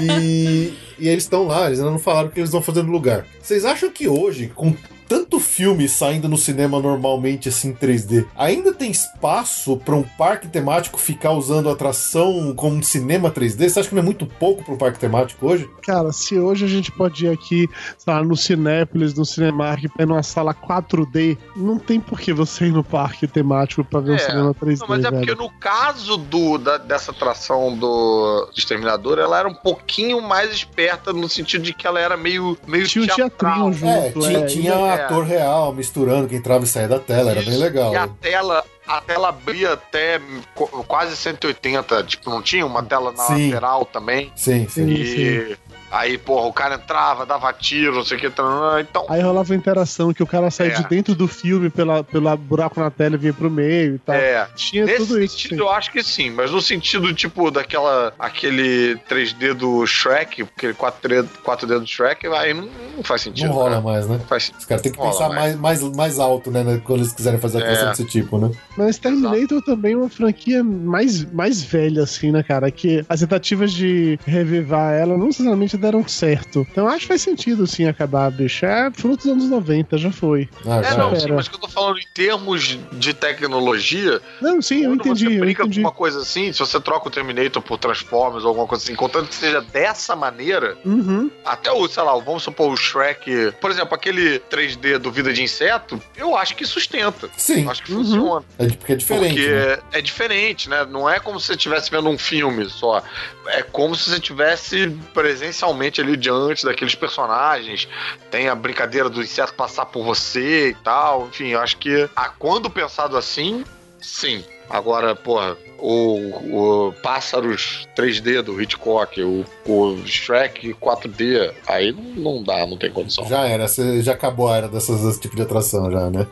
E, 0.00 0.72
e 0.98 1.08
eles 1.08 1.24
estão 1.24 1.46
lá, 1.46 1.66
eles 1.66 1.78
ainda 1.80 1.90
não 1.90 1.98
falaram 1.98 2.28
o 2.28 2.30
que 2.30 2.40
eles 2.40 2.50
vão 2.52 2.62
fazer 2.62 2.82
no 2.82 2.92
lugar. 2.92 3.26
Vocês 3.42 3.64
acham 3.64 3.90
que 3.90 4.06
hoje, 4.08 4.48
com 4.54 4.74
tanto 5.12 5.38
filme 5.38 5.86
saindo 5.90 6.26
no 6.26 6.38
cinema 6.38 6.80
normalmente 6.80 7.48
assim 7.50 7.68
em 7.68 7.74
3D, 7.74 8.26
ainda 8.34 8.72
tem 8.72 8.90
espaço 8.90 9.76
pra 9.76 9.94
um 9.94 10.02
parque 10.02 10.48
temático 10.48 10.98
ficar 10.98 11.32
usando 11.32 11.68
atração 11.68 12.54
como 12.56 12.76
um 12.76 12.82
cinema 12.82 13.30
3D? 13.30 13.68
Você 13.68 13.80
acha 13.80 13.88
que 13.90 13.94
não 13.94 14.00
é 14.00 14.04
muito 14.04 14.24
pouco 14.24 14.64
pra 14.64 14.72
um 14.72 14.78
parque 14.78 14.98
temático 14.98 15.46
hoje? 15.46 15.68
Cara, 15.82 16.12
se 16.12 16.38
hoje 16.38 16.64
a 16.64 16.68
gente 16.68 16.90
pode 16.90 17.26
ir 17.26 17.28
aqui, 17.28 17.68
sei 17.98 18.12
lá, 18.14 18.22
no 18.24 18.34
Cinépolis, 18.34 19.12
no 19.12 19.26
Cinemark, 19.26 19.82
pra 19.94 20.04
ir 20.04 20.06
numa 20.06 20.22
sala 20.22 20.54
4D, 20.54 21.36
não 21.54 21.78
tem 21.78 22.00
por 22.00 22.18
que 22.18 22.32
você 22.32 22.66
ir 22.66 22.72
no 22.72 22.82
parque 22.82 23.26
temático 23.26 23.84
pra 23.84 24.00
ver 24.00 24.12
um 24.12 24.14
É. 24.14 24.18
cinema 24.18 24.54
3D, 24.54 24.80
Não, 24.80 24.88
mas 24.88 25.04
é 25.04 25.10
velho. 25.10 25.26
porque 25.26 25.34
no 25.42 25.50
caso 25.60 26.16
do, 26.16 26.56
da- 26.56 26.78
dessa 26.78 27.10
atração 27.10 27.76
do 27.76 28.48
Exterminador, 28.56 29.18
ela 29.18 29.38
era 29.38 29.48
um 29.48 29.54
pouquinho 29.54 30.22
mais 30.22 30.50
esperta 30.52 31.12
no 31.12 31.28
sentido 31.28 31.62
de 31.62 31.74
que 31.74 31.86
ela 31.86 32.00
era 32.00 32.16
meio, 32.16 32.56
meio 32.66 32.86
Tinha 32.86 33.04
um 33.04 33.06
teatral. 33.08 33.70
teatrinho 33.70 33.92
É, 33.92 34.02
junto, 34.12 34.20
tinha, 34.20 34.38
é, 34.38 34.46
tinha 34.46 34.72
é. 34.72 35.01
Ator 35.04 35.24
real 35.24 35.72
misturando 35.72 36.28
que 36.28 36.36
entrava 36.36 36.64
e 36.64 36.66
saía 36.66 36.88
da 36.88 36.98
tela, 36.98 37.30
era 37.30 37.42
bem 37.42 37.56
legal. 37.56 37.92
E 37.92 37.96
a 37.96 38.06
tela, 38.08 38.64
a 38.86 39.00
tela 39.00 39.28
abria 39.28 39.72
até 39.74 40.20
qu- 40.54 40.68
quase 40.84 41.16
180, 41.16 42.02
tipo, 42.04 42.28
não 42.30 42.42
tinha 42.42 42.64
uma 42.66 42.82
tela 42.82 43.12
na 43.12 43.22
Sim. 43.24 43.46
lateral 43.48 43.84
também? 43.84 44.32
Sim, 44.36 44.68
sim. 44.68 44.86
E 44.88 45.56
Aí, 45.92 46.16
porra, 46.16 46.46
o 46.46 46.52
cara 46.52 46.76
entrava, 46.76 47.26
dava 47.26 47.52
tiro, 47.52 47.94
não 47.96 48.04
sei 48.04 48.16
o 48.16 48.20
que. 48.20 48.26
Então. 48.26 49.06
Aí 49.10 49.20
rolava 49.20 49.54
interação 49.54 50.12
que 50.14 50.22
o 50.22 50.26
cara 50.26 50.50
saía 50.50 50.72
É. 50.72 50.74
de 50.76 50.88
dentro 50.88 51.14
do 51.14 51.28
filme 51.28 51.68
pela, 51.68 52.02
pela 52.02 52.34
buraco 52.34 52.80
na 52.80 52.90
tela 52.90 53.14
e 53.16 53.18
vinha 53.18 53.32
pro 53.34 53.50
meio 53.50 53.96
e 53.96 53.98
tal. 53.98 54.14
É, 54.14 54.48
Tinha 54.56 54.86
nesse 54.86 54.98
tudo 55.06 55.22
isso. 55.22 55.36
sentido 55.38 55.60
eu 55.60 55.70
acho 55.70 55.92
que 55.92 56.02
sim, 56.02 56.30
mas 56.30 56.50
no 56.50 56.62
sentido, 56.62 57.12
tipo, 57.12 57.50
daquela, 57.50 58.14
aquele 58.18 58.96
3D 59.08 59.52
do 59.52 59.86
Shrek, 59.86 60.42
aquele 60.56 60.72
4D, 60.72 61.26
4D 61.44 61.78
do 61.78 61.86
Shrek, 61.86 62.26
aí 62.28 62.54
não, 62.54 62.68
não 62.96 63.02
faz 63.04 63.20
sentido. 63.22 63.48
Não 63.48 63.54
rola 63.54 63.70
cara. 63.70 63.80
mais, 63.82 64.08
né? 64.08 64.18
Faz- 64.28 64.50
Os 64.58 64.64
caras 64.64 64.80
têm 64.82 64.92
que 64.92 64.98
pensar 64.98 65.28
mais. 65.28 65.56
mais, 65.56 65.82
mais, 65.82 65.96
mais 65.96 66.18
alto, 66.18 66.50
né, 66.50 66.64
né, 66.64 66.80
Quando 66.84 67.00
eles 67.00 67.12
quiserem 67.12 67.38
fazer 67.38 67.58
atração 67.58 67.88
É. 67.88 67.90
desse 67.90 68.04
tipo, 68.06 68.38
né? 68.38 68.50
Mas 68.78 68.96
Terminator 68.98 69.60
também 69.62 69.92
é 69.92 69.96
uma 69.96 70.08
franquia 70.08 70.64
mais, 70.64 71.24
mais 71.32 71.62
velha, 71.62 72.02
assim, 72.02 72.30
né, 72.32 72.42
cara? 72.42 72.70
Que 72.70 73.04
as 73.08 73.20
tentativas 73.20 73.72
de 73.72 74.18
revivar 74.26 74.94
ela 74.94 75.16
não 75.18 75.26
necessariamente 75.26 75.76
deram 75.82 76.06
certo. 76.08 76.66
Então 76.70 76.88
acho 76.88 77.00
que 77.00 77.08
faz 77.08 77.22
sentido, 77.22 77.66
sim, 77.66 77.86
acabar, 77.86 78.30
bicho. 78.30 78.64
É 78.64 78.90
fruto 78.92 79.24
dos 79.24 79.32
anos 79.32 79.50
90, 79.50 79.98
já 79.98 80.10
foi. 80.10 80.48
É, 80.64 80.96
não, 80.96 81.14
sim, 81.18 81.32
mas 81.32 81.48
que 81.48 81.54
eu 81.56 81.60
tô 81.60 81.68
falando 81.68 81.98
em 81.98 82.06
termos 82.14 82.78
de 82.92 83.12
tecnologia. 83.14 84.20
Não, 84.40 84.62
sim, 84.62 84.84
eu 84.84 84.94
entendi, 84.94 85.26
Você 85.26 85.34
eu 85.36 85.40
brinca 85.40 85.62
entendi. 85.62 85.80
com 85.80 85.86
uma 85.88 85.92
coisa 85.92 86.20
assim, 86.20 86.52
se 86.52 86.58
você 86.58 86.80
troca 86.80 87.08
o 87.08 87.10
Terminator 87.10 87.62
por 87.62 87.78
Transformers 87.78 88.44
ou 88.44 88.48
alguma 88.48 88.66
coisa 88.66 88.84
assim, 88.84 88.94
contanto 88.94 89.28
que 89.28 89.34
seja 89.34 89.60
dessa 89.60 90.14
maneira, 90.16 90.76
Uhum. 90.84 91.30
até 91.44 91.70
o, 91.72 91.86
sei 91.88 92.02
lá, 92.02 92.16
vamos 92.18 92.42
supor 92.42 92.72
o 92.72 92.76
Shrek, 92.76 93.52
por 93.60 93.70
exemplo, 93.70 93.94
aquele 93.94 94.38
3D 94.38 94.98
do 94.98 95.10
Vida 95.10 95.32
de 95.32 95.42
Inseto, 95.42 96.00
eu 96.16 96.36
acho 96.36 96.54
que 96.56 96.64
sustenta. 96.64 97.28
Sim. 97.36 97.68
Acho 97.68 97.82
que 97.82 97.92
funciona. 97.92 98.44
É 98.58 98.66
porque 98.68 98.92
é 98.92 98.96
diferente. 98.96 99.34
Porque 99.34 99.48
né? 99.50 99.78
é 99.92 100.00
diferente, 100.00 100.68
né? 100.68 100.86
Não 100.88 101.08
é 101.08 101.18
como 101.18 101.38
se 101.40 101.46
você 101.46 101.52
estivesse 101.54 101.90
vendo 101.90 102.08
um 102.08 102.18
filme 102.18 102.68
só. 102.68 103.02
É 103.48 103.62
como 103.62 103.94
se 103.96 104.08
você 104.10 104.16
estivesse 104.16 104.88
presencialmente 105.12 105.71
ali 106.00 106.16
diante 106.16 106.64
daqueles 106.64 106.94
personagens. 106.94 107.88
Tem 108.30 108.48
a 108.48 108.54
brincadeira 108.54 109.08
do 109.08 109.22
inseto 109.22 109.54
passar 109.54 109.86
por 109.86 110.04
você 110.04 110.70
e 110.70 110.74
tal. 110.74 111.28
Enfim, 111.28 111.48
eu 111.48 111.60
acho 111.60 111.76
que 111.78 112.08
a, 112.14 112.28
quando 112.28 112.70
pensado 112.70 113.16
assim, 113.16 113.64
sim. 114.00 114.44
Agora, 114.72 115.14
porra, 115.14 115.54
o, 115.78 116.88
o 116.88 116.92
Pássaros 117.02 117.86
3D 117.94 118.40
do 118.40 118.58
Hitchcock, 118.58 119.20
o, 119.22 119.44
o 119.66 120.06
Shrek 120.06 120.72
4D, 120.80 121.52
aí 121.66 121.92
não, 121.92 122.36
não 122.36 122.42
dá, 122.42 122.66
não 122.66 122.78
tem 122.78 122.90
condição. 122.90 123.28
Já 123.28 123.46
era, 123.46 123.66
já 124.00 124.12
acabou 124.12 124.48
a 124.48 124.56
era 124.56 124.68
dessas, 124.68 125.02
desse 125.02 125.20
tipo 125.20 125.36
de 125.36 125.42
atração, 125.42 125.90
já, 125.90 126.08
né? 126.08 126.26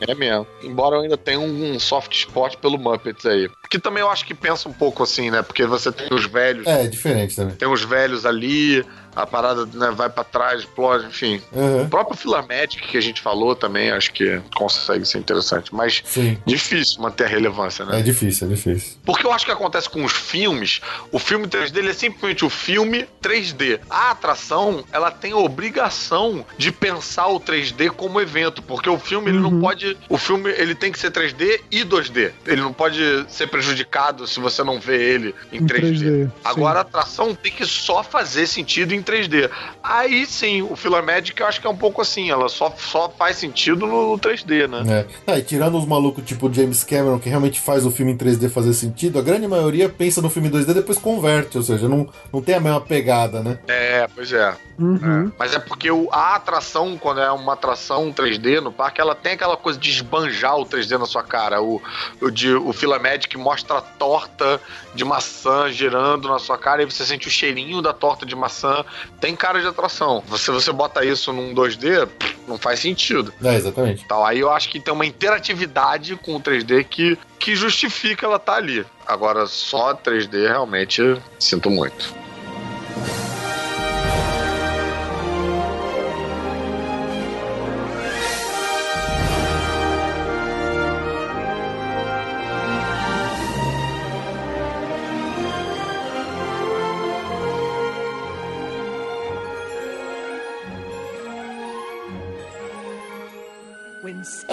É 0.00 0.14
mesmo. 0.14 0.46
Embora 0.62 0.96
eu 0.96 1.00
ainda 1.00 1.16
tenha 1.16 1.40
um, 1.40 1.74
um 1.74 1.80
soft 1.80 2.12
spot 2.12 2.56
pelo 2.56 2.78
Muppets 2.78 3.26
aí. 3.26 3.50
Que 3.68 3.78
também 3.78 4.02
eu 4.02 4.10
acho 4.10 4.24
que 4.24 4.34
pensa 4.34 4.68
um 4.68 4.72
pouco 4.72 5.02
assim, 5.02 5.30
né? 5.30 5.42
Porque 5.42 5.66
você 5.66 5.90
tem 5.90 6.08
os 6.10 6.26
velhos. 6.26 6.66
É, 6.66 6.86
diferente 6.86 7.36
também. 7.36 7.56
Tem 7.56 7.68
os 7.68 7.82
velhos 7.82 8.24
ali, 8.24 8.84
a 9.14 9.26
parada 9.26 9.66
né, 9.66 9.90
vai 9.90 10.08
pra 10.08 10.24
trás, 10.24 10.60
explode, 10.60 11.06
enfim. 11.06 11.40
Uhum. 11.52 11.82
O 11.82 11.88
próprio 11.88 12.16
Filler 12.16 12.46
Magic 12.46 12.86
que 12.86 12.96
a 12.96 13.00
gente 13.00 13.20
falou 13.20 13.54
também, 13.54 13.90
acho 13.90 14.12
que 14.12 14.40
consegue 14.54 15.04
ser 15.04 15.18
interessante. 15.18 15.74
Mas 15.74 16.02
Sim. 16.04 16.38
difícil 16.46 17.00
manter 17.00 17.24
a 17.24 17.28
relevância, 17.28 17.84
né? 17.84 18.00
É 18.00 18.02
difícil, 18.02 18.46
é 18.46 18.50
difícil. 18.50 18.96
Porque 19.04 19.26
eu 19.26 19.32
acho 19.32 19.44
que 19.44 19.52
acontece 19.52 19.88
com 19.88 20.04
os 20.04 20.12
filmes, 20.12 20.80
o 21.10 21.18
filme 21.18 21.46
3D 21.46 21.76
ele 21.76 21.90
é 21.90 21.92
simplesmente 21.92 22.44
o 22.44 22.50
filme 22.50 23.06
3D. 23.22 23.80
A 23.88 24.10
atração, 24.10 24.84
ela 24.92 25.10
tem 25.10 25.32
a 25.32 25.36
obrigação 25.36 26.44
de 26.56 26.72
pensar 26.72 27.28
o 27.28 27.40
3D 27.40 27.90
como 27.90 28.20
evento, 28.20 28.62
porque 28.62 28.88
o 28.88 28.98
filme 28.98 29.30
ele 29.30 29.38
não 29.38 29.60
pode, 29.60 29.96
o 30.08 30.18
filme 30.18 30.50
ele 30.50 30.74
tem 30.74 30.90
que 30.90 30.98
ser 30.98 31.10
3D 31.10 31.60
e 31.70 31.84
2D. 31.84 32.32
Ele 32.46 32.60
não 32.60 32.72
pode 32.72 33.24
ser 33.28 33.48
prejudicado 33.48 34.26
se 34.26 34.40
você 34.40 34.62
não 34.62 34.80
vê 34.80 35.14
ele 35.14 35.34
em, 35.52 35.58
Em 35.58 35.66
3D. 35.66 36.00
3D, 36.00 36.30
Agora 36.44 36.78
a 36.80 36.82
atração 36.82 37.34
tem 37.34 37.52
que 37.52 37.66
só 37.66 38.02
fazer 38.02 38.46
sentido 38.46 38.94
em 38.94 39.02
3D. 39.04 39.50
Aí 39.82 40.26
sim, 40.26 40.62
o 40.62 40.74
Philomedic 40.74 41.40
eu 41.40 41.46
acho 41.46 41.60
que 41.60 41.66
é 41.66 41.70
um 41.70 41.76
pouco 41.76 42.00
assim, 42.02 42.30
ela 42.30 42.48
só, 42.48 42.72
só 42.76 43.08
faz 43.08 43.36
sentido 43.36 43.86
no 43.86 44.18
3D, 44.18 44.66
né? 44.66 45.06
É. 45.26 45.32
Ah, 45.32 45.38
e 45.38 45.42
tirando 45.42 45.78
os 45.78 45.86
malucos 45.86 46.24
tipo 46.24 46.52
James 46.52 46.82
Cameron, 46.82 47.18
que 47.18 47.28
realmente 47.28 47.60
faz 47.60 47.84
o 47.86 47.90
filme 47.90 48.12
em 48.12 48.16
3D 48.16 48.48
fazer 48.50 48.72
sentido, 48.74 49.18
a 49.18 49.22
grande 49.22 49.46
maioria 49.46 49.88
pensa 49.88 50.20
no 50.22 50.30
filme 50.30 50.48
em 50.48 50.50
2D 50.50 50.70
e 50.70 50.74
depois 50.74 50.98
converte, 50.98 51.56
ou 51.56 51.62
seja, 51.62 51.88
não, 51.88 52.08
não 52.32 52.40
tem 52.42 52.54
a 52.54 52.60
mesma 52.60 52.80
pegada, 52.80 53.42
né? 53.42 53.58
É, 53.68 54.08
pois 54.14 54.32
é. 54.32 54.54
Uhum. 54.78 55.30
Mas 55.38 55.54
é 55.54 55.58
porque 55.60 55.88
o- 55.90 56.08
a 56.10 56.34
atração, 56.34 56.98
quando 56.98 57.20
é 57.20 57.30
uma 57.30 57.52
atração 57.52 58.12
3D 58.12 58.60
no 58.60 58.72
parque, 58.72 59.00
ela 59.00 59.14
tem 59.14 59.34
aquela 59.34 59.56
coisa 59.56 59.78
de 59.78 59.88
esbanjar 59.90 60.56
o 60.58 60.66
3D 60.66 60.98
na 60.98 61.06
sua 61.06 61.22
cara. 61.22 61.62
O, 61.62 61.80
o, 62.20 62.30
de, 62.30 62.52
o 62.54 62.72
Philomedic 62.72 63.36
mostra 63.38 63.78
a 63.78 63.80
torta 63.80 64.60
de 64.94 65.04
maçã 65.04 65.70
girando 65.70 66.28
na 66.28 66.38
sua 66.40 66.58
cara 66.58 66.82
e 66.82 66.86
você 66.86 67.04
sente 67.04 67.28
o 67.28 67.30
cheirinho 67.30 67.80
da 67.80 67.92
torta 67.92 68.26
de 68.26 68.34
maçã. 68.34 68.84
Tem 69.20 69.34
cara 69.34 69.60
de 69.60 69.66
atração. 69.66 70.22
Se 70.36 70.50
você 70.50 70.72
bota 70.72 71.04
isso 71.04 71.32
num 71.32 71.54
2D, 71.54 72.06
pff, 72.06 72.36
não 72.46 72.58
faz 72.58 72.80
sentido. 72.80 73.32
É, 73.42 73.54
exatamente. 73.54 74.02
Então, 74.04 74.24
aí 74.24 74.40
eu 74.40 74.50
acho 74.50 74.68
que 74.68 74.80
tem 74.80 74.92
uma 74.92 75.06
interatividade 75.06 76.16
com 76.16 76.36
o 76.36 76.40
3D 76.40 76.84
que, 76.84 77.18
que 77.38 77.54
justifica 77.54 78.26
ela 78.26 78.36
estar 78.36 78.56
ali. 78.56 78.84
Agora, 79.06 79.46
só 79.46 79.94
3D, 79.94 80.48
realmente, 80.48 81.16
sinto 81.38 81.70
muito. 81.70 82.23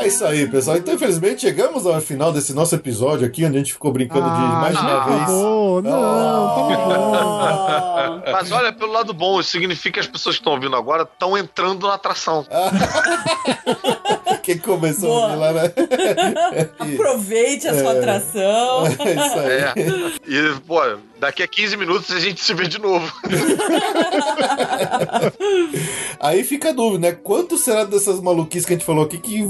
É 0.02 0.08
isso 0.08 0.26
aí, 0.26 0.48
pessoal. 0.48 0.78
Então, 0.78 0.94
infelizmente, 0.94 1.42
chegamos 1.42 1.86
ao 1.86 2.00
final 2.02 2.32
desse 2.32 2.54
nosso 2.54 2.74
episódio 2.76 3.26
aqui, 3.26 3.46
onde 3.46 3.56
a 3.58 3.60
gente 3.60 3.74
ficou 3.74 3.92
brincando 3.92 4.30
de 4.30 4.30
mais 4.42 4.76
de 4.78 4.82
uma 4.82 4.92
Ah, 4.92 5.06
vez. 5.06 5.22
acabou, 5.22 5.82
não, 5.82 5.92
tá. 7.46 8.32
Mas 8.32 8.52
olha, 8.52 8.72
pelo 8.74 8.92
lado 8.92 9.14
bom, 9.14 9.40
isso 9.40 9.52
significa 9.52 9.94
que 9.96 10.00
as 10.00 10.08
pessoas 10.08 10.36
que 10.36 10.42
estão 10.42 10.54
ouvindo 10.54 10.76
agora 10.76 11.04
estão 11.04 11.38
entrando 11.38 11.88
na 11.88 11.94
atração. 11.96 12.46
Quem 14.44 14.58
começou 14.58 15.10
Boa. 15.10 15.22
a 15.22 15.26
ouvir 15.28 15.38
lá, 15.40 15.54
né? 15.54 15.72
Aproveite 16.80 17.68
a 17.68 17.74
sua 17.78 17.94
É. 17.94 17.98
atração. 18.00 18.84
É 19.02 19.12
isso 19.12 19.40
aí. 19.40 19.52
É. 19.52 19.74
E, 20.28 20.60
pô, 20.62 20.80
daqui 21.20 21.44
a 21.44 21.48
15 21.48 21.78
minutos 21.78 22.10
a 22.16 22.20
gente 22.20 22.42
se 22.42 22.54
vê 22.54 22.68
de 22.68 22.80
novo. 22.80 23.12
Aí 26.20 26.44
fica 26.44 26.70
a 26.70 26.72
dúvida, 26.72 27.10
né? 27.10 27.18
Quanto 27.24 27.58
será 27.58 27.84
dessas 27.84 28.20
maluquices 28.22 28.66
que 28.66 28.74
a 28.74 28.76
gente 28.78 28.86
falou 28.86 29.04
aqui 29.06 29.18
que 29.18 29.42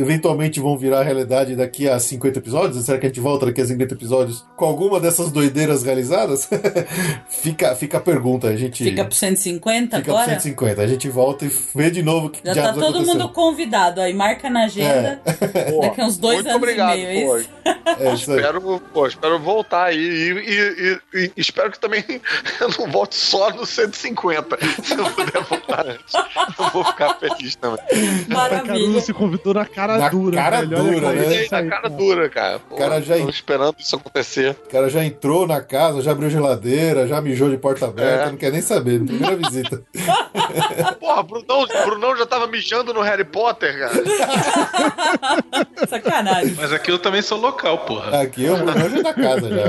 eventualmente 0.00 0.60
vão 0.60 0.76
virar 0.76 1.02
realidade 1.02 1.54
daqui 1.56 1.88
a 1.88 1.98
50 1.98 2.38
episódios? 2.38 2.84
Será 2.84 2.98
que 2.98 3.06
a 3.06 3.08
gente 3.08 3.20
volta 3.20 3.46
daqui 3.46 3.60
a 3.60 3.66
50 3.66 3.94
episódios 3.94 4.44
com 4.56 4.64
alguma 4.64 5.00
dessas 5.00 5.30
doideiras 5.32 5.82
realizadas? 5.82 6.48
fica, 7.28 7.74
fica 7.74 7.98
a 7.98 8.00
pergunta. 8.00 8.48
A 8.48 8.56
gente 8.56 8.82
Fica 8.84 9.04
pro 9.04 9.14
150 9.14 9.96
fica 9.98 10.02
pro 10.02 10.12
agora? 10.16 10.30
150. 10.40 10.82
A 10.82 10.86
gente 10.86 11.08
volta 11.08 11.44
e 11.44 11.50
vê 11.74 11.90
de 11.90 12.02
novo 12.02 12.26
o 12.26 12.30
que 12.30 12.40
Já 12.44 12.54
tá 12.54 12.72
todo 12.72 12.84
aconteceu. 12.96 13.06
mundo 13.14 13.28
convidado 13.30 14.00
aí, 14.00 14.12
marca 14.14 14.48
na 14.50 14.64
agenda. 14.64 15.20
Daqui 15.82 16.00
a 16.00 16.04
uns 16.06 16.18
dois 16.18 16.36
Muito 16.36 16.48
anos 16.48 16.62
obrigado, 16.62 16.98
e 16.98 17.04
meio, 17.06 17.18
é 17.20 17.26
pô. 17.26 17.38
isso? 17.38 17.50
É 17.98 18.14
isso 18.14 18.30
aí. 18.32 18.36
Espero, 18.38 18.80
pô, 18.92 19.06
espero 19.06 19.38
voltar 19.38 19.84
aí 19.84 19.98
e, 19.98 20.32
e- 20.32 20.98
e- 21.14 21.24
e 21.26 21.32
espero 21.36 21.70
que 21.70 21.78
também 21.80 22.04
eu 22.60 22.68
não 22.78 22.90
volte 22.90 23.14
só 23.16 23.50
no 23.50 23.64
150. 23.66 24.58
Se 24.82 24.92
eu 24.94 25.04
puder 25.10 25.42
voltar 25.44 25.86
antes, 25.86 26.14
eu 26.58 26.70
vou 26.70 26.84
ficar 26.84 27.14
feliz 27.18 27.54
também. 27.56 27.78
Caruso 28.66 29.00
se 29.00 29.12
convidou 29.12 29.54
na 29.54 29.64
cara 29.74 29.98
Na 29.98 30.08
dura, 30.08 30.36
cara 30.36 30.56
velho. 30.64 30.76
Dura, 30.82 31.12
né? 31.12 31.24
é 31.24 31.38
aí, 31.38 31.48
Na 31.50 31.70
cara 31.70 31.88
dura, 31.88 32.28
cara. 32.28 32.58
Pô, 32.60 32.76
cara 32.76 33.00
já 33.02 33.16
tô 33.18 33.28
esperando 33.30 33.74
isso 33.78 33.96
acontecer. 33.96 34.56
O 34.66 34.70
cara 34.70 34.88
já 34.88 35.04
entrou 35.04 35.46
na 35.46 35.60
casa, 35.60 36.00
já 36.02 36.12
abriu 36.12 36.30
geladeira, 36.30 37.06
já 37.06 37.20
mijou 37.20 37.48
de 37.50 37.56
porta 37.56 37.86
aberta, 37.86 38.24
É. 38.24 38.30
não 38.30 38.36
quer 38.36 38.52
nem 38.52 38.60
saber, 38.62 39.02
primeira 39.04 39.36
visita. 39.36 39.82
Porra, 41.00 41.22
Brunão, 41.22 41.66
Brunão 41.86 42.16
já 42.16 42.26
tava 42.26 42.46
mijando 42.46 42.92
no 42.92 43.00
Harry 43.00 43.24
Potter, 43.24 43.78
cara. 43.78 43.92
Sacanagem. 45.88 46.54
Mas 46.56 46.72
aqui 46.72 46.90
eu 46.90 46.98
também 46.98 47.22
sou 47.22 47.38
local, 47.38 47.78
porra. 47.78 48.20
Aqui 48.22 48.44
eu 48.44 48.56
Bruno 48.56 48.72
já 48.90 49.02
na 49.02 49.14
casa 49.14 49.48
já. 49.48 49.64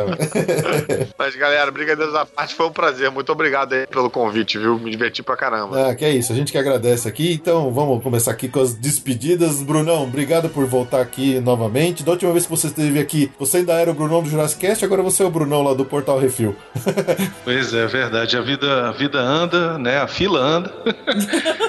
Mas, 1.17 1.35
galera, 1.35 1.71
brincadeiras 1.71 2.13
à 2.15 2.25
parte, 2.25 2.53
foi 2.55 2.67
um 2.67 2.71
prazer. 2.71 3.09
Muito 3.11 3.31
obrigado 3.31 3.73
aí 3.73 3.87
pelo 3.87 4.09
convite, 4.09 4.57
viu? 4.57 4.77
Me 4.79 4.91
diverti 4.91 5.23
pra 5.23 5.35
caramba. 5.35 5.89
Ah, 5.89 5.95
que 5.95 6.05
é 6.05 6.09
isso, 6.11 6.31
a 6.31 6.35
gente 6.35 6.51
que 6.51 6.57
agradece 6.57 7.07
aqui. 7.07 7.33
Então 7.33 7.71
vamos 7.71 8.01
começar 8.03 8.31
aqui 8.31 8.47
com 8.47 8.59
as 8.61 8.73
despedidas. 8.73 9.61
Brunão, 9.63 9.92
obrigado 10.01 10.49
por 10.49 10.65
voltar 10.65 11.01
aqui 11.01 11.39
novamente. 11.39 12.03
Da 12.03 12.11
última 12.11 12.31
vez 12.31 12.45
que 12.45 12.51
você 12.51 12.67
esteve 12.67 12.99
aqui, 12.99 13.31
você 13.37 13.57
ainda 13.57 13.73
era 13.73 13.91
o 13.91 13.93
Brunão 13.93 14.23
do 14.23 14.29
Jurassic 14.29 14.59
Cast, 14.59 14.83
agora 14.83 15.01
você 15.01 15.23
é 15.23 15.25
o 15.25 15.29
Brunão 15.29 15.61
lá 15.61 15.73
do 15.73 15.85
Portal 15.85 16.19
Refil. 16.19 16.55
Pois 17.43 17.73
é, 17.73 17.85
verdade. 17.87 18.37
A 18.37 18.41
vida, 18.41 18.89
a 18.89 18.91
vida 18.91 19.19
anda, 19.19 19.77
né? 19.77 19.97
A 19.97 20.07
fila 20.07 20.39
anda. 20.39 20.73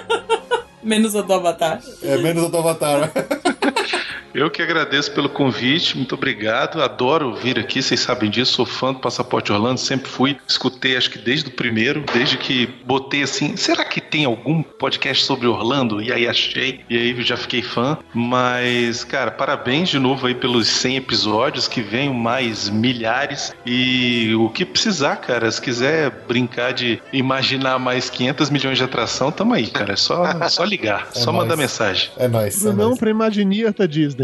Menos 0.83 1.17
a 1.17 1.23
do 1.23 1.33
Avatar. 1.33 1.81
É 2.03 2.19
menos 2.19 2.45
o 2.45 2.49
do 2.51 2.59
Avatar. 2.59 3.11
Eu 4.35 4.51
que 4.51 4.61
agradeço 4.61 5.13
pelo 5.13 5.29
convite, 5.29 5.97
muito 5.97 6.17
obrigado. 6.17 6.83
Adoro 6.83 7.37
vir 7.37 7.57
aqui, 7.57 7.81
vocês 7.81 8.01
sabem 8.01 8.29
disso, 8.29 8.55
sou 8.55 8.67
fã 8.67 8.93
do 8.93 8.99
Passaporte 8.99 9.53
Orlando, 9.53 9.79
sempre 9.79 10.09
fui. 10.11 10.37
Escutei, 10.49 10.97
acho 10.97 11.09
que 11.11 11.19
desde 11.19 11.51
o 11.51 11.53
primeiro, 11.53 12.05
desde 12.13 12.37
que 12.37 12.67
botei 12.85 13.23
assim, 13.23 13.57
será 13.57 13.85
que 13.85 14.01
tem 14.01 14.25
algum 14.25 14.61
podcast 14.61 15.25
sobre 15.25 15.47
Orlando? 15.47 16.03
E 16.03 16.13
aí 16.13 16.27
achei, 16.27 16.81
e 16.91 16.97
aí 16.97 17.23
já 17.23 17.37
fiquei 17.37 17.63
fã. 17.63 17.97
Mas, 18.13 19.05
cara, 19.05 19.31
parabéns 19.31 19.89
de 19.89 20.01
novo 20.01 20.27
aí 20.27 20.35
pelos 20.35 20.67
100 20.67 20.97
episódios, 20.97 21.69
que 21.69 21.81
venham 21.81 22.13
mais 22.13 22.69
milhares. 22.69 23.55
E 23.65 24.35
o 24.35 24.49
que 24.51 24.65
precisar, 24.65 25.15
cara, 25.17 25.49
se 25.49 25.61
quiser 25.61 26.11
brincar 26.27 26.73
de 26.73 27.01
imaginar 27.13 27.79
mais 27.79 28.11
500 28.11 28.51
milhões 28.51 28.79
de 28.79 28.83
atração, 28.85 29.31
tamo 29.31 29.55
aí, 29.55 29.69
cara. 29.69 29.93
É 29.93 29.97
só, 29.97 30.25
só 30.49 30.65
ligar, 30.65 31.09
É 31.15 31.19
só 31.21 31.31
nóis. 31.31 31.45
mandar 31.45 31.57
mensagem. 31.57 32.11
É 32.17 32.27
nóis. 32.27 32.65
É 32.65 32.71
Não 32.71 32.89
nóis. 32.89 32.99
pra 32.99 33.11
Imagineer 33.11 33.73
Disney. 33.89 34.24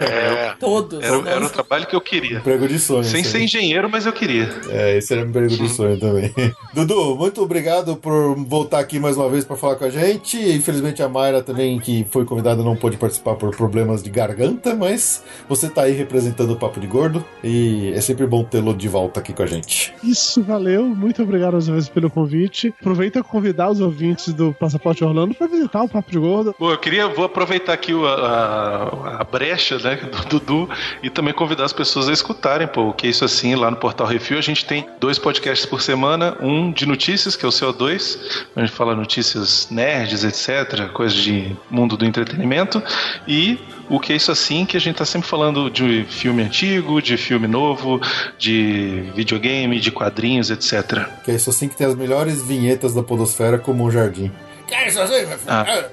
É, 0.00 0.54
Todos. 0.58 1.02
era, 1.02 1.16
era 1.30 1.44
o 1.46 1.50
trabalho 1.50 1.86
que 1.86 1.94
eu 1.96 2.00
queria. 2.00 2.38
Emprego 2.38 2.66
de 2.68 2.78
sonho. 2.78 3.04
Sem 3.04 3.22
ser 3.24 3.40
engenheiro, 3.42 3.88
mas 3.90 4.06
eu 4.06 4.12
queria. 4.12 4.48
É, 4.70 4.96
esse 4.98 5.12
era 5.12 5.24
o 5.24 5.28
emprego 5.28 5.56
do 5.56 5.68
sonho 5.68 5.98
também. 5.98 6.32
Dudu, 6.74 7.16
muito 7.16 7.42
obrigado 7.42 7.96
por 7.96 8.34
voltar 8.36 8.78
aqui 8.80 8.98
mais 8.98 9.16
uma 9.16 9.28
vez 9.28 9.44
para 9.44 9.56
falar 9.56 9.76
com 9.76 9.84
a 9.84 9.90
gente. 9.90 10.36
Infelizmente 10.38 11.02
a 11.02 11.08
Mayra 11.08 11.42
também, 11.42 11.78
que 11.78 12.06
foi 12.10 12.24
convidada, 12.24 12.62
não 12.62 12.76
pôde 12.76 12.96
participar 12.96 13.34
por 13.34 13.54
problemas 13.56 14.02
de 14.02 14.10
garganta, 14.10 14.74
mas 14.74 15.22
você 15.48 15.68
tá 15.68 15.82
aí 15.82 15.92
representando 15.92 16.52
o 16.52 16.56
Papo 16.56 16.80
de 16.80 16.86
Gordo 16.86 17.24
e 17.42 17.92
é 17.94 18.00
sempre 18.00 18.26
bom 18.26 18.44
tê-lo 18.44 18.74
de 18.74 18.88
volta 18.88 19.20
aqui 19.20 19.32
com 19.32 19.42
a 19.42 19.46
gente. 19.46 19.92
Isso, 20.02 20.42
valeu. 20.42 20.84
Muito 20.84 21.22
obrigado 21.22 21.52
mais 21.54 21.68
uma 21.68 21.74
vez 21.74 21.88
pelo 21.88 22.10
convite. 22.10 22.74
Aproveita 22.80 23.22
convidar 23.22 23.70
os 23.70 23.80
ouvintes 23.80 24.32
do 24.32 24.52
Passaporte 24.52 25.04
Orlando 25.04 25.34
para 25.34 25.46
visitar 25.46 25.82
o 25.82 25.88
Papo 25.88 26.10
de 26.10 26.18
Gordo. 26.18 26.54
Bom, 26.58 26.70
eu 26.70 26.78
queria, 26.78 27.08
vou 27.08 27.24
aproveitar 27.24 27.72
aqui 27.72 27.92
o- 27.94 28.06
a, 28.06 29.20
a 29.20 29.24
brecha, 29.30 29.78
né, 29.78 29.96
do 29.96 30.28
Dudu 30.28 30.68
e 31.02 31.10
também 31.10 31.32
convidar 31.32 31.64
as 31.64 31.72
pessoas 31.72 32.08
a 32.08 32.12
escutarem, 32.12 32.66
pô, 32.66 32.88
o 32.88 32.92
que 32.92 33.06
é 33.06 33.10
isso 33.10 33.24
assim, 33.24 33.54
lá 33.54 33.70
no 33.70 33.76
Portal 33.76 34.06
Refil 34.06 34.38
a 34.38 34.42
gente 34.42 34.64
tem 34.64 34.86
dois 35.00 35.18
podcasts 35.18 35.66
por 35.66 35.80
semana, 35.80 36.36
um 36.40 36.70
de 36.70 36.86
notícias, 36.86 37.36
que 37.36 37.44
é 37.44 37.48
o 37.48 37.52
CO2, 37.52 38.18
a 38.54 38.60
gente 38.60 38.72
fala 38.72 38.94
notícias 38.94 39.68
nerds, 39.70 40.24
etc, 40.24 40.88
coisas 40.92 41.18
de 41.18 41.56
mundo 41.70 41.96
do 41.96 42.04
entretenimento, 42.04 42.82
e 43.26 43.58
o 43.88 44.00
que 44.00 44.12
é 44.12 44.16
isso 44.16 44.32
assim, 44.32 44.66
que 44.66 44.76
a 44.76 44.80
gente 44.80 44.96
tá 44.96 45.04
sempre 45.04 45.28
falando 45.28 45.70
de 45.70 46.04
filme 46.08 46.42
antigo, 46.42 47.00
de 47.00 47.16
filme 47.16 47.46
novo, 47.46 48.00
de 48.38 49.10
videogame, 49.14 49.78
de 49.78 49.92
quadrinhos, 49.92 50.50
etc. 50.50 51.06
Que 51.24 51.30
é 51.30 51.34
isso 51.34 51.50
assim 51.50 51.68
que 51.68 51.76
tem 51.76 51.86
as 51.86 51.94
melhores 51.94 52.42
vinhetas 52.42 52.94
da 52.94 53.02
Podosfera, 53.02 53.58
como 53.58 53.84
o 53.84 53.90
Jardim. 53.90 54.32
Que 54.66 54.74
é 54.74 54.88
isso 54.88 55.00
assim, 55.00 55.26
meu 55.26 55.38
filho? 55.38 55.44
Ah. 55.46 55.64
É. 55.68 55.90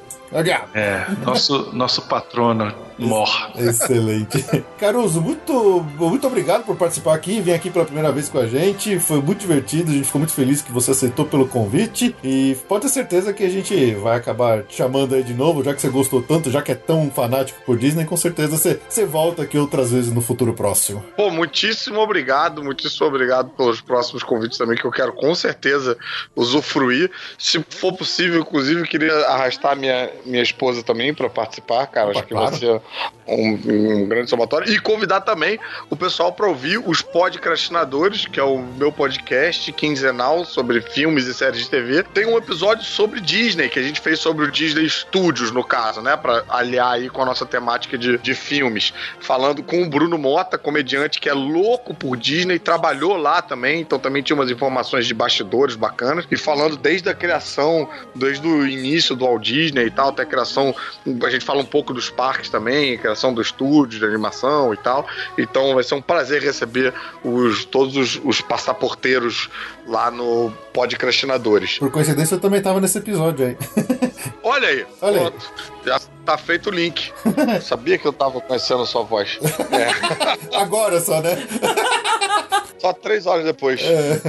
É, 0.74 1.06
nosso, 1.24 1.70
nosso 1.74 2.02
patrono 2.04 2.74
mor. 2.98 3.52
Excelente. 3.58 4.44
Caruso, 4.78 5.22
muito, 5.22 5.86
muito 5.98 6.28
obrigado 6.28 6.64
por 6.64 6.76
participar 6.76 7.16
aqui, 7.16 7.42
vir 7.42 7.54
aqui 7.54 7.70
pela 7.70 7.86
primeira 7.86 8.12
vez 8.12 8.30
com 8.30 8.40
a 8.40 8.48
gente. 8.48 9.00
Foi 9.00 9.22
muito 9.22 9.40
divertido, 9.40 9.92
a 9.92 9.94
gente 9.94 10.06
ficou 10.06 10.20
muito 10.20 10.34
feliz 10.34 10.62
que 10.62 10.72
você 10.72 10.92
aceitou 10.92 11.26
pelo 11.26 11.48
convite. 11.48 12.16
E 12.24 12.56
pode 12.68 12.84
ter 12.84 12.90
certeza 12.90 13.34
que 13.34 13.44
a 13.44 13.50
gente 13.50 13.94
vai 13.96 14.18
acabar 14.18 14.64
te 14.64 14.76
chamando 14.76 15.16
aí 15.16 15.24
de 15.24 15.34
novo, 15.34 15.64
já 15.64 15.74
que 15.74 15.82
você 15.82 15.90
gostou 15.90 16.22
tanto, 16.22 16.52
já 16.52 16.62
que 16.62 16.72
é 16.72 16.76
tão 16.76 17.10
fanático 17.10 17.62
por 17.66 17.78
Disney, 17.78 18.06
com 18.06 18.18
certeza 18.18 18.58
você, 18.58 18.80
você 18.88 19.06
volta 19.06 19.44
aqui 19.44 19.58
outras 19.58 19.92
vezes 19.92 20.12
no 20.12 20.22
futuro 20.22 20.54
próximo. 20.54 21.04
Pô, 21.16 21.30
muitíssimo 21.30 22.00
obrigado, 22.00 22.64
muitíssimo 22.64 23.08
obrigado 23.08 23.50
pelos 23.52 23.82
próximos 23.82 24.24
convites 24.24 24.58
também, 24.58 24.78
que 24.78 24.86
eu 24.86 24.92
quero 24.92 25.14
com 25.14 25.34
certeza 25.36 25.98
usufruir. 26.36 27.12
Se 27.38 27.64
for 27.70 27.94
possível, 27.94 28.42
inclusive, 28.42 28.82
eu 28.82 28.86
queria 28.86 29.14
arrastar 29.28 29.76
minha, 29.76 30.10
minha 30.26 30.44
esposa 30.44 30.84
também 30.84 31.14
para 31.14 31.30
participar, 31.30 31.88
cara. 31.88 32.10
Opa, 32.10 32.20
Acho 32.20 32.28
que 32.28 32.34
claro. 32.34 32.52
vai 32.52 32.60
ser 32.60 32.82
um, 33.28 33.52
um 33.54 34.08
grande 34.08 34.30
somatório. 34.30 34.72
E 34.72 34.80
convidar 34.80 35.22
também 35.22 35.60
o 35.90 35.96
pessoal 35.96 36.32
para 36.32 36.48
ouvir 36.48 36.78
os 36.78 37.02
Podcrastinadores, 37.02 38.26
que 38.26 38.40
é 38.40 38.44
o 38.44 38.60
meu 38.60 38.92
podcast 38.92 39.72
quinzenal 39.74 40.46
sobre 40.46 40.82
filmes 40.82 41.26
e 41.26 41.34
séries 41.34 41.62
de 41.62 41.70
TV. 41.70 42.04
Tem 42.04 42.26
um 42.26 42.38
episódio 42.38 42.84
sobre 42.84 43.20
Disney, 43.20 43.70
que 43.70 43.80
a 43.80 43.84
gente 43.84 44.02
fez 44.02 44.20
sobre 44.20 44.46
o 44.46 44.52
Disney 44.52 44.90
Studios, 44.90 45.52
no 45.52 45.64
caso, 45.64 46.02
né? 46.02 46.18
Para 46.18 46.44
aliar 46.50 46.94
aí 46.94 47.10
com 47.10 47.22
a 47.22 47.26
nossa 47.26 47.46
temática 47.46 47.98
de, 47.98 48.18
de 48.18 48.36
filmes. 48.36 48.94
Falando 49.20 49.64
com 49.64 49.82
o 49.82 49.90
Bruno 49.90 50.18
Mota, 50.18 50.58
comediante 50.58 51.20
que 51.20 51.30
é 51.30 51.34
louco 51.34 51.94
por 51.94 52.18
Disney, 52.18 52.60
trabalhou 52.60 53.16
lá 53.16 53.42
também, 53.42 53.82
então 53.82 54.00
também 54.00 54.22
tinha 54.22 54.36
umas 54.36 54.52
informações 54.52 55.06
de 55.08 55.14
bastidores 55.14 55.76
bacanas. 55.76 56.26
E 56.30 56.38
falando 56.38 56.78
desde 56.78 57.10
a 57.10 57.14
criação, 57.14 57.88
desde 58.16 58.48
o 58.48 58.68
início 58.68 59.16
do 59.16 59.26
Walt 59.26 59.44
Disney 59.44 59.86
e 59.86 59.92
tal, 59.92 60.10
até 60.10 60.24
a 60.24 60.26
criação. 60.26 60.76
A 61.24 61.30
gente 61.30 61.46
fala 61.46 61.62
um 61.62 61.66
pouco 61.66 61.94
dos 61.94 62.10
parques 62.10 62.50
também, 62.50 62.73
a 62.74 62.98
criação 62.98 63.34
do 63.34 63.42
estúdio, 63.42 64.00
de 64.00 64.06
animação 64.06 64.74
e 64.74 64.78
tal. 64.78 65.06
Então 65.38 65.74
vai 65.74 65.84
ser 65.84 65.96
um 65.96 66.02
prazer 66.02 66.42
receber 66.42 66.94
os, 67.24 67.66
todos 67.66 67.96
os, 67.96 68.22
os 68.24 68.42
passaporteiros 68.42 69.50
lá 69.88 70.10
no 70.10 70.52
Podcrastinadores. 70.74 71.80
Por 71.80 71.92
coincidência, 71.92 72.36
eu 72.36 72.40
também 72.40 72.62
tava 72.62 72.80
nesse 72.80 72.98
episódio 72.98 73.46
aí. 73.46 73.58
Olha 74.44 74.68
aí, 74.68 74.86
Olha 75.02 75.28
aí. 75.28 75.34
Já 75.86 76.00
tá 76.26 76.38
feito 76.38 76.70
o 76.70 76.74
link. 76.74 77.12
Eu 77.26 77.62
sabia 77.62 77.98
que 77.98 78.08
eu 78.08 78.14
tava 78.14 78.40
conhecendo 78.42 78.84
a 78.84 78.86
sua 78.86 79.04
voz. 79.04 79.40
É. 79.72 80.56
Agora 80.58 81.00
só, 81.00 81.22
né? 81.22 81.48
Só 82.84 82.92
três 82.92 83.26
horas 83.26 83.46
depois. 83.46 83.82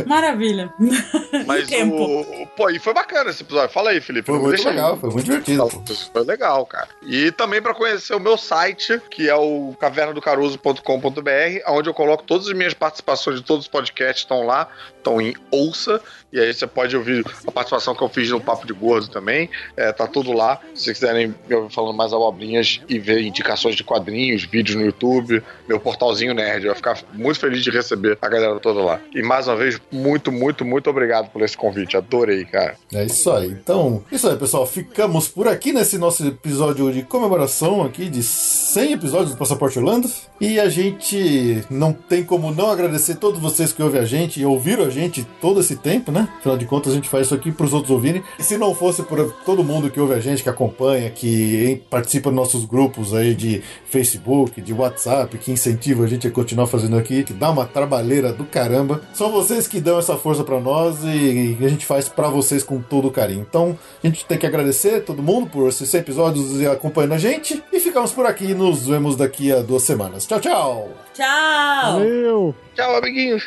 Maravilha. 0.06 0.72
Mas 1.44 1.66
tempo. 1.66 1.96
o. 1.96 2.46
Pô, 2.56 2.70
e 2.70 2.78
foi 2.78 2.94
bacana 2.94 3.30
esse 3.30 3.42
episódio. 3.42 3.68
Fala 3.74 3.90
aí, 3.90 4.00
Felipe. 4.00 4.26
Foi 4.26 4.38
muito 4.38 4.50
deixa 4.54 4.68
aí. 4.68 4.76
legal, 4.76 4.96
foi 4.96 5.10
muito 5.10 5.24
divertido. 5.24 5.68
Foi 6.12 6.22
legal, 6.22 6.64
cara. 6.64 6.86
E 7.02 7.32
também 7.32 7.60
pra 7.60 7.74
conhecer 7.74 8.14
o 8.14 8.20
meu 8.20 8.38
site, 8.38 9.02
que 9.10 9.28
é 9.28 9.34
o 9.34 9.74
cavernadocaruso.com.br, 9.80 11.68
onde 11.68 11.88
eu 11.88 11.94
coloco 11.94 12.22
todas 12.22 12.46
as 12.46 12.52
minhas 12.52 12.74
participações 12.74 13.40
de 13.40 13.42
todos 13.42 13.64
os 13.64 13.68
podcasts 13.68 14.22
estão 14.22 14.46
lá, 14.46 14.68
estão 14.96 15.20
em 15.20 15.34
ouça. 15.50 16.00
E 16.34 16.40
aí 16.40 16.52
você 16.52 16.66
pode 16.66 16.96
ouvir 16.96 17.24
a 17.46 17.52
participação 17.52 17.94
que 17.94 18.02
eu 18.02 18.08
fiz 18.08 18.28
no 18.28 18.40
Papo 18.40 18.66
de 18.66 18.72
Gordo 18.72 19.06
também. 19.06 19.48
É, 19.76 19.92
tá 19.92 20.04
tudo 20.04 20.32
lá. 20.32 20.58
Se 20.74 20.92
quiserem 20.92 21.32
me 21.48 21.54
ouvir 21.54 21.72
falando 21.72 21.96
mais 21.96 22.12
abobrinhas 22.12 22.80
e 22.88 22.98
ver 22.98 23.22
indicações 23.22 23.76
de 23.76 23.84
quadrinhos, 23.84 24.42
vídeos 24.42 24.76
no 24.76 24.84
YouTube, 24.84 25.40
meu 25.68 25.78
portalzinho 25.78 26.34
nerd. 26.34 26.64
Eu 26.64 26.72
vou 26.72 26.76
ficar 26.76 26.98
muito 27.12 27.38
feliz 27.38 27.62
de 27.62 27.70
receber 27.70 28.18
a 28.20 28.28
galera 28.28 28.58
toda 28.58 28.80
lá. 28.80 29.00
E 29.14 29.22
mais 29.22 29.46
uma 29.46 29.54
vez, 29.54 29.80
muito, 29.92 30.32
muito, 30.32 30.64
muito 30.64 30.90
obrigado 30.90 31.30
por 31.30 31.40
esse 31.40 31.56
convite. 31.56 31.96
Adorei, 31.96 32.44
cara. 32.44 32.74
É 32.92 33.04
isso 33.04 33.30
aí. 33.30 33.46
Então, 33.46 34.02
isso 34.10 34.28
aí, 34.28 34.36
pessoal. 34.36 34.66
Ficamos 34.66 35.28
por 35.28 35.46
aqui 35.46 35.72
nesse 35.72 35.96
nosso 35.98 36.26
episódio 36.26 36.92
de 36.92 37.04
comemoração 37.04 37.84
aqui 37.84 38.08
de 38.08 38.24
100 38.24 38.92
episódios 38.94 39.30
do 39.30 39.36
Passaporte 39.36 39.78
Orlando. 39.78 40.10
E 40.40 40.58
a 40.58 40.68
gente 40.68 41.64
não 41.70 41.92
tem 41.92 42.24
como 42.24 42.50
não 42.50 42.72
agradecer 42.72 43.14
todos 43.14 43.38
vocês 43.38 43.72
que 43.72 43.80
ouvem 43.80 44.00
a 44.00 44.04
gente 44.04 44.40
e 44.40 44.44
ouviram 44.44 44.84
a 44.84 44.90
gente 44.90 45.24
todo 45.40 45.60
esse 45.60 45.76
tempo, 45.76 46.10
né? 46.10 46.23
Afinal 46.38 46.56
de 46.56 46.66
contas, 46.66 46.92
a 46.92 46.96
gente 46.96 47.08
faz 47.08 47.26
isso 47.26 47.34
aqui 47.34 47.50
para 47.52 47.66
os 47.66 47.72
outros 47.72 47.90
ouvirem. 47.90 48.22
E 48.38 48.42
se 48.42 48.56
não 48.56 48.74
fosse 48.74 49.02
por 49.02 49.32
todo 49.44 49.64
mundo 49.64 49.90
que 49.90 50.00
ouve 50.00 50.14
a 50.14 50.20
gente, 50.20 50.42
que 50.42 50.48
acompanha, 50.48 51.10
que 51.10 51.82
participa 51.90 52.30
dos 52.30 52.36
nossos 52.36 52.64
grupos 52.64 53.14
aí 53.14 53.34
de 53.34 53.62
Facebook, 53.86 54.60
de 54.60 54.72
WhatsApp, 54.72 55.36
que 55.38 55.52
incentiva 55.52 56.04
a 56.04 56.06
gente 56.06 56.26
a 56.26 56.30
continuar 56.30 56.66
fazendo 56.66 56.96
aqui, 56.96 57.22
que 57.22 57.32
dá 57.32 57.50
uma 57.50 57.66
trabalheira 57.66 58.32
do 58.32 58.44
caramba, 58.44 59.00
são 59.12 59.30
vocês 59.30 59.66
que 59.66 59.80
dão 59.80 59.98
essa 59.98 60.16
força 60.16 60.44
para 60.44 60.60
nós 60.60 60.98
e 61.04 61.56
a 61.60 61.68
gente 61.68 61.86
faz 61.86 62.08
para 62.08 62.28
vocês 62.28 62.62
com 62.62 62.80
todo 62.80 63.10
carinho. 63.10 63.46
Então, 63.48 63.78
a 64.02 64.06
gente 64.06 64.24
tem 64.24 64.38
que 64.38 64.46
agradecer 64.46 65.04
todo 65.04 65.22
mundo 65.22 65.48
por 65.48 65.68
esses 65.68 65.88
100 65.88 66.00
episódios 66.00 66.60
e 66.60 66.66
acompanhando 66.66 67.14
a 67.14 67.18
gente. 67.18 67.62
E 67.72 67.80
ficamos 67.80 68.12
por 68.12 68.26
aqui 68.26 68.54
nos 68.54 68.86
vemos 68.86 69.16
daqui 69.16 69.52
a 69.52 69.60
duas 69.60 69.82
semanas. 69.82 70.26
Tchau, 70.26 70.40
tchau! 70.40 71.03
Tchau! 71.14 71.92
Valeu! 71.92 72.54
Tchau, 72.74 72.96
amiguinhos! 72.96 73.44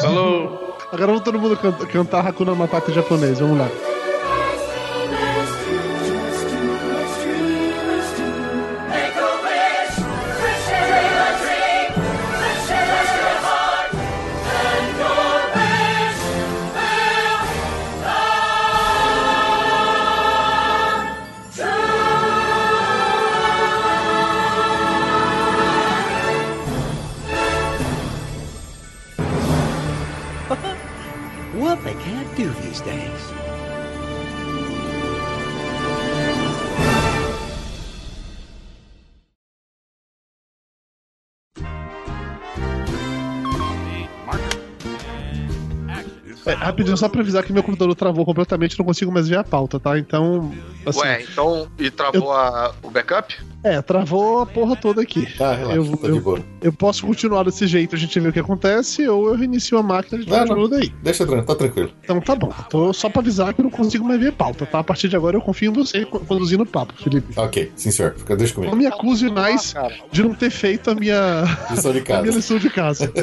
Falou! 0.00 0.76
Agora 0.90 1.06
vamos 1.06 1.22
todo 1.22 1.38
mundo 1.38 1.56
can- 1.56 1.86
cantar 1.86 2.26
Hakuna 2.26 2.54
Matata 2.54 2.92
japonês, 2.92 3.38
vamos 3.40 3.58
lá. 3.58 3.68
É, 46.46 46.52
rapidinho, 46.52 46.96
só 46.96 47.08
pra 47.08 47.20
avisar 47.22 47.42
que 47.42 47.52
meu 47.52 47.62
computador 47.62 47.94
travou 47.94 48.24
completamente, 48.24 48.78
não 48.78 48.84
consigo 48.84 49.10
mais 49.12 49.28
ver 49.28 49.38
a 49.38 49.44
pauta, 49.44 49.80
tá? 49.80 49.98
Então, 49.98 50.52
Assim, 50.86 51.00
Ué, 51.00 51.22
então. 51.22 51.66
E 51.78 51.90
travou 51.90 52.30
a- 52.32 52.74
o 52.82 52.90
backup? 52.90 53.34
É, 53.64 53.80
travou 53.80 54.40
a 54.42 54.46
porra 54.46 54.76
toda 54.76 55.00
aqui. 55.00 55.26
Ah, 55.40 55.54
relaxa, 55.54 55.76
eu, 55.76 55.96
tá 55.96 56.08
de 56.08 56.20
boa. 56.20 56.38
eu, 56.38 56.44
eu 56.64 56.72
posso 56.72 57.06
continuar 57.06 57.44
desse 57.44 57.66
jeito, 57.66 57.94
a 57.94 57.98
gente 57.98 58.18
vê 58.20 58.28
o 58.28 58.32
que 58.32 58.40
acontece, 58.40 59.08
ou 59.08 59.28
eu 59.28 59.36
reinicio 59.36 59.78
a 59.78 59.82
máquina 59.82 60.18
e 60.18 60.20
a 60.20 60.24
gente 60.24 60.38
continua 60.48 60.68
daí. 60.68 60.92
Deixa 61.02 61.24
tranquilo, 61.24 61.46
tá 61.46 61.54
tranquilo. 61.54 61.90
Então 62.04 62.20
tá 62.20 62.34
bom. 62.36 62.52
Tô 62.68 62.92
só 62.92 63.08
pra 63.08 63.20
avisar 63.22 63.54
que 63.54 63.60
eu 63.60 63.64
não 63.64 63.70
consigo 63.70 64.04
mais 64.04 64.20
ver 64.20 64.32
pauta, 64.32 64.66
tá? 64.66 64.80
A 64.80 64.84
partir 64.84 65.08
de 65.08 65.16
agora 65.16 65.36
eu 65.36 65.40
confio 65.40 65.70
em 65.70 65.74
você 65.74 66.04
co- 66.04 66.20
conduzindo 66.20 66.62
o 66.62 66.66
papo, 66.66 66.92
Felipe. 67.02 67.32
Ok, 67.40 67.72
sim 67.74 67.90
senhor. 67.90 68.14
Fica, 68.18 68.36
deixa 68.36 68.52
comigo. 68.54 68.70
Não 68.70 68.78
me 68.78 68.86
acuse 68.86 69.30
mais 69.30 69.74
de 70.12 70.22
não 70.22 70.34
ter 70.34 70.50
feito 70.50 70.90
a 70.90 70.94
minha 70.94 71.44
Lição 71.70 71.92
de 71.92 72.02
casa. 72.02 72.18
a 72.18 72.22
minha 72.22 72.34
lição 72.36 72.58
de 72.58 72.68
casa. 72.70 73.10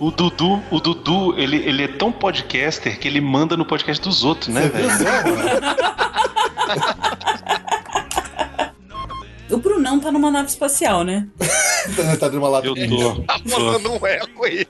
O 0.00 0.12
Dudu, 0.12 0.62
o 0.70 0.78
Dudu, 0.78 1.34
ele, 1.36 1.56
ele 1.56 1.82
é 1.82 1.88
tão 1.88 2.12
podcaster 2.12 3.00
que 3.00 3.08
ele 3.08 3.20
manda 3.20 3.56
no 3.56 3.64
podcast 3.64 4.00
dos 4.00 4.22
outros, 4.24 4.46
né, 4.46 4.68
velho? 4.68 4.88
O 9.50 9.56
Brunão 9.56 9.98
tá 9.98 10.12
numa 10.12 10.30
nave 10.30 10.48
espacial, 10.48 11.04
né? 11.04 11.26
tá 12.18 12.28
numa 12.28 12.48
lata 12.48 12.66
Eu 12.66 12.74
de 12.74 12.88
tô. 12.88 13.22
Tá 13.22 13.38
mandando 13.44 13.92
um 13.92 14.06
eco 14.06 14.44
aí. 14.44 14.66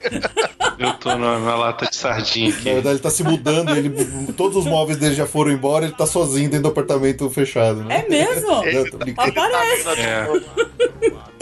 Eu 0.79 0.93
tô 0.95 1.17
na, 1.17 1.39
na 1.39 1.55
lata 1.57 1.87
de 1.87 1.97
sardinha 1.97 2.51
aqui. 2.51 2.65
Na 2.67 2.75
verdade, 2.75 2.95
ele 2.97 3.03
tá 3.03 3.11
se 3.11 3.25
mudando, 3.25 3.77
ele, 3.77 4.33
todos 4.33 4.57
os 4.57 4.65
móveis 4.65 4.99
dele 4.99 5.15
já 5.15 5.27
foram 5.27 5.51
embora, 5.51 5.87
ele 5.87 5.95
tá 5.95 6.07
sozinho 6.07 6.49
dentro 6.49 6.65
do 6.65 6.69
apartamento 6.69 7.29
fechado. 7.31 7.83
Né? 7.83 8.05
É 8.05 8.09
mesmo? 8.09 8.49
Não. 8.49 8.61
Aparece. 9.17 10.01
É. 10.01 10.29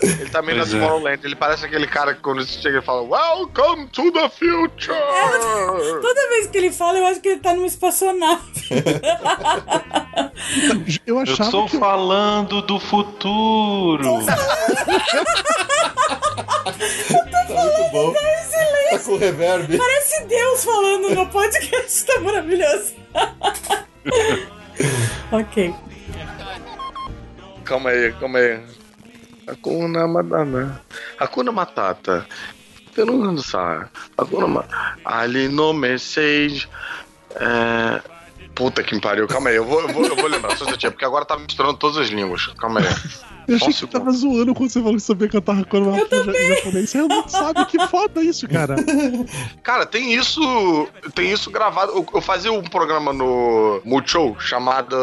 Ele 0.03 0.29
tá 0.31 0.43
meio 0.43 0.59
Pois 0.59 0.73
na 0.73 0.77
é. 0.77 0.81
Tomorrowland. 0.81 1.21
Ele 1.25 1.37
parece 1.37 1.65
aquele 1.65 1.87
cara 1.87 2.15
que 2.15 2.21
quando 2.21 2.45
você 2.45 2.61
chega 2.61 2.79
e 2.79 2.83
fala 2.83 3.03
Welcome 3.03 3.87
to 3.89 4.13
the 4.13 4.29
future! 4.29 4.95
Toda 6.03 6.29
vez 6.29 6.49
que 6.49 6.59
ele 6.59 6.71
fala, 6.73 6.99
eu 6.99 7.07
acho 7.07 7.21
que 7.21 7.29
ele 7.29 7.41
tá 7.41 7.55
numa 7.55 7.67
espaçonave. 7.67 8.43
Eu 11.07 11.17
Eu 11.17 11.21
achava 11.21 11.45
estou 11.45 11.67
que. 11.67 11.79
falando 11.79 12.61
do 12.63 12.79
futuro. 12.79 14.19
Tá 14.27 14.37
muito 17.49 17.93
bom. 17.93 18.13
Tá 18.91 18.99
com 19.01 19.17
reverb. 19.17 19.77
Parece 19.79 20.25
Deus 20.25 20.65
falando 20.65 21.15
no 21.15 21.27
podcast, 21.29 22.05
tá 22.05 22.21
maravilhoso. 22.21 22.95
ok. 25.33 25.75
Calma 27.65 27.91
aí, 27.91 28.13
calma 28.13 28.39
aí. 28.39 28.61
Hakuna 29.47 30.07
Matata. 30.07 30.83
Hakuna 31.19 31.53
Matata. 31.53 32.27
Eu 32.97 33.07
não 33.07 33.39
sei. 33.39 33.61
Hakuna 34.17 34.47
Matata. 34.47 34.99
Ali 35.05 35.49
no 35.49 35.73
message. 35.73 36.69
É... 37.35 38.03
Puta 38.55 38.83
que 38.83 38.99
pariu. 39.01 39.29
Calma 39.29 39.51
aí, 39.51 39.57
eu 39.57 39.65
vou, 39.65 39.83
eu 39.83 39.89
vou, 39.89 40.07
eu 40.07 40.17
vou 40.17 40.27
lembrar. 40.27 40.57
Só 40.57 40.65
porque 40.65 41.05
agora 41.05 41.25
tá 41.25 41.37
misturando 41.37 41.77
todas 41.77 41.99
as 41.99 42.09
línguas. 42.09 42.47
Calma 42.59 42.81
aí. 42.81 42.87
Eu 43.49 43.57
achei 43.57 43.69
um 43.69 43.73
que 43.73 43.79
você 43.79 43.87
tava 43.87 44.11
zoando 44.11 44.55
quando 44.55 44.71
você 44.71 44.81
falou 44.81 44.97
que 44.97 45.03
sabia 45.03 45.29
cantar 45.29 45.59
Hakuna 45.59 45.91
Matata 45.91 46.17
em 46.17 46.55
japonês. 46.55 46.91
Você 46.91 46.99
realmente 46.99 47.33
sabe 47.33 47.65
que 47.67 47.87
foda 47.87 48.23
isso, 48.23 48.49
cara. 48.49 48.77
Cara, 49.63 49.87
tem 49.87 50.15
isso. 50.15 50.89
Tem 51.15 51.33
isso 51.33 51.51
gravado. 51.51 51.93
Eu, 51.93 52.07
eu 52.15 52.21
fazia 52.21 52.53
um 52.53 52.63
programa 52.63 53.13
no 53.13 53.81
Multishow 53.85 54.37
chamado 54.41 54.97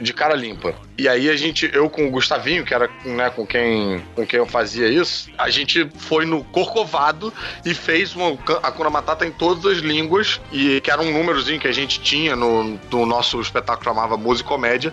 De 0.00 0.12
Cara 0.12 0.34
Limpa. 0.34 0.74
E 1.00 1.08
aí 1.08 1.30
a 1.30 1.36
gente, 1.36 1.70
eu 1.72 1.88
com 1.88 2.06
o 2.06 2.10
Gustavinho, 2.10 2.62
que 2.62 2.74
era 2.74 2.86
né, 3.06 3.30
com, 3.30 3.46
quem, 3.46 4.04
com 4.14 4.26
quem 4.26 4.38
eu 4.38 4.44
fazia 4.44 4.86
isso, 4.86 5.30
a 5.38 5.48
gente 5.48 5.88
foi 5.96 6.26
no 6.26 6.44
Corcovado 6.44 7.32
e 7.64 7.72
fez 7.72 8.14
uma 8.14 8.38
Hakuna 8.62 8.90
Matata 8.90 9.24
em 9.24 9.30
todas 9.30 9.64
as 9.64 9.78
línguas, 9.78 10.38
e 10.52 10.78
que 10.82 10.90
era 10.90 11.00
um 11.00 11.10
númerozinho 11.10 11.58
que 11.58 11.66
a 11.66 11.72
gente 11.72 12.00
tinha 12.00 12.36
no, 12.36 12.78
no 12.90 13.06
nosso 13.06 13.40
espetáculo 13.40 13.78
que 13.78 13.84
chamava 13.86 14.18
Música 14.18 14.46
e 14.46 14.50
Comédia. 14.50 14.92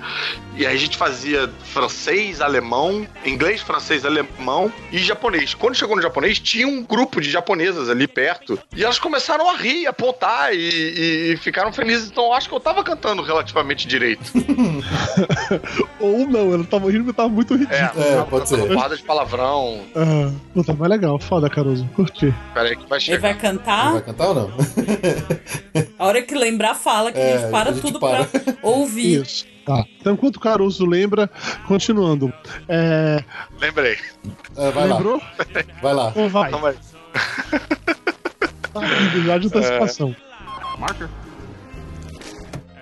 E 0.55 0.65
aí 0.65 0.73
a 0.73 0.79
gente 0.79 0.95
fazia 0.95 1.51
francês, 1.65 2.39
alemão, 2.39 2.86
inglês, 3.25 3.61
francês, 3.61 4.05
alemão 4.05 4.71
e 4.91 4.97
japonês. 4.99 5.53
Quando 5.53 5.75
chegou 5.75 5.95
no 5.95 6.01
japonês, 6.01 6.39
tinha 6.39 6.67
um 6.67 6.83
grupo 6.83 7.19
de 7.21 7.29
japonesas 7.29 7.89
ali 7.89 8.07
perto. 8.07 8.59
E 8.75 8.83
elas 8.83 8.99
começaram 8.99 9.49
a 9.49 9.55
rir, 9.57 9.87
apontar 9.87 10.53
e, 10.53 10.57
e- 10.57 11.33
e 11.33 11.37
ficaram 11.37 11.71
felizes. 11.73 12.09
Então 12.09 12.25
eu 12.25 12.33
acho 12.33 12.47
que 12.49 12.55
eu 12.55 12.59
tava 12.59 12.83
cantando 12.83 13.21
relativamente 13.21 13.87
direito. 13.87 14.31
Ou 15.99 16.27
não, 16.27 16.53
ela 16.53 16.63
tava 16.63 16.89
rindo, 16.91 17.05
mas 17.05 17.15
tava 17.15 17.29
muito 17.29 17.55
ridículo. 17.55 18.03
É, 18.03 18.23
pode 18.23 18.49
ser. 18.49 18.57
Porrada 18.67 18.95
de 18.95 19.03
palavrão. 19.03 19.81
Ah, 19.95 20.31
puta, 20.53 20.73
mas 20.77 20.89
legal, 20.89 21.19
foda, 21.19 21.49
Caruso. 21.49 21.85
Curti. 21.95 22.33
Pera 22.53 22.69
aí 22.69 22.75
que 22.75 22.87
vai 22.87 22.97
Ele 22.97 23.05
chegar. 23.05 23.21
vai 23.21 23.33
cantar? 23.37 23.91
Vai 23.93 24.01
cantar 24.01 24.27
ou 24.29 24.35
não? 24.35 24.51
A 25.99 26.05
hora 26.05 26.21
que 26.21 26.35
lembrar, 26.35 26.75
fala 26.75 27.11
que 27.11 27.19
a 27.19 27.21
É, 27.23 27.37
gente 27.39 27.51
para 27.51 27.69
a 27.69 27.73
gente 27.73 27.81
tudo 27.81 27.99
para. 27.99 28.25
pra 28.25 28.53
ouvir. 28.61 29.21
Isso. 29.21 29.45
Tá. 29.67 29.85
Então, 29.99 30.13
enquanto 30.13 30.37
o 30.37 30.39
Caruso 30.39 30.85
lembra, 30.85 31.29
continuando. 31.67 32.31
É, 32.69 33.21
Lembrei. 33.59 33.97
É, 34.55 34.71
vai 34.71 34.87
lembrou? 34.87 35.17
lá. 35.17 35.31
Vai 35.81 35.93
lá. 35.93 36.13
Ou 36.15 36.29
vai? 36.29 36.49
Calma 36.49 36.69
aí. 36.69 36.77
Tá, 38.73 38.81
já 39.25 39.37
de 39.37 39.47
antecipação. 39.47 40.15
Marker. 40.79 41.09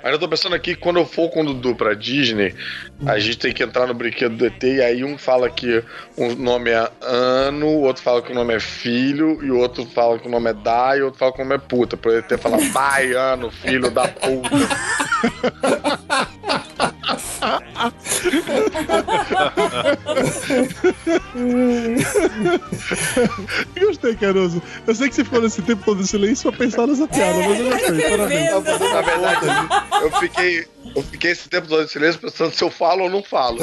Aí 0.06 0.12
eu 0.12 0.20
tô 0.20 0.30
pensando 0.30 0.54
aqui, 0.54 0.76
quando 0.76 1.00
eu 1.00 1.06
for 1.08 1.32
com 1.32 1.42
o 1.42 1.46
Dudu 1.46 1.74
pra 1.74 1.96
Disney, 1.96 2.54
a 3.08 3.18
gente 3.18 3.40
tem 3.40 3.52
que 3.52 3.64
entrar 3.64 3.88
no 3.88 3.94
brinquedo 3.96 4.36
do 4.36 4.46
ET, 4.46 4.62
e 4.62 4.80
aí 4.80 5.04
um 5.04 5.18
fala 5.18 5.50
que 5.50 5.84
o 6.16 6.36
nome 6.36 6.70
é 6.70 6.92
ano, 7.02 7.66
o 7.66 7.82
outro 7.82 8.04
fala 8.04 8.22
que 8.22 8.32
o 8.32 8.36
nome 8.36 8.54
é 8.54 8.60
filho, 8.60 9.44
e 9.44 9.50
o 9.50 9.58
outro 9.58 9.84
fala 9.84 10.20
que 10.20 10.28
o 10.28 10.30
nome 10.30 10.52
é 10.52 10.54
Dai, 10.54 11.00
e 11.00 11.02
o 11.02 11.06
outro 11.06 11.18
fala 11.18 11.34
que 11.34 11.42
o 11.42 11.44
nome 11.44 11.56
é 11.56 11.58
puta. 11.58 11.98
Pro 11.98 12.16
ET 12.16 12.32
falar 12.38 12.60
pai, 12.72 13.14
ano, 13.14 13.50
filho 13.50 13.90
da 13.90 14.08
puta. 14.08 14.50
Gostei, 23.80 24.16
Caruso. 24.16 24.62
Eu 24.88 24.96
sei 24.96 25.10
que 25.10 25.16
você 25.16 25.24
ficou 25.24 25.42
nesse 25.42 25.62
tempo 25.62 25.84
todo 25.84 26.02
em 26.02 26.06
silêncio 26.06 26.52
pra 26.52 26.60
pensar 26.60 26.88
nessa 26.88 27.08
piada, 27.08 27.38
mas 27.40 27.60
eu 27.60 27.70
gostei. 27.70 28.10
Parabéns. 28.10 28.52
Na 28.52 29.02
verdade, 29.02 29.46
eu 30.02 30.12
fiquei, 30.20 30.66
eu 30.96 31.04
fiquei 31.04 31.32
esse 31.32 31.50
tempo 31.50 31.68
todo 31.68 31.84
em 31.84 31.88
silêncio 31.88 32.22
pensando 32.22 32.54
se 32.54 32.64
eu 32.64 32.72
falo 32.72 33.04
ou 33.04 33.10
não 33.10 33.24
falo. 33.24 33.60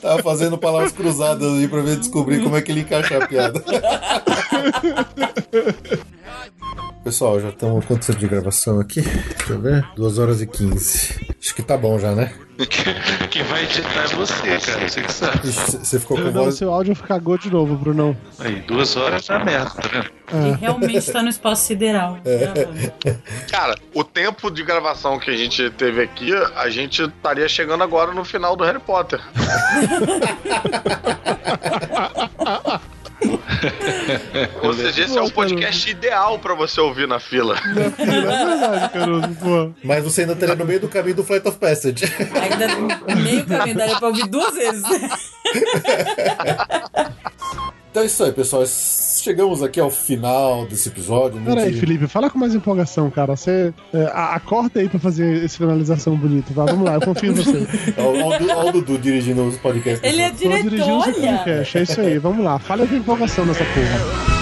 Tava 0.00 0.22
fazendo 0.22 0.58
palavras 0.58 0.92
cruzadas 0.92 1.52
aí 1.54 1.68
pra 1.68 1.80
ver 1.80 1.96
descobrir 1.96 2.42
como 2.42 2.56
é 2.56 2.62
que 2.62 2.72
ele 2.72 2.80
encaixar 2.80 3.22
a 3.22 3.26
piada. 3.26 3.64
Pessoal, 7.04 7.40
já 7.40 7.48
estamos 7.48 7.84
quanto 7.86 8.06
tempo 8.06 8.18
de 8.18 8.28
gravação 8.28 8.80
aqui? 8.80 9.00
Deixa 9.00 9.52
eu 9.52 9.60
ver. 9.60 9.86
2 9.96 10.18
horas 10.18 10.42
e 10.42 10.46
15. 10.46 11.34
Acho 11.40 11.54
que 11.54 11.62
tá 11.62 11.76
bom 11.76 11.98
já, 11.98 12.12
né? 12.12 12.34
Quem 13.30 13.42
vai 13.44 13.62
editar 13.64 14.02
é 14.04 14.06
você, 14.08 14.58
cara. 14.58 14.88
Você 14.88 15.00
que 15.02 15.12
sabe. 15.12 15.46
Você 15.48 16.00
ficou 16.00 16.16
com 16.16 16.24
Não, 16.24 16.32
voz. 16.32 16.56
seu 16.56 16.72
áudio 16.72 16.96
cagou 16.96 17.38
de 17.38 17.50
novo, 17.50 17.76
Brunão. 17.76 18.16
Aí, 18.40 18.56
duas 18.62 18.96
horas 18.96 19.26
na 19.28 19.42
merda, 19.44 19.70
tá 19.70 19.88
vendo? 19.88 20.10
Ele 20.46 20.56
realmente 20.56 21.10
tá 21.10 21.22
no 21.22 21.28
espaço 21.28 21.64
sideral. 21.66 22.18
Cara, 23.50 23.76
o 23.94 24.02
tempo 24.04 24.50
de 24.50 24.62
gravação 24.64 25.18
que 25.18 25.30
a 25.30 25.36
gente 25.36 25.70
teve 25.70 26.02
aqui, 26.02 26.32
a 26.56 26.68
gente 26.68 27.02
estaria 27.02 27.48
chegando 27.48 27.84
agora 27.84 28.12
no 28.12 28.24
final 28.24 28.56
do 28.56 28.64
Harry 28.64 28.80
Potter. 28.80 29.20
Ou 34.62 34.72
seja, 34.74 35.04
esse 35.04 35.18
é 35.18 35.22
o 35.22 35.30
podcast 35.30 35.90
ideal 35.90 36.38
pra 36.38 36.54
você 36.54 36.80
ouvir 36.80 37.08
na 37.08 37.18
fila. 37.18 37.56
É 37.58 38.04
verdade, 38.04 38.92
Caruso, 38.92 39.28
pô. 39.40 39.72
Mas 39.82 40.04
você 40.04 40.20
ainda 40.22 40.36
teria 40.36 40.54
no 40.54 40.64
meio 40.64 40.80
do 40.80 40.88
caminho 40.88 41.16
do 41.16 41.24
Flight 41.24 41.46
of 41.48 41.58
Passage. 41.58 42.04
Ainda 42.40 43.16
meio 43.16 43.44
caminho 43.46 43.76
daria 43.76 43.96
pra 43.96 44.08
ouvir 44.08 44.28
duas 44.28 44.54
vezes. 44.54 44.84
Então 47.90 48.02
é 48.02 48.06
isso 48.06 48.22
aí, 48.22 48.32
pessoal. 48.32 48.64
Chegamos 48.66 49.62
aqui 49.62 49.80
ao 49.80 49.90
final 49.90 50.66
desse 50.66 50.88
episódio. 50.88 51.40
Pera 51.40 51.60
aí, 51.62 51.66
Muito- 51.70 51.80
Felipe, 51.80 52.06
fala 52.06 52.30
com 52.30 52.38
mais 52.38 52.54
empolgação, 52.54 53.10
cara. 53.10 53.34
Você 53.36 53.72
é, 53.92 54.04
acorda 54.14 54.80
aí 54.80 54.88
pra 54.88 54.98
fazer 55.00 55.44
essa 55.44 55.58
finalização 55.58 56.14
bonita. 56.16 56.52
Vai, 56.52 56.66
vamos 56.66 56.84
lá, 56.84 56.94
eu 56.94 57.00
confio 57.00 57.32
em 57.32 57.34
você. 57.34 57.66
Olha 57.98 58.26
o 58.26 58.38
Du- 58.38 58.50
olha 58.50 58.68
o 58.68 58.72
Dudu 58.72 58.98
dirigindo 58.98 59.44
os 59.46 59.56
podcasts. 59.56 60.02
Ele 60.08 60.22
é 60.22 60.30
diretor, 60.30 60.88
olha. 60.88 61.42
é 61.46 61.82
isso 61.82 62.00
aí. 62.00 62.18
Vamos 62.18 62.44
lá, 62.44 62.58
fala 62.58 62.86
com 62.86 62.94
empolgação 62.94 63.44
nessa 63.44 63.64
porra. 63.64 64.37